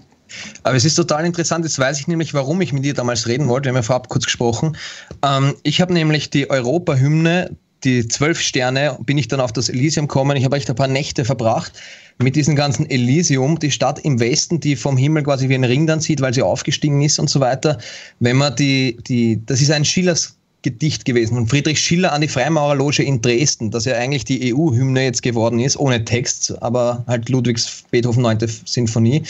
Aber 0.62 0.76
es 0.76 0.84
ist 0.84 0.94
total 0.94 1.24
interessant, 1.24 1.64
jetzt 1.64 1.78
weiß 1.78 2.00
ich 2.00 2.08
nämlich, 2.08 2.34
warum 2.34 2.60
ich 2.60 2.72
mit 2.72 2.84
dir 2.84 2.94
damals 2.94 3.26
reden 3.26 3.48
wollte. 3.48 3.66
Wir 3.66 3.70
haben 3.70 3.76
ja 3.76 3.82
vorab 3.82 4.08
kurz 4.08 4.24
gesprochen. 4.24 4.76
Ähm, 5.22 5.54
ich 5.62 5.80
habe 5.80 5.92
nämlich 5.92 6.30
die 6.30 6.50
Europa-Hymne, 6.50 7.56
die 7.84 8.08
zwölf 8.08 8.40
Sterne, 8.40 8.98
bin 9.00 9.18
ich 9.18 9.28
dann 9.28 9.40
auf 9.40 9.52
das 9.52 9.68
Elysium 9.68 10.08
gekommen. 10.08 10.36
Ich 10.36 10.44
habe 10.44 10.56
echt 10.56 10.68
ein 10.68 10.76
paar 10.76 10.88
Nächte 10.88 11.24
verbracht 11.24 11.72
mit 12.18 12.34
diesem 12.34 12.56
ganzen 12.56 12.88
Elysium, 12.90 13.58
die 13.58 13.70
Stadt 13.70 14.00
im 14.00 14.18
Westen, 14.18 14.58
die 14.58 14.74
vom 14.74 14.96
Himmel 14.96 15.22
quasi 15.22 15.48
wie 15.48 15.54
ein 15.54 15.64
Ring 15.64 15.86
dann 15.86 16.00
sieht, 16.00 16.20
weil 16.20 16.34
sie 16.34 16.42
aufgestiegen 16.42 17.00
ist 17.02 17.18
und 17.18 17.30
so 17.30 17.40
weiter. 17.40 17.78
Wenn 18.18 18.36
man 18.36 18.56
die, 18.56 18.96
die, 19.06 19.44
das 19.46 19.60
ist 19.60 19.70
ein 19.70 19.84
Schillers 19.84 20.37
Gedicht 20.62 21.04
gewesen 21.04 21.34
von 21.34 21.46
Friedrich 21.46 21.78
Schiller 21.78 22.12
an 22.12 22.20
die 22.20 22.28
Freimaurerloge 22.28 23.04
in 23.04 23.22
Dresden, 23.22 23.70
das 23.70 23.84
ja 23.84 23.94
eigentlich 23.94 24.24
die 24.24 24.52
EU-Hymne 24.52 25.04
jetzt 25.04 25.22
geworden 25.22 25.60
ist, 25.60 25.76
ohne 25.76 26.04
Text, 26.04 26.60
aber 26.60 27.04
halt 27.06 27.28
Ludwigs 27.28 27.84
Beethoven 27.92 28.22
9. 28.22 28.38
Sinfonie. 28.64 29.22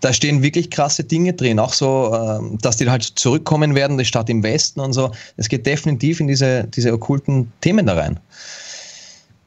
Da 0.00 0.12
stehen 0.12 0.42
wirklich 0.42 0.70
krasse 0.70 1.02
Dinge 1.02 1.32
drin, 1.32 1.58
auch 1.58 1.72
so, 1.72 2.14
ähm, 2.14 2.58
dass 2.62 2.76
die 2.76 2.88
halt 2.88 3.02
zurückkommen 3.02 3.74
werden, 3.74 3.98
die 3.98 4.04
Stadt 4.04 4.30
im 4.30 4.44
Westen 4.44 4.78
und 4.78 4.92
so. 4.92 5.10
Es 5.36 5.48
geht 5.48 5.66
definitiv 5.66 6.20
in 6.20 6.28
diese, 6.28 6.68
diese 6.68 6.92
okkulten 6.92 7.50
Themen 7.62 7.86
da 7.86 7.94
rein. 7.94 8.20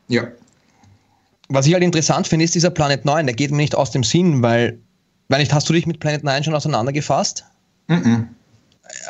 Ja. 0.10 0.28
Was 1.48 1.68
ich 1.68 1.74
halt 1.74 1.84
interessant 1.84 2.28
finde, 2.28 2.44
ist 2.44 2.54
dieser 2.54 2.70
Planet 2.70 3.06
9, 3.06 3.26
der 3.26 3.36
geht 3.36 3.52
mir 3.52 3.58
nicht 3.58 3.76
aus 3.76 3.92
dem 3.92 4.04
Sinn, 4.04 4.42
weil, 4.44 4.78
weil 5.30 5.40
nicht, 5.40 5.54
hast 5.54 5.70
du 5.70 5.74
dich 5.74 5.88
mit 5.88 6.02
Planet 6.02 6.26
9 6.26 6.44
schon 6.44 6.56
auseinandergefasst? 6.56 7.46
Mhm. 7.88 7.96
-mm. 7.96 8.28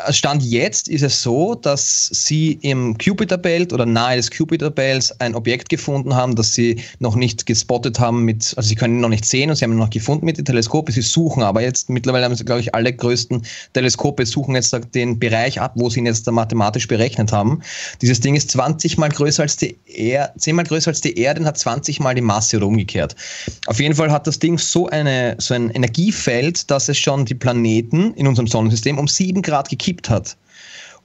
Stand 0.09 0.43
jetzt 0.43 0.87
ist 0.87 1.01
es 1.01 1.21
so, 1.21 1.55
dass 1.55 2.09
sie 2.11 2.53
im 2.61 2.95
Jupiter-Belt 2.99 3.73
oder 3.73 3.85
nahe 3.85 4.17
des 4.17 4.29
Jupiter-Belts 4.33 5.19
ein 5.19 5.35
Objekt 5.35 5.69
gefunden 5.69 6.15
haben, 6.15 6.35
das 6.35 6.53
sie 6.53 6.81
noch 6.99 7.15
nicht 7.15 7.45
gespottet 7.45 7.99
haben 7.99 8.23
mit, 8.23 8.53
also 8.55 8.67
sie 8.67 8.75
können 8.75 8.95
ihn 8.95 9.01
noch 9.01 9.09
nicht 9.09 9.25
sehen 9.25 9.49
und 9.49 9.55
sie 9.55 9.65
haben 9.65 9.73
ihn 9.73 9.77
noch 9.77 9.89
gefunden 9.89 10.25
mit 10.25 10.37
den 10.37 10.45
Teleskopen. 10.45 10.93
Sie 10.93 11.01
suchen 11.01 11.43
aber 11.43 11.61
jetzt, 11.61 11.89
mittlerweile 11.89 12.25
haben 12.25 12.35
sie, 12.35 12.45
glaube 12.45 12.61
ich, 12.61 12.73
alle 12.75 12.93
größten 12.93 13.43
Teleskope 13.73 14.25
suchen 14.25 14.55
jetzt 14.55 14.75
den 14.93 15.19
Bereich 15.19 15.59
ab, 15.59 15.73
wo 15.75 15.89
sie 15.89 15.99
ihn 15.99 16.05
jetzt 16.05 16.29
mathematisch 16.29 16.87
berechnet 16.87 17.31
haben. 17.31 17.61
Dieses 18.01 18.19
Ding 18.19 18.35
ist 18.35 18.51
20 18.51 18.97
mal 18.97 19.09
größer 19.09 19.43
als 19.43 19.57
die 19.57 19.77
Erde, 19.85 20.33
10 20.37 20.55
mal 20.55 20.63
größer 20.63 20.89
als 20.89 21.01
die 21.01 21.17
Erde 21.17 21.41
und 21.41 21.47
hat 21.47 21.57
20 21.57 21.99
mal 21.99 22.15
die 22.15 22.21
Masse 22.21 22.57
oder 22.57 22.67
umgekehrt. 22.67 23.15
Auf 23.67 23.79
jeden 23.79 23.95
Fall 23.95 24.11
hat 24.11 24.27
das 24.27 24.39
Ding 24.39 24.57
so, 24.57 24.87
eine, 24.87 25.35
so 25.39 25.53
ein 25.53 25.69
Energiefeld, 25.71 26.69
dass 26.69 26.89
es 26.89 26.97
schon 26.97 27.25
die 27.25 27.35
Planeten 27.35 28.13
in 28.15 28.27
unserem 28.27 28.47
Sonnensystem 28.47 28.97
um 28.97 29.07
7 29.07 29.41
Grad 29.41 29.69
gekippt 29.80 30.09
hat. 30.09 30.38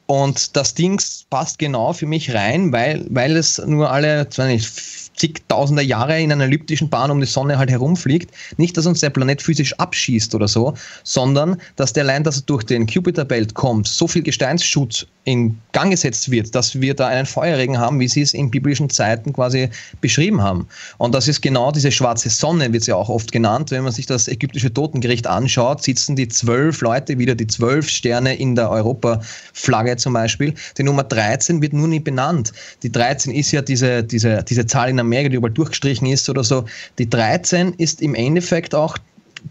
Und 0.07 0.55
das 0.55 0.75
Ding 0.75 1.01
passt 1.31 1.59
genau 1.59 1.95
für 1.95 2.05
mich 2.07 2.35
rein, 2.35 2.73
weil, 2.73 3.07
weil 3.09 3.37
es 3.37 3.59
nur 3.59 3.91
alle, 3.91 4.29
nicht, 4.37 5.04
zigtausende 5.17 5.83
Jahre 5.83 6.21
in 6.21 6.33
einer 6.33 6.45
elliptischen 6.45 6.89
Bahn 6.89 7.11
um 7.11 7.21
die 7.21 7.27
Sonne 7.27 7.59
halt 7.59 7.71
herumfliegt. 7.71 8.35
Nicht, 8.57 8.77
dass 8.77 8.87
uns 8.87 9.01
der 9.01 9.11
Planet 9.11 9.43
physisch 9.43 9.73
abschießt 9.79 10.35
oder 10.35 10.49
so, 10.49 10.75
sondern 11.03 11.61
dass 11.77 11.93
der 11.93 12.05
allein, 12.05 12.25
dass 12.25 12.39
er 12.39 12.43
durch 12.43 12.65
den 12.65 12.87
Jupiterbelt 12.87 13.55
kommt, 13.55 13.89
so 13.89 14.07
viel 14.07 14.23
Gesteinsschutz 14.23 15.07
in 15.25 15.59
Gang 15.73 15.91
gesetzt 15.91 16.31
wird, 16.31 16.55
dass 16.55 16.81
wir 16.81 16.95
da 16.95 17.07
einen 17.09 17.27
Feuerregen 17.27 17.79
haben, 17.79 17.99
wie 17.99 18.09
sie 18.09 18.21
es 18.21 18.35
in 18.35 18.51
biblischen 18.51 18.91
Zeiten 18.91 19.33
quasi 19.33 19.71
beschrieben 20.01 20.43
haben. 20.43 20.69
Und 20.99 21.15
das 21.15 21.29
ist 21.29 21.41
genau 21.41 21.73
diese 21.73 21.91
schwarze 21.91 22.29
Sonne, 22.29 22.73
wird 22.73 22.85
sie 22.85 22.91
ja 22.91 22.97
auch 22.97 23.09
oft 23.09 23.33
genannt. 23.33 23.71
Wenn 23.71 23.85
man 23.85 23.93
sich 23.93 24.07
das 24.07 24.29
ägyptische 24.29 24.73
Totengericht 24.73 25.27
anschaut, 25.27 25.83
sitzen 25.83 26.15
die 26.15 26.29
zwölf 26.29 26.83
Leute 26.83 27.19
wieder, 27.19 27.35
die 27.35 27.47
zwölf 27.47 27.89
Sterne 27.89 28.37
in 28.37 28.55
der 28.55 28.71
Europa-Flagge 28.71 29.97
zum 29.97 30.13
Beispiel. 30.13 30.55
Die 30.77 30.83
Nummer 30.83 31.05
13 31.05 31.63
wird 31.63 31.73
nur 31.73 31.89
nie 31.89 32.01
benannt. 32.01 32.53
Die 32.83 32.93
13 32.93 33.33
ist 33.33 33.51
ja 33.53 33.63
diese, 33.63 34.05
diese, 34.05 34.43
diese 34.43 34.67
Zahl 34.67 34.91
in 34.91 34.99
Amerika, 35.05 35.29
die 35.31 35.37
überall 35.37 35.53
durchgestrichen 35.53 36.07
ist 36.07 36.29
oder 36.29 36.45
so. 36.45 36.65
Die 36.99 37.09
13 37.09 37.75
ist 37.75 38.03
im 38.03 38.15
Endeffekt 38.15 38.75
auch 38.75 38.99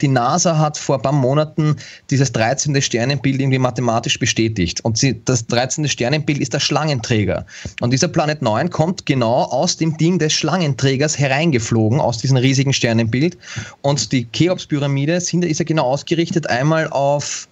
die 0.01 0.07
NASA 0.07 0.57
hat 0.57 0.77
vor 0.77 0.95
ein 0.95 1.01
paar 1.01 1.11
Monaten 1.11 1.75
dieses 2.09 2.31
13. 2.31 2.81
Sternenbild 2.81 3.39
irgendwie 3.39 3.59
mathematisch 3.59 4.17
bestätigt. 4.17 4.83
Und 4.83 4.97
sie, 4.97 5.21
das 5.25 5.45
13. 5.47 5.87
Sternenbild 5.87 6.39
ist 6.39 6.53
der 6.53 6.59
Schlangenträger. 6.59 7.45
Und 7.79 7.93
dieser 7.93 8.07
Planet 8.07 8.41
9 8.41 8.69
kommt 8.71 9.05
genau 9.05 9.43
aus 9.43 9.77
dem 9.77 9.95
Ding 9.97 10.17
des 10.17 10.33
Schlangenträgers 10.33 11.19
hereingeflogen, 11.19 11.99
aus 11.99 12.17
diesem 12.17 12.37
riesigen 12.37 12.73
Sternenbild. 12.73 13.37
Und 13.81 14.11
die 14.11 14.25
Cheops-Pyramide 14.31 15.13
ist 15.13 15.31
ja 15.31 15.65
genau 15.65 15.85
ausgerichtet 15.85 16.47
einmal 16.47 16.87
auf 16.87 17.47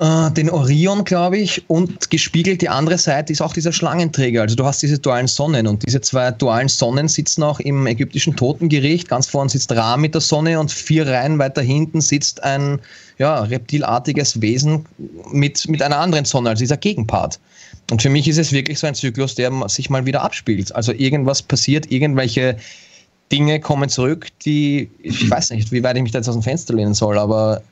äh, 0.00 0.30
den 0.30 0.50
Orion, 0.50 1.04
glaube 1.04 1.38
ich, 1.38 1.68
und 1.68 2.10
gespiegelt 2.10 2.62
die 2.62 2.68
andere 2.68 2.98
Seite 2.98 3.32
ist 3.32 3.42
auch 3.42 3.52
dieser 3.52 3.72
Schlangenträger. 3.72 4.42
Also 4.42 4.54
du 4.54 4.64
hast 4.64 4.80
diese 4.82 4.98
dualen 4.98 5.26
Sonnen 5.26 5.66
und 5.66 5.84
diese 5.86 6.00
zwei 6.00 6.30
dualen 6.30 6.68
Sonnen 6.68 7.08
sitzen 7.08 7.42
auch 7.42 7.58
im 7.58 7.86
ägyptischen 7.86 8.36
Totengericht. 8.36 9.08
Ganz 9.08 9.26
vorne 9.26 9.50
sitzt 9.50 9.72
Ra 9.72 9.96
mit 9.96 10.14
der 10.14 10.20
Sonne 10.20 10.60
und 10.60 10.70
vier 10.70 11.06
Reihen 11.06 11.38
weiter 11.38 11.62
hinten 11.62 12.00
sitzt 12.00 12.42
ein 12.44 12.80
ja, 13.18 13.40
reptilartiges 13.40 14.40
Wesen 14.40 14.86
mit, 15.32 15.68
mit 15.68 15.82
einer 15.82 15.98
anderen 15.98 16.24
Sonne, 16.24 16.50
also 16.50 16.60
dieser 16.60 16.76
Gegenpart. 16.76 17.40
Und 17.90 18.00
für 18.00 18.10
mich 18.10 18.28
ist 18.28 18.38
es 18.38 18.52
wirklich 18.52 18.78
so 18.78 18.86
ein 18.86 18.94
Zyklus, 18.94 19.34
der 19.34 19.50
sich 19.68 19.90
mal 19.90 20.06
wieder 20.06 20.22
abspielt. 20.22 20.74
Also 20.76 20.92
irgendwas 20.92 21.42
passiert, 21.42 21.90
irgendwelche 21.90 22.56
Dinge 23.32 23.58
kommen 23.58 23.88
zurück, 23.88 24.28
die, 24.44 24.90
ich 25.02 25.28
weiß 25.28 25.50
nicht, 25.50 25.72
wie 25.72 25.82
weit 25.82 25.96
ich 25.96 26.02
mich 26.02 26.12
da 26.12 26.18
jetzt 26.18 26.28
aus 26.28 26.36
dem 26.36 26.42
Fenster 26.42 26.74
lehnen 26.74 26.94
soll, 26.94 27.18
aber 27.18 27.62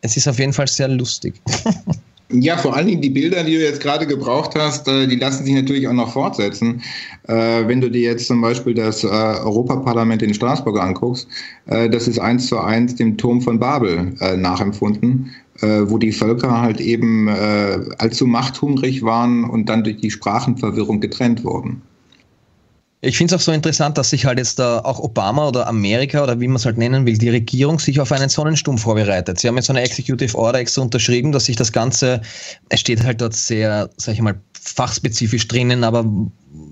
es 0.00 0.16
ist 0.16 0.28
auf 0.28 0.38
jeden 0.38 0.52
Fall 0.52 0.68
sehr 0.68 0.88
lustig. 0.88 1.40
Ja, 2.30 2.58
vor 2.58 2.76
allen 2.76 2.86
Dingen 2.86 3.00
die 3.00 3.08
Bilder, 3.08 3.42
die 3.42 3.54
du 3.54 3.62
jetzt 3.62 3.80
gerade 3.80 4.06
gebraucht 4.06 4.54
hast, 4.54 4.86
äh, 4.86 5.06
die 5.06 5.16
lassen 5.16 5.46
sich 5.46 5.54
natürlich 5.54 5.88
auch 5.88 5.94
noch 5.94 6.12
fortsetzen. 6.12 6.82
Äh, 7.26 7.66
wenn 7.66 7.80
du 7.80 7.90
dir 7.90 8.02
jetzt 8.02 8.26
zum 8.26 8.42
Beispiel 8.42 8.74
das 8.74 9.02
äh, 9.02 9.06
Europaparlament 9.06 10.22
in 10.22 10.34
Straßburg 10.34 10.78
anguckst, 10.78 11.26
das 11.66 12.08
ist 12.08 12.18
eins 12.18 12.46
zu 12.46 12.58
eins 12.58 12.94
dem 12.94 13.16
Turm 13.18 13.42
von 13.42 13.58
Babel 13.58 14.14
nachempfunden, 14.36 15.30
wo 15.60 15.98
die 15.98 16.12
Völker 16.12 16.62
halt 16.62 16.80
eben 16.80 17.28
allzu 17.28 18.26
machthungrig 18.26 19.02
waren 19.02 19.44
und 19.44 19.68
dann 19.68 19.84
durch 19.84 19.98
die 19.98 20.10
Sprachenverwirrung 20.10 21.00
getrennt 21.00 21.44
wurden. 21.44 21.82
Ich 23.00 23.16
finde 23.16 23.32
es 23.32 23.40
auch 23.40 23.44
so 23.44 23.52
interessant, 23.52 23.96
dass 23.96 24.10
sich 24.10 24.24
halt 24.24 24.38
jetzt 24.38 24.58
da 24.58 24.80
auch 24.80 24.98
Obama 24.98 25.46
oder 25.46 25.68
Amerika 25.68 26.20
oder 26.20 26.40
wie 26.40 26.48
man 26.48 26.56
es 26.56 26.64
halt 26.64 26.78
nennen 26.78 27.06
will, 27.06 27.16
die 27.16 27.28
Regierung 27.28 27.78
sich 27.78 28.00
auf 28.00 28.10
einen 28.10 28.28
Sonnensturm 28.28 28.76
vorbereitet. 28.76 29.38
Sie 29.38 29.46
haben 29.46 29.54
jetzt 29.54 29.66
so 29.66 29.72
eine 29.72 29.82
Executive 29.82 30.36
Order 30.36 30.58
extra 30.58 30.82
unterschrieben, 30.82 31.30
dass 31.30 31.44
sich 31.44 31.54
das 31.54 31.70
Ganze, 31.70 32.20
es 32.70 32.80
steht 32.80 33.04
halt 33.04 33.20
dort 33.20 33.34
sehr, 33.34 33.88
sag 33.96 34.14
ich 34.14 34.20
mal, 34.20 34.40
fachspezifisch 34.62 35.48
drinnen, 35.48 35.84
aber 35.84 36.04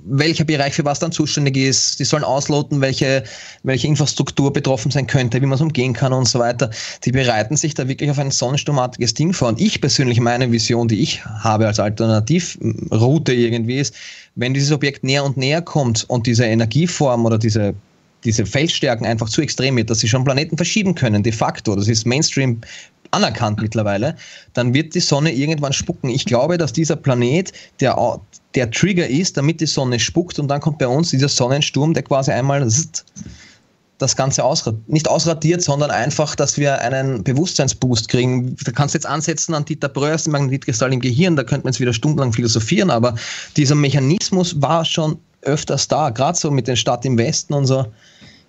welcher 0.07 0.45
Bereich 0.45 0.75
für 0.75 0.85
was 0.85 0.99
dann 0.99 1.13
zuständig 1.13 1.57
ist. 1.57 1.99
Die 1.99 2.05
sollen 2.05 2.25
ausloten, 2.25 2.81
welche, 2.81 3.25
welche 3.63 3.87
Infrastruktur 3.87 4.53
betroffen 4.53 4.91
sein 4.91 5.07
könnte, 5.07 5.41
wie 5.43 5.47
man 5.47 5.57
es 5.57 5.61
umgehen 5.61 5.93
kann 5.93 6.13
und 6.13 6.29
so 6.29 6.39
weiter. 6.39 6.71
Die 7.05 7.13
bereiten 7.13 7.57
sich 7.57 7.75
da 7.75 7.89
wirklich 7.89 8.11
auf 8.11 8.19
ein 8.19 8.31
sonnensturmartiges 8.31 9.15
Ding 9.15 9.33
vor. 9.33 9.49
Und 9.49 9.61
ich 9.61 9.81
persönlich, 9.81 10.21
meine 10.21 10.51
Vision, 10.51 10.89
die 10.89 11.01
ich 11.01 11.25
habe 11.25 11.67
als 11.67 11.81
Alternativroute 11.81 13.33
irgendwie 13.33 13.79
ist, 13.79 13.95
wenn 14.35 14.55
dieses 14.55 14.73
Objekt 14.73 15.05
näher 15.05 15.25
und 15.25 15.37
näher 15.37 15.63
kommt 15.63 16.05
und 16.09 16.27
diese 16.27 16.45
Energieform 16.45 17.25
oder 17.25 17.39
diese 17.39 17.75
diese 18.25 18.45
Feldstärken 18.45 19.07
einfach 19.07 19.29
zu 19.29 19.41
extrem 19.41 19.77
wird, 19.77 19.89
dass 19.89 20.01
sie 20.01 20.09
schon 20.09 20.25
Planeten 20.25 20.57
verschieben 20.57 20.95
können, 20.95 21.23
de 21.23 21.33
facto. 21.33 21.77
Das 21.77 21.87
ist 21.87 22.07
Mainstream 22.07 22.61
anerkannt 23.11 23.61
mittlerweile, 23.61 24.17
dann 24.55 24.75
wird 24.75 24.95
die 24.95 25.01
Sonne 25.01 25.33
irgendwann 25.33 25.73
spucken. 25.73 26.11
Ich 26.11 26.25
glaube, 26.25 26.59
dass 26.59 26.73
dieser 26.73 26.97
Planet 26.97 27.53
der, 27.81 28.21
der 28.55 28.71
Trigger 28.71 29.07
ist, 29.07 29.37
damit 29.37 29.61
die 29.61 29.67
Sonne 29.67 29.99
spuckt 29.99 30.39
und 30.39 30.49
dann 30.49 30.61
kommt 30.61 30.79
bei 30.79 30.89
uns 30.89 31.11
dieser 31.11 31.29
Sonnensturm, 31.29 31.95
der 31.95 32.03
quasi 32.03 32.31
einmal 32.31 32.67
das 33.99 34.17
Ganze 34.17 34.45
ausradiert, 34.45 34.89
nicht 34.89 35.09
ausradiert, 35.09 35.63
sondern 35.63 35.91
einfach, 35.91 36.35
dass 36.35 36.59
wir 36.59 36.81
einen 36.81 37.25
Bewusstseinsboost 37.25 38.09
kriegen. 38.09 38.57
Da 38.65 38.73
kannst 38.73 38.95
du 38.95 38.99
jetzt 38.99 39.07
ansetzen 39.07 39.55
an 39.55 39.65
Dieter 39.65 39.89
Bröers, 39.89 40.25
den 40.25 40.33
Magnetkristall 40.33 40.93
im 40.93 41.01
Gehirn, 41.01 41.37
da 41.37 41.45
könnte 41.45 41.65
man 41.65 41.73
jetzt 41.73 41.81
wieder 41.81 41.93
stundenlang 41.93 42.33
philosophieren, 42.33 42.91
aber 42.91 43.15
dieser 43.57 43.75
Mechanismus 43.75 44.61
war 44.61 44.85
schon 44.85 45.19
öfters 45.43 45.89
da, 45.89 46.11
gerade 46.11 46.37
so 46.37 46.51
mit 46.51 46.67
den 46.69 46.77
Stadt 46.77 47.05
im 47.05 47.17
Westen 47.17 47.55
und 47.55 47.67
so. 47.67 47.87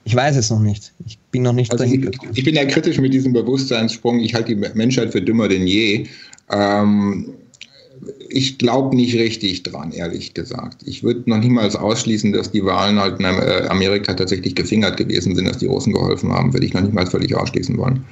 Ich 0.04 0.16
weiß 0.16 0.38
es 0.38 0.50
noch 0.50 0.60
nicht. 0.60 0.94
Ich 1.06 1.20
bin 1.38 1.44
noch 1.44 1.54
nicht 1.54 1.72
also 1.72 1.84
dahin. 1.84 2.10
Ich, 2.12 2.40
ich 2.40 2.44
bin 2.44 2.56
ja 2.56 2.66
kritisch 2.66 3.00
mit 3.00 3.14
diesem 3.14 3.32
Bewusstseinssprung. 3.32 4.20
Ich 4.20 4.34
halte 4.34 4.56
die 4.56 4.70
Menschheit 4.74 5.12
für 5.12 5.22
dümmer 5.22 5.48
denn 5.48 5.68
je. 5.68 6.08
Ähm, 6.50 7.34
ich 8.30 8.58
glaube 8.58 8.96
nicht 8.96 9.16
richtig 9.16 9.64
dran, 9.64 9.92
ehrlich 9.92 10.34
gesagt. 10.34 10.82
Ich 10.86 11.04
würde 11.04 11.30
noch 11.30 11.38
niemals 11.38 11.76
ausschließen, 11.76 12.34
dass 12.34 12.52
die 12.52 12.66
Wahlen 12.66 13.00
halt 13.00 13.20
in 13.20 13.26
äh, 13.26 13.68
Amerika 13.70 14.14
tatsächlich 14.14 14.56
gefingert 14.56 14.98
gewesen 14.98 15.36
sind, 15.36 15.48
dass 15.48 15.60
die 15.60 15.68
Russen 15.68 15.94
geholfen 15.94 16.32
haben. 16.32 16.54
Würde 16.54 16.66
ich 16.66 16.74
noch 16.74 16.82
nicht 16.82 16.94
mal 16.94 17.06
völlig 17.06 17.36
ausschließen 17.36 17.78
wollen. 17.78 18.04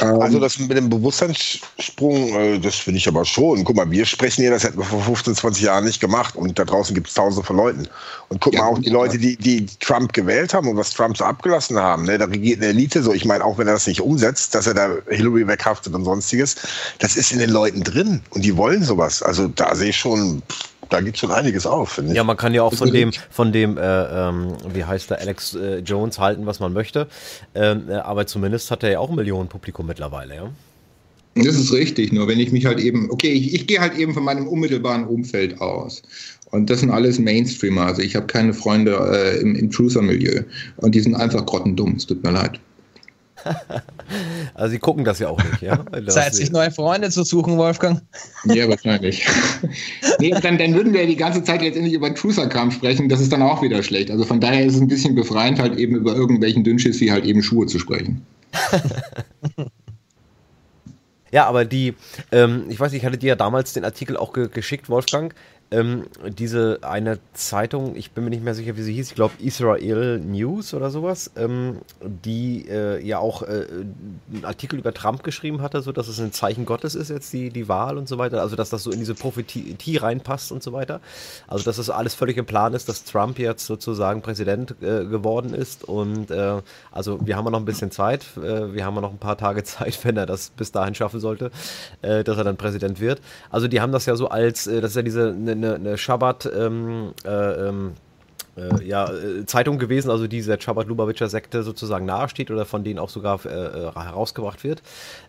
Also 0.00 0.36
ähm, 0.36 0.40
das 0.40 0.58
mit 0.58 0.76
dem 0.76 0.88
Bewusstseinssprung, 0.88 2.28
äh, 2.34 2.58
das 2.58 2.76
finde 2.76 2.98
ich 2.98 3.08
aber 3.08 3.24
schon. 3.24 3.64
Guck 3.64 3.76
mal, 3.76 3.90
wir 3.90 4.04
sprechen 4.06 4.42
hier, 4.42 4.50
das 4.50 4.64
hätten 4.64 4.78
wir 4.78 4.84
vor 4.84 5.02
15, 5.02 5.34
20 5.34 5.64
Jahren 5.64 5.84
nicht 5.84 6.00
gemacht 6.00 6.36
und 6.36 6.58
da 6.58 6.64
draußen 6.64 6.94
gibt 6.94 7.08
es 7.08 7.14
tausende 7.14 7.46
von 7.46 7.56
Leuten. 7.56 7.88
Und 8.28 8.40
guck 8.40 8.54
ja, 8.54 8.62
mal, 8.62 8.68
auch 8.68 8.78
die 8.78 8.90
Leute, 8.90 9.18
die, 9.18 9.36
die 9.36 9.66
Trump 9.80 10.12
gewählt 10.12 10.54
haben 10.54 10.68
und 10.68 10.76
was 10.76 10.90
Trump 10.90 11.16
so 11.16 11.24
abgelassen 11.24 11.78
haben, 11.78 12.04
ne, 12.04 12.18
da 12.18 12.26
regiert 12.26 12.60
eine 12.60 12.68
Elite 12.68 13.02
so. 13.02 13.12
Ich 13.12 13.24
meine, 13.24 13.44
auch 13.44 13.58
wenn 13.58 13.66
er 13.66 13.74
das 13.74 13.86
nicht 13.86 14.00
umsetzt, 14.00 14.54
dass 14.54 14.66
er 14.66 14.74
da 14.74 14.90
Hillary 15.08 15.46
weghaftet 15.46 15.94
und 15.94 16.04
sonstiges, 16.04 16.56
das 16.98 17.16
ist 17.16 17.32
in 17.32 17.38
den 17.38 17.50
Leuten 17.50 17.82
drin 17.82 18.20
und 18.30 18.44
die 18.44 18.56
wollen 18.56 18.84
sowas. 18.84 19.22
Also 19.22 19.48
da 19.48 19.74
sehe 19.74 19.90
ich 19.90 19.96
schon, 19.96 20.42
da 20.88 21.00
geht 21.00 21.18
schon 21.18 21.30
einiges 21.30 21.66
auf, 21.66 21.90
finde 21.90 22.12
ich. 22.12 22.16
Ja, 22.16 22.24
man 22.24 22.36
kann 22.36 22.54
ja 22.54 22.62
auch 22.62 22.74
von 22.74 22.90
dem, 22.90 23.12
von 23.30 23.52
dem, 23.52 23.76
äh, 23.76 23.82
ähm, 23.82 24.54
wie 24.72 24.84
heißt 24.84 25.10
der, 25.10 25.20
Alex 25.20 25.54
äh, 25.54 25.78
Jones 25.78 26.18
halten, 26.18 26.46
was 26.46 26.60
man 26.60 26.72
möchte. 26.72 27.06
Ähm, 27.54 27.84
äh, 27.88 27.94
aber 27.94 28.26
zumindest 28.26 28.70
hat 28.70 28.82
er 28.82 28.90
ja 28.90 28.98
auch 28.98 29.10
Millionen 29.10 29.48
Publikum 29.48 29.86
mittlerweile, 29.86 30.34
ja. 30.34 30.50
Das 31.34 31.54
ist 31.54 31.72
richtig, 31.72 32.12
nur 32.12 32.26
wenn 32.26 32.40
ich 32.40 32.50
mich 32.50 32.66
halt 32.66 32.80
eben, 32.80 33.10
okay, 33.10 33.30
ich, 33.30 33.54
ich 33.54 33.66
gehe 33.66 33.80
halt 33.80 33.96
eben 33.96 34.12
von 34.12 34.24
meinem 34.24 34.48
unmittelbaren 34.48 35.04
Umfeld 35.04 35.60
aus. 35.60 36.02
Und 36.50 36.70
das 36.70 36.80
sind 36.80 36.90
alles 36.90 37.18
Mainstreamer. 37.18 37.82
Also 37.82 38.02
ich 38.02 38.16
habe 38.16 38.26
keine 38.26 38.54
Freunde 38.54 38.92
äh, 39.12 39.40
im, 39.40 39.54
im 39.54 39.70
Truther-Milieu. 39.70 40.42
Und 40.78 40.94
die 40.94 41.00
sind 41.00 41.14
einfach 41.14 41.44
grottendumm. 41.46 41.94
Es 41.96 42.06
tut 42.06 42.24
mir 42.24 42.32
leid. 42.32 42.58
also 44.54 44.70
sie 44.72 44.78
gucken 44.78 45.04
das 45.04 45.18
ja 45.18 45.28
auch 45.28 45.42
nicht, 45.42 45.62
ja? 45.62 45.84
Zeit, 46.08 46.34
sich 46.34 46.50
neue 46.50 46.70
Freunde 46.70 47.10
zu 47.10 47.24
suchen, 47.24 47.56
Wolfgang. 47.58 48.02
Ja, 48.44 48.68
wahrscheinlich. 48.68 49.26
nee, 50.20 50.30
dann, 50.30 50.58
dann 50.58 50.74
würden 50.74 50.92
wir 50.92 51.02
ja 51.02 51.06
die 51.06 51.16
ganze 51.16 51.42
Zeit 51.42 51.60
letztendlich 51.62 51.94
über 51.94 52.14
Truther-Kram 52.14 52.70
sprechen, 52.70 53.08
das 53.08 53.20
ist 53.20 53.32
dann 53.32 53.42
auch 53.42 53.62
wieder 53.62 53.82
schlecht. 53.82 54.10
Also 54.10 54.24
von 54.24 54.40
daher 54.40 54.64
ist 54.64 54.76
es 54.76 54.80
ein 54.80 54.88
bisschen 54.88 55.14
befreiend, 55.14 55.58
halt 55.58 55.76
eben 55.76 55.96
über 55.96 56.14
irgendwelchen 56.14 56.64
Dünnschiss 56.64 57.00
wie 57.00 57.10
halt 57.10 57.24
eben 57.24 57.42
Schuhe 57.42 57.66
zu 57.66 57.78
sprechen. 57.78 58.24
ja, 61.30 61.46
aber 61.46 61.64
die, 61.64 61.94
ähm, 62.32 62.64
ich 62.68 62.80
weiß, 62.80 62.92
ich 62.92 63.04
hatte 63.04 63.18
dir 63.18 63.28
ja 63.28 63.36
damals 63.36 63.72
den 63.72 63.84
Artikel 63.84 64.16
auch 64.16 64.32
ge 64.32 64.48
geschickt, 64.48 64.88
Wolfgang, 64.88 65.34
ähm, 65.70 66.06
diese 66.26 66.78
eine 66.82 67.18
Zeitung, 67.34 67.94
ich 67.94 68.12
bin 68.12 68.24
mir 68.24 68.30
nicht 68.30 68.42
mehr 68.42 68.54
sicher, 68.54 68.76
wie 68.76 68.82
sie 68.82 68.94
hieß, 68.94 69.10
ich 69.10 69.14
glaube 69.14 69.34
Israel 69.38 70.18
News 70.18 70.72
oder 70.72 70.90
sowas, 70.90 71.30
ähm, 71.36 71.78
die 72.00 72.66
äh, 72.68 73.04
ja 73.04 73.18
auch 73.18 73.42
äh, 73.42 73.66
einen 73.68 74.44
Artikel 74.44 74.78
über 74.78 74.94
Trump 74.94 75.22
geschrieben 75.22 75.60
hatte, 75.60 75.82
so 75.82 75.92
dass 75.92 76.08
es 76.08 76.20
ein 76.20 76.32
Zeichen 76.32 76.64
Gottes 76.64 76.94
ist 76.94 77.10
jetzt 77.10 77.32
die, 77.34 77.50
die 77.50 77.68
Wahl 77.68 77.98
und 77.98 78.08
so 78.08 78.16
weiter, 78.16 78.40
also 78.40 78.56
dass 78.56 78.70
das 78.70 78.82
so 78.82 78.90
in 78.90 78.98
diese 78.98 79.14
Prophetie 79.14 79.96
reinpasst 79.98 80.52
und 80.52 80.62
so 80.62 80.72
weiter. 80.72 81.00
Also 81.46 81.64
dass 81.64 81.76
das 81.76 81.90
alles 81.90 82.14
völlig 82.14 82.38
im 82.38 82.46
Plan 82.46 82.72
ist, 82.72 82.88
dass 82.88 83.04
Trump 83.04 83.38
jetzt 83.38 83.66
sozusagen 83.66 84.22
Präsident 84.22 84.74
äh, 84.80 85.04
geworden 85.04 85.52
ist 85.52 85.84
und 85.84 86.30
äh, 86.30 86.62
also 86.90 87.18
wir 87.26 87.36
haben 87.36 87.44
ja 87.44 87.50
noch 87.50 87.60
ein 87.60 87.66
bisschen 87.66 87.90
Zeit, 87.90 88.24
äh, 88.38 88.72
wir 88.72 88.86
haben 88.86 88.94
ja 88.94 89.02
noch 89.02 89.12
ein 89.12 89.18
paar 89.18 89.36
Tage 89.36 89.64
Zeit, 89.68 90.02
wenn 90.04 90.16
er 90.16 90.24
das 90.24 90.48
bis 90.48 90.72
dahin 90.72 90.94
schaffen 90.94 91.20
sollte, 91.20 91.50
äh, 92.00 92.24
dass 92.24 92.38
er 92.38 92.44
dann 92.44 92.56
Präsident 92.56 93.00
wird. 93.00 93.20
Also 93.50 93.68
die 93.68 93.82
haben 93.82 93.92
das 93.92 94.06
ja 94.06 94.16
so 94.16 94.28
als, 94.30 94.64
das 94.64 94.84
ist 94.84 94.96
ja 94.96 95.02
diese 95.02 95.28
eine 95.28 95.57
eine, 95.58 95.74
eine 95.74 95.98
Schabbat, 95.98 96.50
ähm, 96.54 97.12
äh, 97.24 97.68
ähm, 97.68 97.92
äh, 98.58 98.84
ja, 98.84 99.10
äh, 99.10 99.46
Zeitung 99.46 99.78
gewesen, 99.78 100.10
also 100.10 100.26
die 100.26 100.42
der 100.42 100.58
Chabad 100.58 100.86
Lubavitcher 100.88 101.28
Sekte 101.28 101.62
sozusagen 101.62 102.06
nahesteht 102.06 102.50
oder 102.50 102.64
von 102.64 102.84
denen 102.84 102.98
auch 102.98 103.08
sogar 103.08 103.44
äh, 103.44 103.48
äh, 103.48 103.92
herausgebracht 103.92 104.64
wird. 104.64 104.82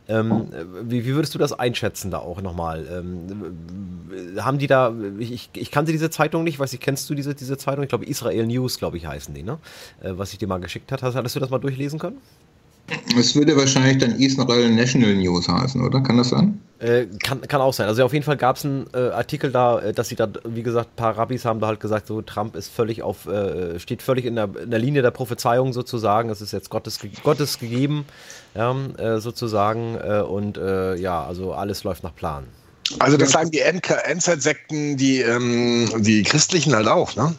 Ähm, 0.07 0.49
wie, 0.83 1.05
wie, 1.05 1.13
würdest 1.13 1.35
du 1.35 1.39
das 1.39 1.53
einschätzen 1.53 2.11
da 2.11 2.19
auch 2.19 2.41
nochmal? 2.41 2.87
Ähm, 2.91 4.37
haben 4.39 4.57
die 4.57 4.67
da, 4.67 4.93
ich, 5.19 5.49
ich 5.53 5.71
kannte 5.71 5.91
diese 5.91 6.09
Zeitung 6.09 6.43
nicht, 6.43 6.59
weiß 6.59 6.73
ich, 6.73 6.79
kennst 6.79 7.09
du 7.09 7.15
diese, 7.15 7.35
diese 7.35 7.57
Zeitung? 7.57 7.83
Ich 7.83 7.89
glaube 7.89 8.05
Israel 8.05 8.47
News, 8.47 8.79
glaube 8.79 8.97
ich, 8.97 9.05
heißen 9.05 9.33
die, 9.33 9.43
ne? 9.43 9.59
Äh, 10.01 10.13
was 10.13 10.33
ich 10.33 10.39
dir 10.39 10.47
mal 10.47 10.59
geschickt 10.59 10.91
hat. 10.91 11.03
Hast, 11.03 11.15
hattest 11.15 11.35
du 11.35 11.39
das 11.39 11.49
mal 11.49 11.59
durchlesen 11.59 11.99
können? 11.99 12.19
Es 13.17 13.35
würde 13.35 13.55
wahrscheinlich 13.55 13.97
dann 13.97 14.15
Israel 14.15 14.69
National 14.69 15.15
News 15.15 15.47
heißen, 15.47 15.81
oder? 15.81 16.01
Kann 16.01 16.17
das 16.17 16.29
sein? 16.29 16.59
Äh, 16.79 17.07
kann, 17.23 17.41
kann 17.41 17.59
auch 17.59 17.73
sein. 17.73 17.87
Also 17.87 18.05
auf 18.05 18.13
jeden 18.13 18.23
Fall 18.23 18.37
gab 18.37 18.55
es 18.55 18.63
einen 18.63 18.87
äh, 18.93 19.09
Artikel 19.09 19.51
da, 19.51 19.79
äh, 19.79 19.93
dass 19.93 20.07
sie 20.07 20.15
da, 20.15 20.29
wie 20.45 20.63
gesagt, 20.63 20.91
ein 20.91 20.95
paar 20.95 21.17
Rabbis 21.17 21.43
haben 21.43 21.59
da 21.59 21.67
halt 21.67 21.81
gesagt, 21.81 22.07
so 22.07 22.21
Trump 22.21 22.55
ist 22.55 22.69
völlig 22.69 23.03
auf, 23.03 23.27
äh, 23.27 23.77
steht 23.79 24.01
völlig 24.01 24.25
in 24.25 24.35
der, 24.35 24.49
in 24.63 24.71
der, 24.71 24.79
Linie 24.79 25.01
der 25.01 25.11
Prophezeiung 25.11 25.73
sozusagen. 25.73 26.29
Es 26.29 26.39
ist 26.39 26.53
jetzt 26.53 26.69
Gottes, 26.69 26.99
Gottes 27.23 27.59
gegeben, 27.59 28.05
ja, 28.55 28.73
äh, 28.97 29.19
sozusagen. 29.19 29.95
Äh, 29.95 30.21
und 30.21 30.57
ja, 30.57 31.23
also 31.23 31.53
alles 31.53 31.83
läuft 31.83 32.03
nach 32.03 32.15
Plan. 32.15 32.45
Also 32.97 33.17
das 33.17 33.31
sagen 33.31 33.51
die 33.51 33.59
Endzeitsekten, 33.59 34.97
die, 34.97 35.21
ähm, 35.21 35.89
die 35.99 36.23
Christlichen 36.23 36.75
halt 36.75 36.87
auch, 36.87 37.15
ne? 37.15 37.35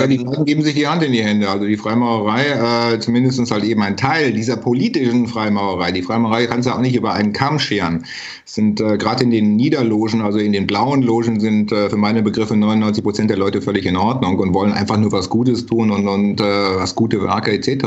Ja, 0.00 0.06
die 0.06 0.16
Leute 0.18 0.44
geben 0.44 0.62
sich 0.62 0.74
die 0.74 0.86
Hand 0.86 1.02
in 1.02 1.12
die 1.12 1.22
Hände. 1.22 1.48
Also 1.48 1.66
die 1.66 1.76
Freimaurerei, 1.76 2.92
äh, 2.94 2.98
zumindest 3.00 3.50
halt 3.50 3.64
eben 3.64 3.82
ein 3.82 3.96
Teil 3.96 4.32
dieser 4.32 4.56
politischen 4.56 5.26
Freimaurerei. 5.26 5.92
Die 5.92 6.02
Freimaurerei 6.02 6.46
kannst 6.46 6.68
du 6.68 6.72
auch 6.72 6.80
nicht 6.80 6.94
über 6.94 7.12
einen 7.12 7.32
Kamm 7.32 7.58
scheren. 7.58 8.04
Es 8.44 8.54
sind 8.54 8.80
äh, 8.80 8.98
gerade 8.98 9.24
in 9.24 9.30
den 9.30 9.56
Niederlogen, 9.56 10.20
also 10.20 10.38
in 10.38 10.52
den 10.52 10.66
blauen 10.66 11.02
Logen, 11.02 11.40
sind 11.40 11.72
äh, 11.72 11.88
für 11.88 11.96
meine 11.96 12.22
Begriffe 12.22 12.56
99 12.56 13.02
Prozent 13.02 13.30
der 13.30 13.38
Leute 13.38 13.62
völlig 13.62 13.86
in 13.86 13.96
Ordnung 13.96 14.38
und 14.38 14.52
wollen 14.52 14.72
einfach 14.72 14.98
nur 14.98 15.12
was 15.12 15.30
Gutes 15.30 15.66
tun 15.66 15.90
und, 15.90 16.08
und 16.08 16.40
äh, 16.40 16.44
was 16.44 16.94
gute 16.94 17.22
Werke 17.22 17.52
etc. 17.52 17.86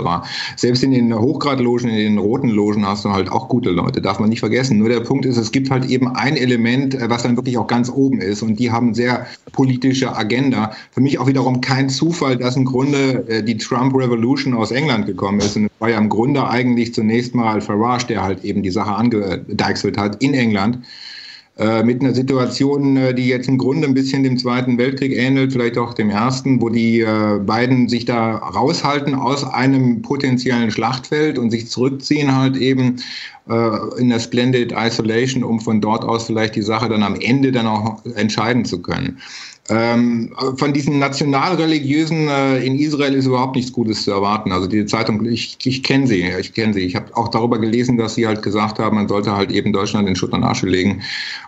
Selbst 0.55 0.83
in 0.83 0.91
den 0.91 1.13
Hochgradlogen, 1.13 1.89
in 1.89 1.95
den 1.95 2.17
roten 2.17 2.49
Logen 2.49 2.87
hast 2.87 3.05
du 3.05 3.11
halt 3.11 3.31
auch 3.31 3.49
gute 3.49 3.69
Leute, 3.69 4.01
darf 4.01 4.19
man 4.19 4.29
nicht 4.29 4.39
vergessen. 4.39 4.77
Nur 4.77 4.89
der 4.89 5.01
Punkt 5.01 5.25
ist, 5.25 5.37
es 5.37 5.51
gibt 5.51 5.69
halt 5.69 5.85
eben 5.85 6.15
ein 6.15 6.37
Element, 6.37 6.95
äh, 6.95 7.09
was 7.09 7.23
dann 7.23 7.35
wirklich 7.35 7.57
auch 7.57 7.67
ganz 7.67 7.89
oben 7.89 8.19
ist 8.21 8.41
und 8.41 8.57
die 8.57 8.71
haben 8.71 8.93
sehr 8.93 9.27
politische 9.51 10.15
Agenda. 10.15 10.71
Für 10.91 11.01
mich 11.01 11.19
auch 11.19 11.27
wiederum 11.27 11.61
kein 11.61 11.89
Zufall, 11.95 12.37
dass 12.37 12.55
im 12.55 12.65
Grunde 12.65 13.25
äh, 13.27 13.43
die 13.43 13.57
Trump 13.57 13.95
Revolution 13.95 14.53
aus 14.53 14.71
England 14.71 15.05
gekommen 15.05 15.39
ist. 15.39 15.55
Und 15.55 15.65
es 15.65 15.71
war 15.79 15.89
ja 15.89 15.97
im 15.97 16.09
Grunde 16.09 16.47
eigentlich 16.47 16.93
zunächst 16.93 17.33
mal 17.33 17.61
Farage, 17.61 18.07
der 18.07 18.23
halt 18.23 18.43
eben 18.43 18.63
die 18.63 18.71
Sache 18.71 18.93
angedeichselt 18.93 19.97
hat 19.97 20.21
in 20.21 20.33
England. 20.33 20.79
Äh, 21.57 21.83
mit 21.83 22.01
einer 22.01 22.13
Situation, 22.13 22.97
äh, 22.97 23.13
die 23.13 23.27
jetzt 23.27 23.47
im 23.47 23.57
Grunde 23.57 23.87
ein 23.87 23.93
bisschen 23.93 24.23
dem 24.23 24.37
Zweiten 24.37 24.77
Weltkrieg 24.77 25.13
ähnelt, 25.13 25.53
vielleicht 25.53 25.77
auch 25.77 25.93
dem 25.93 26.09
Ersten, 26.09 26.61
wo 26.61 26.69
die 26.69 27.05
beiden 27.45 27.87
sich 27.87 28.05
da 28.05 28.35
raushalten 28.35 29.15
aus 29.15 29.43
einem 29.45 30.01
potenziellen 30.01 30.69
Schlachtfeld 30.69 31.37
und 31.37 31.51
sich 31.51 31.69
zurückziehen 31.69 32.35
halt 32.35 32.57
eben 32.57 32.97
in 33.99 34.09
der 34.09 34.19
Splendid 34.19 34.73
Isolation, 34.75 35.43
um 35.43 35.59
von 35.59 35.79
dort 35.79 36.03
aus 36.03 36.25
vielleicht 36.25 36.55
die 36.55 36.63
Sache 36.63 36.89
dann 36.89 37.03
am 37.03 37.13
Ende 37.13 37.51
dann 37.51 37.67
auch 37.67 38.03
entscheiden 38.15 38.65
zu 38.65 38.81
können. 38.81 39.19
Ähm, 39.67 40.31
von 40.57 40.73
diesen 40.73 40.99
nationalreligiösen 40.99 42.27
äh, 42.27 42.63
in 42.63 42.77
Israel 42.77 43.15
ist 43.15 43.25
überhaupt 43.25 43.55
nichts 43.55 43.73
Gutes 43.73 44.03
zu 44.03 44.11
erwarten. 44.11 44.51
Also 44.51 44.67
die 44.67 44.85
Zeitung, 44.85 45.25
ich, 45.25 45.57
ich 45.63 45.81
kenne 45.81 46.05
sie, 46.05 46.21
ich 46.39 46.53
kenne 46.53 46.75
sie. 46.75 46.81
Ich 46.81 46.95
habe 46.95 47.17
auch 47.17 47.29
darüber 47.29 47.57
gelesen, 47.57 47.97
dass 47.97 48.13
sie 48.13 48.27
halt 48.27 48.43
gesagt 48.43 48.77
haben, 48.77 48.95
man 48.95 49.07
sollte 49.07 49.35
halt 49.35 49.51
eben 49.51 49.73
Deutschland 49.73 50.07
in 50.07 50.15
Schutt 50.15 50.33
und 50.33 50.43
Asche 50.43 50.67
legen 50.67 51.01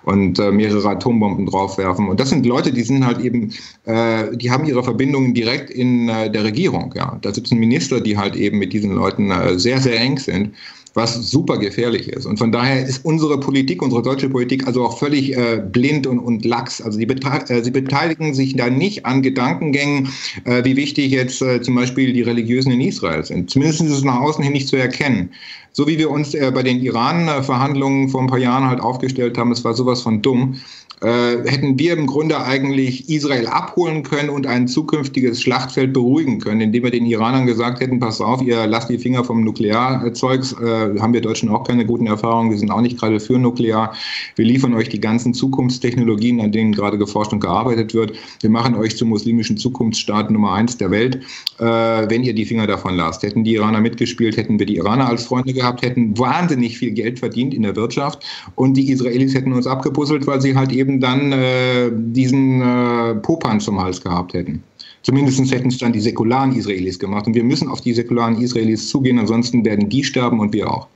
und 0.03 0.39
äh, 0.39 0.51
mehrere 0.51 0.89
Atombomben 0.89 1.45
draufwerfen. 1.45 2.09
Und 2.09 2.19
das 2.19 2.29
sind 2.29 2.43
Leute, 2.47 2.71
die 2.71 2.81
sind 2.81 3.05
halt 3.05 3.19
eben, 3.19 3.53
äh, 3.85 4.35
die 4.35 4.49
haben 4.49 4.65
ihre 4.65 4.83
Verbindungen 4.83 5.35
direkt 5.35 5.69
in 5.69 6.09
äh, 6.09 6.31
der 6.31 6.43
Regierung. 6.43 6.95
Ja, 6.97 7.19
da 7.21 7.31
sitzen 7.31 7.59
Minister, 7.59 8.01
die 8.01 8.17
halt 8.17 8.35
eben 8.35 8.57
mit 8.57 8.73
diesen 8.73 8.95
Leuten 8.95 9.29
äh, 9.29 9.59
sehr 9.59 9.79
sehr 9.79 9.99
eng 9.99 10.17
sind 10.17 10.53
was 10.97 11.13
super 11.29 11.59
gefährlich 11.59 12.09
ist. 12.09 12.25
Und 12.25 12.37
von 12.37 12.51
daher 12.51 12.83
ist 12.83 13.05
unsere 13.05 13.39
Politik, 13.39 13.83
unsere 13.83 14.01
deutsche 14.01 14.29
Politik 14.29 14.65
also 14.65 14.83
auch 14.83 14.97
völlig 14.97 15.37
äh, 15.37 15.61
blind 15.63 16.07
und, 16.07 16.17
und 16.17 16.43
lax. 16.43 16.81
Also 16.81 16.97
die 16.97 17.07
äh, 17.07 17.63
sie 17.63 17.71
beteiligen 17.71 18.33
sich 18.33 18.55
da 18.55 18.69
nicht 18.69 19.05
an 19.05 19.21
Gedankengängen, 19.21 20.09
äh, 20.45 20.65
wie 20.65 20.75
wichtig 20.75 21.11
jetzt 21.11 21.41
äh, 21.43 21.61
zum 21.61 21.75
Beispiel 21.75 22.13
die 22.13 22.23
Religiösen 22.23 22.71
in 22.71 22.81
Israel 22.81 23.23
sind. 23.23 23.51
Zumindest 23.51 23.81
ist 23.81 23.91
es 23.91 24.03
nach 24.03 24.19
außen 24.19 24.43
hin 24.43 24.53
nicht 24.53 24.67
zu 24.67 24.75
erkennen. 24.75 25.29
So 25.71 25.85
wie 25.85 25.99
wir 25.99 26.09
uns 26.09 26.33
äh, 26.33 26.51
bei 26.51 26.63
den 26.63 26.81
Iran-Verhandlungen 26.81 28.09
vor 28.09 28.21
ein 28.21 28.27
paar 28.27 28.39
Jahren 28.39 28.65
halt 28.65 28.79
aufgestellt 28.79 29.37
haben, 29.37 29.51
es 29.51 29.63
war 29.63 29.75
sowas 29.75 30.01
von 30.01 30.23
dumm 30.23 30.55
äh, 30.55 30.57
hätten 30.99 31.77
wir 31.77 31.93
im 31.93 32.07
Grunde 32.07 32.41
eigentlich 32.41 33.07
Israel 33.07 33.45
abholen 33.47 34.01
können 34.01 34.29
und 34.29 34.47
ein 34.47 34.67
zukünftiges 34.67 35.41
Schlachtfeld 35.41 35.93
beruhigen 35.93 36.39
können, 36.39 36.61
indem 36.61 36.83
wir 36.83 36.91
den 36.91 37.05
Iranern 37.05 37.45
gesagt 37.45 37.81
hätten, 37.81 37.99
pass 37.99 38.19
auf, 38.19 38.41
ihr 38.41 38.65
lasst 38.65 38.89
die 38.89 38.97
Finger 38.97 39.23
vom 39.23 39.43
Nuklearzeugs, 39.43 40.53
äh, 40.53 40.99
haben 40.99 41.13
wir 41.13 41.21
Deutschen 41.21 41.49
auch 41.49 41.63
keine 41.65 41.85
guten 41.85 42.07
Erfahrungen, 42.07 42.49
wir 42.49 42.57
sind 42.57 42.71
auch 42.71 42.81
nicht 42.81 42.99
gerade 42.99 43.19
für 43.19 43.37
Nuklear, 43.37 43.93
wir 44.35 44.45
liefern 44.45 44.73
euch 44.73 44.89
die 44.89 44.99
ganzen 44.99 45.33
Zukunftstechnologien, 45.33 46.41
an 46.41 46.51
denen 46.51 46.71
gerade 46.71 46.97
geforscht 46.97 47.31
und 47.31 47.41
gearbeitet 47.41 47.93
wird, 47.93 48.13
wir 48.41 48.49
machen 48.49 48.75
euch 48.75 48.97
zum 48.97 49.09
muslimischen 49.09 49.57
Zukunftsstaat 49.57 50.31
Nummer 50.31 50.53
eins 50.53 50.77
der 50.77 50.89
Welt, 50.89 51.17
äh, 51.59 51.63
wenn 51.63 52.23
ihr 52.23 52.33
die 52.33 52.45
Finger 52.45 52.65
davon 52.65 52.95
lasst. 52.95 53.23
Hätten 53.23 53.43
die 53.43 53.53
Iraner 53.53 53.81
mitgespielt, 53.81 54.37
hätten 54.37 54.57
wir 54.57 54.65
die 54.65 54.77
Iraner 54.77 55.07
als 55.07 55.25
Freunde 55.25 55.53
gehabt, 55.53 55.83
hätten 55.83 56.17
wahnsinnig 56.17 56.77
viel 56.77 56.91
Geld 56.91 57.19
verdient 57.19 57.53
in 57.53 57.61
der 57.61 57.75
Wirtschaft 57.75 58.23
und 58.55 58.75
die 58.75 58.89
Israelis 58.89 59.33
hätten 59.35 59.53
uns 59.53 59.67
abgepuzzelt, 59.67 60.25
weil 60.25 60.41
sie 60.41 60.55
halt 60.55 60.71
eben 60.71 60.86
eben 60.87 60.99
dann 60.99 61.31
äh, 61.31 61.91
diesen 61.91 62.61
äh, 62.61 63.15
Popan 63.15 63.59
zum 63.59 63.79
Hals 63.79 64.01
gehabt 64.01 64.33
hätten. 64.33 64.63
Zumindest 65.03 65.51
hätten 65.51 65.67
es 65.67 65.77
dann 65.77 65.93
die 65.93 65.99
säkularen 65.99 66.55
Israelis 66.55 66.99
gemacht. 66.99 67.27
Und 67.27 67.33
wir 67.33 67.43
müssen 67.43 67.69
auf 67.69 67.81
die 67.81 67.93
säkularen 67.93 68.41
Israelis 68.41 68.89
zugehen, 68.89 69.19
ansonsten 69.19 69.63
werden 69.63 69.89
die 69.89 70.03
sterben 70.03 70.39
und 70.39 70.53
wir 70.53 70.69
auch. 70.69 70.87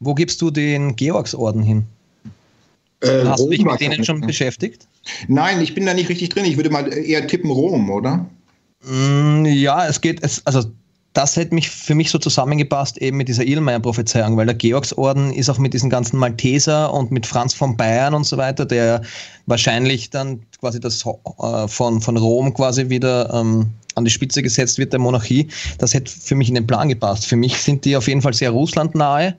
Wo 0.00 0.14
gibst 0.14 0.42
du 0.42 0.50
den 0.50 0.94
Georgsorden 0.94 1.62
hin? 1.62 1.84
Äh, 3.00 3.24
Hast 3.24 3.40
Rom 3.40 3.50
du 3.50 3.56
dich 3.56 3.64
mit 3.64 3.80
denen 3.80 4.04
schon 4.04 4.20
beschäftigt? 4.20 4.86
Nein, 5.28 5.60
ich 5.60 5.74
bin 5.74 5.86
da 5.86 5.94
nicht 5.94 6.08
richtig 6.08 6.28
drin. 6.30 6.44
Ich 6.44 6.56
würde 6.56 6.70
mal 6.70 6.92
eher 6.92 7.26
tippen 7.26 7.50
Rom, 7.50 7.90
oder? 7.90 8.26
Mm, 8.84 9.46
ja, 9.46 9.86
es 9.86 10.00
geht, 10.00 10.22
es, 10.22 10.44
also 10.46 10.70
das 11.16 11.34
hätte 11.36 11.54
mich 11.54 11.70
für 11.70 11.94
mich 11.94 12.10
so 12.10 12.18
zusammengepasst 12.18 12.98
eben 12.98 13.16
mit 13.16 13.28
dieser 13.28 13.42
Irlmeier-Prophezeiung, 13.42 14.36
weil 14.36 14.44
der 14.44 14.54
Georgsorden 14.54 15.32
ist 15.32 15.48
auch 15.48 15.56
mit 15.56 15.72
diesen 15.72 15.88
ganzen 15.88 16.18
Malteser 16.18 16.92
und 16.92 17.10
mit 17.10 17.24
Franz 17.24 17.54
von 17.54 17.74
Bayern 17.74 18.12
und 18.12 18.24
so 18.24 18.36
weiter, 18.36 18.66
der 18.66 19.00
wahrscheinlich 19.46 20.10
dann 20.10 20.42
quasi 20.60 20.78
das 20.78 21.06
äh, 21.06 21.68
von, 21.68 22.02
von 22.02 22.16
Rom 22.18 22.52
quasi 22.52 22.90
wieder 22.90 23.32
ähm, 23.32 23.70
an 23.94 24.04
die 24.04 24.10
Spitze 24.10 24.42
gesetzt 24.42 24.76
wird, 24.76 24.92
der 24.92 25.00
Monarchie. 25.00 25.48
Das 25.78 25.94
hätte 25.94 26.12
für 26.12 26.34
mich 26.34 26.50
in 26.50 26.54
den 26.54 26.66
Plan 26.66 26.90
gepasst. 26.90 27.24
Für 27.24 27.36
mich 27.36 27.56
sind 27.56 27.86
die 27.86 27.96
auf 27.96 28.08
jeden 28.08 28.20
Fall 28.20 28.34
sehr 28.34 28.50
russlandnahe 28.50 29.36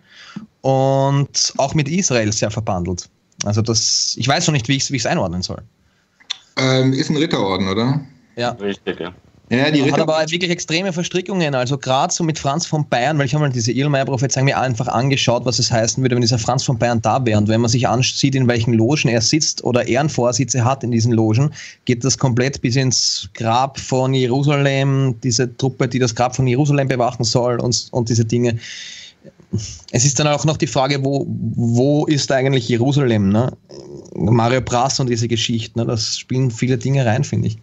und 0.61 1.53
auch 1.57 1.75
mit 1.75 1.89
Israel 1.89 2.33
sehr 2.33 2.49
verbandelt. 2.49 3.07
Also 3.45 3.61
das, 3.61 4.15
ich 4.17 4.27
weiß 4.27 4.47
noch 4.47 4.53
nicht, 4.53 4.67
wie 4.67 4.77
ich 4.77 4.89
es 4.89 5.05
einordnen 5.05 5.43
soll. 5.43 5.61
Ähm, 6.57 6.93
ist 6.93 7.11
ein 7.11 7.17
Ritterorden, 7.17 7.67
oder? 7.67 8.01
Ja. 8.35 8.51
Richtig, 8.53 8.99
ja. 8.99 9.13
Ja, 9.49 9.71
die 9.71 9.89
hat 9.89 9.99
aber 9.99 10.19
wirklich 10.29 10.51
extreme 10.51 10.91
Verstrickungen. 10.91 11.55
Also 11.55 11.77
gerade 11.77 12.13
so 12.13 12.23
mit 12.25 12.37
Franz 12.37 12.65
von 12.65 12.87
Bayern, 12.89 13.17
weil 13.17 13.27
ich 13.27 13.33
habe 13.33 13.45
mal 13.45 13.49
diese 13.51 13.71
Irlmeier-Prophezeiung 13.71 14.43
mir 14.45 14.59
einfach 14.59 14.89
angeschaut, 14.89 15.45
was 15.45 15.57
es 15.57 15.71
heißen 15.71 16.03
würde, 16.03 16.15
wenn 16.15 16.21
dieser 16.21 16.37
Franz 16.37 16.63
von 16.63 16.77
Bayern 16.77 17.01
da 17.01 17.25
wäre. 17.25 17.37
Und 17.37 17.47
wenn 17.47 17.61
man 17.61 17.69
sich 17.69 17.87
ansieht, 17.87 18.35
in 18.35 18.47
welchen 18.49 18.73
Logen 18.73 19.07
er 19.07 19.21
sitzt 19.21 19.63
oder 19.63 19.87
Ehrenvorsitze 19.87 20.65
hat 20.65 20.83
in 20.83 20.91
diesen 20.91 21.13
Logen, 21.13 21.53
geht 21.85 22.03
das 22.03 22.17
komplett 22.17 22.61
bis 22.61 22.75
ins 22.75 23.29
Grab 23.35 23.79
von 23.79 24.13
Jerusalem, 24.13 25.15
diese 25.23 25.55
Truppe, 25.55 25.87
die 25.87 25.99
das 25.99 26.13
Grab 26.13 26.35
von 26.35 26.45
Jerusalem 26.45 26.89
bewachen 26.89 27.23
soll 27.23 27.61
und, 27.61 27.87
und 27.91 28.09
diese 28.09 28.25
Dinge. 28.25 28.59
Es 29.91 30.03
ist 30.03 30.19
dann 30.19 30.27
auch 30.27 30.43
noch 30.43 30.57
die 30.57 30.67
Frage, 30.67 31.05
wo, 31.05 31.25
wo 31.29 32.05
ist 32.05 32.29
eigentlich 32.33 32.67
Jerusalem? 32.67 33.29
Ne? 33.29 33.53
Mario 34.13 34.59
Brass 34.59 34.99
und 34.99 35.09
diese 35.09 35.29
Geschichten, 35.29 35.79
ne? 35.79 35.85
das 35.85 36.17
spielen 36.17 36.51
viele 36.51 36.77
Dinge 36.77 37.05
rein, 37.05 37.23
finde 37.23 37.47
ich. 37.47 37.57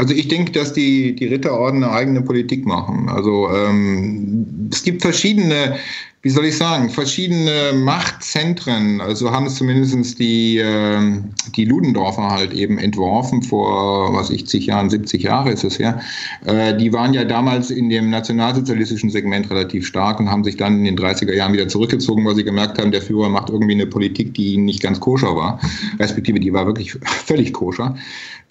Also 0.00 0.14
ich 0.14 0.28
denke, 0.28 0.52
dass 0.52 0.72
die, 0.72 1.14
die 1.14 1.26
Ritterorden 1.26 1.84
eine 1.84 1.92
eigene 1.92 2.22
Politik 2.22 2.64
machen. 2.64 3.10
Also 3.10 3.50
ähm, 3.54 4.70
es 4.72 4.82
gibt 4.82 5.02
verschiedene, 5.02 5.76
wie 6.22 6.28
soll 6.28 6.44
ich 6.44 6.58
sagen, 6.58 6.90
verschiedene 6.90 7.72
Machtzentren. 7.74 9.00
Also 9.00 9.30
haben 9.30 9.46
es 9.46 9.54
zumindest 9.54 10.18
die, 10.18 10.58
äh, 10.58 11.18
die 11.56 11.64
Ludendorfer 11.64 12.30
halt 12.30 12.52
eben 12.52 12.76
entworfen 12.76 13.42
vor, 13.42 14.12
was 14.12 14.28
ich, 14.28 14.46
zig 14.46 14.66
Jahren, 14.66 14.90
70 14.90 15.22
Jahre 15.22 15.50
ist 15.50 15.64
es 15.64 15.78
ja. 15.78 15.98
Äh, 16.44 16.76
die 16.76 16.92
waren 16.92 17.14
ja 17.14 17.24
damals 17.24 17.70
in 17.70 17.88
dem 17.88 18.10
nationalsozialistischen 18.10 19.08
Segment 19.08 19.48
relativ 19.50 19.86
stark 19.86 20.20
und 20.20 20.30
haben 20.30 20.44
sich 20.44 20.58
dann 20.58 20.84
in 20.84 20.94
den 20.94 20.98
30er 20.98 21.32
Jahren 21.32 21.54
wieder 21.54 21.68
zurückgezogen, 21.68 22.26
weil 22.26 22.34
sie 22.34 22.44
gemerkt 22.44 22.78
haben, 22.78 22.92
der 22.92 23.00
Führer 23.00 23.30
macht 23.30 23.48
irgendwie 23.48 23.72
eine 23.72 23.86
Politik, 23.86 24.34
die 24.34 24.58
nicht 24.58 24.82
ganz 24.82 25.00
koscher 25.00 25.34
war, 25.34 25.58
respektive 25.98 26.38
die 26.38 26.52
war 26.52 26.66
wirklich 26.66 26.92
völlig 27.24 27.54
koscher. 27.54 27.96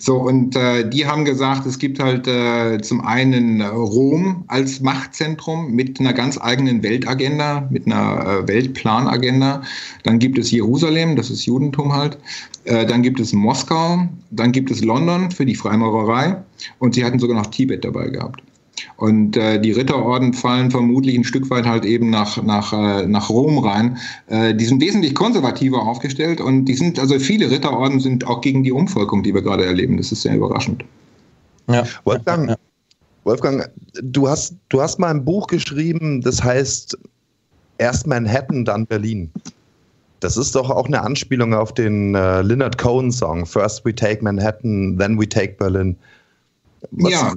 So, 0.02 0.16
und 0.16 0.56
äh, 0.56 0.90
die 0.90 1.06
haben 1.06 1.26
gesagt, 1.26 1.66
es 1.66 1.78
gibt 1.78 2.00
halt 2.00 2.26
äh, 2.26 2.80
zum 2.82 3.02
einen 3.02 3.62
Rom 3.62 4.46
als 4.48 4.80
Machtzentrum 4.80 5.72
mit 5.74 6.00
einer 6.00 6.14
ganz 6.14 6.40
eigenen 6.40 6.82
Weltagenda, 6.84 7.59
mit 7.70 7.86
einer 7.86 8.44
äh, 8.44 8.48
Weltplanagenda. 8.48 9.62
Dann 10.04 10.20
gibt 10.20 10.38
es 10.38 10.52
Jerusalem, 10.52 11.16
das 11.16 11.30
ist 11.30 11.46
Judentum 11.46 11.94
halt. 11.94 12.18
Äh, 12.66 12.86
dann 12.86 13.02
gibt 13.02 13.20
es 13.20 13.34
Moskau, 13.34 14.08
dann 14.32 14.52
gibt 14.52 14.72
es 14.72 14.84
London 14.84 15.32
für 15.32 15.46
die 15.46 15.56
Freimaurerei 15.56 16.42
und 16.80 16.96
sie 16.96 17.04
hatten 17.04 17.20
sogar 17.20 17.38
noch 17.38 17.48
Tibet 17.48 17.84
dabei 17.84 18.10
gehabt. 18.10 18.42
Und 18.98 19.38
äh, 19.38 19.60
die 19.60 19.72
Ritterorden 19.72 20.34
fallen 20.34 20.72
vermutlich 20.72 21.18
ein 21.18 21.24
Stück 21.24 21.50
weit 21.50 21.66
halt 21.66 21.86
eben 21.86 22.10
nach, 22.10 22.42
nach, 22.44 22.74
äh, 22.74 23.08
nach 23.08 23.30
Rom 23.30 23.60
rein. 23.60 23.98
Äh, 24.28 24.56
die 24.56 24.66
sind 24.66 24.82
wesentlich 24.82 25.16
konservativer 25.16 25.82
aufgestellt 25.82 26.42
und 26.42 26.66
die 26.66 26.76
sind, 26.76 27.00
also 27.00 27.20
viele 27.20 27.50
Ritterorden 27.50 28.00
sind 28.00 28.28
auch 28.28 28.42
gegen 28.42 28.64
die 28.64 28.72
Umvolkung, 28.72 29.24
die 29.24 29.34
wir 29.34 29.42
gerade 29.42 29.66
erleben. 29.66 29.98
Das 29.98 30.12
ist 30.12 30.22
sehr 30.22 30.36
überraschend. 30.36 30.84
Ja. 31.68 31.86
Wolfgang, 32.04 32.56
Wolfgang, 33.24 33.70
du 34.02 34.28
hast, 34.28 34.56
du 34.70 34.82
hast 34.82 35.00
mal 35.00 35.12
ein 35.12 35.24
Buch 35.24 35.48
geschrieben, 35.48 36.22
das 36.22 36.44
heißt 36.44 36.98
erst 37.80 38.08
Manhattan, 38.08 38.66
dann 38.66 38.86
Berlin. 38.86 39.32
Das 40.20 40.38
ist 40.38 40.56
doch 40.56 40.70
auch 40.70 40.86
eine 40.86 41.02
Anspielung 41.02 41.54
auf 41.54 41.74
den 41.74 42.14
äh, 42.14 42.42
Leonard 42.42 42.78
Cohen 42.78 43.12
Song 43.12 43.46
First 43.46 43.86
we 43.86 43.96
take 43.96 44.24
Manhattan, 44.24 44.98
then 44.98 45.20
we 45.20 45.28
take 45.28 45.54
Berlin. 45.54 45.96
Was, 46.92 47.12
ja 47.12 47.34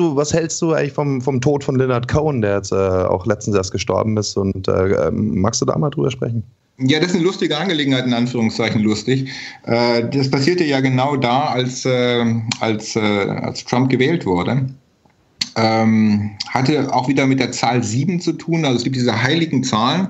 du, 0.00 0.16
was 0.16 0.32
hältst 0.32 0.60
du 0.62 0.72
eigentlich 0.72 0.92
vom, 0.92 1.20
vom 1.20 1.40
Tod 1.40 1.62
von 1.62 1.76
Leonard 1.76 2.08
Cohen, 2.08 2.40
der 2.40 2.56
jetzt 2.56 2.72
äh, 2.72 2.74
auch 2.74 3.26
letztens 3.26 3.56
erst 3.56 3.72
gestorben 3.72 4.16
ist? 4.16 4.36
Und 4.36 4.66
äh, 4.66 5.08
ähm, 5.08 5.40
magst 5.40 5.60
du 5.60 5.66
da 5.66 5.76
mal 5.78 5.90
drüber 5.90 6.10
sprechen? 6.10 6.42
Ja, 6.78 6.98
das 6.98 7.10
ist 7.10 7.16
eine 7.16 7.24
lustige 7.24 7.56
Angelegenheit, 7.58 8.06
in 8.06 8.14
Anführungszeichen 8.14 8.80
lustig. 8.80 9.28
Äh, 9.64 10.08
das 10.08 10.30
passierte 10.30 10.64
ja 10.64 10.80
genau 10.80 11.16
da, 11.16 11.48
als, 11.48 11.84
äh, 11.84 12.24
als, 12.60 12.96
äh, 12.96 13.00
als 13.00 13.64
Trump 13.64 13.90
gewählt 13.90 14.24
wurde. 14.24 14.66
Ähm, 15.56 16.32
hatte 16.48 16.92
auch 16.94 17.08
wieder 17.08 17.26
mit 17.26 17.40
der 17.40 17.52
Zahl 17.52 17.82
7 17.82 18.20
zu 18.20 18.32
tun. 18.32 18.64
Also 18.64 18.78
es 18.78 18.84
gibt 18.84 18.96
diese 18.96 19.22
heiligen 19.22 19.64
Zahlen 19.64 20.08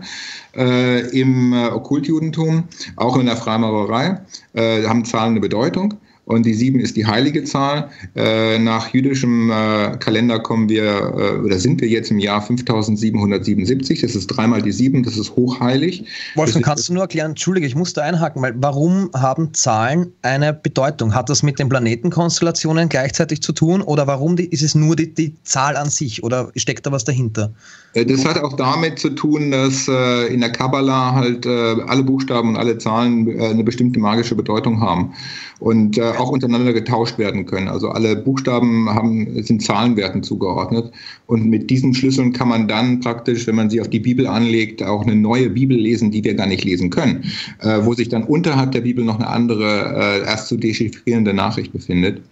äh, 0.57 1.01
im 1.19 1.53
äh, 1.53 1.69
Okkultjudentum, 1.69 2.65
auch 2.97 3.17
in 3.17 3.27
der 3.27 3.37
Freimaurerei, 3.37 4.21
äh, 4.55 4.87
haben 4.87 5.05
Zahlen 5.05 5.33
eine 5.33 5.41
Bedeutung 5.41 5.95
und 6.31 6.47
die 6.47 6.55
sieben 6.55 6.81
ist 6.81 6.97
die 6.97 7.07
heilige 7.07 7.45
Zahl. 7.45 7.89
Äh, 8.15 8.59
nach 8.59 8.93
jüdischem 8.95 9.51
äh, 9.51 9.97
Kalender 9.99 10.39
kommen 10.39 10.69
wir 10.69 10.85
äh, 10.85 11.45
oder 11.45 11.59
sind 11.59 11.81
wir 11.81 11.89
jetzt 11.89 12.11
im 12.11 12.19
Jahr 12.19 12.41
5777. 12.41 14.01
Das 14.01 14.15
ist 14.15 14.29
dreimal 14.29 14.63
die 14.63 14.73
sieben, 14.73 15.03
das 15.03 15.17
ist 15.17 15.35
hochheilig. 15.37 16.05
Wolfgang, 16.37 16.65
kannst 16.65 16.89
du 16.89 16.95
nur 16.95 17.03
erklären, 17.03 17.31
entschuldige, 17.31 17.67
ich 17.67 17.75
musste 17.75 18.03
einhaken, 18.03 18.43
weil 18.43 18.55
warum 18.57 19.11
haben 19.15 19.53
Zahlen 19.55 20.13
eine 20.23 20.53
Bedeutung? 20.53 21.15
Hat 21.15 21.29
das 21.29 21.43
mit 21.43 21.59
den 21.59 21.69
Planetenkonstellationen 21.69 22.89
gleichzeitig 22.89 23.43
zu 23.43 23.53
tun 23.53 23.83
oder 23.83 24.07
warum 24.07 24.37
die, 24.37 24.47
ist 24.47 24.63
es 24.63 24.75
nur 24.75 24.97
die, 24.97 25.15
die 25.15 25.35
Zahl 25.43 25.77
an 25.77 25.91
sich 25.91 26.23
oder 26.23 26.51
steckt 26.57 26.87
da 26.87 26.93
was 26.93 27.05
dahinter? 27.05 27.53
Äh, 27.95 28.07
das 28.07 28.25
hat 28.25 28.39
auch 28.39 28.55
damit 28.57 28.99
zu 28.99 29.11
tun, 29.11 29.51
dass 29.51 29.89
äh, 29.89 30.27
in 30.33 30.41
der 30.41 30.53
Kabbala 30.53 31.15
halt 31.15 31.47
äh, 31.47 31.77
alle 31.87 32.03
Buchstaben 32.03 32.51
und 32.51 32.57
alle 32.57 32.79
Zahlen 32.79 33.41
eine 33.41 33.65
bestimmte 33.65 33.99
magische 33.99 34.35
Bedeutung 34.35 34.81
haben 34.81 35.13
und 35.61 35.99
äh, 35.99 36.03
auch 36.03 36.31
untereinander 36.31 36.73
getauscht 36.73 37.19
werden 37.19 37.45
können. 37.47 37.69
Also 37.69 37.91
alle 37.91 38.17
Buchstaben 38.17 38.89
haben, 38.89 39.43
sind 39.43 39.63
Zahlenwerten 39.63 40.23
zugeordnet. 40.23 40.91
Und 41.27 41.47
mit 41.47 41.71
diesen 41.71 41.95
Schlüsseln 41.95 42.33
kann 42.33 42.49
man 42.49 42.67
dann 42.67 43.01
praktisch, 43.01 43.47
wenn 43.47 43.57
man 43.57 43.69
sie 43.69 43.81
auf 43.81 43.89
die 43.89 44.01
Bibel 44.01 44.27
anlegt, 44.27 44.83
auch 44.83 45.03
eine 45.03 45.15
neue 45.15 45.51
Bibel 45.51 45.77
lesen, 45.77 46.11
die 46.11 46.25
wir 46.25 46.35
gar 46.35 46.47
nicht 46.47 46.65
lesen 46.65 46.89
können, 46.89 47.25
äh, 47.61 47.81
wo 47.83 47.93
sich 47.95 48.09
dann 48.09 48.25
unterhalb 48.25 48.73
der 48.73 48.81
Bibel 48.81 49.05
noch 49.05 49.17
eine 49.17 49.29
andere, 49.29 50.23
äh, 50.25 50.27
erst 50.27 50.49
zu 50.49 50.57
dechiffrierende 50.57 51.35
Nachricht 51.35 51.73
befindet. 51.73 52.23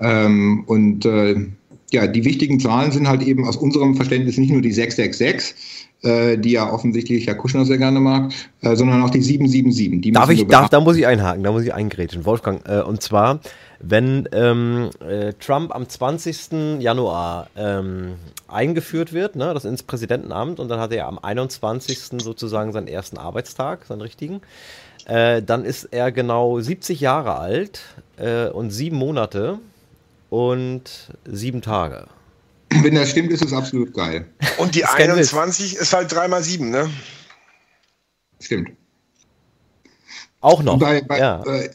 Ähm, 0.00 0.64
und 0.66 1.04
äh, 1.04 1.36
ja, 1.92 2.06
die 2.06 2.24
wichtigen 2.24 2.58
Zahlen 2.58 2.90
sind 2.90 3.06
halt 3.06 3.22
eben 3.22 3.46
aus 3.46 3.56
unserem 3.56 3.94
Verständnis 3.94 4.38
nicht 4.38 4.50
nur 4.50 4.62
die 4.62 4.72
666, 4.72 5.81
äh, 6.02 6.36
die 6.36 6.50
ja 6.50 6.68
offensichtlich 6.68 7.28
Herr 7.28 7.36
Kuschner 7.36 7.64
sehr 7.64 7.78
gerne 7.78 8.00
mag, 8.00 8.32
äh, 8.62 8.74
sondern 8.74 9.02
auch 9.02 9.10
die 9.10 9.22
777. 9.22 10.00
Die 10.00 10.10
darf 10.10 10.30
ich, 10.30 10.46
darf, 10.48 10.68
da 10.68 10.80
muss 10.80 10.96
ich 10.96 11.06
einhaken, 11.06 11.44
da 11.44 11.52
muss 11.52 11.62
ich 11.62 11.72
eingrätschen, 11.72 12.24
Wolfgang. 12.24 12.68
Äh, 12.68 12.82
und 12.82 13.00
zwar, 13.02 13.38
wenn 13.78 14.28
ähm, 14.32 14.90
äh, 14.98 15.32
Trump 15.34 15.72
am 15.72 15.88
20. 15.88 16.80
Januar 16.80 17.48
ähm, 17.56 18.14
eingeführt 18.48 19.12
wird, 19.12 19.36
ne, 19.36 19.54
das 19.54 19.64
ins 19.64 19.84
Präsidentenamt, 19.84 20.58
und 20.58 20.68
dann 20.68 20.80
hat 20.80 20.92
er 20.92 21.06
am 21.06 21.20
21. 21.20 22.20
sozusagen 22.20 22.72
seinen 22.72 22.88
ersten 22.88 23.16
Arbeitstag, 23.16 23.86
seinen 23.86 24.00
richtigen, 24.00 24.40
dann 25.04 25.64
ist 25.64 25.88
er 25.90 26.12
genau 26.12 26.60
70 26.60 27.00
Jahre 27.00 27.34
alt 27.34 27.80
und 28.52 28.70
sieben 28.70 28.96
Monate 28.96 29.58
und 30.30 31.08
sieben 31.24 31.60
Tage. 31.60 32.06
Wenn 32.80 32.94
das 32.94 33.10
stimmt, 33.10 33.32
ist 33.32 33.44
es 33.44 33.52
absolut 33.52 33.92
geil. 33.94 34.26
Und 34.58 34.74
die 34.74 34.84
21 34.84 35.76
ist 35.76 35.92
halt 35.92 36.12
3 36.12 36.28
mal 36.28 36.42
7, 36.42 36.70
ne? 36.70 36.90
Stimmt. 38.40 38.70
Auch 40.40 40.62
noch. 40.62 40.78
Bei, 40.78 41.00
bei, 41.02 41.18
ja. 41.18 41.42
äh, 41.44 41.70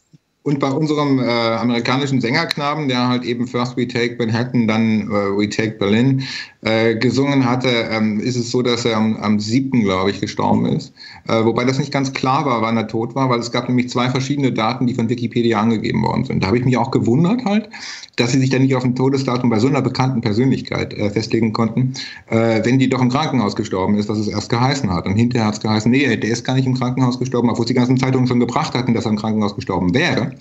und 0.48 0.60
bei 0.62 0.72
unserem 0.72 1.20
äh, 1.20 1.24
amerikanischen 1.24 2.22
Sängerknaben, 2.22 2.88
der 2.88 3.10
halt 3.10 3.26
eben 3.26 3.48
First 3.48 3.76
We 3.76 3.86
Take 3.86 4.16
Manhattan, 4.18 4.66
dann 4.66 5.02
äh, 5.02 5.38
We 5.38 5.50
Take 5.50 5.72
Berlin 5.72 6.24
äh, 6.62 6.95
gesungen 6.95 7.43
hatte, 7.43 7.68
ähm, 7.91 8.22
ist 8.22 8.38
es 8.38 8.50
so, 8.50 8.62
dass 8.62 8.86
er 8.86 8.95
am, 8.95 9.18
am 9.18 9.41
7. 9.41 9.82
glaube 9.84 10.10
ich, 10.10 10.22
gestorben 10.22 10.66
ist. 10.68 10.93
Äh, 11.28 11.43
wobei 11.43 11.66
das 11.66 11.80
nicht 11.80 11.91
ganz 11.91 12.14
klar 12.14 12.45
war, 12.45 12.62
wann 12.62 12.78
er 12.78 12.88
tot 12.88 13.14
war, 13.14 13.30
weil 13.30 13.39
es 13.39 13.52
gab 13.52 13.68
nämlich 13.68 13.89
zwei 13.89 14.10
verschiedene 14.10 14.54
Daten, 14.54 14.88
die 14.88 14.93
von 14.93 15.10
Wikipedia 15.10 15.60
angegeben 15.60 16.02
worden 16.02 16.24
sind. 16.24 16.41
Da 16.41 16.48
habe 16.48 16.58
ich 16.58 16.64
mich 16.64 16.78
auch 16.78 16.91
gewundert 16.91 17.43
halt, 17.43 17.68
dass 18.16 18.32
sie 18.32 18.39
sich 18.39 18.50
dann 18.50 18.62
nicht 18.62 18.76
auf 18.76 18.86
ein 18.86 18.95
Todesdatum 18.95 19.50
bei 19.50 19.60
so 19.60 19.68
einer 19.68 19.82
bekannten 19.82 20.22
Persönlichkeit 20.22 20.93
äh, 20.93 21.10
festlegen 21.10 21.52
konnten, 21.52 21.93
äh, 22.28 22.64
wenn 22.64 22.80
die 22.80 22.88
doch 22.88 23.02
im 23.02 23.10
Krankenhaus 23.10 23.58
gestorben 23.58 23.98
ist, 23.98 24.08
was 24.08 24.18
es 24.18 24.30
erst 24.30 24.50
geheißen 24.50 24.89
hat. 24.93 25.08
Und 25.08 25.18
hinterher 25.18 25.48
hat 25.48 25.56
es 25.56 25.60
geheißen, 25.60 25.91
nee, 25.91 26.16
der 26.16 26.30
ist 26.30 26.45
gar 26.45 26.54
nicht 26.56 26.68
im 26.68 26.76
Krankenhaus 26.76 27.20
gestorben, 27.20 27.50
obwohl 27.50 27.66
die 27.66 27.74
ganzen 27.74 27.98
Zeitungen 27.98 28.28
schon 28.28 28.39
gebracht 28.39 28.74
hatten, 28.74 28.93
dass 28.93 29.06
er 29.06 29.12
im 29.12 29.18
Krankenhaus 29.18 29.54
gestorben 29.54 29.93
wäre. 29.93 30.37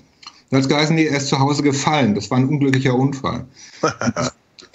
Da 0.49 0.57
hat 0.57 0.63
es 0.63 0.69
geheißen, 0.69 0.95
nee, 0.95 1.05
er 1.05 1.17
ist 1.17 1.27
zu 1.27 1.39
Hause 1.39 1.63
gefallen. 1.63 2.15
Das 2.15 2.31
war 2.31 2.37
ein 2.37 2.47
unglücklicher 2.47 2.95
Unfall. 2.95 3.45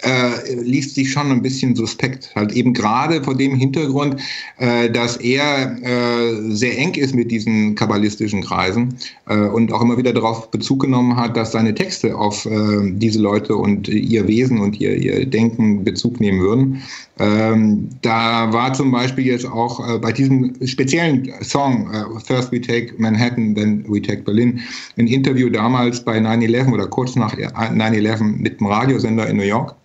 äh, 0.03 0.53
liest 0.55 0.95
sich 0.95 1.11
schon 1.11 1.31
ein 1.31 1.41
bisschen 1.41 1.75
suspekt. 1.75 2.31
Halt 2.35 2.51
eben 2.51 2.73
gerade 2.73 3.23
vor 3.23 3.35
dem 3.35 3.55
Hintergrund, 3.55 4.21
äh, 4.57 4.89
dass 4.89 5.17
er 5.17 5.77
äh, 5.81 6.51
sehr 6.51 6.77
eng 6.77 6.93
ist 6.95 7.15
mit 7.15 7.31
diesen 7.31 7.75
kabbalistischen 7.75 8.43
Kreisen 8.43 8.95
äh, 9.27 9.37
und 9.37 9.71
auch 9.71 9.81
immer 9.81 9.97
wieder 9.97 10.13
darauf 10.13 10.51
Bezug 10.51 10.81
genommen 10.81 11.15
hat, 11.15 11.37
dass 11.37 11.53
seine 11.53 11.73
Texte 11.73 12.15
auf 12.15 12.45
äh, 12.45 12.91
diese 12.91 13.19
Leute 13.19 13.55
und 13.55 13.87
ihr 13.87 14.27
Wesen 14.27 14.59
und 14.59 14.79
ihr, 14.79 14.95
ihr 14.95 15.25
Denken 15.25 15.83
Bezug 15.83 16.19
nehmen 16.19 16.41
würden. 16.41 16.81
Ähm, 17.19 17.89
da 18.01 18.51
war 18.51 18.73
zum 18.73 18.91
Beispiel 18.91 19.27
jetzt 19.27 19.45
auch 19.45 19.87
äh, 19.87 19.99
bei 19.99 20.11
diesem 20.11 20.55
speziellen 20.65 21.31
Song 21.41 21.87
First 22.25 22.51
We 22.51 22.59
Take 22.59 22.93
Manhattan, 22.97 23.53
then 23.53 23.85
We 23.87 24.01
Take 24.01 24.23
Berlin, 24.23 24.59
ein 24.97 25.07
Interview 25.07 25.49
damals 25.49 26.03
bei 26.03 26.17
9-11 26.17 26.73
oder 26.73 26.87
kurz 26.87 27.15
nach 27.15 27.35
9-11 27.35 28.23
mit 28.23 28.59
dem 28.59 28.67
Radiosender 28.67 29.27
in 29.27 29.37
New 29.37 29.43
York 29.43 29.75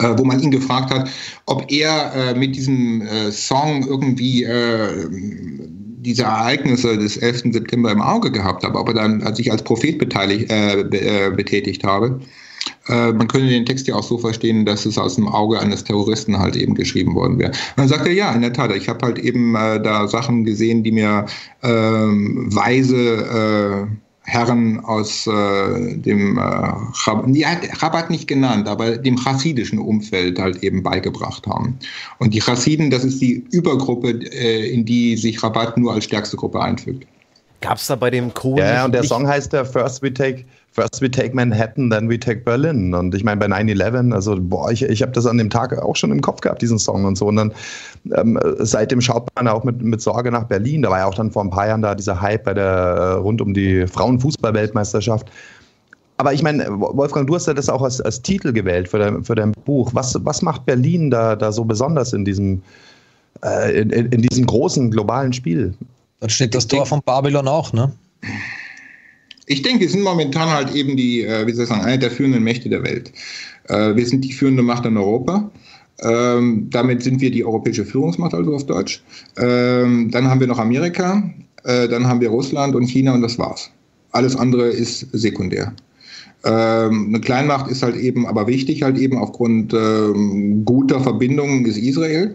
äh, 0.00 0.16
wo 0.16 0.24
man 0.24 0.40
ihn 0.40 0.50
gefragt 0.50 0.92
hat, 0.92 1.10
ob 1.46 1.70
er 1.70 2.12
äh, 2.14 2.34
mit 2.34 2.56
diesem 2.56 3.02
äh, 3.02 3.30
Song 3.30 3.86
irgendwie 3.86 4.44
äh, 4.44 5.08
diese 5.10 6.22
Ereignisse 6.22 6.96
des 6.96 7.18
11. 7.18 7.52
September 7.52 7.92
im 7.92 8.00
Auge 8.00 8.30
gehabt 8.30 8.64
habe, 8.64 8.78
ob 8.78 8.88
er 8.88 8.94
dann 8.94 9.34
sich 9.34 9.52
als 9.52 9.62
Prophet 9.62 9.98
beteiligt, 9.98 10.50
äh, 10.50 10.80
äh, 10.80 11.30
betätigt 11.30 11.84
habe. 11.84 12.20
Man 12.88 13.28
könnte 13.28 13.48
den 13.48 13.66
Text 13.66 13.86
ja 13.86 13.94
auch 13.94 14.02
so 14.02 14.18
verstehen, 14.18 14.64
dass 14.64 14.84
es 14.84 14.98
aus 14.98 15.14
dem 15.14 15.28
Auge 15.28 15.60
eines 15.60 15.84
Terroristen 15.84 16.38
halt 16.38 16.56
eben 16.56 16.74
geschrieben 16.74 17.14
worden 17.14 17.38
wäre. 17.38 17.52
Dann 17.76 17.86
sagt 17.86 18.06
er, 18.06 18.12
ja, 18.12 18.32
in 18.32 18.42
der 18.42 18.52
Tat, 18.52 18.74
ich 18.74 18.88
habe 18.88 19.06
halt 19.06 19.18
eben 19.18 19.52
da 19.54 20.08
Sachen 20.08 20.44
gesehen, 20.44 20.82
die 20.82 20.92
mir 20.92 21.26
ähm, 21.62 22.48
weise 22.54 23.88
Herren 24.30 24.78
aus 24.84 25.26
äh, 25.26 25.96
dem 25.96 26.38
äh, 26.38 26.40
Rabat 26.40 28.10
nicht 28.10 28.28
genannt, 28.28 28.68
aber 28.68 28.96
dem 28.96 29.16
chassidischen 29.16 29.78
Umfeld 29.78 30.38
halt 30.38 30.62
eben 30.62 30.82
beigebracht 30.82 31.46
haben. 31.46 31.78
Und 32.18 32.32
die 32.32 32.40
Chassiden, 32.40 32.90
das 32.90 33.04
ist 33.04 33.20
die 33.20 33.44
Übergruppe, 33.50 34.10
äh, 34.10 34.72
in 34.72 34.84
die 34.84 35.16
sich 35.16 35.42
Rabat 35.42 35.76
nur 35.76 35.92
als 35.92 36.04
stärkste 36.04 36.36
Gruppe 36.36 36.60
einfügt. 36.60 37.06
Gab 37.60 37.76
es 37.76 37.86
da 37.86 37.96
bei 37.96 38.10
dem 38.10 38.32
Kohl? 38.32 38.58
Ja, 38.58 38.84
und 38.84 38.92
der 38.92 39.04
Song 39.04 39.26
heißt 39.26 39.52
der 39.52 39.64
First 39.64 40.02
We 40.02 40.12
Take 40.12 40.44
First 40.72 41.02
we 41.02 41.10
take 41.10 41.34
Manhattan, 41.34 41.90
then 41.90 42.08
we 42.08 42.18
take 42.18 42.42
Berlin. 42.42 42.94
Und 42.94 43.12
ich 43.14 43.24
meine, 43.24 43.40
bei 43.40 43.46
9-11, 43.46 44.14
also 44.14 44.36
boah, 44.38 44.70
ich, 44.70 44.82
ich 44.82 45.02
habe 45.02 45.10
das 45.10 45.26
an 45.26 45.36
dem 45.36 45.50
Tag 45.50 45.76
auch 45.76 45.96
schon 45.96 46.12
im 46.12 46.20
Kopf 46.20 46.42
gehabt, 46.42 46.62
diesen 46.62 46.78
Song 46.78 47.04
und 47.04 47.16
so. 47.18 47.26
Und 47.26 47.36
dann 47.36 47.52
ähm, 48.14 48.38
seitdem 48.58 49.00
schaut 49.00 49.28
man 49.34 49.48
auch 49.48 49.64
mit, 49.64 49.82
mit 49.82 50.00
Sorge 50.00 50.30
nach 50.30 50.44
Berlin. 50.44 50.82
Da 50.82 50.90
war 50.90 50.98
ja 50.98 51.06
auch 51.06 51.14
dann 51.14 51.32
vor 51.32 51.42
ein 51.42 51.50
paar 51.50 51.66
Jahren 51.66 51.82
da 51.82 51.96
dieser 51.96 52.20
Hype 52.20 52.44
bei 52.44 52.54
der 52.54 52.64
äh, 52.64 53.12
rund 53.14 53.40
um 53.40 53.52
die 53.52 53.84
Frauenfußball-Weltmeisterschaft. 53.88 55.28
Aber 56.18 56.32
ich 56.32 56.42
meine, 56.42 56.66
Wolfgang, 56.68 57.26
du 57.26 57.34
hast 57.34 57.48
ja 57.48 57.54
das 57.54 57.68
auch 57.68 57.82
als, 57.82 58.00
als 58.00 58.22
Titel 58.22 58.52
gewählt 58.52 58.88
für 58.88 58.98
dein, 59.00 59.24
für 59.24 59.34
dein 59.34 59.52
Buch. 59.64 59.90
Was, 59.92 60.14
was 60.24 60.40
macht 60.40 60.66
Berlin 60.66 61.10
da, 61.10 61.34
da 61.34 61.50
so 61.50 61.64
besonders 61.64 62.12
in 62.12 62.24
diesem, 62.24 62.62
äh, 63.44 63.80
in, 63.80 63.90
in, 63.90 64.22
diesem 64.22 64.46
großen 64.46 64.90
globalen 64.92 65.32
Spiel? 65.32 65.74
Dann 66.20 66.30
steht 66.30 66.54
das 66.54 66.66
Tor 66.66 66.86
von 66.86 67.00
Babylon 67.04 67.48
auch, 67.48 67.72
ne? 67.72 67.92
Ich 69.46 69.62
denke, 69.62 69.80
wir 69.80 69.88
sind 69.88 70.02
momentan 70.02 70.48
halt 70.48 70.74
eben 70.74 70.96
die, 70.96 71.22
äh, 71.22 71.46
wie 71.46 71.52
soll 71.52 71.64
ich 71.64 71.70
sagen, 71.70 71.82
eine 71.82 71.98
der 71.98 72.10
führenden 72.10 72.44
Mächte 72.44 72.68
der 72.68 72.84
Welt. 72.84 73.10
Äh, 73.68 73.96
wir 73.96 74.06
sind 74.06 74.22
die 74.24 74.32
führende 74.32 74.62
Macht 74.62 74.86
in 74.86 74.96
Europa. 74.96 75.50
Ähm, 76.02 76.68
damit 76.70 77.02
sind 77.02 77.20
wir 77.20 77.30
die 77.30 77.44
europäische 77.44 77.84
Führungsmacht, 77.84 78.34
also 78.34 78.54
auf 78.54 78.64
Deutsch. 78.66 79.02
Ähm, 79.38 80.10
dann 80.10 80.28
haben 80.28 80.40
wir 80.40 80.46
noch 80.46 80.58
Amerika, 80.58 81.22
äh, 81.64 81.88
dann 81.88 82.06
haben 82.06 82.20
wir 82.20 82.30
Russland 82.30 82.74
und 82.74 82.86
China 82.86 83.12
und 83.12 83.22
das 83.22 83.38
war's. 83.38 83.70
Alles 84.12 84.36
andere 84.36 84.68
ist 84.68 85.06
sekundär. 85.12 85.74
Ähm, 86.42 87.08
eine 87.08 87.20
Kleinmacht 87.20 87.70
ist 87.70 87.82
halt 87.82 87.96
eben 87.96 88.26
aber 88.26 88.46
wichtig, 88.46 88.82
halt 88.82 88.96
eben 88.98 89.18
aufgrund 89.18 89.74
ähm, 89.74 90.64
guter 90.64 91.00
Verbindungen 91.00 91.66
ist 91.66 91.76
Israel. 91.76 92.34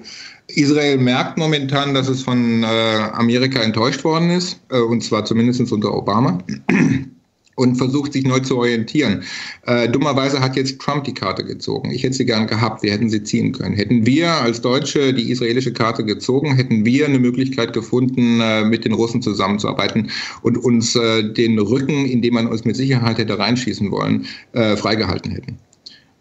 Israel 0.57 0.97
merkt 0.97 1.37
momentan, 1.37 1.93
dass 1.93 2.07
es 2.07 2.21
von 2.21 2.63
äh, 2.63 2.65
Amerika 2.65 3.59
enttäuscht 3.61 4.03
worden 4.03 4.29
ist, 4.29 4.59
äh, 4.69 4.79
und 4.79 5.03
zwar 5.03 5.25
zumindest 5.25 5.71
unter 5.71 5.93
Obama. 5.93 6.39
und 7.55 7.77
versucht 7.77 8.13
sich 8.13 8.25
neu 8.25 8.39
zu 8.39 8.57
orientieren. 8.57 9.23
Äh, 9.65 9.89
dummerweise 9.89 10.39
hat 10.41 10.55
jetzt 10.55 10.79
Trump 10.79 11.05
die 11.05 11.13
Karte 11.13 11.43
gezogen. 11.43 11.91
Ich 11.91 12.03
hätte 12.03 12.15
sie 12.15 12.25
gern 12.25 12.47
gehabt, 12.47 12.83
wir 12.83 12.91
hätten 12.91 13.09
sie 13.09 13.23
ziehen 13.23 13.53
können. 13.53 13.75
Hätten 13.75 14.05
wir 14.05 14.29
als 14.29 14.61
Deutsche 14.61 15.13
die 15.13 15.31
israelische 15.31 15.73
Karte 15.73 16.03
gezogen, 16.03 16.55
hätten 16.55 16.85
wir 16.85 17.05
eine 17.05 17.19
Möglichkeit 17.19 17.73
gefunden, 17.73 18.41
äh, 18.41 18.65
mit 18.65 18.85
den 18.85 18.93
Russen 18.93 19.21
zusammenzuarbeiten 19.21 20.11
und 20.41 20.57
uns 20.57 20.95
äh, 20.95 21.23
den 21.23 21.57
Rücken, 21.57 22.05
in 22.05 22.21
den 22.21 22.33
man 22.33 22.47
uns 22.47 22.65
mit 22.65 22.75
Sicherheit 22.75 23.17
hätte 23.17 23.39
reinschießen 23.39 23.89
wollen, 23.91 24.25
äh, 24.51 24.75
freigehalten 24.75 25.31
hätten. 25.31 25.57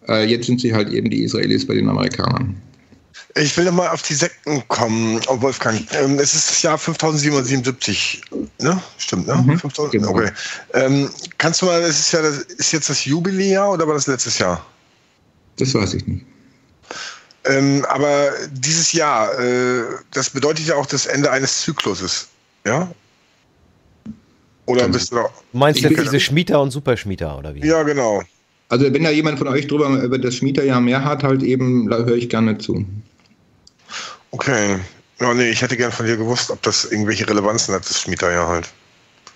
Äh, 0.08 0.26
jetzt 0.26 0.46
sind 0.46 0.60
sie 0.60 0.72
halt 0.72 0.92
eben 0.92 1.10
die 1.10 1.22
Israelis 1.22 1.66
bei 1.66 1.74
den 1.74 1.88
Amerikanern. 1.88 2.56
Ich 3.36 3.56
will 3.56 3.64
nochmal 3.64 3.88
auf 3.88 4.02
die 4.02 4.14
Sekten 4.14 4.62
kommen, 4.68 5.20
oh 5.26 5.40
Wolfgang. 5.40 5.84
Ähm, 5.92 6.20
es 6.20 6.34
ist 6.34 6.50
das 6.50 6.62
Jahr 6.62 6.78
5777, 6.78 8.22
ne? 8.60 8.80
Stimmt, 8.98 9.26
ne? 9.26 9.34
Mhm, 9.34 9.58
5000, 9.58 9.92
genau. 9.92 10.10
Okay. 10.10 10.30
Ähm, 10.72 11.10
kannst 11.38 11.60
du 11.60 11.66
mal, 11.66 11.82
es 11.82 11.98
ist 11.98 12.12
ja 12.12 12.22
das, 12.22 12.38
ist 12.38 12.72
jetzt 12.72 12.88
das 12.88 13.04
Jubiläjahr 13.04 13.72
oder 13.72 13.88
war 13.88 13.94
das 13.94 14.06
letztes 14.06 14.38
Jahr? 14.38 14.64
Das 15.56 15.74
weiß 15.74 15.94
ich 15.94 16.06
nicht. 16.06 16.24
Ähm, 17.46 17.84
aber 17.88 18.30
dieses 18.52 18.92
Jahr, 18.92 19.36
äh, 19.38 19.82
das 20.12 20.30
bedeutet 20.30 20.66
ja 20.66 20.76
auch 20.76 20.86
das 20.86 21.06
Ende 21.06 21.30
eines 21.30 21.62
Zykluses, 21.62 22.28
ja? 22.64 22.90
Oder 24.66 24.88
bist 24.88 25.10
du 25.10 25.16
da? 25.16 25.28
Du 25.52 25.58
meinst 25.58 25.80
jetzt 25.80 26.00
diese 26.00 26.20
Schmieter 26.20 26.60
und 26.62 26.70
Superschmieter, 26.70 27.36
oder 27.36 27.54
wie? 27.54 27.66
Ja, 27.66 27.82
genau. 27.82 28.22
Also 28.68 28.90
wenn 28.92 29.04
da 29.04 29.10
jemand 29.10 29.38
von 29.38 29.48
euch 29.48 29.66
drüber 29.66 29.88
über 30.02 30.18
das 30.18 30.36
Schmieterjahr 30.36 30.80
mehr 30.80 31.04
hat, 31.04 31.22
halt 31.22 31.42
eben, 31.42 31.88
da 31.90 31.98
höre 31.98 32.16
ich 32.16 32.28
gerne 32.28 32.56
zu. 32.58 32.84
Okay. 34.34 34.78
Ja, 35.20 35.32
nee, 35.32 35.50
ich 35.50 35.62
hätte 35.62 35.76
gern 35.76 35.92
von 35.92 36.06
dir 36.06 36.16
gewusst, 36.16 36.50
ob 36.50 36.60
das 36.62 36.86
irgendwelche 36.86 37.28
Relevanzen 37.28 37.72
hat, 37.72 37.88
das 37.88 38.00
Schmieterjahr 38.00 38.48
halt. 38.48 38.68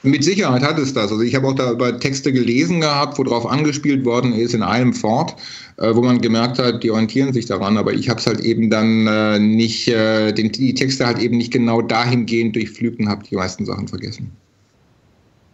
Mit 0.02 0.24
Sicherheit 0.24 0.62
hat 0.62 0.76
es 0.76 0.92
das. 0.92 1.12
Also 1.12 1.20
ich 1.20 1.36
habe 1.36 1.46
auch 1.46 1.54
da 1.54 1.70
über 1.70 2.00
Texte 2.00 2.32
gelesen 2.32 2.80
gehabt, 2.80 3.16
wo 3.16 3.22
drauf 3.22 3.46
angespielt 3.46 4.04
worden 4.04 4.32
ist 4.32 4.54
in 4.54 4.64
einem 4.64 4.92
Fort, 4.92 5.36
äh, 5.76 5.94
wo 5.94 6.02
man 6.02 6.20
gemerkt 6.20 6.58
hat, 6.58 6.82
die 6.82 6.90
orientieren 6.90 7.32
sich 7.32 7.46
daran, 7.46 7.78
aber 7.78 7.92
ich 7.92 8.08
habe 8.08 8.18
es 8.18 8.26
halt 8.26 8.40
eben 8.40 8.70
dann 8.70 9.06
äh, 9.06 9.38
nicht, 9.38 9.86
äh, 9.86 10.32
den, 10.32 10.50
die 10.50 10.74
Texte 10.74 11.06
halt 11.06 11.20
eben 11.20 11.36
nicht 11.36 11.52
genau 11.52 11.80
dahingehend 11.80 12.56
durchflügt 12.56 12.98
und 12.98 13.08
habe 13.08 13.22
die 13.22 13.36
meisten 13.36 13.66
Sachen 13.66 13.86
vergessen. 13.86 14.32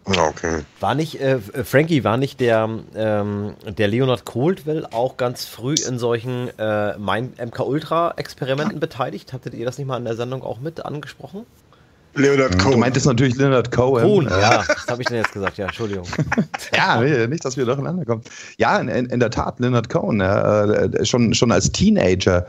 Okay. 0.05 0.61
War 0.79 0.93
nicht, 0.93 1.19
äh, 1.19 1.39
Frankie, 1.39 2.03
war 2.03 2.17
nicht 2.17 2.39
der, 2.39 2.69
ähm, 2.95 3.55
der 3.65 3.87
Leonard 3.87 4.23
Coldwell 4.23 4.85
auch 4.85 5.17
ganz 5.17 5.45
früh 5.45 5.73
in 5.87 5.97
solchen 5.97 6.49
äh, 6.59 6.97
MK 6.97 7.59
Ultra 7.61 8.13
Experimenten 8.15 8.79
beteiligt? 8.79 9.33
Hattet 9.33 9.55
ihr 9.55 9.65
das 9.65 9.79
nicht 9.79 9.87
mal 9.87 9.97
in 9.97 10.05
der 10.05 10.15
Sendung 10.15 10.43
auch 10.43 10.59
mit 10.59 10.85
angesprochen? 10.85 11.45
Leonard 12.15 12.57
Cohen. 12.59 12.71
Du 12.73 12.77
meintest 12.77 13.05
natürlich 13.05 13.35
Leonard 13.35 13.71
Cohen. 13.71 14.03
Cohen, 14.03 14.27
ja, 14.29 14.63
was 14.67 14.87
habe 14.87 15.01
ich 15.01 15.07
denn 15.07 15.17
jetzt 15.17 15.33
gesagt? 15.33 15.57
Ja, 15.57 15.65
Entschuldigung. 15.65 16.07
ja, 16.73 17.27
nicht, 17.27 17.43
dass 17.43 17.57
wir 17.57 17.65
durcheinander 17.65 18.05
kommen. 18.05 18.21
Ja, 18.57 18.79
in, 18.79 18.87
in 18.87 19.19
der 19.19 19.31
Tat, 19.31 19.59
Leonard 19.59 19.89
Cohen, 19.89 20.21
äh, 20.21 21.05
schon, 21.05 21.33
schon 21.33 21.51
als 21.51 21.71
Teenager 21.71 22.47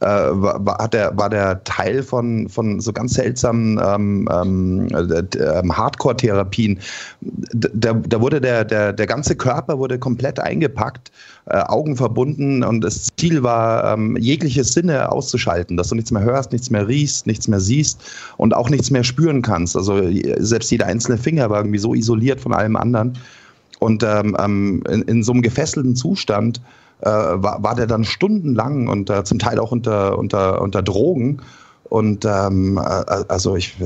äh, 0.00 0.06
war, 0.06 0.78
hat 0.78 0.94
der, 0.94 1.16
war 1.16 1.30
der 1.30 1.62
Teil 1.64 2.02
von, 2.02 2.48
von 2.48 2.80
so 2.80 2.92
ganz 2.92 3.14
seltsamen 3.14 3.80
ähm, 3.82 4.28
ähm, 4.32 4.88
ähm, 4.92 5.76
Hardcore-Therapien. 5.76 6.78
Da, 7.20 7.94
da 7.94 8.20
wurde 8.20 8.40
der, 8.40 8.64
der, 8.64 8.92
der 8.92 9.06
ganze 9.06 9.36
Körper 9.36 9.78
wurde 9.78 9.98
komplett 9.98 10.38
eingepackt, 10.38 11.10
äh, 11.46 11.58
Augen 11.58 11.96
verbunden 11.96 12.62
und 12.62 12.82
das 12.82 13.08
Ziel 13.16 13.42
war, 13.42 13.92
ähm, 13.92 14.16
jegliche 14.18 14.64
Sinne 14.64 15.10
auszuschalten, 15.10 15.76
dass 15.76 15.88
du 15.88 15.94
nichts 15.94 16.10
mehr 16.10 16.22
hörst, 16.22 16.52
nichts 16.52 16.70
mehr 16.70 16.86
riechst, 16.86 17.26
nichts 17.26 17.48
mehr 17.48 17.60
siehst 17.60 18.02
und 18.36 18.54
auch 18.54 18.68
nichts 18.68 18.90
mehr 18.90 19.04
spüren 19.04 19.42
kannst. 19.42 19.76
Also 19.76 20.02
selbst 20.38 20.70
jeder 20.70 20.86
einzelne 20.86 21.18
Finger 21.18 21.48
war 21.50 21.58
irgendwie 21.58 21.78
so 21.78 21.94
isoliert 21.94 22.40
von 22.40 22.52
allem 22.52 22.76
anderen. 22.76 23.18
Und 23.78 24.02
ähm, 24.02 24.36
ähm 24.38 24.82
in, 24.88 25.02
in 25.02 25.22
so 25.22 25.32
einem 25.32 25.42
gefesselten 25.42 25.96
Zustand 25.96 26.60
äh, 27.00 27.08
war, 27.08 27.62
war 27.62 27.74
der 27.74 27.86
dann 27.86 28.04
stundenlang 28.04 28.88
und 28.88 29.10
äh, 29.10 29.24
zum 29.24 29.38
Teil 29.38 29.58
auch 29.58 29.72
unter, 29.72 30.18
unter, 30.18 30.62
unter 30.62 30.82
Drogen. 30.82 31.42
Und 31.88 32.24
ähm, 32.24 32.78
äh, 32.78 32.80
also 33.28 33.56
ich, 33.56 33.76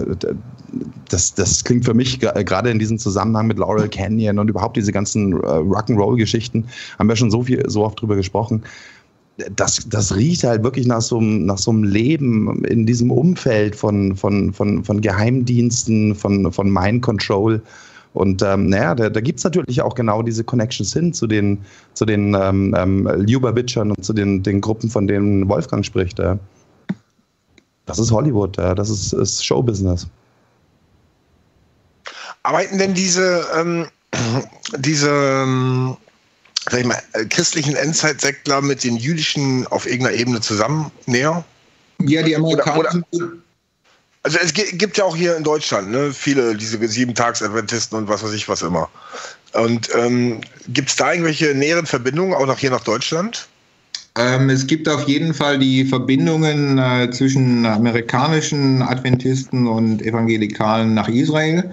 das, 1.08 1.34
das 1.34 1.64
klingt 1.64 1.84
für 1.84 1.94
mich 1.94 2.20
gerade 2.20 2.70
in 2.70 2.78
diesem 2.78 2.98
Zusammenhang 2.98 3.46
mit 3.46 3.58
Laurel 3.58 3.88
Canyon 3.88 4.38
und 4.38 4.48
überhaupt 4.48 4.76
diese 4.76 4.92
ganzen 4.92 5.32
äh, 5.32 5.46
Rock'n'Roll-Geschichten, 5.46 6.66
haben 6.98 7.08
wir 7.08 7.16
schon 7.16 7.30
so 7.30 7.42
viel, 7.42 7.68
so 7.68 7.84
oft 7.84 8.00
drüber 8.00 8.16
gesprochen. 8.16 8.62
Das, 9.56 9.88
das 9.88 10.14
riecht 10.14 10.44
halt 10.44 10.62
wirklich 10.62 10.86
nach 10.86 11.00
so, 11.00 11.18
einem, 11.18 11.46
nach 11.46 11.58
so 11.58 11.70
einem 11.70 11.84
Leben 11.84 12.64
in 12.64 12.84
diesem 12.86 13.10
Umfeld 13.10 13.74
von, 13.74 14.14
von, 14.14 14.52
von, 14.52 14.84
von 14.84 15.00
Geheimdiensten, 15.00 16.14
von, 16.14 16.52
von 16.52 16.70
Mind 16.70 17.02
Control. 17.02 17.62
Und 18.12 18.42
ähm, 18.42 18.68
naja, 18.68 18.94
da, 18.94 19.08
da 19.08 19.20
gibt 19.20 19.38
es 19.38 19.44
natürlich 19.44 19.82
auch 19.82 19.94
genau 19.94 20.22
diese 20.22 20.42
Connections 20.42 20.92
hin 20.92 21.12
zu 21.12 21.26
den, 21.26 21.64
zu 21.94 22.04
den 22.04 22.34
ähm, 22.34 22.74
ähm, 22.76 23.08
Lubavitchern 23.26 23.92
und 23.92 24.04
zu 24.04 24.12
den, 24.12 24.42
den 24.42 24.60
Gruppen, 24.60 24.90
von 24.90 25.06
denen 25.06 25.48
Wolfgang 25.48 25.84
spricht. 25.84 26.18
Äh. 26.18 26.36
Das 27.86 27.98
ist 27.98 28.10
Hollywood, 28.10 28.58
äh. 28.58 28.74
das 28.74 28.90
ist, 28.90 29.12
ist 29.12 29.44
Showbusiness. 29.44 30.08
Arbeiten 32.42 32.78
denn 32.78 32.94
diese, 32.94 33.44
ähm, 33.56 33.86
diese 34.78 35.10
ähm, 35.10 35.96
sag 36.68 36.80
ich 36.80 36.86
mal, 36.86 37.02
äh, 37.12 37.24
christlichen 37.26 37.76
Endzeitsektler 37.76 38.60
mit 38.60 38.84
den 38.84 38.96
jüdischen 38.96 39.66
auf 39.68 39.86
irgendeiner 39.86 40.16
Ebene 40.16 40.40
zusammen 40.40 40.90
näher? 41.06 41.44
Ja, 42.00 42.22
die 42.22 42.34
Amerikaner. 42.34 43.02
Also 44.22 44.38
es 44.42 44.52
gibt 44.52 44.98
ja 44.98 45.04
auch 45.04 45.16
hier 45.16 45.36
in 45.36 45.44
Deutschland 45.44 45.90
ne, 45.90 46.12
viele 46.12 46.54
diese 46.54 46.86
Sieben-Tags-Adventisten 46.86 47.96
und 47.96 48.08
was 48.08 48.22
weiß 48.22 48.32
ich 48.32 48.48
was 48.48 48.62
immer. 48.62 48.88
Und 49.54 49.88
ähm, 49.94 50.42
gibt 50.68 50.90
es 50.90 50.96
da 50.96 51.12
irgendwelche 51.12 51.54
näheren 51.54 51.86
Verbindungen 51.86 52.34
auch 52.34 52.46
noch 52.46 52.58
hier 52.58 52.70
nach 52.70 52.84
Deutschland? 52.84 53.48
Ähm, 54.18 54.50
es 54.50 54.66
gibt 54.66 54.88
auf 54.88 55.08
jeden 55.08 55.32
Fall 55.32 55.58
die 55.58 55.84
Verbindungen 55.84 56.78
äh, 56.78 57.10
zwischen 57.10 57.64
amerikanischen 57.64 58.82
Adventisten 58.82 59.66
und 59.66 60.02
Evangelikalen 60.02 60.92
nach 60.94 61.08
Israel. 61.08 61.72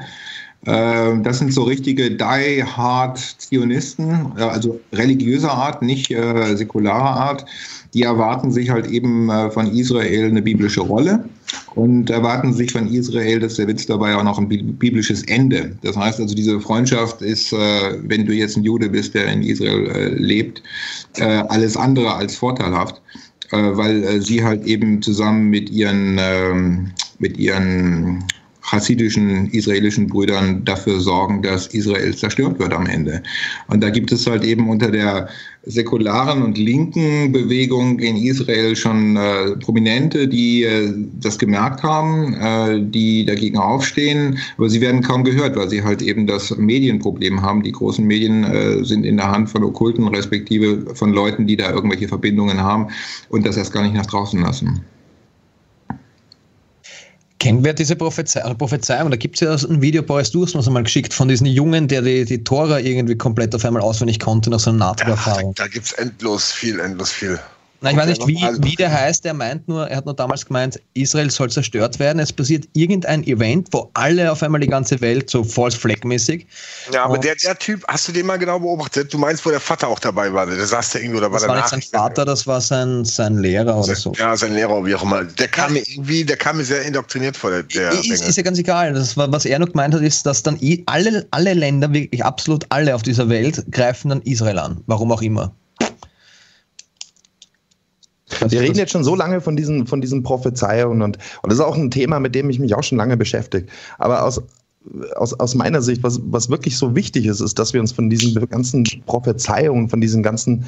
Äh, 0.66 1.20
das 1.22 1.40
sind 1.40 1.54
so 1.54 1.64
richtige 1.64 2.12
Die-Hard-Zionisten, 2.12 4.34
äh, 4.38 4.42
also 4.42 4.80
religiöser 4.94 5.52
Art, 5.52 5.82
nicht 5.82 6.12
äh, 6.12 6.56
säkularer 6.56 7.20
Art. 7.20 7.46
Die 7.94 8.04
erwarten 8.04 8.52
sich 8.52 8.70
halt 8.70 8.88
eben 8.88 9.30
äh, 9.30 9.50
von 9.50 9.68
Israel 9.68 10.26
eine 10.26 10.42
biblische 10.42 10.82
Rolle 10.82 11.24
und 11.76 12.10
erwarten 12.10 12.54
sich 12.54 12.72
von 12.72 12.88
Israel, 12.88 13.40
das 13.40 13.54
ist 13.54 13.60
der 13.60 13.68
Witz 13.68 13.86
dabei, 13.86 14.16
auch 14.16 14.24
noch 14.24 14.38
ein 14.38 14.48
biblisches 14.48 15.24
Ende. 15.24 15.76
Das 15.84 15.96
heißt 15.96 16.20
also, 16.20 16.36
diese 16.36 16.60
Freundschaft 16.60 17.22
ist, 17.22 17.54
äh, 17.54 17.58
wenn 18.04 18.26
du 18.26 18.34
jetzt 18.34 18.58
ein 18.58 18.64
Jude 18.64 18.90
bist, 18.90 19.14
der 19.14 19.28
in 19.28 19.44
Israel 19.44 19.88
äh, 19.88 20.10
lebt, 20.10 20.62
alles 21.20 21.76
andere 21.76 22.14
als 22.14 22.36
vorteilhaft, 22.36 23.02
weil 23.50 24.22
sie 24.22 24.44
halt 24.44 24.64
eben 24.66 25.02
zusammen 25.02 25.50
mit 25.50 25.70
ihren, 25.72 26.18
ähm, 26.20 26.92
mit 27.18 27.38
ihren 27.38 28.24
chassidischen 28.70 29.50
israelischen 29.52 30.08
Brüdern 30.08 30.64
dafür 30.66 31.00
sorgen, 31.00 31.42
dass 31.42 31.68
Israel 31.68 32.16
zerstört 32.16 32.60
wird 32.60 32.74
am 32.74 32.86
Ende. 32.86 33.24
Und 33.68 33.82
da 33.82 33.90
gibt 33.90 34.12
es 34.12 34.28
halt 34.28 34.44
eben 34.44 34.70
unter 34.70 34.92
der 34.92 35.30
säkularen 35.66 36.44
und 36.44 36.58
linken 36.58 37.32
Bewegung 37.32 38.00
in 38.00 38.16
Israel 38.16 38.76
schon 38.76 39.18
äh, 39.18 39.56
Prominente, 39.58 40.28
die 40.28 40.64
äh, 40.64 40.94
das 41.20 41.38
gemerkt 41.38 41.84
haben, 41.84 42.34
äh, 42.36 42.82
die 42.82 43.26
dagegen 43.26 43.58
aufstehen, 43.58 44.38
aber 44.58 44.70
sie 44.70 44.80
werden 44.80 45.02
kaum 45.02 45.24
gehört, 45.24 45.58
weil 45.58 45.70
sie 45.70 45.84
halt 45.84 46.02
eben 46.02 46.26
das 46.26 46.56
Medienproblem 46.58 47.42
haben. 47.42 47.64
Die 47.64 47.74
großen 47.74 48.06
Medien 48.06 48.46
äh, 48.46 48.84
sind 48.84 49.06
in 49.06 49.18
der 49.18 49.30
Hand 49.30 49.50
von 49.50 49.64
Okkulten, 49.64 50.08
respektive 50.08 50.96
von 50.96 51.12
Leuten, 51.12 51.48
die 51.48 51.58
da 51.58 51.72
irgendwelche 51.72 52.08
Verbindungen 52.08 52.62
haben 52.62 52.88
und 53.30 53.46
das 53.46 53.58
erst 53.58 53.74
gar 53.74 53.84
nicht 53.84 53.96
nach 53.96 54.06
draußen 54.06 54.42
lassen. 54.42 54.82
Kennen 57.40 57.64
wir 57.64 57.74
diese 57.74 57.96
Prophezei 57.96 58.42
Prophezeiung? 58.56 59.12
Da 59.12 59.18
gibt 59.18 59.36
es 59.36 59.42
ja 59.42 59.70
ein 59.70 59.82
Video, 59.82 60.02
Boris, 60.02 60.32
du 60.32 60.44
hast 60.44 60.56
uns 60.56 60.68
einmal 60.68 60.84
geschickt, 60.84 61.14
von 61.14 61.28
diesem 61.28 61.46
Jungen, 61.46 61.88
der 61.88 62.02
die, 62.02 62.26
die 62.26 62.44
Tora 62.44 62.80
irgendwie 62.80 63.16
komplett 63.16 63.54
auf 63.54 63.64
einmal 63.64 63.82
auswendig 63.82 64.20
konnte 64.20 64.50
nach 64.50 64.60
so 64.60 64.72
einer 64.72 64.80
NATO-Erfahrung. 64.80 65.54
Da, 65.54 65.64
da 65.64 65.70
gibt 65.70 65.86
es 65.86 65.94
endlos 65.94 66.52
viel, 66.52 66.80
endlos 66.80 67.12
viel. 67.12 67.40
Na, 67.82 67.92
ich 67.92 67.98
weiß 67.98 68.08
nicht, 68.08 68.28
wie, 68.28 68.42
wie 68.60 68.76
der 68.76 68.92
heißt, 68.92 69.24
er 69.26 69.36
meint 69.36 69.68
nur, 69.68 69.88
er 69.88 69.98
hat 69.98 70.06
nur 70.06 70.16
damals 70.16 70.46
gemeint, 70.46 70.80
Israel 70.96 71.30
soll 71.30 71.52
zerstört 71.52 72.00
werden. 72.00 72.18
Es 72.20 72.34
passiert 72.34 72.68
irgendein 72.74 73.24
Event, 73.26 73.68
wo 73.72 73.92
alle 73.94 74.32
auf 74.32 74.42
einmal 74.42 74.60
die 74.62 74.68
ganze 74.68 75.00
Welt 75.00 75.30
so 75.30 75.44
false 75.44 75.78
flag 75.78 76.04
mäßig. 76.04 76.48
Ja, 76.92 77.06
aber 77.06 77.20
der, 77.20 77.36
der 77.36 77.58
Typ, 77.58 77.84
hast 77.88 78.08
du 78.08 78.12
den 78.12 78.26
mal 78.26 78.38
genau 78.38 78.60
beobachtet? 78.60 79.14
Du 79.14 79.20
meinst, 79.20 79.46
wo 79.46 79.52
der 79.52 79.60
Vater 79.60 79.90
auch 79.90 80.00
dabei 80.00 80.34
war? 80.34 80.48
Der 80.48 80.66
saß 80.66 80.92
da 80.92 81.00
irgendwo, 81.00 81.20
da 81.20 81.32
war 81.32 81.40
Das 81.40 81.48
war 81.48 81.56
nicht 81.56 81.68
sein 81.68 81.82
Vater, 81.82 82.26
das 82.26 82.48
war 82.48 82.62
sein, 82.62 83.06
sein 83.06 83.38
Lehrer 83.38 83.78
oder 83.78 83.96
so. 83.96 84.12
Ja, 84.18 84.36
sein 84.36 84.54
Lehrer, 84.54 84.84
wie 84.84 84.96
auch 84.96 85.04
immer. 85.04 85.24
Der 85.24 85.48
kam 85.48 85.74
mir 85.74 85.84
irgendwie, 85.88 86.26
der 86.26 86.38
kam 86.38 86.58
mir 86.58 86.64
sehr 86.64 86.82
indoktriniert 86.82 87.38
vor. 87.38 87.52
Der, 87.52 87.64
der 87.64 87.92
ist, 87.92 88.28
ist, 88.28 88.38
ja 88.38 88.44
ganz 88.44 88.58
egal. 88.58 88.94
Das 88.94 89.16
was 89.16 89.46
er 89.46 89.60
noch 89.60 89.68
gemeint 89.68 89.94
hat, 89.94 90.02
ist, 90.02 90.26
dass 90.26 90.42
dann 90.42 90.60
alle, 90.88 91.28
alle 91.30 91.54
Länder, 91.54 91.94
wirklich 91.94 92.26
absolut 92.26 92.66
alle 92.70 92.96
auf 92.96 93.04
dieser 93.04 93.30
Welt, 93.30 93.64
greifen 93.72 94.10
dann 94.10 94.22
Israel 94.24 94.58
an. 94.58 94.82
Warum 94.88 95.12
auch 95.12 95.22
immer. 95.22 95.54
Wir 98.50 98.62
reden 98.62 98.78
jetzt 98.78 98.92
schon 98.92 99.04
so 99.04 99.16
lange 99.16 99.40
von 99.42 99.56
diesen, 99.56 99.88
von 99.88 100.02
diesen 100.02 100.24
Prophezeiungen 100.24 101.02
und, 101.02 101.18
und 101.42 101.52
das 101.52 101.60
ist 101.60 101.66
auch 101.66 101.78
ein 101.78 101.92
Thema, 101.92 102.20
mit 102.20 102.36
dem 102.36 102.50
ich 102.50 102.60
mich 102.60 102.76
auch 102.76 102.84
schon 102.84 102.98
lange 102.98 103.16
beschäftige. 103.16 103.68
Aber 104.00 104.24
aus, 104.24 104.42
aus, 105.16 105.34
aus 105.34 105.56
meiner 105.56 105.82
Sicht, 105.82 106.04
was, 106.04 106.20
was 106.26 106.50
wirklich 106.50 106.78
so 106.78 106.96
wichtig 106.96 107.26
ist, 107.26 107.40
ist, 107.40 107.58
dass 107.58 107.74
wir 107.74 107.80
uns 107.80 107.92
von 107.92 108.10
diesen 108.10 108.34
ganzen 108.50 108.86
Prophezeiungen, 109.06 109.90
von 109.90 110.02
diesem 110.02 110.24
ganzen 110.24 110.66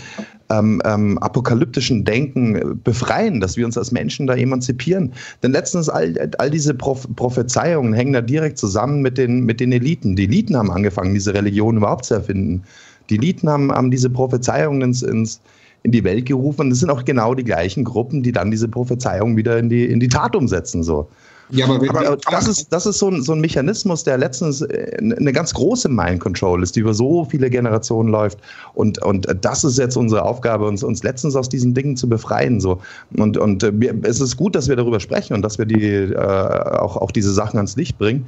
ähm, 0.49 0.81
ähm, 0.85 1.17
apokalyptischen 1.19 2.05
Denken 2.05 2.79
befreien, 2.83 3.39
dass 3.39 3.57
wir 3.57 3.65
uns 3.65 3.77
als 3.77 3.91
Menschen 3.91 4.27
da 4.27 4.35
emanzipieren. 4.35 5.13
Denn 5.43 5.51
letztens 5.51 5.89
all, 5.89 6.31
all 6.37 6.49
diese 6.49 6.73
Proph 6.73 7.07
Prophezeiungen 7.15 7.93
hängen 7.93 8.13
da 8.13 8.21
direkt 8.21 8.57
zusammen 8.57 9.01
mit 9.01 9.17
den, 9.17 9.45
mit 9.45 9.59
den 9.59 9.71
Eliten. 9.71 10.15
Die 10.15 10.25
Eliten 10.25 10.55
haben 10.55 10.71
angefangen, 10.71 11.13
diese 11.13 11.33
Religion 11.33 11.77
überhaupt 11.77 12.05
zu 12.05 12.15
erfinden. 12.15 12.63
Die 13.09 13.15
Eliten 13.15 13.49
haben, 13.49 13.71
haben 13.71 13.91
diese 13.91 14.09
Prophezeiungen 14.09 14.81
ins, 14.81 15.01
ins 15.01 15.41
in 15.83 15.91
die 15.91 16.03
Welt 16.03 16.25
gerufen. 16.25 16.61
Und 16.61 16.69
das 16.71 16.79
sind 16.79 16.89
auch 16.89 17.05
genau 17.05 17.33
die 17.33 17.43
gleichen 17.43 17.83
Gruppen, 17.83 18.23
die 18.23 18.31
dann 18.31 18.51
diese 18.51 18.67
Prophezeiung 18.67 19.37
wieder 19.37 19.57
in 19.57 19.69
die, 19.69 19.85
in 19.85 19.99
die 19.99 20.09
Tat 20.09 20.35
umsetzen. 20.35 20.83
So. 20.83 21.07
Ja, 21.51 21.65
aber, 21.65 21.89
aber 21.89 22.17
das 22.29 22.47
ist, 22.47 22.67
das 22.71 22.85
ist 22.85 22.99
so, 22.99 23.09
ein, 23.09 23.23
so 23.23 23.33
ein 23.33 23.41
Mechanismus, 23.41 24.03
der 24.03 24.17
letztens 24.19 24.61
äh, 24.61 24.97
eine 24.99 25.33
ganz 25.33 25.53
große 25.53 25.89
Mind 25.89 26.19
Control 26.19 26.61
ist, 26.61 26.75
die 26.75 26.81
über 26.81 26.93
so 26.93 27.25
viele 27.25 27.49
Generationen 27.49 28.09
läuft. 28.09 28.37
Und, 28.75 29.01
und 29.01 29.27
das 29.41 29.63
ist 29.63 29.77
jetzt 29.79 29.97
unsere 29.97 30.23
Aufgabe, 30.23 30.67
uns, 30.67 30.83
uns 30.83 31.01
letztens 31.01 31.35
aus 31.35 31.49
diesen 31.49 31.73
Dingen 31.73 31.97
zu 31.97 32.07
befreien. 32.07 32.59
So. 32.59 32.79
Und, 33.17 33.37
und 33.37 33.63
äh, 33.63 33.71
es 34.03 34.21
ist 34.21 34.37
gut, 34.37 34.55
dass 34.55 34.67
wir 34.67 34.75
darüber 34.75 34.99
sprechen 34.99 35.33
und 35.33 35.41
dass 35.41 35.57
wir 35.57 35.65
die, 35.65 35.83
äh, 35.83 36.15
auch, 36.17 36.97
auch 36.97 37.11
diese 37.11 37.33
Sachen 37.33 37.57
ans 37.57 37.75
Licht 37.75 37.97
bringen. 37.97 38.27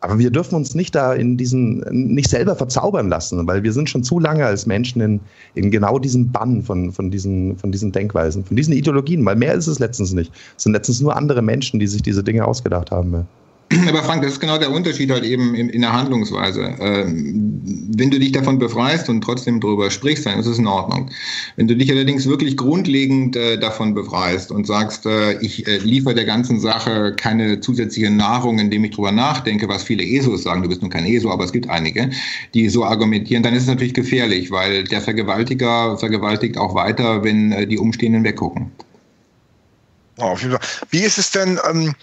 Aber 0.00 0.18
wir 0.18 0.30
dürfen 0.30 0.54
uns 0.54 0.74
nicht 0.74 0.94
da 0.94 1.14
in 1.14 1.36
diesen, 1.36 1.80
nicht 1.90 2.28
selber 2.28 2.54
verzaubern 2.54 3.08
lassen, 3.08 3.46
weil 3.46 3.62
wir 3.62 3.72
sind 3.72 3.88
schon 3.88 4.04
zu 4.04 4.18
lange 4.18 4.44
als 4.44 4.66
Menschen 4.66 5.00
in, 5.00 5.20
in 5.54 5.70
genau 5.70 5.98
diesem 5.98 6.30
Bann 6.30 6.62
von, 6.62 6.92
von, 6.92 7.10
diesen, 7.10 7.56
von 7.56 7.72
diesen 7.72 7.92
Denkweisen, 7.92 8.44
von 8.44 8.56
diesen 8.56 8.74
Ideologien, 8.74 9.24
weil 9.24 9.36
mehr 9.36 9.54
ist 9.54 9.66
es 9.66 9.78
letztens 9.78 10.12
nicht. 10.12 10.32
Es 10.56 10.64
sind 10.64 10.72
letztens 10.72 11.00
nur 11.00 11.16
andere 11.16 11.42
Menschen, 11.42 11.80
die 11.80 11.86
sich 11.86 12.02
diese 12.02 12.22
Dinge 12.22 12.46
ausgedacht 12.46 12.90
haben. 12.90 13.26
Aber 13.88 14.04
Frank, 14.04 14.22
das 14.22 14.32
ist 14.32 14.40
genau 14.40 14.58
der 14.58 14.70
Unterschied 14.70 15.10
halt 15.10 15.24
eben 15.24 15.54
in, 15.54 15.68
in 15.68 15.80
der 15.80 15.92
Handlungsweise. 15.92 16.74
Ähm, 16.78 17.60
wenn 17.96 18.10
du 18.10 18.18
dich 18.18 18.30
davon 18.30 18.58
befreist 18.58 19.08
und 19.08 19.22
trotzdem 19.22 19.60
darüber 19.60 19.90
sprichst, 19.90 20.24
dann 20.26 20.38
ist 20.38 20.46
es 20.46 20.58
in 20.58 20.68
Ordnung. 20.68 21.10
Wenn 21.56 21.66
du 21.66 21.74
dich 21.74 21.90
allerdings 21.90 22.26
wirklich 22.26 22.56
grundlegend 22.56 23.34
äh, 23.34 23.58
davon 23.58 23.94
befreist 23.94 24.52
und 24.52 24.68
sagst, 24.68 25.04
äh, 25.06 25.38
ich 25.40 25.66
äh, 25.66 25.78
liefere 25.78 26.14
der 26.14 26.26
ganzen 26.26 26.60
Sache 26.60 27.14
keine 27.16 27.60
zusätzliche 27.60 28.10
Nahrung, 28.10 28.60
indem 28.60 28.84
ich 28.84 28.92
darüber 28.92 29.10
nachdenke, 29.10 29.68
was 29.68 29.82
viele 29.82 30.04
ESOs 30.04 30.44
sagen, 30.44 30.62
du 30.62 30.68
bist 30.68 30.82
nun 30.82 30.90
kein 30.90 31.04
ESO, 31.04 31.32
aber 31.32 31.44
es 31.44 31.52
gibt 31.52 31.68
einige, 31.68 32.10
die 32.54 32.68
so 32.68 32.84
argumentieren, 32.84 33.42
dann 33.42 33.54
ist 33.54 33.62
es 33.62 33.68
natürlich 33.68 33.94
gefährlich, 33.94 34.52
weil 34.52 34.84
der 34.84 35.00
Vergewaltiger 35.00 35.98
vergewaltigt 35.98 36.56
auch 36.56 36.74
weiter, 36.76 37.24
wenn 37.24 37.50
äh, 37.50 37.66
die 37.66 37.78
Umstehenden 37.78 38.22
weggucken. 38.22 38.70
Wie 40.90 41.00
ist 41.00 41.18
es 41.18 41.32
denn? 41.32 41.58
Ähm 41.68 41.94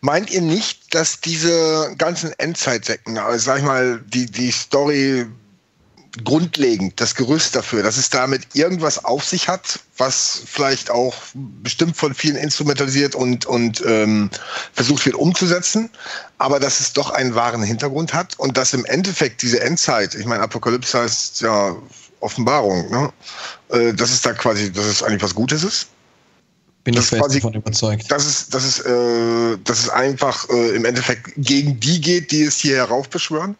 Meint 0.00 0.30
ihr 0.30 0.42
nicht, 0.42 0.94
dass 0.94 1.20
diese 1.20 1.94
ganzen 1.98 2.32
Endzeitsäcken, 2.38 3.18
also 3.18 3.38
sag 3.38 3.58
ich 3.58 3.64
mal, 3.64 4.00
die, 4.06 4.26
die 4.26 4.50
Story 4.50 5.26
grundlegend, 6.24 6.98
das 7.00 7.14
Gerüst 7.14 7.54
dafür, 7.54 7.82
dass 7.82 7.96
es 7.96 8.08
damit 8.08 8.54
irgendwas 8.54 9.04
auf 9.04 9.24
sich 9.24 9.48
hat, 9.48 9.80
was 9.98 10.42
vielleicht 10.46 10.90
auch 10.90 11.14
bestimmt 11.34 11.96
von 11.96 12.14
vielen 12.14 12.36
instrumentalisiert 12.36 13.14
und, 13.14 13.44
und 13.46 13.82
ähm, 13.86 14.30
versucht 14.72 15.04
wird 15.04 15.16
umzusetzen, 15.16 15.90
aber 16.38 16.58
dass 16.58 16.80
es 16.80 16.92
doch 16.92 17.10
einen 17.10 17.34
wahren 17.34 17.62
Hintergrund 17.62 18.14
hat 18.14 18.38
und 18.38 18.56
dass 18.56 18.72
im 18.72 18.84
Endeffekt 18.86 19.42
diese 19.42 19.60
Endzeit, 19.60 20.14
ich 20.14 20.26
meine, 20.26 20.42
Apokalypse 20.42 20.98
heißt 20.98 21.42
ja 21.42 21.76
Offenbarung, 22.20 22.90
ne? 22.90 23.12
Äh, 23.68 23.92
dass 23.92 24.10
es 24.10 24.22
da 24.22 24.32
quasi, 24.32 24.72
dass 24.72 24.86
es 24.86 25.02
eigentlich 25.02 25.22
was 25.22 25.34
Gutes 25.34 25.64
ist? 25.64 25.88
Bin 26.86 26.94
das 26.94 27.06
ich 27.06 27.10
fest 27.10 27.22
quasi, 27.22 27.40
davon 27.40 27.54
überzeugt. 27.54 28.12
Dass 28.12 28.24
es, 28.24 28.48
dass 28.48 28.64
es, 28.64 28.78
äh, 28.78 29.58
dass 29.64 29.80
es 29.80 29.90
einfach 29.90 30.48
äh, 30.48 30.76
im 30.76 30.84
Endeffekt 30.84 31.32
gegen 31.36 31.80
die 31.80 32.00
geht, 32.00 32.30
die 32.30 32.42
es 32.42 32.58
hier 32.58 32.76
heraufbeschwören? 32.76 33.56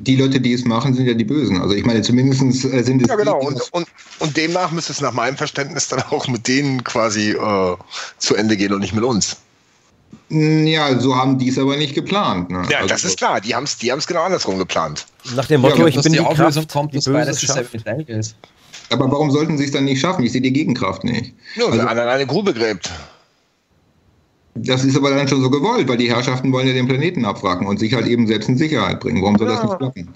Die 0.00 0.16
Leute, 0.16 0.38
die 0.38 0.52
es 0.52 0.66
machen, 0.66 0.92
sind 0.92 1.06
ja 1.06 1.14
die 1.14 1.24
Bösen. 1.24 1.58
Also 1.62 1.74
ich 1.74 1.86
meine, 1.86 2.02
zumindest 2.02 2.42
äh, 2.42 2.82
sind 2.82 3.00
es. 3.00 3.08
Ja, 3.08 3.14
genau. 3.16 3.40
Die, 3.40 3.46
und, 3.46 3.72
und, 3.72 3.86
und 4.18 4.36
demnach 4.36 4.70
müsste 4.70 4.92
es 4.92 5.00
nach 5.00 5.14
meinem 5.14 5.38
Verständnis 5.38 5.88
dann 5.88 6.02
auch 6.10 6.28
mit 6.28 6.46
denen 6.46 6.84
quasi 6.84 7.30
äh, 7.30 7.76
zu 8.18 8.36
Ende 8.36 8.58
gehen 8.58 8.74
und 8.74 8.80
nicht 8.80 8.92
mit 8.92 9.04
uns. 9.04 9.38
Ja, 10.28 11.00
so 11.00 11.16
haben 11.16 11.38
die 11.38 11.48
es 11.48 11.58
aber 11.58 11.78
nicht 11.78 11.94
geplant. 11.94 12.50
Ne? 12.50 12.66
Ja, 12.68 12.80
also, 12.80 12.88
das 12.88 13.04
ist 13.04 13.16
klar. 13.16 13.40
Die 13.40 13.54
haben 13.54 13.64
es 13.64 13.78
die 13.78 13.90
genau 14.06 14.24
andersrum 14.24 14.58
geplant. 14.58 15.06
Nach 15.34 15.46
dem 15.46 15.62
Motto, 15.62 15.78
ja, 15.78 15.86
ich 15.86 15.94
bin 15.94 16.12
die, 16.12 16.18
die 16.18 16.24
Kraft, 16.24 16.70
kommt, 16.70 16.92
die 16.92 17.10
beides 17.10 17.42
ist. 17.42 18.36
Aber 18.90 19.10
warum 19.10 19.30
sollten 19.30 19.58
sie 19.58 19.64
es 19.64 19.72
dann 19.72 19.84
nicht 19.84 20.00
schaffen? 20.00 20.24
Ich 20.24 20.32
sehe 20.32 20.40
die 20.40 20.52
Gegenkraft 20.52 21.04
nicht. 21.04 21.34
Nur, 21.56 21.66
also, 21.66 21.78
wenn 21.78 21.88
einer 21.88 22.06
eine 22.06 22.26
Grube 22.26 22.54
gräbt. 22.54 22.90
Das 24.54 24.84
ist 24.84 24.96
aber 24.96 25.10
dann 25.10 25.28
schon 25.28 25.42
so 25.42 25.50
gewollt, 25.50 25.88
weil 25.88 25.98
die 25.98 26.08
Herrschaften 26.08 26.52
wollen 26.52 26.66
ja 26.66 26.72
den 26.72 26.88
Planeten 26.88 27.24
abwracken 27.24 27.66
und 27.66 27.78
sich 27.78 27.92
halt 27.92 28.06
eben 28.06 28.26
selbst 28.26 28.48
in 28.48 28.56
Sicherheit 28.56 29.00
bringen. 29.00 29.22
Warum 29.22 29.36
soll 29.36 29.48
ja. 29.48 29.54
das 29.54 29.64
nicht 29.64 29.78
klappen? 29.78 30.14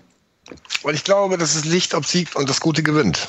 Weil 0.83 0.95
ich 0.95 1.05
glaube, 1.05 1.37
dass 1.37 1.55
das 1.55 1.65
Licht 1.65 1.95
obsiegt 1.95 2.37
und 2.37 2.49
das 2.49 2.61
Gute 2.61 2.83
gewinnt. 2.83 3.29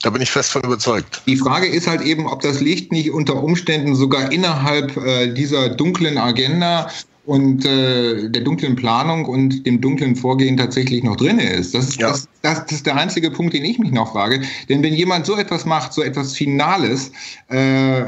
Da 0.00 0.10
bin 0.10 0.22
ich 0.22 0.30
fest 0.30 0.50
von 0.50 0.62
überzeugt. 0.62 1.22
Die 1.26 1.36
Frage 1.36 1.66
ist 1.66 1.86
halt 1.86 2.00
eben, 2.00 2.26
ob 2.26 2.40
das 2.40 2.60
Licht 2.60 2.92
nicht 2.92 3.10
unter 3.10 3.42
Umständen 3.42 3.94
sogar 3.94 4.32
innerhalb 4.32 4.96
äh, 4.96 5.32
dieser 5.32 5.68
dunklen 5.68 6.16
Agenda 6.16 6.90
und 7.24 7.64
äh, 7.64 8.28
der 8.28 8.42
dunklen 8.42 8.74
Planung 8.74 9.26
und 9.26 9.64
dem 9.64 9.80
dunklen 9.80 10.16
Vorgehen 10.16 10.56
tatsächlich 10.56 11.04
noch 11.04 11.14
drin 11.14 11.38
ist. 11.38 11.72
Das 11.72 11.88
ist, 11.88 12.00
ja. 12.00 12.08
das, 12.08 12.28
das, 12.42 12.64
das, 12.64 12.72
ist 12.72 12.86
der 12.86 12.96
einzige 12.96 13.30
Punkt, 13.30 13.54
den 13.54 13.64
ich 13.64 13.78
mich 13.78 13.92
noch 13.92 14.10
frage. 14.10 14.42
Denn 14.68 14.82
wenn 14.82 14.92
jemand 14.92 15.26
so 15.26 15.36
etwas 15.36 15.64
macht, 15.64 15.92
so 15.92 16.02
etwas 16.02 16.32
Finales 16.32 17.12
äh, 17.48 18.06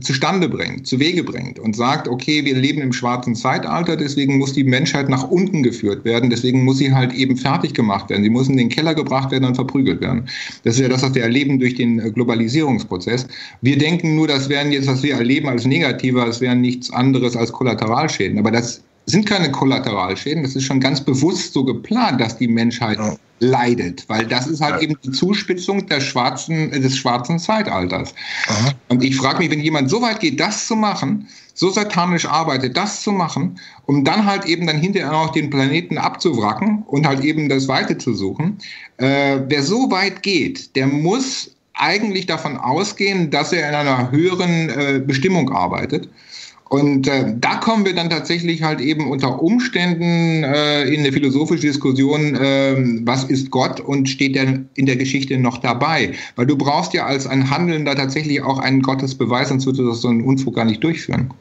zustande 0.00 0.48
bringt, 0.48 0.86
zu 0.86 1.00
Wege 1.00 1.24
bringt 1.24 1.58
und 1.58 1.74
sagt, 1.74 2.06
okay, 2.06 2.44
wir 2.44 2.54
leben 2.54 2.80
im 2.80 2.92
schwarzen 2.92 3.34
Zeitalter, 3.34 3.96
deswegen 3.96 4.38
muss 4.38 4.52
die 4.52 4.62
Menschheit 4.62 5.08
nach 5.08 5.28
unten 5.28 5.64
geführt 5.64 6.04
werden, 6.04 6.30
deswegen 6.30 6.64
muss 6.64 6.78
sie 6.78 6.94
halt 6.94 7.12
eben 7.14 7.36
fertig 7.36 7.74
gemacht 7.74 8.10
werden, 8.10 8.22
sie 8.22 8.30
muss 8.30 8.48
in 8.48 8.56
den 8.56 8.68
Keller 8.68 8.94
gebracht 8.94 9.32
werden 9.32 9.44
und 9.44 9.56
verprügelt 9.56 10.00
werden. 10.00 10.28
Das 10.62 10.76
ist 10.76 10.80
ja 10.80 10.88
das, 10.88 11.02
was 11.02 11.14
wir 11.16 11.22
erleben 11.22 11.58
durch 11.58 11.74
den 11.74 11.98
äh, 11.98 12.12
Globalisierungsprozess. 12.12 13.26
Wir 13.60 13.76
denken 13.76 14.14
nur, 14.14 14.28
das 14.28 14.48
wären 14.48 14.70
jetzt, 14.70 14.86
was 14.86 15.02
wir 15.02 15.14
erleben 15.14 15.48
als 15.48 15.66
negativer, 15.66 16.28
es 16.28 16.40
wären 16.40 16.60
nichts 16.60 16.92
anderes 16.92 17.36
als 17.36 17.50
Kollateralschäden. 17.50 18.38
Aber 18.38 18.51
das 18.52 18.82
sind 19.06 19.26
keine 19.26 19.50
Kollateralschäden, 19.50 20.42
das 20.42 20.54
ist 20.54 20.64
schon 20.64 20.80
ganz 20.80 21.00
bewusst 21.00 21.52
so 21.52 21.64
geplant, 21.64 22.20
dass 22.20 22.38
die 22.38 22.46
Menschheit 22.46 22.98
ja. 22.98 23.16
leidet, 23.40 24.08
weil 24.08 24.26
das 24.26 24.46
ist 24.46 24.60
halt 24.60 24.76
ja. 24.76 24.80
eben 24.82 24.96
die 25.04 25.10
Zuspitzung 25.10 25.86
der 25.88 26.00
schwarzen, 26.00 26.70
des 26.70 26.96
schwarzen 26.96 27.38
Zeitalters. 27.38 28.14
Aha. 28.46 28.72
Und 28.88 29.02
ich 29.02 29.16
frage 29.16 29.38
mich, 29.38 29.50
wenn 29.50 29.60
jemand 29.60 29.90
so 29.90 30.00
weit 30.00 30.20
geht, 30.20 30.38
das 30.38 30.68
zu 30.68 30.76
machen, 30.76 31.26
so 31.54 31.70
satanisch 31.70 32.26
arbeitet, 32.26 32.76
das 32.76 33.02
zu 33.02 33.10
machen, 33.10 33.58
um 33.86 34.04
dann 34.04 34.24
halt 34.24 34.46
eben 34.46 34.66
dann 34.66 34.78
hinterher 34.78 35.12
auch 35.12 35.32
den 35.32 35.50
Planeten 35.50 35.98
abzuwracken 35.98 36.84
und 36.86 37.06
halt 37.06 37.24
eben 37.24 37.48
das 37.48 37.68
Weite 37.68 37.98
zu 37.98 38.14
suchen, 38.14 38.58
äh, 38.98 39.40
wer 39.48 39.62
so 39.62 39.90
weit 39.90 40.22
geht, 40.22 40.76
der 40.76 40.86
muss 40.86 41.50
eigentlich 41.74 42.26
davon 42.26 42.56
ausgehen, 42.56 43.30
dass 43.30 43.52
er 43.52 43.68
in 43.68 43.74
einer 43.74 44.10
höheren 44.10 44.68
äh, 44.68 45.02
Bestimmung 45.04 45.50
arbeitet. 45.50 46.08
Und 46.72 47.06
äh, 47.06 47.34
da 47.38 47.56
kommen 47.56 47.84
wir 47.84 47.94
dann 47.94 48.08
tatsächlich 48.08 48.62
halt 48.62 48.80
eben 48.80 49.10
unter 49.10 49.42
Umständen 49.42 50.42
äh, 50.42 50.84
in 50.84 51.00
eine 51.00 51.12
philosophische 51.12 51.66
Diskussion, 51.66 52.34
äh, 52.34 52.74
was 53.04 53.24
ist 53.24 53.50
Gott 53.50 53.78
und 53.78 54.08
steht 54.08 54.36
der 54.36 54.60
in 54.72 54.86
der 54.86 54.96
Geschichte 54.96 55.36
noch 55.36 55.58
dabei? 55.58 56.14
Weil 56.34 56.46
du 56.46 56.56
brauchst 56.56 56.94
ja 56.94 57.04
als 57.04 57.26
ein 57.26 57.50
Handelnder 57.50 57.94
tatsächlich 57.94 58.40
auch 58.40 58.58
einen 58.58 58.80
Gottesbeweis, 58.80 59.50
sonst 59.50 59.66
würdest 59.66 59.82
du 59.82 59.92
so 59.92 60.08
einen 60.08 60.22
Unfug 60.22 60.54
gar 60.54 60.64
nicht 60.64 60.82
durchführen. 60.82 61.34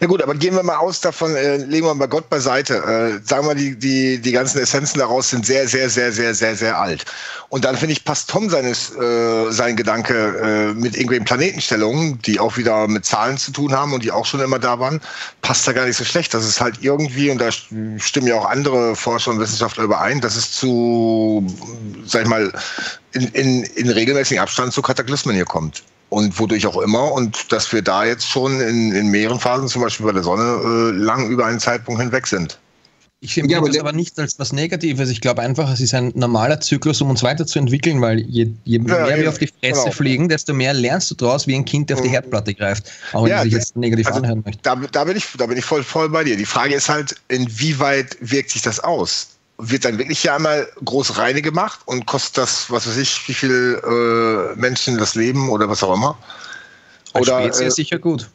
Ja 0.00 0.06
gut, 0.06 0.22
aber 0.22 0.34
gehen 0.34 0.54
wir 0.54 0.62
mal 0.62 0.76
aus 0.76 1.00
davon, 1.00 1.34
äh, 1.34 1.56
legen 1.56 1.86
wir 1.86 1.94
mal 1.94 2.06
Gott 2.06 2.28
beiseite. 2.28 2.76
Äh, 2.76 3.26
sagen 3.26 3.46
wir, 3.46 3.54
die, 3.54 3.78
die, 3.78 4.20
die 4.20 4.32
ganzen 4.32 4.60
Essenzen 4.60 4.98
daraus 4.98 5.30
sind 5.30 5.46
sehr, 5.46 5.66
sehr, 5.68 5.88
sehr, 5.88 6.12
sehr, 6.12 6.34
sehr, 6.34 6.56
sehr 6.56 6.78
alt. 6.78 7.04
Und 7.48 7.64
dann 7.64 7.76
finde 7.76 7.92
ich, 7.92 8.04
passt 8.04 8.30
Tom 8.30 8.50
seines, 8.50 8.94
äh, 8.96 9.50
sein 9.50 9.76
Gedanke 9.76 10.14
äh, 10.14 10.74
mit 10.74 10.94
irgendwelchen 10.94 11.24
Planetenstellungen, 11.24 12.20
die 12.22 12.40
auch 12.40 12.56
wieder 12.56 12.88
mit 12.88 13.04
Zahlen 13.04 13.38
zu 13.38 13.52
tun 13.52 13.74
haben 13.74 13.92
und 13.92 14.02
die 14.04 14.10
auch 14.10 14.26
schon 14.26 14.40
immer 14.40 14.58
da 14.58 14.78
waren, 14.78 15.00
passt 15.42 15.66
da 15.66 15.72
gar 15.72 15.86
nicht 15.86 15.96
so 15.96 16.04
schlecht. 16.04 16.34
Das 16.34 16.44
ist 16.44 16.60
halt 16.60 16.78
irgendwie, 16.80 17.30
und 17.30 17.38
da 17.38 17.50
stimmen 17.52 18.26
ja 18.26 18.36
auch 18.36 18.46
andere 18.46 18.96
Forscher 18.96 19.30
und 19.30 19.40
Wissenschaftler 19.40 19.84
überein, 19.84 20.20
dass 20.20 20.36
es 20.36 20.52
zu, 20.52 21.46
sag 22.04 22.22
ich 22.22 22.28
mal, 22.28 22.52
in, 23.12 23.28
in, 23.28 23.62
in 23.62 23.90
regelmäßigen 23.90 24.42
Abstand 24.42 24.72
zu 24.72 24.82
Kataklysmen 24.82 25.34
hier 25.34 25.44
kommt 25.44 25.82
und 26.14 26.38
wodurch 26.38 26.66
auch 26.66 26.80
immer. 26.80 27.12
Und 27.12 27.52
dass 27.52 27.72
wir 27.72 27.82
da 27.82 28.04
jetzt 28.04 28.26
schon 28.26 28.60
in, 28.60 28.92
in 28.92 29.08
mehreren 29.08 29.40
Phasen, 29.40 29.68
zum 29.68 29.82
Beispiel 29.82 30.06
bei 30.06 30.12
der 30.12 30.22
Sonne, 30.22 30.42
äh, 30.42 30.90
lang 30.96 31.28
über 31.28 31.46
einen 31.46 31.60
Zeitpunkt 31.60 32.00
hinweg 32.00 32.26
sind. 32.26 32.58
Ich 33.24 33.38
empfinde 33.38 33.52
ja, 33.52 33.58
aber 33.58 33.68
das 33.68 33.78
aber 33.78 33.92
nicht 33.92 34.18
als 34.18 34.38
was 34.38 34.52
Negatives. 34.52 35.08
Ich 35.08 35.22
glaube 35.22 35.40
einfach, 35.40 35.72
es 35.72 35.80
ist 35.80 35.94
ein 35.94 36.12
normaler 36.14 36.60
Zyklus, 36.60 37.00
um 37.00 37.08
uns 37.08 37.22
weiterzuentwickeln, 37.22 38.02
weil 38.02 38.20
je, 38.20 38.50
je 38.64 38.76
ja, 38.76 38.82
mehr 38.82 39.08
ja, 39.08 39.16
wir 39.16 39.28
auf 39.30 39.38
die 39.38 39.46
Fresse 39.46 39.80
genau. 39.80 39.92
fliegen, 39.92 40.28
desto 40.28 40.52
mehr 40.52 40.74
lernst 40.74 41.10
du 41.10 41.14
daraus, 41.14 41.46
wie 41.46 41.54
ein 41.54 41.64
Kind, 41.64 41.88
der 41.88 41.96
auf 41.96 42.02
die 42.02 42.08
mhm. 42.08 42.12
Herdplatte 42.12 42.52
greift. 42.52 42.90
Auch 43.14 43.24
wenn 43.24 43.30
ja, 43.30 43.38
du 43.38 43.44
dich 43.44 43.54
jetzt 43.54 43.76
negativ 43.76 44.08
also, 44.08 44.18
anhören 44.18 44.42
möchtest. 44.44 44.66
Da, 44.66 44.76
da, 44.76 45.04
bin 45.04 45.16
ich, 45.16 45.26
da 45.38 45.46
bin 45.46 45.56
ich 45.56 45.64
voll, 45.64 45.82
voll 45.82 46.10
bei 46.10 46.22
dir. 46.22 46.36
Die 46.36 46.44
Frage 46.44 46.74
ist 46.74 46.90
halt, 46.90 47.14
inwieweit 47.28 48.18
wirkt 48.20 48.50
sich 48.50 48.60
das 48.60 48.78
aus? 48.78 49.28
Wird 49.58 49.84
dann 49.84 49.98
wirklich 49.98 50.20
hier 50.20 50.34
einmal 50.34 50.68
groß 50.84 51.18
reine 51.18 51.42
gemacht 51.42 51.80
und 51.86 52.06
kostet 52.06 52.38
das, 52.38 52.70
was 52.70 52.88
weiß 52.88 52.96
ich, 52.96 53.28
wie 53.28 53.34
viel 53.34 53.80
äh, 53.84 54.58
Menschen 54.58 54.98
das 54.98 55.14
Leben 55.14 55.48
oder 55.48 55.68
was 55.68 55.82
auch 55.82 55.94
immer. 55.94 56.16
Oder, 57.14 57.36
Als 57.36 57.56
Spezies 57.56 57.66
äh, 57.66 57.70
sicher 57.70 57.98
gut. 57.98 58.28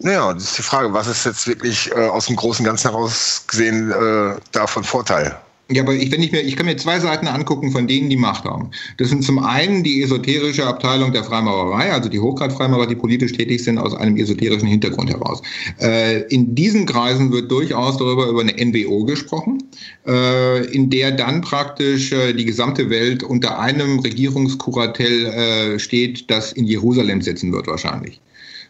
Naja, 0.00 0.32
das 0.34 0.44
ist 0.44 0.58
die 0.58 0.62
Frage, 0.62 0.92
was 0.92 1.06
ist 1.06 1.24
jetzt 1.24 1.46
wirklich 1.46 1.90
äh, 1.92 2.08
aus 2.08 2.26
dem 2.26 2.34
großen 2.34 2.64
Ganzen 2.64 2.90
heraus 2.90 3.44
gesehen 3.46 3.92
äh, 3.92 4.36
da 4.50 4.66
von 4.66 4.82
Vorteil? 4.82 5.38
Ja, 5.74 5.82
aber 5.82 5.94
ich, 5.94 6.10
wenn 6.12 6.22
ich, 6.22 6.32
mir, 6.32 6.40
ich 6.40 6.56
kann 6.56 6.66
mir 6.66 6.76
zwei 6.76 7.00
Seiten 7.00 7.26
angucken, 7.26 7.70
von 7.70 7.86
denen 7.86 8.10
die 8.10 8.16
Macht 8.16 8.44
haben. 8.44 8.70
Das 8.98 9.08
sind 9.08 9.24
zum 9.24 9.38
einen 9.38 9.82
die 9.82 10.02
esoterische 10.02 10.66
Abteilung 10.66 11.12
der 11.12 11.24
Freimaurerei, 11.24 11.92
also 11.92 12.08
die 12.08 12.20
Hochgradfreimaurer, 12.20 12.86
die 12.86 12.94
politisch 12.94 13.32
tätig 13.32 13.64
sind 13.64 13.78
aus 13.78 13.94
einem 13.94 14.16
esoterischen 14.16 14.68
Hintergrund 14.68 15.10
heraus. 15.10 15.42
Äh, 15.80 16.22
in 16.28 16.54
diesen 16.54 16.86
Kreisen 16.86 17.32
wird 17.32 17.50
durchaus 17.50 17.96
darüber 17.96 18.26
über 18.26 18.42
eine 18.42 18.52
NWO 18.52 19.04
gesprochen, 19.04 19.62
äh, 20.06 20.66
in 20.66 20.90
der 20.90 21.12
dann 21.12 21.40
praktisch 21.40 22.12
äh, 22.12 22.32
die 22.32 22.44
gesamte 22.44 22.90
Welt 22.90 23.22
unter 23.22 23.58
einem 23.58 23.98
Regierungskuratel 24.00 25.26
äh, 25.26 25.78
steht, 25.78 26.30
das 26.30 26.52
in 26.52 26.66
Jerusalem 26.66 27.22
sitzen 27.22 27.52
wird 27.52 27.66
wahrscheinlich. 27.66 28.20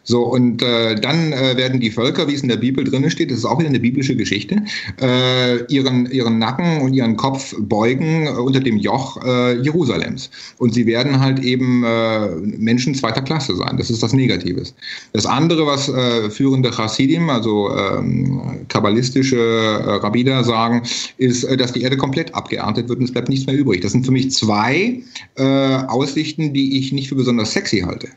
So, 0.03 0.23
und 0.23 0.61
äh, 0.61 0.95
dann 0.95 1.31
äh, 1.31 1.55
werden 1.55 1.79
die 1.79 1.89
Völker, 1.89 2.27
wie 2.27 2.33
es 2.33 2.41
in 2.41 2.49
der 2.49 2.57
Bibel 2.57 2.83
drin 2.83 3.09
steht, 3.09 3.31
das 3.31 3.39
ist 3.39 3.45
auch 3.45 3.57
wieder 3.59 3.69
eine 3.69 3.79
biblische 3.79 4.15
Geschichte, 4.15 4.61
äh, 5.01 5.63
ihren, 5.73 6.11
ihren 6.11 6.39
Nacken 6.39 6.81
und 6.81 6.93
ihren 6.93 7.15
Kopf 7.15 7.55
beugen 7.57 8.27
äh, 8.27 8.31
unter 8.31 8.59
dem 8.59 8.77
Joch 8.77 9.23
äh, 9.23 9.57
Jerusalems. 9.61 10.29
Und 10.57 10.73
sie 10.73 10.85
werden 10.85 11.19
halt 11.19 11.39
eben 11.39 11.83
äh, 11.85 12.27
Menschen 12.57 12.93
zweiter 12.95 13.21
Klasse 13.21 13.55
sein. 13.55 13.77
Das 13.77 13.89
ist 13.89 14.03
das 14.03 14.11
Negatives. 14.11 14.73
Das 15.13 15.25
andere, 15.25 15.65
was 15.65 15.87
äh, 15.87 16.29
führende 16.29 16.71
Chassidim, 16.71 17.29
also 17.29 17.71
ähm, 17.75 18.65
kabbalistische 18.67 19.37
äh, 19.37 19.91
Rabbiner 19.95 20.43
sagen, 20.43 20.83
ist, 21.17 21.45
äh, 21.45 21.55
dass 21.55 21.71
die 21.71 21.81
Erde 21.81 21.95
komplett 21.95 22.35
abgeerntet 22.35 22.89
wird 22.89 22.99
und 22.99 23.05
es 23.05 23.11
bleibt 23.11 23.29
nichts 23.29 23.45
mehr 23.45 23.55
übrig. 23.55 23.81
Das 23.81 23.93
sind 23.93 24.05
für 24.05 24.11
mich 24.11 24.31
zwei 24.31 25.01
äh, 25.35 25.43
Aussichten, 25.43 26.53
die 26.53 26.77
ich 26.77 26.91
nicht 26.91 27.07
für 27.07 27.15
besonders 27.15 27.53
sexy 27.53 27.79
halte. 27.79 28.09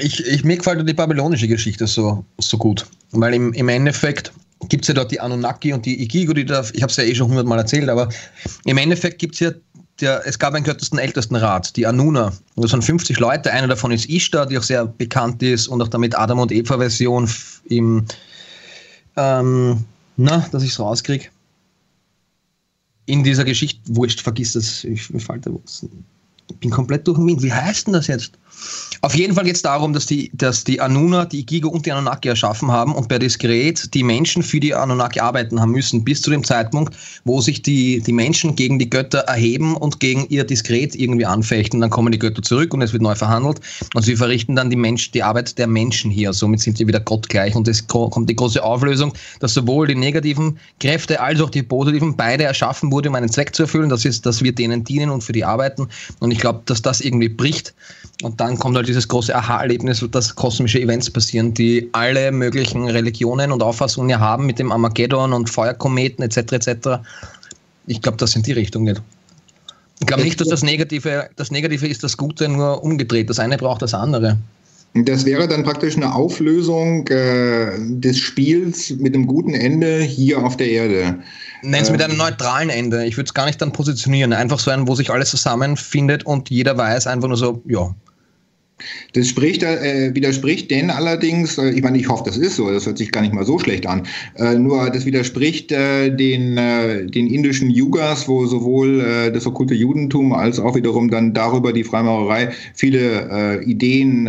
Ich, 0.00 0.24
ich, 0.26 0.44
mir 0.44 0.56
gefällt 0.56 0.86
die 0.88 0.94
babylonische 0.94 1.48
Geschichte 1.48 1.86
so, 1.86 2.24
so 2.38 2.58
gut, 2.58 2.86
weil 3.12 3.34
im, 3.34 3.52
im 3.52 3.68
Endeffekt 3.68 4.32
gibt 4.68 4.84
es 4.84 4.88
ja 4.88 4.94
dort 4.94 5.10
die 5.12 5.20
Anunnaki 5.20 5.72
und 5.72 5.86
die 5.86 6.02
Ikigo, 6.02 6.32
die 6.32 6.44
da, 6.44 6.64
ich 6.72 6.82
habe 6.82 6.90
es 6.90 6.96
ja 6.96 7.04
eh 7.04 7.14
schon 7.14 7.28
hundertmal 7.28 7.58
erzählt, 7.58 7.88
aber 7.88 8.08
im 8.64 8.76
Endeffekt 8.76 9.18
gibt 9.18 9.34
es 9.34 9.40
ja, 9.40 9.52
der, 10.00 10.26
es 10.26 10.38
gab 10.38 10.54
einen 10.54 10.64
göttersten 10.64 10.98
Ältestenrat, 10.98 11.76
die 11.76 11.86
Anuna. 11.86 12.32
Das 12.56 12.70
sind 12.70 12.84
50 12.84 13.18
Leute, 13.18 13.52
einer 13.52 13.68
davon 13.68 13.90
ist 13.90 14.08
Ishtar, 14.08 14.46
die 14.46 14.58
auch 14.58 14.62
sehr 14.62 14.86
bekannt 14.86 15.42
ist 15.42 15.68
und 15.68 15.80
auch 15.82 15.88
damit 15.88 16.16
Adam 16.16 16.40
und 16.40 16.52
Eva-Version 16.52 17.28
im, 17.66 18.04
ähm, 19.16 19.84
na, 20.16 20.46
dass 20.52 20.62
ich 20.62 20.70
es 20.70 20.80
rauskriege. 20.80 21.26
In 23.06 23.24
dieser 23.24 23.44
Geschichte, 23.44 23.80
wurscht, 23.86 24.20
vergiss 24.20 24.52
das, 24.52 24.84
ich. 24.84 25.08
Ich 25.10 26.56
bin 26.60 26.70
komplett 26.70 27.06
durch 27.06 27.18
den 27.18 27.26
Wind. 27.26 27.42
Wie 27.42 27.52
heißt 27.52 27.86
denn 27.86 27.94
das 27.94 28.06
jetzt? 28.06 28.32
Auf 29.00 29.14
jeden 29.14 29.34
Fall 29.34 29.44
geht 29.44 29.54
es 29.54 29.62
darum, 29.62 29.92
dass 29.92 30.06
die, 30.06 30.30
dass 30.34 30.64
die 30.64 30.80
Anuna 30.80 31.24
die 31.24 31.40
Ikigo 31.40 31.68
und 31.68 31.86
die 31.86 31.92
Anunnaki 31.92 32.28
erschaffen 32.28 32.70
haben 32.70 32.94
und 32.94 33.08
per 33.08 33.20
Diskret 33.20 33.94
die 33.94 34.02
Menschen 34.02 34.42
für 34.42 34.58
die 34.58 34.74
Anunnaki 34.74 35.20
arbeiten 35.20 35.60
haben 35.60 35.70
müssen, 35.70 36.02
bis 36.02 36.20
zu 36.22 36.30
dem 36.30 36.42
Zeitpunkt, 36.42 36.96
wo 37.24 37.40
sich 37.40 37.62
die, 37.62 38.00
die 38.00 38.12
Menschen 38.12 38.56
gegen 38.56 38.78
die 38.78 38.90
Götter 38.90 39.20
erheben 39.20 39.76
und 39.76 40.00
gegen 40.00 40.26
ihr 40.30 40.42
Diskret 40.42 40.96
irgendwie 40.96 41.26
anfechten. 41.26 41.80
Dann 41.80 41.90
kommen 41.90 42.10
die 42.10 42.18
Götter 42.18 42.42
zurück 42.42 42.74
und 42.74 42.82
es 42.82 42.92
wird 42.92 43.02
neu 43.02 43.14
verhandelt 43.14 43.60
und 43.94 44.02
sie 44.02 44.16
verrichten 44.16 44.56
dann 44.56 44.68
die, 44.68 44.76
Mensch, 44.76 45.12
die 45.12 45.22
Arbeit 45.22 45.56
der 45.58 45.68
Menschen 45.68 46.10
hier. 46.10 46.32
Somit 46.32 46.60
sind 46.60 46.78
sie 46.78 46.86
wieder 46.88 47.00
gottgleich 47.00 47.54
und 47.54 47.68
es 47.68 47.86
kommt 47.86 48.28
die 48.28 48.36
große 48.36 48.62
Auflösung, 48.62 49.12
dass 49.38 49.54
sowohl 49.54 49.86
die 49.86 49.94
negativen 49.94 50.58
Kräfte 50.80 51.20
als 51.20 51.40
auch 51.40 51.50
die 51.50 51.62
positiven 51.62 52.16
beide 52.16 52.44
erschaffen 52.44 52.90
wurden, 52.90 53.08
um 53.08 53.14
einen 53.14 53.30
Zweck 53.30 53.54
zu 53.54 53.62
erfüllen. 53.62 53.90
Das 53.90 54.04
ist, 54.04 54.26
dass 54.26 54.42
wir 54.42 54.52
denen 54.52 54.82
dienen 54.82 55.10
und 55.10 55.22
für 55.22 55.32
die 55.32 55.44
arbeiten. 55.44 55.88
Und 56.18 56.32
ich 56.32 56.38
glaube, 56.40 56.62
dass 56.64 56.82
das 56.82 57.00
irgendwie 57.00 57.28
bricht 57.28 57.74
und 58.22 58.40
dann 58.40 58.47
kommt 58.56 58.76
halt 58.76 58.88
dieses 58.88 59.06
große 59.08 59.34
Aha-Erlebnis, 59.34 60.04
dass 60.10 60.34
kosmische 60.34 60.80
Events 60.80 61.10
passieren, 61.10 61.52
die 61.54 61.88
alle 61.92 62.32
möglichen 62.32 62.88
Religionen 62.88 63.52
und 63.52 63.62
Auffassungen 63.62 64.08
ja 64.08 64.18
haben 64.18 64.46
mit 64.46 64.58
dem 64.58 64.72
Armageddon 64.72 65.32
und 65.32 65.50
Feuerkometen 65.50 66.24
etc. 66.24 66.52
etc. 66.52 66.88
Ich 67.86 68.00
glaube, 68.00 68.18
das 68.18 68.32
sind 68.32 68.46
die 68.46 68.52
Richtungen. 68.52 69.00
Ich 70.00 70.06
glaube 70.06 70.22
nicht, 70.22 70.40
dass 70.40 70.48
das 70.48 70.62
Negative, 70.62 71.28
das 71.36 71.50
Negative 71.50 71.86
ist 71.86 72.04
das 72.04 72.16
Gute 72.16 72.48
nur 72.48 72.82
umgedreht. 72.82 73.28
Das 73.28 73.38
eine 73.38 73.56
braucht 73.56 73.82
das 73.82 73.94
andere. 73.94 74.38
Das 74.94 75.24
wäre 75.24 75.46
dann 75.46 75.64
praktisch 75.64 75.96
eine 75.96 76.14
Auflösung 76.14 77.06
äh, 77.08 77.72
des 77.78 78.18
Spiels 78.18 78.90
mit 78.90 79.14
einem 79.14 79.26
guten 79.26 79.54
Ende 79.54 80.00
hier 80.00 80.42
auf 80.42 80.56
der 80.56 80.68
Erde. 80.68 81.18
Nenn 81.62 81.82
es 81.82 81.90
mit 81.90 82.02
einem 82.02 82.12
ähm, 82.12 82.18
neutralen 82.18 82.70
Ende. 82.70 83.04
Ich 83.04 83.16
würde 83.16 83.26
es 83.26 83.34
gar 83.34 83.46
nicht 83.46 83.60
dann 83.60 83.72
positionieren. 83.72 84.32
Einfach 84.32 84.58
so 84.58 84.70
ein, 84.70 84.88
wo 84.88 84.94
sich 84.94 85.10
alles 85.10 85.30
zusammenfindet 85.30 86.24
und 86.24 86.50
jeder 86.50 86.76
weiß 86.76 87.06
einfach 87.06 87.28
nur 87.28 87.36
so, 87.36 87.62
ja, 87.66 87.94
Das 89.14 89.28
spricht, 89.28 89.62
äh, 89.62 90.14
widerspricht 90.14 90.70
denn 90.70 90.90
allerdings, 90.90 91.58
äh, 91.58 91.70
ich 91.70 91.82
meine, 91.82 91.98
ich 91.98 92.08
hoffe, 92.08 92.24
das 92.26 92.36
ist 92.36 92.56
so, 92.56 92.70
das 92.70 92.86
hört 92.86 92.98
sich 92.98 93.12
gar 93.12 93.22
nicht 93.22 93.34
mal 93.34 93.44
so 93.44 93.58
schlecht 93.58 93.86
an, 93.86 94.06
äh, 94.36 94.54
nur 94.54 94.90
das 94.90 95.04
widerspricht 95.06 95.72
äh, 95.72 96.10
den, 96.10 96.56
äh, 96.56 97.06
den 97.06 97.26
indischen 97.26 97.70
Yugas, 97.70 98.28
wo 98.28 98.46
sowohl 98.46 99.00
äh, 99.00 99.32
das 99.32 99.46
okkulte 99.46 99.74
Judentum 99.74 100.32
als 100.32 100.60
auch 100.60 100.74
wiederum 100.74 101.10
dann 101.10 101.34
darüber 101.34 101.72
die 101.72 101.84
Freimaurerei 101.84 102.50
viele 102.74 103.58
Ideen 103.64 104.26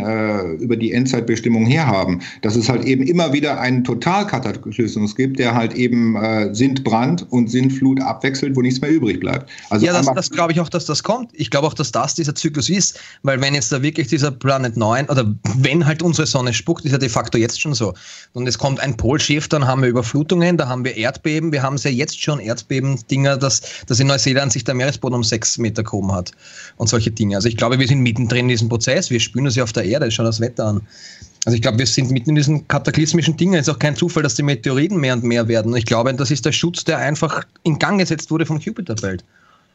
über 0.60 0.76
die 0.76 0.92
Endzeitbestimmung 0.92 1.66
herhaben. 1.66 2.22
Dass 2.42 2.56
es 2.56 2.70
halt 2.70 2.86
eben 2.86 3.04
immer 3.04 3.34
wieder 3.34 3.60
einen 3.60 3.84
Totalkataklysmus 3.84 5.16
gibt, 5.16 5.40
der 5.40 5.56
halt 5.56 5.74
eben 5.74 6.18
Sintbrand 6.52 7.32
und 7.32 7.50
Sintflut 7.50 8.02
abwechselt, 8.02 8.56
wo 8.56 8.62
nichts 8.62 8.82
mehr 8.82 8.92
übrig 8.92 9.20
bleibt. 9.20 9.50
Also 9.70 9.86
ja, 9.86 9.94
das, 9.94 10.08
das 10.14 10.30
glaube 10.30 10.54
ich 10.54 10.60
auch, 10.60 10.70
dass 10.70 10.86
das 10.86 11.04
kommt. 11.04 11.32
Ich 11.34 11.50
glaube 11.50 11.68
auch, 11.68 11.74
dass 11.74 11.92
das 11.92 12.16
dieser 12.16 12.36
Zyklus 12.36 12.70
ist, 12.70 13.00
weil 13.24 13.42
wenn 13.42 13.54
jetzt 13.54 13.72
da 13.72 13.82
wirklich 13.82 14.08
dieser 14.08 14.32
Planet 14.40 14.78
9 14.78 15.08
oder 15.10 15.34
wenn 15.58 15.86
halt 15.86 16.02
unsere 16.02 16.28
Sonne 16.28 16.54
spuckt, 16.54 16.86
ist 16.86 16.92
ja 16.92 16.98
de 16.98 17.10
facto 17.10 17.38
jetzt 17.38 17.62
schon 17.62 17.74
so. 17.74 17.94
Und 18.34 18.48
es 18.48 18.58
kommt 18.58 18.80
ein 18.80 18.98
Polschiff, 18.98 19.48
dann 19.48 19.68
haben 19.68 19.82
wir 19.82 19.90
Überflutungen, 19.90 20.58
da 20.58 20.68
haben 20.68 20.84
wir 20.84 20.96
Erdbeben, 20.98 21.52
wir 21.52 21.64
haben 21.64 21.78
ja 21.78 21.92
jetzt 21.92 22.22
schon 22.22 22.40
Erdbeben-Dinger, 22.40 23.38
dass, 23.38 23.62
dass 23.88 24.00
in 24.00 24.08
Neuseeland 24.08 24.52
sich 24.52 24.64
der 24.64 24.76
Meeresboden 24.76 25.16
um 25.16 25.24
sechs 25.24 25.58
Meter 25.58 25.84
gehoben 25.84 26.12
hat 26.12 26.32
und 26.78 26.88
solche 26.88 27.12
Dinge. 27.12 27.36
Also 27.36 27.48
ich 27.48 27.58
glaube, 27.58 27.80
wir 27.80 27.88
sind 27.88 28.02
mittendrin 28.02 28.46
in 28.46 28.50
diesem 28.50 28.70
Prozess, 28.70 29.10
wir 29.10 29.20
spüren 29.20 29.46
das 29.46 29.56
ja 29.56 29.64
auf 29.64 29.74
der 29.74 29.86
Erde, 29.86 30.10
schau 30.12 30.24
das 30.24 30.40
Wetter 30.40 30.66
an. 30.66 30.82
Also 31.46 31.56
ich 31.56 31.62
glaube, 31.62 31.80
wir 31.80 31.88
sind 31.88 32.12
mitten 32.12 32.32
in 32.32 32.36
diesen 32.36 32.68
kataklysmischen 32.68 33.38
Dingen. 33.38 33.54
Es 33.54 33.68
ist 33.68 33.74
auch 33.74 33.80
kein 33.80 33.96
Zufall, 33.96 34.24
dass 34.24 34.36
die 34.36 34.44
Meteoriten 34.44 34.98
mehr 34.98 35.14
und 35.14 35.24
mehr 35.24 35.48
werden. 35.48 35.76
Ich 35.76 35.86
glaube, 35.86 36.14
das 36.14 36.32
ist 36.32 36.46
der 36.46 36.52
Schutz, 36.52 36.84
der 36.84 36.98
einfach 36.98 37.46
in 37.64 37.80
Gang 37.80 38.00
gesetzt 38.00 38.30
wurde 38.30 38.46
vom 38.46 38.60
Jupiterbelt. 38.60 39.24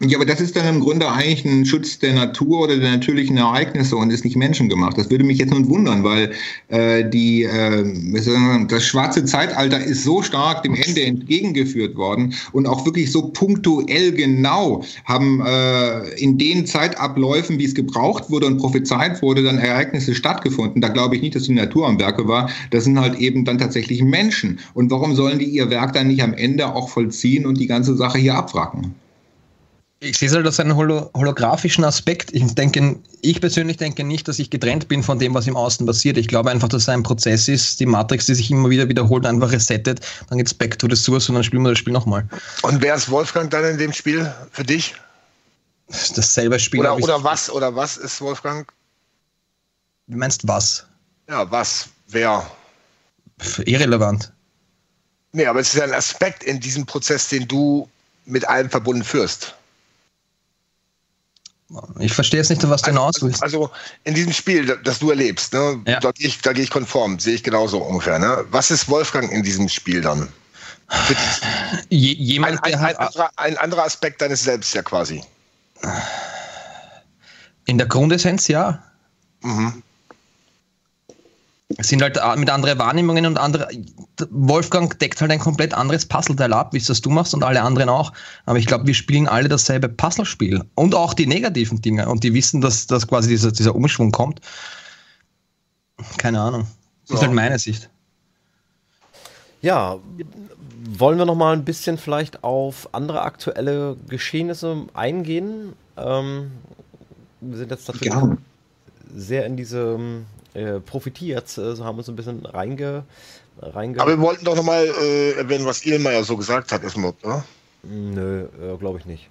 Ja, 0.00 0.18
aber 0.18 0.26
das 0.26 0.40
ist 0.40 0.56
dann 0.56 0.66
im 0.66 0.80
Grunde 0.80 1.08
eigentlich 1.08 1.44
ein 1.44 1.64
Schutz 1.64 2.00
der 2.00 2.14
Natur 2.14 2.62
oder 2.62 2.76
der 2.76 2.90
natürlichen 2.90 3.36
Ereignisse 3.36 3.96
und 3.96 4.10
ist 4.10 4.24
nicht 4.24 4.36
menschengemacht. 4.36 4.98
Das 4.98 5.08
würde 5.08 5.24
mich 5.24 5.38
jetzt 5.38 5.52
nun 5.52 5.68
wundern, 5.68 6.02
weil 6.02 6.32
äh, 6.68 7.08
die, 7.08 7.44
äh, 7.44 8.66
das 8.66 8.84
schwarze 8.84 9.24
Zeitalter 9.24 9.82
ist 9.82 10.02
so 10.02 10.20
stark 10.20 10.64
dem 10.64 10.74
Ende 10.74 11.04
entgegengeführt 11.04 11.94
worden 11.94 12.34
und 12.52 12.66
auch 12.66 12.84
wirklich 12.84 13.12
so 13.12 13.28
punktuell 13.28 14.12
genau 14.12 14.84
haben 15.04 15.40
äh, 15.46 16.08
in 16.20 16.38
den 16.38 16.66
Zeitabläufen, 16.66 17.58
wie 17.60 17.64
es 17.64 17.74
gebraucht 17.74 18.30
wurde 18.30 18.46
und 18.46 18.58
prophezeit 18.58 19.22
wurde, 19.22 19.44
dann 19.44 19.58
Ereignisse 19.58 20.14
stattgefunden. 20.16 20.82
Da 20.82 20.88
glaube 20.88 21.14
ich 21.16 21.22
nicht, 21.22 21.36
dass 21.36 21.44
die 21.44 21.54
Natur 21.54 21.86
am 21.86 22.00
Werke 22.00 22.26
war. 22.26 22.50
Das 22.70 22.84
sind 22.84 22.98
halt 23.00 23.20
eben 23.20 23.44
dann 23.44 23.58
tatsächlich 23.58 24.02
Menschen. 24.02 24.58
Und 24.74 24.90
warum 24.90 25.14
sollen 25.14 25.38
die 25.38 25.46
ihr 25.46 25.70
Werk 25.70 25.92
dann 25.92 26.08
nicht 26.08 26.22
am 26.22 26.34
Ende 26.34 26.74
auch 26.74 26.88
vollziehen 26.88 27.46
und 27.46 27.58
die 27.60 27.68
ganze 27.68 27.94
Sache 27.94 28.18
hier 28.18 28.34
abwracken? 28.34 28.94
Ich 30.04 30.18
sehe 30.18 30.28
es 30.28 30.34
halt 30.34 30.44
als 30.44 30.60
einen 30.60 30.76
holo 30.76 31.10
holographischen 31.14 31.82
Aspekt. 31.82 32.30
Ich 32.34 32.54
denke, 32.54 32.96
ich 33.22 33.40
persönlich 33.40 33.78
denke 33.78 34.04
nicht, 34.04 34.28
dass 34.28 34.38
ich 34.38 34.50
getrennt 34.50 34.86
bin 34.86 35.02
von 35.02 35.18
dem, 35.18 35.32
was 35.32 35.46
im 35.46 35.56
Außen 35.56 35.86
passiert. 35.86 36.18
Ich 36.18 36.28
glaube 36.28 36.50
einfach, 36.50 36.68
dass 36.68 36.82
es 36.82 36.88
ein 36.90 37.02
Prozess 37.02 37.48
ist, 37.48 37.80
die 37.80 37.86
Matrix, 37.86 38.26
die 38.26 38.34
sich 38.34 38.50
immer 38.50 38.68
wieder 38.68 38.86
wiederholt, 38.86 39.24
einfach 39.24 39.50
resettet. 39.50 40.06
Dann 40.28 40.36
geht 40.36 40.46
es 40.46 40.52
back 40.52 40.78
to 40.78 40.86
the 40.90 40.94
source 40.94 41.30
und 41.30 41.36
dann 41.36 41.44
spielen 41.44 41.62
wir 41.62 41.70
das 41.70 41.78
Spiel 41.78 41.94
nochmal. 41.94 42.28
Und 42.60 42.82
wer 42.82 42.94
ist 42.94 43.10
Wolfgang 43.10 43.50
dann 43.50 43.64
in 43.64 43.78
dem 43.78 43.94
Spiel 43.94 44.30
für 44.52 44.62
dich? 44.62 44.94
Dasselbe 45.88 46.58
Spiel. 46.58 46.80
Oder, 46.80 46.96
oder 46.98 47.24
was? 47.24 47.48
Oder 47.48 47.74
was 47.74 47.96
ist 47.96 48.20
Wolfgang? 48.20 48.70
Du 50.06 50.18
meinst 50.18 50.46
was? 50.46 50.84
Ja, 51.30 51.50
was? 51.50 51.88
Wer? 52.08 52.46
Irrelevant. 53.64 54.30
Nee, 55.32 55.46
aber 55.46 55.60
es 55.60 55.72
ist 55.72 55.80
ein 55.80 55.94
Aspekt 55.94 56.44
in 56.44 56.60
diesem 56.60 56.84
Prozess, 56.84 57.28
den 57.28 57.48
du 57.48 57.88
mit 58.26 58.46
allem 58.46 58.68
verbunden 58.68 59.02
führst. 59.02 59.54
Ich 61.98 62.12
verstehe 62.12 62.40
jetzt 62.40 62.50
nicht, 62.50 62.62
was 62.68 62.82
du 62.82 62.88
also, 62.88 63.00
hinaus 63.00 63.22
willst. 63.22 63.42
Also 63.42 63.70
in 64.04 64.14
diesem 64.14 64.32
Spiel, 64.32 64.78
das 64.84 64.98
du 64.98 65.10
erlebst, 65.10 65.52
ne, 65.52 65.80
ja. 65.86 66.00
da 66.00 66.12
gehe 66.12 66.28
ich, 66.28 66.42
geh 66.42 66.60
ich 66.60 66.70
konform, 66.70 67.18
sehe 67.18 67.34
ich 67.34 67.42
genauso 67.42 67.78
ungefähr. 67.78 68.18
Ne? 68.18 68.44
Was 68.50 68.70
ist 68.70 68.88
Wolfgang 68.88 69.30
in 69.30 69.42
diesem 69.42 69.68
Spiel 69.68 70.00
dann? 70.00 70.28
Jemand, 71.88 72.62
ein, 72.64 72.74
ein, 72.74 72.84
ein, 72.84 72.96
anderer, 72.96 73.30
ein 73.36 73.56
anderer 73.58 73.84
Aspekt 73.84 74.20
deines 74.20 74.44
Selbst 74.44 74.74
ja 74.74 74.82
quasi. 74.82 75.22
In 77.66 77.78
der 77.78 77.86
Grundessenz 77.86 78.48
ja. 78.48 78.82
Mhm. 79.42 79.82
Es 81.76 81.88
sind 81.88 82.02
halt 82.02 82.16
äh, 82.16 82.36
mit 82.36 82.50
anderen 82.50 82.78
Wahrnehmungen 82.78 83.26
und 83.26 83.38
andere. 83.38 83.68
Wolfgang 84.30 84.96
deckt 84.98 85.20
halt 85.20 85.30
ein 85.30 85.38
komplett 85.38 85.74
anderes 85.74 86.06
Puzzleteil 86.06 86.52
ab, 86.52 86.72
wie 86.72 86.78
es 86.78 86.86
das 86.86 87.00
du 87.00 87.10
machst 87.10 87.34
und 87.34 87.42
alle 87.42 87.62
anderen 87.62 87.88
auch. 87.88 88.12
Aber 88.46 88.58
ich 88.58 88.66
glaube, 88.66 88.86
wir 88.86 88.94
spielen 88.94 89.26
alle 89.26 89.48
dasselbe 89.48 89.88
Puzzlespiel 89.88 90.62
und 90.74 90.94
auch 90.94 91.14
die 91.14 91.26
negativen 91.26 91.80
Dinge 91.82 92.08
und 92.08 92.22
die 92.22 92.32
wissen, 92.32 92.60
dass, 92.60 92.86
dass 92.86 93.08
quasi 93.08 93.28
dieser, 93.28 93.50
dieser 93.50 93.74
Umschwung 93.74 94.12
kommt. 94.12 94.40
Keine 96.18 96.40
Ahnung. 96.40 96.66
Das 97.02 97.10
ja. 97.10 97.14
ist 97.16 97.22
halt 97.22 97.32
meine 97.32 97.58
Sicht. 97.58 97.90
Ja, 99.62 99.98
wollen 100.98 101.18
wir 101.18 101.24
noch 101.24 101.34
mal 101.34 101.54
ein 101.54 101.64
bisschen 101.64 101.98
vielleicht 101.98 102.44
auf 102.44 102.88
andere 102.92 103.22
aktuelle 103.22 103.96
Geschehnisse 104.08 104.84
eingehen? 104.92 105.72
Ähm, 105.96 106.52
wir 107.40 107.58
sind 107.58 107.70
jetzt 107.70 107.88
natürlich 107.88 108.12
ja. 108.12 108.36
sehr 109.14 109.46
in 109.46 109.56
diesem 109.56 110.26
äh, 110.54 110.80
profitiert, 110.80 111.46
äh, 111.58 111.74
so 111.74 111.84
haben 111.84 111.96
wir 111.96 111.98
uns 112.00 112.08
ein 112.08 112.16
bisschen 112.16 112.44
reinge, 112.46 113.04
reinge 113.60 114.00
Aber 114.00 114.10
wir 114.10 114.20
wollten 114.20 114.44
doch 114.44 114.56
nochmal 114.56 114.86
äh, 114.86 115.32
erwähnen, 115.32 115.66
was 115.66 115.84
Ilmeier 115.84 116.24
so 116.24 116.36
gesagt 116.36 116.72
hat, 116.72 116.82
erstmal, 116.82 117.12
oder? 117.22 117.44
Nö, 117.82 118.46
äh, 118.62 118.76
glaube 118.78 118.98
ich 118.98 119.06
nicht. 119.06 119.28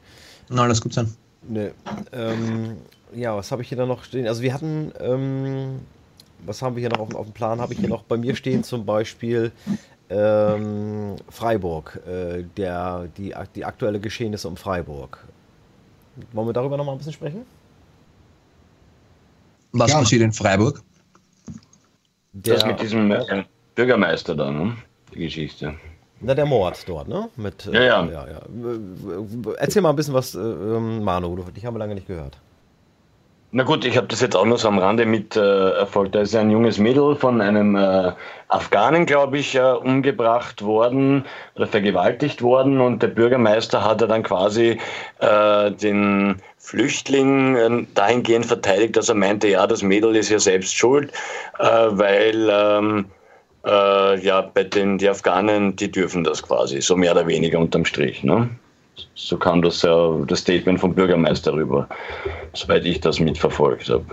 Na, 0.50 0.64
alles 0.64 0.82
gut 0.82 0.94
sein. 0.94 1.14
Nö. 1.48 1.72
Ähm, 2.12 2.78
ja, 3.16 3.36
was 3.36 3.52
habe 3.52 3.62
ich 3.62 3.70
hier 3.70 3.78
da 3.78 3.86
noch 3.86 4.04
stehen? 4.04 4.28
Also 4.28 4.42
wir 4.42 4.54
hatten, 4.54 4.92
ähm, 5.00 5.80
was 6.46 6.62
haben 6.62 6.76
wir 6.76 6.82
hier 6.82 6.90
noch 6.90 7.00
auf, 7.00 7.16
auf 7.16 7.26
dem 7.26 7.34
Plan? 7.34 7.60
Habe 7.60 7.74
ich 7.74 7.80
hier 7.80 7.90
noch 7.90 8.04
bei 8.04 8.18
mir 8.18 8.36
stehen 8.36 8.64
zum 8.64 8.86
Beispiel 8.86 9.52
ähm, 10.10 11.16
Freiburg, 11.30 12.00
äh, 12.08 12.44
der, 12.58 13.08
die, 13.18 13.34
die 13.56 13.66
aktuelle 13.66 14.00
Geschehnisse 14.00 14.48
um 14.48 14.58
Freiburg. 14.58 15.24
Wollen 16.32 16.48
wir 16.48 16.54
darüber 16.54 16.78
noch 16.78 16.86
mal 16.86 16.92
ein 16.92 16.98
bisschen 16.98 17.14
sprechen? 17.14 17.46
Was 19.72 19.92
ja. 19.92 20.00
passiert 20.00 20.22
in 20.22 20.34
Freiburg? 20.34 20.84
Der, 22.34 22.56
das 22.56 22.66
mit 22.66 22.82
diesem 22.82 23.12
äh, 23.12 23.44
Bürgermeister 23.76 24.36
da, 24.36 24.52
ne? 24.52 24.76
Die 25.14 25.20
Geschichte. 25.20 25.76
Na, 26.20 26.34
der 26.34 26.46
Mord 26.46 26.88
dort, 26.88 27.08
ne? 27.08 27.30
Mit, 27.36 27.68
äh, 27.68 27.74
ja, 27.74 28.06
ja. 28.06 28.06
ja, 28.06 28.28
ja. 28.28 29.54
Erzähl 29.58 29.82
mal 29.82 29.90
ein 29.92 29.96
bisschen 29.96 30.14
was, 30.14 30.34
äh, 30.34 30.40
ähm, 30.40 31.04
Manu, 31.04 31.36
dich 31.56 31.66
haben 31.66 31.76
wir 31.76 31.80
lange 31.80 31.96
nicht 31.96 32.08
gehört. 32.08 32.38
Na 33.56 33.62
gut, 33.62 33.86
ich 33.86 33.98
habe 33.98 34.08
das 34.08 34.20
jetzt 34.20 34.36
auch 34.36 34.46
nur 34.46 34.58
so 34.58 34.68
am 34.68 34.80
Rande 34.80 35.06
mit 35.06 35.36
äh, 35.36 35.70
erfolgt. 35.74 36.16
Da 36.16 36.22
ist 36.22 36.36
ein 36.36 36.50
junges 36.50 36.80
Mädel 36.80 37.16
von 37.16 37.40
einem 37.40 37.76
äh, 37.76 38.12
Afghanen, 38.48 39.06
glaube 39.06 39.38
ich, 39.38 39.54
äh, 39.54 39.74
umgebracht 39.74 40.64
worden 40.64 41.26
oder 41.56 41.68
vergewaltigt 41.68 42.42
worden 42.42 42.82
und 42.82 43.04
der 43.04 43.10
Bürgermeister 43.10 43.84
hat 43.84 44.02
er 44.02 44.08
dann 44.08 44.24
quasi 44.24 44.80
äh, 45.20 45.70
den 45.70 46.38
Flüchtling 46.58 47.56
äh, 47.56 47.86
dahingehend 47.94 48.48
verteidigt, 48.48 48.98
dass 48.98 49.10
er 49.10 49.16
meinte, 49.16 49.48
ja, 49.48 49.68
das 49.68 49.84
Mädel 49.84 50.16
ist 50.16 50.30
ja 50.30 50.40
selbst 50.40 50.76
schuld, 50.76 51.12
äh, 51.60 51.64
weil 51.64 52.50
ähm, 52.52 53.06
äh, 53.66 54.20
ja, 54.26 54.42
bei 54.42 54.64
den 54.64 54.98
die 54.98 55.10
Afghanen, 55.10 55.76
die 55.76 55.92
dürfen 55.92 56.24
das 56.24 56.42
quasi, 56.42 56.82
so 56.82 56.96
mehr 56.96 57.12
oder 57.12 57.28
weniger 57.28 57.60
unterm 57.60 57.86
Strich. 57.86 58.24
Ne? 58.24 58.50
So 59.16 59.38
kam 59.38 59.62
das, 59.62 59.84
äh, 59.84 59.90
das 60.28 60.40
Statement 60.40 60.80
vom 60.80 60.94
Bürgermeister 60.94 61.54
rüber, 61.54 61.88
soweit 62.54 62.86
ich 62.86 63.00
das 63.00 63.20
mitverfolgt 63.20 63.90
habe. 63.90 64.06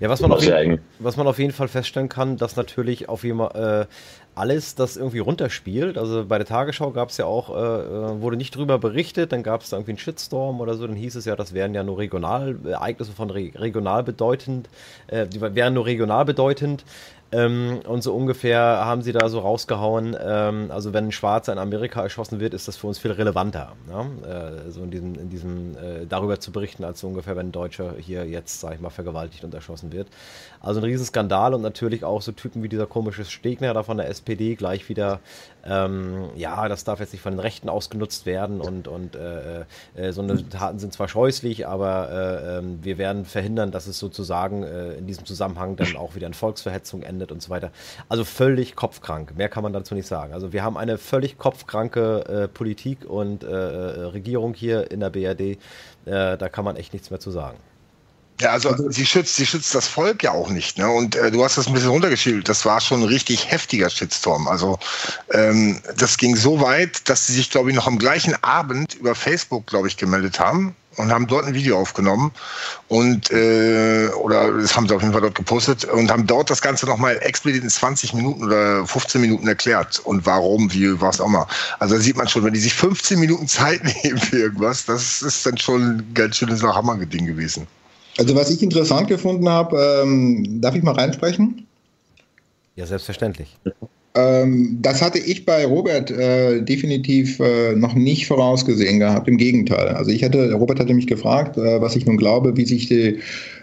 Ja, 0.00 0.08
was 0.08 0.20
man, 0.20 0.32
auf 0.32 0.42
jeden, 0.42 0.80
was 0.98 1.16
man 1.16 1.28
auf 1.28 1.38
jeden 1.38 1.52
Fall 1.52 1.68
feststellen 1.68 2.08
kann, 2.08 2.36
dass 2.36 2.56
natürlich 2.56 3.08
auf 3.08 3.22
jeden 3.22 3.38
Fall, 3.38 3.86
äh, 3.88 3.94
alles 4.34 4.74
das 4.74 4.96
irgendwie 4.96 5.18
runterspielt. 5.20 5.98
Also 5.98 6.24
bei 6.24 6.38
der 6.38 6.46
Tagesschau 6.46 6.90
gab 6.90 7.10
es 7.10 7.18
ja 7.18 7.26
auch, 7.26 7.50
äh, 7.50 7.52
äh, 7.52 8.20
wurde 8.20 8.36
nicht 8.36 8.56
drüber 8.56 8.78
berichtet, 8.78 9.30
dann 9.30 9.42
gab 9.42 9.62
es 9.62 9.70
da 9.70 9.76
irgendwie 9.76 9.92
einen 9.92 9.98
Shitstorm 9.98 10.60
oder 10.60 10.74
so, 10.74 10.86
dann 10.86 10.96
hieß 10.96 11.14
es 11.16 11.24
ja, 11.24 11.36
das 11.36 11.54
wären 11.54 11.74
ja 11.74 11.84
nur 11.84 11.98
Regionalereignisse 11.98 13.12
von 13.12 13.30
re 13.30 13.52
regional 13.54 14.02
bedeutend, 14.02 14.68
äh, 15.06 15.26
die 15.26 15.40
wären 15.40 15.74
nur 15.74 15.86
regional 15.86 16.24
bedeutend. 16.24 16.84
Ähm, 17.32 17.80
und 17.86 18.02
so 18.02 18.14
ungefähr 18.14 18.60
haben 18.60 19.00
sie 19.00 19.12
da 19.12 19.30
so 19.30 19.40
rausgehauen, 19.40 20.14
ähm, 20.22 20.70
also 20.70 20.92
wenn 20.92 21.06
ein 21.06 21.12
Schwarzer 21.12 21.52
in 21.54 21.58
Amerika 21.58 22.02
erschossen 22.02 22.40
wird, 22.40 22.52
ist 22.52 22.68
das 22.68 22.76
für 22.76 22.86
uns 22.86 22.98
viel 22.98 23.10
relevanter, 23.10 23.72
ne? 23.88 24.66
äh, 24.66 24.70
so 24.70 24.82
in 24.82 24.90
diesem, 24.90 25.14
in 25.14 25.30
diesem 25.30 25.76
äh, 25.76 26.06
darüber 26.06 26.40
zu 26.40 26.52
berichten, 26.52 26.84
als 26.84 27.00
so 27.00 27.08
ungefähr, 27.08 27.34
wenn 27.34 27.48
ein 27.48 27.52
Deutscher 27.52 27.94
hier 27.98 28.26
jetzt, 28.26 28.60
sag 28.60 28.74
ich 28.74 28.80
mal, 28.80 28.90
vergewaltigt 28.90 29.44
und 29.44 29.54
erschossen 29.54 29.92
wird. 29.92 30.08
Also 30.60 30.80
ein 30.80 30.84
Riesenskandal 30.84 31.54
und 31.54 31.62
natürlich 31.62 32.04
auch 32.04 32.20
so 32.20 32.32
Typen 32.32 32.62
wie 32.62 32.68
dieser 32.68 32.86
komische 32.86 33.24
Stegner 33.24 33.72
da 33.72 33.82
von 33.82 33.96
der 33.96 34.10
SPD 34.10 34.54
gleich 34.54 34.90
wieder, 34.90 35.20
ähm, 35.64 36.28
ja, 36.36 36.68
das 36.68 36.84
darf 36.84 37.00
jetzt 37.00 37.12
nicht 37.12 37.22
von 37.22 37.32
den 37.32 37.40
Rechten 37.40 37.70
ausgenutzt 37.70 38.26
werden 38.26 38.60
und, 38.60 38.88
und 38.88 39.16
äh, 39.16 39.64
äh, 39.94 40.12
so 40.12 40.20
eine 40.20 40.46
Taten 40.50 40.78
sind 40.78 40.92
zwar 40.92 41.08
scheußlich, 41.08 41.66
aber 41.66 42.10
äh, 42.10 42.58
ähm, 42.58 42.80
wir 42.82 42.98
werden 42.98 43.24
verhindern, 43.24 43.70
dass 43.70 43.86
es 43.86 43.98
sozusagen 43.98 44.64
äh, 44.64 44.94
in 44.94 45.06
diesem 45.06 45.24
Zusammenhang 45.24 45.76
dann 45.76 45.96
auch 45.96 46.14
wieder 46.14 46.26
in 46.26 46.34
Volksverhetzung 46.34 47.02
endet 47.02 47.21
und 47.30 47.42
so 47.42 47.50
weiter. 47.50 47.70
Also 48.08 48.24
völlig 48.24 48.74
kopfkrank. 48.74 49.36
Mehr 49.36 49.48
kann 49.48 49.62
man 49.62 49.72
dazu 49.72 49.94
nicht 49.94 50.08
sagen. 50.08 50.32
Also 50.32 50.52
wir 50.52 50.64
haben 50.64 50.76
eine 50.76 50.98
völlig 50.98 51.38
kopfkranke 51.38 52.24
äh, 52.44 52.48
Politik 52.48 53.04
und 53.04 53.44
äh, 53.44 53.46
äh 53.46 54.04
Regierung 54.06 54.54
hier 54.54 54.90
in 54.90 55.00
der 55.00 55.10
BRD. 55.10 55.40
Äh, 55.40 55.56
da 56.04 56.48
kann 56.48 56.64
man 56.64 56.76
echt 56.76 56.92
nichts 56.92 57.10
mehr 57.10 57.20
zu 57.20 57.30
sagen. 57.30 57.58
Ja, 58.40 58.50
also, 58.50 58.70
also 58.70 58.90
sie 58.90 59.06
schützt, 59.06 59.36
sie 59.36 59.46
schützt 59.46 59.72
das 59.74 59.86
Volk 59.86 60.24
ja 60.24 60.32
auch 60.32 60.48
nicht. 60.48 60.76
Ne? 60.78 60.88
Und 60.88 61.14
äh, 61.14 61.30
du 61.30 61.44
hast 61.44 61.58
das 61.58 61.68
ein 61.68 61.74
bisschen 61.74 61.90
runtergeschildert. 61.90 62.48
Das 62.48 62.64
war 62.64 62.80
schon 62.80 63.02
ein 63.02 63.08
richtig 63.08 63.50
heftiger 63.50 63.88
Shitstorm. 63.88 64.48
Also 64.48 64.78
ähm, 65.32 65.80
das 65.96 66.16
ging 66.18 66.34
so 66.34 66.60
weit, 66.60 67.08
dass 67.08 67.28
sie 67.28 67.34
sich, 67.34 67.50
glaube 67.50 67.70
ich, 67.70 67.76
noch 67.76 67.86
am 67.86 67.98
gleichen 67.98 68.34
Abend 68.42 68.94
über 68.94 69.14
Facebook, 69.14 69.66
glaube 69.66 69.86
ich, 69.86 69.96
gemeldet 69.96 70.40
haben 70.40 70.74
und 70.96 71.12
haben 71.12 71.26
dort 71.26 71.46
ein 71.46 71.54
Video 71.54 71.78
aufgenommen 71.78 72.32
und 72.88 73.30
äh, 73.30 74.08
oder 74.08 74.52
das 74.52 74.76
haben 74.76 74.88
sie 74.88 74.94
auf 74.94 75.02
jeden 75.02 75.12
Fall 75.12 75.22
dort 75.22 75.34
gepostet 75.34 75.84
und 75.84 76.10
haben 76.10 76.26
dort 76.26 76.50
das 76.50 76.60
Ganze 76.60 76.86
nochmal 76.86 77.18
explizit 77.22 77.62
in 77.62 77.70
20 77.70 78.14
Minuten 78.14 78.44
oder 78.44 78.86
15 78.86 79.20
Minuten 79.20 79.48
erklärt 79.48 80.00
und 80.04 80.26
warum, 80.26 80.72
wie, 80.72 81.00
was 81.00 81.20
auch 81.20 81.26
immer. 81.26 81.46
Also 81.78 81.94
da 81.94 82.00
sieht 82.00 82.16
man 82.16 82.28
schon, 82.28 82.44
wenn 82.44 82.52
die 82.52 82.60
sich 82.60 82.74
15 82.74 83.18
Minuten 83.18 83.48
Zeit 83.48 83.82
nehmen 84.04 84.18
für 84.18 84.38
irgendwas, 84.38 84.84
das 84.84 85.22
ist 85.22 85.46
dann 85.46 85.56
schon 85.58 85.82
ein 85.82 86.14
ganz 86.14 86.36
schönes 86.36 86.62
Hammer-Ding 86.62 87.26
gewesen. 87.26 87.66
Also 88.18 88.34
was 88.36 88.50
ich 88.50 88.62
interessant 88.62 89.08
gefunden 89.08 89.48
habe, 89.48 90.02
ähm, 90.02 90.60
darf 90.60 90.74
ich 90.74 90.82
mal 90.82 90.94
reinsprechen? 90.94 91.66
Ja, 92.76 92.86
selbstverständlich. 92.86 93.56
Ähm, 94.14 94.78
das 94.82 95.00
hatte 95.00 95.18
ich 95.18 95.46
bei 95.46 95.64
Robert 95.64 96.10
äh, 96.10 96.60
definitiv 96.62 97.40
äh, 97.40 97.74
noch 97.74 97.94
nicht 97.94 98.26
vorausgesehen 98.26 98.98
gehabt. 98.98 99.26
Im 99.26 99.38
Gegenteil. 99.38 99.88
Also 99.88 100.10
ich 100.10 100.22
hatte, 100.22 100.52
Robert 100.52 100.78
hatte 100.80 100.92
mich 100.92 101.06
gefragt, 101.06 101.56
äh, 101.56 101.80
was 101.80 101.96
ich 101.96 102.04
nun 102.04 102.18
glaube, 102.18 102.56
wie 102.56 102.66
sich 102.66 102.88
die 102.88 103.20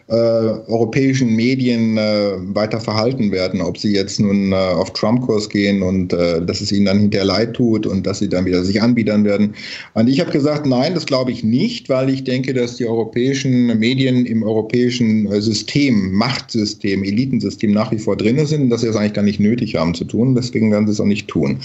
äh, 0.09 0.13
europäischen 0.13 1.35
Medien 1.35 1.97
äh, 1.97 2.31
weiter 2.55 2.79
verhalten 2.79 3.31
werden, 3.31 3.61
ob 3.61 3.77
sie 3.77 3.93
jetzt 3.93 4.19
nun 4.19 4.51
äh, 4.51 4.55
auf 4.55 4.91
Trump-Kurs 4.93 5.49
gehen 5.49 5.83
und 5.83 6.13
äh, 6.13 6.43
dass 6.43 6.61
es 6.61 6.71
ihnen 6.71 6.85
dann 6.85 6.99
hinterher 6.99 7.25
leid 7.25 7.53
tut 7.53 7.85
und 7.85 8.07
dass 8.07 8.19
sie 8.19 8.27
dann 8.27 8.45
wieder 8.45 8.63
sich 8.63 8.81
anbiedern 8.81 9.23
werden. 9.23 9.53
Und 9.93 10.07
ich 10.07 10.19
habe 10.19 10.31
gesagt, 10.31 10.65
nein, 10.65 10.95
das 10.95 11.05
glaube 11.05 11.31
ich 11.31 11.43
nicht, 11.43 11.89
weil 11.89 12.09
ich 12.09 12.23
denke, 12.23 12.55
dass 12.55 12.77
die 12.77 12.87
europäischen 12.87 13.67
Medien 13.77 14.25
im 14.25 14.41
europäischen 14.41 15.31
äh, 15.31 15.41
System, 15.41 16.11
Machtsystem, 16.13 17.03
Elitensystem 17.03 17.71
nach 17.71 17.91
wie 17.91 17.99
vor 17.99 18.17
drin 18.17 18.43
sind 18.47 18.63
und 18.63 18.69
dass 18.71 18.81
sie 18.81 18.87
das 18.87 18.95
eigentlich 18.95 19.13
gar 19.13 19.23
nicht 19.23 19.39
nötig 19.39 19.75
haben 19.75 19.93
zu 19.93 20.05
tun. 20.05 20.33
Deswegen 20.33 20.71
werden 20.71 20.87
sie 20.87 20.93
es 20.93 20.99
auch 20.99 21.05
nicht 21.05 21.27
tun. 21.27 21.59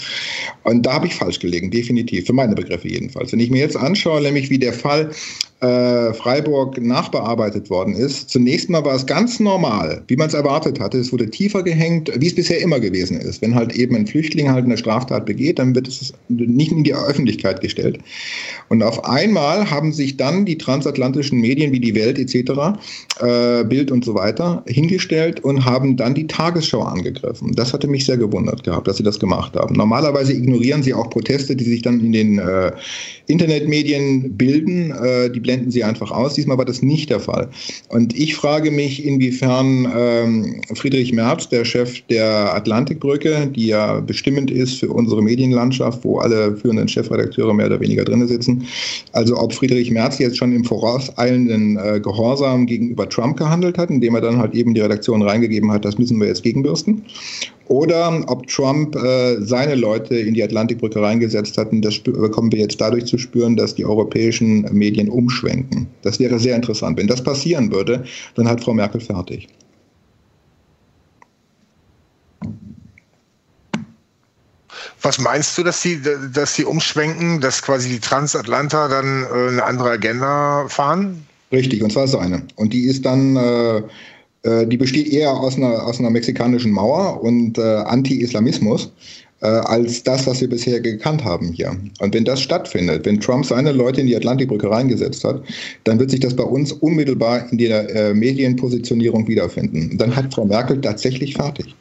Und 0.63 0.85
da 0.85 0.93
habe 0.93 1.07
ich 1.07 1.15
falsch 1.15 1.39
gelegen, 1.39 1.71
definitiv, 1.71 2.27
für 2.27 2.33
meine 2.33 2.53
Begriffe 2.53 2.87
jedenfalls. 2.87 3.31
Wenn 3.31 3.39
ich 3.39 3.49
mir 3.49 3.61
jetzt 3.61 3.77
anschaue, 3.77 4.21
nämlich 4.21 4.51
wie 4.51 4.59
der 4.59 4.73
Fall 4.73 5.09
äh, 5.65 6.13
Freiburg 6.13 6.81
nachbearbeitet 6.81 7.69
worden 7.69 7.95
ist. 7.95 8.29
Zunächst 8.29 8.69
mal 8.69 8.85
war 8.85 8.95
es 8.95 9.05
ganz 9.05 9.39
normal, 9.39 10.03
wie 10.07 10.15
man 10.15 10.27
es 10.27 10.33
erwartet 10.33 10.79
hatte. 10.79 10.97
Es 10.97 11.11
wurde 11.11 11.29
tiefer 11.29 11.63
gehängt, 11.63 12.11
wie 12.15 12.27
es 12.27 12.35
bisher 12.35 12.61
immer 12.61 12.79
gewesen 12.79 13.19
ist. 13.19 13.41
Wenn 13.41 13.55
halt 13.55 13.73
eben 13.75 13.95
ein 13.95 14.07
Flüchtling 14.07 14.51
halt 14.51 14.65
eine 14.65 14.77
Straftat 14.77 15.25
begeht, 15.25 15.59
dann 15.59 15.75
wird 15.75 15.87
es 15.87 16.13
nicht 16.29 16.71
in 16.71 16.83
die 16.83 16.93
Öffentlichkeit 16.93 17.61
gestellt. 17.61 17.99
Und 18.69 18.83
auf 18.83 19.05
einmal 19.05 19.69
haben 19.69 19.91
sich 19.91 20.17
dann 20.17 20.45
die 20.45 20.57
transatlantischen 20.57 21.39
Medien 21.39 21.71
wie 21.71 21.79
die 21.79 21.95
Welt 21.95 22.19
etc., 22.19 22.79
äh, 23.19 23.63
Bild 23.63 23.91
und 23.91 24.05
so 24.05 24.15
weiter, 24.15 24.63
hingestellt 24.67 25.43
und 25.43 25.65
haben 25.65 25.97
dann 25.97 26.13
die 26.13 26.27
Tagesschau 26.27 26.81
angegriffen. 26.81 27.53
Das 27.55 27.73
hatte 27.73 27.87
mich 27.87 28.05
sehr 28.05 28.17
gewundert 28.17 28.63
gehabt, 28.63 28.87
dass 28.87 28.97
sie 28.97 29.03
das 29.03 29.19
gemacht 29.19 29.55
haben. 29.55 29.75
Normalerweise 29.75 30.33
ignorieren 30.33 30.83
sie 30.83 30.93
auch 30.93 31.09
Proteste, 31.09 31.55
die 31.55 31.63
sich 31.63 31.81
dann 31.81 31.99
in 31.99 32.11
den 32.11 32.39
äh, 32.39 32.71
Internetmedien 33.27 34.35
bilden. 34.35 34.91
Äh, 34.91 35.29
die 35.29 35.39
blenden 35.55 35.71
sie 35.71 35.83
einfach 35.83 36.11
aus. 36.11 36.33
Diesmal 36.33 36.57
war 36.57 36.65
das 36.65 36.81
nicht 36.81 37.09
der 37.09 37.19
Fall. 37.19 37.49
Und 37.89 38.15
ich 38.15 38.35
frage 38.35 38.71
mich, 38.71 39.05
inwiefern 39.05 39.91
ähm, 39.95 40.61
Friedrich 40.73 41.13
Merz, 41.13 41.49
der 41.49 41.65
Chef 41.65 42.01
der 42.09 42.53
Atlantikbrücke, 42.53 43.47
die 43.47 43.67
ja 43.67 43.99
bestimmend 44.01 44.51
ist 44.51 44.79
für 44.79 44.89
unsere 44.89 45.21
Medienlandschaft, 45.21 46.03
wo 46.03 46.19
alle 46.19 46.55
führenden 46.57 46.87
Chefredakteure 46.87 47.53
mehr 47.53 47.67
oder 47.67 47.79
weniger 47.79 48.03
drin 48.03 48.27
sitzen, 48.27 48.65
also 49.13 49.37
ob 49.37 49.53
Friedrich 49.53 49.91
Merz 49.91 50.19
jetzt 50.19 50.37
schon 50.37 50.53
im 50.53 50.63
vorauseilenden 50.63 51.77
äh, 51.77 51.99
Gehorsam 51.99 52.65
gegenüber 52.65 53.07
Trump 53.07 53.37
gehandelt 53.37 53.77
hat, 53.77 53.89
indem 53.89 54.15
er 54.15 54.21
dann 54.21 54.37
halt 54.37 54.53
eben 54.53 54.73
die 54.73 54.81
Redaktion 54.81 55.21
reingegeben 55.21 55.71
hat, 55.71 55.85
das 55.85 55.97
müssen 55.97 56.19
wir 56.19 56.27
jetzt 56.27 56.43
gegenbürsten 56.43 57.03
oder 57.67 58.23
ob 58.27 58.47
Trump 58.47 58.95
äh, 58.95 59.41
seine 59.41 59.75
Leute 59.75 60.15
in 60.15 60.33
die 60.33 60.43
Atlantikbrücke 60.43 61.01
reingesetzt 61.01 61.57
hat. 61.57 61.71
Und 61.71 61.81
das 61.81 61.99
bekommen 61.99 62.51
wir 62.51 62.59
jetzt 62.59 62.79
dadurch 62.79 63.05
zu 63.05 63.17
spüren, 63.17 63.55
dass 63.55 63.75
die 63.75 63.85
europäischen 63.85 64.61
Medien 64.71 65.09
umschwenken. 65.09 65.87
Das 66.01 66.19
wäre 66.19 66.39
sehr 66.39 66.55
interessant. 66.55 66.97
Wenn 66.97 67.07
das 67.07 67.23
passieren 67.23 67.71
würde, 67.71 68.03
dann 68.35 68.47
hat 68.47 68.63
Frau 68.63 68.73
Merkel 68.73 69.01
fertig. 69.01 69.47
Was 75.01 75.19
meinst 75.19 75.55
du, 75.57 75.63
dass 75.63 75.83
sie, 75.83 76.01
dass 76.33 76.55
sie 76.55 76.65
umschwenken, 76.65 77.39
dass 77.39 77.61
quasi 77.61 77.89
die 77.89 77.99
Transatlanter 77.99 78.89
dann 78.89 79.23
äh, 79.23 79.49
eine 79.49 79.63
andere 79.63 79.91
Agenda 79.91 80.65
fahren? 80.67 81.27
Richtig, 81.51 81.83
und 81.83 81.91
zwar 81.91 82.07
seine. 82.07 82.41
Und 82.55 82.73
die 82.73 82.85
ist 82.85 83.05
dann 83.05 83.35
äh, 83.35 83.83
die 84.45 84.77
besteht 84.77 85.07
eher 85.07 85.31
aus 85.31 85.57
einer, 85.57 85.85
aus 85.85 85.99
einer 85.99 86.09
mexikanischen 86.09 86.71
Mauer 86.71 87.21
und 87.23 87.57
äh, 87.57 87.61
Anti-Islamismus 87.61 88.91
äh, 89.41 89.47
als 89.47 90.01
das, 90.03 90.25
was 90.27 90.41
wir 90.41 90.49
bisher 90.49 90.79
gekannt 90.79 91.23
haben 91.23 91.51
hier. 91.51 91.75
Und 91.99 92.13
wenn 92.13 92.25
das 92.25 92.41
stattfindet, 92.41 93.05
wenn 93.05 93.19
Trump 93.19 93.45
seine 93.45 93.71
Leute 93.71 94.01
in 94.01 94.07
die 94.07 94.15
Atlantikbrücke 94.15 94.69
reingesetzt 94.69 95.23
hat, 95.23 95.41
dann 95.83 95.99
wird 95.99 96.11
sich 96.11 96.19
das 96.19 96.35
bei 96.35 96.43
uns 96.43 96.71
unmittelbar 96.71 97.51
in 97.51 97.57
der 97.57 97.89
äh, 97.95 98.13
Medienpositionierung 98.13 99.27
wiederfinden. 99.27 99.97
Dann 99.97 100.15
hat 100.15 100.33
Frau 100.33 100.45
Merkel 100.45 100.81
tatsächlich 100.81 101.35
fertig. 101.35 101.75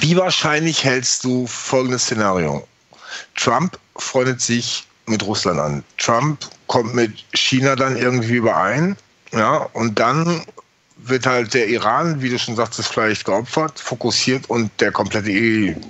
Wie 0.00 0.16
wahrscheinlich 0.16 0.84
hältst 0.84 1.24
du 1.24 1.46
folgendes 1.46 2.02
Szenario? 2.02 2.62
Trump 3.34 3.78
freundet 3.96 4.40
sich 4.40 4.84
mit 5.06 5.26
Russland 5.26 5.58
an. 5.58 5.84
Trump 5.98 6.38
kommt 6.68 6.94
mit 6.94 7.12
China 7.34 7.76
dann 7.76 7.96
irgendwie 7.96 8.36
überein. 8.36 8.96
Ja, 9.32 9.68
und 9.72 9.98
dann 9.98 10.42
wird 11.04 11.26
halt 11.26 11.54
der 11.54 11.68
Iran, 11.68 12.20
wie 12.22 12.28
du 12.28 12.38
schon 12.38 12.56
sagtest, 12.56 12.88
vielleicht 12.88 13.24
geopfert, 13.24 13.78
fokussiert 13.78 14.48
und 14.48 14.70
der 14.80 14.92
komplette 14.92 15.30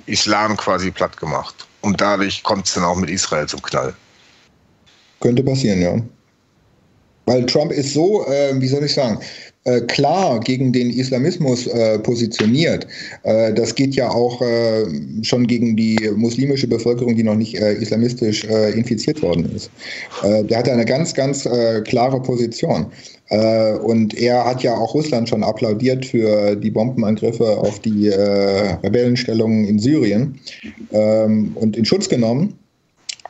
Islam 0.05 0.57
quasi 0.57 0.91
platt 0.91 1.17
gemacht. 1.17 1.67
Und 1.81 1.99
dadurch 1.99 2.43
kommt 2.43 2.67
es 2.67 2.73
dann 2.73 2.83
auch 2.83 2.95
mit 2.95 3.09
Israel 3.09 3.47
zum 3.47 3.61
Knall. 3.61 3.93
Könnte 5.19 5.43
passieren, 5.43 5.81
ja. 5.81 6.01
Weil 7.25 7.45
Trump 7.45 7.71
ist 7.71 7.93
so, 7.93 8.25
äh, 8.27 8.59
wie 8.59 8.67
soll 8.67 8.83
ich 8.83 8.93
sagen, 8.93 9.19
äh, 9.65 9.79
klar 9.81 10.41
gegen 10.41 10.73
den 10.73 10.89
Islamismus 10.89 11.67
äh, 11.67 11.97
positioniert. 11.99 12.85
Äh, 13.23 13.53
das 13.53 13.73
geht 13.73 13.95
ja 13.95 14.09
auch 14.09 14.41
äh, 14.41 14.85
schon 15.21 15.47
gegen 15.47 15.77
die 15.77 16.11
muslimische 16.17 16.67
Bevölkerung, 16.67 17.15
die 17.15 17.23
noch 17.23 17.35
nicht 17.35 17.55
äh, 17.55 17.75
islamistisch 17.75 18.43
infiziert 18.43 19.21
worden 19.21 19.49
ist. 19.55 19.69
der 20.23 20.57
hat 20.57 20.67
eine 20.67 20.85
ganz, 20.85 21.13
ganz 21.13 21.47
klare 21.85 22.21
Position. 22.21 22.87
Und 23.29 24.13
er 24.13 24.45
hat 24.45 24.63
ja 24.63 24.75
auch 24.75 24.93
Russland 24.93 25.29
schon 25.29 25.43
applaudiert 25.43 26.05
für 26.05 26.55
die 26.55 26.69
Bombenangriffe 26.69 27.57
auf 27.57 27.79
die 27.79 28.09
Rebellenstellungen 28.09 29.65
in 29.65 29.79
Syrien 29.79 30.39
ähm, 30.91 31.55
und 31.55 31.77
in 31.77 31.85
Schutz 31.85 32.09
genommen. 32.09 32.59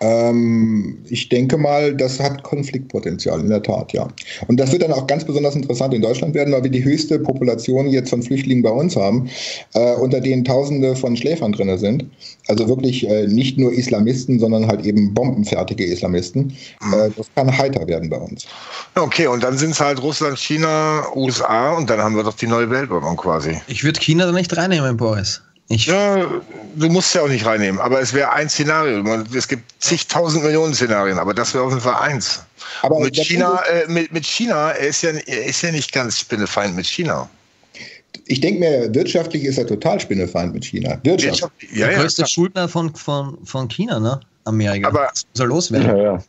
Ähm, 0.04 0.98
ich 1.08 1.30
denke 1.30 1.58
mal, 1.58 1.96
das 1.96 2.20
hat 2.20 2.44
Konfliktpotenzial, 2.44 3.40
in 3.40 3.48
der 3.48 3.64
Tat, 3.64 3.94
ja. 3.94 4.06
Und 4.48 4.60
das 4.60 4.74
wird 4.74 4.84
dann 4.84 4.92
auch 4.92 5.08
ganz 5.08 5.24
besonders 5.24 5.56
interessant 5.56 5.94
in 5.94 6.02
Deutschland 6.02 6.36
werden, 6.36 6.54
weil 6.54 6.64
wir 6.64 6.70
die 6.70 6.84
höchste 6.84 7.18
Population 7.20 7.88
jetzt 7.88 8.10
von 8.10 8.22
Flüchtlingen 8.22 8.64
bei 8.64 8.70
uns 8.70 8.98
haben, 8.98 9.30
äh, 9.74 9.94
unter 9.96 10.20
denen 10.20 10.44
Tausende 10.44 10.98
von 10.98 11.16
Schläfern 11.16 11.54
drin 11.54 11.78
sind. 11.78 12.06
Also 12.50 12.68
wirklich 12.68 13.08
äh, 13.08 13.28
nicht 13.28 13.58
nur 13.58 13.72
Islamisten, 13.72 14.40
sondern 14.40 14.68
halt 14.68 14.86
eben 14.86 15.14
bombenfertige 15.14 15.86
Islamisten. 15.86 16.54
Mhm. 16.82 16.94
Äh, 16.94 17.10
das 17.16 17.28
kann 17.34 17.58
heiter 17.58 17.88
werden 17.88 18.10
bei 18.10 18.18
uns. 18.18 18.46
Okay, 18.96 19.28
und 19.28 19.42
dann 19.42 19.58
sind 19.58 19.72
es 19.72 19.80
halt 19.80 20.04
Russland, 20.04 20.38
China, 20.38 21.06
USA 21.16 21.78
und 21.78 21.90
dann 21.90 22.00
haben 22.00 22.18
wir 22.18 22.24
doch 22.24 22.36
die 22.36 22.48
neue 22.48 22.70
Weltordnung 22.70 23.16
quasi. 23.16 23.56
Ich 23.68 23.86
würde 23.86 24.02
China 24.02 24.26
da 24.26 24.34
nicht 24.34 24.56
reinnehmen, 24.58 24.98
Boris. 24.98 25.42
Ich 25.70 25.86
ja, 25.86 26.28
du 26.76 26.90
musst 26.90 27.16
ja 27.16 27.22
auch 27.22 27.28
nicht 27.28 27.46
reinnehmen, 27.46 27.80
aber 27.80 28.02
es 28.02 28.14
wäre 28.14 28.32
ein 28.34 28.50
Szenario. 28.50 29.04
Es 29.34 29.48
gibt 29.48 29.64
zigtausend 29.82 30.44
Millionen 30.44 30.74
Szenarien, 30.74 31.18
aber 31.18 31.34
das 31.34 31.54
wäre 31.54 31.64
auf 31.64 31.72
jeden 31.72 31.82
Fall 31.82 31.96
eins. 31.96 32.44
Aber 32.82 33.00
mit 33.00 33.16
China, 33.16 33.62
äh, 33.72 33.88
mit, 33.90 34.12
mit 34.12 34.26
China, 34.26 34.72
er 34.72 34.88
ist, 34.88 35.02
ja, 35.02 35.12
er 35.12 35.46
ist 35.46 35.62
ja 35.62 35.72
nicht 35.72 35.92
ganz 35.92 36.20
Spinnefeind 36.20 36.76
mit 36.76 36.86
China. 36.86 37.30
Ich 38.26 38.42
denke 38.42 38.60
mir, 38.60 38.94
wirtschaftlich 38.94 39.44
ist 39.46 39.58
er 39.58 39.66
total 39.66 40.00
Spinnefeind 40.00 40.54
mit 40.54 40.66
China. 40.66 41.00
Wirtschaftlich. 41.04 41.72
Ja, 41.74 41.88
Der 41.88 42.00
größte 42.00 42.22
ja, 42.22 42.28
Schuldner 42.28 42.70
von, 42.70 42.94
von, 42.94 43.38
von 43.44 43.68
China, 43.68 44.00
ne? 44.00 44.20
Amerika. 44.46 44.90
Aber, 44.90 45.10
Was 45.12 45.26
soll 45.34 45.48
loswerden? 45.48 45.98
Ja, 45.98 46.04
ja. 46.04 46.24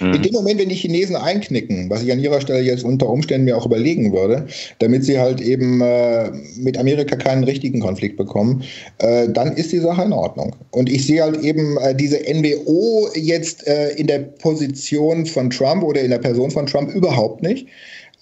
In 0.00 0.10
mhm. 0.10 0.22
dem 0.22 0.32
Moment, 0.32 0.60
wenn 0.60 0.68
die 0.68 0.74
Chinesen 0.74 1.16
einknicken, 1.16 1.90
was 1.90 2.02
ich 2.02 2.12
an 2.12 2.20
ihrer 2.20 2.40
Stelle 2.40 2.60
jetzt 2.60 2.84
unter 2.84 3.08
Umständen 3.08 3.46
mir 3.46 3.56
auch 3.56 3.66
überlegen 3.66 4.12
würde, 4.12 4.46
damit 4.78 5.04
sie 5.04 5.18
halt 5.18 5.40
eben 5.40 5.80
äh, 5.80 6.30
mit 6.56 6.78
Amerika 6.78 7.16
keinen 7.16 7.44
richtigen 7.44 7.80
Konflikt 7.80 8.16
bekommen, 8.16 8.62
äh, 8.98 9.28
dann 9.28 9.56
ist 9.56 9.72
die 9.72 9.78
Sache 9.78 10.02
in 10.02 10.12
Ordnung. 10.12 10.54
Und 10.70 10.88
ich 10.88 11.06
sehe 11.06 11.22
halt 11.22 11.42
eben 11.42 11.76
äh, 11.78 11.94
diese 11.94 12.18
NWO 12.18 13.08
jetzt 13.14 13.66
äh, 13.66 13.90
in 13.90 14.06
der 14.06 14.20
Position 14.20 15.26
von 15.26 15.50
Trump 15.50 15.82
oder 15.82 16.00
in 16.00 16.10
der 16.10 16.18
Person 16.18 16.50
von 16.50 16.66
Trump 16.66 16.94
überhaupt 16.94 17.42
nicht. 17.42 17.66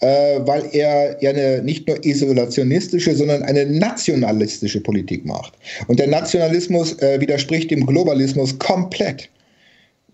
Äh, 0.00 0.40
weil 0.46 0.62
er 0.72 1.16
ja 1.22 1.30
eine 1.30 1.62
nicht 1.62 1.88
nur 1.88 2.04
isolationistische, 2.04 3.16
sondern 3.16 3.42
eine 3.44 3.64
nationalistische 3.64 4.78
Politik 4.78 5.24
macht. 5.24 5.54
Und 5.86 5.98
der 5.98 6.06
Nationalismus 6.06 6.98
äh, 7.00 7.18
widerspricht 7.18 7.70
dem 7.70 7.86
Globalismus 7.86 8.58
komplett 8.58 9.30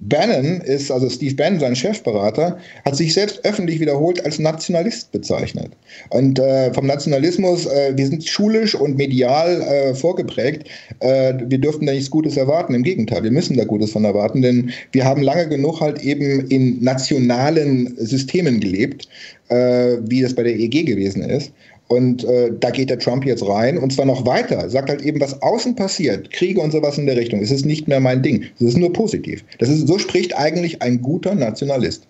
Bannon 0.08 0.60
ist, 0.62 0.90
also 0.90 1.08
Steve 1.08 1.34
Bannon, 1.36 1.60
sein 1.60 1.76
Chefberater, 1.76 2.58
hat 2.84 2.96
sich 2.96 3.14
selbst 3.14 3.44
öffentlich 3.44 3.78
wiederholt 3.78 4.24
als 4.24 4.38
Nationalist 4.38 5.12
bezeichnet. 5.12 5.72
Und 6.10 6.38
äh, 6.38 6.72
vom 6.74 6.86
Nationalismus, 6.86 7.66
äh, 7.66 7.92
wir 7.96 8.06
sind 8.06 8.26
schulisch 8.26 8.74
und 8.74 8.96
medial 8.96 9.60
äh, 9.62 9.94
vorgeprägt. 9.94 10.68
Äh, 11.00 11.34
wir 11.46 11.58
dürften 11.58 11.86
da 11.86 11.92
nichts 11.92 12.10
Gutes 12.10 12.36
erwarten. 12.36 12.74
Im 12.74 12.82
Gegenteil, 12.82 13.22
wir 13.22 13.30
müssen 13.30 13.56
da 13.56 13.64
Gutes 13.64 13.92
von 13.92 14.04
erwarten, 14.04 14.42
denn 14.42 14.72
wir 14.90 15.04
haben 15.04 15.22
lange 15.22 15.48
genug 15.48 15.80
halt 15.80 16.02
eben 16.02 16.48
in 16.48 16.82
nationalen 16.82 17.94
Systemen 17.98 18.58
gelebt, 18.58 19.08
äh, 19.48 19.98
wie 20.02 20.22
das 20.22 20.34
bei 20.34 20.42
der 20.42 20.58
EG 20.58 20.82
gewesen 20.82 21.22
ist. 21.22 21.52
Und 21.93 22.24
äh, 22.24 22.51
da 22.59 22.70
geht 22.70 22.89
der 22.89 22.98
Trump 22.98 23.27
jetzt 23.27 23.47
rein 23.47 23.77
und 23.77 23.93
zwar 23.93 24.06
noch 24.06 24.24
weiter, 24.24 24.70
sagt 24.70 24.89
halt 24.89 25.02
eben, 25.02 25.20
was 25.20 25.43
außen 25.43 25.77
passiert, 25.77 26.31
Kriege 26.31 26.59
und 26.59 26.70
sowas 26.70 26.97
in 26.97 27.05
der 27.05 27.19
Richtung, 27.19 27.40
es 27.40 27.51
ist 27.51 27.66
nicht 27.66 27.86
mehr 27.86 28.01
mein 28.01 28.23
Ding. 28.23 28.47
Es 28.55 28.69
ist 28.69 28.78
nur 28.78 28.94
positiv. 28.94 29.44
Das 29.59 29.69
ist, 29.69 29.86
so 29.86 29.98
spricht 29.98 30.35
eigentlich 30.35 30.81
ein 30.81 31.02
guter 31.02 31.35
Nationalist. 31.35 32.09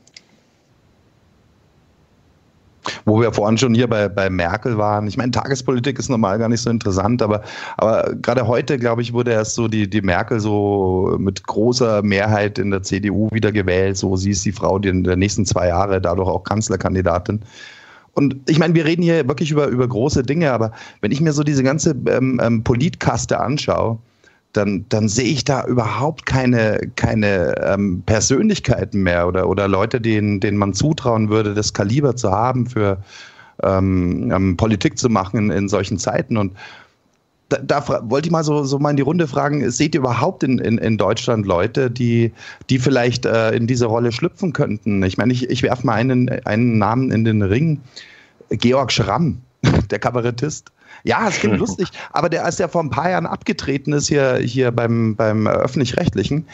Wo 3.07 3.21
wir 3.21 3.33
vorhin 3.33 3.59
schon 3.59 3.75
hier 3.75 3.89
bei, 3.89 4.09
bei 4.09 4.31
Merkel 4.31 4.79
waren. 4.79 5.09
Ich 5.09 5.17
meine, 5.17 5.33
Tagespolitik 5.33 5.99
ist 5.99 6.09
normal 6.09 6.39
gar 6.39 6.49
nicht 6.49 6.61
so 6.61 6.71
interessant, 6.71 7.21
aber, 7.21 7.43
aber 7.77 8.15
gerade 8.23 8.47
heute, 8.47 8.79
glaube 8.79 9.03
ich, 9.03 9.13
wurde 9.13 9.33
erst 9.33 9.57
so 9.57 9.67
die, 9.67 9.91
die 9.91 10.03
Merkel 10.03 10.39
so 10.39 11.17
mit 11.19 11.45
großer 11.45 12.05
Mehrheit 12.05 12.61
in 12.61 12.71
der 12.71 12.85
CDU 12.85 13.29
wiedergewählt. 13.33 13.97
So, 13.97 14.15
sie 14.15 14.31
ist 14.31 14.45
die 14.45 14.53
Frau, 14.53 14.79
die 14.79 14.91
in 14.91 15.03
den 15.03 15.19
nächsten 15.19 15.45
zwei 15.45 15.67
Jahre 15.69 16.01
dadurch 16.01 16.29
auch 16.29 16.45
Kanzlerkandidatin. 16.45 17.41
Und 18.15 18.37
ich 18.49 18.59
meine, 18.59 18.75
wir 18.75 18.85
reden 18.85 19.03
hier 19.03 19.27
wirklich 19.27 19.51
über, 19.51 19.69
über 19.69 19.89
große 19.89 20.23
Dinge, 20.23 20.53
aber 20.53 20.73
wenn 21.01 21.13
ich 21.13 21.21
mir 21.21 21.33
so 21.33 21.43
diese 21.43 21.63
ganze 21.63 21.97
ähm, 22.07 22.41
ähm, 22.43 22.63
Politkaste 22.63 23.41
anschaue, 23.41 23.99
dann, 24.53 24.85
dann 24.91 25.09
sehe 25.09 25.33
ich 25.33 25.45
da 25.45 25.65
überhaupt 25.65 26.27
keine, 26.27 26.91
keine 26.97 27.55
ähm, 27.65 28.03
Persönlichkeiten 28.05 29.03
mehr 29.03 29.27
oder, 29.27 29.49
oder 29.49 29.67
Leute, 29.67 30.01
denen, 30.01 30.41
denen 30.41 30.59
man 30.59 30.75
zutrauen 30.75 31.31
würde, 31.31 31.55
das 31.55 31.73
Kaliber 31.73 32.17
zu 32.17 32.31
haben, 32.31 32.67
für 32.67 32.99
ähm, 33.63 34.31
ähm, 34.31 34.57
Politik 34.57 34.99
zu 34.99 35.09
machen 35.09 35.39
in, 35.39 35.51
in 35.51 35.69
solchen 35.69 35.99
Zeiten. 35.99 36.37
Und 36.37 36.53
da, 37.53 37.59
da 37.83 38.11
wollte 38.11 38.29
ich 38.29 38.33
mal 38.33 38.45
so, 38.45 38.65
so 38.65 38.79
mal 38.79 38.91
in 38.91 38.97
die 38.97 39.03
Runde 39.03 39.29
fragen, 39.29 39.71
seht 39.71 39.95
ihr 39.95 40.01
überhaupt 40.01 40.43
in, 40.43 40.59
in, 40.59 40.79
in 40.79 40.99
Deutschland 40.99 41.47
Leute, 41.47 41.91
die, 41.91 42.33
die 42.71 42.79
vielleicht 42.79 43.27
äh, 43.27 43.51
in 43.51 43.67
diese 43.67 43.87
Rolle 43.87 44.13
schlüpfen 44.13 44.53
könnten? 44.53 45.03
Ich 45.03 45.19
meine, 45.19 45.33
ich, 45.33 45.49
ich 45.51 45.63
werfe 45.63 45.87
mal 45.87 45.95
einen, 45.95 46.29
einen 46.47 46.79
Namen 46.79 47.11
in 47.11 47.25
den 47.25 47.43
Ring. 47.43 47.81
Georg 48.51 48.93
Schramm, 48.93 49.41
der 49.91 49.99
Kabarettist. 49.99 50.73
Ja, 51.05 51.29
es 51.29 51.39
klingt 51.39 51.59
lustig, 51.59 51.89
aber 52.13 52.29
der, 52.29 52.45
als 52.45 52.57
der 52.57 52.69
vor 52.69 52.83
ein 52.83 52.91
paar 52.91 53.11
Jahren 53.11 53.27
abgetreten 53.27 53.93
ist 53.93 54.09
hier, 54.09 54.37
hier 54.37 54.71
beim, 54.71 55.17
beim 55.17 55.47
Öffentlich-Rechtlichen, 55.47 56.47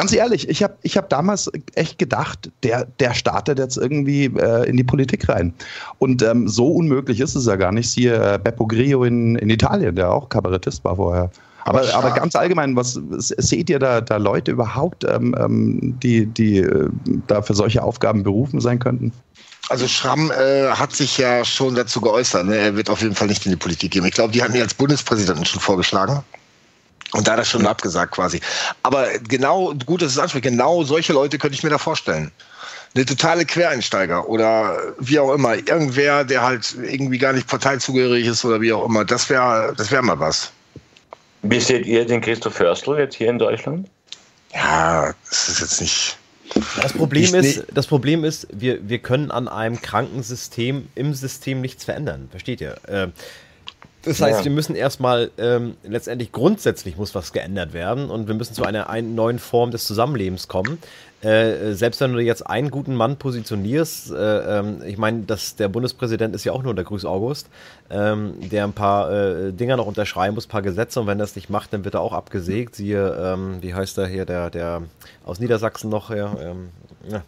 ganz 0.00 0.14
ehrlich, 0.14 0.48
ich 0.48 0.62
habe 0.62 0.74
ich 0.80 0.96
hab 0.96 1.10
damals 1.10 1.50
echt 1.74 1.98
gedacht, 1.98 2.50
der, 2.62 2.86
der 3.00 3.12
startet 3.12 3.58
jetzt 3.58 3.76
irgendwie 3.76 4.24
äh, 4.24 4.66
in 4.66 4.78
die 4.78 4.84
Politik 4.84 5.28
rein. 5.28 5.52
Und 5.98 6.22
ähm, 6.22 6.48
so 6.48 6.68
unmöglich 6.68 7.20
ist 7.20 7.34
es 7.34 7.44
ja 7.44 7.56
gar 7.56 7.70
nicht. 7.70 7.90
Siehe 7.90 8.14
äh, 8.14 8.38
Beppo 8.38 8.66
Grillo 8.66 9.04
in, 9.04 9.36
in 9.36 9.50
Italien, 9.50 9.94
der 9.94 10.10
auch 10.10 10.30
Kabarettist 10.30 10.82
war 10.84 10.96
vorher. 10.96 11.30
Aber, 11.66 11.80
aber, 11.80 11.94
aber 11.94 12.10
ganz 12.12 12.34
allgemein, 12.34 12.74
was 12.76 12.98
seht 13.18 13.68
ihr 13.68 13.78
da, 13.78 14.00
da 14.00 14.16
Leute 14.16 14.52
überhaupt, 14.52 15.04
ähm, 15.04 15.34
ähm, 15.38 15.98
die, 16.02 16.24
die 16.24 16.60
äh, 16.60 16.88
da 17.26 17.42
für 17.42 17.52
solche 17.52 17.82
Aufgaben 17.82 18.22
berufen 18.22 18.58
sein 18.62 18.78
könnten? 18.78 19.12
Also 19.68 19.86
Schramm 19.86 20.30
äh, 20.30 20.70
hat 20.70 20.92
sich 20.92 21.18
ja 21.18 21.44
schon 21.44 21.74
dazu 21.74 22.00
geäußert. 22.00 22.46
Ne? 22.46 22.56
Er 22.56 22.74
wird 22.74 22.88
auf 22.88 23.02
jeden 23.02 23.14
Fall 23.14 23.28
nicht 23.28 23.44
in 23.44 23.52
die 23.52 23.58
Politik 23.58 23.90
gehen. 23.90 24.06
Ich 24.06 24.14
glaube, 24.14 24.32
die 24.32 24.42
haben 24.42 24.54
ihn 24.54 24.62
als 24.62 24.72
Bundespräsidenten 24.72 25.44
schon 25.44 25.60
vorgeschlagen. 25.60 26.24
Und 27.12 27.26
da 27.26 27.32
hat 27.32 27.38
er 27.40 27.44
schon 27.44 27.66
abgesagt 27.66 28.12
quasi. 28.12 28.40
Aber 28.82 29.06
genau, 29.28 29.74
gut, 29.86 30.02
dass 30.02 30.12
es 30.12 30.18
anspricht, 30.18 30.44
genau 30.44 30.84
solche 30.84 31.12
Leute 31.12 31.38
könnte 31.38 31.54
ich 31.54 31.62
mir 31.62 31.70
da 31.70 31.78
vorstellen. 31.78 32.30
Eine 32.94 33.04
totale 33.04 33.44
Quereinsteiger 33.44 34.28
oder 34.28 34.76
wie 34.98 35.18
auch 35.18 35.32
immer. 35.32 35.54
Irgendwer, 35.54 36.24
der 36.24 36.42
halt 36.42 36.74
irgendwie 36.82 37.18
gar 37.18 37.32
nicht 37.32 37.46
parteizugehörig 37.46 38.26
ist 38.26 38.44
oder 38.44 38.60
wie 38.60 38.72
auch 38.72 38.84
immer. 38.84 39.04
Das 39.04 39.28
wäre 39.30 39.74
das 39.76 39.90
wär 39.90 40.02
mal 40.02 40.18
was. 40.18 40.52
Wie 41.42 41.60
seht 41.60 41.86
ihr 41.86 42.04
den 42.04 42.20
Christoph 42.20 42.54
Förstl 42.54 42.98
jetzt 42.98 43.14
hier 43.14 43.30
in 43.30 43.38
Deutschland? 43.38 43.88
Ja, 44.52 45.14
das 45.28 45.48
ist 45.48 45.60
jetzt 45.60 45.80
nicht. 45.80 46.18
Das 46.82 46.92
Problem 46.92 47.34
ist, 47.34 47.64
das 47.72 47.86
Problem 47.86 48.24
ist, 48.24 48.48
wir, 48.52 48.88
wir 48.88 48.98
können 48.98 49.30
an 49.30 49.46
einem 49.46 49.80
kranken 49.80 50.22
System 50.22 50.88
im 50.96 51.14
System 51.14 51.60
nichts 51.60 51.84
verändern. 51.84 52.28
Versteht 52.30 52.60
ihr? 52.60 52.76
Äh, 52.88 53.08
das 54.02 54.20
heißt, 54.20 54.40
ja. 54.40 54.44
wir 54.44 54.52
müssen 54.52 54.74
erstmal 54.74 55.30
ähm, 55.36 55.76
letztendlich 55.82 56.32
grundsätzlich 56.32 56.96
muss 56.96 57.14
was 57.14 57.32
geändert 57.32 57.72
werden 57.72 58.08
und 58.10 58.28
wir 58.28 58.34
müssen 58.34 58.54
zu 58.54 58.64
einer 58.64 58.88
ein, 58.88 59.14
neuen 59.14 59.38
Form 59.38 59.70
des 59.70 59.84
Zusammenlebens 59.84 60.48
kommen. 60.48 60.78
Äh, 61.22 61.74
selbst 61.74 62.00
wenn 62.00 62.14
du 62.14 62.18
jetzt 62.20 62.46
einen 62.46 62.70
guten 62.70 62.94
Mann 62.94 63.18
positionierst, 63.18 64.10
äh, 64.10 64.58
ähm, 64.58 64.82
ich 64.86 64.96
meine, 64.96 65.26
der 65.58 65.68
Bundespräsident 65.68 66.34
ist 66.34 66.44
ja 66.44 66.52
auch 66.52 66.62
nur 66.62 66.74
der 66.74 66.84
Grüß 66.84 67.04
August, 67.04 67.48
ähm, 67.90 68.36
der 68.48 68.64
ein 68.64 68.72
paar 68.72 69.12
äh, 69.12 69.52
Dinger 69.52 69.76
noch 69.76 69.86
unterschreiben 69.86 70.34
muss, 70.34 70.46
ein 70.46 70.50
paar 70.50 70.62
Gesetze 70.62 70.98
und 70.98 71.06
wenn 71.06 71.20
er 71.20 71.24
es 71.24 71.36
nicht 71.36 71.50
macht, 71.50 71.74
dann 71.74 71.84
wird 71.84 71.94
er 71.94 72.00
auch 72.00 72.14
abgesägt. 72.14 72.74
Siehe, 72.74 73.18
ähm, 73.20 73.58
wie 73.60 73.74
heißt 73.74 73.98
der 73.98 74.06
hier, 74.06 74.24
der, 74.24 74.48
der 74.48 74.82
aus 75.26 75.40
Niedersachsen 75.40 75.90
noch, 75.90 76.08
ja, 76.08 76.34
ähm, 76.40 76.70
ja 77.06 77.22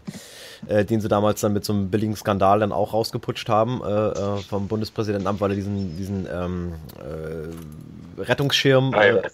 äh, 0.68 0.84
den 0.84 1.00
sie 1.00 1.08
damals 1.08 1.40
dann 1.40 1.52
mit 1.52 1.64
so 1.64 1.72
einem 1.72 1.90
billigen 1.90 2.16
Skandal 2.16 2.60
dann 2.60 2.72
auch 2.72 2.92
rausgeputscht 2.92 3.48
haben 3.48 3.80
äh, 3.84 4.08
äh 4.08 4.38
vom 4.48 4.68
Bundespräsidentenamt, 4.68 5.40
weil 5.40 5.50
er 5.50 5.56
diesen, 5.56 5.96
diesen 5.96 6.26
ähm, 6.32 6.72
äh, 6.98 8.20
Rettungsschirm. 8.20 8.94
Ah, 8.94 9.04
ja. 9.04 9.16
Äh, 9.16 9.30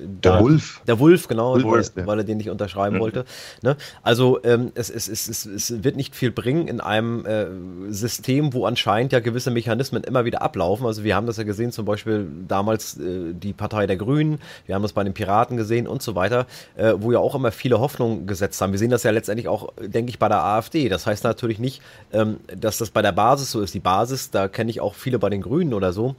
der 0.00 0.32
da, 0.32 0.40
Wulf. 0.40 0.80
Der 0.86 0.98
Wulf, 0.98 1.28
genau, 1.28 1.54
Wulf, 1.62 1.92
weil, 1.94 2.06
weil, 2.06 2.18
er 2.18 2.24
den 2.24 2.38
nicht 2.38 2.50
unterschreiben 2.50 2.96
mhm. 2.96 3.00
wollte. 3.00 3.24
Ne? 3.62 3.76
Also 4.02 4.42
ähm, 4.44 4.72
es, 4.74 4.90
es, 4.90 5.08
es, 5.08 5.28
es, 5.28 5.46
es 5.46 5.84
wird 5.84 5.96
nicht 5.96 6.14
viel 6.14 6.30
bringen 6.30 6.68
in 6.68 6.80
einem 6.80 7.26
äh, 7.26 7.46
System, 7.92 8.52
wo 8.52 8.66
anscheinend 8.66 9.12
ja 9.12 9.20
gewisse 9.20 9.50
Mechanismen 9.50 10.02
immer 10.04 10.24
wieder 10.24 10.42
ablaufen. 10.42 10.86
Also 10.86 11.04
wir 11.04 11.14
haben 11.16 11.26
das 11.26 11.36
ja 11.36 11.44
gesehen, 11.44 11.72
zum 11.72 11.84
Beispiel 11.84 12.26
damals 12.48 12.98
äh, 12.98 13.32
die 13.32 13.52
Partei 13.52 13.86
der 13.86 13.96
Grünen, 13.96 14.38
wir 14.66 14.74
haben 14.74 14.82
das 14.82 14.92
bei 14.92 15.04
den 15.04 15.14
Piraten 15.14 15.56
gesehen 15.56 15.86
und 15.86 16.02
so 16.02 16.14
weiter, 16.14 16.46
äh, 16.76 16.94
wo 16.96 17.12
ja 17.12 17.18
auch 17.18 17.34
immer 17.34 17.52
viele 17.52 17.80
Hoffnungen 17.80 18.26
gesetzt 18.26 18.60
haben. 18.60 18.72
Wir 18.72 18.78
sehen 18.78 18.90
das 18.90 19.02
ja 19.02 19.10
letztendlich 19.10 19.48
auch, 19.48 19.72
denke 19.80 20.10
ich, 20.10 20.18
bei 20.18 20.28
der 20.28 20.42
AfD. 20.42 20.69
Das 20.88 21.06
heißt 21.06 21.24
natürlich 21.24 21.58
nicht, 21.58 21.82
ähm, 22.12 22.38
dass 22.46 22.78
das 22.78 22.90
bei 22.90 23.02
der 23.02 23.12
Basis 23.12 23.50
so 23.50 23.60
ist. 23.60 23.74
Die 23.74 23.80
Basis, 23.80 24.30
da 24.30 24.48
kenne 24.48 24.70
ich 24.70 24.80
auch 24.80 24.94
viele 24.94 25.18
bei 25.18 25.30
den 25.30 25.42
Grünen 25.42 25.74
oder 25.74 25.92
so, 25.92 26.16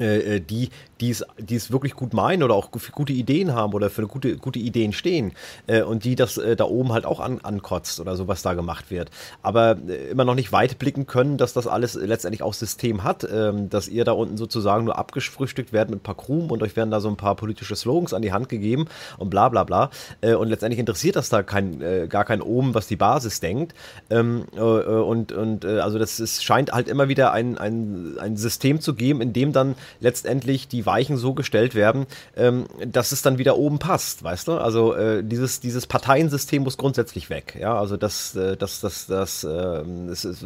äh, 0.00 0.36
äh, 0.36 0.40
die 0.40 0.70
die 1.00 1.10
es, 1.10 1.24
die 1.38 1.56
es 1.56 1.70
wirklich 1.70 1.94
gut 1.94 2.12
meinen 2.14 2.42
oder 2.42 2.54
auch 2.54 2.70
gute 2.70 3.12
Ideen 3.12 3.54
haben 3.54 3.74
oder 3.74 3.90
für 3.90 4.06
gute, 4.06 4.36
gute 4.36 4.58
Ideen 4.58 4.92
stehen 4.92 5.32
äh, 5.66 5.82
und 5.82 6.04
die 6.04 6.16
das 6.16 6.38
äh, 6.38 6.56
da 6.56 6.64
oben 6.64 6.92
halt 6.92 7.04
auch 7.04 7.20
an, 7.20 7.40
ankotzt 7.42 8.00
oder 8.00 8.16
so, 8.16 8.28
was 8.28 8.42
da 8.42 8.54
gemacht 8.54 8.90
wird. 8.90 9.10
Aber 9.42 9.76
äh, 9.88 10.10
immer 10.10 10.24
noch 10.24 10.34
nicht 10.34 10.52
weit 10.52 10.78
blicken 10.78 11.06
können, 11.06 11.36
dass 11.36 11.52
das 11.52 11.66
alles 11.66 11.94
letztendlich 11.94 12.42
auch 12.42 12.54
System 12.54 13.04
hat, 13.04 13.26
ähm, 13.30 13.68
dass 13.68 13.88
ihr 13.88 14.04
da 14.04 14.12
unten 14.12 14.36
sozusagen 14.36 14.84
nur 14.84 14.98
abgefrühstückt 14.98 15.72
werdet 15.72 15.90
mit 15.90 16.00
ein 16.00 16.02
paar 16.02 16.16
Krumen 16.16 16.50
und 16.50 16.62
euch 16.62 16.76
werden 16.76 16.90
da 16.90 17.00
so 17.00 17.08
ein 17.08 17.16
paar 17.16 17.34
politische 17.34 17.76
Slogans 17.76 18.14
an 18.14 18.22
die 18.22 18.32
Hand 18.32 18.48
gegeben 18.48 18.86
und 19.18 19.28
bla 19.28 19.48
bla 19.48 19.64
bla. 19.64 19.90
Äh, 20.22 20.34
und 20.34 20.48
letztendlich 20.48 20.78
interessiert 20.78 21.16
das 21.16 21.28
da 21.28 21.42
kein, 21.42 21.82
äh, 21.82 22.06
gar 22.08 22.24
kein 22.24 22.40
oben, 22.40 22.74
was 22.74 22.86
die 22.86 22.96
Basis 22.96 23.40
denkt. 23.40 23.74
Ähm, 24.08 24.44
äh, 24.56 24.60
und 24.60 25.32
und 25.32 25.64
also 25.64 25.98
das 25.98 26.20
ist, 26.20 26.44
scheint 26.44 26.72
halt 26.72 26.88
immer 26.88 27.08
wieder 27.08 27.32
ein, 27.32 27.58
ein, 27.58 28.16
ein 28.18 28.36
System 28.36 28.80
zu 28.80 28.94
geben, 28.94 29.20
in 29.20 29.32
dem 29.32 29.52
dann 29.52 29.74
letztendlich 30.00 30.68
die 30.68 30.85
Weichen 30.86 31.16
so 31.16 31.34
gestellt 31.34 31.74
werden, 31.74 32.06
ähm, 32.36 32.66
dass 32.86 33.12
es 33.12 33.22
dann 33.22 33.38
wieder 33.38 33.56
oben 33.56 33.78
passt, 33.78 34.22
weißt 34.22 34.48
du? 34.48 34.52
Also 34.52 34.94
äh, 34.94 35.22
dieses, 35.22 35.60
dieses 35.60 35.86
Parteiensystem 35.86 36.62
muss 36.62 36.76
grundsätzlich 36.76 37.30
weg. 37.30 37.56
Ja, 37.60 37.78
also 37.78 37.96
das, 37.96 38.34
äh, 38.36 38.56
das, 38.56 38.80
das, 38.80 39.06
das, 39.06 39.44
äh, 39.44 39.82
das 40.08 40.24
ist, 40.24 40.44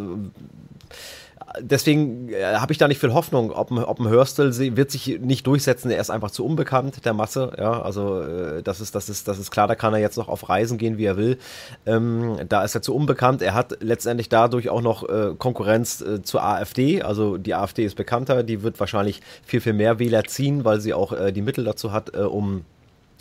deswegen 1.59 2.29
äh, 2.29 2.55
habe 2.57 2.73
ich 2.73 2.79
da 2.79 2.89
nicht 2.89 3.01
viel 3.01 3.13
Hoffnung. 3.13 3.51
Ob, 3.51 3.73
ob 3.73 4.01
ein 4.01 4.09
Hörstel 4.09 4.57
wird 4.77 4.91
sich 4.91 5.19
nicht 5.21 5.47
durchsetzen, 5.47 5.91
er 5.91 6.01
ist 6.01 6.11
einfach 6.11 6.31
zu 6.31 6.45
unbekannt 6.45 7.05
der 7.05 7.15
Masse. 7.15 7.53
Ja, 7.59 7.83
also 7.83 8.21
äh, 8.23 8.63
das 8.63 8.81
ist, 8.81 8.95
das 8.95 9.09
ist, 9.09 9.27
das 9.29 9.39
ist 9.39 9.51
klar, 9.51 9.67
da 9.67 9.75
kann 9.75 9.93
er 9.93 10.01
jetzt 10.01 10.17
noch 10.17 10.29
auf 10.29 10.49
Reisen 10.49 10.79
gehen, 10.79 10.99
wie 10.99 11.05
er 11.05 11.17
will. 11.17 11.39
Ähm, 11.87 12.37
da 12.49 12.63
ist 12.65 12.75
er 12.75 12.83
zu 12.83 12.95
unbekannt. 12.95 13.43
Er 13.43 13.55
hat 13.55 13.79
letztendlich 13.81 14.29
dadurch 14.29 14.69
auch 14.69 14.83
noch 14.83 15.09
äh, 15.09 15.35
Konkurrenz 15.37 16.01
äh, 16.01 16.23
zur 16.23 16.43
AfD. 16.43 17.03
Also 17.03 17.37
die 17.37 17.55
AfD 17.55 17.85
ist 17.85 17.97
bekannter, 17.97 18.43
die 18.43 18.63
wird 18.63 18.79
wahrscheinlich 18.79 19.21
viel, 19.45 19.61
viel 19.61 19.73
mehr 19.73 19.99
Wähler 19.99 20.25
ziehen, 20.25 20.65
weil 20.65 20.81
sie 20.81 20.95
auch 20.95 21.13
äh, 21.13 21.33
die 21.33 21.43
Mittel 21.43 21.65
dazu 21.65 21.93
hat, 21.93 22.15
äh, 22.15 22.21
um 22.21 22.65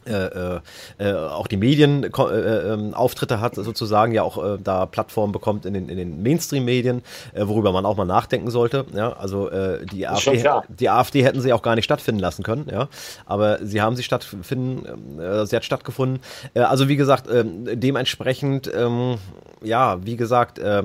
äh, 0.06 0.12
äh, 0.12 0.60
äh, 0.98 1.14
auch 1.14 1.48
die 1.48 1.58
Medien 1.58 2.04
äh, 2.04 2.08
ähm, 2.08 2.94
Auftritte 2.94 3.40
hat, 3.40 3.56
sozusagen 3.56 4.14
ja 4.14 4.24
auch 4.24 4.44
äh, 4.44 4.58
da 4.64 4.86
Plattformen 4.86 5.32
bekommt 5.32 5.66
in 5.66 5.74
den, 5.74 5.90
in 5.90 5.98
den 5.98 6.24
Mainstream-Medien, 6.24 7.02
äh, 7.34 7.48
worüber 7.48 7.72
man 7.72 7.86
auch 7.86 7.98
mal 7.98 8.06
nachdenken 8.06 8.50
sollte. 8.50 8.86
Ja, 8.94 9.14
also 9.14 9.50
äh, 9.50 9.86
die, 9.86 10.08
AfD, 10.08 10.44
die 10.70 10.90
AfD 10.90 11.24
hätten 11.24 11.42
sie 11.42 11.54
auch 11.54 11.62
gar 11.62 11.76
nicht 11.76 11.86
stattfinden 11.86 12.22
lassen 12.22 12.44
können, 12.44 12.68
ja, 12.72 12.88
aber 13.26 13.60
sie 13.66 13.82
haben 13.82 13.96
sie 13.96 14.04
stattfinden, 14.04 15.20
äh, 15.20 15.46
sie 15.46 15.56
hat 15.56 15.66
stattgefunden. 15.66 16.20
Äh, 16.54 16.62
also 16.62 16.88
wie 16.88 16.96
gesagt, 16.96 17.28
äh, 17.28 17.44
dementsprechend, 17.46 18.72
ähm, 18.74 19.18
ja, 19.62 20.04
wie 20.06 20.16
gesagt, 20.16 20.60
äh, 20.60 20.84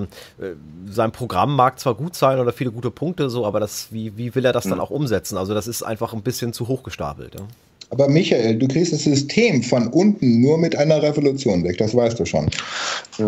sein 0.87 1.11
Programm 1.11 1.55
mag 1.55 1.79
zwar 1.79 1.95
gut 1.95 2.15
sein 2.15 2.39
oder 2.39 2.51
viele 2.51 2.71
gute 2.71 2.91
Punkte 2.91 3.29
so, 3.29 3.45
aber 3.45 3.59
das, 3.59 3.91
wie, 3.91 4.17
wie 4.17 4.35
will 4.35 4.45
er 4.45 4.53
das 4.53 4.65
dann 4.65 4.73
hm. 4.73 4.81
auch 4.81 4.89
umsetzen? 4.89 5.37
Also 5.37 5.53
das 5.53 5.67
ist 5.67 5.83
einfach 5.83 6.13
ein 6.13 6.21
bisschen 6.21 6.53
zu 6.53 6.67
hoch 6.67 6.83
gestapelt. 6.83 7.35
Ja. 7.35 7.45
Aber 7.95 8.09
Michael, 8.09 8.57
du 8.57 8.67
kriegst 8.67 8.91
das 8.91 9.05
System 9.05 9.63
von 9.63 9.87
unten 9.87 10.41
nur 10.41 10.57
mit 10.57 10.75
einer 10.75 11.01
Revolution 11.01 11.63
weg, 11.63 11.77
das 11.77 11.95
weißt 11.95 12.19
du 12.19 12.25
schon. 12.25 12.49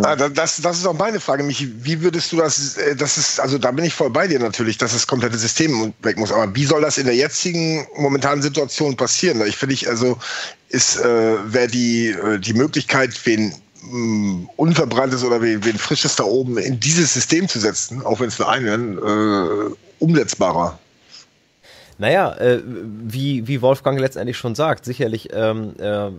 Ah, 0.03 0.13
das, 0.13 0.59
das 0.61 0.79
ist 0.79 0.85
auch 0.85 0.97
meine 0.97 1.21
Frage, 1.21 1.41
Michi. 1.41 1.71
Wie 1.83 2.01
würdest 2.01 2.33
du 2.33 2.37
das, 2.37 2.75
äh, 2.75 2.93
das 2.93 3.17
ist, 3.17 3.39
also 3.39 3.57
da 3.57 3.71
bin 3.71 3.85
ich 3.85 3.93
voll 3.93 4.09
bei 4.09 4.27
dir 4.27 4.39
natürlich, 4.39 4.77
dass 4.77 4.91
das 4.91 5.07
komplette 5.07 5.37
System 5.37 5.93
weg 6.01 6.17
muss. 6.17 6.33
Aber 6.33 6.53
wie 6.53 6.65
soll 6.65 6.81
das 6.81 6.97
in 6.97 7.05
der 7.05 7.15
jetzigen 7.15 7.87
momentanen 7.95 8.41
Situation 8.41 8.97
passieren? 8.97 9.41
Ich 9.47 9.55
finde, 9.55 9.73
ich, 9.73 9.87
also 9.87 10.17
ist, 10.67 10.99
äh, 10.99 11.53
wäre 11.53 11.69
die, 11.69 12.09
äh, 12.09 12.37
die 12.37 12.53
Möglichkeit, 12.53 13.17
wen 13.23 13.53
mm, 13.83 14.49
unverbranntes 14.57 15.23
oder 15.23 15.41
wen, 15.41 15.63
wen 15.63 15.77
frisches 15.77 16.17
da 16.17 16.25
oben 16.25 16.57
in 16.57 16.77
dieses 16.77 17.13
System 17.13 17.47
zu 17.47 17.59
setzen, 17.59 18.05
auch 18.05 18.19
wenn 18.19 18.27
es 18.27 18.37
nur 18.37 18.49
einen, 18.49 18.97
äh, 18.97 19.73
umsetzbarer. 19.99 20.77
Naja, 21.99 22.33
äh, 22.37 22.61
wie, 22.63 23.47
wie 23.47 23.61
Wolfgang 23.61 23.99
letztendlich 23.99 24.37
schon 24.37 24.53
sagt, 24.53 24.85
sicherlich 24.85 25.29
ähm, 25.33 25.73
äh, 25.79 26.09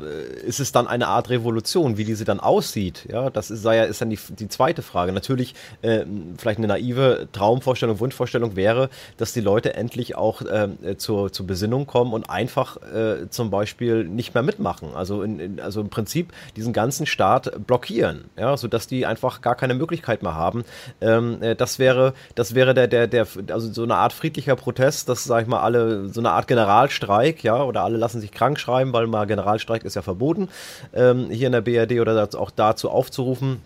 ist 0.44 0.59
es 0.59 0.72
dann 0.72 0.88
eine 0.88 1.06
Art 1.06 1.30
Revolution, 1.30 1.96
wie 1.96 2.05
diese 2.05 2.24
dann 2.24 2.40
aussieht. 2.40 3.06
Ja, 3.09 3.30
das 3.30 3.50
ist, 3.50 3.62
sei 3.62 3.76
ja, 3.76 3.84
ist 3.84 4.00
dann 4.00 4.10
die, 4.10 4.18
die 4.30 4.48
zweite 4.48 4.82
Frage. 4.82 5.12
Natürlich, 5.12 5.55
äh, 5.82 6.05
vielleicht 6.36 6.59
eine 6.59 6.66
naive 6.66 7.28
Traumvorstellung, 7.32 8.00
Wunschvorstellung 8.00 8.56
wäre, 8.56 8.90
dass 9.18 9.32
die 9.32 9.40
Leute 9.40 9.74
endlich 9.74 10.16
auch 10.16 10.42
äh, 10.42 10.96
zur, 10.96 11.32
zur 11.32 11.46
Besinnung 11.46 11.86
kommen 11.86 12.12
und 12.12 12.28
einfach 12.28 12.78
äh, 12.82 13.30
zum 13.30 13.50
Beispiel 13.50 14.02
nicht 14.02 14.34
mehr 14.34 14.42
mitmachen. 14.42 14.90
Also, 14.94 15.22
in, 15.22 15.38
in, 15.38 15.60
also 15.60 15.80
im 15.80 15.90
Prinzip 15.90 16.32
diesen 16.56 16.72
ganzen 16.72 17.06
Staat 17.06 17.66
blockieren, 17.68 18.24
ja, 18.36 18.56
sodass 18.56 18.88
die 18.88 19.06
einfach 19.06 19.42
gar 19.42 19.55
keine 19.55 19.74
Möglichkeit 19.74 20.24
mehr 20.24 20.34
haben. 20.34 20.64
Ähm, 21.00 21.40
äh, 21.40 21.55
das 21.55 21.78
wäre, 21.78 22.14
das 22.34 22.56
wäre 22.56 22.74
der, 22.74 22.88
der, 22.88 23.06
der, 23.06 23.28
also 23.50 23.72
so 23.72 23.84
eine 23.84 23.94
Art 23.94 24.12
friedlicher 24.12 24.56
Protest, 24.56 25.09
das 25.09 25.22
sag 25.22 25.42
ich 25.42 25.48
mal, 25.48 25.68
alle 25.69 26.09
so 26.09 26.20
eine 26.20 26.31
Art 26.31 26.49
Generalstreik, 26.49 27.45
ja, 27.45 27.62
oder 27.62 27.85
alle 27.85 27.99
lassen 27.99 28.20
sich 28.20 28.32
krank 28.32 28.59
schreiben, 28.59 28.93
weil 28.93 29.07
mal 29.07 29.27
Generalstreik 29.27 29.85
ist 29.85 29.97
ja 29.97 30.03
verboten, 30.03 30.49
ähm, 30.95 31.28
hier 31.31 31.47
in 31.47 31.53
der 31.53 31.61
BRD 31.61 32.01
oder 32.01 32.28
auch 32.36 32.51
dazu 32.51 32.90
aufzurufen 32.90 33.61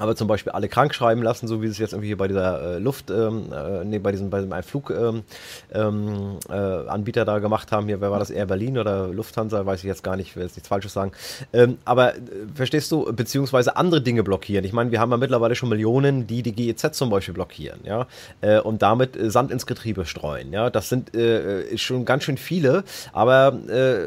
aber 0.00 0.16
zum 0.16 0.26
Beispiel 0.26 0.50
alle 0.50 0.68
krank 0.68 0.92
schreiben 0.92 1.22
lassen, 1.22 1.46
so 1.46 1.62
wie 1.62 1.66
sie 1.66 1.72
es 1.72 1.78
jetzt 1.78 1.92
irgendwie 1.92 2.08
hier 2.08 2.16
bei 2.16 2.26
dieser 2.26 2.74
äh, 2.74 2.78
Luft, 2.78 3.10
ähm, 3.10 3.52
äh, 3.52 3.84
nee, 3.84 4.00
bei 4.00 4.10
diesem, 4.10 4.28
bei 4.28 4.40
diesem 4.40 4.62
Fluganbieter 4.62 5.20
ähm, 5.72 6.38
ähm, 6.50 7.06
äh, 7.06 7.24
da 7.24 7.38
gemacht 7.38 7.70
haben. 7.70 7.86
Hier, 7.86 8.00
wer 8.00 8.10
war 8.10 8.18
das? 8.18 8.30
Air 8.30 8.46
Berlin 8.46 8.76
oder 8.76 9.06
Lufthansa? 9.08 9.64
Weiß 9.64 9.78
ich 9.78 9.84
jetzt 9.84 10.02
gar 10.02 10.16
nicht, 10.16 10.30
ich 10.30 10.36
will 10.36 10.42
jetzt 10.42 10.56
nichts 10.56 10.68
Falsches 10.68 10.92
sagen. 10.92 11.12
Ähm, 11.52 11.78
aber 11.84 12.16
äh, 12.16 12.20
verstehst 12.56 12.90
du, 12.90 13.04
beziehungsweise 13.12 13.76
andere 13.76 14.00
Dinge 14.00 14.24
blockieren. 14.24 14.64
Ich 14.64 14.72
meine, 14.72 14.90
wir 14.90 14.98
haben 14.98 15.12
ja 15.12 15.16
mittlerweile 15.16 15.54
schon 15.54 15.68
Millionen, 15.68 16.26
die 16.26 16.42
die 16.42 16.52
GEZ 16.52 16.96
zum 16.96 17.10
Beispiel 17.10 17.34
blockieren, 17.34 17.78
ja, 17.84 18.08
äh, 18.40 18.58
und 18.58 18.82
damit 18.82 19.16
äh, 19.16 19.30
Sand 19.30 19.52
ins 19.52 19.64
Getriebe 19.64 20.06
streuen, 20.06 20.52
ja. 20.52 20.70
Das 20.70 20.88
sind 20.88 21.12
schon 21.76 22.04
ganz 22.04 22.24
schön 22.24 22.36
viele, 22.36 22.84
aber, 23.12 23.52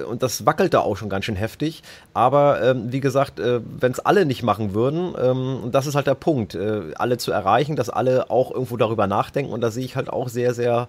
und 0.09 0.23
das 0.23 0.45
wackelt 0.45 0.73
da 0.73 0.79
auch 0.79 0.97
schon 0.97 1.09
ganz 1.09 1.25
schön 1.25 1.35
heftig. 1.35 1.83
Aber, 2.13 2.61
ähm, 2.61 2.91
wie 2.91 2.99
gesagt, 2.99 3.39
wenn 3.39 3.91
es 3.91 3.99
alle 3.99 4.25
nicht 4.25 4.43
machen 4.43 4.73
würden, 4.73 5.13
ähm, 5.21 5.71
das 5.77 5.85
ist 5.85 5.93
halt 5.93 6.07
der 6.07 6.15
Punkt, 6.15 6.55
äh, 6.55 6.91
alle 6.95 7.17
zu 7.17 7.31
erreichen, 7.31 7.75
dass 7.75 7.91
alle 7.91 8.31
auch 8.31 8.49
irgendwo 8.51 8.77
darüber 8.77 9.05
nachdenken. 9.05 9.53
Und 9.53 9.61
da 9.61 9.69
sehe 9.69 9.85
ich 9.85 9.95
halt 9.95 10.09
auch 10.09 10.27
sehr, 10.27 10.55
sehr 10.55 10.87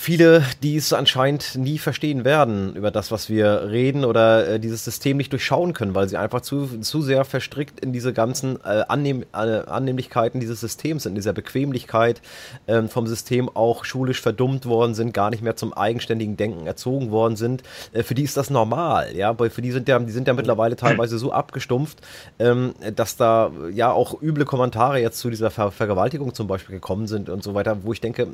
viele, 0.00 0.42
die 0.62 0.76
es 0.76 0.94
anscheinend 0.94 1.56
nie 1.56 1.76
verstehen 1.76 2.24
werden 2.24 2.74
über 2.74 2.90
das, 2.90 3.10
was 3.10 3.28
wir 3.28 3.68
reden 3.68 4.06
oder 4.06 4.48
äh, 4.48 4.58
dieses 4.58 4.82
System 4.82 5.18
nicht 5.18 5.30
durchschauen 5.30 5.74
können, 5.74 5.94
weil 5.94 6.08
sie 6.08 6.16
einfach 6.16 6.40
zu, 6.40 6.80
zu 6.80 7.02
sehr 7.02 7.26
verstrickt 7.26 7.80
in 7.80 7.92
diese 7.92 8.14
ganzen 8.14 8.56
äh, 8.64 8.82
Annehm, 8.88 9.24
äh, 9.34 9.36
Annehmlichkeiten 9.36 10.40
dieses 10.40 10.58
Systems 10.60 11.02
sind, 11.02 11.10
in 11.10 11.16
dieser 11.16 11.34
Bequemlichkeit 11.34 12.22
ähm, 12.66 12.88
vom 12.88 13.06
System 13.06 13.50
auch 13.54 13.84
schulisch 13.84 14.22
verdummt 14.22 14.64
worden 14.64 14.94
sind, 14.94 15.12
gar 15.12 15.28
nicht 15.28 15.42
mehr 15.42 15.54
zum 15.54 15.74
eigenständigen 15.74 16.38
Denken 16.38 16.66
erzogen 16.66 17.10
worden 17.10 17.36
sind. 17.36 17.62
Äh, 17.92 18.02
für 18.02 18.14
die 18.14 18.22
ist 18.22 18.38
das 18.38 18.48
normal, 18.48 19.14
ja, 19.14 19.38
weil 19.38 19.50
für 19.50 19.60
die 19.60 19.70
sind 19.70 19.86
ja, 19.86 19.98
die 19.98 20.12
sind 20.12 20.26
ja 20.26 20.32
mittlerweile 20.32 20.76
teilweise 20.76 21.18
so 21.18 21.30
abgestumpft, 21.30 21.98
ähm, 22.38 22.72
dass 22.96 23.16
da 23.16 23.50
ja 23.70 23.92
auch 23.92 24.22
üble 24.22 24.46
Kommentare 24.46 24.98
jetzt 24.98 25.18
zu 25.18 25.28
dieser 25.28 25.50
Ver 25.50 25.70
Vergewaltigung 25.70 26.32
zum 26.32 26.46
Beispiel 26.46 26.76
gekommen 26.76 27.06
sind 27.06 27.28
und 27.28 27.42
so 27.42 27.52
weiter, 27.52 27.84
wo 27.84 27.92
ich 27.92 28.00
denke, 28.00 28.28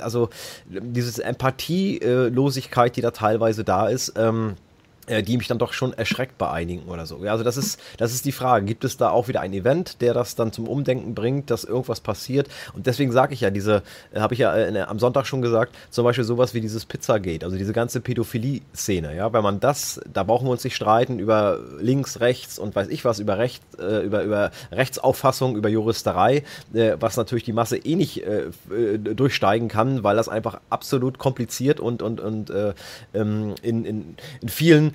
also 0.00 0.28
die 0.68 0.99
diese 1.00 1.24
Empathielosigkeit, 1.24 2.96
die 2.96 3.00
da 3.00 3.10
teilweise 3.10 3.64
da 3.64 3.88
ist, 3.88 4.14
ähm, 4.16 4.50
äh, 4.50 4.69
die 5.22 5.36
mich 5.36 5.48
dann 5.48 5.58
doch 5.58 5.72
schon 5.72 5.92
erschreckt 5.92 6.38
bei 6.38 6.50
einigen 6.50 6.88
oder 6.88 7.06
so. 7.06 7.24
Ja, 7.24 7.32
also 7.32 7.44
das 7.44 7.56
ist, 7.56 7.80
das 7.98 8.12
ist 8.12 8.24
die 8.24 8.32
Frage. 8.32 8.64
Gibt 8.64 8.84
es 8.84 8.96
da 8.96 9.10
auch 9.10 9.28
wieder 9.28 9.40
ein 9.40 9.52
Event, 9.52 10.00
der 10.00 10.14
das 10.14 10.34
dann 10.34 10.52
zum 10.52 10.68
Umdenken 10.68 11.14
bringt, 11.14 11.50
dass 11.50 11.64
irgendwas 11.64 12.00
passiert? 12.00 12.48
Und 12.74 12.86
deswegen 12.86 13.12
sage 13.12 13.34
ich 13.34 13.40
ja, 13.40 13.50
diese, 13.50 13.82
äh, 14.12 14.20
habe 14.20 14.34
ich 14.34 14.40
ja 14.40 14.56
äh, 14.56 14.80
am 14.80 14.98
Sonntag 14.98 15.26
schon 15.26 15.42
gesagt, 15.42 15.74
zum 15.90 16.04
Beispiel 16.04 16.24
sowas 16.24 16.54
wie 16.54 16.60
dieses 16.60 16.84
Pizzagate, 16.84 17.44
also 17.44 17.56
diese 17.56 17.72
ganze 17.72 18.00
Pädophilie-Szene, 18.00 19.14
ja, 19.16 19.32
wenn 19.32 19.42
man 19.42 19.60
das, 19.60 20.00
da 20.12 20.22
brauchen 20.22 20.46
wir 20.46 20.52
uns 20.52 20.64
nicht 20.64 20.76
streiten 20.76 21.18
über 21.18 21.58
links, 21.78 22.20
rechts 22.20 22.58
und 22.58 22.74
weiß 22.74 22.88
ich 22.88 23.04
was, 23.04 23.18
über 23.18 23.38
Recht, 23.38 23.62
äh, 23.78 24.04
über, 24.04 24.22
über 24.22 24.50
Rechtsauffassung, 24.72 25.56
über 25.56 25.68
Juristerei, 25.68 26.42
äh, 26.72 26.96
was 27.00 27.16
natürlich 27.16 27.44
die 27.44 27.52
Masse 27.52 27.76
eh 27.76 27.96
nicht 27.96 28.22
äh, 28.22 28.50
durchsteigen 28.98 29.68
kann, 29.68 30.04
weil 30.04 30.16
das 30.16 30.28
einfach 30.28 30.60
absolut 30.70 31.18
kompliziert 31.18 31.80
und, 31.80 32.02
und, 32.02 32.20
und 32.20 32.52
ähm, 33.14 33.54
in, 33.62 33.84
in, 33.84 34.16
in 34.40 34.48
vielen 34.48 34.94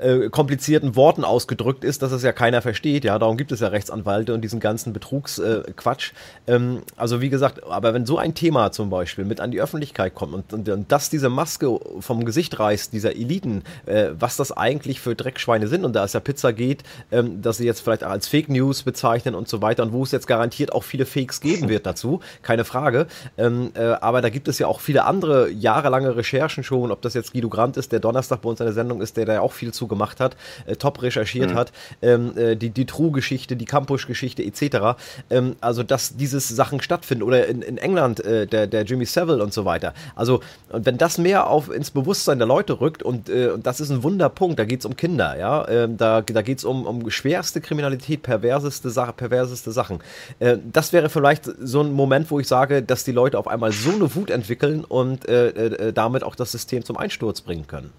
äh, 0.00 0.28
komplizierten 0.30 0.96
Worten 0.96 1.24
ausgedrückt 1.24 1.84
ist, 1.84 2.02
dass 2.02 2.12
es 2.12 2.22
ja 2.22 2.32
keiner 2.32 2.62
versteht. 2.62 3.04
Ja, 3.04 3.18
darum 3.18 3.36
gibt 3.36 3.52
es 3.52 3.60
ja 3.60 3.68
Rechtsanwälte 3.68 4.34
und 4.34 4.40
diesen 4.42 4.60
ganzen 4.60 4.92
Betrugsquatsch. 4.92 6.12
Äh, 6.46 6.54
ähm, 6.54 6.82
also 6.96 7.20
wie 7.20 7.30
gesagt, 7.30 7.64
aber 7.64 7.94
wenn 7.94 8.06
so 8.06 8.18
ein 8.18 8.34
Thema 8.34 8.72
zum 8.72 8.90
Beispiel 8.90 9.24
mit 9.24 9.40
an 9.40 9.50
die 9.50 9.60
Öffentlichkeit 9.60 10.14
kommt 10.14 10.34
und, 10.34 10.52
und, 10.52 10.68
und 10.68 10.90
das 10.90 11.10
diese 11.10 11.28
Maske 11.28 11.78
vom 12.00 12.24
Gesicht 12.24 12.58
reißt, 12.58 12.92
dieser 12.92 13.14
Eliten, 13.14 13.62
äh, 13.86 14.10
was 14.18 14.36
das 14.36 14.52
eigentlich 14.52 15.00
für 15.00 15.14
Dreckschweine 15.14 15.68
sind 15.68 15.84
und 15.84 15.94
da 15.94 16.04
es 16.04 16.12
ja 16.12 16.20
Pizza 16.20 16.52
geht, 16.52 16.82
ähm, 17.12 17.42
dass 17.42 17.58
sie 17.58 17.66
jetzt 17.66 17.80
vielleicht 17.80 18.02
als 18.02 18.28
Fake 18.28 18.48
News 18.48 18.82
bezeichnen 18.82 19.34
und 19.34 19.48
so 19.48 19.62
weiter 19.62 19.82
und 19.82 19.92
wo 19.92 20.02
es 20.02 20.12
jetzt 20.12 20.26
garantiert 20.26 20.72
auch 20.72 20.84
viele 20.84 21.06
Fakes 21.06 21.40
geben 21.40 21.68
wird 21.68 21.86
dazu, 21.86 22.20
keine 22.42 22.64
Frage. 22.64 23.06
Ähm, 23.36 23.72
äh, 23.74 23.82
aber 23.82 24.22
da 24.22 24.30
gibt 24.30 24.48
es 24.48 24.58
ja 24.58 24.66
auch 24.66 24.80
viele 24.80 25.04
andere 25.04 25.50
jahrelange 25.50 26.16
Recherchen 26.16 26.64
schon, 26.64 26.90
ob 26.90 27.02
das 27.02 27.14
jetzt 27.14 27.32
Guido 27.32 27.48
Brandt 27.48 27.76
ist, 27.76 27.92
der 27.92 28.00
Donnerstag 28.00 28.40
bei 28.42 28.48
uns 28.48 28.60
in 28.60 28.66
der 28.66 28.72
Sendung 28.72 29.02
ist, 29.02 29.16
der 29.16 29.26
da 29.26 29.34
ja 29.34 29.40
auch 29.40 29.52
viel 29.52 29.72
zu 29.72 29.89
gemacht 29.90 30.20
hat, 30.20 30.36
äh, 30.66 30.76
top 30.76 31.02
recherchiert 31.02 31.50
mhm. 31.50 31.54
hat, 31.54 31.72
ähm, 32.00 32.32
äh, 32.38 32.56
die, 32.56 32.70
die 32.70 32.86
True-Geschichte, 32.86 33.56
die 33.56 33.66
Campus-Geschichte 33.66 34.42
etc. 34.42 34.98
Ähm, 35.28 35.56
also, 35.60 35.82
dass 35.82 36.16
diese 36.16 36.40
Sachen 36.40 36.80
stattfinden 36.80 37.22
oder 37.22 37.46
in, 37.46 37.60
in 37.60 37.76
England 37.76 38.24
äh, 38.24 38.46
der, 38.46 38.66
der 38.66 38.84
Jimmy 38.84 39.04
Savile 39.04 39.42
und 39.42 39.52
so 39.52 39.66
weiter. 39.66 39.92
Also, 40.16 40.40
und 40.70 40.86
wenn 40.86 40.96
das 40.96 41.18
mehr 41.18 41.48
auf, 41.48 41.70
ins 41.70 41.90
Bewusstsein 41.90 42.38
der 42.38 42.46
Leute 42.46 42.80
rückt 42.80 43.02
und, 43.02 43.28
äh, 43.28 43.48
und 43.48 43.66
das 43.66 43.80
ist 43.80 43.90
ein 43.90 44.02
Wunderpunkt, 44.02 44.58
da 44.58 44.64
geht 44.64 44.80
es 44.80 44.86
um 44.86 44.96
Kinder, 44.96 45.36
ja, 45.38 45.68
ähm, 45.68 45.96
da, 45.96 46.22
da 46.22 46.42
geht 46.42 46.58
es 46.58 46.64
um, 46.64 46.86
um 46.86 47.10
schwerste 47.10 47.60
Kriminalität, 47.60 48.22
perverseste, 48.22 48.90
Sache, 48.90 49.12
perverseste 49.12 49.72
Sachen. 49.72 49.98
Äh, 50.38 50.58
das 50.72 50.92
wäre 50.92 51.10
vielleicht 51.10 51.50
so 51.60 51.82
ein 51.82 51.92
Moment, 51.92 52.30
wo 52.30 52.40
ich 52.40 52.48
sage, 52.48 52.82
dass 52.82 53.04
die 53.04 53.12
Leute 53.12 53.38
auf 53.38 53.48
einmal 53.48 53.72
so 53.72 53.90
eine 53.90 54.14
Wut 54.14 54.30
entwickeln 54.30 54.84
und 54.84 55.28
äh, 55.28 55.92
damit 55.92 56.22
auch 56.22 56.34
das 56.34 56.52
System 56.52 56.84
zum 56.84 56.96
Einsturz 56.96 57.40
bringen 57.40 57.66
können. 57.66 57.90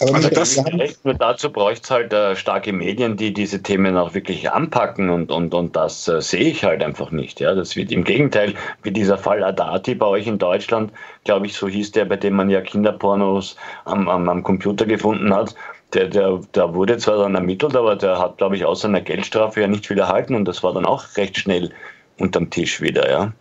Aber 0.00 0.14
also 0.16 0.28
das 0.28 0.58
recht, 0.66 1.04
nur 1.04 1.14
dazu 1.14 1.52
bräuchte 1.52 1.84
es 1.84 1.90
halt 1.90 2.12
äh, 2.12 2.34
starke 2.34 2.72
Medien, 2.72 3.16
die 3.16 3.32
diese 3.32 3.62
Themen 3.62 3.96
auch 3.96 4.12
wirklich 4.12 4.50
anpacken 4.50 5.08
und, 5.08 5.30
und, 5.30 5.54
und 5.54 5.76
das 5.76 6.08
äh, 6.08 6.20
sehe 6.20 6.44
ich 6.44 6.64
halt 6.64 6.82
einfach 6.82 7.12
nicht. 7.12 7.38
Ja, 7.38 7.54
das 7.54 7.76
wird 7.76 7.92
im 7.92 8.02
Gegenteil, 8.02 8.54
wie 8.82 8.90
dieser 8.90 9.18
Fall 9.18 9.44
Adati 9.44 9.94
bei 9.94 10.06
euch 10.06 10.26
in 10.26 10.38
Deutschland, 10.38 10.92
glaube 11.22 11.46
ich, 11.46 11.54
so 11.54 11.68
hieß 11.68 11.92
der, 11.92 12.06
bei 12.06 12.16
dem 12.16 12.34
man 12.34 12.50
ja 12.50 12.60
Kinderpornos 12.60 13.56
am, 13.84 14.08
am, 14.08 14.28
am 14.28 14.42
Computer 14.42 14.84
gefunden 14.84 15.32
hat. 15.32 15.54
Der, 15.92 16.08
der, 16.08 16.40
der 16.54 16.74
wurde 16.74 16.98
zwar 16.98 17.18
dann 17.18 17.36
ermittelt, 17.36 17.76
aber 17.76 17.94
der 17.94 18.18
hat, 18.18 18.38
glaube 18.38 18.56
ich, 18.56 18.64
außer 18.64 18.88
einer 18.88 19.00
Geldstrafe 19.00 19.60
ja 19.60 19.68
nicht 19.68 19.86
viel 19.86 19.98
erhalten 19.98 20.34
und 20.34 20.44
das 20.46 20.64
war 20.64 20.72
dann 20.72 20.86
auch 20.86 21.04
recht 21.16 21.38
schnell 21.38 21.70
unterm 22.18 22.50
Tisch 22.50 22.80
wieder, 22.80 23.10
ja. 23.10 23.32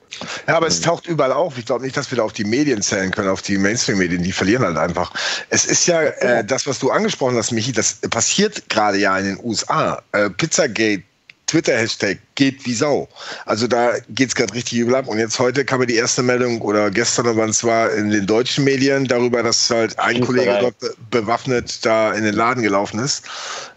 Ja, 0.47 0.57
aber 0.57 0.67
es 0.67 0.81
taucht 0.81 1.07
überall 1.07 1.31
auf. 1.31 1.57
Ich 1.57 1.65
glaube 1.65 1.83
nicht, 1.83 1.97
dass 1.97 2.11
wir 2.11 2.17
da 2.17 2.23
auf 2.23 2.33
die 2.33 2.43
Medien 2.43 2.81
zählen 2.81 3.11
können, 3.11 3.29
auf 3.29 3.41
die 3.41 3.57
Mainstream-Medien. 3.57 4.23
Die 4.23 4.31
verlieren 4.31 4.63
halt 4.63 4.77
einfach. 4.77 5.11
Es 5.49 5.65
ist 5.65 5.87
ja 5.87 6.01
äh, 6.01 6.43
das, 6.43 6.67
was 6.67 6.79
du 6.79 6.91
angesprochen 6.91 7.35
hast, 7.35 7.51
Michi, 7.51 7.71
das 7.71 7.95
passiert 8.09 8.69
gerade 8.69 8.97
ja 8.97 9.17
in 9.17 9.25
den 9.25 9.39
USA. 9.43 10.01
Äh, 10.11 10.29
Pizzagate 10.29 11.03
Twitter-Hashtag 11.53 12.17
geht 12.33 12.65
wie 12.65 12.73
Sau. 12.73 13.07
Also 13.45 13.67
da 13.67 13.91
geht 14.09 14.29
es 14.29 14.35
gerade 14.35 14.55
richtig 14.55 14.79
übel 14.79 14.95
ab. 14.95 15.07
Und 15.07 15.19
jetzt 15.19 15.37
heute 15.37 15.63
kam 15.63 15.81
mir 15.81 15.85
die 15.85 15.95
erste 15.95 16.23
Meldung 16.23 16.59
oder 16.61 16.89
gestern, 16.89 17.37
wann 17.37 17.51
es 17.51 17.63
war, 17.63 17.91
in 17.93 18.09
den 18.09 18.25
deutschen 18.25 18.63
Medien 18.63 19.05
darüber, 19.05 19.43
dass 19.43 19.69
halt 19.69 19.99
ein 19.99 20.21
Kollege 20.21 20.57
dort 20.59 20.75
bewaffnet 21.11 21.85
da 21.85 22.11
in 22.13 22.23
den 22.23 22.33
Laden 22.33 22.63
gelaufen 22.63 22.99
ist. 22.99 23.25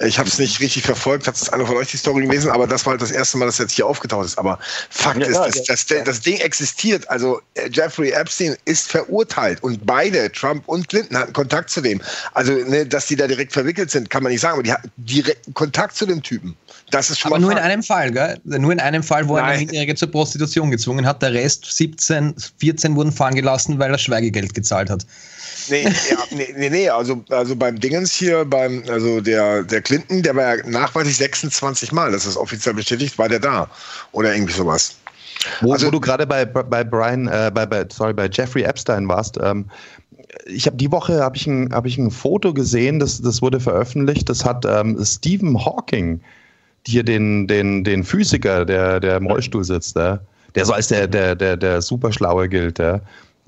Ich 0.00 0.18
habe 0.18 0.26
es 0.26 0.38
nicht 0.38 0.58
richtig 0.60 0.84
verfolgt, 0.84 1.26
hat 1.26 1.36
es 1.36 1.50
einer 1.50 1.66
von 1.66 1.76
euch 1.76 1.90
die 1.90 1.98
Story 1.98 2.22
gelesen, 2.22 2.50
aber 2.50 2.66
das 2.66 2.86
war 2.86 2.92
halt 2.92 3.02
das 3.02 3.10
erste 3.10 3.36
Mal, 3.36 3.44
dass 3.44 3.58
jetzt 3.58 3.72
hier 3.72 3.86
aufgetaucht 3.86 4.24
ist. 4.24 4.38
Aber 4.38 4.58
Fakt 4.88 5.18
ja, 5.18 5.26
ist, 5.26 5.34
ja, 5.34 5.46
das, 5.66 5.84
das, 5.84 6.04
das, 6.04 6.20
Ding 6.22 6.38
existiert. 6.38 7.06
Also 7.10 7.42
äh, 7.54 7.68
Jeffrey 7.70 8.12
Epstein 8.12 8.56
ist 8.64 8.90
verurteilt 8.90 9.62
und 9.62 9.84
beide, 9.84 10.32
Trump 10.32 10.66
und 10.66 10.88
Clinton, 10.88 11.18
hatten 11.18 11.34
Kontakt 11.34 11.68
zu 11.68 11.82
dem. 11.82 12.00
Also, 12.32 12.52
ne, 12.52 12.86
dass 12.86 13.06
die 13.06 13.16
da 13.16 13.26
direkt 13.26 13.52
verwickelt 13.52 13.90
sind, 13.90 14.08
kann 14.08 14.22
man 14.22 14.32
nicht 14.32 14.40
sagen, 14.40 14.54
aber 14.54 14.62
die 14.62 14.72
hatten 14.72 14.90
direkten 14.96 15.52
Kontakt 15.52 15.94
zu 15.94 16.06
dem 16.06 16.22
Typen. 16.22 16.56
Das 16.90 17.10
ist 17.10 17.18
schon 17.18 17.32
aber 17.32 17.40
nur 17.40 17.52
in 17.52 17.58
einem 17.58 17.82
Fall, 17.82 18.12
gell? 18.12 18.38
Nur 18.44 18.72
in 18.72 18.80
einem 18.80 19.02
Fall, 19.02 19.26
wo 19.28 19.36
er 19.36 19.44
eine 19.44 19.58
Minderjährige 19.58 19.96
zur 19.96 20.10
Prostitution 20.10 20.70
gezwungen 20.70 21.04
hat. 21.04 21.20
Der 21.20 21.32
Rest, 21.32 21.64
17, 21.64 22.34
14 22.58 22.94
wurden 22.94 23.10
fahren 23.10 23.34
gelassen, 23.34 23.78
weil 23.78 23.90
er 23.90 23.98
Schweigegeld 23.98 24.54
gezahlt 24.54 24.88
hat. 24.88 25.04
Nee, 25.68 25.82
ja, 25.82 26.18
nee, 26.30 26.54
nee, 26.56 26.70
nee, 26.70 26.88
also, 26.88 27.24
also 27.30 27.56
beim 27.56 27.80
Dingens 27.80 28.12
hier, 28.12 28.44
beim, 28.44 28.84
also 28.88 29.20
der, 29.20 29.64
der 29.64 29.82
Clinton, 29.82 30.22
der 30.22 30.36
war 30.36 30.56
ja 30.56 30.66
nachweislich 30.68 31.16
26 31.16 31.90
Mal, 31.90 32.12
das 32.12 32.24
ist 32.24 32.36
offiziell 32.36 32.74
bestätigt, 32.74 33.18
war 33.18 33.28
der 33.28 33.40
da. 33.40 33.68
Oder 34.12 34.32
irgendwie 34.32 34.52
sowas. 34.52 34.94
Wo, 35.60 35.72
also, 35.72 35.88
wo 35.88 35.90
du 35.90 36.00
gerade 36.00 36.26
bei, 36.26 36.44
bei 36.44 36.84
Brian, 36.84 37.26
äh, 37.26 37.50
bei, 37.52 37.66
bei, 37.66 37.84
sorry, 37.90 38.12
bei 38.12 38.28
Jeffrey 38.30 38.62
Epstein 38.62 39.08
warst, 39.08 39.38
ähm, 39.42 39.68
ich 40.46 40.66
habe 40.66 40.76
die 40.76 40.90
Woche 40.92 41.20
habe 41.20 41.36
ich, 41.36 41.46
ein, 41.46 41.72
hab 41.72 41.86
ich 41.86 41.98
ein 41.98 42.10
Foto 42.10 42.52
gesehen, 42.52 42.98
das, 42.98 43.20
das 43.20 43.42
wurde 43.42 43.58
veröffentlicht, 43.58 44.28
das 44.28 44.44
hat 44.44 44.64
ähm, 44.64 44.98
Stephen 45.04 45.64
Hawking, 45.64 46.20
hier 46.86 47.02
den, 47.02 47.46
den, 47.46 47.84
den 47.84 48.04
Physiker, 48.04 48.64
der, 48.64 49.00
der 49.00 49.16
im 49.16 49.26
Rollstuhl 49.26 49.64
sitzt, 49.64 49.96
der, 49.96 50.20
der 50.54 50.64
so 50.64 50.72
als 50.72 50.88
der, 50.88 51.06
der, 51.06 51.34
der, 51.34 51.56
der 51.56 51.82
Superschlaue 51.82 52.48
gilt, 52.48 52.78
der, 52.78 53.00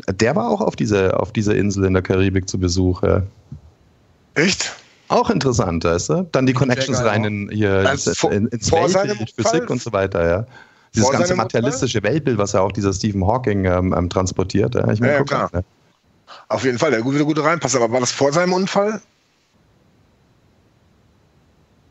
der 0.09 0.37
war 0.37 0.49
auch 0.49 0.61
auf 0.61 0.77
dieser 0.77 1.21
auf 1.21 1.33
diese 1.33 1.55
Insel 1.55 1.85
in 1.85 1.95
der 1.95 2.03
Karibik 2.03 2.49
zu 2.49 2.59
Besuch. 2.59 3.03
Echt? 4.35 4.73
Auch 5.09 5.31
interessant, 5.31 5.85
weißt 5.85 6.11
du? 6.11 6.29
Dann 6.33 6.47
die 6.47 6.53
Connections 6.53 7.03
rein 7.03 7.25
in, 7.25 7.51
hier, 7.51 7.85
also 7.89 8.29
in, 8.29 8.47
ins 8.49 8.71
Weltbild, 8.71 9.33
Physik 9.37 9.71
und 9.71 9.81
so 9.81 9.93
weiter, 9.93 10.29
ja. 10.29 10.47
Dieses 10.95 11.11
ganze 11.11 11.35
materialistische 11.35 12.03
Weltbild, 12.03 12.39
was 12.39 12.53
ja 12.53 12.61
auch 12.61 12.73
dieser 12.73 12.93
Stephen 12.93 13.27
Hawking 13.27 13.65
ähm, 13.65 13.95
ähm 13.97 14.09
transportiert. 14.09 14.75
Ja, 14.75 14.91
ich 14.91 15.01
mein, 15.01 15.11
ja, 15.11 15.17
ja 15.17 15.25
klar. 15.25 15.51
An, 15.53 15.61
ne? 15.61 15.65
Auf 16.49 16.65
jeden 16.65 16.79
Fall, 16.79 16.91
der 16.91 17.05
würde 17.05 17.25
gut 17.25 17.43
reinpassen. 17.43 17.83
Aber 17.83 17.93
war 17.93 18.01
das 18.01 18.13
vor 18.13 18.33
seinem 18.33 18.53
Unfall? 18.53 19.01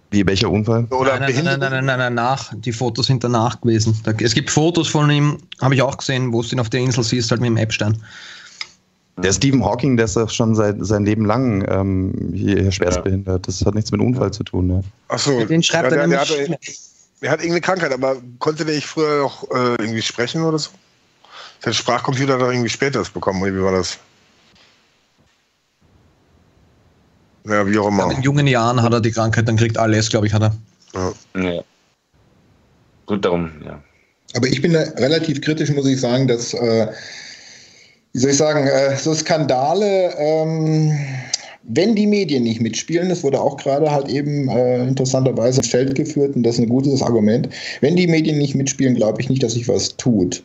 Wie, 0.10 0.26
welcher 0.26 0.50
Unfall? 0.50 0.86
Oder 0.92 1.20
nein, 1.20 1.34
nein, 1.36 1.44
nein, 1.44 1.60
nein, 1.60 1.72
nein, 1.72 1.86
nein, 1.86 2.00
nein, 2.00 2.14
nach. 2.14 2.54
Die 2.56 2.72
Fotos 2.72 3.08
sind 3.08 3.24
danach 3.24 3.60
gewesen. 3.60 4.00
es 4.22 4.34
gibt 4.34 4.50
Fotos 4.50 4.88
von 4.88 5.10
ihm, 5.10 5.38
habe 5.62 5.76
ich 5.76 5.82
auch 5.82 5.98
gesehen, 5.98 6.32
wo 6.32 6.42
du 6.42 6.50
ihn 6.50 6.60
auf 6.60 6.70
der 6.70 6.80
Insel 6.80 7.04
siehst, 7.04 7.30
halt 7.32 7.42
mit 7.42 7.50
dem 7.50 7.58
Epstein. 7.58 8.02
Der 9.18 9.34
Stephen 9.34 9.66
Hawking, 9.66 9.98
der 9.98 10.06
ist 10.06 10.16
doch 10.16 10.30
schon 10.30 10.54
seit 10.54 10.76
sein 10.80 11.04
Leben 11.04 11.26
lang 11.26 11.66
ähm, 11.70 12.32
hier 12.34 12.72
schwerstbehindert. 12.72 13.48
Das 13.48 13.66
hat 13.66 13.74
nichts 13.74 13.92
mit 13.92 14.00
Unfall 14.00 14.32
zu 14.32 14.44
tun. 14.44 14.68
Ne? 14.68 14.84
Achso, 15.08 15.44
den 15.44 15.64
schreibt 15.64 15.92
ja, 15.92 15.98
er 15.98 16.08
der, 16.08 16.08
der, 16.08 16.20
hatte, 16.20 16.58
der 17.22 17.32
hat 17.32 17.40
irgendeine 17.40 17.62
Krankheit, 17.62 17.92
aber 17.92 18.18
konnte 18.38 18.64
der 18.64 18.76
nicht 18.76 18.86
früher 18.86 19.26
auch 19.26 19.44
äh, 19.50 19.76
irgendwie 19.80 20.04
sprechen 20.04 20.44
oder 20.44 20.60
so? 20.60 20.70
Der 21.66 21.74
Sprachcomputer 21.74 22.38
doch 22.38 22.52
irgendwie 22.52 22.70
später 22.70 23.04
bekommen, 23.12 23.42
oder 23.42 23.56
wie 23.56 23.62
war 23.62 23.72
das? 23.72 23.98
Ja, 27.48 27.65
wie 27.65 27.78
auch 27.78 27.88
immer. 27.88 28.11
in 28.11 28.22
jungen 28.22 28.48
Jahren 28.48 28.82
hat 28.82 28.94
er 28.94 29.02
die 29.02 29.11
Krankheit, 29.11 29.48
dann 29.48 29.56
kriegt 29.56 29.78
alles, 29.78 30.10
glaube 30.10 30.28
ich, 30.28 30.34
hat 30.34 30.44
er. 30.44 30.56
Ja. 30.94 31.41
ja. 31.41 31.61
Gut 33.06 33.24
darum, 33.24 33.52
ja. 33.65 33.82
Aber 34.36 34.48
ich 34.48 34.61
bin 34.61 34.74
da 34.74 34.82
relativ 34.98 35.41
kritisch, 35.41 35.72
muss 35.72 35.86
ich 35.88 35.99
sagen, 35.99 36.28
dass, 36.28 36.53
äh, 36.53 36.88
wie 38.14 38.19
soll 38.19 38.32
ich 38.32 38.38
sagen, 38.38 38.68
äh, 38.68 38.95
so 38.98 39.14
Skandale, 39.14 40.14
ähm, 40.18 40.99
wenn 41.68 41.95
die 41.95 42.07
Medien 42.07 42.44
nicht 42.44 42.61
mitspielen, 42.61 43.10
das 43.10 43.23
wurde 43.23 43.41
auch 43.41 43.57
gerade 43.57 43.91
halt 43.91 44.07
eben 44.10 44.48
äh, 44.49 44.88
interessanterweise 44.88 45.60
ins 45.60 45.69
Feld 45.69 45.95
geführt 45.95 46.35
und 46.35 46.44
das 46.44 46.56
ist 46.56 46.61
ein 46.61 46.69
gutes 46.69 47.02
Argument, 47.02 47.49
wenn 47.81 47.95
die 47.95 48.07
Medien 48.07 48.38
nicht 48.38 48.56
mitspielen, 48.56 48.95
glaube 48.95 49.22
ich 49.22 49.30
nicht, 49.30 49.44
dass 49.44 49.53
sich 49.53 49.68
was 49.68 49.95
tut. 49.98 50.44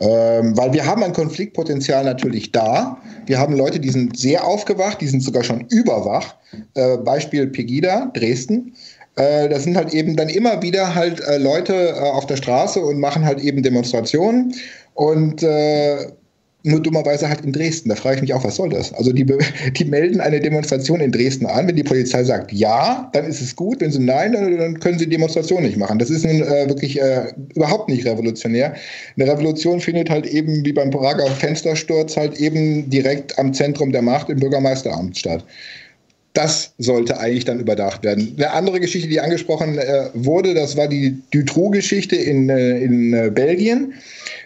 Ähm, 0.00 0.56
weil 0.56 0.72
wir 0.72 0.84
haben 0.84 1.02
ein 1.02 1.12
Konfliktpotenzial 1.12 2.04
natürlich 2.04 2.52
da. 2.52 2.98
Wir 3.26 3.38
haben 3.38 3.56
Leute, 3.56 3.80
die 3.80 3.90
sind 3.90 4.18
sehr 4.18 4.46
aufgewacht, 4.46 5.00
die 5.00 5.08
sind 5.08 5.22
sogar 5.22 5.42
schon 5.42 5.62
überwach. 5.70 6.34
Äh, 6.74 6.98
Beispiel 6.98 7.46
Pegida, 7.46 8.10
Dresden. 8.14 8.74
Äh, 9.16 9.48
das 9.48 9.64
sind 9.64 9.76
halt 9.76 9.94
eben 9.94 10.16
dann 10.16 10.28
immer 10.28 10.62
wieder 10.62 10.94
halt 10.94 11.20
äh, 11.20 11.38
Leute 11.38 11.72
äh, 11.72 11.98
auf 11.98 12.26
der 12.26 12.36
Straße 12.36 12.80
und 12.80 13.00
machen 13.00 13.24
halt 13.24 13.40
eben 13.40 13.62
Demonstrationen. 13.62 14.54
Und 14.94 15.44
nur 16.64 16.80
dummerweise 16.80 17.28
halt 17.28 17.42
in 17.42 17.52
Dresden. 17.52 17.88
Da 17.88 17.94
frage 17.94 18.16
ich 18.16 18.22
mich 18.22 18.34
auch, 18.34 18.42
was 18.42 18.56
soll 18.56 18.68
das? 18.70 18.92
Also 18.94 19.12
die, 19.12 19.24
die 19.76 19.84
melden 19.84 20.20
eine 20.20 20.40
Demonstration 20.40 21.00
in 21.00 21.12
Dresden 21.12 21.46
an. 21.46 21.68
Wenn 21.68 21.76
die 21.76 21.84
Polizei 21.84 22.24
sagt 22.24 22.52
ja, 22.52 23.08
dann 23.12 23.26
ist 23.26 23.40
es 23.40 23.54
gut. 23.54 23.80
Wenn 23.80 23.92
sie 23.92 24.00
nein, 24.00 24.32
dann, 24.32 24.58
dann 24.58 24.80
können 24.80 24.98
sie 24.98 25.04
die 25.04 25.12
Demonstration 25.12 25.62
nicht 25.62 25.76
machen. 25.76 25.98
Das 25.98 26.10
ist 26.10 26.24
nun 26.24 26.42
äh, 26.42 26.68
wirklich 26.68 27.00
äh, 27.00 27.32
überhaupt 27.54 27.88
nicht 27.88 28.04
revolutionär. 28.04 28.74
Eine 29.16 29.30
Revolution 29.30 29.80
findet 29.80 30.10
halt 30.10 30.26
eben 30.26 30.64
wie 30.64 30.72
beim 30.72 30.90
Prager 30.90 31.26
Fenstersturz 31.26 32.16
halt 32.16 32.38
eben 32.40 32.90
direkt 32.90 33.38
am 33.38 33.54
Zentrum 33.54 33.92
der 33.92 34.02
Macht 34.02 34.28
im 34.28 34.40
Bürgermeisteramt 34.40 35.16
statt. 35.16 35.44
Das 36.34 36.72
sollte 36.78 37.18
eigentlich 37.18 37.46
dann 37.46 37.58
überdacht 37.58 38.04
werden. 38.04 38.34
Eine 38.36 38.52
andere 38.52 38.80
Geschichte, 38.80 39.08
die 39.08 39.20
angesprochen 39.20 39.78
äh, 39.78 40.06
wurde, 40.14 40.54
das 40.54 40.76
war 40.76 40.86
die 40.86 41.18
Dutroux-Geschichte 41.32 42.16
in, 42.16 42.48
äh, 42.48 42.78
in 42.78 43.12
äh, 43.12 43.30
Belgien. 43.32 43.94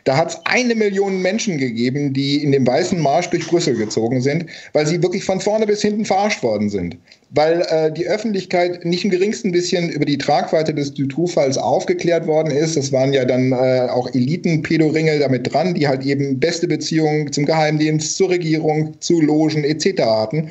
Da 0.04 0.16
hat 0.16 0.30
es 0.30 0.40
eine 0.44 0.74
Million 0.74 1.22
Menschen 1.22 1.58
gegeben, 1.58 2.12
die 2.12 2.42
in 2.42 2.52
dem 2.52 2.66
Weißen 2.66 2.98
Marsch 3.00 3.30
durch 3.30 3.46
Brüssel 3.46 3.76
gezogen 3.76 4.20
sind, 4.20 4.46
weil 4.72 4.86
sie 4.86 5.02
wirklich 5.02 5.24
von 5.24 5.40
vorne 5.40 5.66
bis 5.66 5.82
hinten 5.82 6.04
verarscht 6.04 6.42
worden 6.42 6.70
sind. 6.70 6.96
Weil 7.30 7.62
äh, 7.68 7.92
die 7.92 8.06
Öffentlichkeit 8.06 8.84
nicht 8.84 9.04
im 9.04 9.10
geringsten 9.10 9.52
bisschen 9.52 9.90
über 9.90 10.04
die 10.04 10.18
Tragweite 10.18 10.74
des 10.74 10.92
Dutroux-Falls 10.94 11.56
aufgeklärt 11.56 12.26
worden 12.26 12.50
ist. 12.50 12.76
Das 12.76 12.90
waren 12.90 13.12
ja 13.12 13.24
dann 13.24 13.52
äh, 13.52 13.88
auch 13.90 14.12
Eliten-Pedoringe 14.12 15.18
damit 15.20 15.52
dran, 15.52 15.74
die 15.74 15.86
halt 15.86 16.04
eben 16.04 16.40
beste 16.40 16.66
Beziehungen 16.66 17.32
zum 17.32 17.46
Geheimdienst, 17.46 18.16
zur 18.16 18.30
Regierung, 18.30 18.94
zu 19.00 19.20
Logen 19.20 19.64
etc. 19.64 20.02
hatten. 20.02 20.50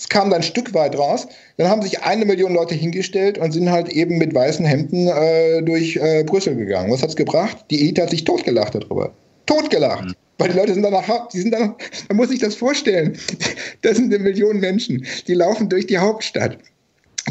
Es 0.00 0.08
kam 0.08 0.30
dann 0.30 0.40
ein 0.40 0.42
Stück 0.42 0.72
weit 0.72 0.96
raus. 0.96 1.28
Dann 1.60 1.68
haben 1.68 1.82
sich 1.82 2.02
eine 2.02 2.24
Million 2.24 2.54
Leute 2.54 2.74
hingestellt 2.74 3.36
und 3.36 3.52
sind 3.52 3.70
halt 3.70 3.90
eben 3.90 4.16
mit 4.16 4.34
weißen 4.34 4.64
Hemden 4.64 5.08
äh, 5.08 5.60
durch 5.60 5.94
äh, 5.96 6.24
Brüssel 6.24 6.56
gegangen. 6.56 6.90
Was 6.90 7.02
hat's 7.02 7.16
gebracht? 7.16 7.66
Die 7.70 7.82
Elite 7.82 8.00
hat 8.00 8.08
sich 8.08 8.24
totgelacht 8.24 8.74
darüber. 8.74 9.12
Totgelacht. 9.44 10.06
Mhm. 10.06 10.14
Weil 10.38 10.48
die 10.48 10.56
Leute 10.56 10.72
sind 10.72 10.84
danach, 10.84 11.28
die 11.28 11.40
sind 11.40 11.52
dann, 11.52 11.74
man 12.08 12.16
muss 12.16 12.30
sich 12.30 12.38
das 12.38 12.54
vorstellen. 12.54 13.12
Das 13.82 13.98
sind 13.98 14.06
eine 14.06 14.24
Million 14.24 14.58
Menschen, 14.58 15.04
die 15.26 15.34
laufen 15.34 15.68
durch 15.68 15.86
die 15.86 15.98
Hauptstadt 15.98 16.56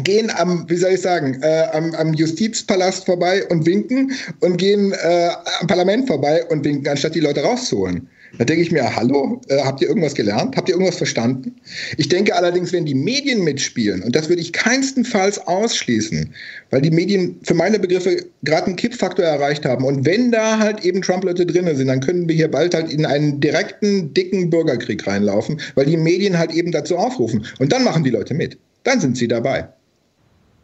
gehen 0.04 0.30
am, 0.36 0.64
wie 0.70 0.76
soll 0.76 0.92
ich 0.92 1.00
sagen, 1.00 1.42
äh, 1.42 1.66
am, 1.72 1.92
am, 1.96 2.14
Justizpalast 2.14 3.06
vorbei 3.06 3.44
und 3.48 3.66
winken 3.66 4.12
und 4.38 4.56
gehen 4.58 4.92
äh, 4.92 5.30
am 5.60 5.66
Parlament 5.66 6.06
vorbei 6.06 6.44
und 6.46 6.64
winken, 6.64 6.86
anstatt 6.86 7.16
die 7.16 7.20
Leute 7.20 7.42
rauszuholen. 7.42 8.08
Da 8.38 8.44
denke 8.44 8.62
ich 8.62 8.70
mir, 8.70 8.94
hallo, 8.94 9.40
äh, 9.48 9.58
habt 9.62 9.80
ihr 9.82 9.88
irgendwas 9.88 10.14
gelernt? 10.14 10.56
Habt 10.56 10.68
ihr 10.68 10.74
irgendwas 10.74 10.96
verstanden? 10.96 11.56
Ich 11.96 12.08
denke 12.08 12.34
allerdings, 12.34 12.72
wenn 12.72 12.84
die 12.84 12.94
Medien 12.94 13.42
mitspielen, 13.42 14.02
und 14.02 14.14
das 14.14 14.28
würde 14.28 14.40
ich 14.40 14.52
keinstenfalls 14.52 15.46
ausschließen, 15.46 16.32
weil 16.70 16.80
die 16.80 16.90
Medien 16.90 17.40
für 17.42 17.54
meine 17.54 17.78
Begriffe 17.78 18.24
gerade 18.42 18.66
einen 18.66 18.76
Kippfaktor 18.76 19.24
erreicht 19.24 19.64
haben. 19.64 19.84
Und 19.84 20.06
wenn 20.06 20.30
da 20.30 20.58
halt 20.58 20.84
eben 20.84 21.02
Trump-Leute 21.02 21.44
drin 21.44 21.74
sind, 21.74 21.88
dann 21.88 22.00
können 22.00 22.28
wir 22.28 22.36
hier 22.36 22.50
bald 22.50 22.74
halt 22.74 22.92
in 22.92 23.04
einen 23.04 23.40
direkten, 23.40 24.14
dicken 24.14 24.48
Bürgerkrieg 24.48 25.06
reinlaufen, 25.06 25.60
weil 25.74 25.86
die 25.86 25.96
Medien 25.96 26.38
halt 26.38 26.52
eben 26.52 26.70
dazu 26.70 26.96
aufrufen. 26.96 27.44
Und 27.58 27.72
dann 27.72 27.84
machen 27.84 28.04
die 28.04 28.10
Leute 28.10 28.34
mit. 28.34 28.56
Dann 28.84 29.00
sind 29.00 29.16
sie 29.16 29.28
dabei. 29.28 29.68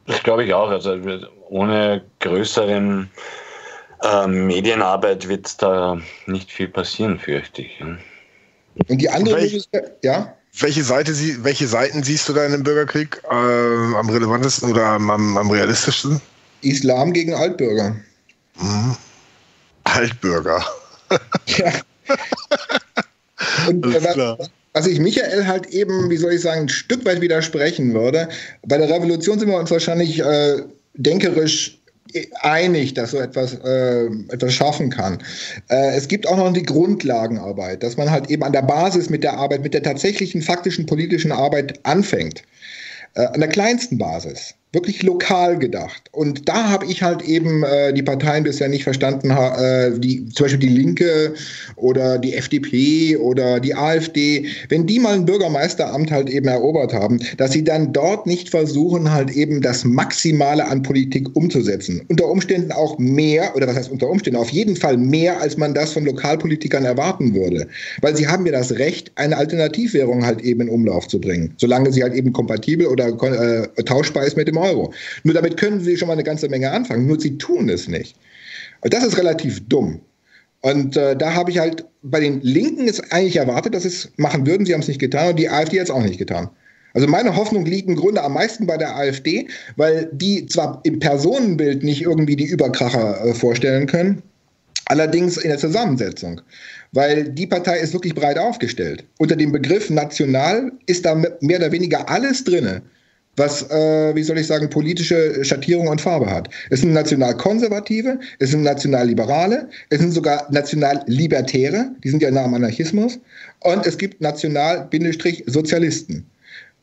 Das 0.07 0.23
glaube 0.23 0.45
ich 0.45 0.55
auch. 0.55 0.71
Also 0.71 0.97
ohne 1.49 2.03
größeren 2.21 3.11
ähm, 4.03 4.47
Medienarbeit 4.47 5.29
wird 5.29 5.61
da 5.63 5.99
nicht 6.27 6.51
viel 6.51 6.69
passieren, 6.69 7.19
fürchte 7.19 7.63
ich. 7.63 7.81
Und 8.89 8.99
die 8.99 9.09
andere 9.09 9.37
Welch, 9.37 9.69
ja? 10.03 10.35
Welche, 10.59 10.85
Seite, 10.85 11.13
welche 11.43 11.67
Seiten 11.67 12.03
siehst 12.03 12.29
du 12.29 12.33
da 12.33 12.45
in 12.45 12.53
dem 12.53 12.63
Bürgerkrieg 12.63 13.23
äh, 13.25 13.35
am 13.35 14.09
relevantesten 14.09 14.71
oder 14.71 14.87
am, 14.87 15.11
am, 15.11 15.37
am, 15.37 15.51
realistischsten? 15.51 16.21
Islam 16.63 17.13
gegen 17.13 17.35
Altbürger. 17.35 17.97
Mhm. 18.59 18.97
Altbürger. 19.85 20.65
ja. 21.47 21.73
Und 23.69 23.85
was, 23.87 24.49
was 24.73 24.87
ich 24.87 24.99
Michael 24.99 25.47
halt 25.47 25.67
eben, 25.67 26.11
wie 26.11 26.17
soll 26.17 26.33
ich 26.33 26.43
sagen, 26.43 26.63
ein 26.63 26.69
Stück 26.69 27.05
weit 27.05 27.21
widersprechen 27.21 27.95
würde, 27.95 28.29
bei 28.67 28.79
der 28.79 28.89
Revolution 28.89 29.39
sind 29.39 29.49
wir 29.49 29.59
uns 29.59 29.71
wahrscheinlich 29.71 30.21
äh, 30.21 30.63
denkerisch 30.95 31.79
einig, 32.41 32.95
dass 32.95 33.11
so 33.13 33.19
etwas, 33.19 33.55
äh, 33.65 34.07
etwas 34.31 34.55
schaffen 34.55 34.91
kann. 34.91 35.19
Äh, 35.69 35.97
es 35.97 36.09
gibt 36.09 36.27
auch 36.29 36.37
noch 36.37 36.53
die 36.53 36.63
Grundlagenarbeit, 36.63 37.83
dass 37.83 37.97
man 37.97 38.11
halt 38.11 38.31
eben 38.31 38.43
an 38.43 38.53
der 38.53 38.63
Basis 38.63 39.11
mit 39.11 39.23
der 39.23 39.35
Arbeit, 39.35 39.63
mit 39.63 39.75
der 39.75 39.83
tatsächlichen 39.83 40.43
faktischen 40.43 40.87
politischen 40.87 41.33
Arbeit 41.33 41.81
anfängt. 41.85 42.43
Äh, 43.15 43.27
an 43.27 43.41
der 43.41 43.49
kleinsten 43.49 43.99
Basis 43.99 44.55
wirklich 44.77 45.03
lokal 45.03 45.59
gedacht. 45.59 46.03
Und 46.13 46.49
da 46.49 46.69
habe 46.69 46.87
ich 46.87 47.03
halt 47.03 47.23
eben 47.23 47.65
äh, 47.65 47.93
die 47.95 48.03
Parteien 48.03 48.45
bisher 48.45 48.69
nicht 48.69 48.85
verstanden, 48.85 49.31
äh, 49.31 49.99
die, 49.99 50.29
zum 50.29 50.45
Beispiel 50.45 50.69
die 50.69 50.77
Linke 50.77 51.35
oder 51.77 52.19
die 52.19 52.35
FDP 52.35 53.17
oder 53.17 53.59
die 53.59 53.75
AfD, 53.75 54.47
wenn 54.69 54.87
die 54.87 54.99
mal 54.99 55.15
ein 55.15 55.25
Bürgermeisteramt 55.25 56.11
halt 56.11 56.29
eben 56.29 56.47
erobert 56.47 56.93
haben, 56.93 57.19
dass 57.39 57.53
sie 57.53 57.65
dann 57.65 57.93
dort 57.95 58.27
nicht 58.27 58.51
versuchen, 58.51 59.11
halt 59.11 59.31
eben 59.31 59.63
das 59.63 59.85
Maximale 59.85 60.67
an 60.67 60.83
Politik 60.83 61.35
umzusetzen. 61.35 62.03
Unter 62.09 62.29
Umständen 62.29 62.71
auch 62.71 62.99
mehr, 62.99 63.57
oder 63.57 63.67
was 63.67 63.77
heißt 63.77 63.91
unter 63.91 64.11
Umständen, 64.11 64.39
auf 64.39 64.51
jeden 64.51 64.77
Fall 64.77 64.99
mehr, 64.99 65.41
als 65.41 65.57
man 65.57 65.73
das 65.73 65.93
von 65.93 66.05
Lokalpolitikern 66.05 66.85
erwarten 66.85 67.35
würde. 67.35 67.67
Weil 68.03 68.15
sie 68.15 68.29
haben 68.29 68.45
ja 68.45 68.53
das 68.53 68.73
Recht, 68.73 69.11
eine 69.15 69.39
Alternativwährung 69.39 70.27
halt 70.27 70.43
eben 70.43 70.61
in 70.61 70.69
Umlauf 70.69 71.09
zu 71.09 71.19
bringen, 71.19 71.55
solange 71.57 71.93
sie 71.93 72.03
halt 72.03 72.15
eben 72.15 72.35
kompatibel 72.35 72.87
oder 72.89 73.09
äh, 73.09 73.83
tauschbar 73.85 74.27
ist 74.27 74.37
mit 74.37 74.49
dem 74.49 74.59
Euro. 74.59 74.66
Nur 74.75 75.35
damit 75.35 75.57
können 75.57 75.81
sie 75.81 75.97
schon 75.97 76.09
mal 76.09 76.15
eine 76.15 76.25
ganze 76.25 76.49
Menge 76.49 76.71
anfangen, 76.71 77.07
nur 77.07 77.21
sie 77.21 77.39
tun 77.39 77.69
es 77.69 77.89
nicht. 77.89 78.17
Und 78.81 78.93
das 78.93 79.05
ist 79.05 79.19
relativ 79.19 79.67
dumm. 79.69 80.01
Und 80.61 80.97
äh, 80.97 81.17
da 81.17 81.35
habe 81.35 81.51
ich 81.51 81.59
halt 81.59 81.85
bei 82.03 82.21
den 82.21 82.41
Linken 82.41 82.89
es 82.89 83.01
eigentlich 83.13 83.37
erwartet, 83.37 83.75
dass 83.75 83.83
sie 83.83 83.89
es 83.89 84.13
machen 84.17 84.47
würden. 84.47 84.67
Sie 84.67 84.73
haben 84.73 84.81
es 84.81 84.89
nicht 84.89 85.01
getan 85.01 85.31
und 85.31 85.39
die 85.39 85.49
AfD 85.49 85.79
hat 85.79 85.87
es 85.87 85.91
auch 85.91 86.03
nicht 86.03 86.19
getan. 86.19 86.51
Also 86.95 87.07
meine 87.09 87.37
Hoffnung 87.37 87.67
liegt 87.67 87.89
im 87.89 87.97
Grunde 87.97 88.23
am 88.23 88.33
meisten 88.33 88.67
bei 88.67 88.79
der 88.79 88.97
AfD, 88.97 89.49
weil 89.77 90.09
die 90.13 90.47
zwar 90.47 90.81
im 90.85 90.99
Personenbild 90.99 91.85
nicht 91.85 92.03
irgendwie 92.03 92.37
die 92.37 92.47
Überkracher 92.47 93.23
äh, 93.23 93.35
vorstellen 93.35 93.87
können, 93.87 94.23
allerdings 94.87 95.37
in 95.37 95.51
der 95.51 95.59
Zusammensetzung. 95.59 96.41
Weil 96.93 97.29
die 97.29 97.47
Partei 97.47 97.79
ist 97.79 97.93
wirklich 97.93 98.15
breit 98.15 98.39
aufgestellt. 98.39 99.05
Unter 99.19 99.37
dem 99.37 99.53
Begriff 99.53 99.91
national 99.91 100.73
ist 100.87 101.05
da 101.05 101.15
mehr 101.15 101.59
oder 101.59 101.71
weniger 101.71 102.09
alles 102.09 102.45
drinne 102.45 102.83
was, 103.37 103.69
äh, 103.71 104.15
wie 104.15 104.23
soll 104.23 104.39
ich 104.39 104.47
sagen, 104.47 104.71
politische 104.71 105.45
Schattierung 105.45 105.89
und 105.89 106.01
Farbe 106.01 106.31
hat. 106.31 106.49
Es 106.71 106.81
sind 106.81 106.93
Nationalkonservative, 106.93 108.21
es 108.39 108.51
sind 108.51 108.63
Nationalliberale, 108.63 109.69
es 109.91 110.01
sind 110.01 110.13
sogar 110.13 110.47
Nationallibertäre, 110.51 111.91
die 112.03 112.09
sind 112.09 112.23
ja 112.23 112.31
nah 112.31 112.45
am 112.45 112.55
Anarchismus, 112.55 113.19
und 113.61 113.87
es 113.87 113.99
gibt 113.99 114.21
National-Sozialisten. 114.21 116.27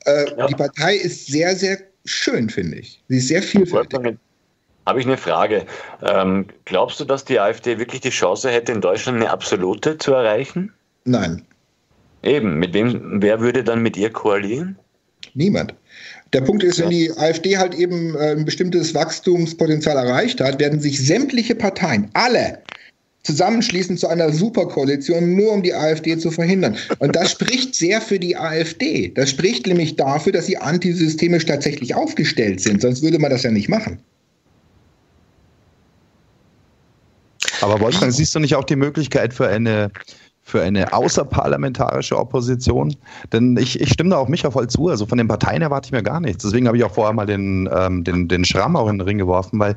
Äh, 0.05 0.25
ja. 0.38 0.47
Die 0.47 0.55
Partei 0.55 0.95
ist 0.95 1.27
sehr, 1.27 1.55
sehr 1.55 1.77
schön, 2.05 2.49
finde 2.49 2.77
ich. 2.77 3.01
Sie 3.07 3.17
ist 3.17 3.30
sehr 3.30 3.41
vielfältig. 3.41 4.17
Habe 4.85 4.99
ich 4.99 5.05
eine 5.05 5.15
Frage. 5.15 5.65
Ähm, 6.01 6.45
glaubst 6.65 6.99
du, 6.99 7.05
dass 7.05 7.23
die 7.23 7.39
AfD 7.39 7.80
wirklich 7.80 8.01
die 8.01 8.09
Chance 8.09 8.51
hätte, 8.51 8.73
in 8.73 8.81
Deutschland 8.81 9.17
eine 9.17 9.30
absolute 9.30 9.97
zu 9.97 10.11
erreichen? 10.11 10.73
Nein. 11.05 11.45
Eben, 12.21 12.59
mit 12.59 12.73
wem, 12.73 13.21
wer 13.21 13.39
würde 13.39 13.63
dann 13.63 13.81
mit 13.81 13.95
ihr 13.95 14.09
koalieren? 14.09 14.77
Niemand. 15.35 15.73
Der 16.34 16.41
Punkt 16.41 16.64
ist, 16.64 16.80
wenn 16.80 16.89
die 16.89 17.11
AfD 17.15 17.57
halt 17.57 17.76
eben 17.76 18.15
äh, 18.15 18.31
ein 18.31 18.43
bestimmtes 18.43 18.93
Wachstumspotenzial 18.95 19.95
erreicht 19.95 20.41
hat, 20.41 20.60
werden 20.60 20.80
sich 20.80 21.05
sämtliche 21.05 21.53
Parteien, 21.53 22.10
alle, 22.14 22.57
zusammenschließen 23.22 23.97
zu 23.97 24.07
einer 24.07 24.34
Superkoalition, 24.34 25.35
nur 25.35 25.53
um 25.53 25.64
die 25.64 25.73
AfD 25.73 26.18
zu 26.18 26.31
verhindern. 26.31 26.76
Und 26.99 27.15
das 27.15 27.31
spricht 27.34 27.76
sehr 27.76 28.01
für 28.01 28.19
die 28.19 28.35
AfD. 28.35 29.11
Das 29.15 29.30
spricht 29.30 29.68
nämlich 29.68 29.95
dafür, 29.95 30.34
dass 30.34 30.47
sie 30.47 30.57
antisystemisch 30.57 31.45
tatsächlich 31.45 31.95
aufgestellt 31.95 32.60
sind. 32.60 32.81
Sonst 32.81 33.03
würde 33.03 33.19
man 33.19 33.31
das 33.31 33.43
ja 33.43 33.51
nicht 33.51 33.69
machen. 33.69 33.99
Aber 37.61 37.80
Wolfgang, 37.80 38.11
siehst 38.11 38.35
du 38.35 38.39
nicht 38.39 38.55
auch 38.55 38.65
die 38.65 38.76
Möglichkeit 38.76 39.34
für 39.34 39.47
eine 39.47 39.89
für 40.43 40.61
eine 40.61 40.91
außerparlamentarische 40.93 42.17
Opposition. 42.17 42.95
Denn 43.31 43.57
ich, 43.57 43.79
ich 43.79 43.89
stimme 43.93 44.11
da 44.11 44.17
auch 44.17 44.27
Micha 44.27 44.51
voll 44.51 44.67
zu. 44.67 44.89
Also 44.89 45.05
von 45.05 45.17
den 45.17 45.27
Parteien 45.27 45.61
erwarte 45.61 45.87
ich 45.87 45.91
mir 45.93 46.03
gar 46.03 46.19
nichts. 46.19 46.43
Deswegen 46.43 46.67
habe 46.67 46.77
ich 46.77 46.83
auch 46.83 46.93
vorher 46.93 47.13
mal 47.13 47.25
den, 47.25 47.69
ähm, 47.73 48.03
den, 48.03 48.27
den 48.27 48.43
Schramm 48.43 48.75
auch 48.75 48.89
in 48.89 48.97
den 48.97 49.07
Ring 49.07 49.17
geworfen, 49.17 49.59
weil 49.59 49.75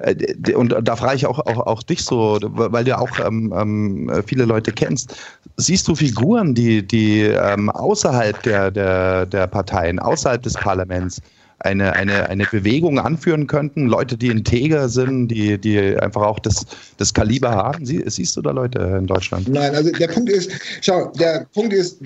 äh, 0.00 0.54
und 0.54 0.74
da 0.82 0.96
frage 0.96 1.16
ich 1.16 1.26
auch, 1.26 1.38
auch, 1.38 1.66
auch 1.66 1.82
dich 1.82 2.04
so, 2.04 2.38
weil 2.42 2.84
du 2.84 2.98
auch 2.98 3.10
ähm, 3.24 3.54
ähm, 3.56 4.22
viele 4.26 4.44
Leute 4.44 4.72
kennst. 4.72 5.16
Siehst 5.56 5.86
du 5.86 5.94
Figuren, 5.94 6.54
die, 6.54 6.86
die 6.86 7.22
ähm, 7.22 7.70
außerhalb 7.70 8.42
der, 8.42 8.70
der, 8.70 9.26
der 9.26 9.46
Parteien, 9.46 9.98
außerhalb 9.98 10.42
des 10.42 10.54
Parlaments 10.54 11.22
eine, 11.60 11.92
eine, 11.92 12.28
eine 12.28 12.44
Bewegung 12.44 12.98
anführen 12.98 13.46
könnten? 13.46 13.86
Leute, 13.86 14.16
die 14.16 14.28
integer 14.28 14.88
sind, 14.88 15.28
die, 15.28 15.58
die 15.58 15.78
einfach 15.78 16.22
auch 16.22 16.38
das, 16.38 16.66
das 16.96 17.14
Kaliber 17.14 17.50
haben? 17.50 17.86
Sie, 17.86 18.02
siehst 18.06 18.36
du 18.36 18.42
da 18.42 18.50
Leute 18.50 18.78
in 18.98 19.06
Deutschland? 19.06 19.48
Nein, 19.48 19.74
also 19.74 19.90
der 19.92 20.08
Punkt 20.08 20.30
ist, 20.30 20.50
schau, 20.80 21.12
der 21.18 21.46
Punkt 21.52 21.72
ist, 21.72 21.98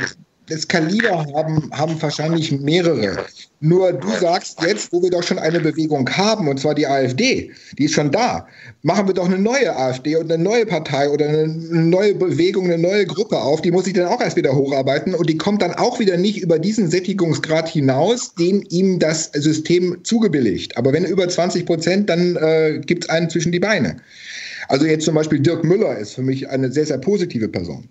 das 0.48 0.68
Kaliber 0.68 1.24
haben, 1.34 1.70
haben 1.72 2.00
wahrscheinlich 2.00 2.52
mehrere. 2.52 3.24
Nur 3.60 3.92
du 3.94 4.08
sagst 4.20 4.60
jetzt, 4.62 4.92
wo 4.92 5.02
wir 5.02 5.08
doch 5.10 5.22
schon 5.22 5.38
eine 5.38 5.58
Bewegung 5.58 6.08
haben, 6.10 6.48
und 6.48 6.60
zwar 6.60 6.74
die 6.74 6.86
AfD, 6.86 7.50
die 7.78 7.84
ist 7.84 7.94
schon 7.94 8.10
da, 8.10 8.46
machen 8.82 9.06
wir 9.06 9.14
doch 9.14 9.24
eine 9.24 9.38
neue 9.38 9.74
AfD 9.74 10.16
und 10.16 10.30
eine 10.30 10.42
neue 10.42 10.66
Partei 10.66 11.08
oder 11.08 11.26
eine 11.26 11.46
neue 11.46 12.14
Bewegung, 12.14 12.66
eine 12.66 12.76
neue 12.76 13.06
Gruppe 13.06 13.40
auf, 13.40 13.62
die 13.62 13.70
muss 13.70 13.84
sich 13.84 13.94
dann 13.94 14.06
auch 14.06 14.20
erst 14.20 14.36
wieder 14.36 14.54
hocharbeiten 14.54 15.14
und 15.14 15.30
die 15.30 15.38
kommt 15.38 15.62
dann 15.62 15.72
auch 15.72 15.98
wieder 15.98 16.18
nicht 16.18 16.42
über 16.42 16.58
diesen 16.58 16.90
Sättigungsgrad 16.90 17.68
hinaus, 17.68 18.34
den 18.34 18.62
ihm 18.68 18.98
das 18.98 19.30
System 19.32 19.96
zugebilligt. 20.04 20.76
Aber 20.76 20.92
wenn 20.92 21.04
über 21.06 21.26
20 21.26 21.64
Prozent, 21.64 22.10
dann 22.10 22.36
äh, 22.36 22.80
gibt 22.84 23.04
es 23.04 23.10
einen 23.10 23.30
zwischen 23.30 23.52
die 23.52 23.60
Beine. 23.60 23.96
Also 24.68 24.84
jetzt 24.84 25.04
zum 25.06 25.14
Beispiel 25.14 25.40
Dirk 25.40 25.64
Müller 25.64 25.96
ist 25.96 26.14
für 26.14 26.22
mich 26.22 26.48
eine 26.50 26.70
sehr, 26.70 26.86
sehr 26.86 26.98
positive 26.98 27.48
Person 27.48 27.88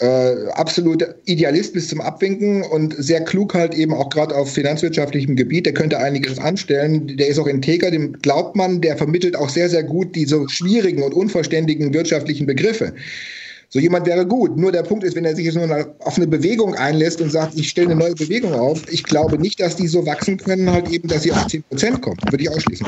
äh, 0.00 0.46
absolut 0.54 1.06
Idealist 1.24 1.72
bis 1.72 1.88
zum 1.88 2.00
Abwinken 2.00 2.62
und 2.62 2.94
sehr 2.98 3.22
klug 3.22 3.54
halt 3.54 3.74
eben 3.74 3.94
auch 3.94 4.10
gerade 4.10 4.34
auf 4.34 4.52
finanzwirtschaftlichem 4.52 5.36
Gebiet. 5.36 5.66
Der 5.66 5.74
könnte 5.74 5.98
einiges 5.98 6.38
anstellen. 6.38 7.16
Der 7.16 7.28
ist 7.28 7.38
auch 7.38 7.46
integer, 7.46 7.90
dem 7.90 8.12
glaubt 8.20 8.56
man. 8.56 8.80
Der 8.80 8.96
vermittelt 8.96 9.36
auch 9.36 9.48
sehr, 9.48 9.68
sehr 9.68 9.84
gut 9.84 10.14
diese 10.14 10.48
schwierigen 10.48 11.02
und 11.02 11.14
unverständigen 11.14 11.94
wirtschaftlichen 11.94 12.46
Begriffe. 12.46 12.92
So 13.68 13.80
jemand 13.80 14.06
wäre 14.06 14.26
gut. 14.26 14.56
Nur 14.56 14.72
der 14.72 14.82
Punkt 14.82 15.04
ist, 15.04 15.16
wenn 15.16 15.24
er 15.24 15.34
sich 15.34 15.46
jetzt 15.46 15.56
nur 15.56 15.94
auf 16.00 16.16
eine 16.16 16.26
Bewegung 16.26 16.74
einlässt 16.74 17.20
und 17.20 17.30
sagt, 17.30 17.58
ich 17.58 17.68
stelle 17.68 17.90
eine 17.90 17.96
neue 17.96 18.14
Bewegung 18.14 18.52
auf, 18.52 18.82
ich 18.90 19.02
glaube 19.02 19.38
nicht, 19.38 19.60
dass 19.60 19.76
die 19.76 19.88
so 19.88 20.06
wachsen 20.06 20.36
können, 20.36 20.70
halt 20.70 20.88
eben, 20.90 21.08
dass 21.08 21.22
sie 21.22 21.32
auf 21.32 21.46
10 21.46 21.62
Prozent 21.64 22.02
kommen. 22.02 22.18
Würde 22.30 22.44
ich 22.44 22.50
ausschließen. 22.50 22.86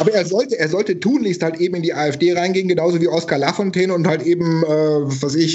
Aber 0.00 0.12
er 0.12 0.24
sollte, 0.24 0.58
er 0.58 0.68
sollte 0.68 0.98
tunlichst 0.98 1.42
halt 1.42 1.60
eben 1.60 1.76
in 1.76 1.82
die 1.82 1.92
AfD 1.92 2.32
reingehen, 2.32 2.68
genauso 2.68 3.00
wie 3.00 3.08
Oskar 3.08 3.38
Lafontaine 3.38 3.92
und 3.92 4.06
halt 4.06 4.22
eben, 4.22 4.62
äh, 4.64 4.66
was 4.68 5.34
ich, 5.34 5.54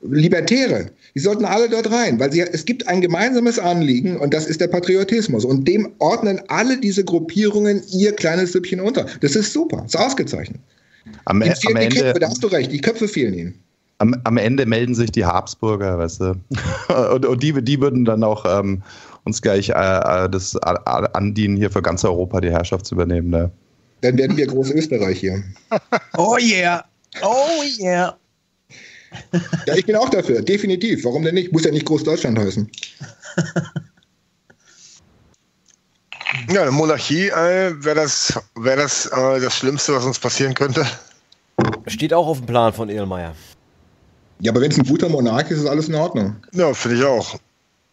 Libertäre. 0.00 0.90
Die 1.14 1.20
sollten 1.20 1.44
alle 1.44 1.68
dort 1.68 1.90
rein, 1.90 2.18
weil 2.18 2.32
sie, 2.32 2.40
es 2.40 2.64
gibt 2.64 2.86
ein 2.86 3.00
gemeinsames 3.00 3.58
Anliegen 3.58 4.16
und 4.16 4.32
das 4.32 4.46
ist 4.46 4.60
der 4.60 4.68
Patriotismus. 4.68 5.44
Und 5.44 5.66
dem 5.66 5.88
ordnen 5.98 6.40
alle 6.48 6.78
diese 6.78 7.04
Gruppierungen 7.04 7.82
ihr 7.90 8.12
kleines 8.12 8.52
Süppchen 8.52 8.80
unter. 8.80 9.06
Das 9.20 9.36
ist 9.36 9.52
super, 9.52 9.82
ist 9.84 9.98
ausgezeichnet. 9.98 10.60
Am, 11.26 11.42
am 11.42 11.48
die 11.50 11.88
Köpfe, 11.88 12.20
da 12.20 12.28
hast 12.28 12.42
du 12.42 12.46
recht, 12.46 12.72
die 12.72 12.80
Köpfe 12.80 13.08
fehlen 13.08 13.34
ihnen. 13.34 13.54
Am, 13.98 14.14
am 14.24 14.36
Ende 14.36 14.64
melden 14.64 14.94
sich 14.94 15.10
die 15.10 15.24
Habsburger, 15.24 15.98
weißt 15.98 16.20
du. 16.20 16.34
und, 17.12 17.26
und 17.26 17.42
die, 17.42 17.52
die 17.62 17.80
würden 17.80 18.04
dann 18.04 18.22
auch 18.22 18.44
ähm, 18.46 18.82
uns 19.28 19.40
gleich 19.42 19.68
äh, 19.68 19.72
äh 19.72 20.28
das 20.28 20.56
andienen, 20.56 21.56
hier 21.56 21.70
für 21.70 21.82
ganz 21.82 22.04
Europa 22.04 22.40
die 22.40 22.50
Herrschaft 22.50 22.86
zu 22.86 22.94
übernehmen. 22.94 23.30
Ne? 23.30 23.50
Dann 24.00 24.18
werden 24.18 24.36
wir 24.36 24.46
Großösterreich 24.46 25.20
hier. 25.20 25.42
oh 26.16 26.36
yeah. 26.40 26.84
Oh 27.22 27.62
yeah. 27.80 28.16
Ja, 29.66 29.74
ich 29.74 29.86
bin 29.86 29.96
auch 29.96 30.10
dafür, 30.10 30.42
definitiv. 30.42 31.04
Warum 31.04 31.22
denn 31.22 31.34
nicht? 31.34 31.52
Muss 31.52 31.64
ja 31.64 31.70
nicht 31.70 31.86
Großdeutschland 31.86 32.38
heißen. 32.38 32.70
Ja, 36.50 36.62
eine 36.62 36.70
Monarchie 36.70 37.28
äh, 37.28 37.72
wäre 37.82 37.96
das, 37.96 38.38
wär 38.54 38.76
das 38.76 39.06
äh, 39.06 39.40
das 39.40 39.56
Schlimmste, 39.56 39.94
was 39.94 40.04
uns 40.04 40.18
passieren 40.18 40.54
könnte. 40.54 40.86
Steht 41.86 42.12
auch 42.14 42.26
auf 42.26 42.38
dem 42.38 42.46
Plan 42.46 42.72
von 42.72 42.88
Edelmeier. 42.88 43.34
Ja, 44.40 44.52
aber 44.52 44.60
wenn 44.60 44.70
es 44.70 44.78
ein 44.78 44.86
guter 44.86 45.08
Monarch 45.08 45.50
ist, 45.50 45.60
ist 45.60 45.66
alles 45.66 45.88
in 45.88 45.94
Ordnung. 45.94 46.36
Ja, 46.52 46.72
finde 46.74 46.98
ich 46.98 47.04
auch. 47.04 47.38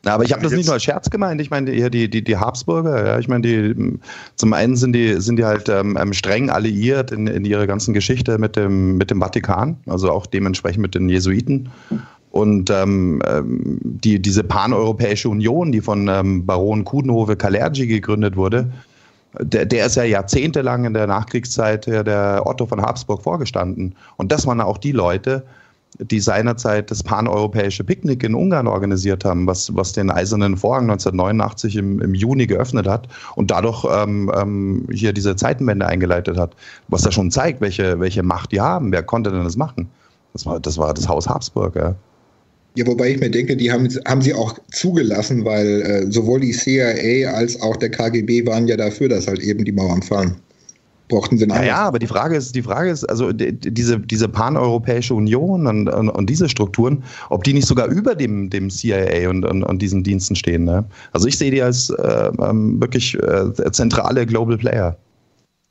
Aber 0.05 0.23
ich 0.23 0.31
habe 0.31 0.43
das 0.43 0.51
nicht 0.51 0.65
nur 0.65 0.73
als 0.73 0.83
Scherz 0.83 1.09
gemeint. 1.09 1.41
Ich 1.41 1.49
meine 1.49 1.71
eher 1.71 1.89
die, 1.89 2.09
die, 2.09 2.23
die 2.23 2.37
Habsburger. 2.37 3.05
Ja. 3.05 3.19
Ich 3.19 3.27
meine, 3.27 3.41
die 3.41 3.99
zum 4.35 4.53
einen 4.53 4.75
sind 4.75 4.93
die, 4.93 5.19
sind 5.19 5.37
die 5.37 5.45
halt 5.45 5.67
ähm, 5.69 5.97
ähm, 5.99 6.13
streng 6.13 6.49
alliiert 6.49 7.11
in, 7.11 7.27
in 7.27 7.45
ihrer 7.45 7.67
ganzen 7.67 7.93
Geschichte 7.93 8.37
mit 8.37 8.55
dem, 8.55 8.97
mit 8.97 9.09
dem 9.09 9.21
Vatikan, 9.21 9.77
also 9.87 10.11
auch 10.11 10.25
dementsprechend 10.25 10.81
mit 10.81 10.95
den 10.95 11.09
Jesuiten. 11.09 11.69
Und 12.31 12.69
ähm, 12.69 13.21
ähm, 13.25 13.79
die, 13.81 14.21
diese 14.21 14.43
paneuropäische 14.43 15.29
Union, 15.29 15.71
die 15.71 15.81
von 15.81 16.07
ähm, 16.07 16.45
Baron 16.45 16.83
Kudenhove 16.83 17.35
Kalergi 17.35 17.87
gegründet 17.87 18.35
wurde, 18.35 18.71
der, 19.39 19.65
der 19.65 19.85
ist 19.85 19.95
ja 19.95 20.03
jahrzehntelang 20.03 20.85
in 20.85 20.93
der 20.93 21.07
Nachkriegszeit 21.07 21.87
der 21.87 22.43
Otto 22.45 22.65
von 22.65 22.81
Habsburg 22.81 23.21
vorgestanden. 23.23 23.95
Und 24.17 24.31
das 24.31 24.45
waren 24.45 24.61
auch 24.61 24.77
die 24.77 24.91
Leute, 24.91 25.43
die 25.99 26.19
seinerzeit 26.19 26.91
das 26.91 27.03
paneuropäische 27.03 27.83
Picknick 27.83 28.23
in 28.23 28.35
Ungarn 28.35 28.67
organisiert 28.67 29.25
haben, 29.25 29.47
was, 29.47 29.75
was 29.75 29.93
den 29.93 30.09
Eisernen 30.11 30.57
Vorhang 30.57 30.83
1989 30.83 31.75
im, 31.77 32.01
im 32.01 32.13
Juni 32.13 32.47
geöffnet 32.47 32.87
hat 32.87 33.07
und 33.35 33.51
dadurch 33.51 33.85
ähm, 33.89 34.31
ähm, 34.35 34.87
hier 34.91 35.13
diese 35.13 35.35
Zeitenwende 35.35 35.87
eingeleitet 35.87 36.37
hat. 36.37 36.55
Was 36.87 37.03
da 37.03 37.11
schon 37.11 37.31
zeigt, 37.31 37.61
welche, 37.61 37.99
welche 37.99 38.23
Macht 38.23 38.51
die 38.51 38.61
haben. 38.61 38.91
Wer 38.91 39.03
konnte 39.03 39.31
denn 39.31 39.43
das 39.43 39.57
machen? 39.57 39.87
Das 40.33 40.45
war 40.45 40.59
das, 40.59 40.77
war 40.77 40.93
das 40.93 41.07
Haus 41.07 41.27
Habsburg. 41.27 41.75
Ja. 41.75 41.95
Ja, 42.77 42.85
wobei 42.87 43.11
ich 43.11 43.19
mir 43.19 43.31
denke, 43.31 43.55
die 43.55 43.71
haben, 43.71 43.87
haben 44.05 44.21
sie 44.21 44.33
auch 44.33 44.59
zugelassen, 44.71 45.45
weil 45.45 45.81
äh, 45.81 46.11
sowohl 46.11 46.41
die 46.41 46.51
CIA 46.51 47.31
als 47.31 47.61
auch 47.61 47.77
der 47.77 47.89
KGB 47.89 48.45
waren 48.45 48.67
ja 48.67 48.75
dafür, 48.75 49.07
dass 49.07 49.27
halt 49.27 49.39
eben 49.39 49.63
die 49.63 49.71
Mauern 49.71 50.01
fallen. 50.01 50.35
Brauchten 51.07 51.37
sie 51.37 51.45
ja, 51.47 51.63
ja, 51.63 51.77
aber 51.77 51.99
die 51.99 52.07
Frage 52.07 52.35
ist, 52.35 52.55
die 52.55 52.63
Frage 52.63 52.89
ist, 52.89 53.03
also 53.03 53.31
die, 53.31 53.53
diese, 53.53 53.99
diese 53.99 54.27
paneuropäische 54.27 55.13
Union 55.13 55.67
und, 55.67 55.87
und, 55.87 56.09
und, 56.09 56.29
diese 56.29 56.49
Strukturen, 56.49 57.03
ob 57.29 57.43
die 57.43 57.53
nicht 57.53 57.67
sogar 57.67 57.87
über 57.87 58.15
dem, 58.15 58.49
dem 58.49 58.71
CIA 58.71 59.29
und, 59.29 59.45
und, 59.45 59.63
und 59.63 59.81
diesen 59.83 60.03
Diensten 60.03 60.35
stehen. 60.35 60.63
Ne? 60.63 60.83
Also 61.11 61.27
ich 61.27 61.37
sehe 61.37 61.51
die 61.51 61.61
als 61.61 61.91
äh, 61.91 62.31
wirklich 62.33 63.13
äh, 63.15 63.71
zentrale 63.71 64.25
Global 64.25 64.57
Player. 64.57 64.97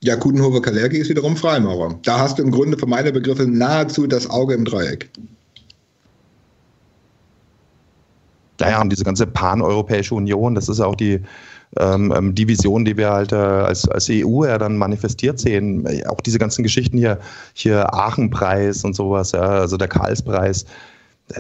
Ja, 0.03 0.17
Kudenhofer 0.17 0.61
Kalergi 0.61 0.99
ist 0.99 1.09
wiederum 1.09 1.37
Freimaurer. 1.37 1.99
Da 2.05 2.19
hast 2.19 2.39
du 2.39 2.43
im 2.43 2.53
Grunde 2.53 2.79
für 2.79 2.87
meine 2.87 3.11
Begriffe 3.11 3.47
nahezu 3.47 4.07
das 4.07 4.31
Auge 4.31 4.55
im 4.55 4.65
Dreieck. 4.65 5.11
Naja, 8.61 8.81
und 8.81 8.91
diese 8.91 9.03
ganze 9.03 9.27
pan-europäische 9.27 10.15
Union, 10.15 10.55
das 10.55 10.69
ist 10.69 10.81
auch 10.81 10.95
die, 10.95 11.21
ähm, 11.79 12.35
die 12.35 12.49
Vision, 12.49 12.85
die 12.85 12.97
wir 12.97 13.11
halt 13.11 13.33
äh, 13.33 13.37
als, 13.37 13.89
als 13.89 14.09
EU 14.11 14.45
ja 14.45 14.59
dann 14.59 14.77
manifestiert 14.77 15.39
sehen. 15.39 15.87
Auch 16.09 16.21
diese 16.21 16.39
ganzen 16.39 16.63
Geschichten 16.63 16.99
hier, 16.99 17.19
hier 17.53 17.93
Aachenpreis 17.93 18.85
und 18.85 18.95
sowas, 18.95 19.33
ja, 19.33 19.43
also 19.43 19.77
der 19.77 19.89
Karlspreis. 19.89 20.67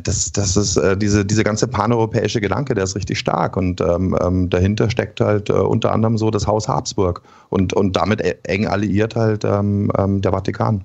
Das, 0.02 0.32
das 0.32 0.56
ist 0.56 0.78
äh, 0.78 0.97
diese, 0.97 1.27
diese 1.27 1.44
ganze 1.44 1.69
paneuropäische 1.69 2.40
Gedanke, 2.40 2.74
der 2.74 2.85
ist 2.85 2.97
richtig 2.97 3.19
stark. 3.19 3.56
Und 3.56 3.81
ähm, 3.82 4.16
ähm, 4.20 4.48
dahinter 4.48 4.89
steckt 4.89 5.20
halt 5.20 5.51
äh, 5.51 5.52
unter 5.52 5.93
anderem 5.93 6.16
so 6.16 6.31
das 6.31 6.47
Haus 6.47 6.69
Habsburg 6.69 7.20
und, 7.51 7.74
und 7.74 7.94
damit 7.94 8.23
e-, 8.23 8.36
eng 8.44 8.66
alliiert 8.66 9.15
halt 9.15 9.44
ähm, 9.44 9.93
ähm, 9.98 10.23
der 10.23 10.32
Vatikan. 10.32 10.85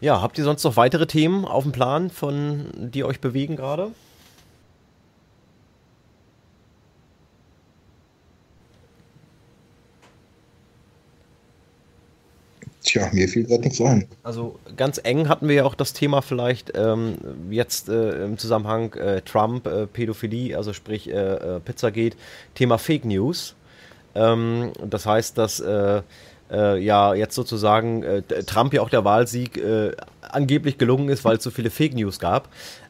Ja, 0.00 0.22
habt 0.22 0.38
ihr 0.38 0.44
sonst 0.44 0.64
noch 0.64 0.76
weitere 0.76 1.06
Themen 1.06 1.44
auf 1.44 1.64
dem 1.64 1.72
Plan, 1.72 2.08
von 2.08 2.66
die 2.76 3.04
euch 3.04 3.20
bewegen 3.20 3.56
gerade? 3.56 3.90
Tja, 12.84 13.10
mir 13.12 13.28
fiel 13.28 13.44
gerade 13.44 13.62
nichts 13.62 13.80
ein. 13.80 14.06
Also 14.22 14.58
ganz 14.76 15.00
eng 15.02 15.28
hatten 15.28 15.48
wir 15.48 15.56
ja 15.56 15.64
auch 15.64 15.74
das 15.74 15.92
Thema 15.92 16.22
vielleicht 16.22 16.72
ähm, 16.76 17.18
jetzt 17.50 17.88
äh, 17.88 18.24
im 18.24 18.38
Zusammenhang 18.38 18.92
äh, 18.94 19.20
Trump, 19.22 19.66
äh, 19.66 19.86
Pädophilie, 19.86 20.56
also 20.56 20.72
sprich 20.72 21.08
äh, 21.08 21.12
äh, 21.12 21.60
Pizzagate, 21.60 22.16
Thema 22.54 22.78
Fake 22.78 23.04
News. 23.04 23.56
Ähm, 24.14 24.72
das 24.84 25.06
heißt, 25.06 25.36
dass 25.36 25.60
äh, 25.60 26.02
ja 26.50 27.12
jetzt 27.12 27.34
sozusagen 27.34 28.24
Trump 28.46 28.72
ja 28.72 28.80
auch 28.80 28.88
der 28.88 29.04
Wahlsieg 29.04 29.62
angeblich 30.22 30.78
gelungen 30.78 31.10
ist, 31.10 31.22
weil 31.22 31.36
es 31.36 31.42
so 31.42 31.50
viele 31.50 31.68
Fake 31.68 31.94
News 31.94 32.18
gab. 32.18 32.48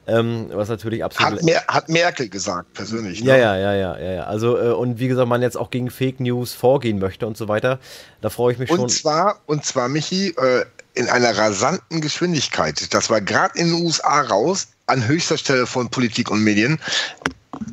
Ähm, 0.09 0.49
was 0.53 0.69
natürlich 0.69 1.05
absolut. 1.05 1.35
Hat, 1.35 1.43
Mer 1.43 1.63
hat 1.69 1.89
Merkel 1.91 2.29
gesagt, 2.31 2.73
persönlich. 2.73 3.23
Ne? 3.23 3.29
Ja, 3.29 3.37
ja, 3.37 3.57
ja, 3.57 3.75
ja, 3.75 3.99
ja, 3.99 4.13
ja. 4.13 4.23
Also, 4.25 4.57
äh, 4.57 4.73
und 4.73 4.99
wie 4.99 5.09
gesagt, 5.09 5.29
man 5.29 5.43
jetzt 5.43 5.57
auch 5.57 5.71
gegen 5.71 5.91
Fake 5.91 6.19
News 6.19 6.55
vorgehen 6.55 6.99
möchte 6.99 7.27
und 7.27 7.37
so 7.37 7.47
weiter. 7.47 7.79
Da 8.23 8.31
freue 8.31 8.55
ich 8.55 8.59
mich 8.59 8.71
und 8.71 8.79
schon. 8.79 8.89
Zwar, 8.89 9.41
und 9.47 9.67
zwar, 9.67 9.89
Michi, 9.89 10.29
äh, 10.29 10.65
in 10.95 11.09
einer 11.09 11.37
rasanten 11.37 12.01
Geschwindigkeit. 12.01 12.93
Das 12.93 13.11
war 13.11 13.21
gerade 13.21 13.59
in 13.59 13.69
den 13.69 13.85
USA 13.85 14.23
raus, 14.23 14.69
an 14.87 15.07
höchster 15.07 15.37
Stelle 15.37 15.67
von 15.67 15.91
Politik 15.91 16.31
und 16.31 16.43
Medien. 16.43 16.81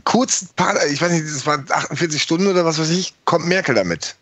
Kurz, 0.03 0.45
paar, 0.55 0.75
ich 0.87 1.01
weiß 1.01 1.11
nicht, 1.11 1.25
das 1.25 1.45
waren 1.45 1.65
48 1.69 2.21
Stunden 2.21 2.47
oder 2.47 2.65
was 2.65 2.77
weiß 2.77 2.89
ich, 2.89 3.13
kommt 3.23 3.47
Merkel 3.47 3.75
damit. 3.75 4.15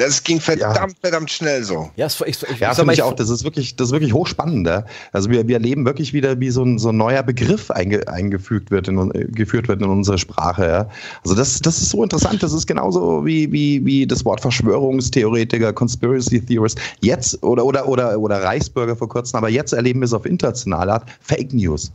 Das 0.00 0.24
ging 0.24 0.40
verdammt, 0.40 0.92
ja. 0.92 0.98
verdammt 1.00 1.30
schnell 1.30 1.62
so. 1.62 1.90
Ja, 1.96 2.06
das, 2.06 2.20
ich, 2.26 2.42
ich, 2.42 2.58
ja, 2.58 2.74
finde 2.74 2.94
ich 2.94 3.02
auch. 3.02 3.14
Das 3.14 3.28
ist 3.28 3.44
wirklich, 3.44 3.76
das 3.76 3.88
ist 3.88 3.92
wirklich 3.92 4.14
hochspannend. 4.14 4.66
Ja? 4.66 4.84
Also 5.12 5.30
wir, 5.30 5.46
wir 5.46 5.56
erleben 5.56 5.84
wirklich 5.84 6.12
wieder, 6.12 6.40
wie 6.40 6.50
so 6.50 6.64
ein, 6.64 6.78
so 6.78 6.88
ein 6.88 6.96
neuer 6.96 7.22
Begriff 7.22 7.70
einge, 7.70 8.08
eingefügt 8.08 8.70
wird, 8.70 8.88
in, 8.88 9.10
geführt 9.32 9.68
wird 9.68 9.82
in 9.82 9.88
unsere 9.88 10.18
Sprache. 10.18 10.66
Ja? 10.66 10.88
Also 11.24 11.36
das, 11.36 11.60
das 11.60 11.78
ist 11.78 11.90
so 11.90 12.02
interessant. 12.02 12.42
Das 12.42 12.52
ist 12.52 12.66
genauso 12.66 13.26
wie, 13.26 13.52
wie, 13.52 13.84
wie 13.84 14.06
das 14.06 14.24
Wort 14.24 14.40
Verschwörungstheoretiker, 14.40 15.72
Conspiracy 15.72 16.40
Theorist. 16.44 16.78
Jetzt 17.00 17.42
oder, 17.42 17.64
oder, 17.64 17.86
oder, 17.86 18.18
oder 18.18 18.42
Reichsbürger 18.42 18.96
vor 18.96 19.08
kurzem, 19.08 19.36
aber 19.38 19.50
jetzt 19.50 19.72
erleben 19.72 20.00
wir 20.00 20.06
es 20.06 20.14
auf 20.14 20.24
internationaler 20.24 20.94
Art. 20.94 21.04
Fake 21.20 21.52
News. 21.52 21.92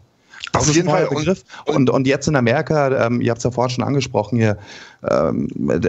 Das 0.59 0.69
auf 0.69 0.75
jeden 0.75 0.89
Fall. 0.89 1.07
Begriff. 1.07 1.43
Und, 1.65 1.75
und, 1.75 1.89
und, 1.89 2.07
jetzt 2.07 2.27
in 2.27 2.35
Amerika, 2.35 3.05
ähm, 3.05 3.21
ihr 3.21 3.31
habt 3.31 3.39
es 3.39 3.43
ja 3.43 3.51
vorhin 3.51 3.75
schon 3.75 3.83
angesprochen 3.83 4.37
hier, 4.37 4.57
ähm, 5.09 5.47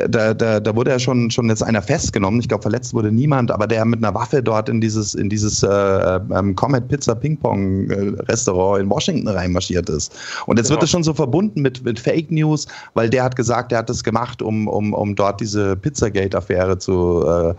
da, 0.09 0.35
da, 0.35 0.61
da 0.61 0.77
wurde 0.77 0.91
ja 0.91 0.99
schon, 0.99 1.31
schon 1.31 1.49
jetzt 1.49 1.63
einer 1.63 1.83
festgenommen. 1.83 2.41
Ich 2.41 2.49
glaube, 2.49 2.63
verletzt 2.63 2.93
wurde 2.93 3.11
niemand, 3.11 3.51
aber 3.51 3.67
der 3.67 3.85
mit 3.85 4.05
einer 4.05 4.15
Waffe 4.15 4.43
dort 4.43 4.69
in 4.69 4.81
dieses, 4.81 5.15
in 5.15 5.31
dieses 5.31 5.63
äh, 5.63 5.69
ähm, 5.69 6.55
Comet 6.55 6.89
Pizza 6.89 7.15
Ping 7.15 7.37
Pong 7.37 7.91
äh, 7.91 8.23
Restaurant 8.31 8.83
in 8.83 8.91
Washington 8.91 9.29
reinmarschiert 9.29 9.89
ist. 9.89 10.15
Und 10.47 10.59
jetzt 10.59 10.69
genau. 10.69 10.77
wird 10.77 10.85
es 10.85 10.91
schon 10.91 11.03
so 11.03 11.15
verbunden 11.15 11.63
mit, 11.63 11.85
mit 11.85 11.99
Fake 11.99 12.31
News, 12.31 12.67
weil 12.95 13.09
der 13.09 13.25
hat 13.25 13.37
gesagt, 13.37 13.73
der 13.73 13.79
hat 13.79 13.89
das 13.89 14.05
gemacht, 14.05 14.43
um, 14.43 14.69
um, 14.69 14.93
um 14.93 15.15
dort 15.15 15.41
diese 15.41 15.77
Pizzagate-Affäre 15.77 16.79
zu, 16.79 17.25
äh, 17.27 17.55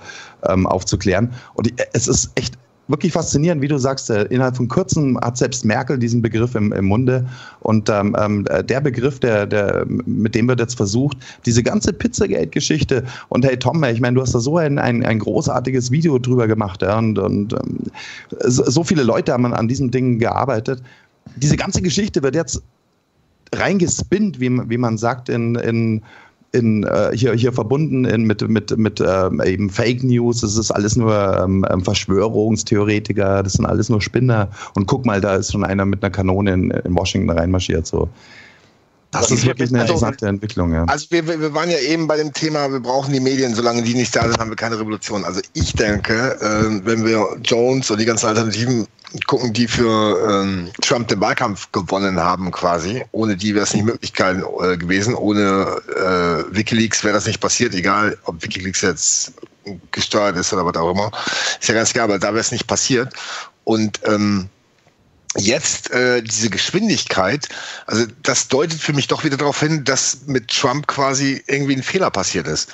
ähm, 0.52 0.68
aufzuklären. 0.68 1.34
Und 1.56 1.72
es 1.94 2.08
ist 2.08 2.32
echt 2.36 2.58
wirklich 2.88 3.12
faszinierend, 3.12 3.62
wie 3.62 3.68
du 3.68 3.78
sagst, 3.78 4.10
äh, 4.10 4.24
innerhalb 4.24 4.58
von 4.58 4.68
kurzem 4.68 5.20
hat 5.20 5.38
selbst 5.38 5.66
Merkel 5.66 5.98
diesen 5.98 6.22
Begriff 6.22 6.56
im, 6.56 6.72
im 6.72 6.86
Munde. 6.86 7.28
Und 7.60 7.90
ähm, 7.90 8.16
ähm 8.20 8.46
der 8.46 8.82
Begriff, 8.82 9.20
der, 9.20 9.46
der, 9.46 9.86
mit 9.88 10.36
dem 10.36 10.48
wird 10.48 10.60
jetzt 10.60 10.76
versucht, 10.76 11.18
diese 11.46 11.64
ganze 11.64 11.94
Pizzagate-Geschichte 11.94 13.04
und 13.30 13.46
hey 13.46 13.58
Tom, 13.58 13.84
ich 13.84 14.00
meine, 14.00 14.16
du 14.16 14.22
hast 14.22 14.34
da 14.34 14.40
so 14.40 14.58
ein, 14.58 14.80
ein, 14.80 15.06
ein 15.06 15.20
großartiges 15.20 15.92
Video 15.92 16.18
drüber 16.20 16.48
gemacht 16.48 16.82
ja, 16.82 16.98
und, 16.98 17.20
und 17.20 17.54
ähm, 17.54 17.78
so 18.46 18.84
viele 18.84 19.04
Leute 19.04 19.34
haben 19.34 19.46
an 19.54 19.68
diesem 19.68 19.92
Ding 19.92 20.20
gearbeitet. 20.20 20.82
Diese 21.36 21.58
ganze 21.58 21.82
Geschichte 21.82 22.24
wird 22.24 22.36
jetzt 22.36 22.62
reingespinnt, 23.54 24.40
wie, 24.40 24.50
wie 24.70 24.78
man 24.78 24.98
sagt, 24.98 25.30
in, 25.30 25.56
in 25.56 26.02
in, 26.52 26.84
äh, 26.84 27.11
hier, 27.14 27.34
hier 27.34 27.52
verbunden 27.52 28.06
in, 28.06 28.24
mit, 28.24 28.48
mit, 28.48 28.76
mit 28.78 29.02
ähm, 29.02 29.41
eben 29.45 29.69
Fake 29.69 30.03
News, 30.03 30.41
das 30.41 30.57
ist 30.57 30.72
alles 30.72 30.95
nur 30.95 31.14
ähm, 31.40 31.65
ähm, 31.69 31.84
Verschwörungstheoretiker, 31.84 33.44
das 33.44 33.53
sind 33.53 33.65
alles 33.65 33.90
nur 33.90 34.02
Spinner. 34.02 34.49
Und 34.76 34.88
guck 34.88 35.06
mal, 35.06 35.19
da 35.22 35.36
ist 35.36 35.52
schon 35.52 35.64
einer 35.64 35.86
mit 35.86 36.03
einer 36.03 36.11
Kanone 36.11 36.53
in, 36.53 36.72
in 36.72 36.95
Washington 36.95 37.30
reinmarschiert. 37.30 37.86
So. 37.86 38.10
Das 39.12 39.32
ist 39.32 39.46
wirklich 39.46 39.70
eine 39.70 39.82
interessante 39.82 40.26
also, 40.26 40.26
Entwicklung, 40.28 40.74
ja. 40.74 40.84
Also 40.86 41.08
wir, 41.10 41.28
wir 41.28 41.54
waren 41.54 41.70
ja 41.70 41.80
eben 41.80 42.08
bei 42.08 42.18
dem 42.18 42.34
Thema, 42.34 42.70
wir 42.72 42.82
brauchen 42.82 43.14
die 43.14 43.20
Medien, 43.20 43.56
solange 43.56 43.82
die 43.82 43.94
nicht 43.94 44.16
da 44.16 44.24
sind, 44.24 44.38
haben 44.38 44.50
wir 44.50 44.58
keine 44.58 44.80
Revolution. 44.80 45.24
Also 45.24 45.42
ich 45.54 45.74
denke, 45.74 46.38
äh, 46.42 46.86
wenn 46.86 47.06
wir 47.06 47.26
Jones 47.44 47.90
und 47.90 48.00
die 48.00 48.06
ganzen 48.06 48.28
Alternativen 48.28 48.86
gucken, 49.26 49.54
die 49.54 49.68
für 49.68 50.30
ähm, 50.30 50.70
Trump 50.82 51.08
den 51.08 51.22
Wahlkampf 51.22 51.72
gewonnen 51.72 52.20
haben 52.20 52.52
quasi, 52.52 53.06
ohne 53.14 53.38
die 53.38 53.56
wäre 53.56 53.64
es 53.64 53.74
nicht 53.74 53.86
möglich 53.86 54.14
äh, 54.20 54.78
gewesen, 54.78 55.16
ohne 55.16 55.78
äh, 55.96 56.56
Wikileaks 56.56 57.04
wäre 57.04 57.14
das 57.14 57.26
nicht 57.26 57.40
passiert, 57.40 57.74
egal 57.74 58.18
ob 58.26 58.44
Wikileaks 58.44 58.82
jetzt 58.82 59.34
gesteuert 59.92 60.36
ist 60.38 60.52
oder 60.54 60.66
was 60.66 60.76
auch 60.76 60.92
immer. 60.92 61.12
Ist 61.60 61.70
ja 61.70 61.76
ganz 61.76 61.94
klar, 61.94 62.06
aber 62.06 62.20
da 62.20 62.28
wäre 62.28 62.40
es 62.40 62.52
nicht 62.52 62.68
passiert. 62.68 63.14
Und 63.64 64.00
ähm, 64.06 64.50
jetzt 65.38 65.92
äh, 65.92 66.22
diese 66.22 66.50
Geschwindigkeit, 66.50 67.48
also 67.86 68.06
das 68.24 68.48
deutet 68.48 68.80
für 68.80 68.94
mich 68.94 69.08
doch 69.08 69.24
wieder 69.24 69.38
darauf 69.38 69.60
hin, 69.60 69.84
dass 69.84 70.20
mit 70.26 70.50
Trump 70.50 70.88
quasi 70.88 71.44
irgendwie 71.48 71.76
ein 71.76 71.84
Fehler 71.84 72.10
passiert 72.10 72.48
ist. 72.48 72.72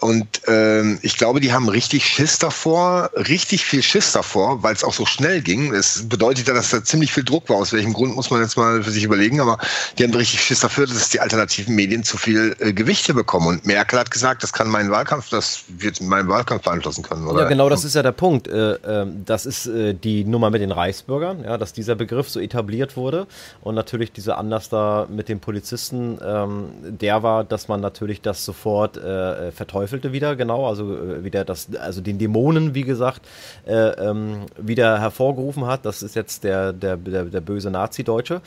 Und 0.00 0.42
ähm, 0.46 0.98
ich 1.02 1.16
glaube, 1.16 1.40
die 1.40 1.52
haben 1.52 1.68
richtig 1.68 2.06
Schiss 2.06 2.38
davor, 2.38 3.10
richtig 3.14 3.64
viel 3.64 3.82
Schiss 3.82 4.12
davor, 4.12 4.62
weil 4.62 4.74
es 4.74 4.84
auch 4.84 4.92
so 4.92 5.06
schnell 5.06 5.40
ging. 5.40 5.74
Es 5.74 6.08
bedeutet 6.08 6.48
ja, 6.48 6.54
dass 6.54 6.70
da 6.70 6.84
ziemlich 6.84 7.12
viel 7.12 7.24
Druck 7.24 7.48
war. 7.48 7.56
Aus 7.56 7.72
welchem 7.72 7.92
Grund 7.92 8.14
muss 8.14 8.30
man 8.30 8.40
jetzt 8.40 8.56
mal 8.56 8.82
für 8.82 8.90
sich 8.90 9.04
überlegen, 9.04 9.40
aber 9.40 9.58
die 9.98 10.04
haben 10.04 10.14
richtig 10.14 10.40
Schiss 10.40 10.60
dafür, 10.60 10.86
dass 10.86 11.08
die 11.10 11.20
alternativen 11.20 11.74
Medien 11.74 12.04
zu 12.04 12.16
viel 12.16 12.54
äh, 12.60 12.72
Gewichte 12.72 13.14
bekommen. 13.14 13.48
Und 13.48 13.66
Merkel 13.66 13.98
hat 13.98 14.10
gesagt, 14.10 14.42
das 14.42 14.52
kann 14.52 14.68
meinen 14.68 14.90
Wahlkampf, 14.90 15.30
das 15.30 15.64
wird 15.68 16.00
meinen 16.00 16.28
Wahlkampf 16.28 16.62
beeinflussen 16.62 17.02
können. 17.02 17.26
Oder? 17.26 17.42
Ja, 17.42 17.48
genau, 17.48 17.68
das 17.68 17.84
ist 17.84 17.94
ja 17.94 18.02
der 18.02 18.12
Punkt. 18.12 18.46
Äh, 18.46 18.74
ähm, 18.86 19.24
das 19.24 19.46
ist 19.46 19.66
äh, 19.66 19.94
die 19.94 20.24
Nummer 20.24 20.50
mit 20.50 20.60
den 20.60 20.72
Reichsbürgern, 20.72 21.44
ja, 21.44 21.58
dass 21.58 21.72
dieser 21.72 21.96
Begriff 22.04 22.28
so 22.28 22.40
etabliert 22.40 22.96
wurde. 22.96 23.26
Und 23.62 23.74
natürlich 23.74 24.12
diese 24.12 24.36
Anlass 24.36 24.68
da 24.68 25.06
mit 25.08 25.28
den 25.28 25.40
Polizisten, 25.40 26.18
ähm, 26.24 26.68
der 26.82 27.22
war, 27.22 27.44
dass 27.44 27.68
man 27.68 27.80
natürlich 27.80 28.20
das 28.20 28.44
sofort 28.44 28.96
äh, 28.96 29.50
verteufelte 29.52 30.12
wieder, 30.12 30.36
genau, 30.36 30.68
also 30.68 30.94
äh, 30.94 31.24
wieder 31.24 31.44
das, 31.44 31.74
also 31.76 32.00
den 32.00 32.18
Dämonen, 32.18 32.74
wie 32.74 32.82
gesagt, 32.82 33.22
äh, 33.66 33.74
ähm, 33.74 34.46
wieder 34.58 35.00
hervorgerufen 35.00 35.66
hat. 35.66 35.86
Das 35.86 36.02
ist 36.02 36.14
jetzt 36.14 36.44
der, 36.44 36.72
der, 36.72 36.96
der, 36.96 37.24
der 37.24 37.40
böse 37.40 37.70
Nazi-Deutsche 37.70 38.40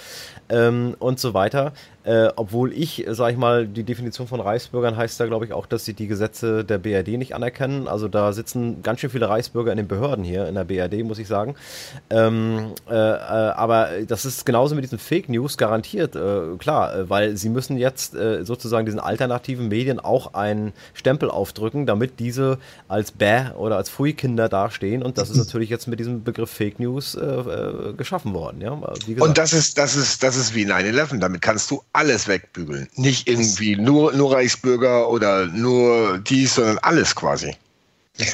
ähm, 0.50 0.96
und 1.00 1.20
so 1.20 1.34
weiter. 1.34 1.74
Äh, 2.08 2.30
obwohl 2.38 2.72
ich, 2.72 3.06
sag 3.10 3.34
ich 3.34 3.38
mal, 3.38 3.68
die 3.68 3.84
Definition 3.84 4.28
von 4.28 4.40
Reichsbürgern 4.40 4.96
heißt 4.96 5.20
da, 5.20 5.26
glaube 5.26 5.44
ich, 5.44 5.52
auch, 5.52 5.66
dass 5.66 5.84
sie 5.84 5.94
die 5.94 6.08
Gesetze 6.08 6.64
der 6.64 6.78
BRD 6.78 7.18
nicht 7.18 7.36
anerkennen. 7.36 7.90
Also 7.90 8.08
da 8.08 8.32
sitzen 8.32 8.82
ganz 8.82 9.02
schön 9.02 9.10
viele 9.10 9.28
Reichsbürger 9.28 9.72
in 9.72 9.78
den 9.78 9.90
Behörden 9.90 10.24
hier 10.24 10.48
in 10.48 10.56
der 10.56 10.64
BRD, 10.64 11.04
muss 11.04 11.20
ich 11.20 11.28
sagen. 11.28 11.56
Ähm, 12.10 12.72
äh, 12.90 12.94
äh, 12.94 12.96
aber 12.96 13.90
das 14.08 14.24
ist 14.24 14.46
genauso 14.46 14.74
mit 14.74 14.86
diesen 14.86 15.00
Fake 15.00 15.28
News 15.28 15.58
garantiert, 15.58 16.16
äh, 16.16 16.56
klar, 16.58 16.96
äh, 16.96 17.10
weil 17.10 17.36
sie 17.36 17.50
müssen 17.50 17.78
jetzt 17.78 18.16
äh, 18.16 18.46
sozusagen 18.46 18.86
diesen 18.86 19.02
alternativen 19.02 19.68
Medien 19.68 20.00
auch 20.00 20.34
einen 20.34 20.72
Stempel 20.94 21.30
aufdrücken, 21.30 21.86
damit 21.86 22.22
diese 22.22 22.58
als 22.88 23.12
Bäh 23.12 23.52
oder 23.58 23.76
als 23.76 23.90
Pfui-Kinder 23.90 24.48
dastehen. 24.48 25.04
Und 25.04 25.18
das 25.18 25.30
ist 25.30 25.38
natürlich 25.46 25.70
jetzt 25.70 25.90
mit 25.90 26.00
diesem 26.00 26.24
Begriff 26.24 26.52
Fake 26.52 26.80
News 26.80 27.18
geschaffen 27.98 28.34
worden. 28.34 28.62
Ja? 28.62 28.72
Und 28.72 29.38
das 29.38 29.54
ist, 29.54 29.78
das 29.78 29.96
ist, 29.96 30.24
das 30.24 30.38
ist 30.38 30.56
wie 30.56 30.66
9-11. 30.66 31.20
Damit 31.20 31.42
kannst 31.42 31.70
du 31.72 31.82
alles 31.98 32.28
wegbügeln. 32.28 32.88
Nicht 32.96 33.28
irgendwie 33.28 33.76
nur, 33.76 34.14
nur 34.14 34.34
Reichsbürger 34.34 35.10
oder 35.10 35.48
nur 35.48 36.20
dies, 36.20 36.56
sondern 36.56 36.78
alles 36.80 37.16
quasi. 37.16 37.56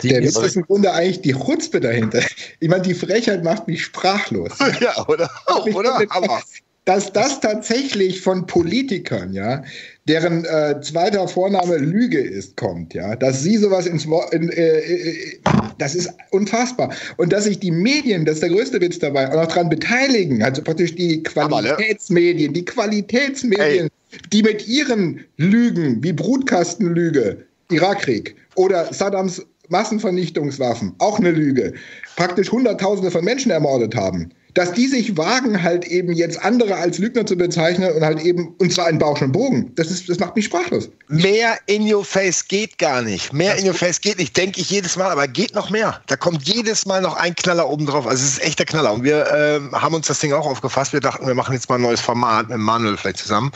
Der 0.04 0.22
Witz 0.22 0.38
ist 0.38 0.56
im 0.56 0.64
Grunde 0.64 0.92
eigentlich 0.92 1.22
die 1.22 1.34
Chutzpe 1.34 1.80
dahinter. 1.80 2.22
Ich 2.60 2.70
meine, 2.70 2.84
die 2.84 2.94
Frechheit 2.94 3.44
macht 3.44 3.68
mich 3.68 3.84
sprachlos. 3.84 4.52
ja, 4.80 5.08
oder? 5.08 5.30
Auch, 5.48 5.66
oder? 5.66 6.02
Aber 6.10 6.42
dass 6.86 7.14
das 7.14 7.40
tatsächlich 7.40 8.22
von 8.22 8.46
Politikern, 8.46 9.32
ja, 9.32 9.64
deren 10.08 10.44
äh, 10.44 10.82
zweiter 10.82 11.28
Vorname 11.28 11.78
Lüge 11.78 12.20
ist, 12.20 12.58
kommt, 12.58 12.94
ja, 12.94 13.16
dass 13.16 13.42
sie 13.42 13.58
sowas 13.58 13.86
ins 13.86 14.08
Wort, 14.08 14.34
in, 14.34 14.50
äh, 14.50 14.80
äh, 14.80 15.40
Das 15.78 15.96
ist 15.96 16.10
unfassbar. 16.32 16.94
Und 17.18 17.32
dass 17.32 17.46
sich 17.46 17.60
die 17.60 17.72
Medien, 17.72 18.26
das 18.26 18.36
ist 18.36 18.44
der 18.44 18.50
größte 18.50 18.82
Witz 18.82 19.00
dabei, 19.00 19.30
auch 19.30 19.36
noch 19.36 19.48
daran 19.48 19.70
beteiligen, 19.70 20.44
also 20.44 20.62
praktisch 20.62 20.94
die 20.96 21.18
ne? 21.18 21.24
Qualitätsmedien, 21.24 22.54
die 22.54 22.66
Qualitätsmedien, 22.66 23.90
die 24.34 24.44
mit 24.44 24.68
ihren 24.68 25.24
Lügen, 25.38 26.04
wie 26.04 26.12
Brutkastenlüge, 26.12 27.38
Irakkrieg 27.72 28.36
oder 28.56 28.94
Saddams 28.94 29.46
Massenvernichtungswaffen, 29.70 30.94
auch 30.98 31.18
eine 31.18 31.32
Lüge, 31.32 31.74
praktisch 32.18 32.52
Hunderttausende 32.52 33.10
von 33.10 33.24
Menschen 33.24 33.50
ermordet 33.50 33.96
haben 33.96 34.30
dass 34.54 34.72
die 34.74 34.88
sich 34.88 35.18
wagen, 35.18 35.62
halt 35.62 35.86
eben 35.86 36.14
jetzt 36.14 36.40
andere 36.44 36.76
als 36.76 37.00
Lügner 37.00 37.26
zu 37.26 37.36
bezeichnen 37.36 37.92
und 37.92 38.04
halt 38.04 38.22
eben, 38.22 38.54
und 38.60 38.72
zwar 38.72 38.90
in 38.90 39.00
Bausch 39.00 39.22
und 39.22 39.32
Bogen. 39.32 39.72
Das, 39.76 39.90
ist, 39.90 40.08
das 40.10 40.20
macht 40.20 40.36
mich 40.36 40.46
sprachlos. 40.46 40.90
Mehr 41.08 41.58
in 41.66 41.92
your 41.92 42.06
face 42.06 42.48
geht 42.48 42.78
gar 42.78 43.02
nicht. 43.02 43.34
Mehr 43.34 43.56
in 43.56 43.68
your 43.68 43.74
face 43.74 44.00
geht 44.00 44.20
nicht, 44.20 44.38
denke 44.38 44.62
ich 44.62 44.70
jedes 44.70 44.96
Mal, 44.96 45.10
aber 45.12 45.28
geht 45.28 45.56
noch 45.56 45.70
mehr. 45.70 46.02
Da 46.08 46.16
kommt 46.16 46.44
jedes 46.48 46.86
Mal 46.86 47.02
noch 47.02 47.16
ein 47.16 47.36
Knaller 47.36 47.68
oben 47.68 47.86
drauf. 47.86 48.06
Also 48.06 48.24
es 48.24 48.34
ist 48.34 48.44
echt 48.44 48.60
der 48.60 48.66
Knaller. 48.66 48.94
Und 48.94 49.04
wir 49.04 49.26
äh, 49.28 49.76
haben 49.76 49.96
uns 49.96 50.08
das 50.08 50.20
Ding 50.20 50.34
auch 50.34 50.46
aufgefasst. 50.46 50.94
Wir 50.94 51.00
dachten, 51.00 51.26
wir 51.26 51.36
machen 51.36 51.54
jetzt 51.54 51.70
mal 51.70 51.76
ein 51.76 51.82
neues 51.82 52.02
Format 52.02 52.50
mit 52.50 52.60
Manuel 52.60 52.98
vielleicht 52.98 53.18
zusammen, 53.18 53.52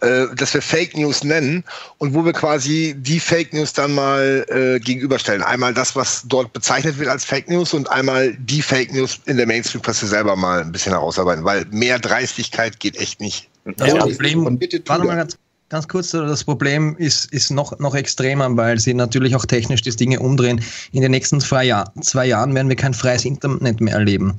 äh, 0.00 0.26
dass 0.36 0.54
wir 0.54 0.62
Fake 0.62 0.96
News 0.96 1.24
nennen 1.24 1.64
und 1.98 2.14
wo 2.14 2.24
wir 2.24 2.32
quasi 2.32 2.94
die 2.96 3.18
Fake 3.18 3.52
News 3.52 3.72
dann 3.72 3.94
mal 3.94 4.46
äh, 4.48 4.78
gegenüberstellen. 4.78 5.42
Einmal 5.42 5.74
das, 5.74 5.96
was 5.96 6.22
dort 6.26 6.52
bezeichnet 6.52 6.98
wird 6.98 7.08
als 7.08 7.24
Fake 7.24 7.48
News 7.48 7.74
und 7.74 7.90
einmal 7.90 8.34
die 8.34 8.62
Fake 8.62 8.92
News 8.92 9.18
in 9.26 9.36
der 9.36 9.46
Mainstream-Presse 9.46 10.06
selber 10.06 10.35
mal 10.36 10.60
ein 10.60 10.72
bisschen 10.72 10.92
herausarbeiten, 10.92 11.44
weil 11.44 11.64
mehr 11.70 11.98
Dreistigkeit 11.98 12.78
geht 12.80 12.96
echt 12.96 13.20
nicht. 13.20 13.48
Das 13.76 13.88
ja, 13.88 13.98
Problem, 13.98 14.44
warte 14.44 15.04
mal 15.04 15.16
ganz, 15.16 15.36
ganz 15.68 15.88
kurz, 15.88 16.10
das 16.10 16.44
Problem 16.44 16.96
ist, 16.98 17.32
ist 17.32 17.50
noch, 17.50 17.78
noch 17.78 17.94
extremer, 17.94 18.56
weil 18.56 18.78
sie 18.78 18.94
natürlich 18.94 19.34
auch 19.34 19.44
technisch 19.44 19.82
das 19.82 19.96
Dinge 19.96 20.20
umdrehen. 20.20 20.60
In 20.92 21.02
den 21.02 21.10
nächsten 21.10 21.40
zwei, 21.40 21.64
Jahr, 21.64 21.92
zwei 22.00 22.26
Jahren 22.26 22.54
werden 22.54 22.68
wir 22.68 22.76
kein 22.76 22.94
freies 22.94 23.24
Internet 23.24 23.80
mehr 23.80 23.94
erleben 23.94 24.38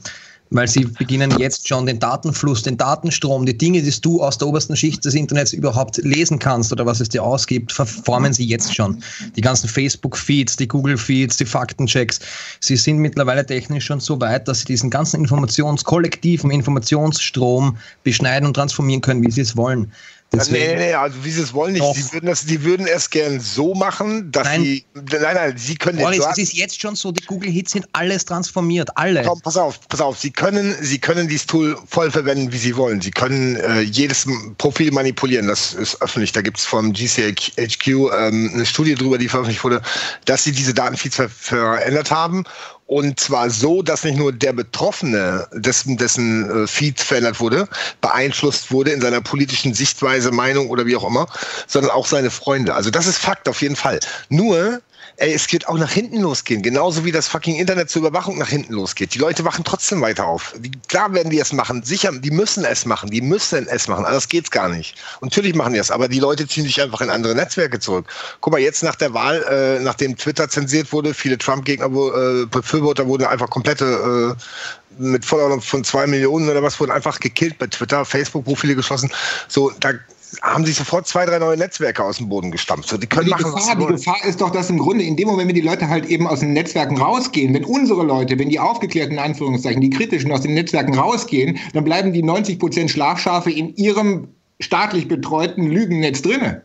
weil 0.49 0.67
sie 0.67 0.85
beginnen 0.85 1.37
jetzt 1.39 1.67
schon 1.67 1.85
den 1.85 1.99
Datenfluss, 1.99 2.61
den 2.63 2.77
Datenstrom, 2.77 3.45
die 3.45 3.57
Dinge, 3.57 3.81
die 3.81 4.01
du 4.01 4.21
aus 4.21 4.37
der 4.37 4.47
obersten 4.47 4.75
Schicht 4.75 5.03
des 5.03 5.13
Internets 5.13 5.53
überhaupt 5.53 5.97
lesen 5.97 6.39
kannst 6.39 6.71
oder 6.71 6.85
was 6.85 6.99
es 6.99 7.09
dir 7.09 7.23
ausgibt, 7.23 7.71
verformen 7.71 8.33
sie 8.33 8.45
jetzt 8.45 8.73
schon. 8.73 9.03
Die 9.35 9.41
ganzen 9.41 9.67
Facebook-Feeds, 9.67 10.55
die 10.55 10.67
Google-Feeds, 10.67 11.37
die 11.37 11.45
Faktenchecks, 11.45 12.19
sie 12.59 12.77
sind 12.77 12.97
mittlerweile 12.97 13.45
technisch 13.45 13.85
schon 13.85 13.99
so 13.99 14.19
weit, 14.21 14.47
dass 14.47 14.59
sie 14.59 14.65
diesen 14.65 14.89
ganzen 14.89 15.21
Informationskollektiven 15.21 16.51
Informationsstrom 16.51 17.77
beschneiden 18.03 18.47
und 18.47 18.53
transformieren 18.53 19.01
können, 19.01 19.23
wie 19.23 19.31
sie 19.31 19.41
es 19.41 19.57
wollen. 19.57 19.91
Deswegen, 20.33 20.77
nee, 20.77 20.87
nee, 20.87 20.93
also 20.93 21.23
wie 21.23 21.31
sie 21.31 21.41
es 21.41 21.53
wollen 21.53 21.73
nicht. 21.73 21.85
Sie 21.95 22.13
würden, 22.13 22.25
das, 22.25 22.45
die 22.45 22.61
würden 22.63 22.85
es 22.85 23.09
gern 23.09 23.39
so 23.39 23.73
machen, 23.73 24.29
dass 24.31 24.43
nein, 24.43 24.61
sie. 24.61 24.85
Nein, 24.93 25.21
nein, 25.21 25.57
sie 25.57 25.75
können 25.75 25.99
Boris, 25.99 26.25
es 26.31 26.37
ist 26.37 26.53
jetzt 26.53 26.81
schon 26.81 26.95
so, 26.95 27.13
die 27.13 27.25
Google-Hits 27.25 27.71
sind 27.71 27.87
alles 27.93 28.25
transformiert, 28.25 28.89
alle. 28.95 29.23
Komm, 29.23 29.39
pass 29.39 29.55
auf, 29.55 29.79
pass 29.87 30.01
auf. 30.01 30.19
Sie 30.19 30.31
können, 30.31 30.75
sie 30.81 30.99
können 30.99 31.29
dieses 31.29 31.47
Tool 31.47 31.77
voll 31.87 32.11
verwenden, 32.11 32.51
wie 32.51 32.57
sie 32.57 32.75
wollen. 32.75 32.99
Sie 32.99 33.11
können 33.11 33.55
äh, 33.55 33.81
jedes 33.81 34.27
Profil 34.57 34.91
manipulieren. 34.91 35.47
Das 35.47 35.73
ist 35.73 36.01
öffentlich. 36.01 36.33
Da 36.33 36.41
gibt 36.41 36.57
es 36.57 36.65
vom 36.65 36.91
GCHQ 36.91 37.87
ähm, 37.87 38.51
eine 38.53 38.65
Studie 38.65 38.95
drüber, 38.95 39.17
die 39.17 39.29
veröffentlicht 39.29 39.63
wurde, 39.63 39.81
dass 40.25 40.43
sie 40.43 40.51
diese 40.51 40.73
Datenfeeds 40.73 41.15
ver 41.15 41.29
verändert 41.29 42.11
haben 42.11 42.43
und 42.87 43.19
zwar 43.19 43.49
so, 43.49 43.81
dass 43.81 44.03
nicht 44.05 44.17
nur 44.17 44.31
der 44.31 44.53
Betroffene, 44.53 45.47
dessen, 45.51 45.97
dessen 45.97 46.63
äh, 46.63 46.67
Feed 46.67 46.99
verändert 46.99 47.39
wurde, 47.39 47.67
beeinflusst 47.99 48.71
wurde 48.71 48.91
in 48.91 49.01
seiner 49.01 49.21
politischen 49.21 49.73
Sichtweise, 49.73 50.31
Meinung 50.31 50.69
oder 50.69 50.85
wie 50.85 50.95
auch 50.95 51.05
immer, 51.05 51.27
sondern 51.67 51.91
auch 51.91 52.07
seine 52.07 52.31
Freunde. 52.31 52.73
Also 52.73 52.89
das 52.89 53.05
ist 53.05 53.17
Fakt 53.17 53.49
auf 53.49 53.61
jeden 53.61 53.75
Fall. 53.75 53.99
Nur 54.29 54.81
ey, 55.17 55.33
es 55.33 55.51
wird 55.51 55.67
auch 55.67 55.77
nach 55.77 55.91
hinten 55.91 56.21
losgehen. 56.21 56.61
Genauso 56.61 57.03
wie 57.03 57.11
das 57.11 57.27
fucking 57.27 57.55
Internet 57.55 57.89
zur 57.89 58.01
Überwachung 58.01 58.37
nach 58.37 58.49
hinten 58.49 58.73
losgeht. 58.73 59.15
Die 59.15 59.19
Leute 59.19 59.43
wachen 59.43 59.63
trotzdem 59.63 59.99
weiter 60.01 60.25
auf. 60.25 60.53
Die, 60.59 60.71
klar 60.87 61.11
werden 61.13 61.31
die 61.31 61.39
es 61.39 61.51
machen. 61.51 61.83
Sicher, 61.83 62.11
die 62.11 62.31
müssen 62.31 62.63
es 62.63 62.85
machen. 62.85 63.09
Die 63.09 63.21
müssen 63.21 63.67
es 63.67 63.87
machen. 63.87 64.05
Anders 64.05 64.27
geht's 64.27 64.51
gar 64.51 64.69
nicht. 64.69 64.95
Und 65.19 65.31
natürlich 65.31 65.55
machen 65.55 65.73
die 65.73 65.79
es. 65.79 65.89
Aber 65.89 66.07
die 66.07 66.19
Leute 66.19 66.47
ziehen 66.47 66.65
sich 66.65 66.81
einfach 66.81 67.01
in 67.01 67.09
andere 67.09 67.33
Netzwerke 67.33 67.79
zurück. 67.79 68.05
Guck 68.41 68.53
mal, 68.53 68.59
jetzt 68.59 68.83
nach 68.83 68.95
der 68.95 69.13
Wahl, 69.13 69.43
äh, 69.49 69.83
nachdem 69.83 70.15
Twitter 70.15 70.49
zensiert 70.49 70.93
wurde, 70.93 71.13
viele 71.13 71.37
Trump-Gegner, 71.37 71.87
äh, 71.87 72.45
Befürworter 72.45 73.07
wurden 73.07 73.25
einfach 73.25 73.49
komplette, 73.49 74.35
äh, 74.37 75.01
mit 75.01 75.25
Follower 75.25 75.61
von 75.61 75.83
zwei 75.83 76.07
Millionen 76.07 76.49
oder 76.49 76.61
was, 76.61 76.79
wurden 76.79 76.91
einfach 76.91 77.19
gekillt 77.19 77.57
bei 77.57 77.67
Twitter, 77.67 78.05
Facebook-Profile 78.05 78.75
geschlossen. 78.75 79.11
So, 79.47 79.71
da 79.79 79.93
haben 80.41 80.65
sich 80.65 80.75
sofort 80.75 81.07
zwei, 81.07 81.25
drei 81.25 81.39
neue 81.39 81.57
Netzwerke 81.57 82.03
aus 82.03 82.17
dem 82.17 82.29
Boden 82.29 82.51
gestampft. 82.51 82.89
So, 82.89 82.97
die 82.97 83.07
können 83.07 83.25
die, 83.25 83.31
machen, 83.31 83.53
Gefahr, 83.53 83.75
die 83.75 83.85
Gefahr 83.85 84.25
ist 84.25 84.41
doch, 84.41 84.49
dass 84.49 84.69
im 84.69 84.77
Grunde 84.77 85.03
in 85.03 85.15
dem 85.15 85.27
Moment, 85.27 85.47
wenn 85.47 85.55
die 85.55 85.61
Leute 85.61 85.87
halt 85.87 86.05
eben 86.05 86.27
aus 86.27 86.41
den 86.41 86.53
Netzwerken 86.53 86.97
rausgehen, 86.97 87.53
wenn 87.53 87.65
unsere 87.65 88.03
Leute, 88.03 88.37
wenn 88.37 88.49
die 88.49 88.59
aufgeklärten 88.59 89.19
Anführungszeichen, 89.19 89.81
die 89.81 89.89
kritischen 89.89 90.31
aus 90.31 90.41
den 90.41 90.53
Netzwerken 90.53 90.97
rausgehen, 90.97 91.57
dann 91.73 91.83
bleiben 91.83 92.13
die 92.13 92.23
90 92.23 92.59
Prozent 92.59 92.91
Schlafschafe 92.91 93.51
in 93.51 93.75
ihrem 93.75 94.27
staatlich 94.59 95.07
betreuten 95.07 95.67
Lügennetz 95.67 96.21
drinne. 96.21 96.63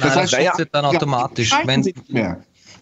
Das 0.00 0.16
heißt, 0.16 0.32
das 0.32 0.58
wird 0.58 0.74
dann 0.74 0.84
automatisch, 0.84 1.52
wenn, 1.64 1.82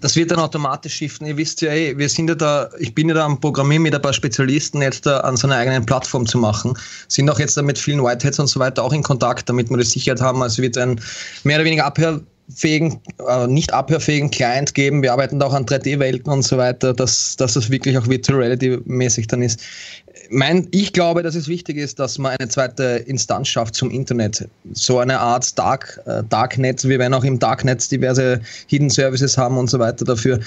das 0.01 0.17
wird 0.17 0.31
dann 0.31 0.39
automatisch 0.39 0.95
shiften. 0.95 1.27
Ihr 1.27 1.37
wisst 1.37 1.61
ja, 1.61 1.71
ey, 1.71 1.97
wir 1.97 2.09
sind 2.09 2.29
ja 2.29 2.35
da, 2.35 2.71
ich 2.79 2.95
bin 2.95 3.09
ja 3.09 3.15
da 3.15 3.25
am 3.25 3.41
Programmieren 3.41 3.83
mit 3.83 3.95
ein 3.95 4.03
paar 4.03 4.13
Spezialisten, 4.13 4.83
jetzt 4.83 5.07
da 5.07 5.21
an 5.21 5.37
so 5.37 5.47
einer 5.47 5.57
eigenen 5.57 5.85
Plattform 5.85 6.27
zu 6.27 6.39
machen. 6.39 6.75
Sind 7.09 7.29
auch 7.29 7.39
jetzt 7.39 7.57
da 7.57 7.63
mit 7.63 7.79
vielen 7.79 8.03
Whiteheads 8.03 8.39
und 8.39 8.47
so 8.47 8.61
weiter 8.61 8.83
auch 8.83 8.93
in 8.93 9.03
Kontakt, 9.03 9.49
damit 9.49 9.71
wir 9.71 9.77
die 9.77 9.85
Sicherheit 9.85 10.21
haben. 10.21 10.43
Also 10.43 10.63
wird 10.63 10.79
ein 10.79 11.01
mehr 11.45 11.57
oder 11.57 11.65
weniger 11.65 11.85
abhörfähigen, 11.85 13.01
äh, 13.29 13.47
nicht 13.47 13.73
abhörfähigen 13.75 14.31
Client 14.31 14.75
geben. 14.75 15.03
Wir 15.03 15.13
arbeiten 15.13 15.39
da 15.39 15.47
auch 15.47 15.55
an 15.55 15.67
3D-Welten 15.67 16.33
und 16.33 16.43
so 16.43 16.57
weiter, 16.57 16.95
dass, 16.95 17.37
dass 17.37 17.55
das 17.55 17.71
wirklich 17.71 17.99
auch 17.99 18.09
Virtual 18.09 18.39
Reality-mäßig 18.39 19.27
dann 19.27 19.43
ist 19.43 19.61
mein, 20.31 20.69
ich 20.71 20.93
glaube, 20.93 21.23
dass 21.23 21.35
es 21.35 21.49
wichtig 21.49 21.77
ist, 21.77 21.99
dass 21.99 22.19
man 22.19 22.37
eine 22.39 22.49
zweite 22.49 22.83
Instanz 23.07 23.49
schafft 23.49 23.75
zum 23.75 23.91
Internet. 23.91 24.49
So 24.73 24.99
eine 24.99 25.19
Art 25.19 25.59
Dark, 25.59 26.01
äh, 26.07 26.23
Darknet. 26.29 26.85
Wir 26.85 26.99
werden 26.99 27.15
auch 27.15 27.25
im 27.25 27.39
Darknet 27.39 27.91
diverse 27.91 28.41
Hidden 28.69 28.91
Services 28.91 29.37
haben 29.37 29.59
und 29.59 29.69
so 29.69 29.79
weiter 29.79 30.05
dafür. 30.05 30.41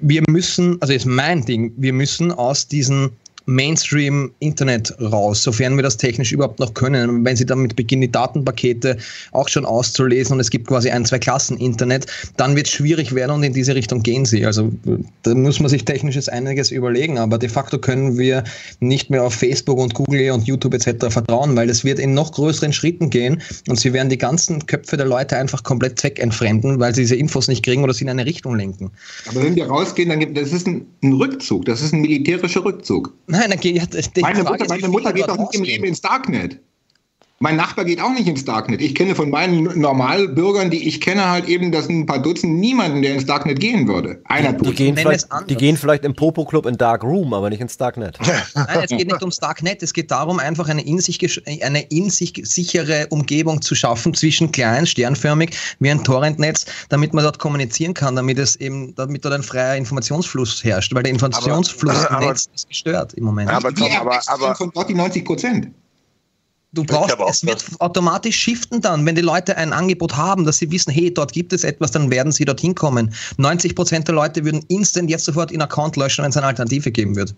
Wir 0.00 0.22
müssen, 0.28 0.80
also 0.80 0.94
ist 0.94 1.06
mein 1.06 1.44
Ding, 1.44 1.72
wir 1.76 1.92
müssen 1.92 2.32
aus 2.32 2.66
diesen 2.66 3.10
Mainstream-Internet 3.46 4.94
raus, 5.00 5.42
sofern 5.42 5.76
wir 5.76 5.82
das 5.82 5.96
technisch 5.96 6.32
überhaupt 6.32 6.58
noch 6.60 6.74
können. 6.74 7.24
Wenn 7.24 7.36
Sie 7.36 7.46
damit 7.46 7.76
beginnen, 7.76 8.02
die 8.02 8.12
Datenpakete 8.12 8.96
auch 9.32 9.48
schon 9.48 9.64
auszulesen 9.64 10.34
und 10.34 10.40
es 10.40 10.50
gibt 10.50 10.68
quasi 10.68 10.90
ein, 10.90 11.04
zwei 11.04 11.18
Klassen 11.18 11.56
Internet, 11.58 12.06
dann 12.36 12.56
wird 12.56 12.66
es 12.66 12.72
schwierig 12.72 13.14
werden 13.14 13.32
und 13.32 13.42
in 13.42 13.52
diese 13.52 13.74
Richtung 13.74 14.02
gehen 14.02 14.24
Sie. 14.24 14.46
Also 14.46 14.70
da 15.22 15.34
muss 15.34 15.60
man 15.60 15.68
sich 15.68 15.84
technisches 15.84 16.28
einiges 16.28 16.70
überlegen, 16.70 17.18
aber 17.18 17.38
de 17.38 17.48
facto 17.48 17.78
können 17.78 18.18
wir 18.18 18.44
nicht 18.80 19.10
mehr 19.10 19.24
auf 19.24 19.34
Facebook 19.34 19.78
und 19.78 19.94
Google 19.94 20.30
und 20.30 20.46
YouTube 20.46 20.74
etc. 20.74 21.06
vertrauen, 21.08 21.56
weil 21.56 21.70
es 21.70 21.84
wird 21.84 21.98
in 21.98 22.14
noch 22.14 22.32
größeren 22.32 22.72
Schritten 22.72 23.10
gehen 23.10 23.42
und 23.68 23.78
Sie 23.78 23.92
werden 23.92 24.08
die 24.08 24.18
ganzen 24.18 24.66
Köpfe 24.66 24.96
der 24.96 25.06
Leute 25.06 25.36
einfach 25.36 25.62
komplett 25.62 25.98
zweckentfremden, 25.98 26.78
weil 26.80 26.94
sie 26.94 27.02
diese 27.02 27.16
Infos 27.16 27.48
nicht 27.48 27.64
kriegen 27.64 27.82
oder 27.82 27.92
sie 27.92 28.04
in 28.04 28.10
eine 28.10 28.26
Richtung 28.26 28.56
lenken. 28.56 28.90
Aber 29.28 29.42
wenn 29.42 29.56
wir 29.56 29.66
rausgehen, 29.66 30.08
dann 30.08 30.20
gibt 30.20 30.36
das 30.36 30.52
ist 30.52 30.66
ein, 30.66 30.86
ein 31.02 31.14
Rückzug, 31.14 31.64
das 31.64 31.82
ist 31.82 31.92
ein 31.92 32.00
militärischer 32.00 32.64
Rückzug. 32.64 33.12
Nein, 33.30 33.50
dann 33.50 33.60
geht 33.60 33.76
meine 34.20 34.42
Mutter, 34.44 34.66
meine 34.68 34.88
Mutter 34.88 35.12
geht 35.12 35.28
doch 35.28 35.38
nicht 35.38 35.54
im 35.54 35.62
Leben 35.64 35.84
ins 35.84 36.00
Darknet. 36.00 36.58
Mein 37.42 37.56
Nachbar 37.56 37.86
geht 37.86 38.02
auch 38.02 38.12
nicht 38.12 38.28
ins 38.28 38.44
Darknet. 38.44 38.82
Ich 38.82 38.94
kenne 38.94 39.14
von 39.14 39.30
meinen 39.30 39.62
Normalbürgern, 39.80 40.68
die 40.68 40.86
ich 40.86 41.00
kenne, 41.00 41.26
halt 41.26 41.48
eben, 41.48 41.72
dass 41.72 41.88
ein 41.88 42.04
paar 42.04 42.20
Dutzend 42.20 42.58
niemanden, 42.58 43.00
der 43.00 43.14
ins 43.14 43.24
Darknet 43.24 43.60
gehen 43.60 43.88
würde. 43.88 44.20
Einer 44.26 44.52
die, 44.52 44.74
gehen 44.74 44.94
vielleicht, 44.94 45.26
die 45.48 45.56
gehen 45.56 45.78
vielleicht 45.78 46.04
im 46.04 46.14
Popo-Club 46.14 46.66
in 46.66 46.76
Dark 46.76 47.02
Room, 47.02 47.32
aber 47.32 47.48
nicht 47.48 47.62
ins 47.62 47.78
Darknet. 47.78 48.18
Nein, 48.54 48.80
es 48.82 48.90
geht 48.90 49.06
nicht 49.06 49.22
ums 49.22 49.38
Darknet. 49.38 49.82
Es 49.82 49.94
geht 49.94 50.10
darum, 50.10 50.38
einfach 50.38 50.68
eine 50.68 50.82
in 50.82 50.98
sich, 50.98 51.18
eine 51.64 51.80
in 51.84 52.10
sich 52.10 52.34
sichere 52.44 53.06
Umgebung 53.08 53.62
zu 53.62 53.74
schaffen, 53.74 54.12
zwischen 54.12 54.52
klein, 54.52 54.86
sternförmig, 54.86 55.56
wie 55.78 55.90
ein 55.90 56.04
Torrentnetz, 56.04 56.66
damit 56.90 57.14
man 57.14 57.24
dort 57.24 57.38
kommunizieren 57.38 57.94
kann, 57.94 58.16
damit 58.16 58.38
es 58.38 58.56
eben, 58.56 58.94
damit 58.96 59.24
dort 59.24 59.32
ein 59.32 59.42
freier 59.42 59.76
Informationsfluss 59.76 60.62
herrscht, 60.62 60.94
weil 60.94 61.04
der 61.04 61.12
Informationsfluss 61.12 62.04
aber, 62.04 62.20
im 62.20 62.28
Netz 62.28 62.50
ist 62.54 62.68
gestört 62.68 63.14
im 63.14 63.24
Moment. 63.24 63.48
Aber, 63.50 63.74
Tom, 63.74 63.90
aber, 63.98 64.20
aber, 64.26 64.54
von 64.54 64.70
dort 64.74 64.90
die 64.90 64.94
90 64.94 65.24
Prozent. 65.24 65.70
Du 66.72 66.84
brauchst, 66.84 67.16
es 67.28 67.44
wird 67.44 67.64
automatisch 67.80 68.36
shiften 68.36 68.80
dann, 68.80 69.04
wenn 69.04 69.16
die 69.16 69.22
Leute 69.22 69.56
ein 69.56 69.72
Angebot 69.72 70.16
haben, 70.16 70.44
dass 70.44 70.58
sie 70.58 70.70
wissen, 70.70 70.92
hey, 70.92 71.12
dort 71.12 71.32
gibt 71.32 71.52
es 71.52 71.64
etwas, 71.64 71.90
dann 71.90 72.10
werden 72.10 72.30
sie 72.30 72.44
dorthin 72.44 72.76
kommen. 72.76 73.12
90 73.38 73.74
Prozent 73.74 74.06
der 74.06 74.14
Leute 74.14 74.44
würden 74.44 74.64
instant 74.68 75.10
jetzt 75.10 75.24
sofort 75.24 75.50
in 75.50 75.62
Account 75.62 75.96
löschen, 75.96 76.22
wenn 76.22 76.30
es 76.30 76.36
eine 76.36 76.46
Alternative 76.46 76.92
geben 76.92 77.16
wird. 77.16 77.34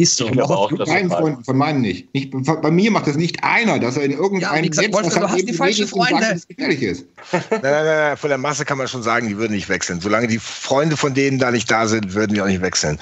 Ist 0.00 0.16
so. 0.16 0.28
Ich 0.28 0.40
auch, 0.40 0.70
keinen 0.86 1.10
von, 1.10 1.42
von 1.42 1.56
meinen 1.56 1.80
nicht. 1.80 2.14
nicht. 2.14 2.30
Bei 2.30 2.70
mir 2.70 2.88
macht 2.88 3.08
das 3.08 3.16
nicht 3.16 3.42
einer, 3.42 3.80
dass 3.80 3.96
er 3.96 4.04
in 4.04 4.12
irgendeinem 4.12 4.62
ja, 4.62 4.70
gesagt, 4.70 4.92
Wolfgang, 4.92 5.26
du 5.26 5.32
hast 5.32 5.48
die 5.48 5.52
falschen 5.52 5.88
Freunde. 5.88 6.24
Sagt, 6.24 6.48
gefährlich 6.50 6.82
ist. 6.82 7.04
nein, 7.32 7.60
nein, 7.62 7.84
nein, 7.84 8.16
von 8.16 8.28
der 8.28 8.38
Masse 8.38 8.64
kann 8.64 8.78
man 8.78 8.86
schon 8.86 9.02
sagen, 9.02 9.26
die 9.26 9.36
würden 9.36 9.54
nicht 9.54 9.68
wechseln. 9.68 10.00
Solange 10.00 10.28
die 10.28 10.38
Freunde 10.38 10.96
von 10.96 11.14
denen 11.14 11.40
da 11.40 11.50
nicht 11.50 11.68
da 11.68 11.88
sind, 11.88 12.14
würden 12.14 12.34
die 12.34 12.40
auch 12.40 12.46
nicht 12.46 12.62
wechseln. 12.62 12.96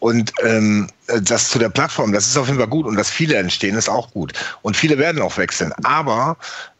Und 0.00 0.32
ähm, 0.42 0.88
das 1.22 1.50
zu 1.50 1.60
der 1.60 1.68
Plattform, 1.68 2.12
das 2.12 2.26
ist 2.26 2.36
auf 2.36 2.48
jeden 2.48 2.58
Fall 2.58 2.66
gut. 2.66 2.84
Und 2.84 2.96
dass 2.96 3.10
viele 3.10 3.36
entstehen, 3.36 3.76
ist 3.76 3.88
auch 3.88 4.10
gut. 4.10 4.32
Und 4.62 4.76
viele 4.76 4.98
werden 4.98 5.22
auch 5.22 5.38
wechseln. 5.38 5.72
Aber 5.84 6.36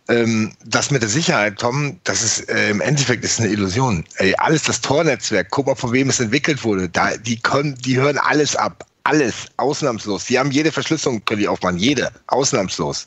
ähm, 0.08 0.50
das 0.64 0.90
mit 0.90 1.02
der 1.02 1.08
Sicherheit, 1.08 1.60
Tom, 1.60 1.96
das 2.02 2.22
ist 2.22 2.50
äh, 2.50 2.70
im 2.70 2.80
Endeffekt 2.80 3.22
ist 3.22 3.38
eine 3.38 3.50
Illusion. 3.50 4.04
Ey, 4.16 4.34
alles 4.38 4.64
das 4.64 4.80
Tornetzwerk, 4.80 5.46
guck 5.50 5.68
mal, 5.68 5.76
von 5.76 5.92
wem 5.92 6.08
es 6.08 6.18
entwickelt 6.18 6.64
wurde. 6.64 6.88
Da, 6.88 7.16
die 7.16 7.40
können, 7.40 7.76
die 7.76 7.96
hören 7.96 8.18
alles 8.18 8.56
ab. 8.56 8.84
Alles, 9.04 9.46
ausnahmslos. 9.56 10.26
Die 10.26 10.38
haben 10.38 10.50
jede 10.50 10.72
Verschlüsselung, 10.72 11.24
können 11.24 11.40
die 11.40 11.48
aufmachen. 11.48 11.78
Jede, 11.78 12.10
ausnahmslos. 12.26 13.06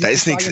Da 0.00 0.08
ist 0.08 0.26
nichts. 0.26 0.48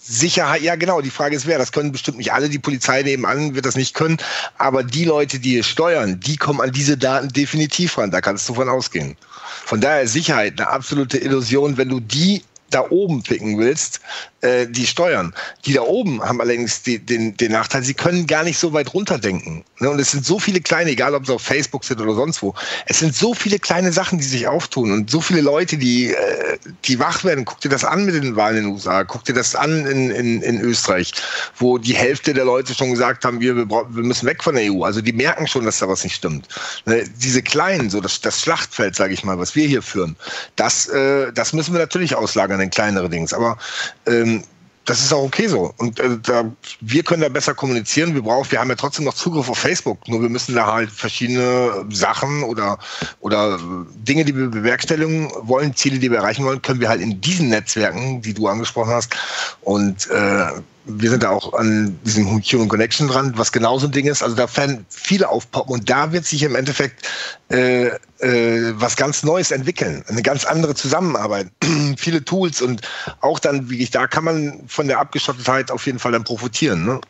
Sicherheit, 0.00 0.62
ja 0.62 0.76
genau, 0.76 1.00
die 1.00 1.10
Frage 1.10 1.34
ist 1.34 1.46
wer. 1.46 1.58
Das 1.58 1.72
können 1.72 1.92
bestimmt 1.92 2.18
nicht 2.18 2.32
alle. 2.32 2.48
Die 2.48 2.58
Polizei 2.58 3.02
nebenan 3.02 3.54
wird 3.54 3.66
das 3.66 3.74
nicht 3.74 3.94
können. 3.94 4.16
Aber 4.58 4.84
die 4.84 5.04
Leute, 5.04 5.38
die 5.38 5.58
es 5.58 5.66
steuern, 5.66 6.20
die 6.20 6.36
kommen 6.36 6.60
an 6.60 6.72
diese 6.72 6.96
Daten 6.96 7.28
definitiv 7.28 7.98
ran. 7.98 8.10
Da 8.10 8.20
kannst 8.20 8.48
du 8.48 8.54
von 8.54 8.68
ausgehen. 8.68 9.16
Von 9.64 9.80
daher 9.80 10.06
Sicherheit 10.06 10.60
eine 10.60 10.70
absolute 10.70 11.18
Illusion, 11.18 11.76
wenn 11.76 11.88
du 11.88 12.00
die 12.00 12.42
da 12.70 12.84
oben 12.90 13.22
picken 13.22 13.58
willst, 13.58 14.00
äh, 14.40 14.66
die 14.66 14.86
steuern. 14.86 15.34
Die 15.64 15.72
da 15.72 15.82
oben 15.82 16.22
haben 16.22 16.40
allerdings 16.40 16.82
die, 16.82 16.98
den, 16.98 17.36
den 17.36 17.52
Nachteil, 17.52 17.82
sie 17.82 17.94
können 17.94 18.26
gar 18.26 18.44
nicht 18.44 18.58
so 18.58 18.72
weit 18.72 18.92
runterdenken. 18.92 19.64
Ne? 19.78 19.90
Und 19.90 19.98
es 19.98 20.10
sind 20.10 20.24
so 20.24 20.38
viele 20.38 20.60
kleine, 20.60 20.90
egal 20.90 21.14
ob 21.14 21.26
sie 21.26 21.32
auf 21.32 21.42
Facebook 21.42 21.84
sind 21.84 22.00
oder 22.00 22.14
sonst 22.14 22.42
wo, 22.42 22.54
es 22.86 22.98
sind 22.98 23.14
so 23.14 23.34
viele 23.34 23.58
kleine 23.58 23.92
Sachen, 23.92 24.18
die 24.18 24.24
sich 24.24 24.46
auftun 24.48 24.92
und 24.92 25.10
so 25.10 25.20
viele 25.20 25.40
Leute, 25.40 25.76
die, 25.76 26.12
äh, 26.12 26.58
die 26.84 26.98
wach 26.98 27.24
werden. 27.24 27.44
Guck 27.44 27.60
dir 27.60 27.68
das 27.68 27.84
an 27.84 28.04
mit 28.04 28.14
den 28.14 28.36
Wahlen 28.36 28.56
in 28.56 28.64
den 28.64 28.72
USA, 28.72 29.04
guck 29.04 29.24
dir 29.24 29.34
das 29.34 29.54
an 29.54 29.86
in, 29.86 30.10
in, 30.10 30.42
in 30.42 30.60
Österreich, 30.60 31.12
wo 31.56 31.78
die 31.78 31.94
Hälfte 31.94 32.34
der 32.34 32.44
Leute 32.44 32.74
schon 32.74 32.90
gesagt 32.90 33.24
haben, 33.24 33.40
wir, 33.40 33.56
wir, 33.56 33.68
wir 33.68 34.04
müssen 34.04 34.26
weg 34.26 34.42
von 34.42 34.54
der 34.54 34.72
EU. 34.72 34.82
Also 34.82 35.00
die 35.00 35.12
merken 35.12 35.46
schon, 35.46 35.64
dass 35.64 35.78
da 35.78 35.88
was 35.88 36.04
nicht 36.04 36.16
stimmt. 36.16 36.48
Ne? 36.84 37.04
Diese 37.16 37.42
kleinen, 37.42 37.90
so 37.90 38.00
das, 38.00 38.20
das 38.20 38.40
Schlachtfeld, 38.40 38.96
sage 38.96 39.14
ich 39.14 39.24
mal, 39.24 39.38
was 39.38 39.54
wir 39.54 39.66
hier 39.66 39.82
führen, 39.82 40.16
das, 40.56 40.88
äh, 40.88 41.32
das 41.32 41.52
müssen 41.52 41.72
wir 41.72 41.80
natürlich 41.80 42.14
auslagern 42.14 42.55
in 42.60 42.70
kleinere 42.70 43.08
Dings. 43.08 43.32
Aber 43.32 43.58
ähm, 44.06 44.42
das 44.86 45.00
ist 45.00 45.12
auch 45.12 45.24
okay 45.24 45.48
so. 45.48 45.74
Und 45.78 45.98
äh, 45.98 46.16
da, 46.22 46.44
wir 46.80 47.02
können 47.02 47.22
da 47.22 47.28
besser 47.28 47.54
kommunizieren. 47.54 48.14
Wir 48.14 48.22
brauchen, 48.22 48.50
wir 48.50 48.60
haben 48.60 48.70
ja 48.70 48.76
trotzdem 48.76 49.04
noch 49.04 49.14
Zugriff 49.14 49.50
auf 49.50 49.58
Facebook. 49.58 50.08
Nur 50.08 50.22
wir 50.22 50.28
müssen 50.28 50.54
da 50.54 50.72
halt 50.72 50.90
verschiedene 50.90 51.84
Sachen 51.90 52.44
oder 52.44 52.78
oder 53.20 53.58
Dinge, 53.96 54.24
die 54.24 54.36
wir 54.36 54.46
bewerkstelligen 54.46 55.30
wollen, 55.42 55.74
Ziele, 55.74 55.98
die 55.98 56.10
wir 56.10 56.18
erreichen 56.18 56.44
wollen, 56.44 56.62
können 56.62 56.80
wir 56.80 56.88
halt 56.88 57.00
in 57.00 57.20
diesen 57.20 57.48
Netzwerken, 57.48 58.22
die 58.22 58.32
du 58.32 58.46
angesprochen 58.46 58.92
hast. 58.92 59.14
Und 59.62 60.08
äh, 60.10 60.52
wir 60.86 61.10
sind 61.10 61.24
da 61.24 61.30
auch 61.30 61.52
an 61.54 61.98
diesem 62.04 62.26
Human 62.26 62.68
Connection 62.68 63.08
dran, 63.08 63.32
was 63.36 63.50
genauso 63.50 63.86
ein 63.86 63.92
Ding 63.92 64.06
ist. 64.06 64.22
Also 64.22 64.36
da 64.36 64.56
werden 64.56 64.86
viele 64.88 65.28
aufpoppen 65.28 65.74
und 65.74 65.90
da 65.90 66.12
wird 66.12 66.24
sich 66.24 66.42
im 66.42 66.54
Endeffekt 66.54 67.06
äh, 67.48 67.86
äh, 68.20 68.72
was 68.76 68.96
ganz 68.96 69.22
Neues 69.24 69.50
entwickeln, 69.50 70.04
eine 70.06 70.22
ganz 70.22 70.44
andere 70.44 70.74
Zusammenarbeit, 70.74 71.48
viele 71.96 72.24
Tools 72.24 72.62
und 72.62 72.82
auch 73.20 73.38
dann, 73.38 73.68
wie 73.68 73.82
ich, 73.82 73.90
da 73.90 74.06
kann 74.06 74.24
man 74.24 74.62
von 74.68 74.86
der 74.86 75.00
Abgeschottetheit 75.00 75.70
auf 75.70 75.86
jeden 75.86 75.98
Fall 75.98 76.12
dann 76.12 76.24
profitieren. 76.24 76.84
Ne? 76.84 77.00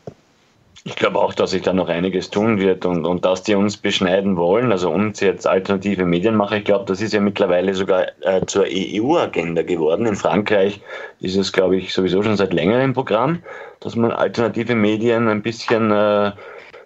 Ich 0.87 0.95
glaube 0.95 1.19
auch, 1.19 1.35
dass 1.35 1.51
sich 1.51 1.63
da 1.63 1.73
noch 1.73 1.89
einiges 1.89 2.31
tun 2.31 2.61
wird 2.61 2.87
und, 2.87 3.07
und 3.07 3.25
dass 3.25 3.43
die 3.43 3.57
uns 3.57 3.77
beschneiden 3.77 4.37
wollen, 4.37 4.71
also 4.71 4.89
uns 4.89 5.19
jetzt 5.19 5.45
alternative 5.45 6.05
Medien 6.05 6.37
machen. 6.37 6.59
Ich 6.59 6.65
glaube, 6.65 6.85
das 6.85 7.01
ist 7.01 7.13
ja 7.13 7.19
mittlerweile 7.19 7.75
sogar 7.75 8.07
äh, 8.21 8.47
zur 8.47 8.67
EU-Agenda 8.69 9.63
geworden. 9.63 10.07
In 10.07 10.15
Frankreich 10.15 10.81
ist 11.19 11.35
es, 11.35 11.53
glaube 11.53 11.77
ich, 11.77 11.93
sowieso 11.93 12.23
schon 12.23 12.37
seit 12.37 12.53
längerem 12.53 12.93
Programm, 12.93 13.43
dass 13.81 13.97
man 13.97 14.13
alternative 14.13 14.77
Medien 14.77 15.27
ein 15.27 15.43
bisschen 15.43 15.91
äh, 15.91 16.31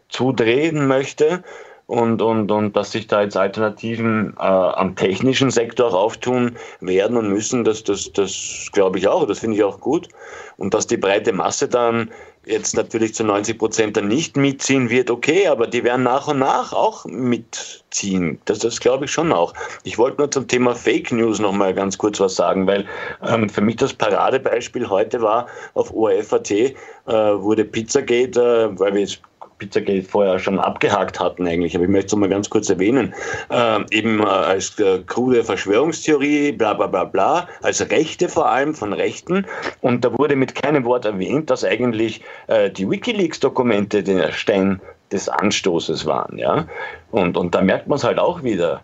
zudrehen 0.08 0.86
möchte 0.86 1.44
und, 1.90 2.22
und, 2.22 2.50
und 2.50 2.76
dass 2.76 2.92
sich 2.92 3.06
da 3.06 3.20
jetzt 3.20 3.36
Alternativen 3.36 4.34
äh, 4.38 4.42
am 4.42 4.96
technischen 4.96 5.50
Sektor 5.50 5.88
auch 5.88 6.04
auftun 6.04 6.56
werden 6.80 7.18
und 7.18 7.28
müssen, 7.28 7.64
das, 7.64 7.84
das, 7.84 8.10
das 8.12 8.70
glaube 8.72 8.98
ich 8.98 9.08
auch, 9.08 9.26
das 9.26 9.40
finde 9.40 9.56
ich 9.56 9.64
auch 9.64 9.78
gut. 9.78 10.08
Und 10.56 10.72
dass 10.72 10.86
die 10.86 10.96
breite 10.96 11.32
Masse 11.32 11.68
dann 11.68 12.10
jetzt 12.46 12.74
natürlich 12.74 13.14
zu 13.14 13.24
90 13.24 13.58
Prozent 13.58 13.96
dann 13.96 14.08
nicht 14.08 14.36
mitziehen 14.36 14.88
wird, 14.88 15.10
okay, 15.10 15.46
aber 15.46 15.66
die 15.66 15.84
werden 15.84 16.02
nach 16.02 16.28
und 16.28 16.38
nach 16.38 16.72
auch 16.72 17.04
mitziehen. 17.04 18.40
Das, 18.46 18.60
das 18.60 18.80
glaube 18.80 19.04
ich 19.04 19.10
schon 19.10 19.32
auch. 19.32 19.52
Ich 19.84 19.98
wollte 19.98 20.18
nur 20.18 20.30
zum 20.30 20.48
Thema 20.48 20.74
Fake 20.74 21.12
News 21.12 21.38
noch 21.38 21.52
mal 21.52 21.74
ganz 21.74 21.98
kurz 21.98 22.18
was 22.18 22.36
sagen, 22.36 22.66
weil 22.66 22.86
ähm, 23.26 23.48
für 23.48 23.60
mich 23.60 23.76
das 23.76 23.92
Paradebeispiel 23.92 24.88
heute 24.88 25.20
war, 25.20 25.46
auf 25.74 25.92
ORF.at 25.92 26.50
äh, 26.50 26.74
wurde 27.06 27.64
Pizzagate, 27.64 28.70
äh, 28.72 28.78
weil 28.78 28.94
wir 28.94 29.00
jetzt 29.02 29.20
Pizzagate 29.60 30.02
vorher 30.02 30.40
schon 30.40 30.58
abgehakt 30.58 31.20
hatten 31.20 31.46
eigentlich, 31.46 31.76
aber 31.76 31.84
ich 31.84 31.90
möchte 31.90 32.06
es 32.08 32.16
mal 32.16 32.28
ganz 32.28 32.50
kurz 32.50 32.68
erwähnen, 32.68 33.14
äh, 33.50 33.78
eben 33.92 34.20
äh, 34.20 34.24
als 34.24 34.76
äh, 34.80 34.98
krude 35.06 35.44
Verschwörungstheorie, 35.44 36.52
bla 36.52 36.74
bla 36.74 36.88
bla 36.88 37.04
bla, 37.04 37.48
als 37.62 37.88
Rechte 37.90 38.28
vor 38.28 38.48
allem 38.48 38.74
von 38.74 38.92
Rechten 38.92 39.46
und 39.80 40.04
da 40.04 40.18
wurde 40.18 40.34
mit 40.34 40.56
keinem 40.56 40.84
Wort 40.84 41.04
erwähnt, 41.04 41.50
dass 41.50 41.64
eigentlich 41.64 42.22
äh, 42.48 42.70
die 42.70 42.90
Wikileaks-Dokumente 42.90 44.02
der 44.02 44.32
Stein 44.32 44.80
des 45.12 45.28
Anstoßes 45.28 46.06
waren, 46.06 46.38
ja, 46.38 46.66
und, 47.12 47.36
und 47.36 47.54
da 47.54 47.60
merkt 47.60 47.86
man 47.86 47.96
es 47.96 48.04
halt 48.04 48.18
auch 48.18 48.42
wieder, 48.42 48.82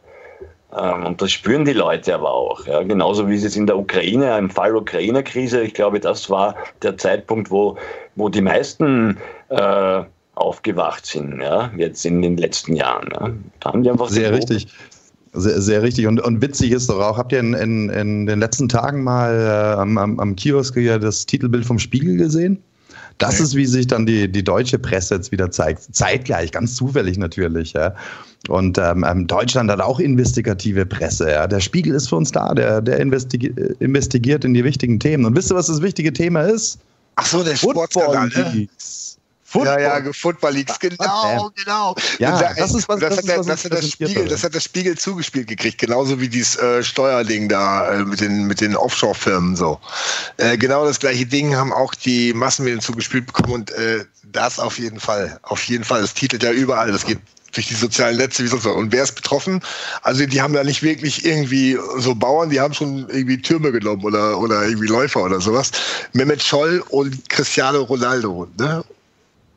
ähm, 0.76 1.06
und 1.06 1.22
das 1.22 1.32
spüren 1.32 1.64
die 1.64 1.72
Leute 1.72 2.14
aber 2.14 2.32
auch. 2.32 2.66
Ja. 2.66 2.82
Genauso 2.82 3.28
wie 3.28 3.36
es 3.36 3.56
in 3.56 3.66
der 3.66 3.78
Ukraine, 3.78 4.36
im 4.36 4.50
Fall 4.50 4.76
Ukraine-Krise, 4.76 5.62
ich 5.62 5.74
glaube, 5.74 6.00
das 6.00 6.28
war 6.28 6.54
der 6.82 6.96
Zeitpunkt, 6.96 7.50
wo, 7.50 7.76
wo 8.16 8.28
die 8.28 8.42
meisten 8.42 9.16
äh, 9.48 10.02
aufgewacht 10.36 11.06
sind, 11.06 11.40
ja, 11.40 11.70
jetzt 11.76 12.04
in 12.06 12.22
den 12.22 12.36
letzten 12.36 12.76
Jahren. 12.76 13.08
Ja. 13.12 13.30
Da 13.60 13.72
haben 13.72 13.82
die 13.82 13.90
einfach 13.90 14.08
sehr 14.08 14.32
richtig. 14.32 14.68
Sehr, 15.32 15.60
sehr 15.60 15.82
richtig. 15.82 16.06
Und, 16.06 16.20
und 16.20 16.40
witzig 16.40 16.70
ist 16.70 16.88
doch 16.88 17.00
auch, 17.00 17.18
habt 17.18 17.32
ihr 17.32 17.40
in, 17.40 17.52
in, 17.52 17.90
in 17.90 18.26
den 18.26 18.38
letzten 18.38 18.68
Tagen 18.70 19.02
mal 19.02 19.34
äh, 19.34 19.80
am, 19.80 19.98
am, 19.98 20.18
am 20.18 20.36
Kiosk 20.36 20.74
hier 20.74 20.98
das 20.98 21.26
Titelbild 21.26 21.66
vom 21.66 21.78
Spiegel 21.78 22.16
gesehen? 22.16 22.62
Das 23.18 23.40
ist, 23.40 23.54
wie 23.54 23.64
sich 23.64 23.86
dann 23.86 24.04
die, 24.04 24.30
die 24.30 24.44
deutsche 24.44 24.78
Presse 24.78 25.14
jetzt 25.14 25.32
wieder 25.32 25.50
zeigt. 25.50 25.94
Zeitgleich, 25.94 26.52
ganz 26.52 26.74
zufällig 26.74 27.16
natürlich. 27.16 27.72
Ja. 27.72 27.94
Und 28.48 28.78
ähm, 28.78 29.04
ähm 29.08 29.26
Deutschland 29.26 29.70
hat 29.70 29.80
auch 29.80 30.00
investigative 30.00 30.84
Presse. 30.84 31.30
Ja. 31.30 31.46
Der 31.46 31.60
Spiegel 31.60 31.94
ist 31.94 32.08
für 32.08 32.16
uns 32.16 32.30
da, 32.32 32.52
der, 32.54 32.82
der 32.82 32.98
investigi 32.98 33.54
investigiert 33.78 34.44
in 34.44 34.52
die 34.52 34.64
wichtigen 34.64 35.00
Themen. 35.00 35.24
Und 35.24 35.36
wisst 35.36 35.50
ihr, 35.50 35.54
was 35.54 35.66
das 35.66 35.80
wichtige 35.80 36.12
Thema 36.12 36.42
ist? 36.42 36.78
Ach 37.16 37.26
so, 37.26 37.42
der 37.42 37.56
Sportskandal. 37.56 38.28
Ne? 38.28 38.68
Football. 39.48 39.80
Ja, 39.80 39.98
ja, 39.98 40.12
Football 40.12 40.52
Leagues, 40.54 40.78
genau, 40.80 41.50
genau. 41.54 41.94
Ja, 42.18 42.40
da, 42.40 42.52
das 42.54 42.74
ist 42.74 42.88
was, 42.88 42.98
das, 42.98 43.10
das, 43.10 43.18
hat, 43.18 43.28
der, 43.28 43.42
das, 43.44 43.64
hat 43.64 43.72
das 43.72 43.90
Spiegel, 43.90 44.26
das 44.26 44.42
hat 44.42 44.54
das 44.56 44.64
Spiegel 44.64 44.98
zugespielt 44.98 45.46
gekriegt, 45.46 45.78
genauso 45.78 46.20
wie 46.20 46.28
dieses 46.28 46.56
äh, 46.56 46.82
Steuerding 46.82 47.48
da 47.48 47.92
äh, 47.92 48.04
mit 48.04 48.20
den 48.20 48.46
mit 48.46 48.60
den 48.60 48.76
Offshore-Firmen 48.76 49.54
so. 49.54 49.78
Äh, 50.36 50.58
genau 50.58 50.84
das 50.84 50.98
gleiche 50.98 51.26
Ding 51.26 51.54
haben 51.54 51.72
auch 51.72 51.94
die 51.94 52.32
Massenmedien 52.34 52.80
zugespielt 52.80 53.26
bekommen 53.26 53.52
und 53.52 53.70
äh, 53.70 54.04
das 54.24 54.58
auf 54.58 54.80
jeden 54.80 54.98
Fall, 54.98 55.38
auf 55.42 55.62
jeden 55.64 55.84
Fall. 55.84 56.00
Das 56.00 56.14
titelt 56.14 56.42
ja 56.42 56.50
überall. 56.50 56.90
Das 56.90 57.06
geht 57.06 57.20
durch 57.52 57.68
die 57.68 57.74
sozialen 57.74 58.16
Netze 58.16 58.42
wie 58.42 58.48
sonst 58.48 58.64
was. 58.64 58.74
Und 58.74 58.92
wer 58.92 59.04
ist 59.04 59.14
betroffen? 59.14 59.62
Also 60.02 60.26
die 60.26 60.42
haben 60.42 60.52
da 60.54 60.64
nicht 60.64 60.82
wirklich 60.82 61.24
irgendwie 61.24 61.78
so 61.98 62.14
Bauern, 62.14 62.50
die 62.50 62.60
haben 62.60 62.74
schon 62.74 63.08
irgendwie 63.08 63.40
Türme 63.40 63.72
genommen 63.72 64.04
oder, 64.04 64.38
oder 64.38 64.66
irgendwie 64.66 64.88
Läufer 64.88 65.22
oder 65.22 65.40
sowas. 65.40 65.70
Mehmet 66.12 66.42
Scholl 66.42 66.82
und 66.88 67.28
Cristiano 67.28 67.82
Ronaldo. 67.82 68.48
Ne? 68.58 68.84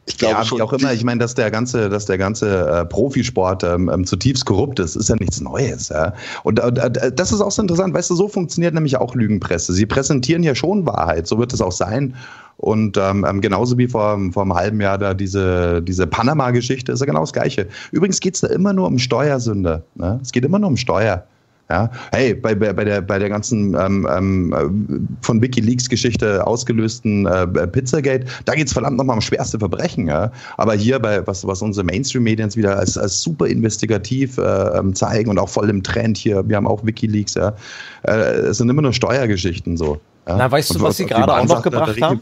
Ich 0.10 0.18
glaube 0.18 0.36
ja, 0.36 0.44
schon. 0.44 0.57
Wie 0.57 0.64
auch 0.64 0.73
immer, 0.73 0.91
ich 0.91 1.03
meine, 1.03 1.19
dass 1.19 1.36
der 1.36 1.52
ganze, 1.52 1.88
dass 1.88 2.06
der 2.06 2.18
ganze 2.18 2.68
äh, 2.68 2.86
Profisport 2.86 3.64
ähm, 3.64 3.90
ähm, 3.94 4.06
zutiefst 4.06 4.45
korrupt 4.45 4.80
ist, 4.80 4.95
ist 4.95 5.10
ja 5.10 5.15
nichts 5.15 5.40
Neues. 5.40 5.90
Ja? 5.90 6.14
Und 6.44 6.60
äh, 6.60 7.11
das 7.11 7.31
ist 7.31 7.41
auch 7.41 7.52
so 7.52 7.61
interessant, 7.61 7.94
weißt 7.94 8.10
du, 8.10 8.15
so 8.15 8.27
funktioniert 8.27 8.73
nämlich 8.73 8.98
auch 8.98 9.14
Lügenpresse. 9.14 9.72
Sie 9.73 9.86
präsentieren 9.86 10.41
ja 10.41 10.56
schon 10.56 10.86
Wahrheit, 10.86 11.27
so 11.27 11.38
wird 11.38 11.53
es 11.53 11.61
auch 11.61 11.72
sein. 11.72 12.15
Und 12.57 12.98
ähm, 12.98 13.26
ähm 13.30 13.40
genauso 13.40 13.77
wie 13.77 13.88
vor, 13.88 14.19
vor 14.34 14.44
einem 14.44 14.56
halben 14.56 14.81
Jahr 14.81 14.98
da 14.98 15.14
diese, 15.14 15.81
diese 15.81 16.07
Panama-Geschichte 16.07 16.91
ist 16.91 16.99
ja 16.99 17.06
genau 17.06 17.22
das 17.22 17.31
Gleiche. 17.34 17.68
Übrigens 17.91 18.19
geht 18.19 18.34
es 18.34 18.41
da 18.41 18.48
immer 18.48 18.73
nur 18.73 18.88
um 18.88 18.98
Steuersünde. 18.98 19.84
Ne? 19.95 20.19
Es 20.22 20.31
geht 20.31 20.44
immer 20.44 20.60
nur 20.60 20.69
um 20.69 20.77
Steuer. 20.77 21.23
Ja, 21.71 21.91
hey, 22.11 22.33
bei, 22.33 22.55
bei, 22.55 22.73
bei, 22.73 22.83
der, 22.83 22.99
bei 23.01 23.19
der 23.19 23.29
ganzen 23.29 23.75
ähm, 23.75 24.07
ähm, 24.11 25.07
von 25.21 25.39
WikiLeaks-Geschichte 25.39 26.45
ausgelösten 26.47 27.27
äh, 27.27 27.45
Pizzagate, 27.67 28.25
da 28.45 28.55
geht 28.55 28.65
es 28.65 28.73
verdammt 28.73 28.97
nochmal 28.97 29.17
um 29.17 29.21
schwerste 29.21 29.59
Verbrechen. 29.59 30.07
Ja? 30.07 30.31
Aber 30.57 30.73
hier, 30.73 30.97
bei 30.97 31.25
was, 31.27 31.45
was 31.45 31.61
unsere 31.61 31.85
Mainstream-Medien 31.85 32.55
wieder 32.55 32.79
als, 32.79 32.97
als 32.97 33.21
super 33.21 33.45
investigativ 33.45 34.39
äh, 34.39 34.41
ähm, 34.41 34.95
zeigen 34.95 35.29
und 35.29 35.37
auch 35.37 35.49
voll 35.49 35.69
im 35.69 35.83
Trend 35.83 36.17
hier, 36.17 36.47
wir 36.49 36.55
haben 36.55 36.65
auch 36.65 36.83
WikiLeaks, 36.83 37.35
ja, 37.35 37.53
äh, 38.01 38.11
es 38.11 38.57
sind 38.57 38.67
immer 38.67 38.81
nur 38.81 38.93
Steuergeschichten 38.93 39.77
so. 39.77 39.99
Ja? 40.27 40.37
Na, 40.37 40.51
weißt 40.51 40.73
du, 40.73 40.81
was 40.81 40.97
Sie 40.97 41.05
gerade 41.05 41.31
auch 41.31 41.45
noch 41.45 41.61
gebracht 41.61 42.01
haben? 42.01 42.19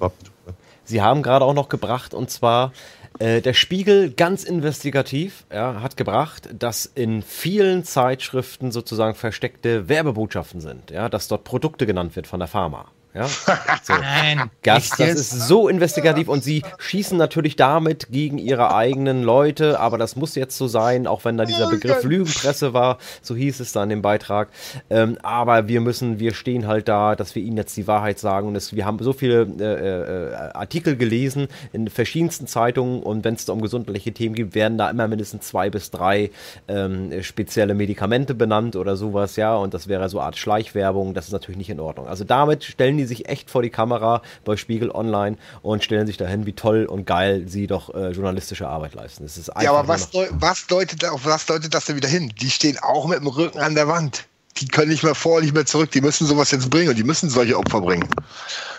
Sie 0.84 1.02
haben 1.02 1.22
gerade 1.22 1.46
auch 1.46 1.54
noch 1.54 1.70
gebracht, 1.70 2.14
und 2.14 2.30
zwar 2.30 2.72
äh, 3.20 3.42
der 3.42 3.54
Spiegel, 3.54 4.12
ganz 4.12 4.44
investigativ, 4.44 5.46
ja, 5.52 5.82
hat 5.82 5.98
gebracht, 5.98 6.50
dass 6.58 6.86
in 6.86 7.22
vielen 7.22 7.84
Zeitschriften 7.84 8.72
sozusagen 8.72 9.16
versteckte 9.16 9.90
Werbebotschaften 9.90 10.62
sind, 10.62 10.92
ja, 10.92 11.10
dass 11.10 11.28
dort 11.28 11.44
Produkte 11.44 11.86
genannt 11.86 12.16
wird 12.16 12.28
von 12.28 12.40
der 12.40 12.48
Pharma. 12.48 12.92
Ja? 13.18 13.28
So. 13.84 13.94
Nein. 13.94 14.50
Gast, 14.64 15.00
das 15.00 15.12
ist 15.12 15.48
so 15.48 15.70
investigativ 15.70 16.28
und 16.28 16.44
sie 16.44 16.64
schießen 16.78 17.18
natürlich 17.18 17.56
damit 17.56 18.08
gegen 18.12 18.38
ihre 18.38 18.76
eigenen 18.76 19.24
Leute, 19.24 19.80
aber 19.80 19.98
das 19.98 20.18
muss 20.18 20.36
jetzt 20.36 20.58
so 20.58 20.68
sein, 20.68 21.08
auch 21.08 21.24
wenn 21.24 21.38
da 21.38 21.46
dieser 21.46 21.70
Begriff 21.70 22.04
Lügenpresse 22.04 22.74
war, 22.74 22.98
so 23.22 23.34
hieß 23.36 23.62
es 23.62 23.72
da 23.72 23.84
in 23.84 23.90
dem 23.90 24.02
Beitrag. 24.02 24.50
Ähm, 24.90 25.18
aber 25.24 25.70
wir 25.70 25.80
müssen, 25.80 26.20
wir 26.20 26.34
stehen 26.34 26.68
halt 26.68 26.90
da, 26.90 27.16
dass 27.16 27.34
wir 27.36 27.42
ihnen 27.44 27.56
jetzt 27.56 27.78
die 27.78 27.88
Wahrheit 27.88 28.20
sagen 28.20 28.50
und 28.50 28.56
es, 28.56 28.76
wir 28.76 28.86
haben 28.86 29.00
so 29.00 29.14
viele 29.14 29.44
äh, 29.44 30.34
äh, 30.34 30.36
Artikel 30.54 30.98
gelesen 30.98 31.48
in 31.72 31.90
verschiedensten 31.90 32.48
Zeitungen 32.48 33.02
und 33.02 33.24
wenn 33.24 33.36
es 33.36 33.46
da 33.46 33.54
um 33.54 33.62
gesundheitliche 33.62 34.12
Themen 34.12 34.36
geht, 34.36 34.54
werden 34.54 34.78
da 34.78 34.90
immer 34.90 35.08
mindestens 35.08 35.48
zwei 35.48 35.70
bis 35.70 35.92
drei 35.92 36.30
ähm, 36.68 37.24
spezielle 37.24 37.74
Medikamente 37.74 38.36
benannt 38.36 38.76
oder 38.76 38.98
sowas, 38.98 39.38
ja, 39.38 39.56
und 39.56 39.74
das 39.74 39.88
wäre 39.88 40.10
so 40.10 40.20
eine 40.20 40.28
Art 40.28 40.38
Schleichwerbung, 40.38 41.14
das 41.14 41.28
ist 41.28 41.32
natürlich 41.32 41.58
nicht 41.58 41.70
in 41.70 41.80
Ordnung. 41.80 42.08
Also 42.08 42.24
damit 42.24 42.64
stellen 42.64 42.98
die 42.98 43.06
sich 43.08 43.28
echt 43.30 43.50
vor 43.50 43.62
die 43.62 43.70
Kamera 43.70 44.22
bei 44.46 44.58
Spiegel 44.58 44.92
Online 44.92 45.38
und 45.62 45.84
stellen 45.84 46.08
sich 46.08 46.18
dahin, 46.18 46.46
wie 46.46 46.54
toll 46.54 46.86
und 46.86 47.06
geil 47.06 47.46
sie 47.48 47.68
doch 47.68 47.94
äh, 47.94 48.12
journalistische 48.12 48.68
Arbeit 48.68 48.94
leisten. 48.94 49.24
Das 49.24 49.38
ist 49.38 49.52
ja, 49.60 49.72
aber 49.72 49.88
was, 49.88 50.10
deu 50.12 50.28
was, 50.34 50.68
deutet, 50.68 51.06
auf 51.06 51.26
was 51.26 51.46
deutet 51.46 51.74
das 51.74 51.86
denn 51.86 51.96
wieder 51.96 52.10
hin? 52.10 52.34
Die 52.40 52.50
stehen 52.50 52.78
auch 52.80 53.08
mit 53.08 53.20
dem 53.20 53.28
Rücken 53.28 53.60
an 53.60 53.76
der 53.76 53.88
Wand. 53.88 54.26
Die 54.60 54.68
können 54.68 54.90
nicht 54.90 55.04
mehr 55.04 55.16
vor, 55.16 55.42
nicht 55.42 55.54
mehr 55.54 55.66
zurück. 55.66 55.92
Die 55.92 56.02
müssen 56.02 56.26
sowas 56.26 56.52
jetzt 56.52 56.70
bringen 56.70 56.90
und 56.90 56.98
die 56.98 57.04
müssen 57.04 57.30
solche 57.30 57.58
Opfer 57.58 57.82
bringen. 57.82 58.08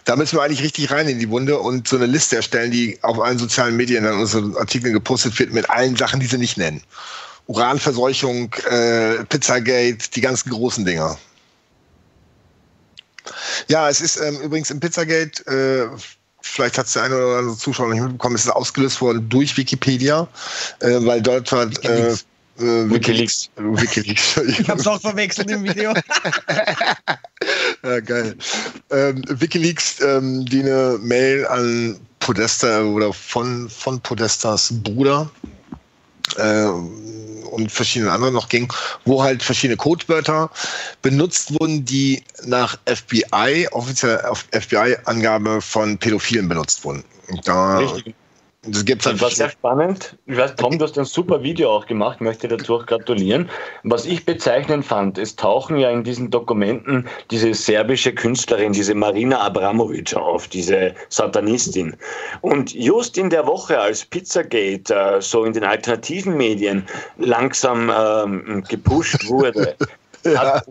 Da 0.05 0.16
müssen 0.16 0.36
wir 0.36 0.42
eigentlich 0.42 0.62
richtig 0.62 0.90
rein 0.90 1.09
in 1.09 1.18
die 1.18 1.30
Wunde 1.30 1.59
und 1.59 1.86
so 1.86 1.96
eine 1.96 2.06
Liste 2.06 2.36
erstellen, 2.36 2.70
die 2.70 2.98
auf 3.02 3.20
allen 3.20 3.38
sozialen 3.38 3.76
Medien 3.76 4.05
in 4.05 4.12
unseren 4.12 4.56
Artikeln 4.56 4.92
gepostet 4.92 5.38
wird 5.38 5.52
mit 5.52 5.70
allen 5.70 5.96
Sachen, 5.96 6.18
die 6.18 6.26
sie 6.26 6.38
nicht 6.38 6.59
nennen. 6.59 6.82
Uranverseuchung, 7.46 8.52
äh, 8.68 9.24
Pizzagate, 9.24 10.10
die 10.14 10.20
ganzen 10.20 10.50
großen 10.50 10.84
Dinger. 10.84 11.16
Ja, 13.68 13.88
es 13.88 14.00
ist 14.00 14.16
ähm, 14.16 14.40
übrigens 14.40 14.70
im 14.70 14.80
Pizzagate, 14.80 15.46
äh, 15.46 15.88
vielleicht 16.40 16.78
hat 16.78 16.86
es 16.86 16.92
der 16.94 17.05
eine 17.05 17.16
oder 17.16 17.38
andere 17.38 17.56
Zuschauer 17.56 17.92
nicht 17.92 18.02
mitbekommen, 18.02 18.36
es 18.36 18.44
ist 18.44 18.50
ausgelöst 18.50 19.00
worden 19.00 19.28
durch 19.28 19.56
Wikipedia, 19.56 20.28
äh, 20.80 20.98
weil 21.05 21.22
dort 21.22 21.50
hat 21.52 21.84
äh, 21.84 22.14
Wikileaks. 22.59 23.50
Wikileaks. 23.56 24.36
Ich 24.46 24.68
hab's 24.68 24.86
auch 24.86 25.00
verwechselt 25.00 25.50
im 25.50 25.62
Video. 25.62 25.94
ja, 27.84 28.00
geil. 28.00 28.34
Ähm, 28.90 29.22
Wikileaks, 29.28 30.00
ähm, 30.00 30.44
die 30.44 30.62
eine 30.62 30.98
Mail 31.00 31.46
an 31.46 32.00
Podesta 32.18 32.82
oder 32.82 33.12
von, 33.12 33.70
von 33.70 34.00
Podestas 34.00 34.70
Bruder 34.82 35.30
äh, 36.36 36.68
und 37.48 37.72
verschiedene 37.72 38.12
andere 38.12 38.32
noch 38.32 38.48
ging, 38.48 38.72
wo 39.04 39.22
halt 39.22 39.42
verschiedene 39.42 39.76
Codewörter 39.76 40.50
benutzt 41.02 41.52
wurden, 41.58 41.84
die 41.84 42.22
nach 42.44 42.78
FBI, 42.86 43.68
offizieller 43.72 44.34
FBI-Angabe 44.52 45.60
von 45.60 45.98
Pädophilen 45.98 46.48
benutzt 46.48 46.84
wurden. 46.84 47.04
Da 47.44 47.78
Richtig. 47.78 48.14
Das 48.72 48.84
gibt's 48.84 49.06
halt 49.06 49.20
war 49.20 49.30
sehr 49.30 49.50
spannend. 49.50 50.16
Ich 50.26 50.36
weiß, 50.36 50.56
Tom, 50.56 50.78
du 50.78 50.84
hast 50.84 50.98
ein 50.98 51.04
super 51.04 51.42
Video 51.42 51.70
auch 51.70 51.86
gemacht, 51.86 52.20
möchte 52.20 52.48
dazu 52.48 52.76
auch 52.76 52.86
gratulieren. 52.86 53.48
Was 53.82 54.04
ich 54.04 54.24
bezeichnend 54.24 54.84
fand, 54.84 55.18
es 55.18 55.36
tauchen 55.36 55.78
ja 55.78 55.90
in 55.90 56.04
diesen 56.04 56.30
Dokumenten 56.30 57.08
diese 57.30 57.54
serbische 57.54 58.14
Künstlerin, 58.14 58.72
diese 58.72 58.94
Marina 58.94 59.40
Abramovic 59.40 60.14
auf, 60.14 60.48
diese 60.48 60.94
Satanistin. 61.08 61.96
Und 62.40 62.74
just 62.74 63.16
in 63.16 63.30
der 63.30 63.46
Woche, 63.46 63.78
als 63.78 64.04
Pizzagate 64.04 64.94
äh, 64.94 65.20
so 65.22 65.44
in 65.44 65.52
den 65.52 65.64
alternativen 65.64 66.36
Medien 66.36 66.86
langsam 67.16 67.90
ähm, 67.90 68.64
gepusht 68.68 69.28
wurde, 69.28 69.76
ja. 70.24 70.40
hat 70.40 70.66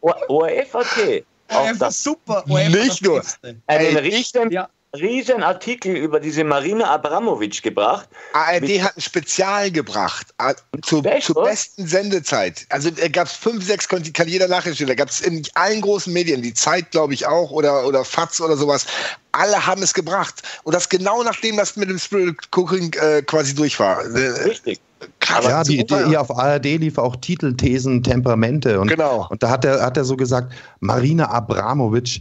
ORF.at 0.00 1.24
auch 1.48 1.70
das 1.78 2.02
super. 2.02 2.44
ORF 2.48 2.68
nicht 2.70 3.02
nur. 3.02 3.22
Einen 3.68 3.96
richten, 3.98 4.50
ja 4.50 4.68
riesen 4.96 5.42
Artikel 5.42 5.96
über 5.96 6.20
diese 6.20 6.44
Marina 6.44 6.90
Abramovic 6.90 7.62
gebracht. 7.62 8.08
ARD 8.32 8.82
hat 8.82 8.96
ein 8.96 9.00
Spezial 9.00 9.70
gebracht 9.70 10.28
äh, 10.38 10.54
zur, 10.82 11.02
zur 11.20 11.44
besten 11.44 11.86
Sendezeit. 11.86 12.66
Also 12.70 12.90
da 12.90 13.08
gab 13.08 13.26
es 13.26 13.32
fünf, 13.32 13.64
sechs, 13.64 13.88
kann 13.88 14.28
jeder 14.28 14.48
nachstellen. 14.48 14.88
Da 14.88 14.94
gab 14.94 15.08
es 15.08 15.20
in 15.20 15.42
allen 15.54 15.80
großen 15.80 16.12
Medien, 16.12 16.42
die 16.42 16.54
Zeit 16.54 16.90
glaube 16.90 17.14
ich 17.14 17.26
auch 17.26 17.50
oder, 17.50 17.86
oder 17.86 18.04
FATS 18.04 18.40
oder 18.40 18.56
sowas. 18.56 18.86
Alle 19.32 19.66
haben 19.66 19.82
es 19.82 19.94
gebracht. 19.94 20.42
Und 20.64 20.74
das 20.74 20.88
genau 20.88 21.22
nachdem 21.22 21.56
das 21.56 21.76
mit 21.76 21.88
dem 21.88 21.98
Spirit 21.98 22.36
Cooking 22.54 22.92
äh, 22.94 23.22
quasi 23.22 23.54
durch 23.54 23.78
war. 23.78 24.04
Richtig. 24.04 24.80
Krass, 25.20 25.44
ja, 25.44 25.62
die, 25.62 25.84
die, 25.84 26.06
hier 26.06 26.20
auf 26.20 26.36
ARD 26.36 26.64
lief 26.64 26.98
auch 26.98 27.16
Titel, 27.16 27.54
Thesen, 27.54 28.02
Temperamente. 28.02 28.80
Und, 28.80 28.88
genau. 28.88 29.26
Und 29.28 29.42
da 29.42 29.50
hat 29.50 29.64
er, 29.64 29.82
hat 29.82 29.96
er 29.96 30.04
so 30.04 30.16
gesagt, 30.16 30.52
Marina 30.80 31.28
Abramovic, 31.28 32.20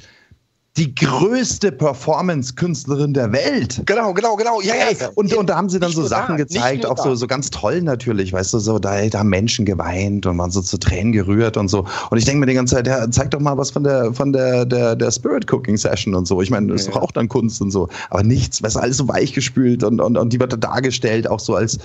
die 0.77 0.93
größte 0.93 1.72
Performance-Künstlerin 1.72 3.14
der 3.14 3.31
Welt. 3.31 3.81
Genau, 3.85 4.14
genau, 4.14 4.35
genau. 4.35 4.60
Ja, 4.60 4.73
ja. 4.76 5.07
Und, 5.15 5.34
und 5.34 5.49
da 5.49 5.56
haben 5.56 5.69
sie 5.69 5.80
dann 5.80 5.91
so 5.91 6.06
Sachen 6.06 6.38
da, 6.38 6.43
gezeigt, 6.43 6.85
auch 6.85 6.97
so, 6.97 7.15
so 7.15 7.27
ganz 7.27 7.49
toll 7.49 7.81
natürlich, 7.81 8.34
weißt 8.34 8.53
du, 8.53 8.60
so, 8.60 8.77
da, 8.77 9.07
da 9.07 9.19
haben 9.19 9.30
Menschen 9.30 9.64
geweint 9.64 10.26
und 10.26 10.38
waren 10.38 10.52
so 10.52 10.61
zu 10.61 10.77
Tränen 10.77 11.14
gerührt 11.14 11.56
und 11.56 11.69
so. 11.69 11.85
Und 12.10 12.18
ich 12.18 12.26
denke 12.26 12.41
mir 12.41 12.47
die 12.47 12.56
ganze 12.56 12.76
Zeit, 12.76 12.88
ja, 12.88 13.10
zeig 13.10 13.31
doch 13.31 13.39
mal 13.39 13.57
was 13.57 13.72
von 13.72 13.85
der, 13.85 14.14
von 14.14 14.34
der, 14.34 14.65
der, 14.65 14.97
der 14.97 15.11
Spirit 15.11 15.52
Cooking 15.52 15.77
Session 15.77 16.14
und 16.14 16.27
so. 16.27 16.41
Ich 16.41 16.49
meine, 16.49 16.68
das 16.68 16.81
ist 16.81 16.89
doch 16.89 17.02
auch 17.02 17.11
dann 17.11 17.30
Kunst 17.30 17.61
und 17.61 17.72
so. 17.72 17.88
Aber 18.10 18.23
nichts, 18.23 18.61
was 18.61 18.76
alles 18.76 18.97
so 18.97 19.07
weichgespült 19.07 19.81
und, 19.81 20.02
und, 20.02 20.18
und 20.18 20.34
die 20.34 20.41
wird 20.41 20.52
da 20.52 20.57
dargestellt, 20.57 21.26
auch 21.30 21.39
so 21.39 21.56
als, 21.56 21.80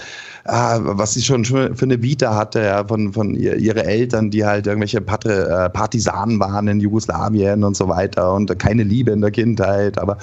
ah, 0.47 0.81
was 0.83 1.15
sie 1.15 1.23
schon 1.23 1.45
für 1.45 1.71
eine 1.81 2.03
Vita 2.03 2.35
hatte, 2.35 2.61
ja, 2.61 2.85
von, 2.85 3.13
von 3.13 3.37
ihr, 3.37 3.55
ihre 3.57 3.85
Eltern, 3.85 4.33
die 4.33 4.45
halt 4.45 4.67
irgendwelche 4.67 5.01
Patre, 5.01 5.67
äh, 5.67 5.71
Partisanen 5.71 6.41
waren 6.41 6.67
in 6.67 6.81
Jugoslawien 6.81 7.63
und 7.63 7.77
so 7.77 7.87
weiter 7.87 8.35
und 8.35 8.59
keine 8.59 8.80
keine 8.81 8.89
Liebe 8.89 9.13
in 9.13 9.21
der 9.21 9.31
Kindheit, 9.31 9.99
aber 9.99 10.19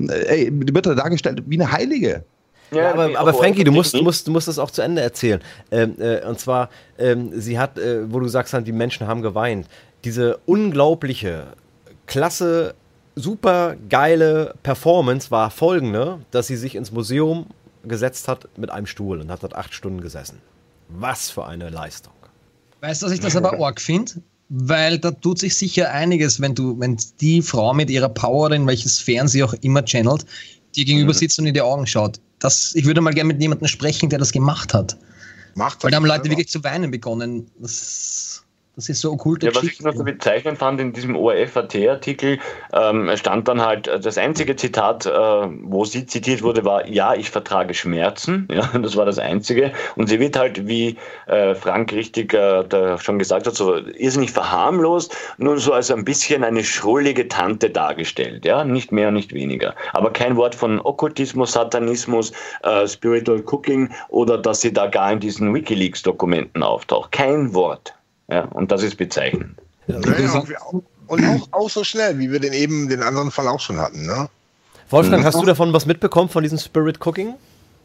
äh, 0.00 0.44
ey, 0.44 0.50
die 0.50 0.74
wird 0.74 0.86
da 0.86 0.94
dargestellt 0.94 1.42
wie 1.46 1.60
eine 1.60 1.72
Heilige. 1.72 2.24
Ja, 2.70 2.92
aber, 2.92 3.18
aber 3.18 3.34
Frankie, 3.34 3.64
du 3.64 3.72
musst, 3.72 3.92
du, 3.92 4.02
musst, 4.02 4.26
du 4.26 4.32
musst 4.32 4.48
das 4.48 4.58
auch 4.58 4.70
zu 4.70 4.80
Ende 4.80 5.02
erzählen. 5.02 5.40
Ähm, 5.70 5.94
äh, 5.98 6.24
und 6.24 6.40
zwar, 6.40 6.70
ähm, 6.98 7.30
sie 7.38 7.58
hat, 7.58 7.78
äh, 7.78 8.10
wo 8.10 8.18
du 8.18 8.28
sagst, 8.28 8.54
halt, 8.54 8.66
die 8.66 8.72
Menschen 8.72 9.06
haben 9.06 9.20
geweint. 9.20 9.66
Diese 10.04 10.38
unglaubliche, 10.46 11.48
klasse, 12.06 12.74
super 13.14 13.76
geile 13.90 14.54
Performance 14.62 15.30
war 15.30 15.50
folgende, 15.50 16.20
dass 16.30 16.46
sie 16.46 16.56
sich 16.56 16.74
ins 16.74 16.92
Museum 16.92 17.46
gesetzt 17.84 18.26
hat 18.26 18.48
mit 18.56 18.70
einem 18.70 18.86
Stuhl 18.86 19.20
und 19.20 19.30
hat 19.30 19.42
dort 19.42 19.54
acht 19.54 19.74
Stunden 19.74 20.00
gesessen. 20.00 20.38
Was 20.88 21.30
für 21.30 21.44
eine 21.44 21.68
Leistung. 21.68 22.14
Weißt 22.80 23.02
du, 23.02 23.06
dass 23.06 23.14
ich 23.14 23.20
das 23.20 23.36
aber 23.36 23.60
arg 23.60 23.80
finde? 23.80 24.14
Weil 24.54 24.98
da 24.98 25.10
tut 25.10 25.38
sich 25.38 25.56
sicher 25.56 25.90
einiges, 25.92 26.38
wenn 26.38 26.54
du, 26.54 26.78
wenn 26.78 26.98
die 27.22 27.40
Frau 27.40 27.72
mit 27.72 27.88
ihrer 27.88 28.10
Power 28.10 28.50
in 28.50 28.66
welches 28.66 28.96
Sphären 28.98 29.26
sie 29.26 29.42
auch 29.42 29.54
immer 29.62 29.82
channelt, 29.82 30.26
dir 30.76 30.84
gegenüber 30.84 31.14
mhm. 31.14 31.16
sitzt 31.16 31.38
und 31.38 31.46
in 31.46 31.54
die 31.54 31.62
Augen 31.62 31.86
schaut. 31.86 32.20
Das, 32.38 32.74
ich 32.74 32.84
würde 32.84 33.00
mal 33.00 33.14
gerne 33.14 33.28
mit 33.32 33.40
jemandem 33.40 33.66
sprechen, 33.66 34.10
der 34.10 34.18
das 34.18 34.30
gemacht 34.30 34.74
hat. 34.74 34.98
Macht 35.54 35.82
Weil 35.82 35.90
da 35.90 35.96
haben 35.96 36.04
Leute 36.04 36.28
wirklich 36.28 36.48
zu 36.48 36.62
weinen 36.64 36.90
begonnen. 36.90 37.46
Das 37.60 38.41
das 38.76 38.88
ist 38.88 39.00
so 39.02 39.12
okkulte 39.12 39.46
Ja, 39.46 39.54
was 39.54 39.64
ich 39.64 39.80
noch 39.80 39.94
so 39.94 40.02
bezeichnend 40.02 40.56
fand 40.58 40.80
in 40.80 40.92
diesem 40.92 41.14
ORF-AT-Artikel, 41.14 42.38
ähm, 42.72 43.10
stand 43.16 43.46
dann 43.46 43.60
halt, 43.60 43.86
äh, 43.86 44.00
das 44.00 44.16
einzige 44.16 44.56
Zitat, 44.56 45.04
äh, 45.04 45.10
wo 45.10 45.84
sie 45.84 46.06
zitiert 46.06 46.42
wurde, 46.42 46.64
war, 46.64 46.88
ja, 46.88 47.14
ich 47.14 47.30
vertrage 47.30 47.74
Schmerzen. 47.74 48.48
Ja, 48.52 48.66
das 48.78 48.96
war 48.96 49.06
das 49.06 49.18
einzige. 49.18 49.72
Und 49.96 50.08
sie 50.08 50.20
wird 50.20 50.38
halt, 50.38 50.68
wie 50.68 50.96
äh, 51.26 51.54
Frank 51.54 51.92
richtig 51.92 52.34
äh, 52.34 52.98
schon 52.98 53.18
gesagt 53.18 53.46
hat, 53.46 53.54
so 53.54 53.76
irrsinnig 53.76 54.30
verharmlost, 54.30 55.16
nur 55.38 55.58
so 55.58 55.72
als 55.72 55.90
ein 55.90 56.04
bisschen 56.04 56.44
eine 56.44 56.62
schrullige 56.62 57.28
Tante 57.28 57.70
dargestellt. 57.70 58.44
Ja, 58.44 58.62
nicht 58.64 58.92
mehr, 58.92 59.10
nicht 59.10 59.32
weniger. 59.32 59.74
Aber 59.94 60.12
kein 60.12 60.36
Wort 60.36 60.54
von 60.54 60.80
Okkultismus, 60.80 61.52
Satanismus, 61.52 62.32
äh, 62.62 62.86
Spiritual 62.86 63.42
Cooking 63.46 63.90
oder 64.08 64.36
dass 64.36 64.60
sie 64.60 64.72
da 64.72 64.86
gar 64.86 65.12
in 65.12 65.20
diesen 65.20 65.54
Wikileaks-Dokumenten 65.54 66.62
auftaucht. 66.62 67.12
Kein 67.12 67.54
Wort. 67.54 67.94
Ja, 68.32 68.44
und 68.44 68.72
das 68.72 68.82
ist 68.82 68.96
bezeichnend. 68.96 69.56
Ja, 69.86 69.96
und 71.06 71.24
auch, 71.26 71.48
auch 71.50 71.68
so 71.68 71.84
schnell, 71.84 72.18
wie 72.18 72.32
wir 72.32 72.40
den 72.40 72.54
eben 72.54 72.88
den 72.88 73.02
anderen 73.02 73.30
Fall 73.30 73.46
auch 73.46 73.60
schon 73.60 73.76
hatten. 73.76 74.06
Ne? 74.06 74.30
Wolfgang, 74.88 75.22
hast 75.22 75.38
du 75.38 75.44
davon 75.44 75.72
was 75.74 75.84
mitbekommen 75.84 76.30
von 76.30 76.42
diesem 76.42 76.56
Spirit 76.58 76.98
Cooking? 77.04 77.34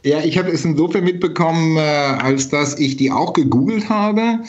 Ja, 0.03 0.19
ich 0.19 0.37
habe 0.37 0.49
es 0.49 0.63
insofern 0.63 1.03
mitbekommen, 1.03 1.75
äh, 1.75 1.81
als 1.81 2.47
dass 2.47 2.79
ich 2.79 2.95
die 2.95 3.11
auch 3.11 3.33
gegoogelt 3.33 3.89
habe. 3.89 4.39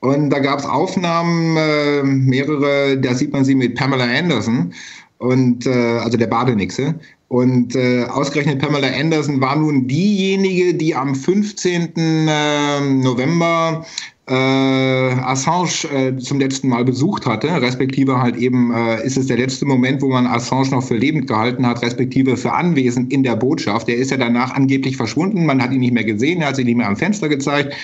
Und 0.00 0.30
da 0.30 0.40
gab 0.40 0.58
es 0.58 0.66
Aufnahmen, 0.66 1.56
äh, 1.56 2.02
mehrere, 2.02 2.98
da 2.98 3.14
sieht 3.14 3.32
man 3.32 3.44
sie 3.44 3.54
mit 3.54 3.76
Pamela 3.76 4.04
Anderson 4.04 4.74
und 5.18 5.66
äh, 5.66 5.98
also 5.98 6.18
der 6.18 6.26
Badenixe. 6.26 6.96
Und 7.34 7.74
äh, 7.74 8.04
ausgerechnet 8.04 8.60
Pamela 8.60 8.86
Anderson 8.96 9.40
war 9.40 9.56
nun 9.56 9.88
diejenige, 9.88 10.72
die 10.72 10.94
am 10.94 11.16
15. 11.16 11.92
Äh, 11.96 12.80
November 12.80 13.84
äh, 14.28 14.32
Assange 14.32 15.90
äh, 15.92 16.16
zum 16.16 16.38
letzten 16.38 16.68
Mal 16.68 16.84
besucht 16.84 17.26
hatte, 17.26 17.48
respektive 17.60 18.22
halt 18.22 18.36
eben 18.36 18.72
äh, 18.72 19.04
ist 19.04 19.16
es 19.16 19.26
der 19.26 19.38
letzte 19.38 19.66
Moment, 19.66 20.00
wo 20.00 20.10
man 20.10 20.28
Assange 20.28 20.70
noch 20.70 20.84
für 20.84 20.96
lebend 20.96 21.26
gehalten 21.26 21.66
hat, 21.66 21.82
respektive 21.82 22.36
für 22.36 22.52
anwesend 22.52 23.12
in 23.12 23.24
der 23.24 23.34
Botschaft. 23.34 23.88
Der 23.88 23.96
ist 23.96 24.12
ja 24.12 24.16
danach 24.16 24.54
angeblich 24.54 24.96
verschwunden, 24.96 25.44
man 25.44 25.60
hat 25.60 25.72
ihn 25.72 25.80
nicht 25.80 25.92
mehr 25.92 26.04
gesehen, 26.04 26.40
er 26.40 26.50
hat 26.50 26.56
sich 26.56 26.66
nicht 26.66 26.76
mehr 26.76 26.86
am 26.88 26.96
Fenster 26.96 27.28
gezeigt. 27.28 27.74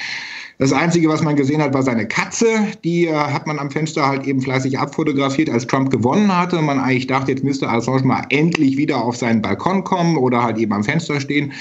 Das 0.60 0.74
Einzige, 0.74 1.08
was 1.08 1.22
man 1.22 1.36
gesehen 1.36 1.62
hat, 1.62 1.72
war 1.72 1.82
seine 1.82 2.06
Katze. 2.06 2.46
Die 2.84 3.06
äh, 3.06 3.14
hat 3.14 3.46
man 3.46 3.58
am 3.58 3.70
Fenster 3.70 4.06
halt 4.06 4.26
eben 4.26 4.42
fleißig 4.42 4.78
abfotografiert, 4.78 5.48
als 5.48 5.66
Trump 5.66 5.90
gewonnen 5.90 6.36
hatte. 6.36 6.60
Man 6.60 6.78
eigentlich 6.78 7.06
dachte, 7.06 7.32
jetzt 7.32 7.42
müsste 7.42 7.66
Assange 7.66 8.04
mal 8.04 8.26
endlich 8.28 8.76
wieder 8.76 9.02
auf 9.02 9.16
seinen 9.16 9.40
Balkon 9.40 9.84
kommen 9.84 10.18
oder 10.18 10.42
halt 10.42 10.58
eben 10.58 10.74
am 10.74 10.84
Fenster 10.84 11.18
stehen. 11.18 11.54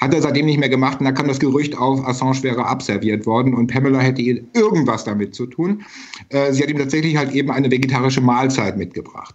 Hat 0.00 0.14
er 0.14 0.22
seitdem 0.22 0.46
nicht 0.46 0.58
mehr 0.58 0.70
gemacht. 0.70 1.00
Und 1.00 1.04
da 1.04 1.12
kam 1.12 1.28
das 1.28 1.38
Gerücht 1.38 1.76
auf, 1.76 2.02
Assange 2.08 2.42
wäre 2.44 2.64
abserviert 2.64 3.26
worden 3.26 3.52
und 3.52 3.66
Pamela 3.66 3.98
hätte 3.98 4.22
irgendwas 4.22 5.04
damit 5.04 5.34
zu 5.34 5.44
tun. 5.44 5.84
Äh, 6.30 6.54
sie 6.54 6.62
hat 6.62 6.70
ihm 6.70 6.78
tatsächlich 6.78 7.18
halt 7.18 7.32
eben 7.32 7.50
eine 7.50 7.70
vegetarische 7.70 8.22
Mahlzeit 8.22 8.78
mitgebracht. 8.78 9.34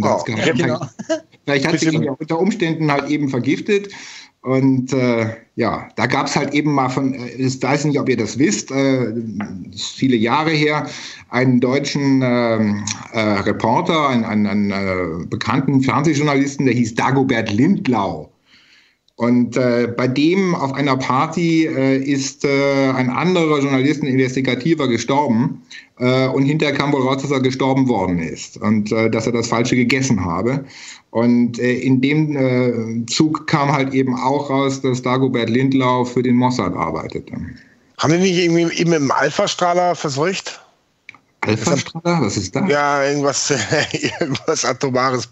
Oh, 0.00 0.24
ja, 0.26 0.52
genau. 0.54 0.80
Vielleicht 1.44 1.68
hat 1.68 1.78
sie 1.78 1.90
ihn 1.90 2.08
unter 2.08 2.38
Umständen 2.38 2.90
halt 2.90 3.10
eben 3.10 3.28
vergiftet. 3.28 3.90
Und 4.42 4.92
äh, 4.92 5.34
ja, 5.56 5.88
da 5.96 6.06
gab 6.06 6.26
es 6.26 6.36
halt 6.36 6.54
eben 6.54 6.72
mal 6.72 6.88
von, 6.88 7.12
äh, 7.12 7.28
ich 7.30 7.60
weiß 7.60 7.84
nicht, 7.84 7.98
ob 7.98 8.08
ihr 8.08 8.16
das 8.16 8.38
wisst, 8.38 8.70
äh, 8.70 9.12
viele 9.76 10.16
Jahre 10.16 10.50
her, 10.50 10.86
einen 11.30 11.60
deutschen 11.60 12.22
ähm, 12.22 12.84
äh, 13.12 13.20
Reporter, 13.20 14.08
einen, 14.08 14.24
einen, 14.24 14.46
einen 14.46 14.70
äh, 14.70 15.26
bekannten 15.26 15.82
Fernsehjournalisten, 15.82 16.66
der 16.66 16.74
hieß 16.74 16.94
Dagobert 16.94 17.52
Lindlau. 17.52 18.30
Und 19.18 19.56
äh, 19.56 19.92
bei 19.96 20.06
dem 20.06 20.54
auf 20.54 20.72
einer 20.74 20.96
Party 20.96 21.66
äh, 21.66 21.96
ist 21.96 22.44
äh, 22.44 22.90
ein 22.92 23.10
anderer 23.10 23.58
Journalist, 23.58 24.00
ein 24.00 24.06
Investigativer, 24.06 24.86
gestorben. 24.86 25.60
Äh, 25.98 26.28
und 26.28 26.44
hinterher 26.44 26.76
kam 26.76 26.92
wohl 26.92 27.02
raus, 27.02 27.22
dass 27.22 27.32
er 27.32 27.40
gestorben 27.40 27.88
worden 27.88 28.20
ist 28.20 28.58
und 28.58 28.92
äh, 28.92 29.10
dass 29.10 29.26
er 29.26 29.32
das 29.32 29.48
Falsche 29.48 29.74
gegessen 29.74 30.24
habe. 30.24 30.64
Und 31.10 31.58
äh, 31.58 31.72
in 31.72 32.00
dem 32.00 32.36
äh, 32.36 33.06
Zug 33.06 33.46
kam 33.46 33.72
halt 33.72 33.94
eben 33.94 34.14
auch 34.14 34.50
raus, 34.50 34.82
dass 34.82 35.00
Dagobert 35.02 35.48
Lindlau 35.48 36.04
für 36.04 36.22
den 36.22 36.36
Mossad 36.36 36.74
arbeitete. 36.74 37.32
Haben 37.98 38.12
die 38.12 38.18
nicht 38.18 38.38
irgendwie 38.38 38.72
eben 38.78 38.92
im 38.92 39.10
Alpha-Strahler 39.10 39.94
verseucht? 39.94 40.60
Alpha-Strahler? 41.40 42.20
Was 42.22 42.36
ist 42.36 42.54
das? 42.54 42.68
Ja, 42.68 43.04
irgendwas, 43.04 43.52
irgendwas 44.20 44.64
atomares 44.64 45.28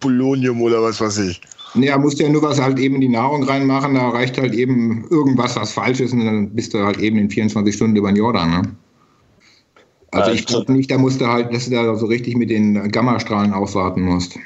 Polonium 0.00 0.60
oder 0.60 0.82
was 0.82 1.00
weiß 1.00 1.18
ich. 1.18 1.40
Nee, 1.74 1.88
er 1.88 1.98
musste 1.98 2.22
ja 2.22 2.28
nur 2.28 2.42
was 2.42 2.60
halt 2.60 2.78
eben 2.78 2.96
in 2.96 3.00
die 3.02 3.08
Nahrung 3.08 3.42
reinmachen, 3.42 3.94
da 3.94 4.08
reicht 4.08 4.38
halt 4.38 4.54
eben 4.54 5.06
irgendwas, 5.10 5.56
was 5.56 5.72
falsch 5.72 6.00
ist, 6.00 6.12
und 6.12 6.24
dann 6.24 6.50
bist 6.50 6.72
du 6.72 6.78
halt 6.78 6.98
eben 6.98 7.18
in 7.18 7.28
24 7.28 7.74
Stunden 7.74 7.96
über 7.96 8.10
den 8.10 8.16
Jordan. 8.16 8.50
Ne? 8.50 8.62
Also 10.12 10.30
ich 10.30 10.46
glaube 10.46 10.72
nicht, 10.72 10.90
da 10.90 10.96
musst 10.96 11.20
du 11.20 11.26
halt, 11.26 11.52
dass 11.52 11.66
du 11.66 11.72
da 11.72 11.94
so 11.96 12.06
richtig 12.06 12.36
mit 12.36 12.48
den 12.48 12.90
Gammastrahlen 12.90 13.52
aufwarten 13.52 14.02
musst. 14.02 14.38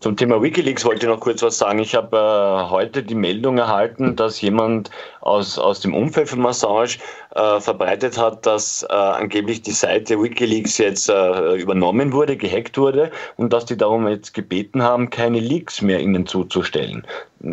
Zum 0.00 0.16
Thema 0.16 0.42
Wikileaks 0.42 0.86
wollte 0.86 1.04
ich 1.04 1.12
noch 1.12 1.20
kurz 1.20 1.42
was 1.42 1.58
sagen. 1.58 1.78
Ich 1.78 1.94
habe 1.94 2.16
äh, 2.16 2.70
heute 2.70 3.02
die 3.02 3.14
Meldung 3.14 3.58
erhalten, 3.58 4.16
dass 4.16 4.40
jemand 4.40 4.90
aus, 5.20 5.58
aus 5.58 5.80
dem 5.80 5.92
Umfeld 5.92 6.30
von 6.30 6.44
Assange 6.46 6.96
äh, 7.34 7.60
verbreitet 7.60 8.16
hat, 8.16 8.46
dass 8.46 8.82
äh, 8.88 8.94
angeblich 8.94 9.60
die 9.60 9.72
Seite 9.72 10.22
Wikileaks 10.22 10.78
jetzt 10.78 11.10
äh, 11.10 11.54
übernommen 11.56 12.14
wurde, 12.14 12.38
gehackt 12.38 12.78
wurde 12.78 13.10
und 13.36 13.52
dass 13.52 13.66
die 13.66 13.76
darum 13.76 14.08
jetzt 14.08 14.32
gebeten 14.32 14.82
haben, 14.82 15.10
keine 15.10 15.38
Leaks 15.38 15.82
mehr 15.82 16.00
ihnen 16.00 16.26
zuzustellen. 16.26 17.06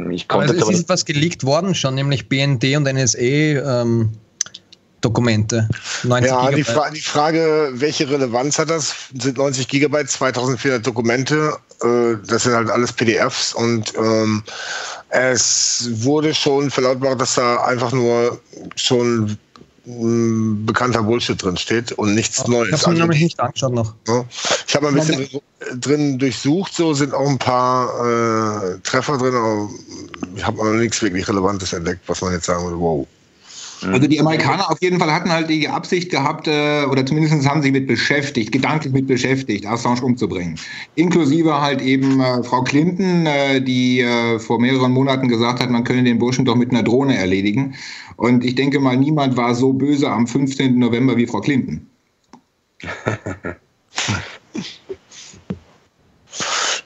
Ich 0.10 0.30
konnte 0.30 0.53
aber 0.53 0.57
es 0.57 0.69
ist 0.69 0.90
was 0.90 1.03
geleakt 1.03 1.44
worden 1.44 1.76
schon, 1.76 1.95
nämlich 1.95 2.30
BND 2.30 2.78
und 2.78 2.84
NSA. 2.84 3.19
Ähm 3.19 4.11
Dokumente. 5.02 5.68
ja, 6.03 6.52
die, 6.52 6.64
Fra 6.64 6.90
die, 6.90 7.02
Frage, 7.02 7.69
welche 7.74 8.10
Relevanz 8.10 8.57
hat 8.57 8.69
das? 8.69 8.95
Sind 9.18 9.38
90 9.38 9.68
Gigabyte, 9.68 10.10
2400 10.10 10.86
Dokumente, 10.86 11.56
äh, 11.84 12.15
das 12.26 12.44
sind 12.44 12.53
halt 12.53 12.69
alles 12.69 12.91
PDFs 12.91 13.53
und 13.53 13.94
ähm, 13.95 14.44
es 15.10 15.90
wurde 15.91 16.34
schon 16.34 16.72
verlautbart, 16.72 17.22
dass 17.22 17.36
da 17.36 17.64
einfach 17.64 17.91
nur 17.91 18.40
schon 18.76 19.38
mm, 19.86 20.65
bekannter 20.65 21.03
Bullshit 21.03 21.41
drin 21.41 21.57
steht 21.57 21.91
und 21.94 22.15
nichts 22.15 22.41
Ach, 22.44 22.48
Neues. 22.48 22.74
Ich 22.74 22.86
habe 22.86 22.95
mir 22.95 23.02
nämlich 23.02 23.22
nicht 23.22 23.40
angeschaut 23.40 23.74
noch. 23.74 23.94
Ich 24.68 24.76
habe 24.76 24.88
ein 24.88 24.95
bisschen 24.95 25.30
drin, 25.30 25.41
drin 25.80 26.19
durchsucht, 26.19 26.74
so 26.74 26.94
sind 26.94 27.14
auch 27.14 27.30
ein 27.30 27.38
paar 27.38 28.74
äh, 28.74 28.80
Treffer 28.80 29.18
drin, 29.19 29.36
aber 29.36 29.69
ich 30.36 30.45
habe 30.45 30.57
noch 30.57 30.74
nichts 30.74 31.02
wirklich 31.03 31.28
Relevantes 31.28 31.72
entdeckt, 31.72 32.02
was 32.07 32.22
man 32.22 32.34
jetzt 32.34 32.45
sagen 32.45 32.64
würde, 32.64 32.80
wow. 32.80 33.07
Also 33.84 34.08
die 34.08 34.20
Amerikaner 34.20 34.72
auf 34.72 34.82
jeden 34.82 34.99
Fall 34.99 35.12
hatten 35.14 35.32
halt 35.32 35.49
die 35.49 35.68
Absicht 35.68 36.10
gehabt, 36.10 36.48
äh, 36.48 36.86
oder 36.86 37.06
zumindest 37.06 37.48
haben 37.48 37.62
sie 37.62 37.72
mit 37.72 37.86
beschäftigt, 37.88 38.52
gedanklich 38.52 38.91
mit 38.91 39.06
beschäftigt, 39.08 39.68
Assange 39.68 40.02
umzubringen. 40.02 40.60
Inklusive 40.95 41.62
halt 41.62 41.82
eben 41.82 42.20
äh, 42.20 42.44
Frau 42.44 42.64
Clinton, 42.64 43.26
äh, 43.26 43.62
die 43.62 44.04
vor 44.40 44.60
mehreren 44.60 44.91
Monaten 44.91 45.28
gesagt 45.28 45.60
hat, 45.60 45.70
man 45.70 45.84
könne 45.84 46.04
den 46.04 46.18
Burschen 46.20 46.45
doch 46.45 46.56
mit 46.56 46.72
einer 46.72 46.84
Drohne 46.84 47.18
erledigen. 47.18 47.76
Und 48.16 48.44
ich 48.44 48.56
denke 48.56 48.80
mal, 48.80 48.98
niemand 48.98 49.38
war 49.38 49.54
so 49.54 49.74
böse 49.74 50.10
am 50.10 50.26
15. 50.28 50.80
November 50.80 51.16
wie 51.18 51.28
Frau 51.28 51.41
Clinton. 51.41 51.88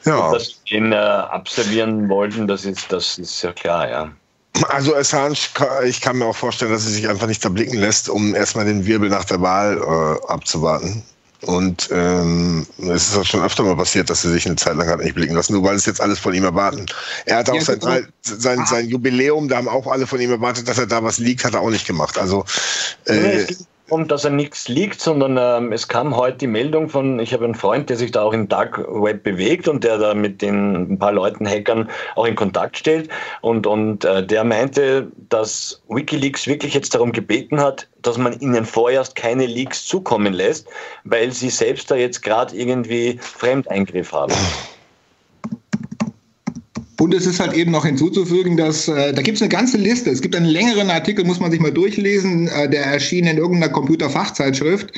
ja. 0.06 0.32
Dass 0.32 0.62
sie 0.66 0.76
ihn 0.76 0.92
äh, 0.92 0.96
absolvieren 0.96 2.10
wollten, 2.10 2.48
das 2.48 2.66
ist, 2.66 2.92
das 2.92 3.18
ist 3.18 3.42
ja 3.42 3.54
klar, 3.54 3.90
ja. 3.90 4.12
Also 4.70 4.96
Assange, 4.96 5.38
ich 5.86 6.02
kann 6.02 6.18
mir 6.18 6.26
auch 6.26 6.36
vorstellen, 6.36 6.72
dass 6.72 6.86
er 6.86 6.92
sich 6.92 7.08
einfach 7.08 7.28
nicht 7.28 7.44
erblicken 7.44 7.80
lässt, 7.80 8.10
um 8.10 8.36
erstmal 8.36 8.66
den 8.66 8.86
Wirbel 8.86 9.10
nach 9.10 9.26
der 9.26 9.42
Wahl 9.42 9.78
äh, 9.78 10.32
abzuwarten. 10.32 11.04
Und 11.42 11.90
ähm, 11.92 12.68
es 12.78 13.10
ist 13.10 13.18
auch 13.18 13.26
schon 13.26 13.42
öfter 13.42 13.64
mal 13.64 13.76
passiert, 13.76 14.12
dass 14.12 14.22
sie 14.22 14.32
sich 14.32 14.46
eine 14.46 14.58
Zeit 14.58 14.76
lang 14.76 14.88
hat 14.88 15.00
nicht 15.00 15.16
blicken 15.16 15.34
lassen, 15.34 15.54
nur 15.54 15.64
weil 15.64 15.76
es 15.76 15.88
jetzt 15.88 16.00
alles 16.00 16.20
von 16.20 16.36
ihm 16.36 16.44
erwarten. 16.44 16.86
Er 17.26 17.38
hat 17.38 17.50
auch 17.50 17.60
sein, 17.60 18.08
sein, 18.22 18.64
sein 18.68 18.88
Jubiläum, 18.88 19.48
da 19.48 19.58
haben 19.58 19.68
auch 19.68 19.88
alle 19.88 20.06
von 20.06 20.22
ihm 20.22 20.30
erwartet, 20.30 20.68
dass 20.68 20.78
er 20.78 20.86
da 20.86 21.04
was 21.04 21.18
liegt, 21.18 21.44
hat 21.44 21.56
er 21.56 21.62
auch 21.62 21.72
nicht 21.72 21.88
gemacht. 21.88 22.20
Also 22.20 22.46
äh, 23.06 23.48
darum, 23.92 24.08
dass 24.08 24.24
er 24.24 24.32
nichts 24.32 24.70
liegt, 24.70 25.02
sondern 25.02 25.38
ähm, 25.38 25.74
es 25.74 25.88
kam 25.88 26.16
heute 26.16 26.38
die 26.38 26.48
Meldung 26.48 26.88
von, 26.88 27.20
ich 27.20 27.34
habe 27.34 27.44
einen 27.44 27.56
Freund, 27.56 27.90
der 27.90 27.98
sich 27.98 28.12
da 28.12 28.24
auch 28.24 28.32
im 28.32 28.48
Dark 28.48 28.78
Web 28.88 29.24
bewegt 29.24 29.68
und 29.68 29.84
der 29.84 29.98
da 29.98 30.14
mit 30.14 30.42
den 30.42 30.94
ein 30.94 30.98
paar 30.98 31.12
Leuten, 31.12 31.46
Hackern, 31.46 31.90
auch 32.16 32.26
in 32.26 32.36
Kontakt 32.36 32.78
steht. 32.78 33.10
Und, 33.42 33.68
und 33.68 34.06
äh, 34.06 34.26
der 34.26 34.46
meinte, 34.46 35.12
dass 35.28 35.82
Wikileaks 35.90 36.48
wirklich 36.48 36.74
jetzt 36.74 36.96
darum 36.96 37.12
gebeten 37.12 37.60
hat, 37.60 37.88
dass 38.02 38.18
man 38.18 38.40
ihnen 38.40 38.66
vorerst 38.66 39.16
keine 39.16 39.46
Leaks 39.46 39.86
zukommen 39.86 40.34
lässt, 40.34 40.68
weil 41.04 41.32
sie 41.32 41.50
selbst 41.50 41.92
da 41.92 41.96
jetzt 41.96 42.22
gerade 42.22 42.56
irgendwie 42.56 43.20
Fremdeingriff 43.20 44.14
haben. 44.14 44.34
Und 47.02 47.16
es 47.16 47.26
ist 47.26 47.40
halt 47.40 47.54
eben 47.54 47.72
noch 47.72 47.84
hinzuzufügen, 47.84 48.58
dass 48.58 48.88
äh, 48.88 49.12
da 49.12 49.24
gibt 49.24 49.38
es 49.38 49.42
eine 49.42 49.50
ganze 49.50 49.76
Liste. 49.80 50.12
Es 50.12 50.22
gibt 50.22 50.36
einen 50.36 50.46
längeren 50.46 50.92
Artikel, 50.92 51.26
muss 51.26 51.40
man 51.40 51.50
sich 51.50 51.60
mal 51.60 51.72
durchlesen, 51.72 52.48
äh, 52.48 52.70
der 52.70 52.86
erschien 52.86 53.26
in 53.26 53.38
irgendeiner 53.38 53.74
Computerfachzeitschrift 53.74 54.92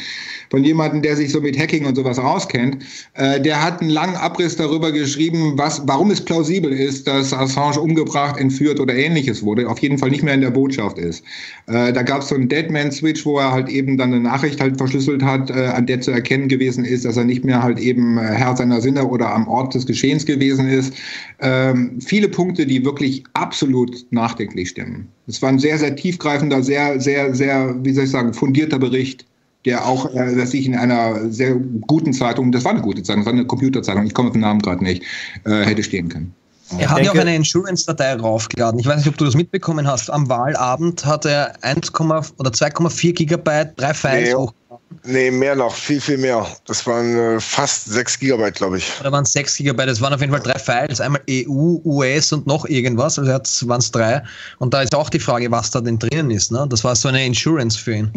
von 0.50 0.64
jemandem, 0.64 1.02
der 1.02 1.16
sich 1.16 1.32
so 1.32 1.42
mit 1.42 1.58
Hacking 1.58 1.86
und 1.86 1.96
sowas 1.96 2.20
auskennt. 2.20 2.84
Äh, 3.14 3.40
der 3.42 3.64
hat 3.64 3.82
einen 3.82 3.90
langen 3.90 4.16
Abriss 4.16 4.56
darüber 4.56 4.92
geschrieben, 4.92 5.54
was, 5.58 5.82
warum 5.86 6.12
es 6.12 6.22
plausibel 6.22 6.72
ist, 6.72 7.08
dass 7.08 7.34
Assange 7.34 7.80
umgebracht, 7.80 8.40
entführt 8.40 8.80
oder 8.80 8.96
ähnliches 8.96 9.44
wurde. 9.44 9.70
Auf 9.70 9.80
jeden 9.80 9.98
Fall 9.98 10.10
nicht 10.10 10.24
mehr 10.24 10.34
in 10.34 10.42
der 10.42 10.52
Botschaft 10.52 10.98
ist. 10.98 11.24
Äh, 11.68 11.94
da 11.94 12.04
gab 12.04 12.22
es 12.22 12.30
so 12.30 12.36
einen 12.36 12.50
Deadman-Switch, 12.50 13.26
wo 13.26 13.40
er 13.40 13.52
halt 13.52 13.70
eben 13.70 13.98
dann 13.98 14.14
eine 14.14 14.22
Nachricht 14.22 14.60
halt 14.60 14.78
verschlüsselt 14.78 15.24
hat, 15.24 15.50
äh, 15.50 15.68
an 15.68 15.86
der 15.86 16.02
zu 16.02 16.12
erkennen 16.12 16.48
gewesen 16.48 16.86
ist, 16.86 17.06
dass 17.06 17.18
er 17.18 17.24
nicht 17.24 17.44
mehr 17.46 17.64
halt 17.64 17.80
eben 17.80 18.18
äh, 18.18 18.22
Herr 18.22 18.56
seiner 18.56 18.82
Sinne 18.82 19.08
oder 19.08 19.34
am 19.34 19.48
Ort 19.48 19.74
des 19.74 19.86
Geschehens 19.86 20.26
gewesen 20.26 20.68
ist. 20.70 20.94
Ähm, 21.40 22.00
viele 22.00 22.30
Punkte, 22.30 22.66
die 22.66 22.84
wirklich 22.86 23.24
absolut 23.34 24.06
nachdenklich 24.12 24.70
stimmen. 24.70 25.08
Es 25.28 25.42
war 25.42 25.50
ein 25.50 25.60
sehr, 25.60 25.78
sehr 25.78 25.96
tiefgreifender, 25.96 26.64
sehr, 26.64 27.00
sehr, 27.00 27.34
sehr, 27.34 27.76
wie 27.84 27.94
soll 27.94 28.06
ich 28.06 28.12
sagen, 28.12 28.34
fundierter 28.34 28.80
Bericht 28.80 29.26
der 29.66 29.86
auch, 29.86 30.14
äh, 30.14 30.36
dass 30.36 30.54
ich 30.54 30.66
in 30.66 30.76
einer 30.76 31.30
sehr 31.32 31.56
guten 31.56 32.14
Zeitung, 32.14 32.52
das 32.52 32.66
war 32.66 32.72
eine 32.72 32.82
gute 32.82 33.04
Zeitung, 33.04 33.22
das 33.22 33.26
war 33.28 33.34
eine 33.34 33.46
Computerzeitung, 33.46 34.06
ich 34.06 34.14
komme 34.14 34.30
auf 34.30 34.34
den 34.34 34.42
Namen 34.42 34.62
gerade 34.62 34.84
nicht, 34.84 35.04
äh, 35.46 35.64
hätte 35.64 35.84
stehen 35.84 36.10
können. 36.10 36.34
Er 36.78 36.90
hat 36.90 37.04
ja 37.04 37.12
auch 37.12 37.16
eine 37.16 37.36
Insurance-Datei 37.36 38.16
raufgeladen. 38.16 38.80
Ich 38.80 38.88
weiß 38.88 38.98
nicht, 38.98 39.08
ob 39.08 39.18
du 39.18 39.26
das 39.26 39.36
mitbekommen 39.36 39.88
hast. 39.88 40.10
Am 40.10 40.28
Wahlabend 40.30 41.06
hat 41.06 41.26
er 41.26 41.54
1, 41.62 41.92
oder 41.94 42.52
2,4 42.52 43.14
Gigabyte, 43.14 43.74
drei 43.76 43.94
Files 43.94 44.30
nee, 44.30 44.36
hochgeladen. 44.36 44.64
Nee, 45.06 45.32
mehr 45.32 45.56
noch, 45.56 45.76
viel, 45.76 46.00
viel 46.00 46.18
mehr. 46.18 46.46
Das 46.66 46.86
waren 46.88 47.16
äh, 47.18 47.40
fast 47.40 47.86
6 47.86 48.20
Gigabyte, 48.20 48.56
glaube 48.56 48.78
ich. 48.78 48.92
Da 49.02 49.12
waren 49.12 49.26
6 49.26 49.58
Gigabyte, 49.58 49.90
das 49.90 50.02
waren 50.02 50.14
auf 50.14 50.22
jeden 50.22 50.32
Fall 50.32 50.42
drei 50.42 50.58
Files. 50.58 51.02
Einmal 51.02 51.22
EU, 51.30 51.80
US 51.84 52.32
und 52.32 52.48
noch 52.48 52.66
irgendwas, 52.66 53.20
also 53.20 53.32
waren 53.68 53.80
es 53.80 53.92
drei. 53.92 54.24
Und 54.60 54.74
da 54.74 54.82
ist 54.82 54.96
auch 54.96 55.10
die 55.10 55.20
Frage, 55.20 55.52
was 55.52 55.72
da 55.72 55.82
denn 55.82 56.00
drinnen 56.00 56.32
ist. 56.32 56.52
Ne? 56.52 56.66
Das 56.70 56.84
war 56.84 56.96
so 56.96 57.10
eine 57.10 57.26
Insurance 57.26 57.78
für 57.78 57.96
ihn. 57.96 58.12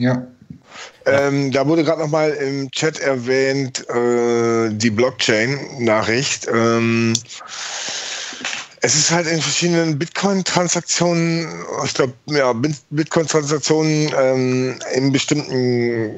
Ja. 0.00 0.26
Ähm, 1.04 1.52
da 1.52 1.66
wurde 1.66 1.84
gerade 1.84 2.00
nochmal 2.00 2.30
im 2.30 2.70
Chat 2.70 3.00
erwähnt, 3.00 3.86
äh, 3.90 4.70
die 4.70 4.90
Blockchain-Nachricht. 4.90 6.48
Ähm, 6.52 7.12
es 8.80 8.94
ist 8.94 9.10
halt 9.10 9.26
in 9.26 9.42
verschiedenen 9.42 9.98
Bitcoin-Transaktionen, 9.98 11.46
ich 11.84 11.92
glaube, 11.92 12.14
ja, 12.26 12.54
Bitcoin-Transaktionen 12.90 14.10
ähm, 14.16 14.78
in 14.94 15.12
bestimmten 15.12 16.16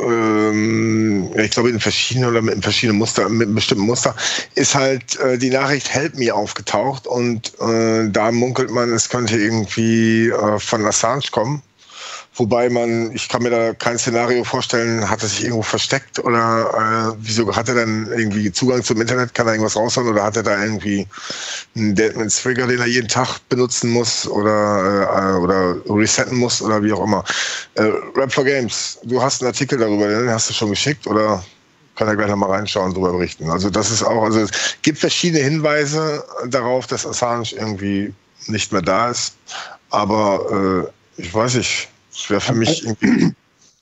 ähm, 0.00 1.30
ich 1.36 1.50
glaube 1.52 1.70
in 1.70 1.78
verschiedenen 1.78 2.30
oder 2.30 2.42
mit 2.42 2.62
verschiedenen 2.62 2.98
Muster, 2.98 3.28
mit 3.28 3.46
einem 3.46 3.54
bestimmten 3.54 3.84
Muster, 3.84 4.16
ist 4.56 4.74
halt 4.74 5.20
äh, 5.20 5.38
die 5.38 5.50
Nachricht 5.50 5.88
Help 5.88 6.16
Me 6.16 6.34
aufgetaucht 6.34 7.06
und 7.06 7.52
äh, 7.60 8.08
da 8.10 8.32
munkelt 8.32 8.70
man, 8.70 8.92
es 8.92 9.08
könnte 9.08 9.36
irgendwie 9.36 10.30
äh, 10.30 10.58
von 10.58 10.84
Assange 10.84 11.26
kommen. 11.30 11.62
Wobei 12.34 12.70
man, 12.70 13.12
ich 13.12 13.28
kann 13.28 13.42
mir 13.42 13.50
da 13.50 13.74
kein 13.74 13.98
Szenario 13.98 14.42
vorstellen, 14.42 15.08
hat 15.08 15.22
er 15.22 15.28
sich 15.28 15.42
irgendwo 15.44 15.62
versteckt 15.62 16.18
oder 16.18 17.12
äh, 17.12 17.16
wieso 17.20 17.54
hat 17.54 17.68
er 17.68 17.74
dann 17.74 18.06
irgendwie 18.06 18.50
Zugang 18.50 18.82
zum 18.82 19.02
Internet, 19.02 19.34
kann 19.34 19.46
er 19.46 19.52
irgendwas 19.52 19.76
raushauen 19.76 20.08
oder 20.08 20.22
hat 20.22 20.36
er 20.36 20.42
da 20.42 20.62
irgendwie 20.62 21.06
einen 21.76 21.94
Deadman's 21.94 22.40
Trigger, 22.40 22.66
den 22.66 22.80
er 22.80 22.86
jeden 22.86 23.08
Tag 23.08 23.38
benutzen 23.50 23.90
muss 23.90 24.26
oder, 24.26 25.34
äh, 25.34 25.40
oder 25.40 25.76
resetten 25.90 26.38
muss 26.38 26.62
oder 26.62 26.82
wie 26.82 26.94
auch 26.94 27.04
immer. 27.04 27.22
Äh, 27.74 27.92
Rap 28.16 28.32
for 28.32 28.44
Games, 28.44 28.98
du 29.02 29.22
hast 29.22 29.42
einen 29.42 29.48
Artikel 29.48 29.78
darüber, 29.78 30.08
den 30.08 30.30
hast 30.30 30.48
du 30.48 30.54
schon 30.54 30.70
geschickt 30.70 31.06
oder 31.06 31.44
kann 31.96 32.08
er 32.08 32.16
gleich 32.16 32.30
nochmal 32.30 32.50
reinschauen 32.50 32.88
und 32.88 32.94
darüber 32.94 33.12
berichten. 33.12 33.50
Also 33.50 33.68
das 33.68 33.90
ist 33.90 34.02
auch, 34.02 34.24
also 34.24 34.40
es 34.40 34.50
gibt 34.80 34.98
verschiedene 34.98 35.44
Hinweise 35.44 36.24
darauf, 36.46 36.86
dass 36.86 37.06
Assange 37.06 37.52
irgendwie 37.52 38.14
nicht 38.46 38.72
mehr 38.72 38.80
da 38.80 39.10
ist, 39.10 39.34
aber 39.90 40.88
äh, 41.18 41.22
ich 41.22 41.32
weiß 41.34 41.56
nicht, 41.56 41.91
das 42.12 42.30
wäre 42.30 42.40
für 42.40 42.54
mich 42.54 42.84
irgendwie. 42.84 43.34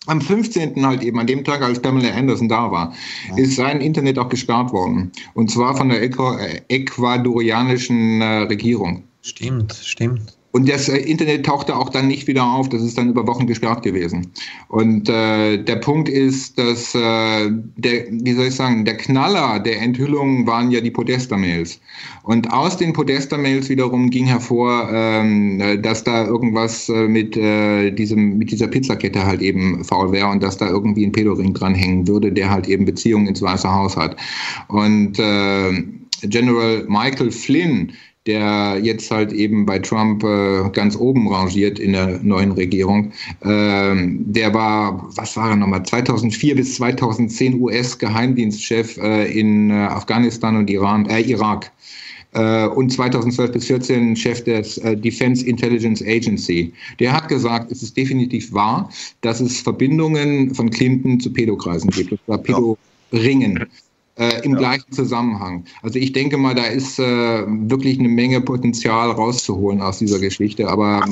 Am 0.07 0.19
15. 0.21 0.87
halt 0.87 1.03
eben, 1.03 1.19
an 1.19 1.27
dem 1.27 1.45
Tag, 1.45 1.61
als 1.61 1.81
Pamela 1.81 2.15
Anderson 2.15 2.49
da 2.49 2.71
war, 2.71 2.95
ist 3.37 3.57
sein 3.57 3.83
Internet 3.83 4.19
auch 4.19 4.31
gesperrt 4.31 4.73
worden. 4.73 5.13
Und 5.35 5.51
zwar 5.51 5.77
von 5.77 5.91
der 5.91 6.03
ecuadorianischen 6.03 8.23
äh, 8.23 8.45
Regierung. 8.45 9.05
Stimmt, 9.21 9.75
stimmt. 9.75 10.39
Und 10.53 10.69
das 10.69 10.89
äh, 10.89 10.97
Internet 10.97 11.47
tauchte 11.47 11.77
auch 11.77 11.91
dann 11.91 12.09
nicht 12.09 12.27
wieder 12.27 12.45
auf. 12.45 12.69
Das 12.69 12.83
ist 12.83 12.99
dann 12.99 13.11
über 13.11 13.27
Wochen 13.27 13.47
gesperrt 13.47 13.83
gewesen. 13.83 14.33
Und 14.69 15.09
äh, 15.09 15.63
der 15.63 15.77
Punkt 15.77 16.09
ist, 16.09 16.59
dass 16.59 16.95
äh, 16.95 17.51
der, 17.77 18.07
wie 18.11 18.33
soll 18.33 18.47
ich 18.47 18.55
sagen, 18.55 18.85
der 18.85 18.97
Knaller 18.97 19.61
der 19.61 19.81
Enthüllungen 19.81 20.47
waren 20.47 20.71
ja 20.71 20.81
die 20.81 20.91
Podesta-Mails. 20.91 21.81
Und 22.23 22.53
aus 22.53 22.77
den 22.77 22.93
Podesta-Mails 22.93 23.69
wiederum 23.69 24.11
ging 24.11 24.27
hervor, 24.27 24.89
ähm, 24.93 25.83
dass 25.83 26.03
da 26.05 26.27
irgendwas 26.27 26.89
äh, 26.89 27.07
mit 27.07 27.37
äh, 27.37 27.91
diesem, 27.93 28.39
mit 28.39 28.51
dieser 28.51 28.67
Pizzakette 28.67 29.25
halt 29.25 29.43
eben 29.43 29.85
faul 29.85 30.11
wäre 30.13 30.29
und 30.29 30.43
dass 30.43 30.57
da 30.57 30.69
irgendwie 30.69 31.07
ein 31.07 31.13
Pedoring 31.13 31.55
dranhängen 31.55 32.09
würde, 32.09 32.33
der 32.33 32.51
halt 32.51 32.69
eben 32.69 32.85
Beziehungen 32.85 33.29
ins 33.29 33.43
Weiße 33.43 33.73
Haus 33.73 33.97
hat. 33.97 34.17
Und 34.69 35.19
äh, 35.19 35.83
General 36.23 36.85
Michael 36.89 37.31
Flynn, 37.31 37.93
der 38.27 38.79
jetzt 38.83 39.11
halt 39.11 39.33
eben 39.33 39.65
bei 39.65 39.79
Trump 39.79 40.23
äh, 40.25 40.69
ganz 40.73 40.97
oben 40.97 41.29
rangiert 41.29 41.79
in 41.79 41.93
der 41.93 42.19
neuen 42.23 42.53
Regierung. 42.53 43.13
Ähm, 43.43 44.21
der 44.27 44.53
war, 44.53 45.09
was 45.17 45.37
war 45.37 45.51
er 45.51 45.57
nochmal, 45.57 45.85
2004 45.85 46.57
bis 46.57 46.75
2010 46.77 47.61
US-Geheimdienstchef 47.61 48.99
äh, 48.99 49.33
in 49.33 49.71
äh, 49.71 49.75
Afghanistan 49.75 50.57
und 50.57 50.69
Iran, 50.69 51.07
äh, 51.07 51.21
Irak. 51.21 51.73
Äh, 52.33 52.67
und 52.67 52.93
2012 52.93 53.53
bis 53.53 53.67
2014 53.67 54.17
Chef 54.17 54.45
des 54.45 54.79
äh, 54.79 54.97
Defense 54.97 55.45
Intelligence 55.45 56.03
Agency. 56.03 56.73
Der 57.01 57.13
hat 57.13 57.29
gesagt, 57.29 57.73
es 57.73 57.83
ist 57.83 57.97
definitiv 57.97 58.53
wahr, 58.53 58.91
dass 59.23 59.41
es 59.41 59.61
Verbindungen 59.61 60.55
von 60.55 60.71
Clinton 60.71 61.19
zu 61.19 61.33
Pädokreisen 61.33 61.91
gibt, 61.91 62.13
oder 62.27 62.39
Pädoringen 62.39 63.67
äh, 64.21 64.41
im 64.43 64.53
ja. 64.53 64.59
gleichen 64.59 64.93
Zusammenhang. 64.93 65.65
Also 65.83 65.99
ich 65.99 66.13
denke 66.13 66.37
mal, 66.37 66.55
da 66.55 66.67
ist 66.67 66.99
äh, 66.99 67.03
wirklich 67.03 67.99
eine 67.99 68.09
Menge 68.09 68.41
Potenzial 68.41 69.11
rauszuholen 69.11 69.81
aus 69.81 69.99
dieser 69.99 70.19
Geschichte, 70.19 70.69
aber 70.69 71.03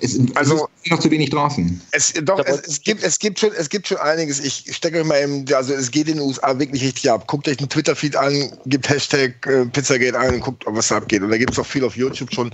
es, 0.00 0.18
also, 0.34 0.68
ist 0.82 0.90
noch 0.90 0.98
zu 0.98 1.10
wenig 1.10 1.30
draußen. 1.30 1.80
Es, 1.92 2.12
doch, 2.24 2.40
es, 2.44 2.60
es, 2.66 2.82
gibt, 2.82 3.02
es, 3.02 3.18
gibt 3.18 3.38
schon, 3.38 3.50
es 3.56 3.68
gibt 3.68 3.86
schon 3.86 3.98
einiges. 3.98 4.44
Ich 4.44 4.74
stecke 4.74 5.00
euch 5.00 5.06
mal 5.06 5.22
eben, 5.22 5.44
also 5.54 5.72
es 5.72 5.90
geht 5.90 6.08
in 6.08 6.16
den 6.16 6.26
USA 6.26 6.58
wirklich 6.58 6.82
richtig 6.82 7.10
ab. 7.10 7.26
Guckt 7.26 7.46
euch 7.48 7.58
den 7.58 7.68
Twitter-Feed 7.68 8.16
an, 8.16 8.50
gibt 8.66 8.88
Hashtag 8.88 9.46
äh, 9.46 9.66
Pizzagate 9.66 10.18
ein 10.18 10.34
und 10.34 10.40
guckt, 10.40 10.64
was 10.66 10.88
da 10.88 10.96
abgeht. 10.96 11.22
Und 11.22 11.30
da 11.30 11.38
gibt 11.38 11.52
es 11.52 11.58
auch 11.58 11.66
viel 11.66 11.84
auf 11.84 11.96
YouTube 11.96 12.34
schon. 12.34 12.50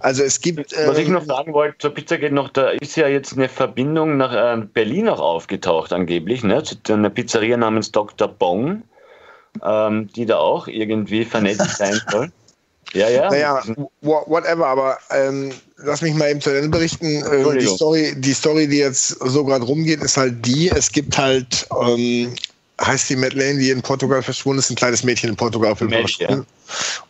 Also 0.00 0.24
es 0.24 0.40
gibt. 0.40 0.72
Äh, 0.72 0.88
was 0.88 0.98
ich 0.98 1.08
noch 1.08 1.24
sagen 1.24 1.52
wollte 1.52 1.78
zur 1.78 1.90
Pizzagate 1.90 2.34
noch, 2.34 2.48
da 2.48 2.70
ist 2.70 2.96
ja 2.96 3.08
jetzt 3.08 3.34
eine 3.34 3.48
Verbindung 3.48 4.16
nach 4.16 4.32
äh, 4.32 4.60
Berlin 4.60 5.08
auch 5.08 5.20
aufgetaucht, 5.20 5.92
angeblich, 5.92 6.42
ne? 6.42 6.62
Zu 6.62 6.76
einer 6.92 7.10
Pizzeria 7.10 7.56
namens 7.56 7.92
Dr. 7.92 8.26
Bong 8.26 8.82
ähm, 9.64 10.08
die 10.14 10.26
da 10.26 10.38
auch 10.38 10.68
irgendwie 10.68 11.24
vernetzt 11.24 11.70
sein 11.76 12.00
soll. 12.10 12.30
Ja, 12.92 13.08
ja. 13.08 13.30
Naja, 13.30 13.62
whatever, 14.00 14.66
aber 14.66 14.98
ähm, 15.10 15.52
lass 15.76 16.02
mich 16.02 16.14
mal 16.14 16.30
eben 16.30 16.40
zu 16.40 16.50
Ende 16.50 16.68
berichten. 16.68 17.24
Ähm, 17.32 17.58
die, 17.58 17.66
Story, 17.66 18.14
die 18.16 18.32
Story, 18.34 18.66
die 18.66 18.78
jetzt 18.78 19.08
so 19.08 19.44
gerade 19.44 19.64
rumgeht, 19.64 20.02
ist 20.02 20.16
halt 20.16 20.44
die, 20.44 20.70
es 20.70 20.90
gibt 20.90 21.16
halt, 21.16 21.68
ähm, 21.82 22.34
heißt 22.80 23.10
die 23.10 23.16
Madeleine, 23.16 23.60
die 23.60 23.70
in 23.70 23.82
Portugal 23.82 24.22
verschwunden 24.22 24.58
ist, 24.58 24.70
ein 24.70 24.76
kleines 24.76 25.04
Mädchen 25.04 25.30
in 25.30 25.36
Portugal 25.36 25.76
verschwunden. 25.76 26.16
Ja. 26.18 26.44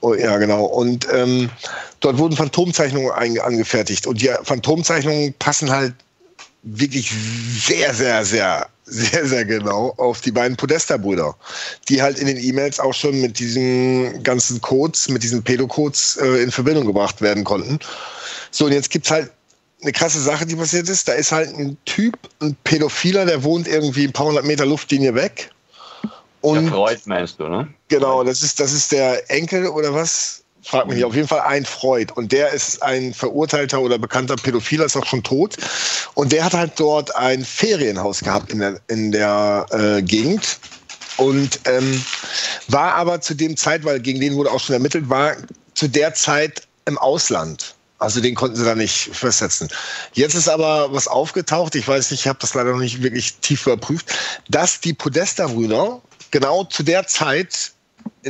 Oh, 0.01 0.15
ja, 0.15 0.36
genau. 0.36 0.65
Und 0.65 1.07
ähm, 1.12 1.49
dort 2.01 2.19
wurden 2.19 2.36
Phantomzeichnungen 2.36 3.10
angefertigt. 3.10 4.07
Und 4.07 4.20
die 4.20 4.31
Phantomzeichnungen 4.43 5.33
passen 5.39 5.70
halt 5.70 5.94
wirklich 6.62 7.10
sehr, 7.67 7.94
sehr, 7.94 8.25
sehr 8.25 8.67
sehr, 8.91 9.27
sehr 9.27 9.44
genau 9.44 9.94
auf 9.97 10.20
die 10.20 10.33
beiden 10.33 10.57
Podesta-Brüder, 10.57 11.35
die 11.89 12.02
halt 12.02 12.19
in 12.19 12.27
den 12.27 12.36
E-Mails 12.36 12.81
auch 12.81 12.94
schon 12.94 13.20
mit 13.20 13.39
diesen 13.39 14.23
ganzen 14.23 14.60
Codes, 14.60 15.09
mit 15.09 15.23
diesen 15.23 15.43
Pedo-Codes 15.43 16.17
äh, 16.17 16.43
in 16.43 16.51
Verbindung 16.51 16.86
gebracht 16.86 17.20
werden 17.23 17.44
konnten. 17.44 17.78
So, 18.51 18.67
und 18.67 18.73
jetzt 18.73 18.91
gibt's 18.91 19.10
halt 19.10 19.31
eine 19.83 19.93
krasse 19.93 20.20
Sache, 20.20 20.44
die 20.44 20.57
passiert 20.57 20.89
ist. 20.89 21.09
Da 21.09 21.12
ist 21.12 21.33
halt 21.33 21.57
ein 21.57 21.77
Typ, 21.85 22.19
ein 22.41 22.57
Pädophiler, 22.65 23.25
der 23.25 23.43
wohnt 23.43 23.67
irgendwie 23.67 24.05
ein 24.05 24.12
paar 24.12 24.27
hundert 24.27 24.44
Meter 24.44 24.67
Luftlinie 24.67 25.15
weg. 25.15 25.51
Und 26.43 26.65
der 26.65 26.73
Freud 26.73 27.01
meinst 27.05 27.39
du, 27.39 27.49
ne? 27.49 27.69
Genau, 27.89 28.25
das 28.25 28.43
ist, 28.43 28.60
das 28.60 28.73
ist 28.73 28.93
der 28.93 29.31
Enkel 29.31 29.67
oder 29.67 29.94
was? 29.94 30.40
Frag 30.71 30.87
mich 30.87 30.97
nicht. 30.97 31.05
Auf 31.05 31.17
jeden 31.17 31.27
Fall 31.27 31.41
ein 31.41 31.65
Freud. 31.65 32.13
Und 32.15 32.31
der 32.31 32.51
ist 32.51 32.81
ein 32.81 33.13
verurteilter 33.13 33.81
oder 33.81 33.99
bekannter 33.99 34.37
Pädophiler, 34.37 34.85
ist 34.85 34.97
auch 34.97 35.05
schon 35.05 35.25
tot. 35.25 35.57
Und 36.15 36.31
der 36.31 36.45
hat 36.45 36.55
halt 36.55 36.73
dort 36.77 37.13
ein 37.17 37.45
Ferienhaus 37.45 38.21
gehabt 38.21 38.53
in 38.53 38.61
der, 38.61 38.81
in 38.87 39.11
der 39.11 39.67
äh, 39.73 40.01
Gegend. 40.01 40.61
Und 41.17 41.59
ähm, 41.65 42.05
war 42.69 42.95
aber 42.95 43.21
zu 43.21 43.35
dem 43.35 43.57
Zeit, 43.57 43.85
weil 43.85 43.99
gegen 43.99 44.21
den 44.21 44.37
wurde 44.37 44.53
auch 44.53 44.61
schon 44.61 44.75
ermittelt, 44.75 45.09
war 45.09 45.35
zu 45.75 45.89
der 45.89 46.15
Zeit 46.15 46.69
im 46.85 46.97
Ausland. 46.99 47.75
Also 47.99 48.21
den 48.21 48.37
konnten 48.37 48.55
sie 48.55 48.65
da 48.65 48.77
nicht 48.77 49.11
festsetzen. 49.13 49.69
Jetzt 50.13 50.35
ist 50.35 50.49
aber 50.49 50.93
was 50.93 51.09
aufgetaucht, 51.09 51.75
ich 51.75 51.89
weiß 51.89 52.13
nicht, 52.13 52.21
ich 52.21 52.29
habe 52.29 52.39
das 52.41 52.55
leider 52.55 52.71
noch 52.71 52.79
nicht 52.79 53.03
wirklich 53.03 53.35
tief 53.39 53.67
überprüft, 53.67 54.15
dass 54.49 54.81
die 54.81 54.95
Podesta-Brüder 54.95 56.01
genau 56.31 56.63
zu 56.63 56.85
der 56.85 57.09
Zeit 57.09 57.73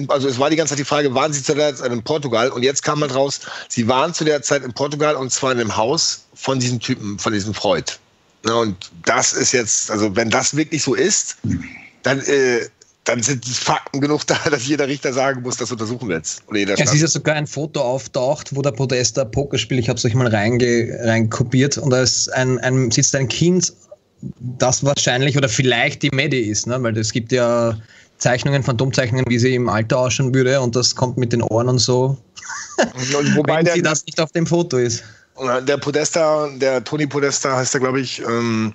also 0.09 0.29
es 0.29 0.39
war 0.39 0.51
die 0.51 0.57
ganze 0.57 0.73
Zeit 0.73 0.79
die 0.79 0.85
Frage, 0.85 1.15
waren 1.15 1.33
Sie 1.33 1.43
zu 1.43 1.55
der 1.55 1.75
Zeit 1.75 1.93
in 1.93 2.03
Portugal? 2.03 2.51
Und 2.51 2.63
jetzt 2.63 2.83
kam 2.83 3.01
halt 3.01 3.15
raus, 3.15 3.41
Sie 3.69 3.89
waren 3.89 4.15
zu 4.15 4.25
der 4.25 4.43
Zeit 4.43 4.63
in 4.63 4.73
Portugal 4.73 5.17
und 5.17 5.33
zwar 5.33 5.53
in 5.53 5.59
dem 5.59 5.77
Haus 5.77 6.25
von 6.35 6.61
diesem 6.61 6.81
Typen, 6.81 7.19
von 7.19 7.33
diesem 7.33 7.55
Freud. 7.55 7.93
und 8.45 8.77
das 9.05 9.33
ist 9.33 9.53
jetzt, 9.53 9.91
also 9.91 10.15
wenn 10.17 10.31
das 10.31 10.57
wirklich 10.57 10.83
so 10.83 10.95
ist, 10.95 11.37
dann, 12.03 12.21
äh, 12.21 12.67
dann 13.05 13.23
sind 13.23 13.45
Fakten 13.45 14.01
genug 14.01 14.27
da, 14.27 14.39
dass 14.51 14.67
jeder 14.67 14.87
Richter 14.87 15.13
sagen 15.13 15.43
muss, 15.43 15.57
das 15.57 15.73
untersuchen 15.73 16.09
wir 16.09 16.17
jetzt. 16.17 16.43
Oder 16.47 16.59
jeder 16.59 16.75
es 16.75 16.95
ist 16.95 17.01
ja 17.01 17.09
sogar 17.09 17.35
ein 17.35 17.47
Foto 17.47 17.81
auftaucht, 17.81 18.55
wo 18.55 18.63
der 18.63 18.73
Podesta 18.73 19.25
Pokerspiel, 19.25 19.79
ich 19.79 19.89
habe 19.89 19.99
es 19.99 20.05
euch 20.05 20.15
mal 20.15 20.29
reinkopiert, 20.29 21.79
und 21.79 21.91
da 21.91 22.03
ist 22.03 22.33
ein, 22.33 22.59
ein, 22.61 22.91
sitzt 22.91 23.15
ein 23.17 23.29
Kind, 23.29 23.73
das 24.39 24.85
wahrscheinlich 24.85 25.37
oder 25.37 25.49
vielleicht 25.49 26.03
die 26.03 26.11
Medi 26.13 26.41
ist, 26.41 26.67
ne? 26.67 26.83
weil 26.83 26.97
es 26.99 27.13
gibt 27.13 27.33
ja 27.33 27.77
Zeichnungen, 28.21 28.63
Phantomzeichnungen, 28.63 29.25
wie 29.29 29.39
sie 29.39 29.55
im 29.55 29.69
Alter 29.69 29.99
ausschauen 29.99 30.35
würde 30.35 30.61
und 30.61 30.77
das 30.77 30.95
kommt 30.95 31.17
mit 31.17 31.33
den 31.33 31.43
Ohren 31.43 31.69
und 31.69 31.79
so. 31.79 32.17
Und 32.79 33.37
wobei 33.37 33.59
Wenn 33.59 33.65
der, 33.65 33.83
das 33.83 34.07
nicht 34.07 34.21
auf 34.21 34.33
dem 34.33 34.47
Foto 34.47 34.79
ist. 34.79 35.03
Der 35.67 35.77
Podesta, 35.79 36.49
der 36.57 36.85
Toni 36.85 37.07
Podesta 37.07 37.57
heißt 37.57 37.75
er, 37.75 37.81
glaube 37.81 38.01
ich, 38.01 38.21
ähm, 38.21 38.75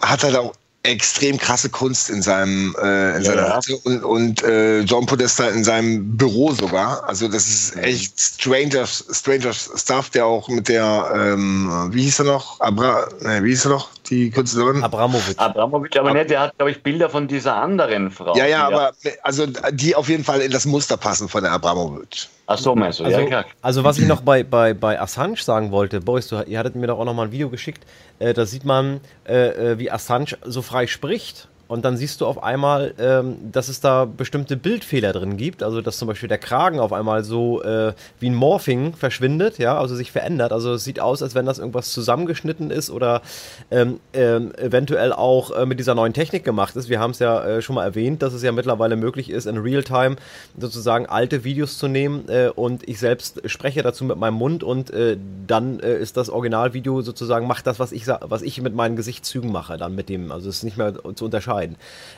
hat 0.00 0.24
halt 0.24 0.36
auch 0.36 0.52
extrem 0.84 1.38
krasse 1.38 1.68
Kunst 1.68 2.10
in 2.10 2.22
seinem 2.22 2.74
äh, 2.82 3.16
in 3.16 3.22
ja, 3.22 3.30
seiner 3.30 3.42
ja. 3.42 3.60
und, 3.84 4.02
und 4.02 4.42
äh, 4.42 4.80
John 4.80 5.06
Podesta 5.06 5.48
in 5.48 5.62
seinem 5.62 6.16
Büro 6.16 6.52
sogar. 6.52 7.04
Also 7.08 7.28
das 7.28 7.46
ist 7.46 7.76
echt 7.76 8.18
stranger 8.20 8.86
stranger 8.86 9.52
Stuff, 9.52 10.10
der 10.10 10.26
auch 10.26 10.48
mit 10.48 10.68
der 10.68 11.12
ähm, 11.14 11.88
wie 11.92 12.02
hieß 12.02 12.20
er 12.20 12.24
noch? 12.24 12.60
Abra, 12.60 13.08
ne, 13.20 13.44
wie 13.44 13.50
hieß 13.50 13.66
er 13.66 13.70
noch? 13.70 13.88
Die 14.10 14.30
Künstlerin? 14.30 14.82
Abramovic. 14.82 15.38
Abramovic, 15.38 15.96
aber 15.96 16.10
Ab 16.10 16.16
nicht, 16.16 16.30
der 16.30 16.40
hat 16.40 16.56
glaube 16.56 16.70
ich 16.72 16.82
Bilder 16.82 17.08
von 17.08 17.28
dieser 17.28 17.56
anderen 17.56 18.10
Frau. 18.10 18.36
Ja, 18.36 18.46
ja, 18.46 18.66
aber 18.66 18.92
also 19.22 19.46
die 19.72 19.94
auf 19.94 20.08
jeden 20.08 20.24
Fall 20.24 20.40
in 20.40 20.50
das 20.50 20.66
Muster 20.66 20.96
passen 20.96 21.28
von 21.28 21.42
der 21.42 21.52
Abramovic. 21.52 22.28
Ach 22.46 22.58
so, 22.58 22.74
meinst 22.74 23.00
du? 23.00 23.04
Also, 23.04 23.20
ja, 23.20 23.26
klar. 23.26 23.44
Also, 23.62 23.84
was 23.84 23.98
ich 23.98 24.06
noch 24.06 24.20
bei, 24.20 24.42
bei, 24.42 24.74
bei 24.74 25.00
Assange 25.00 25.36
sagen 25.36 25.70
wollte, 25.70 26.00
Boris, 26.00 26.28
du, 26.28 26.42
ihr 26.42 26.58
hattet 26.58 26.74
mir 26.74 26.86
doch 26.86 26.98
auch 26.98 27.04
noch 27.04 27.14
mal 27.14 27.26
ein 27.26 27.32
Video 27.32 27.48
geschickt, 27.48 27.84
äh, 28.18 28.34
da 28.34 28.44
sieht 28.44 28.64
man, 28.64 29.00
äh, 29.26 29.72
äh, 29.72 29.78
wie 29.78 29.90
Assange 29.90 30.36
so 30.44 30.60
frei 30.60 30.86
spricht 30.86 31.48
und 31.72 31.86
dann 31.86 31.96
siehst 31.96 32.20
du 32.20 32.26
auf 32.26 32.42
einmal, 32.42 32.92
ähm, 32.98 33.50
dass 33.50 33.68
es 33.70 33.80
da 33.80 34.04
bestimmte 34.04 34.58
Bildfehler 34.58 35.14
drin 35.14 35.38
gibt. 35.38 35.62
Also, 35.62 35.80
dass 35.80 35.96
zum 35.96 36.06
Beispiel 36.06 36.28
der 36.28 36.36
Kragen 36.36 36.78
auf 36.78 36.92
einmal 36.92 37.24
so 37.24 37.62
äh, 37.62 37.94
wie 38.20 38.28
ein 38.28 38.34
Morphing 38.34 38.92
verschwindet, 38.94 39.56
ja, 39.56 39.78
also 39.78 39.96
sich 39.96 40.12
verändert. 40.12 40.52
Also, 40.52 40.74
es 40.74 40.84
sieht 40.84 41.00
aus, 41.00 41.22
als 41.22 41.34
wenn 41.34 41.46
das 41.46 41.58
irgendwas 41.58 41.90
zusammengeschnitten 41.90 42.70
ist 42.70 42.90
oder 42.90 43.22
ähm, 43.70 44.00
ähm, 44.12 44.54
eventuell 44.56 45.14
auch 45.14 45.50
äh, 45.50 45.64
mit 45.64 45.78
dieser 45.78 45.94
neuen 45.94 46.12
Technik 46.12 46.44
gemacht 46.44 46.76
ist. 46.76 46.90
Wir 46.90 47.00
haben 47.00 47.12
es 47.12 47.20
ja 47.20 47.42
äh, 47.42 47.62
schon 47.62 47.76
mal 47.76 47.84
erwähnt, 47.84 48.20
dass 48.20 48.34
es 48.34 48.42
ja 48.42 48.52
mittlerweile 48.52 48.96
möglich 48.96 49.30
ist, 49.30 49.46
in 49.46 49.56
Realtime 49.56 50.16
sozusagen 50.58 51.06
alte 51.06 51.42
Videos 51.42 51.78
zu 51.78 51.88
nehmen 51.88 52.28
äh, 52.28 52.50
und 52.54 52.86
ich 52.86 52.98
selbst 52.98 53.48
spreche 53.48 53.80
dazu 53.80 54.04
mit 54.04 54.18
meinem 54.18 54.34
Mund 54.34 54.62
und 54.62 54.90
äh, 54.90 55.16
dann 55.46 55.80
äh, 55.80 55.96
ist 55.96 56.18
das 56.18 56.28
Originalvideo 56.28 57.00
sozusagen, 57.00 57.46
macht 57.46 57.66
das, 57.66 57.78
was 57.78 57.92
ich, 57.92 58.06
was 58.06 58.42
ich 58.42 58.60
mit 58.60 58.74
meinen 58.74 58.94
Gesichtszügen 58.94 59.50
mache, 59.50 59.78
dann 59.78 59.94
mit 59.94 60.10
dem. 60.10 60.30
Also, 60.30 60.50
es 60.50 60.56
ist 60.56 60.64
nicht 60.64 60.76
mehr 60.76 60.92
zu 61.14 61.24
unterscheiden 61.24 61.61
entscheiden. 61.62 61.76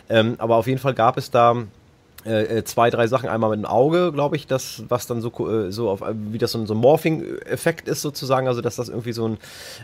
Ähm, 0.08 0.34
aber 0.39 0.56
auf 0.56 0.66
jeden 0.66 0.81
Fall 0.81 0.94
gab 0.94 1.16
es 1.16 1.31
da 1.31 1.56
äh, 2.26 2.58
äh, 2.58 2.64
zwei, 2.64 2.89
drei 2.89 3.06
Sachen. 3.06 3.28
Einmal 3.28 3.50
mit 3.50 3.58
dem 3.58 3.66
Auge, 3.66 4.10
glaube 4.12 4.36
ich, 4.36 4.47
das, 4.47 4.82
was 4.89 5.06
dann 5.06 5.20
so, 5.20 5.31
äh, 5.48 5.70
so 5.70 5.90
auf, 5.90 6.00
wie 6.31 6.39
das 6.39 6.52
so 6.52 6.58
ein, 6.58 6.66
so 6.66 6.73
ein 6.74 6.78
Morphing-Effekt 6.78 7.86
ist 7.86 8.00
sozusagen, 8.00 8.48
also 8.48 8.62
dass 8.62 8.76
das 8.76 8.89
irgendwie 8.89 9.12
so 9.12 9.28
ein 9.28 9.39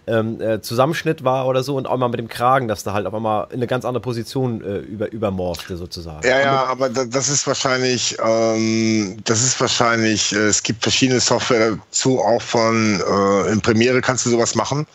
ähm, 0.07 0.41
äh, 0.41 0.63
Zusammenschnitt 0.63 1.23
war 1.23 1.47
oder 1.47 1.63
so 1.63 1.77
und 1.77 1.87
auch 1.87 1.99
mal 1.99 2.09
mit 2.09 2.19
dem 2.19 2.29
Kragen, 2.29 2.67
dass 2.67 2.83
da 2.83 2.95
halt 2.95 3.07
auf 3.07 3.13
einmal 3.13 3.49
in 3.51 3.57
eine 3.57 3.67
ganz 3.67 3.85
andere 3.85 4.01
Position 4.01 4.63
äh, 4.65 4.79
über, 4.79 5.13
übermorphte 5.13 5.77
sozusagen. 5.77 6.27
Ja, 6.27 6.41
ja, 6.41 6.65
aber 6.65 6.89
das 6.89 7.29
ist 7.29 7.47
wahrscheinlich, 7.47 8.17
ähm, 8.25 9.19
das 9.25 9.43
ist 9.43 9.61
wahrscheinlich, 9.61 10.33
es 10.33 10.63
gibt 10.63 10.83
verschiedene 10.83 11.21
Software 11.21 11.73
dazu, 11.73 12.21
auch 12.21 12.41
von, 12.41 13.03
äh, 13.07 13.53
in 13.53 13.61
Premiere 13.61 14.01
kannst 14.01 14.25
du 14.25 14.31
sowas 14.31 14.55
machen 14.55 14.87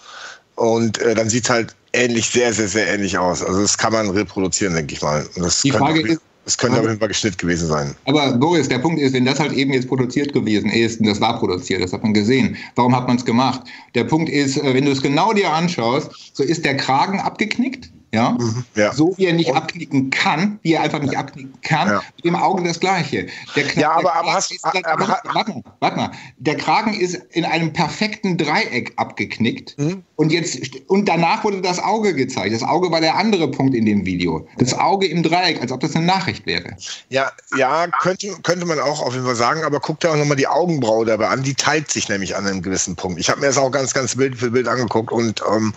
und 0.55 0.99
äh, 0.99 1.13
dann 1.13 1.29
sieht 1.29 1.49
halt 1.49 1.75
ähnlich, 1.95 2.29
sehr, 2.29 2.53
sehr, 2.53 2.67
sehr 2.67 2.87
ähnlich 2.87 3.17
aus. 3.17 3.43
Also 3.43 3.61
das 3.61 3.77
kann 3.77 3.93
man 3.93 4.09
reproduzieren, 4.09 4.75
denke 4.75 4.93
ich 4.93 5.01
mal. 5.01 5.25
das 5.35 5.61
Die 5.61 5.71
Frage 5.71 5.99
könnte, 6.01 6.13
ist, 6.13 6.21
das 6.45 6.57
könnte 6.57 6.79
auf 6.79 6.85
jeden 6.85 6.99
Fall 6.99 7.07
Geschnitt 7.07 7.37
gewesen 7.37 7.67
sein. 7.67 7.95
Aber 8.05 8.33
Boris, 8.33 8.69
der 8.69 8.79
Punkt 8.79 8.99
ist, 8.99 9.13
wenn 9.13 9.25
das 9.25 9.39
halt 9.39 9.53
eben 9.53 9.73
jetzt 9.73 9.87
produziert 9.87 10.31
gewesen 10.33 10.69
ist, 10.69 10.99
und 10.99 11.07
das 11.07 11.19
war 11.19 11.39
produziert, 11.39 11.81
das 11.81 11.91
hat 11.91 12.03
man 12.03 12.13
gesehen, 12.13 12.55
warum 12.75 12.95
hat 12.95 13.07
man 13.07 13.17
es 13.17 13.25
gemacht? 13.25 13.61
Der 13.95 14.03
Punkt 14.03 14.29
ist, 14.29 14.57
äh, 14.57 14.73
wenn 14.73 14.85
du 14.85 14.91
es 14.91 15.01
genau 15.01 15.33
dir 15.33 15.51
anschaust, 15.51 16.09
so 16.33 16.43
ist 16.43 16.63
der 16.63 16.77
Kragen 16.77 17.19
abgeknickt, 17.19 17.89
ja? 18.15 18.31
Mhm, 18.31 18.65
ja. 18.75 18.93
So 18.93 19.13
wie 19.17 19.25
er 19.25 19.33
nicht 19.33 19.51
und, 19.51 19.57
abknicken 19.57 20.09
kann, 20.09 20.59
wie 20.63 20.73
er 20.73 20.81
einfach 20.81 20.99
nicht 20.99 21.17
abknicken 21.17 21.53
kann, 21.61 21.89
ja. 21.89 22.01
mit 22.15 22.25
dem 22.25 22.35
Auge 22.35 22.63
das 22.63 22.79
Gleiche. 22.79 23.27
Der 23.55 23.63
Kna 23.65 23.81
ja, 23.81 23.91
aber, 23.91 24.15
aber, 24.15 24.33
hast, 24.33 24.53
aber, 24.63 24.87
aber 24.87 25.07
warte, 25.07 25.51
mal, 25.51 25.63
warte 25.79 25.97
mal. 25.97 26.11
Der 26.37 26.55
Kragen 26.55 26.93
ist 26.93 27.15
in 27.31 27.45
einem 27.45 27.73
perfekten 27.73 28.37
Dreieck 28.37 28.93
abgeknickt 28.95 29.77
mhm. 29.77 30.03
und 30.15 30.31
jetzt 30.31 30.59
und 30.87 31.07
danach 31.07 31.43
wurde 31.43 31.61
das 31.61 31.79
Auge 31.79 32.15
gezeigt. 32.15 32.55
Das 32.55 32.63
Auge 32.63 32.89
war 32.89 33.01
der 33.01 33.15
andere 33.15 33.51
Punkt 33.51 33.75
in 33.75 33.85
dem 33.85 34.05
Video. 34.05 34.47
Das 34.57 34.73
Auge 34.73 35.07
im 35.07 35.21
Dreieck, 35.21 35.61
als 35.61 35.71
ob 35.71 35.81
das 35.81 35.95
eine 35.95 36.05
Nachricht 36.05 36.45
wäre. 36.45 36.75
Ja, 37.09 37.31
ja, 37.57 37.87
könnte, 38.01 38.33
könnte 38.43 38.65
man 38.65 38.79
auch 38.79 39.01
auf 39.01 39.13
jeden 39.13 39.25
Fall 39.25 39.35
sagen, 39.35 39.63
aber 39.63 39.81
guck 39.81 39.99
dir 39.99 40.11
auch 40.11 40.15
nochmal 40.15 40.37
die 40.37 40.47
Augenbraue 40.47 41.05
dabei 41.05 41.27
an, 41.27 41.43
die 41.43 41.53
teilt 41.53 41.91
sich 41.91 42.07
nämlich 42.07 42.35
an 42.35 42.47
einem 42.47 42.61
gewissen 42.61 42.95
Punkt. 42.95 43.19
Ich 43.19 43.29
habe 43.29 43.41
mir 43.41 43.47
das 43.47 43.57
auch 43.57 43.71
ganz, 43.71 43.93
ganz 43.93 44.15
Bild 44.15 44.37
für 44.37 44.51
Bild 44.51 44.67
angeguckt 44.69 45.11
und 45.11 45.43
ähm, 45.51 45.73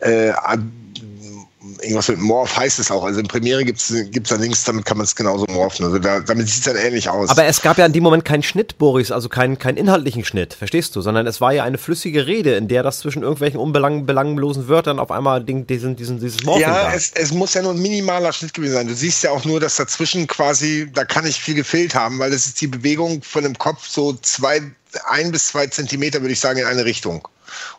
äh, 0.00 0.32
irgendwas 1.80 2.08
mit 2.08 2.18
Morph 2.18 2.56
heißt 2.56 2.78
es 2.78 2.90
auch. 2.90 3.04
Also 3.04 3.20
in 3.20 3.28
Premiere 3.28 3.64
gibt 3.64 3.80
es 3.80 3.94
da 4.28 4.36
Links, 4.36 4.64
damit 4.64 4.84
kann 4.84 4.96
man 4.96 5.04
es 5.04 5.14
genauso 5.14 5.46
morphen. 5.50 5.86
Also 5.86 5.98
da, 5.98 6.20
damit 6.20 6.48
sieht 6.48 6.58
es 6.58 6.64
dann 6.64 6.76
ähnlich 6.76 7.08
aus. 7.08 7.30
Aber 7.30 7.44
es 7.44 7.62
gab 7.62 7.78
ja 7.78 7.86
in 7.86 7.92
dem 7.92 8.02
Moment 8.02 8.24
keinen 8.24 8.42
Schnitt, 8.42 8.78
Boris, 8.78 9.10
also 9.10 9.28
keinen 9.28 9.58
keinen 9.58 9.76
inhaltlichen 9.76 10.24
Schnitt, 10.24 10.54
verstehst 10.54 10.94
du? 10.96 11.00
Sondern 11.00 11.26
es 11.26 11.40
war 11.40 11.52
ja 11.52 11.64
eine 11.64 11.78
flüssige 11.78 12.26
Rede, 12.26 12.54
in 12.56 12.68
der 12.68 12.82
das 12.82 13.00
zwischen 13.00 13.22
irgendwelchen 13.22 13.60
unbelanglosen 13.60 14.68
Wörtern 14.68 14.98
auf 14.98 15.10
einmal 15.10 15.42
diesen, 15.44 15.96
diesen, 15.96 16.18
dieses 16.18 16.44
Morphing 16.44 16.62
Ja. 16.62 16.92
Es, 16.92 17.12
es 17.14 17.32
muss 17.32 17.54
ja 17.54 17.62
nur 17.62 17.72
ein 17.72 17.82
minimaler 17.82 18.32
Schnitt 18.32 18.54
gewesen 18.54 18.74
sein. 18.74 18.88
Du 18.88 18.94
siehst 18.94 19.22
ja 19.24 19.30
auch 19.30 19.44
nur, 19.44 19.60
dass 19.60 19.76
dazwischen 19.76 20.26
quasi, 20.26 20.88
da 20.92 21.04
kann 21.04 21.24
nicht 21.24 21.40
viel 21.40 21.54
gefehlt 21.54 21.94
haben, 21.94 22.18
weil 22.18 22.30
das 22.30 22.46
ist 22.46 22.60
die 22.60 22.66
Bewegung 22.66 23.22
von 23.22 23.42
dem 23.42 23.56
Kopf 23.56 23.88
so 23.88 24.14
zwei, 24.22 24.60
ein 25.08 25.32
bis 25.32 25.48
zwei 25.48 25.66
Zentimeter, 25.66 26.20
würde 26.20 26.32
ich 26.32 26.40
sagen, 26.40 26.58
in 26.58 26.66
eine 26.66 26.84
Richtung. 26.84 27.26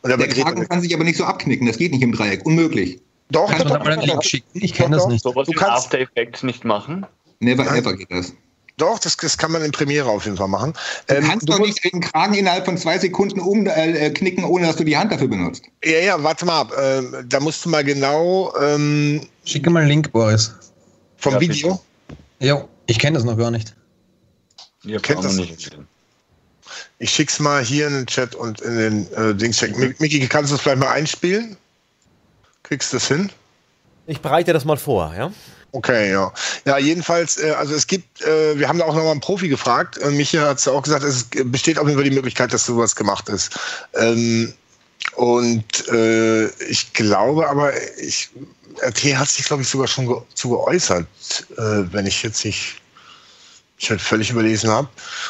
Und 0.01 0.09
der 0.09 0.27
Kragen 0.27 0.67
kann 0.67 0.81
sich 0.81 0.93
aber 0.93 1.03
nicht 1.03 1.17
so 1.17 1.25
abknicken, 1.25 1.67
das 1.67 1.77
geht 1.77 1.91
nicht 1.91 2.01
im 2.01 2.11
Dreieck, 2.11 2.45
unmöglich. 2.45 2.99
Doch, 3.31 3.49
Kannst 3.49 3.65
doch, 3.65 3.77
doch, 3.77 3.85
mal 3.85 3.93
einen 3.93 4.01
Link 4.01 4.23
schicken? 4.23 4.47
Ich 4.53 4.73
kenne 4.73 4.95
das 4.95 5.07
nicht. 5.07 5.23
Sowas 5.23 5.47
du 5.47 5.53
kannst 5.53 5.85
After 5.85 5.99
Effects 5.99 6.43
nicht 6.43 6.65
machen? 6.65 7.05
Never 7.39 7.63
Nein. 7.63 7.77
ever 7.77 7.95
geht 7.95 8.11
das. 8.11 8.33
Doch, 8.77 8.97
das, 8.97 9.17
das, 9.17 9.37
kann 9.37 9.51
man 9.51 9.61
in 9.61 9.71
Premiere 9.71 10.09
auf 10.09 10.23
jeden 10.23 10.37
Fall 10.37 10.47
machen. 10.47 10.73
Du 11.07 11.15
ähm, 11.15 11.25
kannst 11.25 11.47
du 11.47 11.51
doch 11.51 11.59
nicht 11.59 11.83
den 11.83 11.99
Kragen 11.99 12.33
innerhalb 12.33 12.63
von 12.63 12.77
zwei 12.77 12.97
Sekunden 12.97 13.39
umknicken, 13.39 14.43
äh, 14.43 14.47
ohne 14.47 14.67
dass 14.67 14.77
du 14.77 14.85
die 14.85 14.95
Hand 14.95 15.11
dafür 15.11 15.27
benutzt. 15.27 15.63
Ja, 15.83 15.99
ja, 15.99 16.23
warte 16.23 16.45
mal 16.45 16.61
ab. 16.61 16.71
Ähm, 16.81 17.25
da 17.27 17.41
musst 17.41 17.65
du 17.65 17.69
mal 17.69 17.83
genau. 17.83 18.53
Ähm, 18.59 19.27
Schicke 19.43 19.69
mal 19.69 19.81
einen 19.81 19.89
Link, 19.89 20.11
Boris. 20.13 20.55
Vom 21.17 21.33
ja, 21.33 21.41
Video? 21.41 21.81
Ja, 22.39 22.65
ich 22.87 22.97
kenne 22.99 23.15
das 23.15 23.25
noch 23.25 23.37
gar 23.37 23.51
nicht. 23.51 23.75
Ihr 24.83 25.01
kennt 25.01 25.23
das 25.25 25.35
nicht. 25.35 25.77
Ich 26.99 27.11
schick's 27.11 27.39
mal 27.39 27.63
hier 27.63 27.87
in 27.87 27.93
den 27.93 28.07
Chat 28.07 28.33
und 28.33 28.61
in 28.61 28.77
den 28.77 29.13
äh, 29.13 29.35
Dings. 29.35 29.61
Miki, 29.99 30.25
kannst 30.27 30.51
du 30.51 30.55
es 30.55 30.61
vielleicht 30.61 30.79
mal 30.79 30.91
einspielen? 30.91 31.57
Kriegst 32.69 32.93
du 32.93 32.97
das 32.97 33.07
hin? 33.07 33.31
Ich 34.05 34.21
bereite 34.21 34.53
das 34.53 34.63
mal 34.63 34.77
vor, 34.77 35.11
ja? 35.17 35.31
Okay, 35.71 36.11
ja. 36.11 36.31
Ja, 36.65 36.77
jedenfalls, 36.77 37.37
äh, 37.37 37.49
also 37.51 37.73
es 37.73 37.87
gibt, 37.87 38.21
äh, 38.21 38.59
wir 38.59 38.69
haben 38.69 38.77
da 38.77 38.85
auch 38.85 38.93
nochmal 38.93 39.11
einen 39.11 39.21
Profi 39.21 39.49
gefragt. 39.49 39.97
Äh, 39.97 40.11
Micha 40.11 40.41
hat 40.41 40.59
es 40.59 40.65
ja 40.65 40.73
auch 40.73 40.83
gesagt, 40.83 41.03
es 41.03 41.25
besteht 41.45 41.79
auf 41.79 41.87
jeden 41.87 41.97
Fall 41.97 42.07
die 42.07 42.15
Möglichkeit, 42.15 42.53
dass 42.53 42.67
sowas 42.67 42.95
gemacht 42.95 43.27
ist. 43.27 43.59
Ähm, 43.95 44.53
und 45.15 45.87
äh, 45.89 46.45
ich 46.69 46.93
glaube 46.93 47.49
aber, 47.49 47.73
ich, 47.97 48.29
RT 48.83 49.17
hat 49.17 49.29
sich, 49.29 49.45
glaube 49.45 49.63
ich, 49.63 49.67
sogar 49.67 49.87
schon 49.87 50.05
ge 50.05 50.17
zu 50.35 50.49
geäußert, 50.49 51.07
äh, 51.57 51.91
wenn 51.91 52.05
ich 52.05 52.21
jetzt 52.21 52.45
nicht 52.45 52.75
ich 53.79 53.89
halt 53.89 54.01
völlig 54.01 54.29
überlesen 54.29 54.69
habe. 54.69 54.89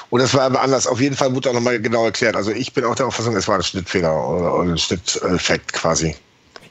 Und 0.09 0.21
das 0.21 0.33
war 0.33 0.41
aber 0.41 0.61
anders. 0.61 0.87
Auf 0.87 0.99
jeden 0.99 1.15
Fall 1.15 1.33
wurde 1.33 1.51
auch 1.51 1.53
nochmal 1.53 1.79
genau 1.79 2.03
erklärt. 2.03 2.35
Also 2.35 2.51
ich 2.51 2.73
bin 2.73 2.83
auch 2.83 2.95
der 2.95 3.05
Auffassung, 3.07 3.35
es 3.37 3.47
war 3.47 3.55
ein 3.55 3.63
Schnittfehler 3.63 4.11
oder, 4.11 4.55
oder 4.55 4.71
ein 4.71 4.77
Schnitteffekt 4.77 5.71
quasi. 5.71 6.15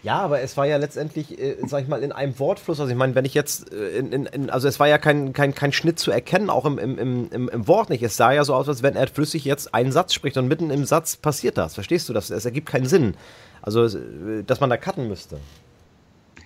Ja, 0.03 0.21
aber 0.21 0.41
es 0.41 0.57
war 0.57 0.67
ja 0.67 0.77
letztendlich, 0.77 1.39
äh, 1.41 1.57
sag 1.67 1.83
ich 1.83 1.89
mal, 1.89 2.03
in 2.03 2.13
einem 2.13 2.39
Wortfluss. 2.39 2.79
Also 2.81 2.91
ich 2.91 2.97
meine, 2.97 3.15
wenn 3.15 3.25
ich 3.25 3.35
jetzt, 3.35 3.73
äh, 3.73 3.99
in, 3.99 4.27
in, 4.27 4.51
also 4.51 4.69
es 4.69 4.79
war 4.79 4.87
ja 4.87 4.99
kein, 4.99 5.33
kein, 5.33 5.55
kein 5.55 5.73
Schnitt 5.73 5.99
zu 5.99 6.11
erkennen, 6.11 6.51
auch 6.51 6.65
im, 6.67 6.79
im, 6.79 7.29
im, 7.31 7.49
im 7.49 7.67
Wort 7.67 7.91
nicht. 7.91 8.03
Es 8.03 8.17
sah 8.17 8.33
ja 8.33 8.45
so 8.45 8.55
aus, 8.55 8.69
als 8.69 8.83
wenn 8.83 8.95
er 8.95 9.09
flüssig 9.09 9.45
jetzt 9.45 9.75
einen 9.75 9.91
Satz 9.91 10.15
spricht 10.15 10.37
und 10.37 10.47
mitten 10.47 10.71
im 10.71 10.85
Satz 10.85 11.17
passiert 11.17 11.59
das. 11.59 11.75
Verstehst 11.75 12.09
du 12.09 12.13
das? 12.13 12.31
Es 12.31 12.45
ergibt 12.45 12.69
keinen 12.69 12.87
Sinn. 12.87 13.15
Also, 13.61 13.85
äh, 13.87 14.45
dass 14.47 14.61
man 14.61 14.71
da 14.71 14.77
cutten 14.77 15.09
müsste. 15.09 15.39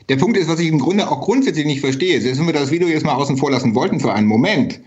Der 0.08 0.16
Punkt 0.16 0.36
ist, 0.36 0.48
was 0.48 0.58
ich 0.58 0.68
im 0.68 0.78
Grunde 0.78 1.08
auch 1.08 1.20
grundsätzlich 1.20 1.66
nicht 1.66 1.80
verstehe, 1.80 2.20
selbst 2.20 2.40
wenn 2.40 2.46
wir 2.46 2.54
das 2.54 2.70
Video 2.70 2.88
jetzt 2.88 3.04
mal 3.04 3.14
außen 3.14 3.36
vor 3.36 3.50
lassen 3.50 3.74
wollten 3.74 4.00
für 4.00 4.12
einen 4.12 4.26
Moment, 4.26 4.80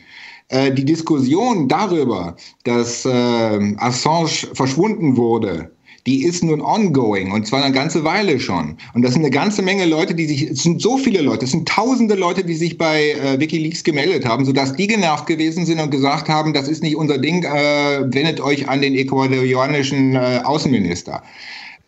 äh, 0.50 0.72
die 0.72 0.86
Diskussion 0.86 1.68
darüber, 1.68 2.36
dass 2.64 3.06
äh, 3.06 3.76
Assange 3.78 4.48
verschwunden 4.54 5.18
wurde, 5.18 5.72
die 6.06 6.24
ist 6.24 6.44
nun 6.44 6.62
ongoing 6.62 7.32
und 7.32 7.48
zwar 7.48 7.64
eine 7.64 7.74
ganze 7.74 8.04
Weile 8.04 8.40
schon. 8.40 8.78
Und 8.94 9.02
das 9.02 9.14
sind 9.14 9.24
eine 9.24 9.32
ganze 9.32 9.62
Menge 9.62 9.86
Leute, 9.86 10.14
die 10.14 10.26
sich, 10.26 10.44
es 10.44 10.64
sind 10.64 10.82
so 10.82 10.98
viele 10.98 11.22
Leute, 11.22 11.46
es 11.46 11.52
sind 11.52 11.68
tausende 11.68 12.16
Leute, 12.16 12.44
die 12.44 12.56
sich 12.56 12.78
bei 12.78 13.12
äh, 13.12 13.40
Wikileaks 13.40 13.84
gemeldet 13.84 14.26
haben, 14.26 14.46
sodass 14.46 14.76
die 14.76 14.88
genervt 14.88 15.26
gewesen 15.26 15.66
sind 15.66 15.80
und 15.80 15.90
gesagt 15.90 16.30
haben, 16.30 16.54
das 16.54 16.68
ist 16.68 16.84
nicht 16.84 16.96
unser 16.96 17.18
Ding, 17.18 17.44
äh, 17.44 18.06
wendet 18.14 18.40
euch 18.40 18.70
an 18.70 18.82
den 18.82 18.94
ecuadorianischen 18.96 20.16
äh, 20.16 20.42
Außenminister. 20.44 21.24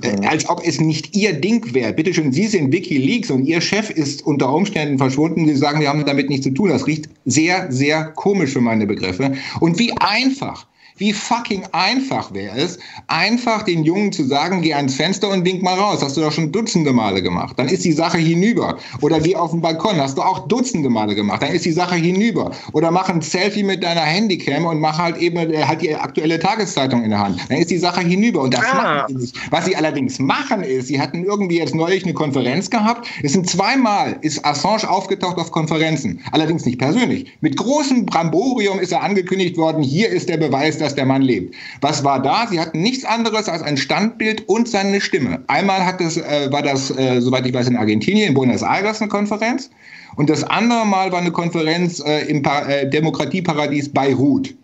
Äh, 0.01 0.25
als 0.27 0.47
ob 0.49 0.65
es 0.65 0.79
nicht 0.79 1.15
ihr 1.15 1.33
Ding 1.33 1.73
wäre. 1.73 1.93
Bitte 1.93 2.13
schön, 2.13 2.31
Sie 2.31 2.47
sind 2.47 2.71
WikiLeaks 2.71 3.31
und 3.31 3.45
Ihr 3.45 3.61
Chef 3.61 3.89
ist 3.89 4.25
unter 4.25 4.53
Umständen 4.53 4.97
verschwunden. 4.97 5.47
Sie 5.47 5.55
sagen, 5.55 5.79
wir 5.79 5.89
haben 5.89 6.05
damit 6.05 6.29
nichts 6.29 6.45
zu 6.45 6.51
tun. 6.51 6.69
Das 6.69 6.85
riecht 6.85 7.09
sehr, 7.25 7.71
sehr 7.71 8.05
komisch 8.05 8.51
für 8.51 8.61
meine 8.61 8.85
Begriffe. 8.85 9.33
Und 9.59 9.79
wie 9.79 9.93
einfach 9.93 10.67
wie 10.97 11.13
fucking 11.13 11.63
einfach 11.71 12.33
wäre 12.33 12.57
es, 12.57 12.79
einfach 13.07 13.63
den 13.63 13.83
Jungen 13.83 14.11
zu 14.11 14.23
sagen, 14.23 14.61
geh 14.61 14.73
ans 14.73 14.95
Fenster 14.95 15.29
und 15.29 15.45
wink 15.45 15.61
mal 15.61 15.75
raus. 15.75 16.01
Hast 16.01 16.17
du 16.17 16.21
doch 16.21 16.31
schon 16.31 16.51
dutzende 16.51 16.93
Male 16.93 17.21
gemacht. 17.21 17.57
Dann 17.57 17.67
ist 17.67 17.85
die 17.85 17.91
Sache 17.91 18.17
hinüber. 18.17 18.77
Oder 19.01 19.19
geh 19.19 19.35
auf 19.35 19.51
den 19.51 19.61
Balkon. 19.61 19.97
Hast 19.97 20.17
du 20.17 20.21
auch 20.21 20.47
dutzende 20.47 20.89
Male 20.89 21.15
gemacht. 21.15 21.41
Dann 21.41 21.51
ist 21.51 21.65
die 21.65 21.71
Sache 21.71 21.95
hinüber. 21.95 22.51
Oder 22.73 22.91
mach 22.91 23.09
ein 23.09 23.21
Selfie 23.21 23.63
mit 23.63 23.83
deiner 23.83 24.01
Handycam 24.01 24.65
und 24.65 24.79
mach 24.79 24.97
halt 24.97 25.17
eben 25.17 25.37
äh, 25.37 25.63
halt 25.63 25.81
die 25.81 25.93
aktuelle 25.95 26.39
Tageszeitung 26.39 27.03
in 27.03 27.11
der 27.11 27.19
Hand. 27.19 27.39
Dann 27.49 27.57
ist 27.57 27.71
die 27.71 27.77
Sache 27.77 28.01
hinüber. 28.01 28.41
Und 28.41 28.53
das 28.53 28.65
ah. 28.71 28.75
machen 28.75 29.03
sie 29.07 29.15
nicht. 29.15 29.51
Was 29.51 29.65
sie 29.65 29.75
allerdings 29.75 30.19
machen 30.19 30.63
ist, 30.63 30.87
sie 30.87 30.99
hatten 30.99 31.23
irgendwie 31.23 31.57
jetzt 31.57 31.75
neulich 31.75 32.03
eine 32.03 32.13
Konferenz 32.13 32.69
gehabt. 32.69 33.07
Es 33.23 33.33
sind 33.33 33.49
zweimal 33.49 34.17
ist 34.21 34.45
Assange 34.45 34.89
aufgetaucht 34.89 35.37
auf 35.37 35.51
Konferenzen. 35.51 36.19
Allerdings 36.31 36.65
nicht 36.65 36.79
persönlich. 36.79 37.31
Mit 37.41 37.57
großem 37.57 38.05
Bramborium 38.05 38.79
ist 38.79 38.91
er 38.91 39.03
angekündigt 39.03 39.57
worden, 39.57 39.83
hier 39.83 40.09
ist 40.09 40.29
der 40.29 40.37
Beweis, 40.37 40.77
dass 40.77 40.86
dass 40.87 40.95
der 40.95 41.05
Mann 41.05 41.21
lebt. 41.21 41.53
Was 41.81 42.03
war 42.03 42.21
da? 42.21 42.47
Sie 42.49 42.59
hatten 42.59 42.81
nichts 42.81 43.03
anderes 43.03 43.49
als 43.49 43.61
ein 43.61 43.75
Standbild 43.75 44.47
und 44.47 44.69
seine 44.69 45.01
Stimme. 45.01 45.43
Einmal 45.47 45.85
hat 45.85 45.99
das, 45.99 46.15
äh, 46.17 46.51
war 46.51 46.61
das, 46.61 46.97
äh, 46.97 47.19
soweit 47.19 47.45
ich 47.45 47.53
weiß, 47.53 47.67
in 47.67 47.75
Argentinien, 47.75 48.29
in 48.29 48.33
Buenos 48.33 48.61
Aires 48.61 49.01
eine 49.01 49.09
Konferenz. 49.09 49.69
Und 50.15 50.29
das 50.29 50.43
andere 50.45 50.85
Mal 50.85 51.11
war 51.11 51.19
eine 51.19 51.31
Konferenz 51.31 51.99
äh, 51.99 52.25
im 52.27 52.41
pa 52.41 52.61
äh, 52.61 52.89
Demokratieparadies 52.89 53.89
Beirut. 53.89 54.55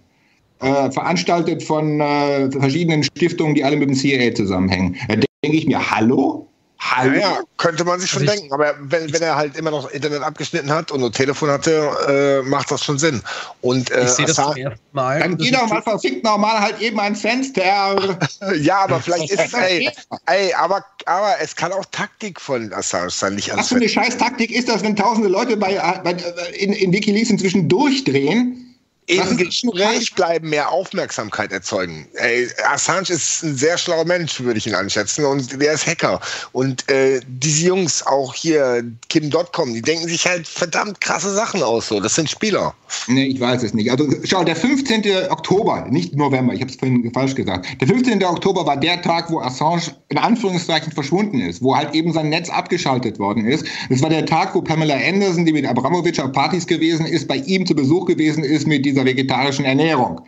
Äh, 0.62 0.90
veranstaltet 0.92 1.62
von 1.62 2.00
äh, 2.00 2.50
verschiedenen 2.50 3.04
Stiftungen, 3.04 3.54
die 3.54 3.66
alle 3.66 3.76
mit 3.76 3.90
dem 3.90 3.96
CIA 3.96 4.34
zusammenhängen. 4.34 4.96
Da 5.10 5.16
denke 5.44 5.58
ich 5.58 5.68
mir, 5.68 5.92
hallo? 5.92 6.48
Hallo? 6.92 7.18
Ja, 7.18 7.40
könnte 7.58 7.86
man 7.86 8.00
sich 8.00 8.10
schon 8.10 8.28
also 8.28 8.34
denken. 8.34 8.54
Aber 8.54 8.76
wenn, 8.80 9.12
wenn 9.14 9.22
er 9.22 9.36
halt 9.36 9.56
immer 9.56 9.72
noch 9.72 9.90
Internet 9.90 10.22
abgeschnitten 10.22 10.70
hat 10.70 10.92
und 10.92 11.00
nur 11.00 11.12
Telefon 11.12 11.50
hatte, 11.50 12.42
äh, 12.44 12.48
macht 12.48 12.70
das 12.72 12.84
schon 12.84 13.00
Sinn. 13.00 13.24
Und, 13.62 13.90
äh, 13.90 14.04
ich 14.04 14.10
sehe 14.10 14.26
das 14.26 14.36
zum 14.36 14.58
ersten 14.58 14.80
Mal. 14.92 15.20
Dann 15.20 15.38
geh 15.38 15.50
doch 15.50 15.68
mal 15.68 15.82
verfickt 15.82 16.26
nochmal 16.26 16.60
halt 16.60 16.82
eben 16.82 17.00
ans 17.00 17.22
Fenster. 17.22 17.64
ja, 18.58 18.80
aber 18.80 19.00
vielleicht 19.00 19.32
ist 19.32 19.46
es, 19.46 19.54
ey, 19.54 19.90
ey, 20.26 20.54
aber, 20.54 20.84
aber 21.06 21.36
es 21.42 21.56
kann 21.56 21.72
auch 21.72 21.86
Taktik 21.92 22.42
von 22.42 22.74
Assange 22.74 23.10
sein. 23.10 23.36
Nicht 23.36 23.56
Was 23.56 23.70
für 23.70 23.76
eine 23.76 23.88
scheiß 23.88 24.18
Taktik 24.18 24.52
ist 24.52 24.68
das, 24.68 24.84
wenn 24.84 24.96
tausende 24.96 25.30
Leute 25.30 25.56
bei, 25.56 25.76
bei 26.04 26.12
in, 26.58 26.74
in 26.74 26.92
Wikileaks 26.92 27.30
inzwischen 27.30 27.70
durchdrehen? 27.70 28.73
Im 29.08 29.38
Gespräch 29.38 30.14
bleiben, 30.16 30.50
mehr 30.50 30.70
Aufmerksamkeit 30.70 31.52
erzeugen. 31.52 32.08
Ey, 32.14 32.48
Assange 32.70 33.10
ist 33.10 33.44
ein 33.44 33.56
sehr 33.56 33.78
schlauer 33.78 34.06
Mensch, 34.06 34.40
würde 34.40 34.58
ich 34.58 34.68
ihn 34.68 34.76
einschätzen, 34.76 35.26
und 35.26 35.62
der 35.62 35.74
ist 35.74 35.86
Hacker. 35.86 36.22
Und 36.54 36.90
äh, 36.90 37.20
diese 37.28 37.68
Jungs, 37.68 38.06
auch 38.06 38.34
hier, 38.34 38.84
Kim.com, 39.10 39.74
die 39.74 39.82
denken 39.82 40.08
sich 40.08 40.26
halt 40.26 40.48
verdammt 40.48 41.02
krasse 41.02 41.34
Sachen 41.34 41.62
aus. 41.62 41.88
So. 41.88 42.00
Das 42.00 42.16
sind 42.16 42.30
Spieler. 42.30 42.74
Nee, 43.08 43.26
ich 43.26 43.40
weiß 43.40 43.64
es 43.64 43.74
nicht. 43.74 43.92
Also 43.92 44.08
schau, 44.24 44.44
der 44.44 44.56
15. 44.56 45.04
Oktober, 45.30 45.86
nicht 45.90 46.16
November, 46.16 46.54
ich 46.54 46.62
habe 46.62 46.72
es 46.72 46.78
vorhin 46.78 47.12
falsch 47.14 47.36
gesagt. 47.36 47.68
Der 47.82 47.88
15. 47.88 48.24
Oktober 48.24 48.66
war 48.66 48.78
der 48.78 49.02
Tag, 49.02 49.30
wo 49.30 49.40
Assange 49.40 49.94
in 50.10 50.18
Anführungszeichen 50.18 50.94
verschwunden 50.94 51.40
ist, 51.40 51.62
wo 51.62 51.76
halt 51.76 51.94
eben 51.94 52.14
sein 52.14 52.30
Netz 52.30 52.50
abgeschaltet 52.50 53.20
worden 53.20 53.46
ist. 53.46 53.66
Das 53.90 54.02
war 54.02 54.10
der 54.10 54.26
Tag, 54.26 54.56
wo 54.56 54.62
Pamela 54.62 54.96
Anderson, 54.96 55.46
die 55.46 55.54
mit 55.54 55.66
Abramowitsch 55.66 56.20
auf 56.20 56.32
Partys 56.32 56.66
gewesen 56.66 57.06
ist, 57.06 57.28
bei 57.28 57.38
ihm 57.38 57.66
zu 57.66 57.76
Besuch 57.76 58.06
gewesen 58.06 58.44
ist 58.44 58.68
mit 58.68 58.86
dieser 58.94 59.06
vegetarischen 59.06 59.66
Ernährung. 59.66 60.22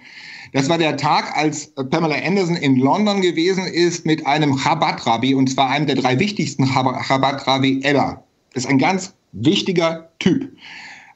Das 0.53 0.69
war 0.69 0.77
der 0.77 0.97
Tag, 0.97 1.35
als 1.35 1.73
Pamela 1.89 2.15
Anderson 2.15 2.55
in 2.55 2.77
London 2.77 3.21
gewesen 3.21 3.67
ist 3.67 4.05
mit 4.05 4.25
einem 4.25 4.57
Chabad-Rabbi, 4.57 5.33
und 5.35 5.49
zwar 5.49 5.69
einem 5.69 5.85
der 5.85 5.95
drei 5.95 6.17
wichtigsten 6.17 6.65
Chabad-Rabbi 6.65 7.81
ever. 7.83 8.23
Das 8.53 8.63
ist 8.63 8.69
ein 8.69 8.77
ganz 8.77 9.13
wichtiger 9.33 10.09
Typ. 10.19 10.49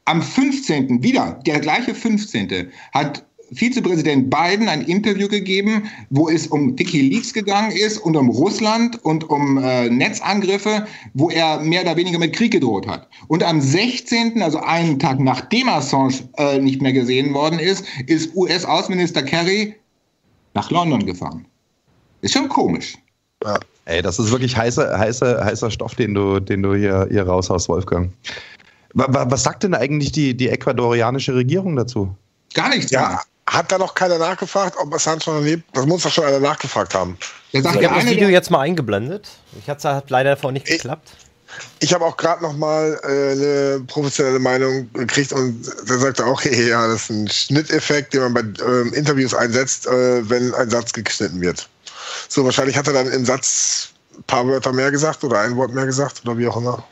Am 0.06 0.22
15., 0.22 1.04
wieder 1.04 1.40
der 1.46 1.60
gleiche 1.60 1.96
15., 1.96 2.70
hat 2.94 3.26
Vizepräsident 3.54 4.30
Biden 4.30 4.68
ein 4.68 4.82
Interview 4.82 5.28
gegeben, 5.28 5.84
wo 6.10 6.30
es 6.30 6.48
um 6.48 6.78
Wikileaks 6.78 7.34
gegangen 7.34 7.72
ist 7.72 7.98
und 7.98 8.16
um 8.16 8.30
Russland 8.30 9.04
und 9.04 9.30
um 9.30 9.58
äh, 9.58 9.90
Netzangriffe, 9.90 10.86
wo 11.14 11.30
er 11.30 11.60
mehr 11.60 11.82
oder 11.82 11.96
weniger 11.96 12.20
mit 12.20 12.36
Krieg 12.36 12.52
gedroht 12.52 12.88
hat. 12.88 13.08
Und 13.28 13.44
am 13.44 13.62
16., 13.62 14.42
also 14.42 14.60
einen 14.60 15.00
Tag 15.00 15.20
nachdem 15.20 15.70
Assange 15.70 16.16
äh, 16.38 16.60
nicht 16.60 16.82
mehr 16.82 16.94
gesehen 16.94 17.34
worden 17.34 17.60
ist, 17.60 17.86
ist 18.08 18.36
US-Außenminister 18.36 19.24
Kerry 19.24 19.76
nach 20.54 20.70
London 20.72 21.06
gefahren. 21.06 21.46
Ist 22.22 22.34
schon 22.34 22.50
komisch. 22.50 22.98
Ja. 23.44 23.60
Ey, 23.86 24.04
das 24.04 24.20
ist 24.20 24.30
wirklich 24.30 24.56
heißer, 24.56 25.00
heißer, 25.00 25.44
heißer 25.44 25.72
Stoff, 25.72 25.96
den 25.96 26.14
du, 26.14 26.40
den 26.40 26.62
du 26.62 26.76
hier, 26.76 27.08
hier 27.10 27.24
raushaust, 27.24 27.70
Wolfgang. 27.70 28.12
Was 28.94 29.44
sagt 29.44 29.64
denn 29.64 29.74
eigentlich 29.74 30.12
die, 30.12 30.36
die 30.36 30.50
ecuadorianische 30.50 31.34
Regierung 31.34 31.76
dazu? 31.76 32.16
Gar 32.54 32.70
nichts. 32.70 32.92
Ja, 32.92 33.22
hat 33.50 33.72
da 33.72 33.78
noch 33.78 33.96
keiner 33.96 34.18
nachgefragt, 34.18 34.78
ob 34.78 34.94
Assange 34.94 35.22
schon 35.22 35.44
lebt? 35.44 35.64
Das 35.76 35.86
muss 35.86 36.04
doch 36.04 36.12
schon 36.12 36.26
einer 36.26 36.40
nachgefragt 36.40 36.94
haben. 36.94 37.18
Ich 37.52 37.66
habe 37.66 37.82
das 37.82 38.06
Video 38.06 38.30
jetzt 38.30 38.52
mal 38.52 38.62
eingeblendet. 38.62 39.28
Ich 39.60 39.70
hatte 39.70 39.96
hat 39.96 40.10
leider 40.10 40.32
davor 40.36 40.52
nicht 40.52 40.68
geklappt. 40.68 41.10
Ich 41.80 41.94
habe 41.94 42.06
auch 42.06 42.16
gerade 42.16 42.44
noch 42.44 42.56
mal 42.56 43.00
äh, 43.04 43.32
eine 43.32 43.84
professionelle 43.88 44.38
Meinung 44.38 44.88
gekriegt 44.94 45.34
und 45.34 45.66
der 45.90 45.98
sagte 45.98 46.26
auch, 46.26 46.42
hey, 46.44 46.70
ja, 46.70 46.88
das 46.88 47.04
ist 47.04 47.10
ein 47.10 47.28
Schnitteffekt, 47.28 48.14
den 48.14 48.22
man 48.22 48.34
bei 48.36 48.42
ähm, 48.64 48.94
Interviews 48.94 49.34
einsetzt, 49.34 49.88
äh, 49.88 50.30
wenn 50.30 50.54
ein 50.54 50.70
Satz 50.70 50.94
geschnitten 50.94 51.42
wird. 51.42 51.68
So, 52.28 52.46
wahrscheinlich 52.46 52.78
hat 52.78 52.88
er 52.88 52.94
dann 52.94 53.12
im 53.12 53.26
Satz 53.26 53.90
ein 54.16 54.24
paar 54.24 54.48
Wörter 54.48 54.74
mehr 54.74 54.92
gesagt 54.92 55.24
oder 55.24 55.40
ein 55.40 55.56
Wort 55.56 55.74
mehr 55.74 55.88
gesagt 55.88 56.22
oder 56.24 56.38
wie 56.38 56.48
auch 56.48 56.58
immer. 56.58 56.84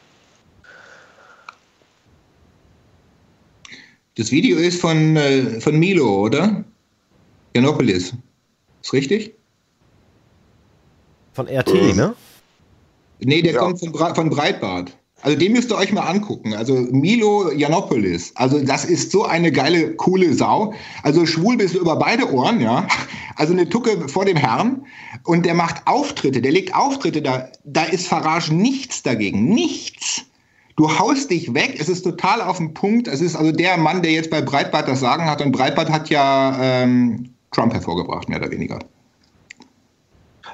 Das 4.18 4.32
Video 4.32 4.58
ist 4.58 4.82
von, 4.82 5.16
äh, 5.16 5.62
von 5.62 5.78
Milo, 5.78 6.24
oder? 6.24 6.64
Janopolis. 7.56 8.14
Ist 8.82 8.94
richtig? 8.94 9.36
Von 11.34 11.48
RT, 11.48 11.74
mhm. 11.74 11.96
ne? 11.96 12.16
Nee, 13.20 13.44
der 13.44 13.54
ja. 13.54 13.60
kommt 13.60 13.80
von, 13.80 13.94
von 13.94 14.30
Breitbart. 14.30 14.98
Also 15.22 15.38
den 15.38 15.54
müsst 15.54 15.72
ihr 15.72 15.78
euch 15.78 15.92
mal 15.92 16.08
angucken. 16.08 16.54
Also 16.54 16.74
Milo 16.76 17.52
Janopoulos. 17.52 18.32
Also 18.36 18.64
das 18.64 18.86
ist 18.86 19.12
so 19.12 19.26
eine 19.26 19.52
geile, 19.52 19.96
coole 19.96 20.34
Sau. 20.34 20.74
Also 21.04 21.26
schwul 21.26 21.58
bist 21.58 21.76
du 21.76 21.80
über 21.80 21.96
beide 21.96 22.32
Ohren, 22.32 22.60
ja. 22.60 22.88
Also 23.36 23.54
eine 23.54 23.70
Tucke 23.70 24.10
vor 24.10 24.26
dem 24.26 24.38
Herrn. 24.38 24.84
Und 25.24 25.46
der 25.46 25.54
macht 25.54 25.86
Auftritte, 25.86 26.42
der 26.42 26.52
legt 26.52 26.74
Auftritte 26.74 27.22
da. 27.22 27.50
Da 27.66 27.84
ist 27.84 28.08
Farage 28.08 28.52
nichts 28.52 29.04
dagegen. 29.04 29.46
Nichts. 29.46 30.26
Du 30.78 30.88
haust 30.88 31.32
dich 31.32 31.52
weg, 31.56 31.76
es 31.80 31.90
ist 31.90 32.04
total 32.04 32.40
auf 32.40 32.58
den 32.58 32.72
Punkt. 32.72 33.08
Es 33.08 33.20
ist 33.20 33.36
also 33.36 33.52
der 33.52 33.78
Mann, 33.78 34.04
der 34.04 34.12
jetzt 34.12 34.30
bei 34.30 34.42
Breitbart 34.42 34.88
das 34.88 35.00
Sagen 35.00 35.26
hat. 35.26 35.42
Und 35.42 35.52
Breitbart 35.52 35.90
hat 35.90 36.10
ja 36.10 36.56
ähm, 36.62 37.30
Trump 37.52 37.74
hervorgebracht, 37.74 38.30
mehr 38.30 38.40
oder 38.40 38.52
weniger. 38.52 38.78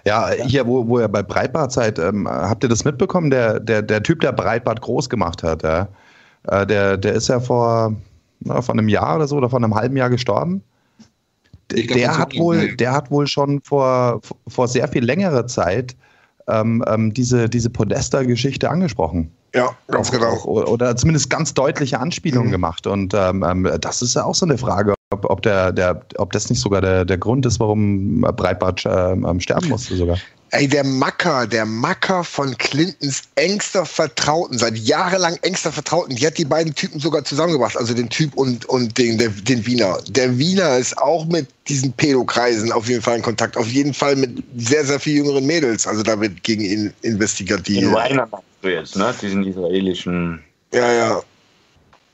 Ja, 0.06 0.32
hier, 0.32 0.66
wo, 0.66 0.88
wo 0.88 1.00
ihr 1.00 1.10
bei 1.10 1.24
Breitbart 1.24 1.74
seid, 1.74 2.00
ähm, 2.00 2.26
habt 2.28 2.64
ihr 2.64 2.70
das 2.70 2.86
mitbekommen? 2.86 3.32
Der, 3.32 3.60
der, 3.60 3.82
der 3.82 4.02
Typ, 4.02 4.22
der 4.22 4.32
Breitbart 4.32 4.80
groß 4.80 5.10
gemacht 5.10 5.44
hat, 5.44 5.64
ja? 5.64 5.90
Äh, 6.48 6.66
der, 6.68 6.96
der 6.96 7.14
ist 7.16 7.28
ja 7.28 7.42
vor, 7.42 7.94
na, 8.40 8.62
vor 8.62 8.76
einem 8.76 8.88
Jahr 8.88 9.18
oder 9.18 9.28
so 9.28 9.36
oder 9.36 9.50
vor 9.50 9.60
einem 9.60 9.76
halben 9.76 9.98
Jahr 9.98 10.10
gestorben. 10.10 10.64
Glaub, 11.68 11.98
der, 11.98 12.18
hat 12.18 12.38
wohl, 12.38 12.76
der 12.78 12.94
hat 12.94 13.12
wohl 13.12 13.28
schon 13.28 13.62
vor, 13.62 14.22
vor 14.48 14.70
sehr 14.70 14.88
viel 14.88 15.04
längerer 15.04 15.48
Zeit 15.48 15.98
ähm, 16.48 16.84
ähm, 16.88 17.14
diese, 17.14 17.50
diese 17.50 17.70
Podesta-Geschichte 17.70 18.70
angesprochen. 18.70 19.30
Ja, 19.56 19.76
ganz 19.88 20.12
genau. 20.12 20.36
Oder 20.46 20.96
zumindest 20.96 21.30
ganz 21.30 21.54
deutliche 21.54 22.00
Anspielungen 22.00 22.48
mhm. 22.48 22.54
gemacht. 22.54 22.88
Und 22.88 23.14
ähm, 23.14 23.44
ähm, 23.48 23.70
das 23.80 24.02
ist 24.02 24.16
ja 24.16 24.24
auch 24.24 24.34
so 24.34 24.46
eine 24.46 24.58
Frage, 24.58 24.96
ob, 25.12 25.30
ob, 25.30 25.42
der, 25.44 25.72
der, 25.72 26.02
ob 26.18 26.32
das 26.32 26.50
nicht 26.50 26.60
sogar 26.60 26.82
der, 26.82 27.06
der 27.06 27.18
Grund 27.18 27.46
ist, 27.46 27.60
warum 27.60 28.22
Breitbart 28.22 28.86
äh, 28.86 29.40
sterben 29.40 29.70
musste 29.70 29.96
sogar. 29.96 30.18
Ey, 30.54 30.68
der 30.68 30.84
Macker, 30.84 31.48
der 31.48 31.66
Macker 31.66 32.24
von 32.24 32.56
Clintons 32.60 33.24
engster 33.34 33.88
Vertrauten, 33.88 34.60
seit 34.60 34.78
jahrelang 34.78 35.36
engster 35.42 35.72
Vertrauten, 35.72 36.16
die 36.16 36.28
hat 36.28 36.38
die 36.38 36.46
beiden 36.46 36.76
Typen 36.76 37.00
sogar 37.00 37.24
zusammengebracht, 37.24 37.76
also 37.76 37.96
den 37.96 38.08
Typ 38.08 38.36
und, 38.36 38.66
und 38.66 38.96
den, 39.00 39.18
der, 39.18 39.30
den 39.30 39.66
Wiener. 39.66 39.98
Der 40.10 40.38
Wiener 40.38 40.78
ist 40.78 40.96
auch 41.00 41.26
mit 41.26 41.48
diesen 41.68 41.92
Pedokreisen 41.94 42.72
auf 42.72 42.88
jeden 42.88 43.02
Fall 43.02 43.18
in 43.18 43.24
Kontakt, 43.24 43.58
auf 43.58 43.68
jeden 43.68 43.96
Fall 43.96 44.16
mit 44.16 44.44
sehr, 44.56 44.86
sehr 44.86 45.00
viel 45.00 45.16
jüngeren 45.16 45.44
Mädels, 45.44 45.88
also 45.88 46.04
da 46.04 46.22
wird 46.22 46.44
gegen 46.44 46.62
ihn 46.62 46.94
investigativ. 47.02 47.80
Den 47.80 47.92
Weiner 47.92 48.28
meinst 48.30 48.46
du 48.62 48.70
jetzt, 48.70 48.96
ne? 48.96 49.12
Diesen 49.20 49.44
israelischen. 49.48 50.44
Ja, 50.72 50.94
ja 50.94 51.24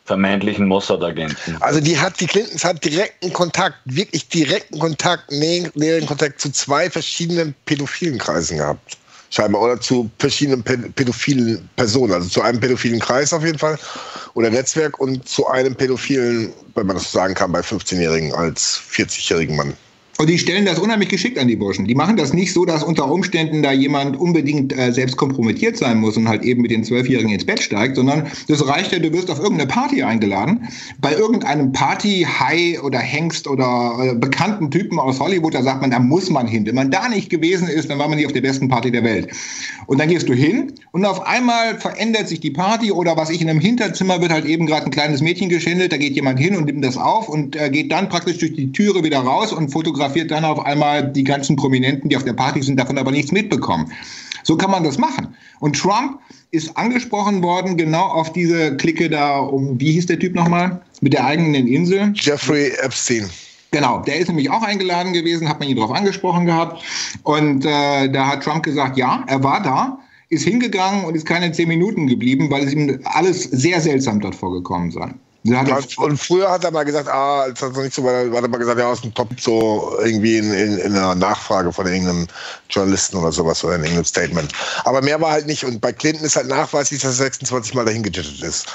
vermeintlichen 0.10 0.66
Mossad-Agenten. 0.66 1.58
Also 1.60 1.80
die 1.80 2.00
hat, 2.00 2.20
die 2.20 2.26
Clintons 2.26 2.66
hat 2.66 2.84
direkten 2.84 3.32
Kontakt, 3.32 3.76
wirklich 3.86 4.28
direkten 4.28 4.80
Kontakt, 4.80 5.32
näheren 5.32 6.08
Kontakt 6.08 6.42
zu 6.42 6.52
zwei 6.52 6.90
verschiedenen 6.90 7.54
pädophilen 7.66 8.18
Kreisen 8.18 8.58
gehabt. 8.58 8.98
Scheinbar. 9.30 9.62
Oder 9.62 9.80
zu 9.80 10.10
verschiedenen 10.18 10.64
pädophilen 10.64 11.70
Personen. 11.76 12.14
Also 12.14 12.28
zu 12.28 12.42
einem 12.42 12.60
pädophilen 12.60 13.00
Kreis 13.00 13.32
auf 13.32 13.46
jeden 13.46 13.60
Fall. 13.60 13.78
Oder 14.34 14.50
Netzwerk 14.50 15.00
und 15.00 15.30
zu 15.30 15.48
einem 15.48 15.76
pädophilen, 15.76 16.52
wenn 16.74 16.88
man 16.88 16.96
das 16.96 17.12
so 17.12 17.20
sagen 17.20 17.36
kann, 17.36 17.52
bei 17.52 17.60
15-Jährigen 17.60 18.34
als 18.34 18.82
40-jährigen 18.92 19.56
Mann. 19.56 19.76
Und 20.20 20.30
die 20.30 20.38
stellen 20.38 20.66
das 20.66 20.80
unheimlich 20.80 21.08
geschickt 21.08 21.40
an 21.40 21.48
die 21.48 21.56
Burschen. 21.56 21.86
Die 21.86 21.96
machen 21.96 22.18
das 22.18 22.34
nicht 22.34 22.52
so, 22.52 22.66
dass 22.66 22.84
unter 22.84 23.10
Umständen 23.10 23.64
da 23.64 23.72
jemand 23.72 24.20
unbedingt 24.20 24.78
äh, 24.78 24.92
selbst 24.92 25.16
kompromittiert 25.16 25.78
sein 25.78 25.98
muss 25.98 26.18
und 26.18 26.28
halt 26.28 26.44
eben 26.44 26.62
mit 26.62 26.72
den 26.72 26.84
Zwölfjährigen 26.84 27.32
ins 27.32 27.46
Bett 27.46 27.64
steigt, 27.64 27.96
sondern 27.96 28.28
das 28.50 28.68
reicht 28.68 28.92
ja, 28.92 29.00
du 29.00 29.14
wirst 29.14 29.32
auf 29.32 29.40
irgendeine 29.40 29.70
Party 29.70 30.04
eingeladen. 30.04 30.68
Bei 31.00 31.14
irgendeinem 31.14 31.72
Party-High 31.72 32.84
oder 32.84 33.00
Hengst 33.00 33.48
oder 33.48 33.98
äh, 34.02 34.16
bekannten 34.16 34.70
Typen 34.70 35.00
aus 35.00 35.22
Hollywood, 35.22 35.54
da 35.54 35.64
sagt 35.64 35.80
man, 35.80 35.92
da 35.92 36.00
muss 36.00 36.30
man 36.30 36.48
hin. 36.48 36.66
Wenn 36.66 36.76
man 36.76 36.92
da 36.92 37.08
nicht 37.08 37.30
gewesen 37.30 37.70
ist, 37.70 37.90
dann 37.90 37.98
war 37.98 38.10
man 38.10 38.18
nicht 38.18 38.28
auf 38.28 38.34
der 38.34 38.42
besten 38.42 38.68
Party 38.68 38.92
der 38.92 39.06
Welt. 39.06 39.30
Und 39.86 40.02
dann 40.02 40.10
gehst 40.10 40.28
du 40.28 40.34
hin 40.34 40.74
und 40.92 41.06
auf 41.06 41.26
einmal 41.26 41.80
verändert 41.80 42.28
sich 42.28 42.42
die 42.42 42.52
Party 42.52 42.92
oder 42.92 43.16
was 43.16 43.30
ich 43.30 43.42
in 43.42 43.50
einem 43.50 43.62
Hinterzimmer 43.62 44.20
wird 44.20 44.34
halt 44.34 44.44
eben 44.44 44.66
gerade 44.66 44.84
ein 44.84 44.92
kleines 44.92 45.22
Mädchen 45.22 45.48
geschändelt, 45.48 45.94
da 45.94 45.98
geht 45.98 46.16
jemand 46.16 46.40
hin 46.40 46.58
und 46.58 46.66
nimmt 46.66 46.84
das 46.84 46.98
auf 46.98 47.30
und 47.30 47.56
äh, 47.56 47.70
geht 47.70 47.90
dann 47.94 48.10
praktisch 48.10 48.40
durch 48.40 48.54
die 48.54 48.74
Türe 48.74 49.02
wieder 49.06 49.20
raus 49.20 49.54
und 49.54 49.70
fotografiert 49.70 50.09
fotografiert 50.10 50.32
dann 50.32 50.46
auf 50.46 50.66
einmal 50.66 51.12
die 51.12 51.24
ganzen 51.24 51.56
Prominenten, 51.56 52.10
die 52.10 52.18
auf 52.18 52.24
der 52.24 52.34
Party 52.34 52.62
sind, 52.62 52.78
davon 52.80 52.98
aber 52.98 53.12
nichts 53.12 53.32
mitbekommen. 53.32 53.92
So 54.44 54.58
kann 54.58 54.72
man 54.72 54.84
das 54.84 54.98
machen. 54.98 55.36
Und 55.60 55.78
Trump 55.78 56.20
ist 56.52 56.76
angesprochen 56.78 57.44
worden, 57.44 57.78
genau 57.78 58.06
auf 58.06 58.34
diese 58.34 58.76
Clique 58.78 59.10
da 59.10 59.40
um, 59.40 59.80
wie 59.80 59.92
hieß 59.92 60.08
der 60.08 60.20
Typ 60.20 60.34
nochmal? 60.34 60.82
Mit 61.02 61.14
der 61.14 61.26
eigenen 61.26 61.68
Insel? 61.68 62.14
Jeffrey 62.16 62.72
Epstein. 62.82 63.30
Genau, 63.72 64.00
der 64.00 64.18
ist 64.18 64.28
nämlich 64.28 64.50
auch 64.50 64.64
eingeladen 64.64 65.14
gewesen, 65.14 65.48
hat 65.48 65.60
man 65.60 65.70
ihn 65.70 65.76
darauf 65.76 65.92
angesprochen 65.92 66.48
gehabt. 66.48 66.84
Und 67.24 67.66
äh, 67.66 68.10
da 68.10 68.28
hat 68.28 68.44
Trump 68.44 68.64
gesagt, 68.64 68.98
ja, 68.98 69.24
er 69.28 69.44
war 69.44 69.62
da, 69.62 70.00
ist 70.30 70.44
hingegangen 70.44 71.06
und 71.06 71.16
ist 71.16 71.28
keine 71.28 71.52
zehn 71.52 71.68
Minuten 71.68 72.08
geblieben, 72.08 72.50
weil 72.50 72.64
es 72.64 72.74
ihm 72.74 73.00
alles 73.04 73.44
sehr 73.44 73.80
seltsam 73.80 74.22
dort 74.22 74.34
vorgekommen 74.34 74.90
sei. 74.90 75.14
Ja, 75.44 75.64
und 75.98 76.18
früher 76.18 76.52
hat 76.52 76.66
er 76.66 76.72
mal 76.72 76.84
gesagt, 76.84 77.08
ah, 77.08 77.42
als 77.44 77.62
er 77.62 77.70
noch 77.70 77.82
nicht 77.82 77.94
so 77.94 78.04
war, 78.04 78.26
hat 78.26 78.44
er 78.44 78.50
mal 78.50 78.58
gesagt, 78.58 78.78
ja, 78.78 78.92
aus 78.92 79.02
dem 79.02 79.14
Top 79.14 79.30
so 79.40 79.98
irgendwie 80.00 80.38
in, 80.38 80.54
in, 80.54 80.78
in 80.80 80.96
einer 80.96 81.16
Nachfrage 81.16 81.72
von 81.72 81.88
irgendeinem 81.88 82.28
Journalisten 82.70 83.18
oder 83.18 83.32
sowas 83.32 83.64
oder 83.64 83.76
in 83.76 83.84
irgendeinem 83.84 84.06
Statement. 84.06 84.52
Aber 84.84 85.02
mehr 85.02 85.22
war 85.22 85.32
halt 85.32 85.48
nicht. 85.48 85.64
Und 85.64 85.80
bei 85.80 85.94
Clinton 85.94 86.26
ist 86.26 86.36
halt 86.36 86.48
nachweislich, 86.48 87.02
dass 87.02 87.20
er 87.20 87.26
26 87.26 87.74
Mal 87.74 87.86
dahin 87.86 88.04
gejettet 88.04 88.42
ist. 88.42 88.68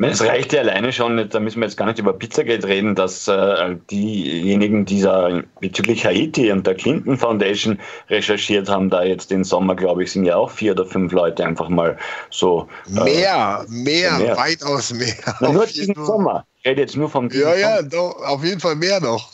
Es 0.00 0.22
reicht 0.22 0.52
ja 0.52 0.60
alleine 0.60 0.92
schon, 0.92 1.28
da 1.28 1.40
müssen 1.40 1.60
wir 1.60 1.66
jetzt 1.66 1.76
gar 1.76 1.86
nicht 1.86 1.98
über 1.98 2.12
Pizzagate 2.12 2.68
reden, 2.68 2.94
dass 2.94 3.26
äh, 3.26 3.74
diejenigen, 3.90 4.84
die 4.84 5.02
da 5.02 5.42
bezüglich 5.60 6.06
Haiti 6.06 6.52
und 6.52 6.64
der 6.64 6.76
Clinton 6.76 7.18
Foundation 7.18 7.80
recherchiert 8.08 8.68
haben, 8.68 8.90
da 8.90 9.02
jetzt 9.02 9.32
den 9.32 9.42
Sommer, 9.42 9.74
glaube 9.74 10.04
ich, 10.04 10.12
sind 10.12 10.24
ja 10.24 10.36
auch 10.36 10.52
vier 10.52 10.72
oder 10.72 10.86
fünf 10.86 11.12
Leute 11.12 11.44
einfach 11.44 11.68
mal 11.68 11.98
so. 12.30 12.68
Äh, 12.86 13.04
mehr, 13.04 13.66
mehr, 13.68 14.18
mehr, 14.18 14.36
weitaus 14.36 14.92
mehr. 14.92 15.16
Na, 15.40 15.50
nur 15.50 15.66
diesen 15.66 15.96
Sommer. 16.06 16.46
Ich 16.60 16.70
rede 16.70 16.82
jetzt 16.82 16.96
nur 16.96 17.10
vom 17.10 17.28
Ja, 17.30 17.56
ja, 17.56 17.82
doch, 17.82 18.22
auf 18.22 18.44
jeden 18.44 18.60
Fall 18.60 18.76
mehr 18.76 19.00
noch. 19.00 19.30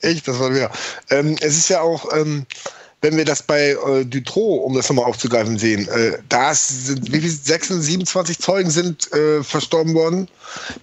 Echt, 0.00 0.28
das 0.28 0.38
war 0.38 0.50
mehr. 0.50 0.70
Ähm, 1.10 1.34
es 1.40 1.56
ist 1.56 1.70
ja 1.70 1.80
auch. 1.80 2.12
Ähm, 2.16 2.46
wenn 3.02 3.16
wir 3.16 3.24
das 3.24 3.42
bei 3.42 3.70
äh, 3.70 4.04
Dutro, 4.04 4.56
um 4.56 4.74
das 4.74 4.88
nochmal 4.88 5.04
aufzugreifen, 5.04 5.58
sehen, 5.58 5.86
äh, 5.88 6.18
da 6.28 6.54
sind, 6.54 7.12
wie 7.12 7.20
viel, 7.20 7.30
26, 7.30 7.86
27 7.86 8.38
Zeugen 8.38 8.70
sind 8.70 9.12
äh, 9.12 9.42
verstorben 9.42 9.94
worden. 9.94 10.28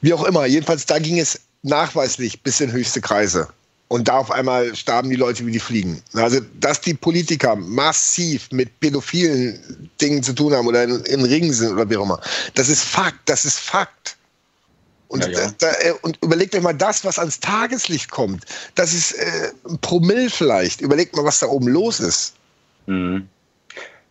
Wie 0.01 0.13
auch 0.13 0.23
immer. 0.23 0.45
Jedenfalls, 0.45 0.85
da 0.85 0.99
ging 0.99 1.19
es 1.19 1.39
nachweislich 1.63 2.41
bis 2.41 2.61
in 2.61 2.71
höchste 2.71 3.01
Kreise. 3.01 3.47
Und 3.87 4.07
da 4.07 4.17
auf 4.17 4.31
einmal 4.31 4.75
starben 4.75 5.09
die 5.09 5.15
Leute 5.15 5.45
wie 5.45 5.51
die 5.51 5.59
Fliegen. 5.59 6.01
Also, 6.13 6.39
dass 6.59 6.81
die 6.81 6.93
Politiker 6.93 7.55
massiv 7.55 8.47
mit 8.51 8.79
pädophilen 8.79 9.89
Dingen 10.01 10.23
zu 10.23 10.33
tun 10.33 10.53
haben 10.53 10.67
oder 10.67 10.83
in, 10.83 11.01
in 11.01 11.23
Ringen 11.23 11.53
sind 11.53 11.73
oder 11.73 11.89
wie 11.89 11.97
auch 11.97 12.03
immer, 12.03 12.19
das 12.55 12.69
ist 12.69 12.83
Fakt, 12.83 13.19
das 13.25 13.45
ist 13.45 13.59
Fakt. 13.59 14.17
Und, 15.07 15.25
ja, 15.25 15.31
ja. 15.31 15.51
Da, 15.59 15.67
äh, 15.67 15.93
und, 16.01 16.17
überlegt 16.21 16.55
euch 16.55 16.61
mal 16.61 16.73
das, 16.73 17.05
was 17.05 17.19
ans 17.19 17.39
Tageslicht 17.39 18.09
kommt. 18.09 18.45
Das 18.75 18.93
ist 18.93 19.13
äh, 19.13 19.51
ein 19.69 19.77
Promille 19.79 20.29
vielleicht. 20.29 20.81
Überlegt 20.81 21.15
mal, 21.15 21.23
was 21.23 21.39
da 21.39 21.47
oben 21.47 21.67
los 21.67 21.99
ist. 21.99 22.33
Mhm. 22.87 23.27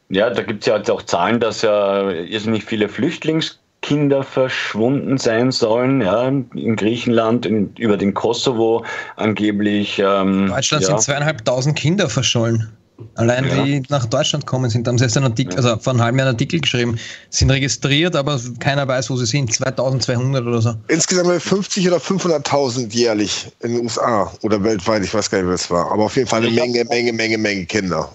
Ja, 0.08 0.30
da 0.30 0.42
gibt 0.42 0.60
es 0.60 0.66
ja 0.66 0.94
auch 0.94 1.02
Zahlen, 1.02 1.40
dass 1.40 1.62
ja 1.62 2.10
irrsinnig 2.10 2.64
viele 2.64 2.88
Flüchtlingskinder 2.88 4.22
verschwunden 4.22 5.16
sein 5.16 5.50
sollen, 5.50 6.02
ja, 6.02 6.28
in 6.28 6.76
Griechenland, 6.76 7.46
in, 7.46 7.74
über 7.78 7.96
den 7.96 8.12
Kosovo 8.12 8.84
angeblich. 9.16 9.98
Ähm, 9.98 10.48
Deutschland 10.48 10.82
ja. 10.82 10.88
sind 10.88 11.00
zweieinhalbtausend 11.00 11.78
Kinder 11.78 12.10
verschollen. 12.10 12.70
Allein 13.14 13.44
ja. 13.46 13.64
die 13.64 13.82
nach 13.88 14.06
Deutschland 14.06 14.46
kommen 14.46 14.70
sind, 14.70 14.86
haben 14.88 14.98
selbst 14.98 15.16
einen 15.16 15.26
Artikel, 15.26 15.56
also 15.56 15.76
vor 15.78 15.92
einem 15.92 16.02
halben 16.02 16.18
Jahr 16.18 16.28
einen 16.28 16.34
Artikel 16.34 16.60
geschrieben, 16.60 16.98
sind 17.30 17.50
registriert, 17.50 18.16
aber 18.16 18.40
keiner 18.58 18.86
weiß, 18.86 19.10
wo 19.10 19.16
sie 19.16 19.26
sind. 19.26 19.52
2200 19.52 20.46
oder 20.46 20.62
so. 20.62 20.74
Insgesamt 20.88 21.42
50 21.42 21.88
oder 21.88 21.98
500.000 21.98 22.92
jährlich 22.92 23.48
in 23.60 23.74
den 23.74 23.84
USA 23.84 24.32
oder 24.42 24.62
weltweit, 24.62 25.04
ich 25.04 25.12
weiß 25.12 25.30
gar 25.30 25.38
nicht, 25.38 25.48
wer 25.48 25.54
es 25.54 25.70
war. 25.70 25.90
Aber 25.90 26.04
auf 26.04 26.16
jeden 26.16 26.28
Fall 26.28 26.42
eine 26.42 26.50
Menge, 26.50 26.84
Menge, 26.84 27.12
Menge, 27.12 27.38
Menge 27.38 27.66
Kinder 27.66 28.10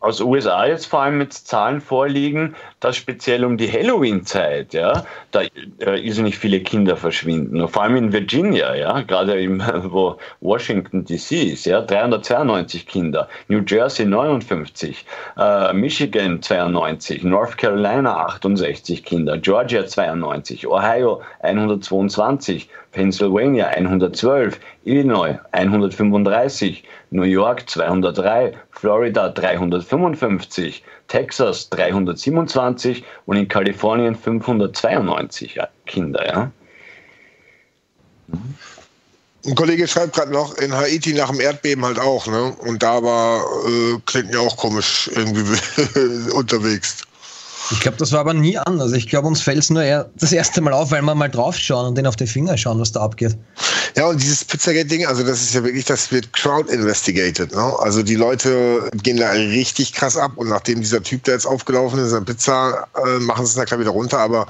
aus 0.00 0.20
USA 0.20 0.66
jetzt 0.66 0.86
vor 0.86 1.02
allem 1.02 1.18
mit 1.18 1.32
Zahlen 1.32 1.80
vorliegen, 1.80 2.54
dass 2.80 2.96
speziell 2.96 3.44
um 3.44 3.56
die 3.56 3.70
Halloween-Zeit, 3.70 4.72
ja, 4.72 5.04
da 5.32 5.42
äh, 5.42 6.00
irrsinnig 6.00 6.38
viele 6.38 6.60
Kinder 6.60 6.96
verschwinden. 6.96 7.66
vor 7.68 7.82
allem 7.82 7.96
in 7.96 8.12
Virginia, 8.12 8.74
ja, 8.74 9.00
gerade 9.02 9.40
im, 9.40 9.60
wo 9.84 10.18
Washington 10.40 11.04
DC 11.04 11.32
ist, 11.32 11.66
ja, 11.66 11.80
392 11.80 12.86
Kinder, 12.86 13.28
New 13.48 13.62
Jersey 13.66 14.06
59, 14.06 15.04
äh, 15.36 15.72
Michigan 15.72 16.40
92, 16.42 17.24
North 17.24 17.56
Carolina 17.58 18.24
68 18.26 19.04
Kinder, 19.04 19.38
Georgia 19.38 19.86
92, 19.86 20.66
Ohio 20.66 21.22
122, 21.40 22.68
Pennsylvania 22.98 23.68
112, 23.68 24.58
Illinois 24.84 25.38
135, 25.52 26.82
New 27.10 27.22
York 27.22 27.70
203, 27.70 28.52
Florida 28.72 29.28
355, 29.28 30.82
Texas 31.06 31.70
327 31.70 33.04
und 33.26 33.36
in 33.36 33.46
Kalifornien 33.46 34.16
592 34.16 35.60
Kinder. 35.86 36.26
Ja? 36.26 36.50
Ein 39.46 39.54
Kollege 39.54 39.86
schreibt 39.86 40.14
gerade 40.14 40.32
noch, 40.32 40.58
in 40.58 40.74
Haiti 40.74 41.12
nach 41.12 41.30
dem 41.30 41.38
Erdbeben 41.38 41.84
halt 41.84 42.00
auch, 42.00 42.26
ne? 42.26 42.56
Und 42.66 42.82
da 42.82 43.00
war 43.00 43.40
äh, 43.64 44.00
Clinton 44.06 44.34
ja 44.34 44.40
auch 44.40 44.56
komisch 44.56 45.08
irgendwie 45.14 46.30
unterwegs. 46.34 47.07
Ich 47.70 47.80
glaube, 47.80 47.98
das 47.98 48.12
war 48.12 48.20
aber 48.20 48.34
nie 48.34 48.56
anders. 48.56 48.92
Ich 48.92 49.08
glaube, 49.08 49.28
uns 49.28 49.42
fällt 49.42 49.58
es 49.58 49.70
nur 49.70 49.82
eher 49.82 50.08
das 50.16 50.32
erste 50.32 50.60
Mal 50.60 50.72
auf, 50.72 50.90
weil 50.90 51.02
wir 51.02 51.14
mal 51.14 51.28
draufschauen 51.28 51.88
und 51.88 51.98
den 51.98 52.06
auf 52.06 52.16
die 52.16 52.26
Finger 52.26 52.56
schauen, 52.56 52.80
was 52.80 52.92
da 52.92 53.00
abgeht. 53.00 53.36
Ja, 53.96 54.06
und 54.06 54.22
dieses 54.22 54.44
Pizzagate-Ding, 54.44 55.06
also 55.06 55.22
das 55.22 55.42
ist 55.42 55.54
ja 55.54 55.62
wirklich, 55.64 55.84
das 55.84 56.10
wird 56.10 56.32
crowd 56.32 56.72
investigated. 56.72 57.54
Ne? 57.54 57.74
Also 57.80 58.02
die 58.02 58.14
Leute 58.14 58.88
gehen 59.02 59.18
da 59.18 59.30
richtig 59.30 59.92
krass 59.92 60.16
ab 60.16 60.32
und 60.36 60.48
nachdem 60.48 60.80
dieser 60.80 61.02
Typ 61.02 61.24
da 61.24 61.32
jetzt 61.32 61.46
aufgelaufen 61.46 61.98
ist, 61.98 62.12
in 62.12 62.24
Pizza, 62.24 62.86
äh, 62.94 63.18
machen 63.18 63.44
sie 63.44 63.50
es 63.50 63.56
dann 63.56 63.66
klar 63.66 63.80
wieder 63.80 63.90
runter. 63.90 64.18
Aber 64.18 64.46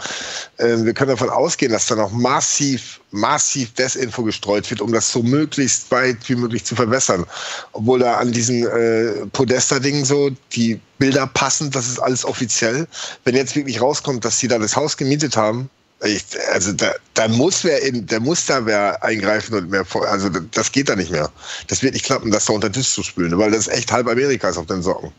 äh, 0.58 0.76
wir 0.78 0.94
können 0.94 1.10
davon 1.10 1.30
ausgehen, 1.30 1.72
dass 1.72 1.86
da 1.86 1.96
noch 1.96 2.12
massiv, 2.12 3.00
massiv 3.10 3.72
Desinfo 3.74 4.22
gestreut 4.22 4.68
wird, 4.70 4.80
um 4.80 4.92
das 4.92 5.10
so 5.10 5.22
möglichst 5.22 5.90
weit 5.90 6.16
wie 6.28 6.34
möglich 6.34 6.64
zu 6.64 6.76
verbessern. 6.76 7.24
Obwohl 7.72 8.00
da 8.00 8.16
an 8.16 8.32
diesen 8.32 8.66
äh, 8.66 9.26
Podesta-Dingen 9.32 10.04
so 10.04 10.30
die 10.52 10.80
Bilder 10.98 11.26
passen, 11.26 11.70
das 11.70 11.88
ist 11.88 11.98
alles 11.98 12.24
offiziell. 12.24 12.86
Wenn 13.24 13.36
jetzt 13.36 13.56
wirklich 13.56 13.80
rauskommt, 13.80 14.24
dass 14.24 14.38
sie 14.38 14.48
da 14.48 14.58
das 14.58 14.76
Haus 14.76 14.96
gemietet 14.96 15.36
haben, 15.36 15.70
ich, 16.04 16.24
also 16.52 16.72
da, 16.72 16.94
da 17.14 17.26
muss 17.26 17.64
wer 17.64 17.82
in, 17.82 18.06
da 18.06 18.20
muss 18.20 18.46
da 18.46 18.64
wer 18.64 19.02
eingreifen 19.02 19.56
und 19.56 19.70
mehr, 19.70 19.84
also 20.08 20.28
das 20.28 20.70
geht 20.70 20.88
da 20.88 20.94
nicht 20.94 21.10
mehr. 21.10 21.28
Das 21.66 21.82
wird 21.82 21.94
nicht 21.94 22.04
klappen, 22.04 22.30
das 22.30 22.44
da 22.44 22.52
unter 22.52 22.68
den 22.68 22.74
Tisch 22.74 22.92
zu 22.92 23.02
spülen, 23.02 23.36
weil 23.36 23.50
das 23.50 23.66
echt 23.66 23.90
halb 23.90 24.06
Amerika 24.06 24.48
ist 24.48 24.58
auf 24.58 24.66
den 24.66 24.82
Socken. 24.82 25.12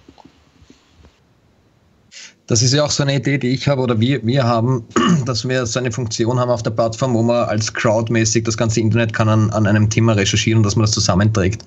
Das 2.50 2.64
ist 2.64 2.74
ja 2.74 2.84
auch 2.84 2.90
so 2.90 3.04
eine 3.04 3.16
Idee, 3.16 3.38
die 3.38 3.50
ich 3.50 3.68
habe 3.68 3.80
oder 3.80 4.00
wir, 4.00 4.26
wir 4.26 4.44
haben, 4.44 4.84
dass 5.26 5.48
wir 5.48 5.68
so 5.68 5.78
eine 5.78 5.92
Funktion 5.92 6.40
haben 6.40 6.50
auf 6.50 6.64
der 6.64 6.72
Plattform, 6.72 7.14
wo 7.14 7.22
man 7.22 7.48
als 7.48 7.72
crowdmäßig 7.72 8.44
das 8.44 8.58
ganze 8.58 8.80
Internet 8.80 9.14
kann 9.14 9.30
an, 9.30 9.52
an 9.52 9.68
einem 9.68 9.88
Thema 9.88 10.14
recherchieren 10.14 10.58
und 10.58 10.64
dass 10.64 10.76
man 10.76 10.86
das 10.86 10.92
zusammenträgt. 10.92 11.64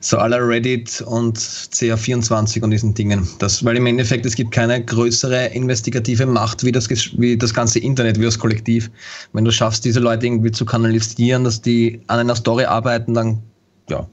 So 0.00 0.18
aller 0.18 0.46
Reddit 0.46 1.00
und 1.00 1.38
CA24 1.38 2.62
und 2.62 2.70
diesen 2.70 2.92
Dingen. 2.92 3.26
Das, 3.38 3.64
weil 3.64 3.78
im 3.78 3.86
Endeffekt 3.86 4.26
es 4.26 4.34
gibt 4.34 4.50
keine 4.50 4.84
größere 4.84 5.46
investigative 5.46 6.26
Macht 6.26 6.64
wie 6.64 6.72
das, 6.72 6.86
wie 7.16 7.38
das 7.38 7.54
ganze 7.54 7.78
Internet, 7.78 8.20
wie 8.20 8.24
das 8.24 8.38
Kollektiv. 8.38 8.90
Wenn 9.32 9.46
du 9.46 9.50
schaffst, 9.50 9.86
diese 9.86 10.00
Leute 10.00 10.26
irgendwie 10.26 10.52
zu 10.52 10.66
kanalisieren, 10.66 11.44
dass 11.44 11.62
die 11.62 12.02
an 12.08 12.18
einer 12.18 12.36
Story 12.36 12.64
arbeiten, 12.64 13.14
dann 13.14 13.42
ja, 13.88 14.06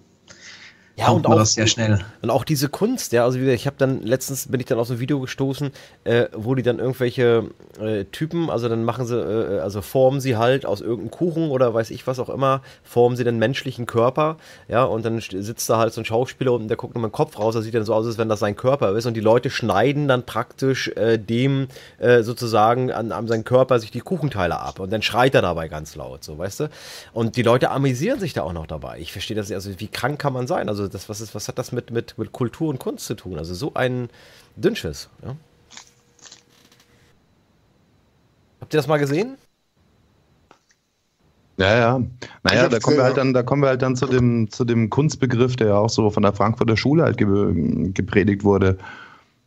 ja, 1.02 1.10
und 1.10 1.26
auch, 1.26 1.46
sehr 1.46 1.68
schnell. 1.68 2.00
Und 2.22 2.30
auch 2.30 2.44
diese 2.44 2.70
Kunst, 2.70 3.12
ja, 3.12 3.24
also 3.24 3.40
wie 3.40 3.50
ich 3.50 3.66
habe 3.66 3.76
dann 3.80 4.04
letztens 4.04 4.48
bin 4.48 4.60
ich 4.60 4.68
dann 4.68 4.78
auf 4.78 4.88
so 4.88 4.94
ein 4.94 5.00
Video 5.00 5.20
gestoßen, 5.20 5.72
äh, 6.04 6.26
wo 6.34 6.54
die 6.56 6.62
dann 6.62 6.80
irgendwelche 6.80 7.50
äh, 7.80 8.06
Typen, 8.06 8.50
also 8.50 8.70
dann 8.70 8.84
machen 8.84 9.06
sie, 9.06 9.18
äh, 9.18 9.60
also 9.60 9.82
formen 9.82 10.22
sie 10.22 10.38
halt 10.38 10.66
aus 10.66 10.82
irgendeinem 10.82 11.12
Kuchen 11.12 11.50
oder 11.50 11.74
weiß 11.74 11.90
ich 11.90 12.06
was 12.06 12.20
auch 12.20 12.30
immer, 12.30 12.62
formen 12.84 13.16
sie 13.16 13.24
den 13.24 13.40
menschlichen 13.40 13.88
Körper, 13.88 14.38
ja, 14.68 14.84
und 14.84 15.04
dann 15.04 15.20
sitzt 15.20 15.70
da 15.70 15.78
halt 15.78 15.94
so 15.94 16.02
ein 16.02 16.06
Schauspieler 16.06 16.54
und 16.54 16.68
der 16.68 16.78
guckt 16.78 16.96
nur 16.96 17.08
dem 17.08 17.12
Kopf 17.12 17.40
raus, 17.40 17.56
das 17.56 17.64
sieht 17.64 17.74
dann 17.74 17.84
so 17.84 17.94
aus, 17.94 18.06
als 18.06 18.18
wenn 18.18 18.30
das 18.30 18.40
sein 18.40 18.56
Körper 18.56 18.96
ist 18.96 19.06
und 19.06 19.16
die 19.16 19.22
Leute 19.22 19.50
schneiden 19.50 20.08
dann 20.08 20.26
praktisch 20.26 20.90
äh, 20.90 21.18
dem 21.18 21.68
äh, 21.98 22.22
sozusagen 22.22 22.92
an, 22.92 23.12
an 23.12 23.28
seinem 23.28 23.44
Körper 23.44 23.80
sich 23.80 23.92
die 23.92 24.02
Kuchenteile 24.02 24.60
ab 24.60 24.80
und 24.80 24.92
dann 24.94 25.02
schreit 25.02 25.34
er 25.34 25.42
dabei 25.42 25.68
ganz 25.68 25.96
laut, 25.96 26.24
so, 26.24 26.38
weißt 26.38 26.62
du? 26.62 26.70
Und 27.14 27.36
die 27.36 27.44
Leute 27.44 27.72
amüsieren 27.72 28.20
sich 28.20 28.34
da 28.34 28.44
auch 28.44 28.54
noch 28.54 28.68
dabei. 28.68 29.00
Ich 29.00 29.12
verstehe 29.12 29.36
das 29.36 29.50
nicht, 29.50 29.56
also 29.56 29.72
wie 29.78 29.88
krank 29.88 30.20
kann 30.20 30.34
man 30.34 30.48
sein? 30.48 30.70
Also 30.70 30.91
das, 30.92 31.10
was, 31.10 31.22
ist, 31.22 31.34
was 31.36 31.48
hat 31.48 31.58
das 31.58 31.72
mit, 31.72 31.92
mit, 31.92 32.18
mit 32.18 32.32
Kultur 32.32 32.70
und 32.70 32.80
Kunst 32.80 33.06
zu 33.06 33.16
tun? 33.16 33.38
Also 33.38 33.53
so 33.53 33.74
ein 33.74 34.10
Dünnschiss. 34.56 35.10
Ja? 35.24 35.36
Habt 38.60 38.74
ihr 38.74 38.78
das 38.78 38.88
mal 38.88 38.98
gesehen? 38.98 39.38
Ja, 41.58 41.78
ja. 41.78 42.02
Naja, 42.44 42.70
da 42.70 42.80
kommen 42.80 42.98
wir 42.98 43.03
halt 43.03 43.18
dann, 43.18 43.34
da 43.34 43.44
kommen 43.44 43.61
wir 43.61 43.70
halt 43.70 43.82
dann 43.82 43.95
zu 43.95 44.08
dem, 44.08 44.50
zu 44.50 44.66
dem 44.66 44.90
Kunstbegriff, 44.90 45.56
der 45.56 45.68
ja 45.68 45.78
auch 45.78 45.90
so 45.90 46.10
von 46.10 46.24
der 46.24 46.34
Frankfurter 46.34 46.78
Schule 46.78 47.03
halt 47.03 47.18
gepredigt 47.18 48.44
wurde. 48.44 48.78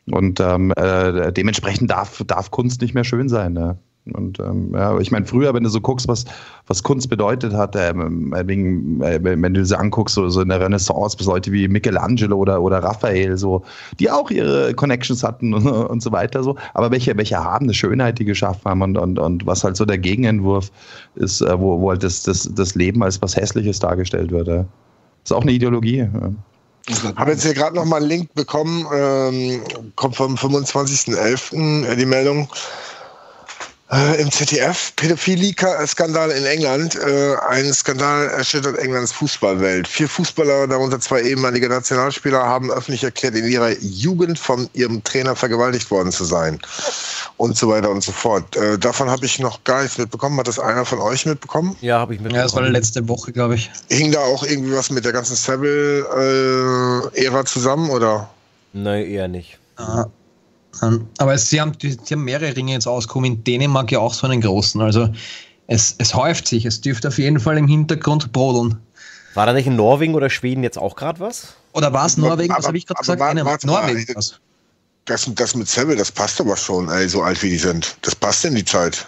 Und 0.06 0.39
ähm, 0.40 0.73
äh, 0.76 1.32
dementsprechend 1.32 1.90
darf, 1.90 2.23
darf 2.26 2.50
Kunst 2.50 2.82
nicht 2.82 2.94
mehr 2.94 3.05
schön 3.05 3.28
sein. 3.28 3.55
Ne? 3.55 3.78
Und 4.12 4.39
ähm, 4.39 4.73
ja, 4.74 4.99
ich 4.99 5.10
meine, 5.10 5.24
früher, 5.24 5.55
wenn 5.55 5.62
du 5.62 5.70
so 5.70 5.81
guckst, 5.81 6.07
was, 6.08 6.26
was 6.66 6.83
Kunst 6.83 7.08
bedeutet 7.08 7.55
hat, 7.55 7.74
ähm, 7.74 8.34
äh, 8.34 8.47
wegen, 8.47 9.00
äh, 9.00 9.18
wenn 9.23 9.55
du 9.55 9.65
sie 9.65 9.78
anguckst, 9.78 10.15
so, 10.15 10.28
so 10.28 10.42
in 10.42 10.50
der 10.50 10.60
Renaissance, 10.60 11.16
bis 11.16 11.26
Leute 11.26 11.50
wie 11.52 11.68
Michelangelo 11.68 12.36
oder, 12.36 12.60
oder 12.60 12.83
Raphael, 12.83 13.39
so, 13.39 13.62
die 13.99 14.10
auch 14.10 14.31
ihre 14.31 14.74
Connections 14.74 15.23
hatten 15.23 15.55
und, 15.55 15.66
und 15.66 16.02
so 16.02 16.12
weiter, 16.12 16.42
so. 16.42 16.57
Aber 16.74 16.91
welche, 16.91 17.16
welche 17.16 17.42
haben 17.42 17.65
eine 17.65 17.74
Schönheit, 17.74 18.18
die 18.18 18.26
geschaffen 18.26 18.62
haben 18.66 18.83
und, 18.83 18.99
und, 18.99 19.18
und 19.18 19.47
was 19.47 19.65
halt 19.65 19.76
so 19.76 19.86
der 19.86 19.99
Gegenentwurf 19.99 20.70
ist, 21.15 21.41
äh, 21.41 21.58
wo, 21.58 21.81
wo 21.81 21.91
halt 21.91 22.02
das, 22.02 22.23
das, 22.24 22.50
das 22.55 22.74
Leben 22.74 23.02
als 23.02 23.23
was 23.23 23.36
Hässliches 23.36 23.78
dargestellt 23.78 24.31
wird. 24.31 24.49
Ja. 24.49 24.66
Ist 25.24 25.33
auch 25.33 25.42
eine 25.42 25.52
Ideologie. 25.52 26.07
Ich 26.86 27.02
habe 27.16 27.31
jetzt 27.31 27.42
hier 27.42 27.55
gerade 27.55 27.74
noch 27.74 27.86
mal 27.86 27.97
einen 27.97 28.08
Link 28.08 28.34
bekommen, 28.34 28.86
ähm, 28.94 29.62
kommt 29.97 30.16
vom 30.16 30.34
25.11. 30.34 31.86
Äh, 31.86 31.97
die 31.97 32.05
Meldung. 32.05 32.49
Äh, 33.94 34.20
Im 34.20 34.28
ZDF, 34.28 34.92
Pädophilie-Skandal 34.97 36.32
in 36.32 36.44
England. 36.44 36.97
Äh, 36.97 37.36
ein 37.48 37.73
Skandal 37.73 38.26
erschüttert 38.26 38.76
Englands 38.78 39.12
Fußballwelt. 39.12 39.86
Vier 39.86 40.08
Fußballer, 40.08 40.66
darunter 40.66 40.98
zwei 40.98 41.23
ehemalige 41.23 41.68
Nationalspieler, 41.68 42.42
haben 42.42 42.73
öffentlich 42.73 43.05
erklärt, 43.05 43.36
in 43.36 43.47
ihrer 43.47 43.70
Jugend 43.78 44.36
von 44.36 44.68
ihrem 44.73 45.05
Trainer 45.05 45.36
vergewaltigt 45.36 45.92
worden 45.92 46.10
zu 46.10 46.24
sein. 46.24 46.58
Und 47.36 47.56
so 47.56 47.68
weiter 47.68 47.89
und 47.89 48.02
so 48.02 48.10
fort. 48.10 48.56
Äh, 48.56 48.81
davon 48.81 49.08
habe 49.08 49.26
ich 49.26 49.39
noch 49.39 49.62
gar 49.62 49.82
nichts 49.82 49.97
mitbekommen. 49.97 50.40
Hat 50.40 50.48
das 50.48 50.58
einer 50.58 50.84
von 50.84 50.98
euch 50.98 51.24
mitbekommen? 51.24 51.76
Ja, 51.81 52.00
habe 52.00 52.14
ich 52.14 52.20
mitbekommen. 52.20 52.40
Ja, 52.40 52.42
das 52.42 52.56
war 52.56 52.68
letzte 52.68 53.08
Woche, 53.08 53.31
glaube 53.31 53.55
ich. 53.55 53.70
Hing 53.90 54.10
da 54.10 54.18
auch 54.18 54.42
irgendwie 54.42 54.73
was 54.73 54.90
mit 54.90 55.05
der 55.05 55.12
ganzen 55.12 55.36
Savile-Ära 55.36 57.10
äh, 57.14 57.44
zusammen, 57.44 57.90
oder? 57.90 58.28
Nein, 58.73 59.06
eher 59.06 59.28
nicht. 59.28 59.60
Ah. 59.76 60.06
Ähm, 60.82 61.06
aber 61.18 61.36
sie 61.38 61.60
haben, 61.60 61.72
sie 61.80 61.96
haben 62.10 62.24
mehrere 62.24 62.56
Ringe 62.56 62.72
jetzt 62.72 62.86
ausgekommen, 62.86 63.32
in 63.32 63.44
Dänemark 63.44 63.92
ja 63.92 63.98
auch 63.98 64.14
so 64.14 64.26
einen 64.26 64.40
großen. 64.40 64.80
Also 64.80 65.08
es, 65.66 65.94
es 65.98 66.14
häuft 66.14 66.46
sich, 66.48 66.64
es 66.64 66.80
dürfte 66.80 67.08
auf 67.08 67.18
jeden 67.18 67.40
Fall 67.40 67.58
im 67.58 67.68
Hintergrund 67.68 68.32
brodeln. 68.32 68.78
War 69.34 69.46
da 69.46 69.52
nicht 69.52 69.66
in 69.66 69.76
Norwegen 69.76 70.14
oder 70.14 70.30
Schweden 70.30 70.62
jetzt 70.62 70.78
auch 70.78 70.94
gerade 70.94 71.20
was? 71.20 71.54
Oder 71.72 71.92
war 71.92 72.06
es 72.06 72.16
Norwegen? 72.16 72.54
Was 72.56 72.66
habe 72.66 72.76
ich 72.76 72.86
gerade 72.86 73.00
gesagt? 73.00 73.20
War, 73.20 73.34
Norwegen. 73.34 73.66
Mal, 73.66 74.14
das, 74.14 74.40
das, 75.06 75.30
das 75.34 75.54
mit 75.56 75.68
Seville, 75.68 75.96
das 75.96 76.12
passt 76.12 76.40
aber 76.40 76.56
schon, 76.56 76.88
ey, 76.88 77.08
so 77.08 77.22
alt 77.22 77.42
wie 77.42 77.50
die 77.50 77.58
sind. 77.58 77.96
Das 78.02 78.14
passt 78.14 78.44
in 78.44 78.54
die 78.54 78.64
Zeit. 78.64 79.06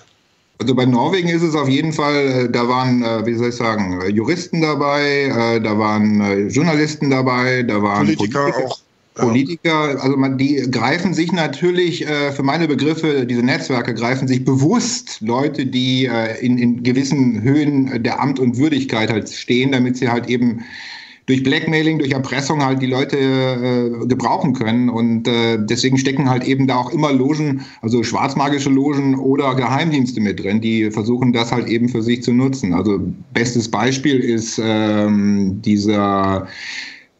Also 0.58 0.74
bei 0.74 0.86
Norwegen 0.86 1.28
ist 1.28 1.42
es 1.42 1.54
auf 1.54 1.68
jeden 1.68 1.92
Fall, 1.92 2.14
äh, 2.14 2.50
da 2.50 2.66
waren, 2.66 3.02
äh, 3.02 3.26
wie 3.26 3.34
soll 3.34 3.50
ich 3.50 3.56
sagen, 3.56 4.00
Juristen 4.10 4.62
dabei, 4.62 5.56
äh, 5.56 5.60
da 5.60 5.78
waren 5.78 6.48
Journalisten 6.48 7.10
dabei, 7.10 7.62
da 7.62 7.82
waren 7.82 8.06
Politiker, 8.06 8.44
Politiker 8.44 8.66
auch. 8.66 8.80
Politiker, 9.16 10.02
also 10.02 10.16
man, 10.16 10.36
die 10.38 10.56
greifen 10.70 11.14
sich 11.14 11.32
natürlich 11.32 12.06
äh, 12.06 12.32
für 12.32 12.42
meine 12.42 12.68
Begriffe, 12.68 13.26
diese 13.26 13.42
Netzwerke 13.42 13.94
greifen 13.94 14.28
sich 14.28 14.44
bewusst 14.44 15.20
Leute, 15.20 15.66
die 15.66 16.06
äh, 16.06 16.38
in, 16.44 16.58
in 16.58 16.82
gewissen 16.82 17.42
Höhen 17.42 18.02
der 18.02 18.20
Amt 18.20 18.38
und 18.38 18.58
Würdigkeit 18.58 19.10
halt 19.10 19.30
stehen, 19.30 19.72
damit 19.72 19.96
sie 19.96 20.08
halt 20.08 20.28
eben 20.28 20.64
durch 21.26 21.42
Blackmailing, 21.42 21.98
durch 21.98 22.12
Erpressung 22.12 22.64
halt 22.64 22.80
die 22.80 22.86
Leute 22.86 23.16
äh, 23.16 24.06
gebrauchen 24.06 24.52
können. 24.52 24.88
Und 24.88 25.26
äh, 25.26 25.58
deswegen 25.58 25.98
stecken 25.98 26.30
halt 26.30 26.44
eben 26.44 26.66
da 26.66 26.76
auch 26.76 26.92
immer 26.92 27.12
Logen, 27.12 27.62
also 27.82 28.02
schwarzmagische 28.04 28.70
Logen 28.70 29.18
oder 29.18 29.54
Geheimdienste 29.56 30.20
mit 30.20 30.42
drin, 30.42 30.60
die 30.60 30.90
versuchen 30.90 31.32
das 31.32 31.50
halt 31.50 31.66
eben 31.66 31.88
für 31.88 32.02
sich 32.02 32.22
zu 32.22 32.32
nutzen. 32.32 32.72
Also 32.72 33.00
bestes 33.34 33.68
Beispiel 33.68 34.20
ist 34.20 34.60
ähm, 34.62 35.60
dieser 35.62 36.46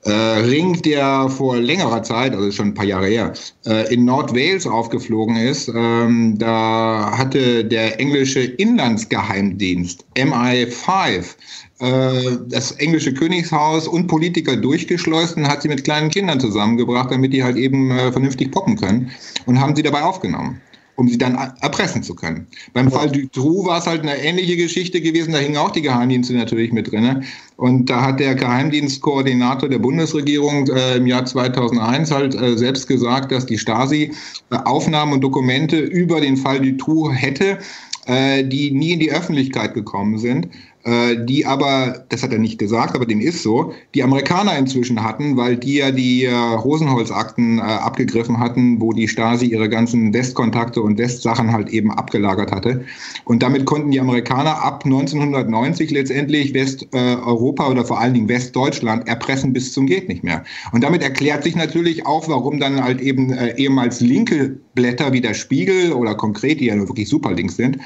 äh, 0.07 0.13
Ring, 0.13 0.81
der 0.83 1.29
vor 1.29 1.57
längerer 1.57 2.03
Zeit, 2.03 2.35
also 2.35 2.51
schon 2.51 2.69
ein 2.69 2.75
paar 2.75 2.85
Jahre 2.85 3.07
her, 3.07 3.33
äh, 3.67 3.93
in 3.93 4.05
Nordwales 4.05 4.67
aufgeflogen 4.67 5.37
ist. 5.37 5.69
Ähm, 5.69 6.39
da 6.39 7.13
hatte 7.17 7.65
der 7.65 8.01
englische 8.01 8.41
Inlandsgeheimdienst 8.41 10.05
MI5 10.17 11.35
äh, 11.79 12.39
das 12.49 12.73
englische 12.73 13.13
Königshaus 13.13 13.87
und 13.89 14.07
Politiker 14.07 14.57
durchgeschleust 14.57 15.37
und 15.37 15.49
hat 15.49 15.63
sie 15.63 15.69
mit 15.69 15.85
kleinen 15.85 16.11
Kindern 16.11 16.41
zusammengebracht, 16.41 17.11
damit 17.11 17.33
die 17.33 17.45
halt 17.45 17.57
eben 17.57 17.91
äh, 17.91 18.13
vernünftig 18.13 18.51
poppen 18.51 18.77
können 18.77 19.11
und 19.45 19.61
haben 19.61 19.77
sie 19.77 19.83
dabei 19.83 20.03
aufgenommen 20.03 20.61
um 20.97 21.09
sie 21.09 21.19
dann 21.19 21.35
erpressen 21.61 22.03
zu 22.03 22.15
können. 22.15 22.47
Beim 22.73 22.91
Fall 22.91 23.11
Dutroux 23.11 23.67
war 23.67 23.79
es 23.79 23.87
halt 23.87 24.03
eine 24.03 24.17
ähnliche 24.17 24.57
Geschichte 24.57 25.01
gewesen, 25.01 25.33
da 25.33 25.39
hingen 25.39 25.59
auch 25.59 25.71
die 25.71 25.83
Geheimdienste 25.83 26.35
natürlich 26.35 26.73
mit 26.73 26.91
drin. 26.91 27.25
Und 27.57 27.89
da 27.89 28.03
hat 28.03 28.21
der 28.21 28.35
Geheimdienstkoordinator 28.35 29.69
der 29.69 29.79
Bundesregierung 29.79 30.69
äh, 30.69 30.97
im 30.97 31.07
Jahr 31.07 31.25
2001 31.25 32.11
halt 32.11 32.35
äh, 32.35 32.57
selbst 32.57 32.87
gesagt, 32.89 33.31
dass 33.31 33.47
die 33.47 33.59
Stasi 33.59 34.13
äh, 34.51 34.57
Aufnahmen 34.65 35.13
und 35.13 35.21
Dokumente 35.21 35.79
über 35.79 36.21
den 36.21 36.37
Fall 36.37 36.61
Dutroux 36.61 37.11
hätte, 37.13 37.59
äh, 38.07 38.45
die 38.45 38.71
nie 38.71 38.93
in 38.93 39.01
die 39.01 39.13
Öffentlichkeit 39.13 39.75
gekommen 39.75 40.19
sind. 40.19 40.49
Äh, 40.87 41.25
die 41.25 41.45
aber, 41.45 42.05
das 42.11 42.23
hat 42.23 42.33
er 42.33 42.39
nicht 42.39 42.61
gesagt, 42.61 42.95
aber 42.95 43.07
dem 43.07 43.21
ist 43.21 43.43
so, 43.43 43.73
die 43.97 44.05
Amerikaner 44.05 44.57
inzwischen 44.57 45.03
hatten, 45.03 45.37
weil 45.37 45.57
die 45.57 45.79
ja 45.79 45.91
die 45.91 46.25
äh, 46.25 46.33
Rosenholz-Akten 46.33 47.59
äh, 47.59 47.63
abgegriffen 47.63 48.39
hatten, 48.39 48.81
wo 48.81 48.93
die 48.93 49.09
Stasi 49.09 49.47
ihre 49.47 49.69
ganzen 49.69 50.15
Westkontakte 50.15 50.81
und 50.81 50.97
Westsachen 50.97 51.53
halt 51.53 51.71
eben 51.71 51.91
abgelagert 51.91 52.53
hatte. 52.53 52.85
Und 53.25 53.43
damit 53.43 53.65
konnten 53.65 53.91
die 53.91 53.99
Amerikaner 53.99 54.63
ab 54.63 54.85
1990 54.85 55.91
letztendlich 55.91 56.55
Westeuropa 56.55 57.69
oder 57.69 57.85
vor 57.85 57.99
allen 57.99 58.15
Dingen 58.15 58.29
Westdeutschland 58.29 59.09
erpressen 59.09 59.53
bis 59.53 59.73
zum 59.73 59.87
geht 59.87 60.09
nicht 60.09 60.23
mehr. 60.23 60.45
Und 60.71 60.85
damit 60.85 61.03
erklärt 61.03 61.43
sich 61.43 61.57
natürlich 61.57 62.07
auch, 62.07 62.29
warum 62.29 62.61
dann 62.61 62.83
halt 62.83 63.01
eben 63.01 63.33
ehemals 63.57 64.01
linke 64.01 64.57
Blätter 64.75 65.13
wie 65.13 65.21
der 65.21 65.35
Spiegel 65.35 65.93
oder 65.93 66.15
konkret, 66.15 66.61
die 66.61 66.67
ja 66.67 66.77
wirklich 66.77 67.09
super 67.09 67.33
links 67.33 67.57
sind, 67.57 67.79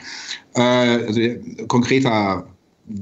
also 0.55 1.21
konkreter 1.69 2.47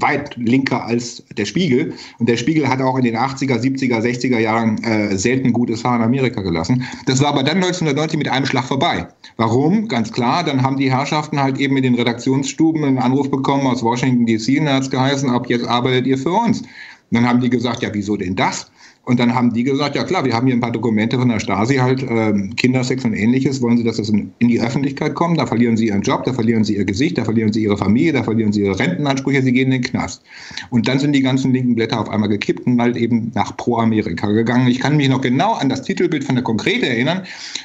weit 0.01 0.37
linker 0.37 0.85
als 0.85 1.23
der 1.37 1.45
Spiegel. 1.45 1.95
Und 2.19 2.29
der 2.29 2.37
Spiegel 2.37 2.69
hat 2.69 2.81
auch 2.81 2.97
in 2.97 3.05
den 3.05 3.17
80er, 3.17 3.59
70er, 3.59 4.01
60er 4.01 4.39
Jahren 4.39 4.83
äh, 4.85 5.17
selten 5.17 5.53
gutes 5.53 5.85
Haar 5.85 5.97
in 5.97 6.03
Amerika 6.03 6.43
gelassen. 6.43 6.85
Das 7.07 7.21
war 7.21 7.29
aber 7.29 7.43
dann 7.43 7.57
1990 7.57 8.19
mit 8.19 8.29
einem 8.29 8.47
Schlag 8.47 8.65
vorbei. 8.65 9.09
Warum? 9.37 9.89
Ganz 9.89 10.13
klar, 10.13 10.45
dann 10.45 10.63
haben 10.63 10.77
die 10.77 10.91
Herrschaften 10.91 11.41
halt 11.41 11.59
eben 11.59 11.77
in 11.77 11.83
den 11.83 11.95
Redaktionsstuben 11.95 12.85
einen 12.85 12.99
Anruf 12.99 13.31
bekommen 13.31 13.67
aus 13.67 13.83
Washington 13.83 14.27
DC 14.27 14.59
und 14.59 14.67
da 14.67 14.75
hat 14.75 14.83
es 14.83 14.91
geheißen, 14.91 15.31
ab 15.31 15.49
jetzt 15.49 15.67
arbeitet 15.67 16.07
ihr 16.07 16.19
für 16.19 16.33
uns. 16.33 16.63
Und 16.63 16.69
dann 17.13 17.27
haben 17.27 17.41
die 17.41 17.51
gesagt, 17.51 17.83
ja, 17.83 17.89
wieso 17.93 18.17
denn 18.17 18.37
das? 18.37 18.71
Und 19.09 19.19
dann 19.19 19.35
haben 19.35 19.55
die 19.55 19.65
gesagt, 19.65 19.97
ja 19.97 20.05
klar, 20.05 20.27
wir 20.27 20.35
haben 20.35 20.47
hier 20.47 20.55
ein 20.55 20.61
paar 20.61 20.71
Dokumente 20.71 21.19
von 21.19 21.31
der 21.31 21.41
Stasi, 21.41 21.77
halt 21.77 22.05
ähm, 22.07 22.55
Kindersex 22.57 23.07
und 23.07 23.15
ähnliches. 23.15 23.63
Wollen 23.63 23.79
Sie, 23.79 23.83
dass 23.85 23.97
das 23.97 24.11
in, 24.11 24.35
in, 24.39 24.49
die 24.49 24.61
Öffentlichkeit 24.61 25.15
kommt? 25.15 25.39
Da 25.41 25.47
verlieren 25.47 25.79
Sie 25.79 25.87
Ihren 25.87 26.03
Job, 26.03 26.25
da 26.25 26.35
verlieren 26.35 26.63
Sie 26.63 26.77
Ihr 26.77 26.85
Gesicht, 26.85 27.17
da 27.17 27.25
verlieren 27.25 27.51
Sie 27.51 27.63
Ihre 27.63 27.79
Familie, 27.79 28.13
da 28.13 28.23
verlieren 28.23 28.53
Sie 28.53 28.61
Ihre 28.61 28.79
Rentenansprüche, 28.79 29.41
Sie 29.41 29.53
gehen 29.53 29.73
in 29.73 29.81
den 29.81 29.83
Knast. 29.83 30.23
Und 30.69 30.89
dann 30.89 30.99
sind 30.99 31.15
die 31.15 31.23
ganzen 31.23 31.55
linken 31.55 31.75
Blätter 31.75 31.99
auf 31.99 32.11
einmal 32.11 32.29
gekippt 32.29 32.67
und 32.67 32.79
halt 32.83 32.99
eben 32.99 33.33
nach 33.35 33.57
Pro-Amerika 33.57 34.27
gegangen. 34.27 34.69
Ich 34.69 34.79
kann 34.79 34.99
mich 34.99 35.09
noch 35.09 35.23
genau 35.23 35.55
an 35.55 35.71
das 35.71 35.81
Titelbild 35.81 36.25
von 36.25 36.35
der 36.35 36.45
Konkrete 36.45 36.87
erinnern, 36.87 37.23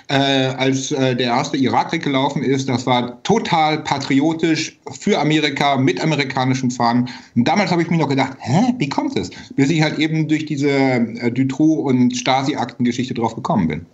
äh, 0.08 0.14
als 0.14 0.94
äh, 0.94 1.14
der 1.14 1.28
erste 1.28 1.58
Irakkrieg 1.58 2.04
gelaufen 2.04 2.42
ist. 2.42 2.70
Das 2.70 2.86
war 2.86 3.22
total 3.24 3.80
patriotisch 3.80 4.80
für 4.98 5.20
Amerika 5.20 5.76
mit 5.76 6.02
amerikanischen 6.02 6.72
Fahnen. 6.72 7.10
Und 7.36 7.46
damals 7.46 7.70
habe 7.70 7.82
ich 7.82 7.90
mir 7.90 7.98
noch 7.98 8.08
gedacht, 8.08 8.38
hä, 8.40 8.74
wie 8.78 8.88
kommt 8.88 9.18
es? 9.18 9.30
Bis 9.58 9.70
ich 9.70 9.82
halt 9.82 10.00
eben 10.00 10.30
durch 10.30 10.46
diese 10.46 10.70
äh, 10.70 11.33
Dutroux 11.34 11.82
und 11.82 12.16
Stasi-Aktengeschichte 12.16 13.14
drauf 13.14 13.36
gekommen 13.36 13.68
bin. 13.68 13.86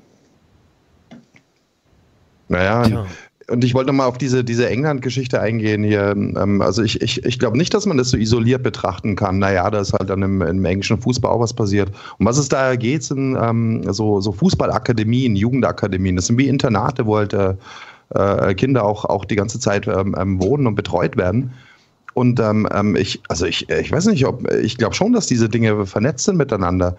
Naja, 2.50 2.88
ja. 2.88 3.06
und 3.50 3.64
ich 3.64 3.76
wollte 3.76 3.88
nochmal 3.88 4.08
auf 4.08 4.18
diese, 4.18 4.44
diese 4.44 4.68
England-Geschichte 4.68 5.40
eingehen 5.40 5.84
hier. 5.84 6.12
Ähm, 6.12 6.62
also 6.62 6.82
ich, 6.82 7.00
ich, 7.02 7.24
ich 7.24 7.40
glaube 7.40 7.58
nicht, 7.58 7.74
dass 7.74 7.86
man 7.86 7.98
das 7.98 8.10
so 8.10 8.18
isoliert 8.18 8.64
betrachten 8.64 9.16
kann. 9.16 9.38
Naja, 9.38 9.70
da 9.70 9.80
ist 9.80 9.94
halt 9.94 10.10
dann 10.10 10.24
im, 10.24 10.42
im 10.42 10.66
englischen 10.66 11.00
Fußball 11.00 11.32
auch 11.32 11.40
was 11.40 11.54
passiert. 11.54 11.92
Um 12.18 12.26
was 12.26 12.38
es 12.38 12.50
da 12.50 12.76
geht, 12.76 13.04
sind 13.04 13.38
ähm, 13.40 13.84
so, 13.94 14.20
so 14.20 14.32
Fußballakademien, 14.32 15.36
Jugendakademien. 15.36 16.16
Das 16.16 16.26
sind 16.26 16.40
wie 16.40 16.48
Internate, 16.48 17.06
wo 17.06 17.18
halt 17.18 17.34
äh, 17.34 17.54
äh 18.16 18.56
Kinder 18.56 18.84
auch, 18.84 19.06
auch 19.06 19.26
die 19.26 19.36
ganze 19.36 19.60
Zeit 19.60 19.88
ähm, 19.88 20.16
ähm 20.18 20.42
wohnen 20.42 20.66
und 20.66 20.76
betreut 20.76 21.16
werden. 21.16 21.54
Und 22.16 22.40
ähm, 22.40 22.68
ähm, 22.74 22.96
ich, 22.96 23.22
also 23.30 23.46
ich, 23.46 23.70
ich 23.70 23.92
weiß 23.92 24.08
nicht, 24.08 24.26
ob 24.26 24.52
ich 24.52 24.78
glaube 24.78 24.96
schon, 24.96 25.14
dass 25.14 25.28
diese 25.28 25.48
Dinge 25.48 25.86
vernetzt 25.86 26.26
sind 26.26 26.38
miteinander. 26.38 26.98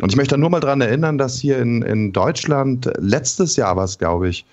Und 0.00 0.10
ich 0.10 0.16
möchte 0.16 0.38
nur 0.38 0.50
mal 0.50 0.60
daran 0.60 0.80
erinnern, 0.80 1.18
dass 1.18 1.38
hier 1.38 1.58
in, 1.58 1.82
in 1.82 2.12
Deutschland 2.12 2.90
letztes 2.98 3.56
Jahr 3.56 3.76
war 3.76 3.84
es, 3.84 3.98
glaube 3.98 4.28
ich, 4.28 4.44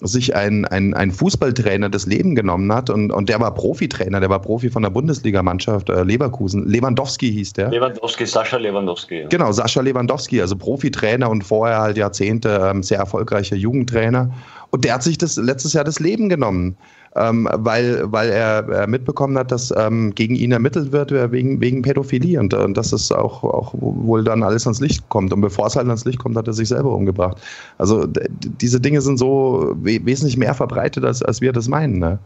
sich 0.00 0.36
ein, 0.36 0.64
ein, 0.64 0.94
ein 0.94 1.10
Fußballtrainer 1.10 1.88
das 1.88 2.06
Leben 2.06 2.36
genommen 2.36 2.72
hat 2.72 2.88
und, 2.88 3.10
und 3.10 3.28
der 3.28 3.40
war 3.40 3.52
Profitrainer, 3.52 4.20
der 4.20 4.30
war 4.30 4.40
Profi 4.40 4.70
von 4.70 4.82
der 4.84 4.90
Bundesligamannschaft 4.90 5.88
äh, 5.90 6.04
Leverkusen. 6.04 6.68
Lewandowski 6.68 7.32
hieß 7.32 7.54
der. 7.54 7.70
Lewandowski, 7.70 8.24
Sascha 8.24 8.58
Lewandowski. 8.58 9.26
Genau, 9.28 9.50
Sascha 9.50 9.80
Lewandowski, 9.80 10.40
also 10.40 10.54
Profitrainer 10.54 11.28
und 11.28 11.42
vorher 11.42 11.80
halt 11.80 11.96
Jahrzehnte 11.96 12.70
ähm, 12.70 12.84
sehr 12.84 12.98
erfolgreicher 12.98 13.56
Jugendtrainer. 13.56 14.32
Und 14.70 14.84
der 14.84 14.94
hat 14.94 15.02
sich 15.02 15.18
das 15.18 15.36
letztes 15.36 15.72
Jahr 15.72 15.84
das 15.84 15.98
Leben 15.98 16.28
genommen 16.28 16.76
ähm, 17.16 17.48
weil, 17.52 18.02
weil 18.12 18.30
er, 18.30 18.68
er 18.68 18.86
mitbekommen 18.86 19.36
hat, 19.38 19.50
dass 19.50 19.74
ähm, 19.76 20.14
gegen 20.14 20.34
ihn 20.34 20.52
ermittelt 20.52 20.92
wird 20.92 21.12
äh, 21.12 21.30
wegen, 21.32 21.60
wegen 21.60 21.82
Pädophilie 21.82 22.38
und, 22.38 22.54
und 22.54 22.76
dass 22.76 22.92
es 22.92 23.10
auch, 23.12 23.44
auch 23.44 23.74
wohl 23.74 24.24
dann 24.24 24.42
alles 24.42 24.66
ans 24.66 24.80
Licht 24.80 25.08
kommt. 25.08 25.32
Und 25.32 25.40
bevor 25.40 25.66
es 25.66 25.76
halt 25.76 25.86
ans 25.86 26.04
Licht 26.04 26.18
kommt, 26.18 26.36
hat 26.36 26.46
er 26.46 26.52
sich 26.52 26.68
selber 26.68 26.92
umgebracht. 26.92 27.38
Also 27.78 28.06
diese 28.06 28.80
Dinge 28.80 29.00
sind 29.00 29.18
so 29.18 29.74
we 29.80 30.00
wesentlich 30.04 30.36
mehr 30.36 30.54
verbreitet, 30.54 31.04
als, 31.04 31.22
als 31.22 31.40
wir 31.40 31.52
das 31.52 31.68
meinen. 31.68 31.98
Ne? 31.98 32.18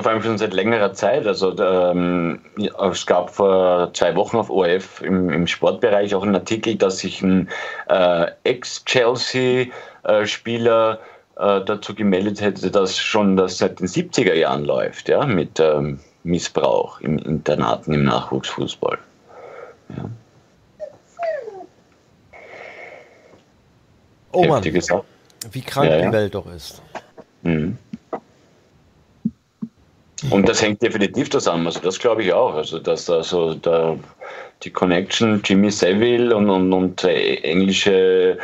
Vor 0.00 0.10
allem 0.10 0.22
schon 0.22 0.38
seit 0.38 0.54
längerer 0.54 0.94
Zeit. 0.94 1.26
Also 1.26 1.54
ähm, 1.58 2.38
es 2.56 3.04
gab 3.06 3.28
vor 3.30 3.92
zwei 3.92 4.16
Wochen 4.16 4.38
auf 4.38 4.48
ORF 4.48 5.02
im, 5.02 5.28
im 5.28 5.46
Sportbereich 5.46 6.14
auch 6.14 6.22
einen 6.22 6.36
Artikel, 6.36 6.76
dass 6.76 7.00
sich 7.00 7.20
ein 7.22 7.50
äh, 7.88 8.26
Ex-Chelsea-Spieler 8.44 10.92
äh, 10.92 10.94
äh, 10.94 10.98
dazu 11.42 11.94
gemeldet 11.94 12.40
hätte, 12.40 12.70
dass 12.70 12.96
schon 12.98 13.36
das 13.36 13.58
seit 13.58 13.80
den 13.80 13.88
70er 13.88 14.34
Jahren 14.34 14.64
läuft, 14.64 15.08
ja, 15.08 15.26
mit 15.26 15.58
ähm, 15.58 15.98
Missbrauch 16.22 17.00
im 17.00 17.18
Internaten 17.18 17.92
im 17.92 18.04
Nachwuchsfußball. 18.04 18.98
Ja. 19.96 20.04
Oh 24.32 24.44
Mann, 24.44 24.64
wie 24.64 25.60
krank 25.60 25.90
ja, 25.90 25.96
ja. 25.96 26.06
die 26.06 26.12
Welt 26.12 26.34
doch 26.34 26.46
ist. 26.54 26.80
Mhm. 27.42 27.76
Und 30.30 30.48
das 30.48 30.62
hängt 30.62 30.80
definitiv 30.80 31.30
zusammen. 31.30 31.66
Also 31.66 31.80
das 31.80 31.98
glaube 31.98 32.22
ich 32.22 32.32
auch. 32.32 32.54
Also 32.54 32.78
dass 32.78 33.06
da 33.06 33.22
so 33.24 33.54
die 34.62 34.70
Connection 34.70 35.42
Jimmy 35.44 35.70
Savile 35.70 36.34
und, 36.36 36.48
und, 36.48 36.72
und 36.72 37.04
englische 37.04 38.38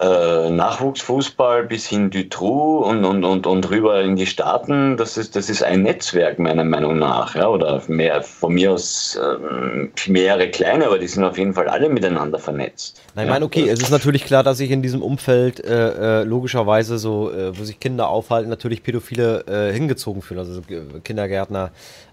äh, 0.00 0.50
Nachwuchsfußball 0.50 1.64
bis 1.64 1.86
hin 1.86 2.10
Dutroux 2.10 2.84
und, 2.84 3.04
und, 3.04 3.24
und, 3.24 3.46
und 3.46 3.70
rüber 3.70 4.00
in 4.02 4.16
die 4.16 4.26
Staaten, 4.26 4.96
das 4.96 5.16
ist, 5.16 5.36
das 5.36 5.48
ist 5.48 5.62
ein 5.62 5.82
Netzwerk 5.82 6.38
meiner 6.38 6.64
Meinung 6.64 6.98
nach. 6.98 7.34
Ja, 7.34 7.48
oder 7.48 7.82
mehr, 7.88 8.22
von 8.22 8.54
mir 8.54 8.72
aus 8.72 9.16
äh, 9.16 10.10
mehrere 10.10 10.50
kleine, 10.50 10.86
aber 10.86 10.98
die 10.98 11.06
sind 11.06 11.24
auf 11.24 11.38
jeden 11.38 11.54
Fall 11.54 11.68
alle 11.68 11.88
miteinander 11.88 12.38
vernetzt. 12.38 13.00
Nein, 13.14 13.26
ich 13.26 13.32
meine, 13.32 13.44
okay, 13.44 13.68
es 13.68 13.80
ist 13.80 13.90
natürlich 13.90 14.24
klar, 14.24 14.42
dass 14.42 14.58
sich 14.58 14.70
in 14.70 14.82
diesem 14.82 15.02
Umfeld 15.02 15.64
äh, 15.64 16.20
äh, 16.20 16.24
logischerweise 16.24 16.98
so, 16.98 17.30
äh, 17.30 17.56
wo 17.58 17.64
sich 17.64 17.78
Kinder 17.78 18.08
aufhalten, 18.08 18.50
natürlich 18.50 18.82
Pädophile 18.82 19.44
äh, 19.46 19.72
hingezogen 19.72 20.22
fühlen, 20.22 20.40
also 20.40 20.54
so 20.54 20.62
Kindergärtner, 21.02 21.70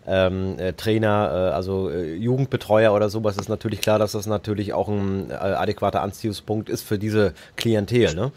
ähm, 0.07 0.57
äh, 0.59 0.73
Trainer, 0.73 1.31
äh, 1.31 1.53
also 1.53 1.89
äh, 1.89 2.15
Jugendbetreuer 2.15 2.93
oder 2.93 3.09
sowas, 3.09 3.37
ist 3.37 3.49
natürlich 3.49 3.81
klar, 3.81 3.99
dass 3.99 4.13
das 4.13 4.25
natürlich 4.25 4.73
auch 4.73 4.87
ein 4.87 5.29
äh, 5.29 5.33
adäquater 5.33 6.01
Anziehungspunkt 6.01 6.69
ist 6.69 6.81
für 6.83 6.97
diese 6.97 7.33
Klientel. 7.55 8.15
Ne? 8.15 8.31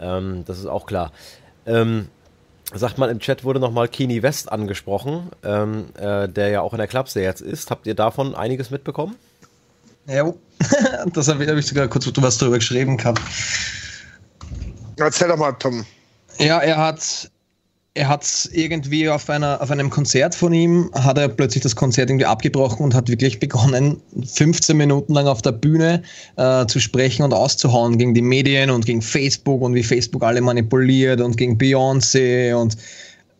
Ähm, 0.00 0.44
das 0.46 0.58
ist 0.58 0.66
auch 0.66 0.86
klar. 0.86 1.12
Ähm, 1.66 2.08
sagt 2.74 2.98
man 2.98 3.10
im 3.10 3.20
Chat 3.20 3.44
wurde 3.44 3.60
nochmal 3.60 3.88
Kini 3.88 4.22
West 4.22 4.50
angesprochen, 4.50 5.30
ähm, 5.44 5.86
äh, 5.98 6.28
der 6.28 6.48
ja 6.48 6.60
auch 6.60 6.72
in 6.72 6.78
der 6.78 6.88
Clubse 6.88 7.22
jetzt 7.22 7.40
ist. 7.40 7.70
Habt 7.70 7.86
ihr 7.86 7.94
davon 7.94 8.34
einiges 8.34 8.70
mitbekommen? 8.70 9.16
Ja, 10.06 10.32
das 11.12 11.28
habe 11.28 11.44
ich 11.44 11.66
sogar 11.66 11.88
kurz 11.88 12.10
was 12.16 12.38
drüber 12.38 12.56
geschrieben 12.56 12.96
gehabt. 12.96 13.20
Erzähl 14.96 15.28
doch 15.28 15.36
mal, 15.36 15.52
Tom. 15.52 15.84
Ja, 16.38 16.58
er 16.58 16.76
hat 16.76 17.30
er 17.96 18.08
hat 18.08 18.48
irgendwie 18.52 19.08
auf, 19.08 19.30
einer, 19.30 19.60
auf 19.60 19.70
einem 19.70 19.88
Konzert 19.88 20.34
von 20.34 20.52
ihm, 20.52 20.90
hat 20.92 21.16
er 21.16 21.28
plötzlich 21.28 21.62
das 21.62 21.74
Konzert 21.74 22.10
irgendwie 22.10 22.26
abgebrochen 22.26 22.84
und 22.84 22.94
hat 22.94 23.08
wirklich 23.08 23.40
begonnen, 23.40 24.02
15 24.24 24.76
Minuten 24.76 25.14
lang 25.14 25.26
auf 25.26 25.40
der 25.40 25.52
Bühne 25.52 26.02
äh, 26.36 26.66
zu 26.66 26.78
sprechen 26.78 27.22
und 27.22 27.32
auszuhauen 27.32 27.96
gegen 27.96 28.12
die 28.12 28.22
Medien 28.22 28.68
und 28.70 28.84
gegen 28.84 29.00
Facebook 29.00 29.62
und 29.62 29.74
wie 29.74 29.82
Facebook 29.82 30.22
alle 30.22 30.42
manipuliert 30.42 31.22
und 31.22 31.38
gegen 31.38 31.56
Beyoncé 31.56 32.54
und 32.54 32.76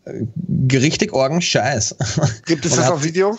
äh, 0.05 0.77
richtig 0.77 1.13
orgen 1.13 1.39
Scheiß. 1.39 1.95
Gibt 2.45 2.65
es 2.65 2.75
das 2.75 2.89
auf 2.89 3.03
Video? 3.03 3.37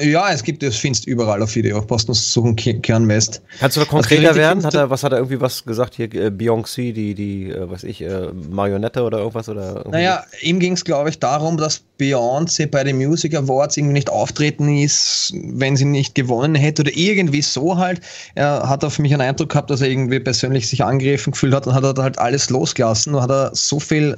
Ja, 0.00 0.30
es 0.30 0.42
gibt, 0.42 0.62
es 0.62 0.76
findest 0.76 1.06
überall 1.06 1.42
auf 1.42 1.54
Video. 1.54 1.84
Nur 1.88 2.14
suchen, 2.14 2.56
Kern 2.56 3.08
West. 3.08 3.42
Kannst 3.58 3.76
du 3.76 3.80
da 3.80 3.86
konkreter 3.86 4.34
werden? 4.34 4.64
Hat 4.64 4.74
er, 4.74 4.90
was 4.90 5.02
hat 5.02 5.12
er 5.12 5.18
irgendwie 5.18 5.40
was 5.40 5.64
gesagt 5.64 5.94
hier? 5.94 6.12
Äh, 6.14 6.28
Beyoncé, 6.28 6.92
die, 6.92 7.14
die, 7.14 7.50
äh, 7.50 7.68
was 7.68 7.84
ich, 7.84 8.02
äh, 8.02 8.28
Marionette 8.50 9.02
oder 9.02 9.18
irgendwas? 9.18 9.48
Oder 9.48 9.84
naja, 9.90 10.24
ihm 10.40 10.60
ging 10.60 10.74
es, 10.74 10.84
glaube 10.84 11.10
ich, 11.10 11.18
darum, 11.18 11.56
dass 11.56 11.82
Beyoncé 11.98 12.66
bei 12.66 12.84
den 12.84 12.96
Music 12.96 13.34
Awards 13.34 13.76
irgendwie 13.76 13.94
nicht 13.94 14.10
auftreten 14.10 14.76
ist, 14.78 15.32
wenn 15.34 15.76
sie 15.76 15.84
nicht 15.84 16.14
gewonnen 16.14 16.54
hätte 16.54 16.82
oder 16.82 16.92
irgendwie 16.94 17.42
so 17.42 17.76
halt. 17.76 18.00
Er 18.34 18.68
hat 18.68 18.84
auf 18.84 18.98
mich 18.98 19.12
einen 19.12 19.22
Eindruck 19.22 19.50
gehabt, 19.50 19.70
dass 19.70 19.80
er 19.80 19.88
irgendwie 19.88 20.20
persönlich 20.20 20.68
sich 20.68 20.84
angegriffen 20.84 21.32
gefühlt 21.32 21.54
hat 21.54 21.66
und 21.66 21.74
hat 21.74 21.84
er 21.84 22.02
halt 22.02 22.18
alles 22.18 22.50
losgelassen 22.50 23.14
und 23.14 23.22
hat 23.22 23.30
er 23.30 23.50
so 23.54 23.80
viel 23.80 24.16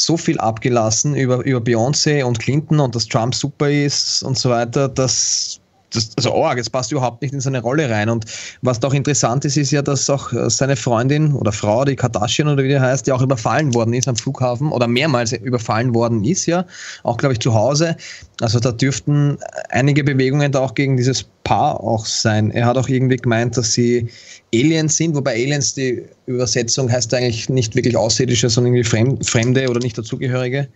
so 0.00 0.16
viel 0.16 0.38
abgelassen 0.38 1.14
über, 1.14 1.44
über 1.44 1.60
Beyoncé 1.60 2.24
und 2.24 2.38
Clinton 2.38 2.80
und 2.80 2.94
dass 2.94 3.06
Trump 3.06 3.34
super 3.34 3.70
ist 3.70 4.22
und 4.22 4.38
so 4.38 4.50
weiter, 4.50 4.88
dass 4.88 5.60
das, 5.90 6.10
also 6.16 6.34
arg, 6.34 6.58
es 6.58 6.68
passt 6.68 6.92
überhaupt 6.92 7.22
nicht 7.22 7.32
in 7.32 7.40
seine 7.40 7.60
Rolle 7.60 7.88
rein. 7.88 8.08
Und 8.08 8.24
was 8.62 8.80
doch 8.80 8.92
interessant 8.92 9.44
ist, 9.44 9.56
ist 9.56 9.70
ja, 9.70 9.82
dass 9.82 10.08
auch 10.10 10.32
äh, 10.32 10.50
seine 10.50 10.76
Freundin 10.76 11.34
oder 11.34 11.52
Frau, 11.52 11.84
die 11.84 11.96
Kardashian 11.96 12.48
oder 12.48 12.62
wie 12.62 12.68
die 12.68 12.80
heißt, 12.80 13.06
ja 13.06 13.14
auch 13.14 13.22
überfallen 13.22 13.74
worden 13.74 13.94
ist 13.94 14.08
am 14.08 14.16
Flughafen 14.16 14.70
oder 14.70 14.86
mehrmals 14.86 15.32
überfallen 15.32 15.94
worden 15.94 16.24
ist, 16.24 16.46
ja, 16.46 16.64
auch 17.02 17.16
glaube 17.16 17.34
ich 17.34 17.40
zu 17.40 17.54
Hause. 17.54 17.96
Also 18.40 18.60
da 18.60 18.72
dürften 18.72 19.38
einige 19.70 20.04
Bewegungen 20.04 20.52
da 20.52 20.60
auch 20.60 20.74
gegen 20.74 20.96
dieses 20.96 21.24
Paar 21.44 21.80
auch 21.80 22.04
sein. 22.06 22.50
Er 22.50 22.66
hat 22.66 22.76
auch 22.76 22.88
irgendwie 22.88 23.16
gemeint, 23.16 23.56
dass 23.56 23.72
sie 23.72 24.08
Aliens 24.54 24.96
sind, 24.96 25.14
wobei 25.14 25.32
Aliens 25.32 25.74
die 25.74 26.04
Übersetzung 26.26 26.90
heißt 26.90 27.12
eigentlich 27.14 27.48
nicht 27.48 27.74
wirklich 27.74 27.96
Außerirdische, 27.96 28.50
sondern 28.50 28.74
irgendwie 28.74 29.24
Fremde 29.24 29.68
oder 29.68 29.80
nicht 29.80 29.96
dazugehörige 29.96 30.68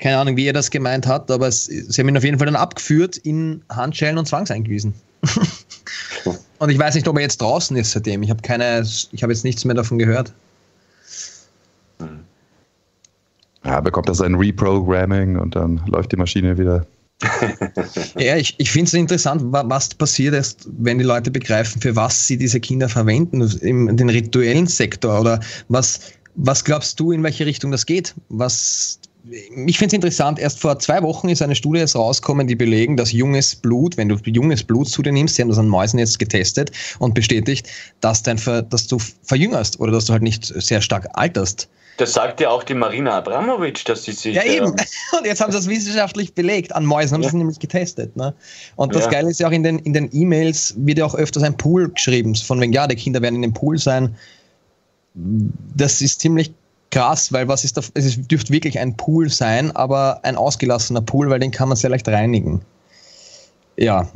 keine 0.00 0.16
Ahnung, 0.16 0.36
wie 0.36 0.46
er 0.46 0.52
das 0.52 0.70
gemeint 0.70 1.06
hat, 1.06 1.30
aber 1.30 1.46
es, 1.46 1.66
sie 1.66 2.00
haben 2.00 2.08
ihn 2.08 2.16
auf 2.16 2.24
jeden 2.24 2.38
Fall 2.38 2.46
dann 2.46 2.56
abgeführt, 2.56 3.18
in 3.18 3.62
Handschellen 3.68 4.18
und 4.18 4.26
zwangseingewiesen. 4.26 4.94
und 6.58 6.70
ich 6.70 6.78
weiß 6.78 6.94
nicht, 6.94 7.06
ob 7.06 7.16
er 7.16 7.22
jetzt 7.22 7.40
draußen 7.42 7.76
ist 7.76 7.92
seitdem. 7.92 8.22
Ich 8.22 8.30
habe 8.30 8.40
keine, 8.40 8.80
ich 8.80 9.22
habe 9.22 9.32
jetzt 9.32 9.44
nichts 9.44 9.64
mehr 9.64 9.74
davon 9.74 9.98
gehört. 9.98 10.32
Ja, 13.62 13.80
bekommt 13.80 14.08
er 14.08 14.14
sein 14.14 14.34
Reprogramming 14.34 15.36
und 15.36 15.54
dann 15.54 15.82
läuft 15.86 16.12
die 16.12 16.16
Maschine 16.16 16.56
wieder. 16.56 16.86
ja, 18.18 18.36
ich, 18.36 18.54
ich 18.56 18.70
finde 18.70 18.86
es 18.86 18.94
interessant, 18.94 19.42
was 19.44 19.94
passiert 19.94 20.34
ist, 20.34 20.66
wenn 20.78 20.96
die 20.96 21.04
Leute 21.04 21.30
begreifen, 21.30 21.82
für 21.82 21.94
was 21.94 22.26
sie 22.26 22.38
diese 22.38 22.58
Kinder 22.58 22.88
verwenden, 22.88 23.42
im 23.60 23.94
den 23.94 24.08
rituellen 24.08 24.66
Sektor 24.66 25.20
oder 25.20 25.40
was, 25.68 26.00
was 26.36 26.64
glaubst 26.64 26.98
du, 26.98 27.12
in 27.12 27.22
welche 27.22 27.44
Richtung 27.44 27.70
das 27.70 27.84
geht? 27.84 28.14
Was 28.30 28.99
ich 29.24 29.78
finde 29.78 29.88
es 29.88 29.92
interessant, 29.94 30.38
erst 30.38 30.60
vor 30.60 30.78
zwei 30.78 31.02
Wochen 31.02 31.28
ist 31.28 31.42
eine 31.42 31.54
Studie 31.54 31.80
jetzt 31.80 31.96
rausgekommen, 31.96 32.46
die 32.46 32.54
belegen, 32.54 32.96
dass 32.96 33.12
junges 33.12 33.54
Blut, 33.54 33.96
wenn 33.96 34.08
du 34.08 34.16
junges 34.24 34.62
Blut 34.62 34.88
zu 34.88 35.02
dir 35.02 35.12
nimmst, 35.12 35.36
sie 35.36 35.42
haben 35.42 35.48
das 35.48 35.58
an 35.58 35.68
Mäusen 35.68 35.98
jetzt 35.98 36.18
getestet 36.18 36.72
und 36.98 37.14
bestätigt, 37.14 37.68
dass, 38.00 38.22
dein, 38.22 38.40
dass 38.70 38.86
du 38.86 38.98
verjüngerst 39.22 39.78
oder 39.80 39.92
dass 39.92 40.06
du 40.06 40.12
halt 40.12 40.22
nicht 40.22 40.46
sehr 40.46 40.80
stark 40.80 41.08
alterst. 41.14 41.68
Das 41.98 42.14
sagt 42.14 42.40
ja 42.40 42.48
auch 42.48 42.62
die 42.62 42.72
Marina 42.72 43.18
Abramovic, 43.18 43.84
dass 43.84 44.04
sie 44.04 44.12
sich. 44.12 44.34
Ja, 44.34 44.42
eben. 44.42 44.68
Ähm, 44.68 44.74
und 45.18 45.26
jetzt 45.26 45.42
haben 45.42 45.52
sie 45.52 45.58
das 45.58 45.68
wissenschaftlich 45.68 46.32
belegt. 46.32 46.74
An 46.74 46.86
Mäusen 46.86 47.14
haben 47.14 47.22
ja. 47.22 47.28
sie 47.28 47.36
nämlich 47.36 47.58
getestet. 47.58 48.16
Ne? 48.16 48.32
Und 48.76 48.94
das 48.94 49.04
ja. 49.04 49.10
Geile 49.10 49.28
ist 49.28 49.38
ja 49.38 49.48
auch 49.48 49.52
in 49.52 49.62
den 49.62 50.08
E-Mails 50.10 50.74
wird 50.78 50.96
ja 50.96 51.04
auch 51.04 51.14
öfters 51.14 51.42
ein 51.42 51.54
Pool 51.58 51.90
geschrieben, 51.90 52.34
von 52.34 52.58
wegen, 52.58 52.72
ja, 52.72 52.86
die 52.86 52.96
Kinder 52.96 53.20
werden 53.20 53.34
in 53.34 53.42
dem 53.42 53.52
Pool 53.52 53.76
sein. 53.76 54.16
Das 55.76 56.00
ist 56.00 56.20
ziemlich 56.20 56.52
krass, 56.90 57.32
weil 57.32 57.48
was 57.48 57.64
ist 57.64 57.76
da, 57.76 57.82
es 57.94 58.20
dürfte 58.28 58.52
wirklich 58.52 58.78
ein 58.78 58.96
Pool 58.96 59.28
sein, 59.28 59.74
aber 59.76 60.20
ein 60.22 60.36
ausgelassener 60.36 61.00
Pool, 61.00 61.30
weil 61.30 61.40
den 61.40 61.50
kann 61.50 61.68
man 61.68 61.76
sehr 61.76 61.90
leicht 61.90 62.08
reinigen. 62.08 62.60
Ja. 63.76 64.08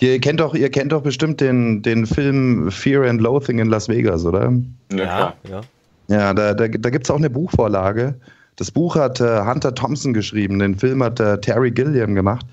Ihr 0.00 0.18
kennt 0.20 0.40
doch, 0.40 0.54
ihr 0.54 0.70
kennt 0.70 0.92
doch 0.92 1.02
bestimmt 1.02 1.40
den, 1.40 1.82
den 1.82 2.06
Film 2.06 2.70
Fear 2.70 3.08
and 3.08 3.20
Loathing 3.20 3.58
in 3.58 3.68
Las 3.68 3.88
Vegas, 3.88 4.24
oder? 4.24 4.52
Ja, 4.92 5.34
ja. 5.48 5.60
Ja, 6.08 6.34
da, 6.34 6.54
da, 6.54 6.66
da 6.66 6.90
gibt 6.90 7.06
es 7.06 7.10
auch 7.10 7.18
eine 7.18 7.30
Buchvorlage. 7.30 8.14
Das 8.56 8.70
Buch 8.70 8.96
hat 8.96 9.20
äh, 9.20 9.44
Hunter 9.44 9.74
Thompson 9.74 10.12
geschrieben, 10.12 10.58
den 10.58 10.76
Film 10.76 11.02
hat 11.02 11.20
äh, 11.20 11.40
Terry 11.40 11.70
Gilliam 11.70 12.14
gemacht. 12.14 12.44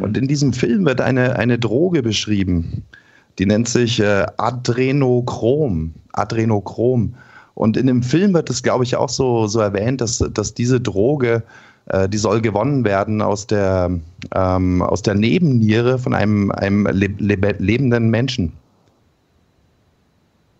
Und 0.00 0.16
in 0.16 0.28
diesem 0.28 0.52
Film 0.52 0.84
wird 0.84 1.00
eine, 1.00 1.36
eine 1.36 1.58
Droge 1.58 2.02
beschrieben. 2.02 2.84
Die 3.38 3.46
nennt 3.46 3.68
sich 3.68 3.98
äh, 3.98 4.26
Adrenochrom. 4.36 5.94
Adrenochrom. 6.12 7.14
Und 7.58 7.76
in 7.76 7.88
dem 7.88 8.04
Film 8.04 8.34
wird 8.34 8.48
es, 8.50 8.62
glaube 8.62 8.84
ich, 8.84 8.94
auch 8.94 9.08
so, 9.08 9.48
so 9.48 9.58
erwähnt, 9.58 10.00
dass, 10.00 10.18
dass 10.32 10.54
diese 10.54 10.80
Droge, 10.80 11.42
äh, 11.86 12.08
die 12.08 12.16
soll 12.16 12.40
gewonnen 12.40 12.84
werden 12.84 13.20
aus 13.20 13.48
der, 13.48 13.90
ähm, 14.32 14.80
aus 14.80 15.02
der 15.02 15.16
Nebenniere 15.16 15.98
von 15.98 16.14
einem, 16.14 16.52
einem 16.52 16.86
le 16.86 17.08
le 17.18 17.56
lebenden 17.58 18.10
Menschen. 18.10 18.52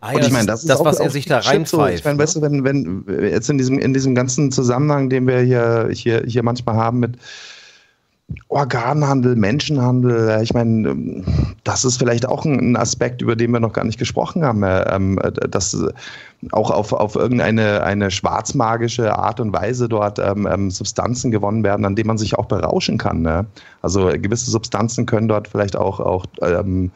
Ah, 0.01 0.11
ja, 0.11 0.17
und 0.17 0.27
ich 0.27 0.33
meine, 0.33 0.47
das, 0.47 0.63
ist 0.63 0.71
das, 0.71 0.85
was 0.85 0.99
er 0.99 1.11
sich 1.11 1.27
da 1.27 1.39
reinpfeift. 1.39 1.69
So. 1.69 1.87
Ich 1.87 2.05
meine, 2.05 2.19
weißt 2.19 2.35
du, 2.35 2.43
wenn, 2.43 2.65
wenn 2.65 3.05
jetzt 3.31 3.49
in 3.49 3.59
diesem, 3.59 3.79
in 3.79 3.95
diesem 3.95 4.17
ganzen 4.17 4.51
Zusammenhang, 4.51 5.09
den 5.09 5.29
wir 5.29 5.39
hier, 5.39 5.91
hier, 5.93 6.25
hier 6.27 6.43
manchmal 6.43 6.75
haben 6.75 6.99
mit 6.99 7.17
Organhandel, 8.49 9.37
Menschenhandel, 9.37 10.43
ich 10.43 10.53
meine, 10.53 11.25
das 11.65 11.85
ist 11.85 11.97
vielleicht 11.97 12.27
auch 12.27 12.45
ein 12.45 12.77
Aspekt, 12.77 13.23
über 13.23 13.37
den 13.37 13.51
wir 13.53 13.61
noch 13.61 13.73
gar 13.73 13.85
nicht 13.85 13.99
gesprochen 13.99 14.45
haben, 14.45 14.63
äh, 14.63 14.83
ähm, 14.95 15.19
dass 15.51 15.77
auch 16.53 16.71
auf, 16.71 16.93
auf 16.93 17.17
irgendeine 17.17 17.83
eine 17.83 18.11
schwarzmagische 18.11 19.17
Art 19.19 19.41
und 19.41 19.53
Weise 19.53 19.89
dort 19.89 20.19
ähm, 20.19 20.47
ähm, 20.51 20.71
Substanzen 20.71 21.31
gewonnen 21.31 21.65
werden, 21.65 21.87
an 21.87 21.97
denen 21.97 22.07
man 22.07 22.19
sich 22.19 22.39
auch 22.39 22.47
berauschen 22.47 22.99
kann. 22.99 23.23
Ne? 23.23 23.47
Also 23.81 24.07
gewisse 24.07 24.51
Substanzen 24.51 25.07
können 25.07 25.29
dort 25.29 25.49
vielleicht 25.49 25.77
auch, 25.77 25.99
auch 25.99 26.27
ähm, 26.43 26.91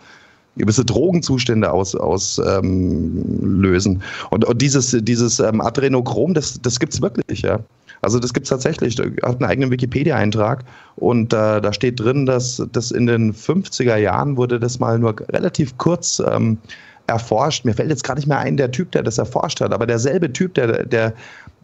gewisse 0.56 0.84
Drogenzustände 0.84 1.70
auslösen. 1.72 2.44
Ähm, 2.54 4.02
und, 4.30 4.44
und 4.44 4.62
dieses, 4.62 4.96
dieses 5.00 5.40
ähm, 5.40 5.62
Adrenochrom, 5.62 6.34
das, 6.34 6.60
das 6.60 6.78
gibt 6.78 6.92
es 6.92 7.00
wirklich, 7.00 7.40
ja. 7.40 7.58
Also 8.02 8.18
das 8.18 8.34
gibt 8.34 8.44
es 8.44 8.50
tatsächlich. 8.50 8.98
Hat 8.98 9.40
einen 9.40 9.44
eigenen 9.44 9.70
Wikipedia-Eintrag 9.70 10.64
und 10.96 11.32
äh, 11.32 11.60
da 11.60 11.72
steht 11.72 12.00
drin, 12.00 12.26
dass 12.26 12.62
das 12.72 12.90
in 12.90 13.06
den 13.06 13.32
50er 13.32 13.96
Jahren 13.96 14.36
wurde 14.36 14.58
das 14.58 14.78
mal 14.80 14.98
nur 14.98 15.14
relativ 15.30 15.78
kurz 15.78 16.20
ähm, 16.26 16.58
erforscht. 17.06 17.64
Mir 17.64 17.74
fällt 17.74 17.90
jetzt 17.90 18.04
gar 18.04 18.16
nicht 18.16 18.26
mehr 18.26 18.38
ein, 18.38 18.56
der 18.56 18.72
Typ, 18.72 18.90
der 18.92 19.04
das 19.04 19.18
erforscht 19.18 19.60
hat, 19.60 19.72
aber 19.72 19.86
derselbe 19.86 20.32
Typ, 20.32 20.54
der, 20.54 20.84
der, 20.84 21.14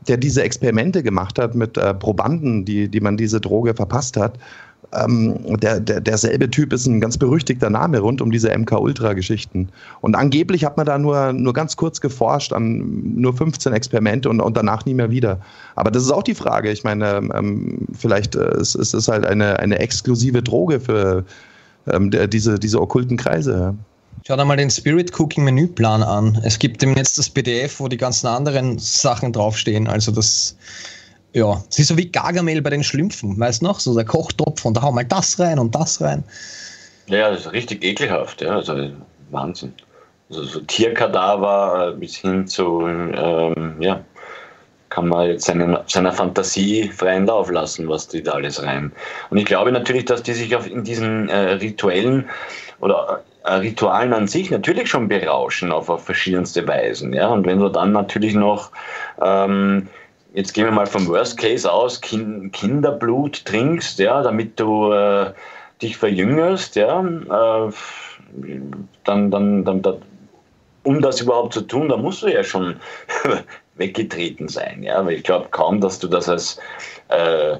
der 0.06 0.16
diese 0.16 0.42
Experimente 0.42 1.02
gemacht 1.02 1.38
hat 1.40 1.56
mit 1.56 1.76
äh, 1.76 1.92
Probanden, 1.92 2.64
die, 2.64 2.88
die 2.88 3.00
man 3.00 3.16
diese 3.16 3.40
Droge 3.40 3.74
verpasst 3.74 4.16
hat, 4.16 4.38
ähm, 4.92 5.58
der, 5.60 5.80
der, 5.80 6.00
derselbe 6.00 6.50
Typ 6.50 6.72
ist 6.72 6.86
ein 6.86 7.00
ganz 7.00 7.18
berüchtigter 7.18 7.68
Name 7.68 7.98
rund 8.00 8.22
um 8.22 8.30
diese 8.30 8.56
MK-Ultra-Geschichten. 8.56 9.68
Und 10.00 10.14
angeblich 10.14 10.64
hat 10.64 10.76
man 10.76 10.86
da 10.86 10.98
nur, 10.98 11.32
nur 11.32 11.52
ganz 11.52 11.76
kurz 11.76 12.00
geforscht 12.00 12.52
an 12.52 13.14
nur 13.16 13.36
15 13.36 13.72
Experimente 13.72 14.30
und, 14.30 14.40
und 14.40 14.56
danach 14.56 14.86
nie 14.86 14.94
mehr 14.94 15.10
wieder. 15.10 15.40
Aber 15.76 15.90
das 15.90 16.04
ist 16.04 16.10
auch 16.10 16.22
die 16.22 16.34
Frage. 16.34 16.70
Ich 16.70 16.84
meine, 16.84 17.28
ähm, 17.34 17.86
vielleicht 17.92 18.34
äh, 18.34 18.60
ist 18.60 18.74
es 18.74 19.08
halt 19.08 19.26
eine, 19.26 19.58
eine 19.58 19.78
exklusive 19.78 20.42
Droge 20.42 20.80
für 20.80 21.24
ähm, 21.86 22.10
der, 22.10 22.26
diese, 22.26 22.58
diese 22.58 22.80
okkulten 22.80 23.16
Kreise. 23.16 23.74
Schau 24.26 24.36
dir 24.36 24.44
mal 24.44 24.56
den 24.56 24.70
Spirit 24.70 25.18
Cooking 25.18 25.44
Menüplan 25.44 26.02
an. 26.02 26.38
Es 26.42 26.58
gibt 26.58 26.82
im 26.82 26.92
Netz 26.92 27.14
das 27.14 27.30
PDF, 27.30 27.78
wo 27.78 27.88
die 27.88 27.96
ganzen 27.96 28.26
anderen 28.26 28.78
Sachen 28.78 29.32
draufstehen. 29.32 29.86
Also 29.86 30.12
das 30.12 30.56
ja, 31.32 31.62
es 31.68 31.78
ist 31.78 31.88
so 31.88 31.96
wie 31.96 32.10
Gargamel 32.10 32.62
bei 32.62 32.70
den 32.70 32.82
Schlümpfen, 32.82 33.38
weißt 33.38 33.62
du 33.62 33.66
noch? 33.66 33.80
So 33.80 33.94
der 33.94 34.04
Kochtopf 34.04 34.64
und 34.64 34.76
da 34.76 34.82
hauen 34.82 34.94
wir 34.94 35.04
das 35.04 35.38
rein 35.38 35.58
und 35.58 35.74
das 35.74 36.00
rein. 36.00 36.24
Ja, 37.06 37.30
das 37.30 37.40
ist 37.40 37.52
richtig 37.52 37.84
ekelhaft, 37.84 38.40
ja, 38.42 38.56
also 38.56 38.90
Wahnsinn. 39.30 39.72
Also 40.30 40.44
so 40.44 40.60
Tierkadaver 40.60 41.94
bis 41.98 42.16
hin 42.16 42.46
zu, 42.46 42.86
ähm, 42.86 43.76
ja, 43.80 44.00
kann 44.90 45.08
man 45.08 45.28
jetzt 45.28 45.46
seine, 45.46 45.82
seiner 45.86 46.12
Fantasie 46.12 46.90
freien 46.90 47.26
Lauf 47.26 47.50
lassen, 47.50 47.88
was 47.88 48.08
die 48.08 48.22
da 48.22 48.32
alles 48.32 48.62
rein. 48.62 48.92
Und 49.30 49.38
ich 49.38 49.44
glaube 49.44 49.72
natürlich, 49.72 50.06
dass 50.06 50.22
die 50.22 50.32
sich 50.32 50.54
auf, 50.56 50.66
in 50.66 50.84
diesen 50.84 51.28
äh, 51.28 51.52
rituellen 51.52 52.28
oder 52.80 53.22
äh, 53.44 53.54
Ritualen 53.54 54.12
an 54.12 54.28
sich 54.28 54.50
natürlich 54.50 54.88
schon 54.88 55.08
berauschen 55.08 55.72
auf, 55.72 55.88
auf 55.88 56.04
verschiedenste 56.04 56.66
Weisen. 56.66 57.12
Ja? 57.12 57.28
Und 57.28 57.46
wenn 57.46 57.58
du 57.58 57.68
dann 57.68 57.92
natürlich 57.92 58.34
noch 58.34 58.70
ähm, 59.22 59.88
jetzt 60.38 60.54
gehen 60.54 60.66
wir 60.66 60.70
mal 60.70 60.86
vom 60.86 61.08
Worst 61.08 61.36
Case 61.36 61.70
aus, 61.70 62.00
kind, 62.00 62.52
Kinderblut 62.52 63.44
trinkst, 63.44 63.98
ja, 63.98 64.22
damit 64.22 64.58
du 64.60 64.92
äh, 64.92 65.32
dich 65.82 65.96
verjüngerst, 65.96 66.76
ja, 66.76 67.00
äh, 67.00 67.72
dann, 69.02 69.30
dann, 69.32 69.64
dann, 69.64 69.82
dann, 69.82 69.96
um 70.84 71.02
das 71.02 71.20
überhaupt 71.20 71.54
zu 71.54 71.62
tun, 71.62 71.88
da 71.88 71.96
musst 71.96 72.22
du 72.22 72.28
ja 72.28 72.44
schon 72.44 72.76
weggetreten 73.74 74.46
sein, 74.46 74.84
ja, 74.84 75.04
weil 75.04 75.14
ich 75.14 75.24
glaube 75.24 75.48
kaum, 75.50 75.80
dass 75.80 75.98
du 75.98 76.06
das 76.06 76.28
als 76.28 76.60
äh, 77.08 77.56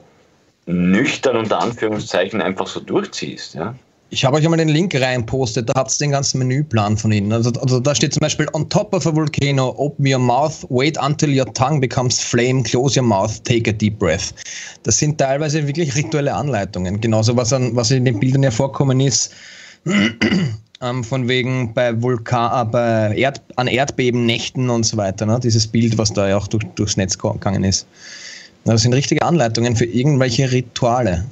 nüchtern 0.67 1.37
unter 1.37 1.61
Anführungszeichen 1.61 2.41
einfach 2.41 2.69
so 2.69 2.79
durchziehst, 2.79 3.55
ja. 3.55 3.75
Ich 4.11 4.25
habe 4.25 4.39
euch 4.39 4.45
einmal 4.45 4.57
den 4.57 4.69
Link 4.71 4.95
reinpostet, 4.95 5.69
da 5.69 5.75
habt 5.75 5.91
ihr 5.91 6.07
den 6.07 6.13
ganzen 6.13 6.39
Menüplan 6.39 6.97
von 6.97 7.13
ihnen. 7.13 7.31
Also, 7.31 7.51
also, 7.61 7.79
da 7.79 7.95
steht 7.95 8.15
zum 8.15 8.21
Beispiel, 8.21 8.47
on 8.55 8.67
top 8.71 8.95
of 8.95 9.07
a 9.07 9.15
volcano, 9.15 9.75
open 9.77 10.11
your 10.11 10.19
mouth, 10.19 10.65
wait 10.71 10.97
until 10.99 11.39
your 11.39 11.53
tongue 11.53 11.79
becomes 11.79 12.19
flame, 12.19 12.63
close 12.63 12.99
your 12.99 13.07
mouth, 13.07 13.43
take 13.43 13.69
a 13.69 13.73
deep 13.73 13.99
breath. 13.99 14.33
Das 14.85 14.97
sind 14.97 15.19
teilweise 15.19 15.67
wirklich 15.67 15.95
rituelle 15.95 16.33
Anleitungen. 16.33 17.01
Genauso 17.03 17.37
was, 17.37 17.53
an, 17.53 17.77
was 17.77 17.91
in 17.91 18.07
den 18.07 18.19
Bildern 18.19 18.45
ja 18.45 18.51
vorkommen 18.51 18.99
ist, 19.01 19.31
ähm, 20.81 21.05
von 21.05 21.29
wegen 21.29 21.75
bei 21.75 22.01
Vulkan, 22.01 22.67
äh, 22.67 22.71
bei 22.71 23.15
Erd, 23.15 23.43
an 23.57 23.67
Erdbebennächten 23.67 24.71
und 24.71 24.85
so 24.85 24.97
weiter. 24.97 25.27
Ne? 25.27 25.39
Dieses 25.43 25.67
Bild, 25.67 25.99
was 25.99 26.15
da 26.15 26.31
ja 26.31 26.39
auch 26.39 26.49
durch, 26.49 26.65
durchs 26.77 26.97
Netz 26.97 27.19
gegangen 27.19 27.63
ist. 27.63 27.87
Das 28.65 28.83
sind 28.83 28.95
richtige 28.95 29.23
Anleitungen 29.23 29.77
für 29.77 29.85
irgendwelche 29.85 30.51
Rituale. 30.51 31.25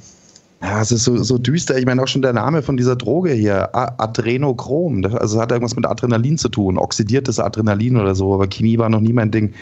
Ja, 0.61 0.81
es 0.81 0.91
ist 0.91 1.03
so, 1.03 1.17
so 1.17 1.37
düster. 1.37 1.77
Ich 1.77 1.85
meine 1.85 2.01
auch 2.01 2.07
schon 2.07 2.23
der 2.23 2.33
Name 2.33 2.63
von 2.63 2.77
dieser 2.77 2.95
Droge 2.95 3.31
hier, 3.31 3.69
Adrenochrom. 3.75 5.05
Also 5.05 5.39
hat 5.39 5.51
irgendwas 5.51 5.75
mit 5.75 5.85
Adrenalin 5.85 6.37
zu 6.37 6.49
tun, 6.49 6.77
oxidiertes 6.77 7.39
Adrenalin 7.39 7.97
oder 7.97 8.15
so. 8.15 8.33
Aber 8.33 8.47
Chemie 8.47 8.77
war 8.77 8.89
noch 8.89 9.01
nie 9.01 9.13
mein 9.13 9.29
Ding. 9.29 9.53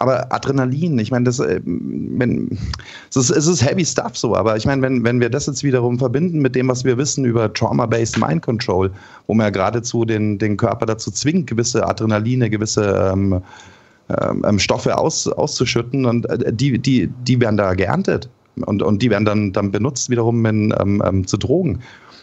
Aber 0.00 0.32
Adrenalin, 0.32 0.98
ich 0.98 1.10
meine, 1.10 1.24
das, 1.24 1.38
äh, 1.38 1.60
wenn, 1.64 2.58
es, 3.10 3.16
ist, 3.16 3.30
es 3.30 3.46
ist 3.46 3.64
heavy 3.64 3.84
stuff 3.84 4.16
so, 4.16 4.34
aber 4.34 4.56
ich 4.56 4.66
meine, 4.66 4.82
wenn, 4.82 5.04
wenn 5.04 5.20
wir 5.20 5.30
das 5.30 5.46
jetzt 5.46 5.62
wiederum 5.62 5.98
verbinden 5.98 6.40
mit 6.40 6.56
dem, 6.56 6.68
was 6.68 6.84
wir 6.84 6.98
wissen 6.98 7.24
über 7.24 7.52
Trauma-Based 7.52 8.18
Mind 8.18 8.42
Control, 8.42 8.90
wo 9.26 9.34
man 9.34 9.44
ja 9.44 9.50
geradezu 9.50 10.04
den, 10.04 10.38
den 10.38 10.56
Körper 10.56 10.86
dazu 10.86 11.10
zwingt, 11.10 11.46
gewisse 11.46 11.86
Adrenaline, 11.86 12.50
gewisse 12.50 13.12
ähm, 13.12 13.40
ähm, 14.08 14.58
Stoffe 14.58 14.96
aus, 14.98 15.28
auszuschütten 15.28 16.06
und 16.06 16.28
äh, 16.28 16.52
die, 16.52 16.78
die, 16.78 17.08
die 17.26 17.40
werden 17.40 17.56
da 17.56 17.74
geerntet. 17.74 18.28
Und, 18.56 18.82
und 18.82 19.02
die 19.02 19.10
werden 19.10 19.24
dann, 19.24 19.52
dann 19.52 19.70
benutzt 19.70 20.10
wiederum 20.10 20.44
in, 20.46 20.74
ähm, 20.80 21.02
ähm, 21.04 21.26
zu 21.26 21.36
Drogen. 21.36 21.80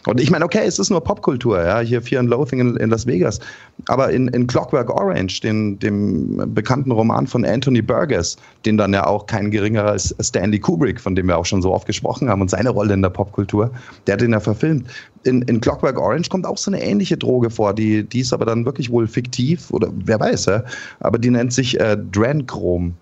Und 0.07 0.19
ich 0.19 0.31
meine, 0.31 0.45
okay, 0.45 0.63
es 0.65 0.79
ist 0.79 0.89
nur 0.89 1.03
Popkultur, 1.03 1.63
ja, 1.63 1.79
hier 1.79 2.01
Fear 2.01 2.21
and 2.21 2.29
Loathing 2.29 2.59
in, 2.59 2.75
in 2.77 2.89
Las 2.89 3.05
Vegas. 3.05 3.39
Aber 3.87 4.09
in, 4.11 4.27
in 4.29 4.47
Clockwork 4.47 4.89
Orange, 4.89 5.41
den, 5.41 5.77
dem 5.77 6.41
bekannten 6.53 6.91
Roman 6.91 7.27
von 7.27 7.45
Anthony 7.45 7.81
Burgess, 7.83 8.37
den 8.65 8.77
dann 8.77 8.93
ja 8.93 9.05
auch 9.05 9.27
kein 9.27 9.51
geringerer 9.51 9.91
als 9.91 10.15
Stanley 10.19 10.59
Kubrick, 10.59 10.99
von 10.99 11.15
dem 11.15 11.27
wir 11.27 11.37
auch 11.37 11.45
schon 11.45 11.61
so 11.61 11.71
oft 11.71 11.85
gesprochen 11.85 12.29
haben 12.29 12.41
und 12.41 12.49
seine 12.49 12.71
Rolle 12.71 12.95
in 12.95 13.03
der 13.03 13.09
Popkultur, 13.09 13.69
der 14.07 14.13
hat 14.13 14.21
den 14.21 14.31
ja 14.31 14.39
verfilmt. 14.39 14.87
In, 15.23 15.43
in 15.43 15.61
Clockwork 15.61 15.99
Orange 15.99 16.29
kommt 16.29 16.47
auch 16.47 16.57
so 16.57 16.71
eine 16.71 16.81
ähnliche 16.81 17.15
Droge 17.15 17.51
vor, 17.51 17.75
die, 17.75 18.03
die 18.03 18.21
ist 18.21 18.33
aber 18.33 18.45
dann 18.45 18.65
wirklich 18.65 18.89
wohl 18.89 19.07
fiktiv 19.07 19.69
oder 19.69 19.89
wer 19.93 20.19
weiß, 20.19 20.45
ja. 20.45 20.63
Aber 21.01 21.19
die 21.19 21.29
nennt 21.29 21.53
sich 21.53 21.79
äh, 21.79 21.95
Drenchrom. 22.11 22.95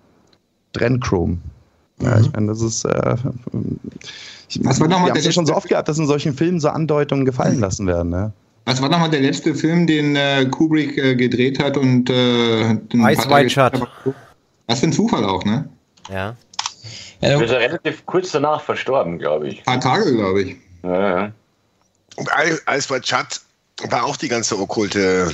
Drenchrom. 0.74 1.40
Ja, 2.00 2.18
ich 2.18 2.26
mhm. 2.26 2.32
meine, 2.34 2.46
das 2.48 2.62
ist. 2.62 2.84
Äh, 2.84 3.16
ich, 4.48 4.60
Was 4.64 4.80
war 4.80 4.88
noch 4.88 4.98
mal 4.98 5.06
wir 5.06 5.10
haben 5.10 5.18
es 5.18 5.24
ja 5.24 5.32
schon 5.32 5.46
so 5.46 5.54
oft 5.54 5.68
gehabt, 5.68 5.88
dass 5.88 5.98
in 5.98 6.06
solchen 6.06 6.34
Filmen 6.34 6.60
so 6.60 6.68
Andeutungen 6.68 7.24
gefallen 7.24 7.56
mhm. 7.56 7.62
lassen 7.62 7.86
werden. 7.86 8.10
Ne? 8.10 8.32
Was 8.64 8.80
war 8.82 8.88
nochmal 8.88 9.10
der 9.10 9.20
letzte 9.20 9.54
Film, 9.54 9.86
den 9.86 10.16
äh, 10.16 10.46
Kubrick 10.46 10.96
äh, 10.98 11.14
gedreht 11.14 11.62
hat 11.62 11.76
und 11.76 12.10
äh, 12.10 12.72
Ice 12.72 13.28
White 13.28 13.50
Shut. 13.50 13.80
Was 14.66 14.80
für 14.80 14.86
ein 14.86 14.92
Zufall 14.92 15.24
auch, 15.24 15.44
ne? 15.44 15.68
Ja. 16.08 16.36
Er 17.20 17.42
ist 17.42 17.50
ja 17.50 17.58
relativ 17.58 18.06
kurz 18.06 18.30
danach 18.30 18.62
verstorben, 18.62 19.18
glaube 19.18 19.48
ich. 19.48 19.58
Ein 19.58 19.80
paar 19.80 19.80
Tage, 19.80 20.14
glaube 20.14 20.42
ich. 20.42 20.56
Ja, 20.82 21.20
ja. 21.20 21.32
Und 22.16 22.28
Ice 22.70 22.90
White 22.90 23.06
Shut 23.06 23.90
war 23.90 24.04
auch 24.04 24.16
die 24.16 24.28
ganze 24.28 24.58
okkulte 24.58 25.30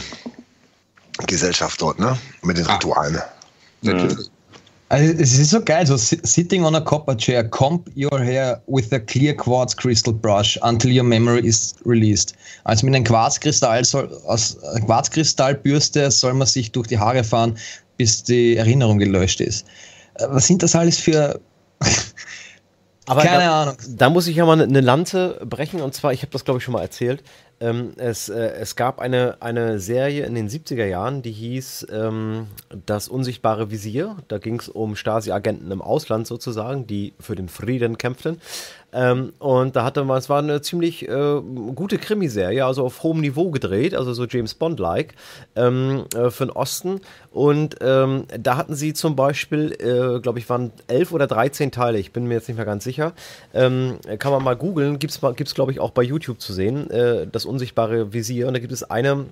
Gesellschaft 1.26 1.80
dort, 1.80 1.98
ne? 1.98 2.16
Mit 2.42 2.58
den 2.58 2.66
Ritualen. 2.66 3.16
Ah. 3.16 3.24
Natürlich. 3.82 4.30
Also 4.88 5.12
es 5.20 5.36
ist 5.36 5.50
so 5.50 5.60
geil, 5.60 5.84
so 5.84 5.96
sitting 5.96 6.64
on 6.64 6.76
a 6.76 6.80
copper 6.80 7.16
chair, 7.16 7.42
comb 7.42 7.84
your 7.96 8.20
hair 8.20 8.62
with 8.68 8.92
a 8.92 9.00
clear 9.00 9.34
quartz 9.34 9.74
crystal 9.74 10.12
brush 10.12 10.56
until 10.62 10.96
your 10.96 11.02
memory 11.02 11.44
is 11.44 11.74
released. 11.84 12.34
Also 12.64 12.86
mit 12.86 12.94
einem 12.94 13.04
Quarzkristall 13.04 13.84
soll, 13.84 14.08
aus 14.26 14.56
Quarzkristallbürste 14.84 16.08
soll 16.12 16.34
man 16.34 16.46
sich 16.46 16.70
durch 16.70 16.86
die 16.86 16.98
Haare 16.98 17.24
fahren, 17.24 17.58
bis 17.96 18.22
die 18.22 18.56
Erinnerung 18.56 18.98
gelöscht 18.98 19.40
ist. 19.40 19.66
Äh, 20.14 20.26
was 20.28 20.46
sind 20.46 20.62
das 20.62 20.76
alles 20.76 20.98
für 20.98 21.40
Aber 23.06 23.22
Keine 23.22 23.44
da, 23.44 23.62
Ahnung. 23.62 23.76
Da 23.88 24.08
muss 24.08 24.28
ich 24.28 24.36
ja 24.36 24.46
mal 24.46 24.60
eine 24.60 24.80
Lanze 24.80 25.40
brechen 25.44 25.80
und 25.80 25.94
zwar, 25.94 26.12
ich 26.12 26.22
habe 26.22 26.30
das 26.30 26.44
glaube 26.44 26.58
ich 26.58 26.64
schon 26.64 26.74
mal 26.74 26.82
erzählt. 26.82 27.24
Ähm, 27.58 27.92
es, 27.96 28.28
äh, 28.28 28.52
es 28.60 28.76
gab 28.76 29.00
eine, 29.00 29.38
eine 29.40 29.78
Serie 29.78 30.26
in 30.26 30.34
den 30.34 30.48
70er 30.48 30.84
Jahren, 30.84 31.22
die 31.22 31.32
hieß 31.32 31.86
ähm, 31.90 32.48
Das 32.84 33.08
unsichtbare 33.08 33.70
Visier. 33.70 34.16
Da 34.28 34.38
ging 34.38 34.60
es 34.60 34.68
um 34.68 34.94
Stasi-Agenten 34.94 35.70
im 35.70 35.80
Ausland 35.80 36.26
sozusagen, 36.26 36.86
die 36.86 37.14
für 37.18 37.34
den 37.34 37.48
Frieden 37.48 37.96
kämpften. 37.96 38.38
Ähm, 38.92 39.32
und 39.38 39.76
da 39.76 39.84
hatte 39.84 40.04
man, 40.04 40.18
es 40.18 40.28
war 40.28 40.38
eine 40.38 40.62
ziemlich 40.62 41.08
äh, 41.08 41.40
gute 41.74 41.98
Krimiserie, 41.98 42.64
also 42.64 42.84
auf 42.84 43.02
hohem 43.02 43.20
Niveau 43.20 43.50
gedreht, 43.50 43.94
also 43.94 44.12
so 44.12 44.24
James 44.26 44.54
Bond-like 44.54 45.14
ähm, 45.54 46.04
äh, 46.14 46.30
für 46.30 46.46
den 46.46 46.50
Osten. 46.50 47.00
Und 47.30 47.76
ähm, 47.80 48.24
da 48.38 48.56
hatten 48.56 48.74
sie 48.74 48.94
zum 48.94 49.16
Beispiel, 49.16 49.72
äh, 49.72 50.20
glaube 50.20 50.38
ich, 50.38 50.48
waren 50.48 50.72
elf 50.88 51.12
oder 51.12 51.26
13 51.26 51.72
Teile, 51.72 51.98
ich 51.98 52.12
bin 52.12 52.26
mir 52.26 52.34
jetzt 52.34 52.48
nicht 52.48 52.56
mehr 52.56 52.64
ganz 52.64 52.84
sicher. 52.84 53.12
Ähm, 53.52 53.98
kann 54.18 54.32
man 54.32 54.42
mal 54.42 54.56
googeln, 54.56 54.98
gibt 54.98 55.12
es, 55.12 55.54
glaube 55.54 55.72
ich, 55.72 55.80
auch 55.80 55.90
bei 55.90 56.02
YouTube 56.02 56.40
zu 56.40 56.52
sehen, 56.52 56.90
äh, 56.90 57.26
das 57.26 57.44
unsichtbare 57.46 58.12
Visier. 58.12 58.48
Und 58.48 58.54
da 58.54 58.60
gibt 58.60 58.72
es 58.72 58.82
eine 58.82 59.26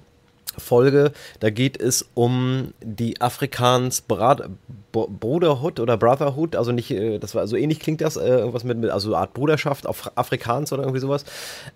Folge, 0.58 1.12
da 1.40 1.50
geht 1.50 1.80
es 1.80 2.08
um 2.14 2.74
die 2.82 3.20
Afrikaans 3.20 4.02
Brat 4.02 4.48
Brotherhood 4.92 5.80
oder 5.80 5.96
Brotherhood, 5.96 6.54
also 6.54 6.70
nicht, 6.70 6.90
äh, 6.92 7.18
das 7.18 7.34
war 7.34 7.48
so 7.48 7.56
ähnlich 7.56 7.80
klingt 7.80 8.00
das, 8.00 8.16
äh, 8.16 8.28
irgendwas 8.28 8.62
mit, 8.62 8.88
also 8.90 9.08
eine 9.08 9.18
Art 9.18 9.34
Bruderschaft 9.34 9.86
auf 9.86 10.12
Afrikaans 10.14 10.72
oder 10.72 10.82
irgendwie 10.82 11.00
sowas. 11.00 11.24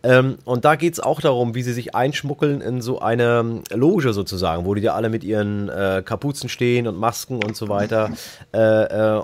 Ähm, 0.04 0.38
und 0.44 0.64
da 0.64 0.76
geht 0.76 0.92
es 0.92 1.00
auch 1.00 1.20
darum, 1.20 1.54
wie 1.56 1.62
sie 1.62 1.72
sich 1.72 1.96
einschmuggeln 1.96 2.60
in 2.60 2.80
so 2.80 3.00
eine 3.00 3.62
Loge 3.72 4.12
sozusagen, 4.12 4.64
wo 4.64 4.74
die 4.74 4.82
da 4.82 4.94
alle 4.94 5.08
mit 5.08 5.24
ihren 5.24 5.68
äh, 5.68 6.02
Kapuzen 6.04 6.48
stehen 6.48 6.86
und 6.86 6.96
Masken 6.96 7.42
und 7.42 7.56
so 7.56 7.68
weiter. 7.68 8.10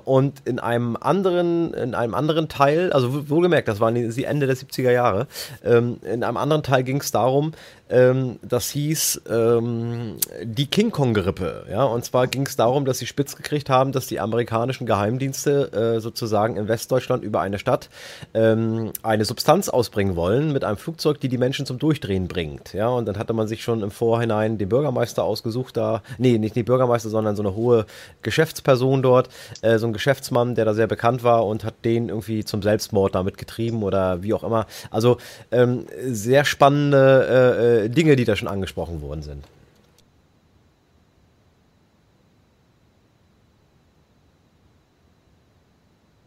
Und 0.05 0.42
in 0.44 0.58
einem 0.58 0.97
anderen, 0.97 1.73
in 1.74 1.94
einem 1.94 2.14
anderen 2.14 2.48
Teil, 2.48 2.92
also 2.92 3.28
wohlgemerkt, 3.28 3.68
das 3.68 3.81
waren 3.81 3.94
die 3.94 4.24
Ende 4.24 4.47
der 4.47 4.56
70er 4.56 4.90
Jahre, 4.90 5.26
ähm, 5.64 5.98
in 6.02 6.24
einem 6.24 6.36
anderen 6.36 6.62
Teil 6.62 6.82
ging 6.84 7.00
es 7.00 7.10
darum, 7.10 7.52
Ähm, 7.94 8.40
das 8.42 8.70
hieß 8.70 9.23
ähm, 9.31 10.16
die 10.42 10.66
King 10.66 10.90
Kong-Grippe. 10.90 11.66
Ja? 11.70 11.84
Und 11.84 12.05
zwar 12.05 12.26
ging 12.26 12.44
es 12.44 12.56
darum, 12.56 12.84
dass 12.84 12.98
sie 12.98 13.06
spitz 13.06 13.36
gekriegt 13.36 13.70
haben, 13.70 13.92
dass 13.92 14.08
die 14.08 14.18
amerikanischen 14.18 14.84
Geheimdienste 14.84 15.73
äh, 15.73 16.00
sozusagen 16.00 16.56
in 16.56 16.66
Westdeutschland 16.66 17.23
über 17.23 17.40
eine 17.40 17.60
Stadt 17.60 17.90
ähm, 18.34 18.90
eine 19.05 19.24
Substanz 19.24 19.68
ausbringen 19.68 20.16
wollen 20.16 20.52
mit 20.52 20.64
einem 20.64 20.76
Flugzeug, 20.76 21.20
die 21.20 21.28
die 21.28 21.39
Menschen 21.39 21.66
zum 21.66 21.78
Durchdrehen 21.78 22.26
bringt. 22.26 22.73
Ja? 22.73 22.89
Und 22.89 23.06
dann 23.06 23.16
hatte 23.16 23.32
man 23.32 23.47
sich 23.47 23.62
schon 23.62 23.82
im 23.82 23.92
Vorhinein 23.92 24.58
den 24.58 24.68
Bürgermeister 24.68 25.23
ausgesucht, 25.23 25.76
da, 25.76 26.02
nee, 26.18 26.39
nicht 26.39 26.56
den 26.56 26.64
Bürgermeister, 26.64 27.10
sondern 27.10 27.36
so 27.36 27.42
eine 27.44 27.55
hohe 27.55 27.86
Geschäftsperson 28.23 29.02
dort, 29.02 29.28
äh, 29.62 29.78
so 29.78 29.86
ein 29.86 29.92
Geschäftsmann, 29.92 30.56
der 30.56 30.64
da 30.64 30.74
sehr 30.74 30.89
bekannt 30.89 31.23
war 31.23 31.47
und 31.47 31.62
hat 31.62 31.84
den 31.84 32.08
irgendwie 32.08 32.44
zum 32.44 32.60
Selbstmord 32.60 33.14
damit 33.14 33.39
getrieben 33.39 33.84
oder 33.84 34.24
wie 34.24 34.34
auch 34.34 34.42
immer. 34.42 34.66
Also 34.90 35.18
ähm, 35.52 35.86
sehr 36.05 36.44
spannende 36.44 37.83
äh, 37.83 37.83
äh, 37.84 37.90
Dinge, 37.90 38.16
die 38.16 38.24
da 38.24 38.36
schon 38.36 38.48
angesprochen 38.48 39.00
worden 39.02 39.22
sind. 39.22 39.44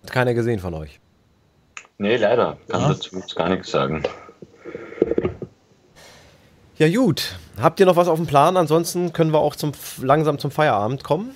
Hat 0.03 0.11
keiner 0.11 0.33
gesehen 0.33 0.59
von 0.59 0.73
euch. 0.73 0.99
Nee, 1.97 2.17
leider. 2.17 2.57
Kann 2.67 2.81
ja. 2.81 2.87
dazu 2.89 3.19
gar 3.35 3.49
nichts 3.49 3.71
sagen. 3.71 4.03
Ja, 6.77 6.87
gut. 6.89 7.35
Habt 7.59 7.79
ihr 7.79 7.87
noch 7.87 7.95
was 7.95 8.07
auf 8.07 8.19
dem 8.19 8.27
Plan? 8.27 8.55
Ansonsten 8.55 9.11
können 9.11 9.33
wir 9.33 9.39
auch 9.39 9.55
zum, 9.55 9.71
langsam 10.01 10.37
zum 10.37 10.51
Feierabend 10.51 11.03
kommen. 11.03 11.35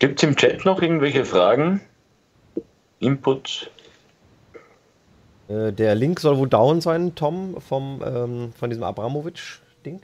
Gibt 0.00 0.18
es 0.18 0.28
im 0.28 0.34
Chat 0.34 0.64
noch 0.64 0.82
irgendwelche 0.82 1.24
Fragen? 1.24 1.82
Input? 2.98 3.70
Äh, 5.50 5.72
der 5.72 5.94
Link 5.94 6.20
soll 6.20 6.38
wohl 6.38 6.48
down 6.48 6.80
sein, 6.80 7.14
Tom, 7.14 7.56
vom, 7.60 8.02
ähm, 8.04 8.52
von 8.58 8.70
diesem 8.70 8.84
Abramovic-Ding. 8.84 10.00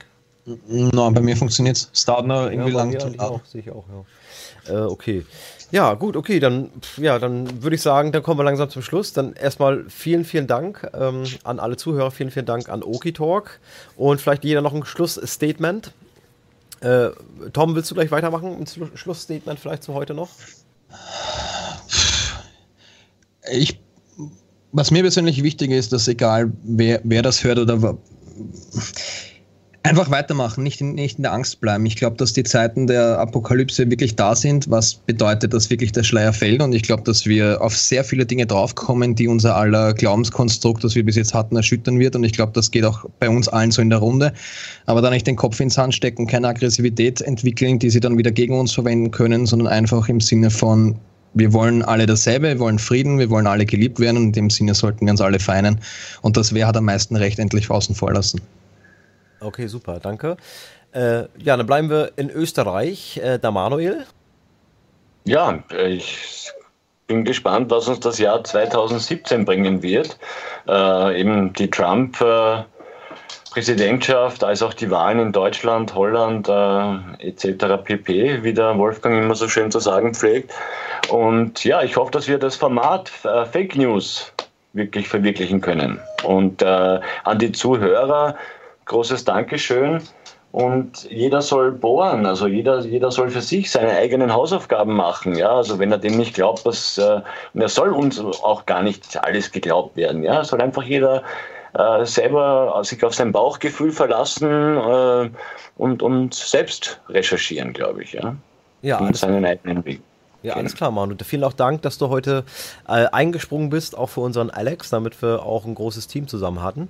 No, 0.67 1.11
bei 1.11 1.21
mir 1.21 1.35
funktioniert 1.35 1.77
es. 1.77 2.07
Noch 2.07 2.49
irgendwie 2.49 2.71
ja, 2.71 2.77
lang. 2.77 2.93
Ich 2.93 3.19
auch, 3.19 3.43
sehe 3.45 3.61
ich 3.61 3.71
auch, 3.71 3.85
ja. 4.67 4.73
Äh, 4.73 4.85
okay. 4.85 5.25
Ja, 5.71 5.93
gut, 5.95 6.15
okay, 6.15 6.39
dann, 6.39 6.71
ja, 6.95 7.19
dann 7.19 7.61
würde 7.61 7.75
ich 7.75 7.81
sagen, 7.81 8.13
dann 8.13 8.23
kommen 8.23 8.39
wir 8.39 8.45
langsam 8.45 8.69
zum 8.69 8.81
Schluss. 8.81 9.11
Dann 9.11 9.33
erstmal 9.33 9.83
vielen, 9.89 10.23
vielen 10.23 10.47
Dank 10.47 10.89
ähm, 10.93 11.23
an 11.43 11.59
alle 11.59 11.75
Zuhörer, 11.75 12.11
vielen, 12.11 12.31
vielen 12.31 12.45
Dank 12.45 12.69
an 12.69 12.83
Oki 12.83 13.11
Talk 13.11 13.59
und 13.97 14.21
vielleicht 14.21 14.45
jeder 14.45 14.61
noch 14.61 14.73
ein 14.73 14.85
Schlussstatement. 14.85 15.91
Äh, 16.79 17.09
Tom, 17.51 17.75
willst 17.75 17.91
du 17.91 17.95
gleich 17.95 18.11
weitermachen? 18.11 18.57
Ein 18.61 18.95
Schlussstatement 18.95 19.59
vielleicht 19.59 19.83
zu 19.83 19.93
heute 19.93 20.13
noch? 20.13 20.29
Ich, 23.51 23.79
was 24.77 24.91
mir 24.91 25.01
persönlich 25.01 25.43
wichtig 25.43 25.71
ist, 25.71 25.91
dass 25.91 26.07
egal 26.07 26.51
wer, 26.63 27.01
wer 27.03 27.21
das 27.23 27.43
hört 27.43 27.59
oder 27.59 27.97
Einfach 29.87 30.11
weitermachen, 30.11 30.63
nicht 30.63 30.81
in, 30.81 30.95
nicht 30.95 31.17
in 31.17 31.23
der 31.23 31.31
Angst 31.31 31.61
bleiben. 31.61 31.85
Ich 31.85 31.95
glaube, 31.95 32.17
dass 32.17 32.33
die 32.33 32.43
Zeiten 32.43 32.87
der 32.87 33.19
Apokalypse 33.19 33.89
wirklich 33.89 34.17
da 34.17 34.35
sind, 34.35 34.69
was 34.69 34.95
bedeutet, 34.95 35.53
dass 35.53 35.69
wirklich 35.69 35.93
der 35.93 36.03
Schleier 36.03 36.33
fällt. 36.33 36.61
Und 36.61 36.73
ich 36.73 36.83
glaube, 36.83 37.03
dass 37.03 37.25
wir 37.25 37.61
auf 37.61 37.77
sehr 37.77 38.03
viele 38.03 38.25
Dinge 38.25 38.45
draufkommen, 38.45 39.15
die 39.15 39.29
unser 39.29 39.55
aller 39.55 39.93
Glaubenskonstrukt, 39.93 40.83
das 40.83 40.95
wir 40.95 41.05
bis 41.05 41.15
jetzt 41.15 41.33
hatten, 41.33 41.55
erschüttern 41.55 41.99
wird. 41.99 42.17
Und 42.17 42.25
ich 42.25 42.33
glaube, 42.33 42.51
das 42.53 42.69
geht 42.69 42.83
auch 42.83 43.05
bei 43.19 43.29
uns 43.29 43.47
allen 43.47 43.71
so 43.71 43.81
in 43.81 43.89
der 43.89 43.99
Runde. 43.99 44.33
Aber 44.87 45.01
da 45.01 45.09
nicht 45.09 45.25
den 45.25 45.37
Kopf 45.37 45.57
ins 45.61 45.77
Hand 45.77 45.95
stecken, 45.95 46.27
keine 46.27 46.49
Aggressivität 46.49 47.21
entwickeln, 47.21 47.79
die 47.79 47.89
sie 47.89 48.01
dann 48.01 48.17
wieder 48.17 48.31
gegen 48.31 48.59
uns 48.59 48.73
verwenden 48.73 49.11
können, 49.11 49.45
sondern 49.45 49.69
einfach 49.69 50.09
im 50.09 50.19
Sinne 50.19 50.49
von, 50.49 50.99
wir 51.33 51.53
wollen 51.53 51.83
alle 51.83 52.05
dasselbe, 52.05 52.47
wir 52.47 52.59
wollen 52.59 52.79
Frieden, 52.79 53.19
wir 53.19 53.29
wollen 53.29 53.47
alle 53.47 53.65
geliebt 53.65 53.99
werden 53.99 54.17
und 54.17 54.23
in 54.23 54.31
dem 54.33 54.49
Sinne 54.49 54.73
sollten 54.73 55.05
wir 55.05 55.11
uns 55.11 55.21
alle 55.21 55.39
feinen. 55.39 55.79
Und 56.21 56.37
das 56.37 56.53
Wer 56.53 56.67
hat 56.67 56.77
am 56.77 56.85
meisten 56.85 57.15
Recht 57.15 57.39
endlich 57.39 57.69
außen 57.69 57.95
vor 57.95 58.13
lassen. 58.13 58.41
Okay, 59.39 59.67
super, 59.67 59.99
danke. 59.99 60.37
Äh, 60.93 61.25
ja, 61.37 61.57
dann 61.57 61.67
bleiben 61.67 61.89
wir 61.89 62.11
in 62.15 62.29
Österreich. 62.29 63.17
Äh, 63.17 63.37
der 63.37 63.51
Manuel? 63.51 64.05
Ja, 65.25 65.63
ich 65.85 66.49
bin 67.07 67.23
gespannt, 67.23 67.69
was 67.69 67.87
uns 67.87 67.99
das 67.99 68.17
Jahr 68.17 68.43
2017 68.43 69.45
bringen 69.45 69.83
wird. 69.83 70.17
Äh, 70.67 71.21
eben 71.21 71.53
die 71.53 71.69
Trump- 71.69 72.19
äh, 72.21 72.63
Präsidentschaft 73.57 74.43
als 74.43 74.61
auch 74.61 74.75
die 74.75 74.91
Wahlen 74.91 75.17
in 75.17 75.31
Deutschland, 75.31 75.95
Holland 75.95 76.47
äh, 76.47 77.27
etc. 77.27 77.83
pp, 77.83 78.43
wie 78.43 78.53
der 78.53 78.77
Wolfgang 78.77 79.23
immer 79.23 79.33
so 79.33 79.47
schön 79.47 79.71
zu 79.71 79.79
sagen 79.79 80.13
pflegt. 80.13 80.53
Und 81.09 81.63
ja, 81.63 81.81
ich 81.81 81.97
hoffe, 81.97 82.11
dass 82.11 82.27
wir 82.27 82.37
das 82.37 82.55
Format 82.55 83.11
äh, 83.23 83.47
Fake 83.47 83.75
News 83.75 84.31
wirklich 84.73 85.09
verwirklichen 85.09 85.59
können. 85.59 85.99
Und 86.23 86.61
äh, 86.61 86.99
an 87.23 87.39
die 87.39 87.51
Zuhörer, 87.51 88.35
großes 88.85 89.25
Dankeschön. 89.25 90.03
Und 90.51 91.09
jeder 91.09 91.41
soll 91.41 91.71
bohren, 91.71 92.27
also 92.27 92.45
jeder, 92.45 92.81
jeder 92.81 93.09
soll 93.09 93.31
für 93.31 93.41
sich 93.41 93.71
seine 93.71 93.93
eigenen 93.93 94.31
Hausaufgaben 94.31 94.93
machen. 94.93 95.35
Ja, 95.35 95.49
also 95.49 95.79
wenn 95.79 95.91
er 95.91 95.97
dem 95.97 96.15
nicht 96.15 96.35
glaubt, 96.35 96.63
dass, 96.63 96.99
äh, 96.99 97.21
und 97.55 97.61
er 97.61 97.69
soll 97.69 97.89
uns 97.89 98.19
auch 98.19 98.67
gar 98.67 98.83
nicht 98.83 99.17
alles 99.25 99.51
geglaubt 99.51 99.97
werden. 99.97 100.21
Ja, 100.21 100.43
soll 100.43 100.61
einfach 100.61 100.83
jeder 100.83 101.23
äh, 101.73 102.05
selber 102.05 102.79
sich 102.83 103.03
auf 103.03 103.13
sein 103.13 103.31
Bauchgefühl 103.31 103.91
verlassen 103.91 104.49
äh, 104.49 105.29
und, 105.77 106.01
und 106.01 106.33
selbst 106.33 107.01
recherchieren, 107.09 107.73
glaube 107.73 108.03
ich. 108.03 108.13
Ja, 108.13 108.35
ja 108.81 108.97
und 108.99 109.15
seinen 109.15 109.45
eigenen 109.45 109.83
Weg. 109.85 110.01
Ja, 110.43 110.53
alles 110.53 110.75
klar, 110.75 110.91
Manu. 110.91 111.15
Vielen 111.23 111.43
auch 111.43 111.53
Dank, 111.53 111.81
dass 111.81 111.97
du 111.97 112.09
heute 112.09 112.43
äh, 112.87 113.07
eingesprungen 113.11 113.69
bist, 113.69 113.97
auch 113.97 114.07
für 114.07 114.21
unseren 114.21 114.49
Alex, 114.49 114.89
damit 114.89 115.21
wir 115.21 115.43
auch 115.43 115.65
ein 115.65 115.75
großes 115.75 116.07
Team 116.07 116.27
zusammen 116.27 116.61
hatten. 116.61 116.89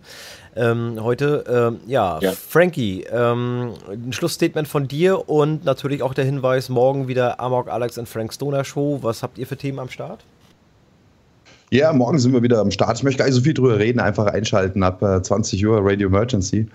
Ähm, 0.56 0.98
heute, 1.02 1.44
ähm, 1.48 1.80
ja, 1.88 2.20
ja, 2.20 2.34
Frankie, 2.34 3.04
ähm, 3.04 3.74
ein 3.90 4.14
Schlussstatement 4.14 4.68
von 4.68 4.88
dir 4.88 5.30
und 5.30 5.64
natürlich 5.66 6.04
auch 6.04 6.14
der 6.14 6.26
Hinweis, 6.26 6.70
morgen 6.70 7.08
wieder 7.08 7.40
Amok, 7.40 7.70
Alex 7.70 7.98
und 7.98 8.08
Frank 8.10 8.34
Stoner 8.34 8.64
Show. 8.64 9.00
Was 9.02 9.24
habt 9.24 9.38
ihr 9.38 9.48
für 9.48 9.58
Themen 9.58 9.80
am 9.80 9.90
Start? 9.90 10.24
Ja, 11.70 11.92
morgen 11.92 12.18
sind 12.18 12.32
wir 12.32 12.42
wieder 12.42 12.62
am 12.62 12.72
Start. 12.72 12.98
Ich 12.98 13.04
möchte 13.04 13.18
gar 13.20 13.26
nicht 13.26 13.36
so 13.36 13.42
viel 13.42 13.54
drüber 13.54 13.78
reden, 13.78 14.00
einfach 14.00 14.28
einschalten 14.28 14.84
ab 14.84 15.02
äh, 15.04 15.22
20 15.22 15.66
Uhr 15.66 15.80
Radio 15.82 16.08
Emergency. 16.08 16.66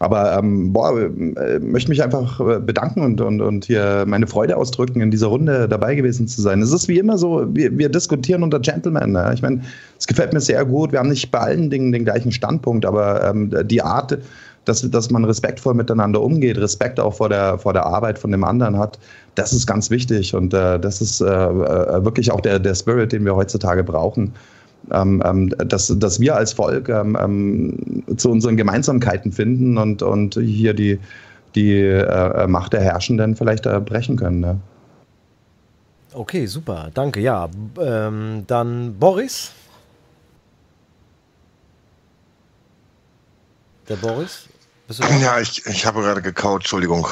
Aber 0.00 0.36
ähm, 0.36 0.70
boah, 0.70 1.00
äh, 1.00 1.58
möchte 1.60 1.88
mich 1.88 2.02
einfach 2.02 2.40
äh, 2.40 2.60
bedanken 2.60 3.00
und, 3.00 3.22
und, 3.22 3.40
und 3.40 3.64
hier 3.64 4.04
meine 4.06 4.26
Freude 4.26 4.58
ausdrücken, 4.58 5.00
in 5.00 5.10
dieser 5.10 5.28
Runde 5.28 5.66
dabei 5.66 5.94
gewesen 5.94 6.28
zu 6.28 6.42
sein. 6.42 6.60
Es 6.60 6.72
ist 6.72 6.88
wie 6.88 6.98
immer 6.98 7.16
so, 7.16 7.46
wir, 7.54 7.78
wir 7.78 7.88
diskutieren 7.88 8.42
unter 8.42 8.60
Gentlemen. 8.60 9.12
Ne? 9.12 9.30
Ich 9.32 9.40
meine, 9.40 9.62
es 9.98 10.06
gefällt 10.06 10.34
mir 10.34 10.40
sehr 10.40 10.62
gut. 10.66 10.92
Wir 10.92 10.98
haben 10.98 11.08
nicht 11.08 11.30
bei 11.30 11.38
allen 11.38 11.70
Dingen 11.70 11.92
den 11.92 12.04
gleichen 12.04 12.32
Standpunkt, 12.32 12.84
aber 12.84 13.24
ähm, 13.24 13.50
die 13.64 13.80
Art, 13.80 14.18
dass, 14.64 14.88
dass 14.90 15.10
man 15.10 15.24
respektvoll 15.24 15.74
miteinander 15.74 16.20
umgeht, 16.20 16.58
Respekt 16.58 16.98
auch 16.98 17.14
vor 17.14 17.28
der, 17.28 17.58
vor 17.58 17.72
der 17.72 17.86
Arbeit 17.86 18.18
von 18.18 18.30
dem 18.30 18.44
anderen 18.44 18.78
hat, 18.78 18.98
das 19.34 19.52
ist 19.52 19.66
ganz 19.66 19.90
wichtig. 19.90 20.34
Und 20.34 20.54
äh, 20.54 20.78
das 20.80 21.00
ist 21.00 21.20
äh, 21.20 21.26
äh 21.26 22.04
wirklich 22.04 22.30
auch 22.32 22.40
der, 22.40 22.58
der 22.58 22.74
Spirit, 22.74 23.12
den 23.12 23.24
wir 23.24 23.36
heutzutage 23.36 23.84
brauchen 23.84 24.32
ähm, 24.90 25.22
ähm, 25.24 25.48
dass, 25.50 25.92
dass 25.98 26.20
wir 26.20 26.36
als 26.36 26.52
Volk 26.52 26.88
ähm, 26.88 27.16
ähm, 27.20 28.04
zu 28.16 28.30
unseren 28.30 28.56
Gemeinsamkeiten 28.56 29.32
finden 29.32 29.78
und, 29.78 30.02
und 30.02 30.34
hier 30.34 30.74
die, 30.74 30.98
die 31.54 31.78
äh, 31.78 32.46
Macht 32.46 32.72
der 32.72 32.80
Herrschenden 32.80 33.36
vielleicht 33.36 33.66
äh, 33.66 33.80
brechen 33.80 34.16
können. 34.16 34.40
Ne? 34.40 34.60
Okay, 36.12 36.46
super, 36.46 36.90
danke. 36.94 37.20
Ja, 37.20 37.48
ähm, 37.80 38.44
dann 38.46 38.94
Boris. 38.98 39.52
Der 43.88 43.96
Boris? 43.96 44.48
Ja, 45.20 45.40
ich, 45.40 45.64
ich 45.66 45.86
habe 45.86 46.02
gerade 46.02 46.22
gekaut, 46.22 46.62
Entschuldigung. 46.62 47.08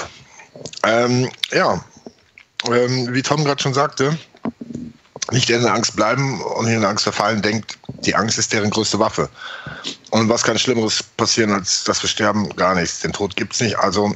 Ähm, 0.84 1.30
ja, 1.50 1.82
ähm, 2.68 3.12
wie 3.12 3.22
Tom 3.22 3.44
gerade 3.44 3.62
schon 3.62 3.74
sagte, 3.74 4.16
nicht 5.30 5.48
in 5.50 5.62
der 5.62 5.74
Angst 5.74 5.96
bleiben 5.96 6.40
und 6.40 6.66
in 6.66 6.80
der 6.80 6.90
Angst 6.90 7.04
verfallen, 7.04 7.40
denkt, 7.40 7.78
die 8.04 8.14
Angst 8.14 8.38
ist 8.38 8.52
deren 8.52 8.70
größte 8.70 8.98
Waffe. 8.98 9.28
Und 10.10 10.28
was 10.28 10.42
kann 10.42 10.58
Schlimmeres 10.58 11.02
passieren, 11.02 11.52
als 11.52 11.84
dass 11.84 12.02
wir 12.02 12.08
sterben? 12.08 12.54
Gar 12.56 12.74
nichts. 12.74 13.00
Den 13.00 13.12
Tod 13.12 13.36
gibt 13.36 13.54
es 13.54 13.60
nicht, 13.60 13.78
also 13.78 14.12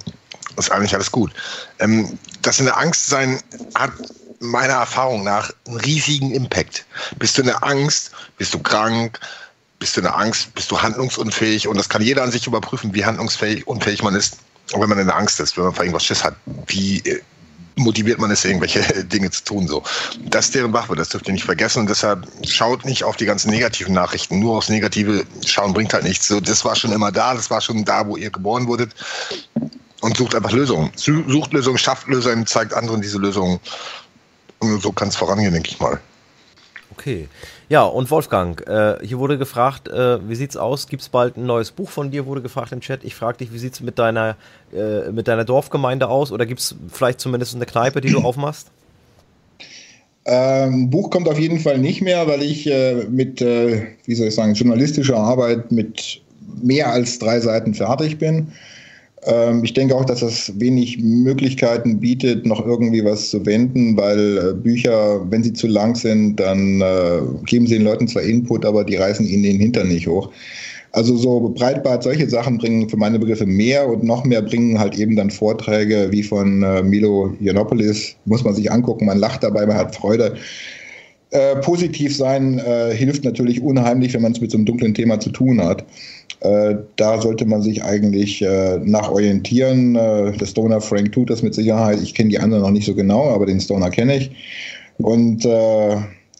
ist 0.56 0.72
eigentlich 0.72 0.94
alles 0.94 1.10
gut. 1.10 1.32
Ähm, 1.78 2.18
das 2.42 2.58
in 2.58 2.66
der 2.66 2.76
Angst 2.76 3.06
sein 3.06 3.40
hat 3.74 3.92
meiner 4.40 4.74
Erfahrung 4.74 5.24
nach 5.24 5.50
einen 5.66 5.78
riesigen 5.78 6.32
Impact. 6.32 6.84
Bist 7.18 7.36
du 7.36 7.42
in 7.42 7.48
der 7.48 7.64
Angst, 7.64 8.10
bist 8.36 8.52
du 8.54 8.58
krank, 8.58 9.18
bist 9.78 9.96
du 9.96 10.00
in 10.00 10.04
der 10.04 10.16
Angst, 10.16 10.54
bist 10.54 10.70
du 10.70 10.80
handlungsunfähig 10.80 11.68
und 11.68 11.76
das 11.76 11.88
kann 11.88 12.02
jeder 12.02 12.22
an 12.22 12.32
sich 12.32 12.46
überprüfen, 12.46 12.94
wie 12.94 13.04
handlungsfähig 13.04 13.66
unfähig 13.66 14.02
man 14.02 14.14
ist, 14.14 14.38
wenn 14.74 14.88
man 14.88 14.98
in 14.98 15.06
der 15.06 15.16
Angst 15.16 15.40
ist, 15.40 15.56
wenn 15.56 15.64
man 15.64 15.74
vor 15.74 15.84
irgendwas 15.84 16.04
Schiss 16.04 16.24
hat. 16.24 16.34
Wie 16.66 16.98
äh, 17.00 17.20
motiviert 17.76 18.18
man 18.18 18.30
es, 18.30 18.44
irgendwelche 18.44 18.82
Dinge 19.04 19.30
zu 19.30 19.44
tun. 19.44 19.68
So. 19.68 19.82
Das 20.24 20.46
ist 20.46 20.54
deren 20.54 20.72
Waffe, 20.72 20.96
das 20.96 21.10
dürft 21.10 21.28
ihr 21.28 21.34
nicht 21.34 21.44
vergessen. 21.44 21.80
Und 21.80 21.90
deshalb 21.90 22.26
schaut 22.46 22.84
nicht 22.84 23.04
auf 23.04 23.16
die 23.16 23.26
ganzen 23.26 23.50
negativen 23.50 23.94
Nachrichten. 23.94 24.40
Nur 24.40 24.56
aufs 24.56 24.68
Negative 24.68 25.24
schauen 25.44 25.72
bringt 25.72 25.92
halt 25.92 26.04
nichts. 26.04 26.26
So, 26.26 26.40
das 26.40 26.64
war 26.64 26.74
schon 26.74 26.92
immer 26.92 27.12
da, 27.12 27.34
das 27.34 27.50
war 27.50 27.60
schon 27.60 27.84
da, 27.84 28.06
wo 28.06 28.16
ihr 28.16 28.30
geboren 28.30 28.66
wurdet. 28.66 28.94
Und 30.00 30.16
sucht 30.16 30.34
einfach 30.34 30.52
Lösungen. 30.52 30.90
Sucht 30.96 31.52
Lösungen, 31.52 31.78
schafft 31.78 32.06
Lösungen, 32.06 32.46
zeigt 32.46 32.74
anderen 32.74 33.00
diese 33.00 33.18
Lösungen. 33.18 33.60
Und 34.58 34.82
so 34.82 34.92
kann 34.92 35.08
es 35.08 35.16
vorangehen, 35.16 35.52
denke 35.52 35.70
ich 35.70 35.80
mal. 35.80 36.00
okay. 36.90 37.28
Ja, 37.68 37.82
und 37.82 38.10
Wolfgang, 38.12 38.64
äh, 38.68 39.04
hier 39.04 39.18
wurde 39.18 39.38
gefragt, 39.38 39.88
äh, 39.88 40.28
wie 40.28 40.36
sieht's 40.36 40.56
aus? 40.56 40.86
Gibt 40.86 41.02
es 41.02 41.08
bald 41.08 41.36
ein 41.36 41.46
neues 41.46 41.72
Buch 41.72 41.90
von 41.90 42.12
dir? 42.12 42.26
Wurde 42.26 42.40
gefragt 42.40 42.70
im 42.70 42.80
Chat. 42.80 43.02
Ich 43.02 43.16
frage 43.16 43.38
dich, 43.38 43.52
wie 43.52 43.58
sieht's 43.58 43.80
mit 43.80 43.98
deiner 43.98 44.36
äh, 44.72 45.10
mit 45.10 45.26
deiner 45.26 45.44
Dorfgemeinde 45.44 46.08
aus? 46.08 46.30
Oder 46.30 46.46
gibt 46.46 46.60
es 46.60 46.76
vielleicht 46.92 47.18
zumindest 47.18 47.56
eine 47.56 47.66
Kneipe, 47.66 48.00
die 48.00 48.10
du 48.10 48.20
aufmachst? 48.20 48.70
Ähm, 50.26 50.90
Buch 50.90 51.10
kommt 51.10 51.28
auf 51.28 51.38
jeden 51.38 51.60
Fall 51.60 51.78
nicht 51.78 52.02
mehr, 52.02 52.26
weil 52.26 52.42
ich 52.42 52.68
äh, 52.68 53.04
mit, 53.08 53.40
äh, 53.40 53.86
wie 54.06 54.14
soll 54.14 54.28
ich 54.28 54.34
sagen, 54.34 54.54
journalistischer 54.54 55.16
Arbeit 55.16 55.70
mit 55.70 56.20
mehr 56.62 56.90
als 56.90 57.18
drei 57.18 57.40
Seiten 57.40 57.74
fertig 57.74 58.18
bin. 58.18 58.52
Ähm, 59.26 59.64
ich 59.64 59.74
denke 59.74 59.94
auch, 59.94 60.04
dass 60.04 60.20
das 60.20 60.52
wenig 60.58 60.98
Möglichkeiten 60.98 61.98
bietet, 61.98 62.46
noch 62.46 62.64
irgendwie 62.64 63.04
was 63.04 63.30
zu 63.30 63.44
wenden, 63.44 63.96
weil 63.96 64.38
äh, 64.38 64.54
Bücher, 64.54 65.20
wenn 65.30 65.42
sie 65.42 65.52
zu 65.52 65.66
lang 65.66 65.96
sind, 65.96 66.36
dann 66.36 66.80
äh, 66.80 67.20
geben 67.44 67.66
sie 67.66 67.74
den 67.74 67.84
Leuten 67.84 68.06
zwar 68.06 68.22
Input, 68.22 68.64
aber 68.64 68.84
die 68.84 68.96
reißen 68.96 69.26
ihnen 69.26 69.42
den 69.42 69.58
Hintern 69.58 69.88
nicht 69.88 70.06
hoch. 70.06 70.30
Also 70.92 71.16
so 71.16 71.52
Breitbart, 71.54 72.04
solche 72.04 72.28
Sachen 72.30 72.56
bringen 72.56 72.88
für 72.88 72.96
meine 72.96 73.18
Begriffe 73.18 73.44
mehr 73.44 73.86
und 73.86 74.04
noch 74.04 74.24
mehr 74.24 74.40
bringen 74.40 74.78
halt 74.78 74.96
eben 74.96 75.16
dann 75.16 75.30
Vorträge 75.30 76.08
wie 76.10 76.22
von 76.22 76.62
äh, 76.62 76.82
Milo 76.82 77.34
Yiannopoulos. 77.40 78.14
Muss 78.24 78.44
man 78.44 78.54
sich 78.54 78.70
angucken, 78.70 79.06
man 79.06 79.18
lacht 79.18 79.42
dabei, 79.42 79.66
man 79.66 79.76
hat 79.76 79.94
Freude. 79.94 80.36
Äh, 81.30 81.56
positiv 81.56 82.16
sein 82.16 82.60
äh, 82.60 82.94
hilft 82.94 83.24
natürlich 83.24 83.60
unheimlich, 83.60 84.14
wenn 84.14 84.22
man 84.22 84.32
es 84.32 84.40
mit 84.40 84.52
so 84.52 84.56
einem 84.56 84.64
dunklen 84.64 84.94
Thema 84.94 85.18
zu 85.18 85.30
tun 85.30 85.60
hat. 85.60 85.84
Äh, 86.40 86.76
da 86.96 87.20
sollte 87.20 87.46
man 87.46 87.62
sich 87.62 87.82
eigentlich 87.82 88.42
äh, 88.42 88.78
nach 88.84 89.10
orientieren. 89.10 89.96
Äh, 89.96 90.32
der 90.32 90.46
Stoner 90.46 90.80
Frank 90.80 91.12
tut 91.12 91.30
das 91.30 91.42
mit 91.42 91.54
Sicherheit. 91.54 92.00
Ich 92.02 92.14
kenne 92.14 92.30
die 92.30 92.38
anderen 92.38 92.62
noch 92.62 92.70
nicht 92.70 92.86
so 92.86 92.94
genau, 92.94 93.30
aber 93.30 93.46
den 93.46 93.60
Stoner 93.60 93.90
kenne 93.90 94.16
ich. 94.16 94.30
Und 94.98 95.44
äh, 95.44 95.96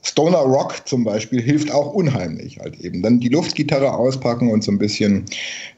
Stoner 0.06 0.38
Rock 0.38 0.86
zum 0.86 1.02
Beispiel 1.02 1.42
hilft 1.42 1.72
auch 1.72 1.92
unheimlich 1.92 2.58
halt 2.60 2.78
eben. 2.80 3.02
Dann 3.02 3.18
die 3.18 3.28
Luftgitarre 3.28 3.92
auspacken 3.92 4.50
und 4.50 4.62
so 4.62 4.70
ein 4.70 4.78
bisschen 4.78 5.24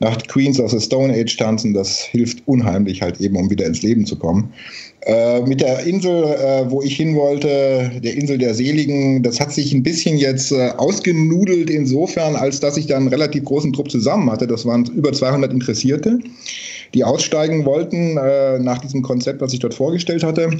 nach 0.00 0.18
Queens 0.26 0.60
of 0.60 0.70
the 0.70 0.80
Stone 0.80 1.14
Age 1.14 1.34
tanzen, 1.36 1.72
das 1.72 2.00
hilft 2.02 2.46
unheimlich 2.46 3.00
halt 3.00 3.20
eben, 3.20 3.36
um 3.36 3.48
wieder 3.48 3.64
ins 3.64 3.82
Leben 3.82 4.04
zu 4.04 4.16
kommen. 4.16 4.52
Äh, 5.02 5.42
mit 5.42 5.60
der 5.60 5.80
Insel, 5.86 6.24
äh, 6.24 6.70
wo 6.70 6.82
ich 6.82 6.96
hin 6.96 7.14
wollte, 7.14 7.90
der 8.02 8.14
Insel 8.14 8.36
der 8.36 8.54
Seligen, 8.54 9.22
das 9.22 9.38
hat 9.38 9.52
sich 9.52 9.72
ein 9.72 9.82
bisschen 9.82 10.18
jetzt 10.18 10.50
äh, 10.50 10.70
ausgenudelt 10.76 11.70
insofern, 11.70 12.34
als 12.34 12.58
dass 12.60 12.76
ich 12.76 12.86
da 12.86 12.96
einen 12.96 13.08
relativ 13.08 13.44
großen 13.44 13.72
Trupp 13.72 13.90
zusammen 13.90 14.30
hatte. 14.30 14.48
Das 14.48 14.66
waren 14.66 14.84
über 14.86 15.12
200 15.12 15.52
Interessierte, 15.52 16.18
die 16.94 17.04
aussteigen 17.04 17.64
wollten 17.64 18.16
äh, 18.16 18.58
nach 18.58 18.78
diesem 18.78 19.02
Konzept, 19.02 19.40
was 19.40 19.52
ich 19.52 19.60
dort 19.60 19.74
vorgestellt 19.74 20.24
hatte. 20.24 20.50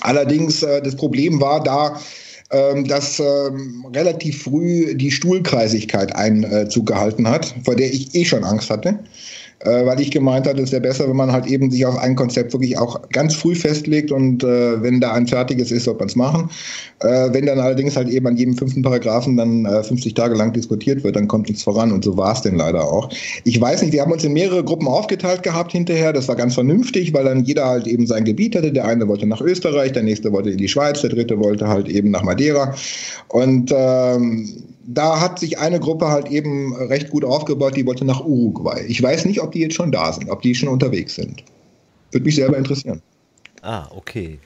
Allerdings, 0.00 0.62
äh, 0.62 0.80
das 0.80 0.96
Problem 0.96 1.40
war 1.40 1.62
da, 1.62 2.00
ähm, 2.50 2.86
dass 2.86 3.20
ähm, 3.20 3.84
relativ 3.94 4.44
früh 4.44 4.94
die 4.94 5.10
Stuhlkreisigkeit 5.10 6.14
Einzug 6.14 6.86
gehalten 6.86 7.28
hat, 7.28 7.54
vor 7.64 7.74
der 7.74 7.92
ich 7.92 8.14
eh 8.14 8.24
schon 8.24 8.44
Angst 8.44 8.70
hatte 8.70 9.00
weil 9.64 10.00
ich 10.00 10.10
gemeint 10.10 10.46
hatte, 10.46 10.62
es 10.62 10.72
wäre 10.72 10.82
besser, 10.82 11.08
wenn 11.08 11.16
man 11.16 11.32
halt 11.32 11.46
eben 11.46 11.70
sich 11.70 11.86
auf 11.86 11.96
ein 11.96 12.14
Konzept 12.14 12.52
wirklich 12.52 12.76
auch 12.76 13.08
ganz 13.10 13.34
früh 13.34 13.54
festlegt 13.54 14.12
und 14.12 14.44
äh, 14.44 14.82
wenn 14.82 15.00
da 15.00 15.12
ein 15.12 15.26
fertiges 15.26 15.72
ist, 15.72 15.84
sollte 15.84 16.00
man 16.00 16.08
es 16.08 16.16
machen. 16.16 16.50
Äh, 17.00 17.32
wenn 17.32 17.46
dann 17.46 17.58
allerdings 17.58 17.96
halt 17.96 18.08
eben 18.08 18.26
an 18.26 18.36
jedem 18.36 18.56
fünften 18.56 18.82
Paragraphen 18.82 19.36
dann 19.36 19.64
äh, 19.64 19.82
50 19.82 20.14
Tage 20.14 20.34
lang 20.34 20.52
diskutiert 20.52 21.04
wird, 21.04 21.16
dann 21.16 21.26
kommt 21.26 21.48
nichts 21.48 21.62
voran 21.62 21.92
und 21.92 22.04
so 22.04 22.16
war 22.16 22.32
es 22.32 22.42
denn 22.42 22.56
leider 22.56 22.84
auch. 22.84 23.10
Ich 23.44 23.60
weiß 23.60 23.82
nicht, 23.82 23.92
wir 23.92 24.02
haben 24.02 24.12
uns 24.12 24.24
in 24.24 24.34
mehrere 24.34 24.62
Gruppen 24.62 24.88
aufgeteilt 24.88 25.42
gehabt 25.42 25.72
hinterher, 25.72 26.12
das 26.12 26.28
war 26.28 26.36
ganz 26.36 26.54
vernünftig, 26.54 27.14
weil 27.14 27.24
dann 27.24 27.44
jeder 27.44 27.66
halt 27.66 27.86
eben 27.86 28.06
sein 28.06 28.24
Gebiet 28.24 28.56
hatte. 28.56 28.72
Der 28.72 28.84
eine 28.84 29.08
wollte 29.08 29.26
nach 29.26 29.40
Österreich, 29.40 29.92
der 29.92 30.02
nächste 30.02 30.32
wollte 30.32 30.50
in 30.50 30.58
die 30.58 30.68
Schweiz, 30.68 31.00
der 31.00 31.10
dritte 31.10 31.38
wollte 31.38 31.66
halt 31.68 31.88
eben 31.88 32.10
nach 32.10 32.22
Madeira 32.22 32.74
und 33.28 33.72
ähm, 33.74 34.48
da 34.86 35.20
hat 35.20 35.38
sich 35.40 35.58
eine 35.58 35.80
Gruppe 35.80 36.08
halt 36.08 36.30
eben 36.30 36.74
recht 36.74 37.10
gut 37.10 37.24
aufgebaut, 37.24 37.76
die 37.76 37.86
wollte 37.86 38.04
nach 38.04 38.24
Uruguay. 38.24 38.84
Ich 38.86 39.02
weiß 39.02 39.24
nicht, 39.24 39.42
ob 39.42 39.45
die 39.50 39.60
jetzt 39.60 39.74
schon 39.74 39.92
da 39.92 40.12
sind, 40.12 40.30
ob 40.30 40.42
die 40.42 40.54
schon 40.54 40.68
unterwegs 40.68 41.14
sind. 41.14 41.42
Würde 42.12 42.24
mich 42.24 42.36
selber 42.36 42.56
interessieren. 42.56 43.02
Ah, 43.62 43.88
okay. 43.90 44.38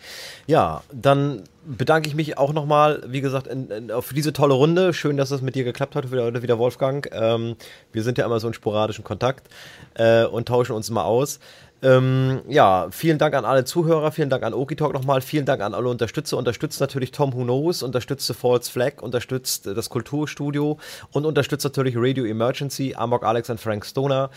Ja, 0.47 0.83
dann 0.93 1.43
bedanke 1.67 2.09
ich 2.09 2.15
mich 2.15 2.39
auch 2.39 2.55
nochmal, 2.55 3.03
wie 3.07 3.21
gesagt, 3.21 3.47
in, 3.47 3.71
in, 3.71 3.91
für 4.01 4.15
diese 4.15 4.33
tolle 4.33 4.55
Runde. 4.55 4.95
Schön, 4.95 5.19
dass 5.19 5.31
es 5.31 5.43
mit 5.43 5.55
dir 5.55 5.65
geklappt 5.65 5.95
hat, 5.95 6.11
wieder, 6.11 6.43
wieder 6.43 6.59
Wolfgang. 6.59 7.07
Ähm, 7.13 7.57
wir 7.93 8.03
sind 8.03 8.17
ja 8.17 8.25
immer 8.25 8.41
so 8.41 8.49
in 8.49 8.55
sporadischen 8.55 9.05
Kontakt 9.05 9.49
äh, 9.95 10.25
und 10.25 10.49
tauschen 10.49 10.73
uns 10.75 10.91
mal 10.91 11.05
aus. 11.05 11.39
Ähm, 11.83 12.43
ja, 12.47 12.89
vielen 12.91 13.17
Dank 13.17 13.35
an 13.35 13.47
alle 13.47 13.65
Zuhörer, 13.65 14.13
vielen 14.13 14.29
Dank 14.29 14.43
an 14.43 14.53
Okitalk 14.53 14.93
nochmal, 14.93 15.23
vielen 15.23 15.47
Dank 15.47 15.63
an 15.63 15.73
alle 15.73 15.89
Unterstützer. 15.89 16.37
Unterstützt 16.37 16.79
natürlich 16.81 17.11
Tom 17.11 17.33
Who 17.33 17.45
Knows, 17.45 17.83
unterstützt 17.83 18.27
The 18.27 18.35
False 18.35 18.71
Flag, 18.71 19.01
unterstützt 19.01 19.67
das 19.67 19.89
Kulturstudio 19.89 20.79
und 21.13 21.25
unterstützt 21.25 21.65
natürlich 21.65 21.95
Radio 21.97 22.25
Emergency, 22.25 22.95
Amok 22.95 23.25
Alex 23.25 23.49
und 23.49 23.61
Frank 23.61 23.87
Stoner, 23.87 24.31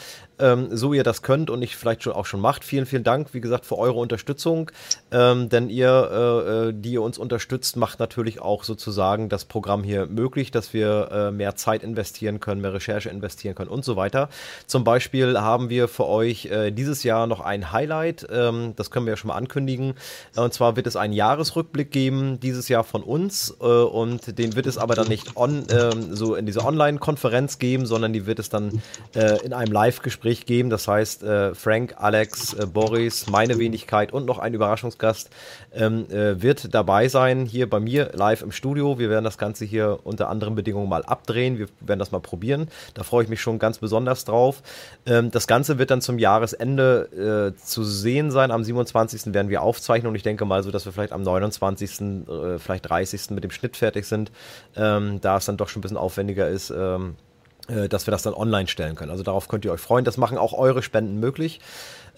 ähm, 0.43 0.75
so 0.75 0.93
ihr 0.93 1.03
das 1.03 1.21
könnt 1.21 1.49
und 1.49 1.59
nicht 1.59 1.75
vielleicht 1.75 2.03
schon 2.03 2.13
auch 2.13 2.25
schon 2.25 2.41
macht. 2.41 2.63
Vielen, 2.63 2.85
vielen 2.85 3.03
Dank, 3.03 3.33
wie 3.33 3.41
gesagt, 3.41 3.65
für 3.65 3.77
eure 3.77 3.99
Unterstützung, 3.99 4.69
ähm, 5.11 5.49
denn 5.49 5.69
ihr, 5.69 5.87
äh, 6.11 6.69
äh, 6.69 6.73
die 6.75 6.93
ihr 6.93 7.01
uns 7.01 7.17
unterstützt, 7.17 7.77
macht 7.77 7.99
natürlich 7.99 8.41
auch 8.41 8.63
sozusagen 8.63 9.29
das 9.29 9.45
Programm 9.45 9.83
hier 9.83 10.05
möglich, 10.07 10.51
dass 10.51 10.73
wir 10.73 11.09
äh, 11.11 11.31
mehr 11.31 11.55
Zeit 11.55 11.83
investieren 11.83 12.39
können, 12.39 12.61
mehr 12.61 12.73
Recherche 12.73 13.09
investieren 13.09 13.55
können 13.55 13.69
und 13.69 13.85
so 13.85 13.95
weiter. 13.95 14.29
Zum 14.67 14.83
Beispiel 14.83 15.39
haben 15.39 15.69
wir 15.69 15.87
für 15.87 16.07
euch 16.07 16.47
äh, 16.47 16.71
dieses 16.71 17.03
Jahr 17.03 17.27
noch 17.27 17.39
ein 17.39 17.71
Highlight, 17.71 18.27
ähm, 18.29 18.73
das 18.75 18.91
können 18.91 19.05
wir 19.05 19.13
ja 19.13 19.17
schon 19.17 19.29
mal 19.29 19.35
ankündigen. 19.35 19.93
Und 20.35 20.53
zwar 20.53 20.75
wird 20.75 20.87
es 20.87 20.95
einen 20.95 21.13
Jahresrückblick 21.13 21.91
geben, 21.91 22.39
dieses 22.39 22.67
Jahr 22.67 22.83
von 22.83 23.03
uns. 23.03 23.55
Äh, 23.61 23.65
und 23.65 24.37
den 24.37 24.55
wird 24.55 24.65
es 24.65 24.77
aber 24.77 24.95
dann 24.95 25.07
nicht 25.07 25.37
on, 25.37 25.67
äh, 25.69 25.91
so 26.11 26.35
in 26.35 26.45
dieser 26.45 26.65
Online-Konferenz 26.65 27.59
geben, 27.59 27.85
sondern 27.85 28.13
die 28.13 28.25
wird 28.25 28.39
es 28.39 28.49
dann 28.49 28.81
äh, 29.15 29.43
in 29.43 29.53
einem 29.53 29.71
Live-Gespräch 29.71 30.32
geben. 30.41 30.69
Das 30.69 30.87
heißt, 30.87 31.23
äh, 31.23 31.55
Frank, 31.55 31.95
Alex, 31.97 32.53
äh, 32.53 32.65
Boris, 32.65 33.27
meine 33.27 33.59
Wenigkeit 33.59 34.11
und 34.11 34.25
noch 34.25 34.39
ein 34.39 34.53
Überraschungsgast 34.53 35.29
ähm, 35.73 36.05
äh, 36.09 36.41
wird 36.41 36.73
dabei 36.73 37.07
sein, 37.07 37.45
hier 37.45 37.69
bei 37.69 37.79
mir 37.79 38.11
live 38.13 38.41
im 38.41 38.51
Studio. 38.51 38.99
Wir 38.99 39.09
werden 39.09 39.23
das 39.23 39.37
Ganze 39.37 39.65
hier 39.65 39.99
unter 40.03 40.29
anderen 40.29 40.55
Bedingungen 40.55 40.89
mal 40.89 41.03
abdrehen. 41.03 41.57
Wir 41.57 41.67
werden 41.79 41.99
das 41.99 42.11
mal 42.11 42.19
probieren. 42.19 42.67
Da 42.93 43.03
freue 43.03 43.23
ich 43.23 43.29
mich 43.29 43.41
schon 43.41 43.59
ganz 43.59 43.77
besonders 43.77 44.25
drauf. 44.25 44.61
Ähm, 45.05 45.31
das 45.31 45.47
Ganze 45.47 45.77
wird 45.77 45.91
dann 45.91 46.01
zum 46.01 46.19
Jahresende 46.19 47.53
äh, 47.55 47.63
zu 47.63 47.83
sehen 47.83 48.31
sein. 48.31 48.51
Am 48.51 48.63
27. 48.63 49.33
werden 49.33 49.49
wir 49.49 49.61
aufzeichnen 49.61 50.09
und 50.09 50.15
ich 50.15 50.23
denke 50.23 50.45
mal 50.45 50.63
so, 50.63 50.71
dass 50.71 50.85
wir 50.85 50.91
vielleicht 50.91 51.13
am 51.13 51.21
29., 51.21 52.01
äh, 52.01 52.59
vielleicht 52.59 52.89
30. 52.89 53.31
mit 53.31 53.43
dem 53.43 53.51
Schnitt 53.51 53.77
fertig 53.77 54.05
sind, 54.05 54.31
ähm, 54.75 55.19
da 55.21 55.37
es 55.37 55.45
dann 55.45 55.57
doch 55.57 55.69
schon 55.69 55.79
ein 55.79 55.83
bisschen 55.83 55.97
aufwendiger 55.97 56.47
ist. 56.47 56.69
Ähm, 56.69 57.03
äh, 57.03 57.32
dass 57.67 58.07
wir 58.07 58.11
das 58.11 58.23
dann 58.23 58.33
online 58.33 58.67
stellen 58.67 58.95
können. 58.95 59.11
Also 59.11 59.23
darauf 59.23 59.47
könnt 59.47 59.63
ihr 59.65 59.71
euch 59.71 59.79
freuen. 59.79 60.03
Das 60.05 60.17
machen 60.17 60.37
auch 60.37 60.53
eure 60.53 60.83
Spenden 60.83 61.19
möglich, 61.19 61.61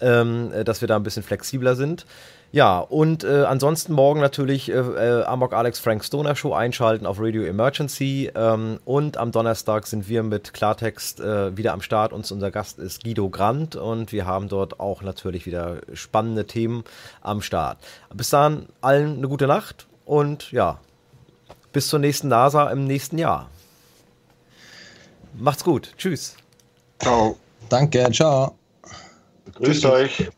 ähm, 0.00 0.52
äh, 0.52 0.64
dass 0.64 0.80
wir 0.80 0.88
da 0.88 0.96
ein 0.96 1.02
bisschen 1.02 1.22
flexibler 1.22 1.76
sind. 1.76 2.06
Ja, 2.52 2.78
und 2.78 3.24
äh, 3.24 3.44
ansonsten 3.44 3.92
morgen 3.92 4.20
natürlich 4.20 4.70
äh, 4.70 4.74
äh, 4.74 5.24
Amok 5.24 5.52
Alex 5.52 5.78
Frank 5.78 6.04
Stoner 6.04 6.36
Show 6.36 6.54
einschalten 6.54 7.04
auf 7.04 7.20
Radio 7.20 7.42
Emergency. 7.42 8.30
Ähm, 8.34 8.78
und 8.84 9.18
am 9.18 9.32
Donnerstag 9.32 9.86
sind 9.86 10.08
wir 10.08 10.22
mit 10.22 10.54
Klartext 10.54 11.20
äh, 11.20 11.56
wieder 11.56 11.72
am 11.72 11.82
Start. 11.82 12.12
Und 12.12 12.30
unser 12.30 12.50
Gast 12.50 12.78
ist 12.78 13.04
Guido 13.04 13.28
Brandt 13.28 13.76
und 13.76 14.12
wir 14.12 14.26
haben 14.26 14.48
dort 14.48 14.80
auch 14.80 15.02
natürlich 15.02 15.44
wieder 15.44 15.78
spannende 15.92 16.46
Themen 16.46 16.84
am 17.20 17.42
Start. 17.42 17.78
Bis 18.14 18.30
dann 18.30 18.66
allen 18.80 19.18
eine 19.18 19.28
gute 19.28 19.46
Nacht 19.46 19.86
und 20.04 20.52
ja, 20.52 20.78
bis 21.72 21.88
zur 21.88 21.98
nächsten 21.98 22.28
NASA 22.28 22.70
im 22.70 22.86
nächsten 22.86 23.18
Jahr. 23.18 23.50
Macht's 25.38 25.64
gut. 25.64 25.92
Tschüss. 25.96 26.36
Ciao. 27.00 27.36
Danke. 27.68 28.10
Ciao. 28.12 28.56
Grüßt 29.54 29.82
Tschüss. 29.82 29.84
euch. 29.84 30.30